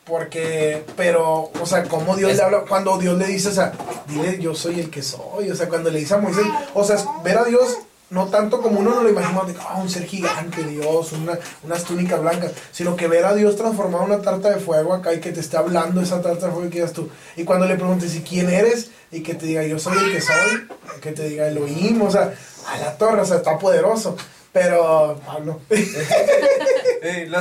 Porque, 0.06 0.86
pero, 0.98 1.50
o 1.60 1.66
sea, 1.66 1.84
como 1.84 2.16
Dios 2.18 2.32
Es- 2.32 2.38
le 2.38 2.44
habla, 2.44 2.66
cuando 2.68 2.98
Dios 2.98 3.18
le 3.18 3.26
dice, 3.26 3.48
o 3.50 3.54
sea, 3.54 3.72
dile 4.08 4.38
yo 4.40 4.54
soy 4.54 4.82
el 4.82 4.90
que 4.90 5.02
soy, 5.02 5.50
o 5.50 5.56
sea, 5.56 5.70
cuando 5.70 5.90
le 5.90 6.00
dice 6.00 6.14
a 6.14 6.18
Moisés, 6.18 6.46
o 6.74 6.84
sea, 6.84 6.98
ver 7.24 7.38
a 7.38 7.46
Dios 7.46 7.78
no 8.14 8.28
tanto 8.28 8.62
como 8.62 8.80
uno 8.80 8.92
no 8.92 9.02
lo 9.02 9.10
imagina, 9.10 9.42
de 9.44 9.56
ah, 9.60 9.80
un 9.82 9.90
ser 9.90 10.06
gigante, 10.06 10.64
Dios, 10.64 11.14
una, 11.14 11.38
unas 11.64 11.84
túnicas 11.84 12.22
blancas, 12.22 12.52
sino 12.72 12.96
que 12.96 13.08
ver 13.08 13.26
a 13.26 13.34
Dios 13.34 13.56
transformado 13.56 14.04
en 14.06 14.12
una 14.12 14.22
tarta 14.22 14.52
de 14.52 14.60
fuego 14.60 14.94
acá 14.94 15.16
y 15.16 15.20
que 15.20 15.32
te 15.32 15.40
esté 15.40 15.58
hablando 15.58 16.00
esa 16.00 16.22
tarta 16.22 16.46
de 16.46 16.52
fuego 16.52 16.70
que 16.70 16.76
digas 16.76 16.94
tú, 16.94 17.10
y 17.36 17.44
cuando 17.44 17.66
le 17.66 17.76
preguntes, 17.76 18.16
¿y 18.16 18.22
quién 18.22 18.52
eres? 18.52 18.92
Y 19.12 19.24
que 19.24 19.34
te 19.34 19.48
diga, 19.48 19.64
yo 19.64 19.80
soy 19.80 19.98
el 19.98 20.12
que 20.12 20.22
soy, 20.22 20.68
que 21.02 21.12
te 21.12 21.28
diga 21.28 21.48
Elohim, 21.48 22.04
o 22.04 22.12
sea, 22.12 22.36
a 22.68 22.78
la 22.78 22.96
torre, 22.98 23.22
o 23.22 23.26
sea, 23.26 23.38
está 23.38 23.58
poderoso, 23.58 24.16
pero, 24.52 25.20
Pablo, 25.26 25.60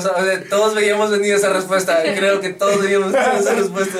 sea, 0.00 0.44
todos 0.48 0.74
veíamos 0.74 1.10
venir 1.10 1.34
esa 1.34 1.50
respuesta, 1.52 2.02
creo 2.02 2.40
que 2.40 2.54
todos 2.54 2.80
veíamos 2.80 3.12
venir 3.12 3.28
esa 3.38 3.54
respuesta. 3.54 3.98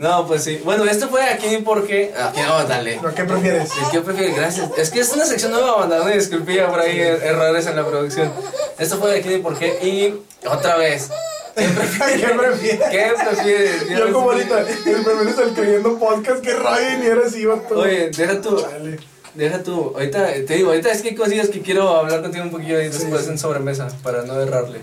No, 0.00 0.26
pues 0.26 0.42
sí. 0.44 0.60
Bueno, 0.64 0.84
esto 0.86 1.08
fue 1.08 1.22
aquí 1.22 1.58
porque... 1.58 2.12
Aquí 2.18 2.40
no, 2.40 2.64
dale. 2.66 2.96
¿no? 3.02 3.14
¿qué 3.14 3.22
prefieres? 3.24 3.70
¿Qué 3.92 4.00
prefieres? 4.00 4.34
Gracias. 4.34 4.70
Es 4.78 4.88
que 4.90 5.00
es 5.00 5.12
una 5.12 5.26
sección 5.26 5.52
nueva, 5.52 5.76
banda. 5.76 5.98
No 5.98 6.06
disculpía 6.08 6.68
por 6.68 6.80
ahí 6.80 6.96
er- 6.98 7.22
errores 7.22 7.66
en 7.66 7.76
la 7.76 7.86
producción. 7.86 8.32
Esto 8.78 8.96
fue 8.98 9.12
de 9.12 9.18
aquí 9.18 9.28
de 9.28 9.38
por 9.40 9.58
qué. 9.58 9.78
Y 9.82 10.46
otra 10.48 10.76
vez. 10.78 11.10
¿Qué 11.54 11.68
prefieres? 11.76 12.20
¿Qué 12.22 12.34
prefieres? 12.34 12.88
¿Qué 12.90 13.12
prefieres? 13.26 13.88
Yo 13.90 14.06
no 14.06 14.12
como 14.14 14.30
ahorita, 14.30 14.60
el 14.60 14.66
primero 14.78 15.22
está 15.28 15.42
escribiendo 15.44 15.98
podcast, 15.98 16.40
que 16.40 16.54
rayo 16.54 16.98
ni 16.98 17.06
eres 17.06 17.36
iba 17.36 17.56
todo. 17.60 17.80
Oye, 17.80 18.08
deja 18.08 18.40
tú. 18.40 18.58
Chale. 18.58 18.98
Deja 19.34 19.62
tú. 19.62 19.92
Ahorita, 19.94 20.32
te 20.46 20.54
digo, 20.54 20.70
ahorita 20.70 20.90
es 20.92 21.02
que 21.02 21.10
hay 21.10 21.14
cosillas 21.14 21.48
que 21.50 21.60
quiero 21.60 21.88
hablar 21.96 22.22
contigo 22.22 22.42
un 22.44 22.50
poquillo 22.50 22.78
Sí, 22.80 22.88
después 22.88 23.24
sí. 23.24 23.30
en 23.32 23.38
sobremesa 23.38 23.88
para 24.02 24.22
no 24.22 24.40
errarle. 24.40 24.80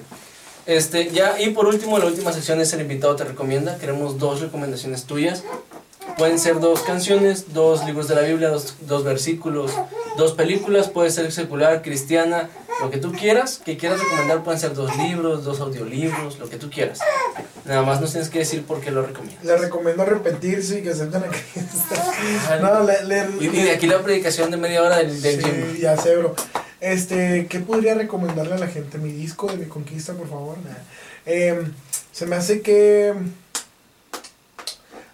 Este, 0.67 1.09
ya, 1.11 1.41
y 1.41 1.51
por 1.51 1.65
último, 1.65 1.97
la 1.97 2.05
última 2.05 2.33
sección 2.33 2.59
es 2.59 2.73
el 2.73 2.81
invitado 2.81 3.15
te 3.15 3.23
recomienda. 3.23 3.77
Queremos 3.77 4.19
dos 4.19 4.41
recomendaciones 4.41 5.05
tuyas. 5.05 5.43
Pueden 6.17 6.39
ser 6.39 6.59
dos 6.59 6.81
canciones, 6.81 7.53
dos 7.53 7.85
libros 7.85 8.07
de 8.07 8.15
la 8.15 8.21
Biblia, 8.21 8.49
dos, 8.49 8.75
dos 8.81 9.03
versículos, 9.03 9.71
dos 10.17 10.33
películas, 10.33 10.87
puede 10.89 11.11
ser 11.11 11.31
secular, 11.31 11.81
cristiana, 11.81 12.49
lo 12.81 12.89
que 12.89 12.97
tú 12.97 13.11
quieras, 13.11 13.59
que 13.63 13.77
quieras 13.77 13.99
recomendar 13.99 14.43
pueden 14.43 14.59
ser 14.59 14.73
dos 14.73 14.95
libros, 14.97 15.43
dos 15.43 15.59
audiolibros, 15.59 16.39
lo 16.39 16.49
que 16.49 16.57
tú 16.57 16.69
quieras. 16.69 16.99
Nada 17.65 17.81
más 17.83 17.99
nos 18.01 18.11
tienes 18.11 18.29
que 18.29 18.39
decir 18.39 18.63
por 18.63 18.79
qué 18.81 18.91
lo 18.91 19.01
recomiendas. 19.03 19.43
Le 19.43 19.57
recomiendo 19.57 20.03
arrepentirse 20.03 20.79
y 20.79 20.83
que 20.83 20.91
acepten 20.91 21.23
a 21.23 21.27
Cristo. 21.27 21.95
No, 22.61 22.83
le, 22.83 23.03
le- 23.05 23.27
Y, 23.45 23.47
de 23.49 23.71
aquí 23.71 23.87
la 23.87 24.01
predicación 24.01 24.49
de 24.51 24.57
media 24.57 24.81
hora 24.83 24.97
del, 24.97 25.21
del 25.21 25.41
Sí, 25.43 25.49
gym. 25.49 25.77
ya 25.79 25.97
sé, 25.97 26.15
bro. 26.15 26.35
Este, 26.79 27.47
¿qué 27.47 27.59
podría 27.59 27.95
recomendarle 27.95 28.53
a 28.53 28.57
la 28.59 28.67
gente? 28.67 28.97
Mi 28.99 29.11
disco 29.11 29.47
de 29.47 29.57
mi 29.57 29.65
conquista, 29.65 30.13
por 30.13 30.29
favor. 30.29 30.57
Em, 31.25 31.73
se 32.11 32.25
me 32.27 32.35
hace 32.35 32.61
que 32.61 33.13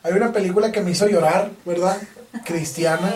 hay 0.03 0.13
una 0.13 0.31
película 0.31 0.71
que 0.71 0.81
me 0.81 0.91
hizo 0.91 1.07
llorar, 1.07 1.49
¿verdad? 1.65 1.97
Cristiana. 2.45 3.13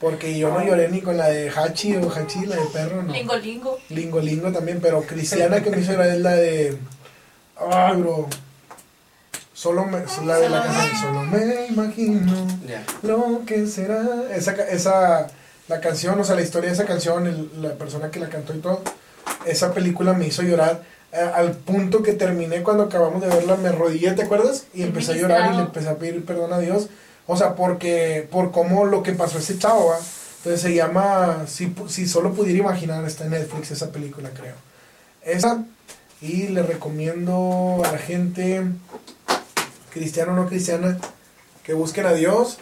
Porque 0.00 0.36
yo 0.38 0.50
no 0.50 0.62
lloré 0.62 0.88
ni 0.88 1.00
con 1.00 1.16
la 1.16 1.28
de 1.28 1.48
Hachi 1.50 1.96
o 1.96 2.10
Hachi, 2.12 2.44
la 2.46 2.56
de 2.56 2.66
perro, 2.66 3.02
no. 3.02 3.12
Lingo, 3.12 3.36
lingo. 3.36 3.78
Lingo 3.88 4.20
Lingo 4.20 4.52
también, 4.52 4.80
pero 4.82 5.00
cristiana 5.02 5.62
que 5.62 5.70
me 5.70 5.80
hizo 5.80 5.92
llorar 5.92 6.08
es 6.08 6.20
la 6.20 6.32
de. 6.32 6.76
Ay, 7.70 7.96
bro. 7.96 8.28
Solo 9.54 9.84
me. 9.86 10.02
La 10.26 10.38
de 10.38 10.48
la 10.48 10.62
canción. 10.62 10.96
Solo 11.00 11.22
me 11.22 11.66
imagino 11.68 12.46
Ya. 12.68 12.82
lo 13.02 13.42
que 13.46 13.66
será. 13.66 14.04
Esa, 14.34 14.54
ca- 14.54 14.68
esa. 14.68 15.28
La 15.68 15.80
canción, 15.80 16.20
o 16.20 16.24
sea, 16.24 16.34
la 16.34 16.42
historia 16.42 16.68
de 16.68 16.74
esa 16.74 16.84
canción, 16.84 17.26
el- 17.26 17.62
la 17.62 17.70
persona 17.74 18.10
que 18.10 18.20
la 18.20 18.28
cantó 18.28 18.52
y 18.54 18.58
todo. 18.58 18.82
Esa 19.46 19.72
película 19.72 20.12
me 20.12 20.26
hizo 20.26 20.42
llorar. 20.42 20.82
Al 21.14 21.52
punto 21.52 22.02
que 22.02 22.12
terminé 22.12 22.62
cuando 22.62 22.84
acabamos 22.84 23.20
de 23.22 23.28
verla, 23.28 23.56
me 23.56 23.68
arrodillé, 23.68 24.12
¿te 24.12 24.22
acuerdas? 24.22 24.64
Y 24.74 24.82
empecé 24.82 25.12
a 25.12 25.16
llorar 25.16 25.52
y 25.52 25.56
le 25.56 25.62
empecé 25.62 25.88
a 25.88 25.96
pedir 25.96 26.24
perdón 26.24 26.52
a 26.52 26.58
Dios. 26.58 26.88
O 27.26 27.36
sea, 27.36 27.54
porque. 27.54 28.28
Por 28.30 28.50
cómo 28.50 28.84
lo 28.84 29.02
que 29.02 29.12
pasó 29.12 29.38
ese 29.38 29.58
chavo, 29.58 29.88
¿va? 29.88 29.98
Entonces 30.38 30.60
se 30.60 30.74
llama. 30.74 31.44
Si, 31.46 31.74
si 31.88 32.06
solo 32.06 32.32
pudiera 32.32 32.58
imaginar, 32.58 33.04
está 33.04 33.24
en 33.24 33.30
Netflix 33.30 33.70
esa 33.70 33.90
película, 33.90 34.30
creo. 34.30 34.54
Esa. 35.22 35.64
Y 36.20 36.48
le 36.48 36.62
recomiendo 36.62 37.82
a 37.84 37.92
la 37.92 37.98
gente, 37.98 38.62
cristiana 39.92 40.32
o 40.32 40.36
no 40.36 40.48
cristiana, 40.48 40.98
que 41.64 41.74
busquen 41.74 42.06
a 42.06 42.12
Dios, 42.12 42.58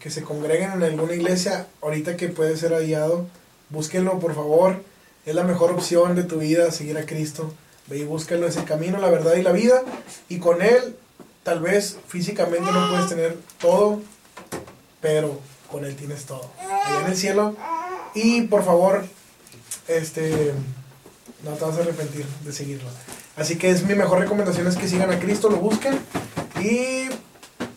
que 0.00 0.10
se 0.10 0.22
congreguen 0.22 0.72
en 0.72 0.82
alguna 0.82 1.14
iglesia, 1.14 1.66
ahorita 1.80 2.16
que 2.16 2.28
puede 2.28 2.56
ser 2.56 2.72
hallado, 2.72 3.26
búsquenlo 3.70 4.18
por 4.18 4.34
favor, 4.34 4.82
es 5.24 5.34
la 5.34 5.44
mejor 5.44 5.70
opción 5.70 6.16
de 6.16 6.24
tu 6.24 6.38
vida, 6.38 6.70
seguir 6.70 6.98
a 6.98 7.06
Cristo. 7.06 7.54
Ve 7.88 7.98
y 7.98 8.04
búsquenlo, 8.04 8.46
es 8.46 8.56
el 8.56 8.64
camino, 8.64 8.98
la 8.98 9.10
verdad 9.10 9.34
y 9.34 9.42
la 9.42 9.52
vida, 9.52 9.82
y 10.28 10.38
con 10.38 10.62
Él, 10.62 10.96
tal 11.42 11.60
vez 11.60 11.98
físicamente 12.08 12.70
no 12.70 12.90
puedes 12.90 13.08
tener 13.08 13.36
todo, 13.60 14.00
pero 15.00 15.40
con 15.70 15.84
Él 15.84 15.96
tienes 15.96 16.24
todo, 16.24 16.50
allá 16.60 17.00
en 17.00 17.06
el 17.06 17.16
cielo. 17.16 17.56
Y 18.14 18.42
por 18.42 18.64
favor, 18.64 19.04
este, 19.88 20.52
no 21.44 21.52
te 21.52 21.64
vas 21.64 21.76
a 21.76 21.80
arrepentir 21.80 22.26
de 22.44 22.52
seguirlo. 22.52 22.88
Así 23.36 23.56
que 23.56 23.70
es 23.70 23.84
mi 23.84 23.94
mejor 23.94 24.20
recomendación 24.20 24.66
es 24.66 24.76
que 24.76 24.86
sigan 24.86 25.10
a 25.10 25.18
Cristo, 25.18 25.48
lo 25.48 25.56
busquen 25.56 25.98
y 26.60 27.08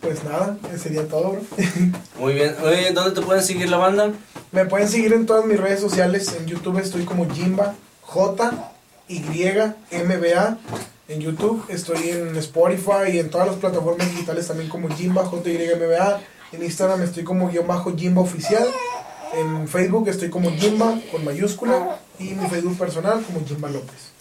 pues 0.00 0.22
nada, 0.22 0.56
ese 0.68 0.84
sería 0.84 1.08
todo, 1.08 1.32
bro. 1.32 1.42
Muy 2.20 2.34
bien. 2.34 2.54
Oye, 2.62 2.92
¿dónde 2.92 3.18
te 3.18 3.26
pueden 3.26 3.42
seguir 3.42 3.68
la 3.68 3.78
banda? 3.78 4.12
Me 4.52 4.64
pueden 4.66 4.88
seguir 4.88 5.12
en 5.12 5.26
todas 5.26 5.44
mis 5.46 5.58
redes 5.58 5.80
sociales. 5.80 6.32
En 6.38 6.46
YouTube 6.46 6.78
estoy 6.78 7.04
como 7.04 7.28
Jimba, 7.28 7.74
J, 8.02 8.72
Y, 9.08 9.22
M, 9.90 10.16
B, 10.16 10.34
A. 10.34 10.58
En 11.08 11.20
YouTube 11.20 11.64
estoy 11.68 12.10
en 12.10 12.36
Spotify 12.36 13.12
y 13.12 13.18
en 13.20 13.30
todas 13.30 13.46
las 13.46 13.56
plataformas 13.56 14.10
digitales 14.10 14.48
también 14.48 14.68
como 14.68 14.88
Jimba, 14.88 15.24
J, 15.24 15.48
Y, 15.50 15.56
M, 15.56 15.86
B, 15.86 15.96
A. 15.96 16.20
En 16.52 16.62
Instagram 16.62 17.02
estoy 17.02 17.24
como 17.24 17.48
guion 17.48 17.66
bajo 17.66 17.96
Jimba 17.96 18.22
Oficial. 18.22 18.66
En 19.34 19.68
Facebook 19.68 20.08
estoy 20.08 20.30
como 20.30 20.50
Jimba 20.50 20.98
con 21.10 21.24
mayúscula. 21.24 22.00
Y 22.18 22.34
mi 22.34 22.48
Facebook 22.48 22.78
personal 22.78 23.22
como 23.22 23.46
Jimba 23.46 23.68
López. 23.70 24.12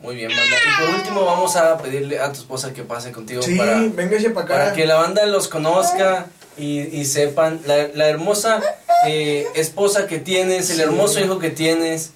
Muy 0.00 0.16
bien, 0.16 0.28
banda. 0.28 0.56
Y 0.56 0.84
por 0.84 0.94
último 0.96 1.24
vamos 1.24 1.56
a 1.56 1.78
pedirle 1.78 2.20
a 2.20 2.30
tu 2.30 2.40
esposa 2.40 2.72
que 2.74 2.82
pase 2.82 3.10
contigo 3.10 3.42
Sí, 3.42 3.56
para, 3.56 3.80
véngase 3.80 4.30
para 4.30 4.44
acá. 4.44 4.54
para 4.54 4.72
que 4.74 4.86
la 4.86 4.96
banda 4.96 5.24
los 5.26 5.48
conozca 5.48 6.26
y, 6.58 6.80
y 6.80 7.04
sepan 7.06 7.60
la, 7.66 7.88
la 7.94 8.08
hermosa 8.08 8.60
eh, 9.06 9.46
esposa 9.54 10.06
que 10.06 10.18
tienes, 10.18 10.68
el 10.70 10.80
hermoso 10.80 11.20
hijo 11.20 11.38
que 11.38 11.50
tienes 11.50 12.10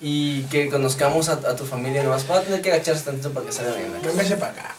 y 0.00 0.42
que 0.44 0.68
conozcamos 0.70 1.28
a, 1.28 1.32
a 1.34 1.56
tu 1.56 1.64
familia 1.64 2.02
nomás. 2.02 2.28
Va 2.30 2.38
a 2.38 2.42
tener 2.42 2.62
que 2.62 2.72
agacharse 2.72 3.04
tantito 3.04 3.32
para 3.32 3.46
que 3.46 3.52
salga 3.52 3.74
bien. 3.74 3.92
Véngase 4.02 4.36
para 4.36 4.52
acá. 4.52 4.74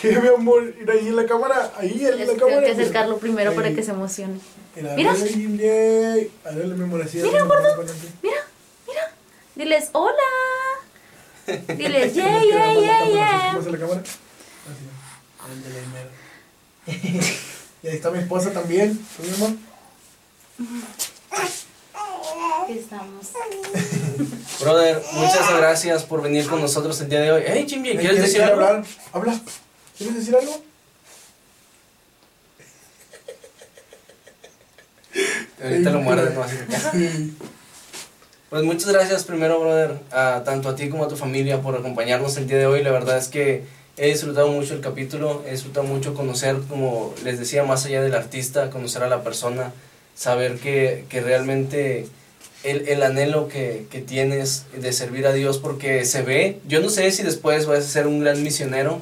¿Qué, 0.00 0.18
mi 0.20 0.28
amor? 0.28 0.74
Mira 0.78 0.92
ahí 0.92 1.08
en 1.08 1.16
la 1.16 1.26
cámara. 1.26 1.72
Ahí 1.76 2.04
en 2.04 2.18
la 2.18 2.26
Tengo 2.26 2.46
cámara. 2.46 2.66
que 2.66 2.72
acercarlo 2.72 3.18
primero 3.18 3.54
para 3.54 3.74
que 3.74 3.82
se 3.82 3.90
emocione. 3.90 4.38
Mira, 4.74 4.94
Mira. 4.94 5.12
Mira, 5.14 6.16
gordo. 7.44 7.94
Mira, 8.22 8.36
mira. 8.86 9.12
Diles 9.54 9.88
hola. 9.92 10.12
Diles 11.46 12.14
yeah, 12.14 12.42
yeah, 12.42 12.74
yeah, 12.74 12.98
cámara, 12.98 13.08
yeah. 13.08 13.52
la 13.72 13.78
cámara. 13.78 14.00
Así. 14.00 14.86
Ándale, 15.52 15.80
mero. 15.92 16.10
Y 17.82 17.88
ahí 17.88 17.96
está 17.96 18.10
mi 18.10 18.18
esposa 18.18 18.52
también. 18.52 18.98
¿Tú, 19.16 19.22
mi 19.22 19.34
amor? 19.34 19.50
Aquí 22.66 22.80
estamos. 22.80 23.30
Brother, 24.60 25.00
muchas 25.12 25.56
gracias 25.56 26.02
por 26.02 26.20
venir 26.20 26.48
con 26.48 26.60
nosotros 26.60 27.00
el 27.00 27.08
día 27.08 27.20
de 27.20 27.30
hoy. 27.30 27.42
Hey, 27.46 27.64
Jimmy, 27.68 27.90
¿quieres 27.90 28.08
¿Quieres 28.08 28.22
decir 28.22 28.42
algo? 28.42 28.66
hablar? 28.66 28.84
Habla. 29.12 29.40
¿Quieres 29.96 30.16
decir 30.16 30.34
algo? 30.34 30.62
Ahorita 35.62 35.90
lo 35.90 36.00
muerde, 36.00 36.34
¿no? 36.34 36.42
Así. 36.42 37.36
Pues 38.50 38.64
muchas 38.64 38.90
gracias 38.92 39.22
primero, 39.22 39.60
brother, 39.60 40.00
a, 40.10 40.42
tanto 40.44 40.68
a 40.68 40.74
ti 40.74 40.88
como 40.88 41.04
a 41.04 41.08
tu 41.08 41.14
familia 41.14 41.62
por 41.62 41.76
acompañarnos 41.76 42.36
el 42.36 42.48
día 42.48 42.58
de 42.58 42.66
hoy. 42.66 42.82
La 42.82 42.90
verdad 42.90 43.16
es 43.16 43.28
que 43.28 43.62
he 43.96 44.08
disfrutado 44.08 44.48
mucho 44.48 44.74
el 44.74 44.80
capítulo, 44.80 45.44
he 45.46 45.52
disfrutado 45.52 45.86
mucho 45.86 46.14
conocer, 46.14 46.56
como 46.68 47.14
les 47.22 47.38
decía, 47.38 47.62
más 47.62 47.86
allá 47.86 48.02
del 48.02 48.16
artista, 48.16 48.70
conocer 48.70 49.04
a 49.04 49.08
la 49.08 49.22
persona, 49.22 49.72
saber 50.16 50.58
que, 50.58 51.04
que 51.08 51.20
realmente 51.20 52.08
el, 52.66 52.88
el 52.88 53.02
anhelo 53.02 53.48
que, 53.48 53.86
que 53.90 54.00
tienes 54.00 54.66
de 54.76 54.92
servir 54.92 55.26
a 55.26 55.32
Dios, 55.32 55.58
porque 55.58 56.04
se 56.04 56.22
ve, 56.22 56.58
yo 56.66 56.80
no 56.80 56.90
sé 56.90 57.10
si 57.12 57.22
después 57.22 57.66
vas 57.66 57.78
a 57.78 57.88
ser 57.88 58.08
un 58.08 58.20
gran 58.20 58.42
misionero, 58.42 59.00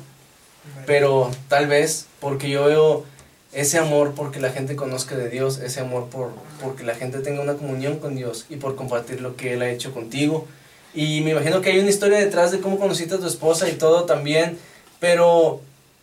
pero 0.87 1.31
tal 1.49 1.67
vez, 1.67 2.07
porque 2.21 2.51
yo 2.51 2.67
veo 2.67 3.05
ese 3.53 3.79
amor 3.79 4.13
porque 4.15 4.41
la 4.41 4.51
gente 4.51 4.77
conozca 4.77 5.17
de 5.17 5.31
Dios, 5.31 5.59
ese 5.59 5.81
amor 5.81 6.09
por 6.11 6.33
porque 6.61 6.85
la 6.85 6.95
gente 6.95 7.21
tenga 7.21 7.41
una 7.41 7.55
comunión 7.55 7.99
con 7.99 8.17
Dios 8.17 8.47
y 8.51 8.57
por 8.57 8.77
compartir 8.77 9.21
lo 9.21 9.37
que 9.37 9.55
Él 9.55 9.63
ha 9.63 9.71
hecho 9.71 9.95
contigo. 9.95 10.47
Y 10.93 11.23
me 11.23 11.31
imagino 11.31 11.61
que 11.61 11.71
hay 11.71 11.79
una 11.79 11.91
historia 11.91 12.19
detrás 12.19 12.53
de 12.53 12.61
cómo 12.61 12.79
conociste 12.79 13.15
a 13.15 13.19
tu 13.19 13.27
esposa 13.27 13.69
y 13.69 13.73
todo 13.73 14.05
también, 14.05 14.59
pero 15.01 15.61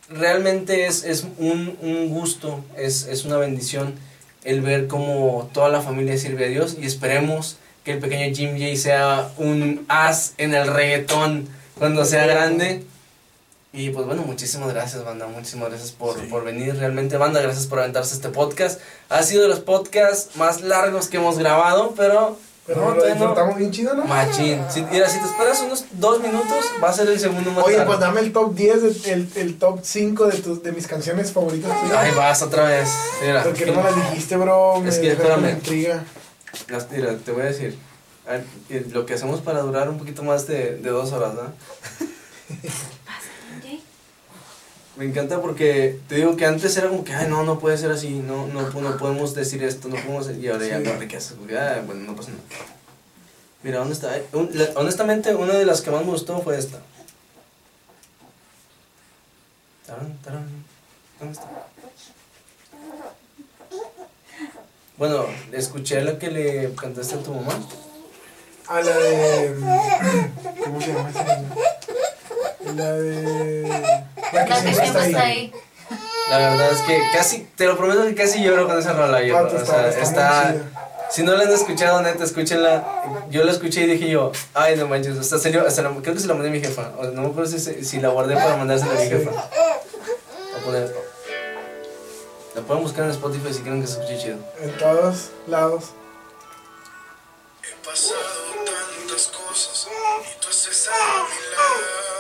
realmente 0.09 0.88
es, 0.88 1.03
es 1.03 1.25
un, 1.38 1.77
un 1.81 2.09
gusto, 2.09 2.63
es, 2.77 3.07
es 3.07 3.23
una 3.23 3.38
bendición 3.38 3.95
el 4.43 4.61
ver 4.61 4.88
cómo 4.88 5.49
toda 5.53 5.69
la 5.69 5.81
familia 5.81 6.18
sirve 6.18 6.45
a 6.45 6.49
Dios 6.49 6.77
y 6.81 6.85
esperemos 6.85 7.57
que 7.84 7.93
el 7.93 7.99
pequeño 7.99 8.35
Jim 8.35 8.51
J 8.59 8.76
sea 8.76 9.30
un 9.38 9.85
as 9.88 10.34
en 10.38 10.53
el 10.53 10.68
reggaetón 10.68 11.47
cuando 11.77 12.05
sea 12.05 12.26
grande. 12.26 12.84
Y 13.73 13.89
pues 13.91 14.05
bueno, 14.05 14.23
muchísimas 14.23 14.73
gracias, 14.73 15.03
banda. 15.05 15.27
Muchísimas 15.27 15.69
gracias 15.69 15.91
por, 15.91 16.19
Sí. 16.19 16.27
por 16.30 16.43
venir. 16.43 16.76
Realmente, 16.76 17.15
banda, 17.18 17.41
gracias 17.41 17.68
por 17.68 17.80
aventarse 17.80 18.13
este 18.13 18.30
podcast. 18.30 18.81
Ha 19.09 19.23
sido 19.23 19.43
de 19.43 19.47
los 19.47 19.61
podcasts 19.61 20.35
más 20.35 20.61
largos 20.61 21.07
que 21.07 21.18
hemos 21.18 21.38
grabado, 21.39 21.93
pero. 21.95 22.38
Pero 22.73 22.85
no, 22.89 22.95
lo 22.95 23.02
no. 23.06 23.06
disfrutamos 23.14 23.56
bien 23.57 23.72
chido, 23.72 23.93
¿no? 23.95 24.06
Machín. 24.06 24.61
Si, 24.69 24.81
mira, 24.84 25.10
si 25.10 25.19
te 25.19 25.26
esperas 25.26 25.60
unos 25.61 25.85
dos 25.91 26.22
minutos, 26.22 26.65
va 26.84 26.89
a 26.89 26.93
ser 26.93 27.07
el 27.07 27.19
segundo 27.19 27.52
más 27.52 27.65
Oye, 27.65 27.81
pues 27.81 27.99
dame 27.99 28.22
el 28.22 28.31
top 28.31 28.53
10, 28.56 29.03
de- 29.03 29.14
el, 29.14 29.30
el 29.35 29.57
top 29.60 29.80
5 29.84 30.27
de, 30.27 30.38
tus, 30.39 30.64
de 30.64 30.72
mis 30.72 30.88
canciones 30.88 31.31
favoritas. 31.31 31.72
Ahí 31.98 32.11
vas 32.15 32.41
otra 32.41 32.65
vez. 32.65 32.89
Mira, 33.22 33.43
Porque 33.43 33.65
no 33.65 33.73
me 33.81 33.84
las 33.84 33.95
dijiste, 34.11 34.35
bro. 34.38 34.80
Me 34.81 34.89
Es 34.89 34.95
que, 34.99 35.10
dejaste 35.10 35.23
con 35.23 35.31
espérame. 35.34 35.57
intriga. 35.57 36.03
las- 36.69 36.89
mira, 36.91 37.15
te 37.18 37.31
voy 37.31 37.41
a 37.41 37.45
decir. 37.45 37.77
a 38.27 38.31
ver, 38.34 38.45
Lo 38.91 39.06
que 39.06 39.14
hacemos 39.15 39.41
para 39.41 39.61
durar 39.61 39.89
un 39.89 39.98
poquito 39.98 40.23
más 40.23 40.48
de, 40.48 40.77
de 40.77 40.89
dos 40.89 41.11
horas, 41.11 41.34
¿no? 41.34 41.41
Me 45.01 45.07
encanta 45.07 45.41
porque 45.41 45.99
te 46.07 46.13
digo 46.17 46.35
que 46.37 46.45
antes 46.45 46.77
era 46.77 46.87
como 46.89 47.03
que, 47.03 47.11
ay, 47.15 47.27
no, 47.27 47.41
no 47.43 47.57
puede 47.57 47.75
ser 47.75 47.89
así, 47.89 48.09
no, 48.19 48.45
no, 48.45 48.69
no 48.69 48.97
podemos 48.97 49.33
decir 49.33 49.63
esto, 49.63 49.87
no 49.87 49.95
podemos. 49.95 50.29
Y 50.29 50.47
ahora 50.47 50.67
ya, 50.67 50.77
no, 50.77 50.99
¿qué 51.07 51.17
haces? 51.17 51.31
Porque, 51.39 51.57
ah, 51.57 51.81
bueno, 51.83 52.01
no 52.03 52.15
pasa 52.15 52.29
nada. 52.29 52.43
Mira, 53.63 53.79
¿dónde 53.79 53.95
está? 53.95 54.15
Eh, 54.15 54.23
un- 54.33 54.51
la- 54.53 54.69
honestamente, 54.75 55.33
una 55.33 55.53
de 55.55 55.65
las 55.65 55.81
que 55.81 55.89
más 55.89 56.05
me 56.05 56.11
gustó 56.11 56.39
fue 56.43 56.55
esta. 56.55 56.81
Tarán, 59.87 60.15
tarán. 60.23 60.47
¿Dónde 61.19 61.33
está? 61.33 61.49
Bueno, 64.97 65.25
escuché 65.53 66.03
la 66.03 66.19
que 66.19 66.29
le 66.29 66.75
cantaste 66.75 67.15
a 67.15 67.23
tu 67.23 67.33
mamá. 67.33 67.59
A 68.67 68.81
la 68.81 68.97
de. 68.99 69.55
¿Cómo 70.63 70.79
se 70.79 70.93
llama 70.93 71.09
esa? 71.09 71.41
La 72.76 72.91
de. 72.93 73.68
La 74.34 74.45
que 74.45 74.49
La 74.49 74.61
que 74.61 74.61
siempre 74.61 74.73
siempre 74.73 74.85
está 74.88 75.06
está 75.06 75.22
ahí. 75.23 75.31
ahí. 75.31 75.53
La 76.30 76.38
verdad 76.38 76.72
es 76.72 76.81
que 76.81 77.02
casi, 77.14 77.48
te 77.57 77.65
lo 77.65 77.77
prometo 77.77 78.03
que 78.06 78.15
casi 78.15 78.41
lloro 78.41 78.68
con 78.68 78.80
esa 78.80 78.93
rola. 78.93 79.22
Yo, 79.22 79.38
o 79.45 79.65
sea, 79.65 79.89
está 79.89 80.56
si 81.10 81.23
no 81.23 81.35
la 81.35 81.43
han 81.43 81.52
escuchado, 81.52 82.02
neta, 82.02 82.23
escúchenla. 82.23 82.85
Yo 83.30 83.43
la 83.43 83.52
escuché 83.52 83.81
y 83.81 83.88
dije 83.88 84.10
yo, 84.10 84.31
ay, 84.53 84.77
no 84.77 84.88
manches, 84.88 85.18
hasta 85.18 85.38
serio, 85.39 85.65
hasta 85.68 85.81
la- 85.81 85.89
creo 86.02 86.14
que 86.14 86.22
se 86.22 86.27
la 86.27 86.34
mandé 86.35 86.48
a 86.48 86.52
mi 86.53 86.61
jefa. 86.61 86.91
O 86.98 87.02
sea, 87.03 87.11
no 87.11 87.23
me 87.23 87.27
acuerdo 87.30 87.52
si, 87.52 87.84
si 87.84 87.99
la 87.99 88.10
guardé 88.10 88.35
para 88.35 88.56
mandársela 88.56 88.93
a 88.93 88.95
mi 89.03 89.10
jefa. 89.10 89.31
Voy 89.31 89.41
a 90.61 90.64
poner. 90.64 90.95
La 92.56 92.61
pueden 92.61 92.84
buscar 92.84 93.03
en 93.06 93.11
Spotify 93.11 93.53
si 93.53 93.60
quieren 93.61 93.81
que 93.81 93.88
se 93.88 93.93
escuche 93.99 94.18
chido. 94.19 94.38
En 94.61 94.77
todos 94.77 95.31
lados. 95.48 95.85
He 97.64 97.85
pasado 97.85 98.19
tantas 98.65 99.27
cosas 99.27 99.88
y 99.89 100.39
tú 100.41 100.48
has 100.49 100.68
estado 100.68 100.95
a 100.95 101.23
mi 101.23 101.41
lado. 101.56 102.10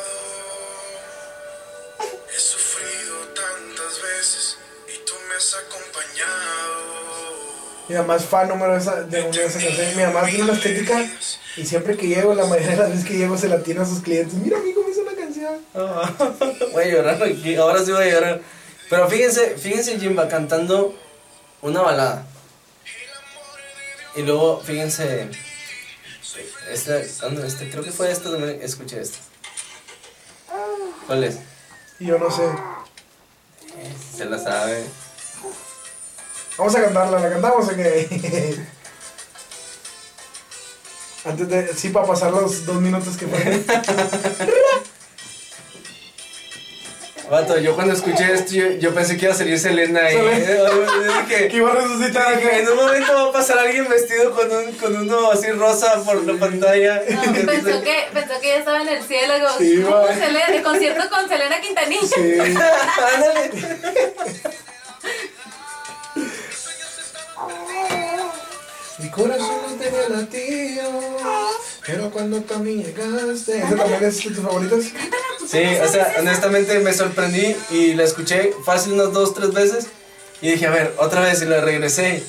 He 2.33 2.39
sufrido 2.39 3.17
tantas 3.35 4.01
veces 4.01 4.57
y 4.87 5.05
tú 5.05 5.13
me 5.27 5.35
has 5.35 5.53
acompañado. 5.55 7.01
Mi 7.89 7.95
mamá 7.95 8.15
es 8.15 8.25
fan 8.25 8.47
número 8.47 8.77
esa, 8.77 9.01
de 9.03 9.21
una 9.21 9.37
de 9.37 9.45
esas 9.45 9.63
canciones. 9.63 9.95
Mi 9.97 10.03
mamá 10.03 10.25
tiene 10.25 10.43
una 10.43 10.53
estética 10.53 11.05
y 11.57 11.65
siempre 11.65 11.97
que 11.97 12.07
llego, 12.07 12.33
la 12.33 12.45
mayoría 12.45 12.71
de 12.71 12.77
las 12.77 12.89
veces 12.91 13.05
que 13.05 13.17
llego, 13.17 13.37
se 13.37 13.49
la 13.49 13.61
tiene 13.61 13.81
a 13.81 13.85
sus 13.85 13.99
clientes. 13.99 14.35
Mira, 14.35 14.59
amigo, 14.59 14.81
me 14.83 14.91
hizo 14.91 15.01
una 15.01 15.15
canción. 15.15 15.59
Voy 16.71 16.83
a 16.83 16.87
llorar 16.87 17.21
aquí, 17.21 17.55
ahora 17.55 17.83
sí 17.83 17.91
voy 17.91 18.03
a 18.03 18.11
llorar. 18.11 18.41
Pero 18.89 19.09
fíjense, 19.09 19.57
fíjense 19.57 19.99
Jimba 19.99 20.29
cantando 20.29 20.95
una 21.61 21.81
balada. 21.81 22.25
Y 24.15 24.21
luego, 24.21 24.61
fíjense, 24.61 25.29
¿dónde? 27.21 27.47
Este, 27.47 27.69
creo 27.69 27.83
que 27.83 27.91
fue 27.91 28.11
esta 28.11 28.29
donde 28.29 28.63
escuché 28.63 29.01
esta. 29.01 29.17
¿Cuál 31.07 31.25
es? 31.25 31.39
Y 32.01 32.05
yo 32.07 32.17
no 32.17 32.31
sé. 32.31 32.41
Se 34.17 34.25
la 34.25 34.39
sabe. 34.39 34.85
Vamos 36.57 36.75
a 36.75 36.81
cantarla, 36.81 37.19
¿la 37.19 37.29
cantamos 37.29 37.67
o 37.67 37.75
qué? 37.75 38.57
Antes 41.25 41.47
de. 41.47 41.75
Sí, 41.75 41.89
para 41.89 42.07
pasar 42.07 42.31
los 42.31 42.65
dos 42.65 42.81
minutos 42.81 43.15
que 43.17 43.27
fueron. 43.27 43.63
Vato, 47.31 47.57
yo 47.57 47.73
cuando 47.75 47.93
escuché 47.93 48.33
esto, 48.33 48.51
yo, 48.51 48.71
yo 48.71 48.93
pensé 48.93 49.15
que 49.15 49.23
iba 49.23 49.33
a 49.33 49.37
salir 49.37 49.57
Selena 49.57 50.01
y 50.11 50.15
que 51.27 51.49
iba 51.55 51.71
a 51.71 51.75
resucitar. 51.75 52.37
en 52.41 52.67
un 52.67 52.75
momento 52.75 53.13
va 53.13 53.29
a 53.29 53.31
pasar 53.31 53.57
alguien 53.59 53.87
vestido 53.87 54.31
con, 54.31 54.51
un, 54.51 54.73
con 54.73 54.93
uno 54.97 55.31
así 55.31 55.49
rosa 55.51 56.03
por 56.03 56.25
la 56.25 56.33
pantalla. 56.37 57.01
No, 57.09 57.21
pensó 57.45 57.81
que, 57.83 58.07
pensó 58.13 58.33
que 58.41 58.47
ya 58.49 58.57
estaba 58.57 58.81
en 58.81 58.89
el 58.89 59.01
cielo. 59.01 59.33
Como, 59.47 59.57
Sí, 59.59 59.81
como 59.81 59.95
va. 59.95 60.13
Selena- 60.13 60.47
el 60.47 60.61
concierto 60.61 61.09
con 61.09 61.29
Selena 61.29 61.61
Quintanilla. 61.61 62.01
Sí. 62.07 62.33
Ándale. 63.15 63.51
Mi 68.99 69.09
corazón 69.09 69.55
no 69.67 69.73
tenía 69.77 70.09
latido, 70.09 70.83
pero 71.87 72.11
cuando 72.11 72.39
tú 72.41 72.53
a 72.53 72.59
mí 72.59 72.75
llegaste. 72.83 73.57
¿Esa 73.57 73.75
también 73.75 74.03
es 74.03 74.23
de 74.23 74.29
tus 74.29 74.43
favoritas? 74.43 74.79
Sí, 75.51 75.59
o 75.83 75.87
sea, 75.87 76.15
honestamente 76.17 76.79
me 76.79 76.93
sorprendí 76.93 77.55
y 77.71 77.93
la 77.93 78.03
escuché 78.03 78.53
fácil 78.63 78.93
unas 78.93 79.11
dos, 79.11 79.33
tres 79.33 79.53
veces. 79.53 79.87
Y 80.41 80.51
dije, 80.51 80.65
a 80.65 80.71
ver, 80.71 80.93
otra 80.97 81.21
vez 81.21 81.41
y 81.41 81.45
lo 81.45 81.59
regresé. 81.59 82.23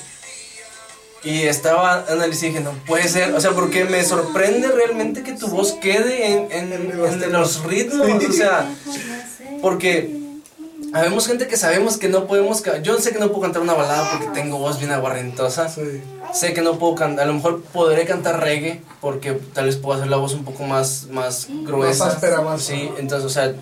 Y 1.23 1.43
estaba 1.43 2.05
analizando 2.09 2.47
y 2.47 2.49
dije, 2.51 2.61
no 2.61 2.73
puede 2.85 3.09
ser. 3.09 3.32
O 3.35 3.40
sea, 3.40 3.53
porque 3.53 3.85
me 3.85 4.03
sorprende 4.05 4.69
realmente 4.73 5.23
que 5.23 5.35
tu 5.35 5.47
voz 5.47 5.74
quede 5.74 6.32
en, 6.32 6.51
en, 6.51 6.73
en 6.73 7.32
los 7.32 7.62
ritmos. 7.62 8.24
O 8.28 8.32
sea, 8.32 8.69
porque 9.62 10.22
habemos 10.93 11.27
gente 11.27 11.47
que 11.47 11.56
sabemos 11.56 11.97
que 11.97 12.09
no 12.09 12.27
podemos. 12.27 12.62
Yo 12.82 12.98
sé 12.98 13.12
que 13.12 13.19
no 13.19 13.28
puedo 13.28 13.43
cantar 13.43 13.62
una 13.62 13.74
balada 13.74 14.10
porque 14.12 14.28
tengo 14.40 14.59
voz 14.59 14.78
bien 14.78 14.90
aguarrentosa. 14.93 15.69
Sí. 15.69 16.02
Sé 16.32 16.55
que 16.55 16.62
no 16.62 16.78
puedo 16.78 16.94
cantar, 16.94 17.24
a 17.24 17.27
lo 17.28 17.35
mejor 17.35 17.62
podré 17.62 18.05
cantar 18.06 18.40
reggae 18.40 18.81
porque 19.01 19.32
tal 19.52 19.66
vez 19.66 19.77
puedo 19.77 19.98
hacer 19.98 20.10
la 20.10 20.16
voz 20.16 20.32
un 20.35 20.44
poco 20.44 20.64
más, 20.64 21.06
más 21.10 21.47
gruesa. 21.51 22.06
Más 22.06 22.14
áspera, 22.14 22.40
más- 22.40 22.62
Sí, 22.62 22.90
entonces, 22.98 23.27
o 23.27 23.31
sea, 23.31 23.52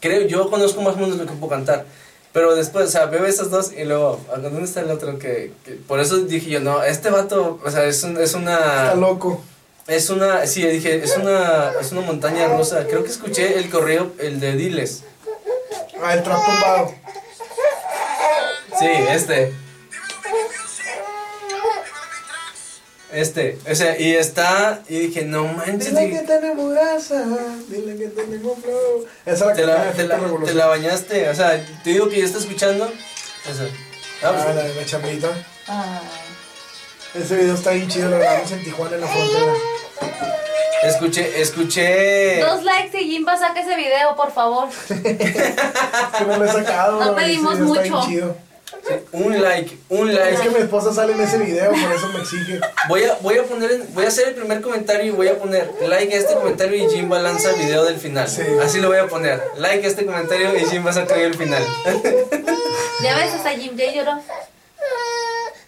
creo, 0.00 0.26
yo 0.26 0.50
conozco 0.50 0.82
más 0.82 0.94
o 0.94 0.98
menos 0.98 1.16
lo 1.16 1.26
que 1.26 1.32
puedo 1.32 1.50
cantar. 1.50 1.86
Pero 2.32 2.54
después, 2.54 2.88
o 2.88 2.90
sea, 2.92 3.06
veo 3.06 3.26
esas 3.26 3.50
dos 3.50 3.72
y 3.72 3.84
luego, 3.84 4.20
¿a 4.32 4.38
¿dónde 4.38 4.62
está 4.64 4.80
el 4.82 4.90
otro? 4.90 5.18
Que, 5.18 5.52
que- 5.64 5.72
por 5.72 5.98
eso 5.98 6.18
dije 6.18 6.48
yo, 6.50 6.60
no, 6.60 6.82
este 6.84 7.10
vato, 7.10 7.58
o 7.64 7.70
sea, 7.70 7.84
es, 7.84 8.02
un- 8.04 8.18
es 8.18 8.34
una... 8.34 8.54
Está 8.56 8.94
loco. 8.94 9.42
Es 9.88 10.10
una, 10.10 10.46
sí, 10.46 10.62
dije, 10.64 11.02
es 11.02 11.16
una, 11.16 11.72
es 11.80 11.90
una 11.90 12.02
montaña 12.02 12.46
rusa. 12.56 12.86
Creo 12.86 13.02
que 13.02 13.10
escuché 13.10 13.58
el 13.58 13.68
correo, 13.70 14.12
el 14.20 14.38
de 14.38 14.52
Diles. 14.52 15.02
Ah, 16.02 16.14
el 16.14 16.22
trap 16.22 16.44
tumbado. 16.44 16.94
Sí, 18.78 18.86
este. 19.10 19.52
Este, 23.12 23.58
o 23.68 23.74
sea, 23.74 23.98
y 23.98 24.14
está, 24.14 24.82
y 24.88 25.00
dije, 25.08 25.24
no 25.24 25.44
manches, 25.44 25.86
Dile 25.90 26.10
que 26.10 26.18
tenemos 26.20 26.70
grasa, 26.72 27.24
dile 27.66 27.96
que 27.96 28.06
tenemos 28.06 28.56
flow. 28.60 29.04
Esa 29.26 29.46
la 29.46 29.52
te 29.54 29.66
la, 29.66 29.74
tiene 29.74 29.90
te, 29.90 29.90
efecto 29.90 30.08
la, 30.08 30.14
te 30.14 30.20
revolución. 30.22 30.58
la 30.58 30.66
bañaste, 30.66 31.28
o 31.28 31.34
sea, 31.34 31.66
te 31.82 31.90
digo 31.90 32.08
que 32.08 32.18
ya 32.20 32.24
está 32.26 32.38
escuchando. 32.38 32.84
O 32.84 33.54
sea, 33.54 33.66
ah, 34.22 34.30
pues, 34.32 34.44
Ah, 34.44 34.52
la 34.54 34.62
de 34.62 34.74
la 34.76 34.86
chambita. 34.86 35.28
Ah. 35.66 36.00
Ese 37.12 37.34
video 37.34 37.54
está 37.54 37.72
bien 37.72 37.88
chido, 37.88 38.10
lo 38.10 38.18
grabamos 38.20 38.52
en 38.52 38.62
Tijuana 38.62 38.94
en 38.94 39.00
la 39.00 39.08
frontera. 39.08 39.52
Escuché, 40.82 41.40
escuché. 41.40 42.40
Dos 42.40 42.62
likes 42.62 43.00
y 43.00 43.10
Jimba 43.10 43.36
saca 43.36 43.60
ese 43.60 43.76
video, 43.76 44.14
por 44.16 44.32
favor. 44.32 44.68
Que 44.88 46.24
no 46.26 46.36
lo 46.36 46.44
he 46.44 46.48
sacado. 46.52 47.04
No 47.04 47.14
pedimos 47.14 47.58
mucho. 47.58 48.36
Un 49.12 49.42
like, 49.42 49.76
un 49.90 50.08
Es 50.10 50.16
like. 50.16 50.42
que 50.42 50.50
mi 50.50 50.58
esposa 50.58 50.92
sale 50.94 51.12
en 51.12 51.20
ese 51.20 51.38
video, 51.38 51.70
por 51.70 51.92
eso 51.92 52.08
me 52.08 52.20
exige. 52.20 52.60
Voy 52.88 53.04
a, 53.04 53.14
voy 53.20 53.36
a 53.38 53.42
poner, 53.44 53.70
en- 53.72 53.94
voy 53.94 54.04
a 54.04 54.08
hacer 54.08 54.28
el 54.28 54.34
primer 54.34 54.60
comentario 54.62 55.04
y 55.06 55.10
voy 55.10 55.28
a 55.28 55.38
poner 55.38 55.70
like 55.86 56.14
a 56.14 56.18
este 56.18 56.34
comentario 56.34 56.76
y 56.76 56.88
Jimba 56.88 57.18
lanza 57.18 57.50
el 57.50 57.56
video 57.56 57.84
del 57.84 57.98
final. 57.98 58.28
Sí. 58.28 58.42
Así 58.62 58.80
lo 58.80 58.88
voy 58.88 58.98
a 58.98 59.06
poner. 59.06 59.42
Like 59.58 59.86
a 59.86 59.90
este 59.90 60.06
comentario 60.06 60.56
y 60.56 60.64
Jimba 60.66 60.92
saca 60.92 61.14
el 61.16 61.34
final. 61.34 61.62
Ya 63.02 63.16
ves, 63.16 63.32
hasta 63.32 63.50
Jim 63.52 63.74
ya 63.76 63.90
lloró. 63.92 64.20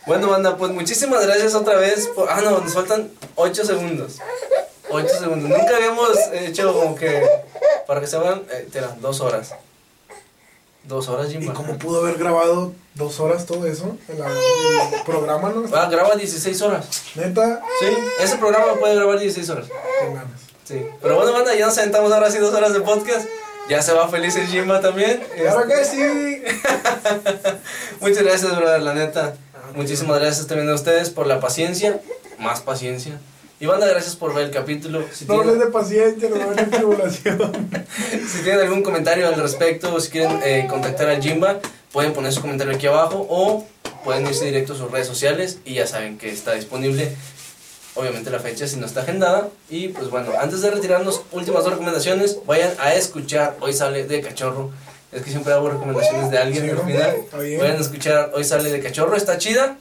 Bueno, 0.04 0.28
banda, 0.28 0.56
pues 0.58 0.70
muchísimas 0.72 1.24
gracias 1.26 1.54
otra 1.54 1.76
vez. 1.76 2.08
Por... 2.08 2.28
Ah, 2.30 2.42
no, 2.42 2.58
nos 2.60 2.74
faltan 2.74 3.10
8 3.36 3.64
segundos. 3.64 4.18
8 4.92 5.08
segundos. 5.20 5.50
Nunca 5.50 5.76
habíamos 5.76 6.10
hecho 6.32 6.72
como 6.72 6.94
que. 6.94 7.22
Para 7.86 8.00
que 8.00 8.06
se 8.06 8.18
vean, 8.18 8.42
eh, 8.50 8.68
dos 9.00 9.20
horas. 9.20 9.54
Dos 10.84 11.08
horas, 11.08 11.28
¿Y 11.30 11.34
Jimba. 11.34 11.54
cómo 11.54 11.78
pudo 11.78 12.00
haber 12.00 12.18
grabado 12.18 12.72
dos 12.94 13.20
horas 13.20 13.46
todo 13.46 13.66
eso? 13.66 13.96
El, 14.08 14.16
el 14.18 15.02
programa, 15.04 15.50
¿no? 15.50 15.64
Ah, 15.76 15.88
graba 15.88 16.16
16 16.16 16.60
horas. 16.62 16.86
Neta, 17.14 17.60
Sí, 17.80 17.86
ese 18.20 18.36
programa 18.36 18.74
puede 18.74 18.96
grabar 18.96 19.18
16 19.20 19.48
horas. 19.50 19.66
qué 19.68 20.06
ganas. 20.08 20.40
Sí. 20.64 20.84
Pero 21.00 21.16
bueno, 21.16 21.32
banda, 21.32 21.54
ya 21.54 21.66
nos 21.66 21.74
sentamos 21.76 22.12
ahora 22.12 22.30
sí 22.30 22.38
dos 22.38 22.52
horas 22.54 22.72
de 22.72 22.80
podcast. 22.80 23.26
Ya 23.68 23.80
se 23.80 23.92
va 23.92 24.08
feliz 24.08 24.34
el 24.36 24.46
Jimba 24.48 24.80
también. 24.80 25.22
Claro 25.36 25.66
que 25.68 25.84
sí. 25.84 26.02
Muchas 28.00 28.22
gracias, 28.24 28.56
brother, 28.56 28.82
la 28.82 28.94
neta. 28.94 29.34
Muchísimas 29.76 30.18
gracias 30.20 30.46
también 30.48 30.68
a 30.68 30.74
ustedes 30.74 31.10
por 31.10 31.26
la 31.28 31.38
paciencia. 31.40 32.00
Más 32.38 32.60
paciencia. 32.60 33.20
Y 33.62 33.66
banda, 33.66 33.86
gracias 33.86 34.16
por 34.16 34.34
ver 34.34 34.46
el 34.46 34.50
capítulo. 34.50 35.04
Si 35.12 35.24
No 35.24 35.40
tienen, 35.40 35.60
de 35.60 35.66
paciencia, 35.66 36.28
no 36.28 36.34
hables 36.34 36.56
de 36.56 36.78
tribulación. 36.78 37.38
si 38.28 38.42
tienen 38.42 38.62
algún 38.62 38.82
comentario 38.82 39.28
al 39.28 39.36
respecto 39.36 39.94
o 39.94 40.00
si 40.00 40.10
quieren 40.10 40.40
eh, 40.42 40.66
contactar 40.68 41.08
al 41.08 41.22
Jimba, 41.22 41.60
pueden 41.92 42.12
poner 42.12 42.32
su 42.32 42.40
comentario 42.40 42.74
aquí 42.74 42.88
abajo 42.88 43.24
o 43.30 43.64
pueden 44.02 44.26
irse 44.26 44.46
directo 44.46 44.72
a 44.72 44.76
sus 44.76 44.90
redes 44.90 45.06
sociales 45.06 45.58
y 45.64 45.74
ya 45.74 45.86
saben 45.86 46.18
que 46.18 46.28
está 46.32 46.54
disponible. 46.54 47.14
Obviamente 47.94 48.30
la 48.30 48.40
fecha 48.40 48.66
si 48.66 48.80
no 48.80 48.86
está 48.86 49.02
agendada. 49.02 49.48
Y 49.70 49.90
pues 49.90 50.10
bueno, 50.10 50.32
antes 50.40 50.60
de 50.60 50.72
retirarnos, 50.72 51.22
últimas 51.30 51.62
dos 51.62 51.74
recomendaciones. 51.74 52.38
Vayan 52.44 52.72
a 52.80 52.94
escuchar 52.94 53.58
Hoy 53.60 53.74
sale 53.74 54.08
de 54.08 54.22
cachorro. 54.22 54.72
Es 55.12 55.22
que 55.22 55.30
siempre 55.30 55.52
hago 55.52 55.70
recomendaciones 55.70 56.32
de 56.32 56.38
alguien 56.38 56.64
Sí, 56.64 56.70
al 56.70 56.78
final. 56.80 57.16
Vayan 57.60 57.76
a 57.76 57.80
escuchar 57.80 58.32
Hoy 58.34 58.42
sale 58.42 58.72
de 58.72 58.80
cachorro. 58.80 59.14
Está 59.14 59.38
chida. 59.38 59.76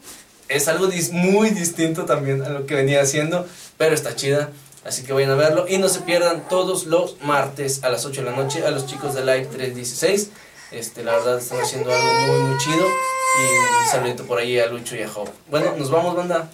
Es 0.52 0.68
algo 0.68 0.88
dis- 0.88 1.12
muy 1.12 1.50
distinto 1.52 2.06
también 2.06 2.42
a 2.44 2.50
lo 2.50 2.66
que 2.66 2.76
venía 2.76 3.02
haciendo. 3.02 3.46
Pero 3.78 3.96
está 3.96 4.16
chida. 4.16 4.50
Así 4.84 5.04
que 5.04 5.14
vayan 5.14 5.32
a 5.32 5.36
verlo. 5.36 5.66
Y 5.68 5.78
no 5.78 5.90
se 5.90 6.02
pierdan 6.02 6.48
todos 6.50 6.86
los 6.88 7.22
martes 7.22 7.84
a 7.84 7.90
las 7.90 8.06
8 8.06 8.24
de 8.24 8.32
la 8.32 8.36
noche 8.36 8.66
a 8.66 8.72
los 8.72 8.86
chicos 8.88 9.14
de 9.14 9.22
Live 9.22 9.46
316. 9.52 10.30
Este, 10.72 11.04
la 11.04 11.14
verdad 11.14 11.38
están 11.38 11.60
haciendo 11.62 11.92
algo 11.94 12.12
muy, 12.28 12.40
muy 12.50 12.58
chido. 12.58 12.86
Y 12.88 13.84
un 13.86 13.90
saludito 13.92 14.24
por 14.26 14.40
ahí 14.40 14.60
a 14.60 14.66
Lucho 14.68 14.96
y 14.96 15.04
a 15.04 15.08
Job. 15.10 15.30
Bueno, 15.50 15.74
nos 15.78 15.90
vamos, 15.92 16.16
banda. 16.16 16.50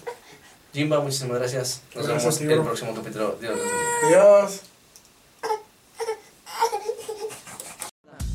Jimba, 0.74 1.00
muchísimas 1.00 1.38
gracias. 1.38 1.80
Nos 1.94 2.06
Gracias, 2.06 2.24
vemos 2.38 2.40
en 2.42 2.50
el 2.50 2.62
próximo 2.62 2.94
capítulo. 2.94 3.38
Bendiga. 3.40 3.62
Adiós. 4.04 4.60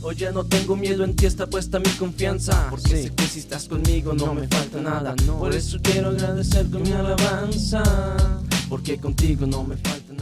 Hoy 0.05 0.15
ya 0.15 0.33
no 0.33 0.43
tengo 0.43 0.75
miedo, 0.75 1.05
en 1.05 1.15
ti 1.15 1.25
está 1.25 1.47
puesta 1.47 1.79
mi 1.79 1.89
confianza. 1.91 2.67
Porque 2.69 3.03
sé 3.03 3.11
que 3.15 3.23
si 3.23 3.39
estás 3.39 3.69
conmigo 3.69 4.11
no 4.11 4.33
me 4.33 4.49
falta 4.49 4.81
nada. 4.81 5.15
Por 5.15 5.55
eso 5.55 5.77
quiero 5.81 6.09
agradecer 6.09 6.69
con 6.69 6.83
mi 6.83 6.91
alabanza. 6.91 7.81
Porque 8.67 8.97
contigo 8.97 9.45
no 9.45 9.63
me 9.63 9.77
falta 9.77 10.13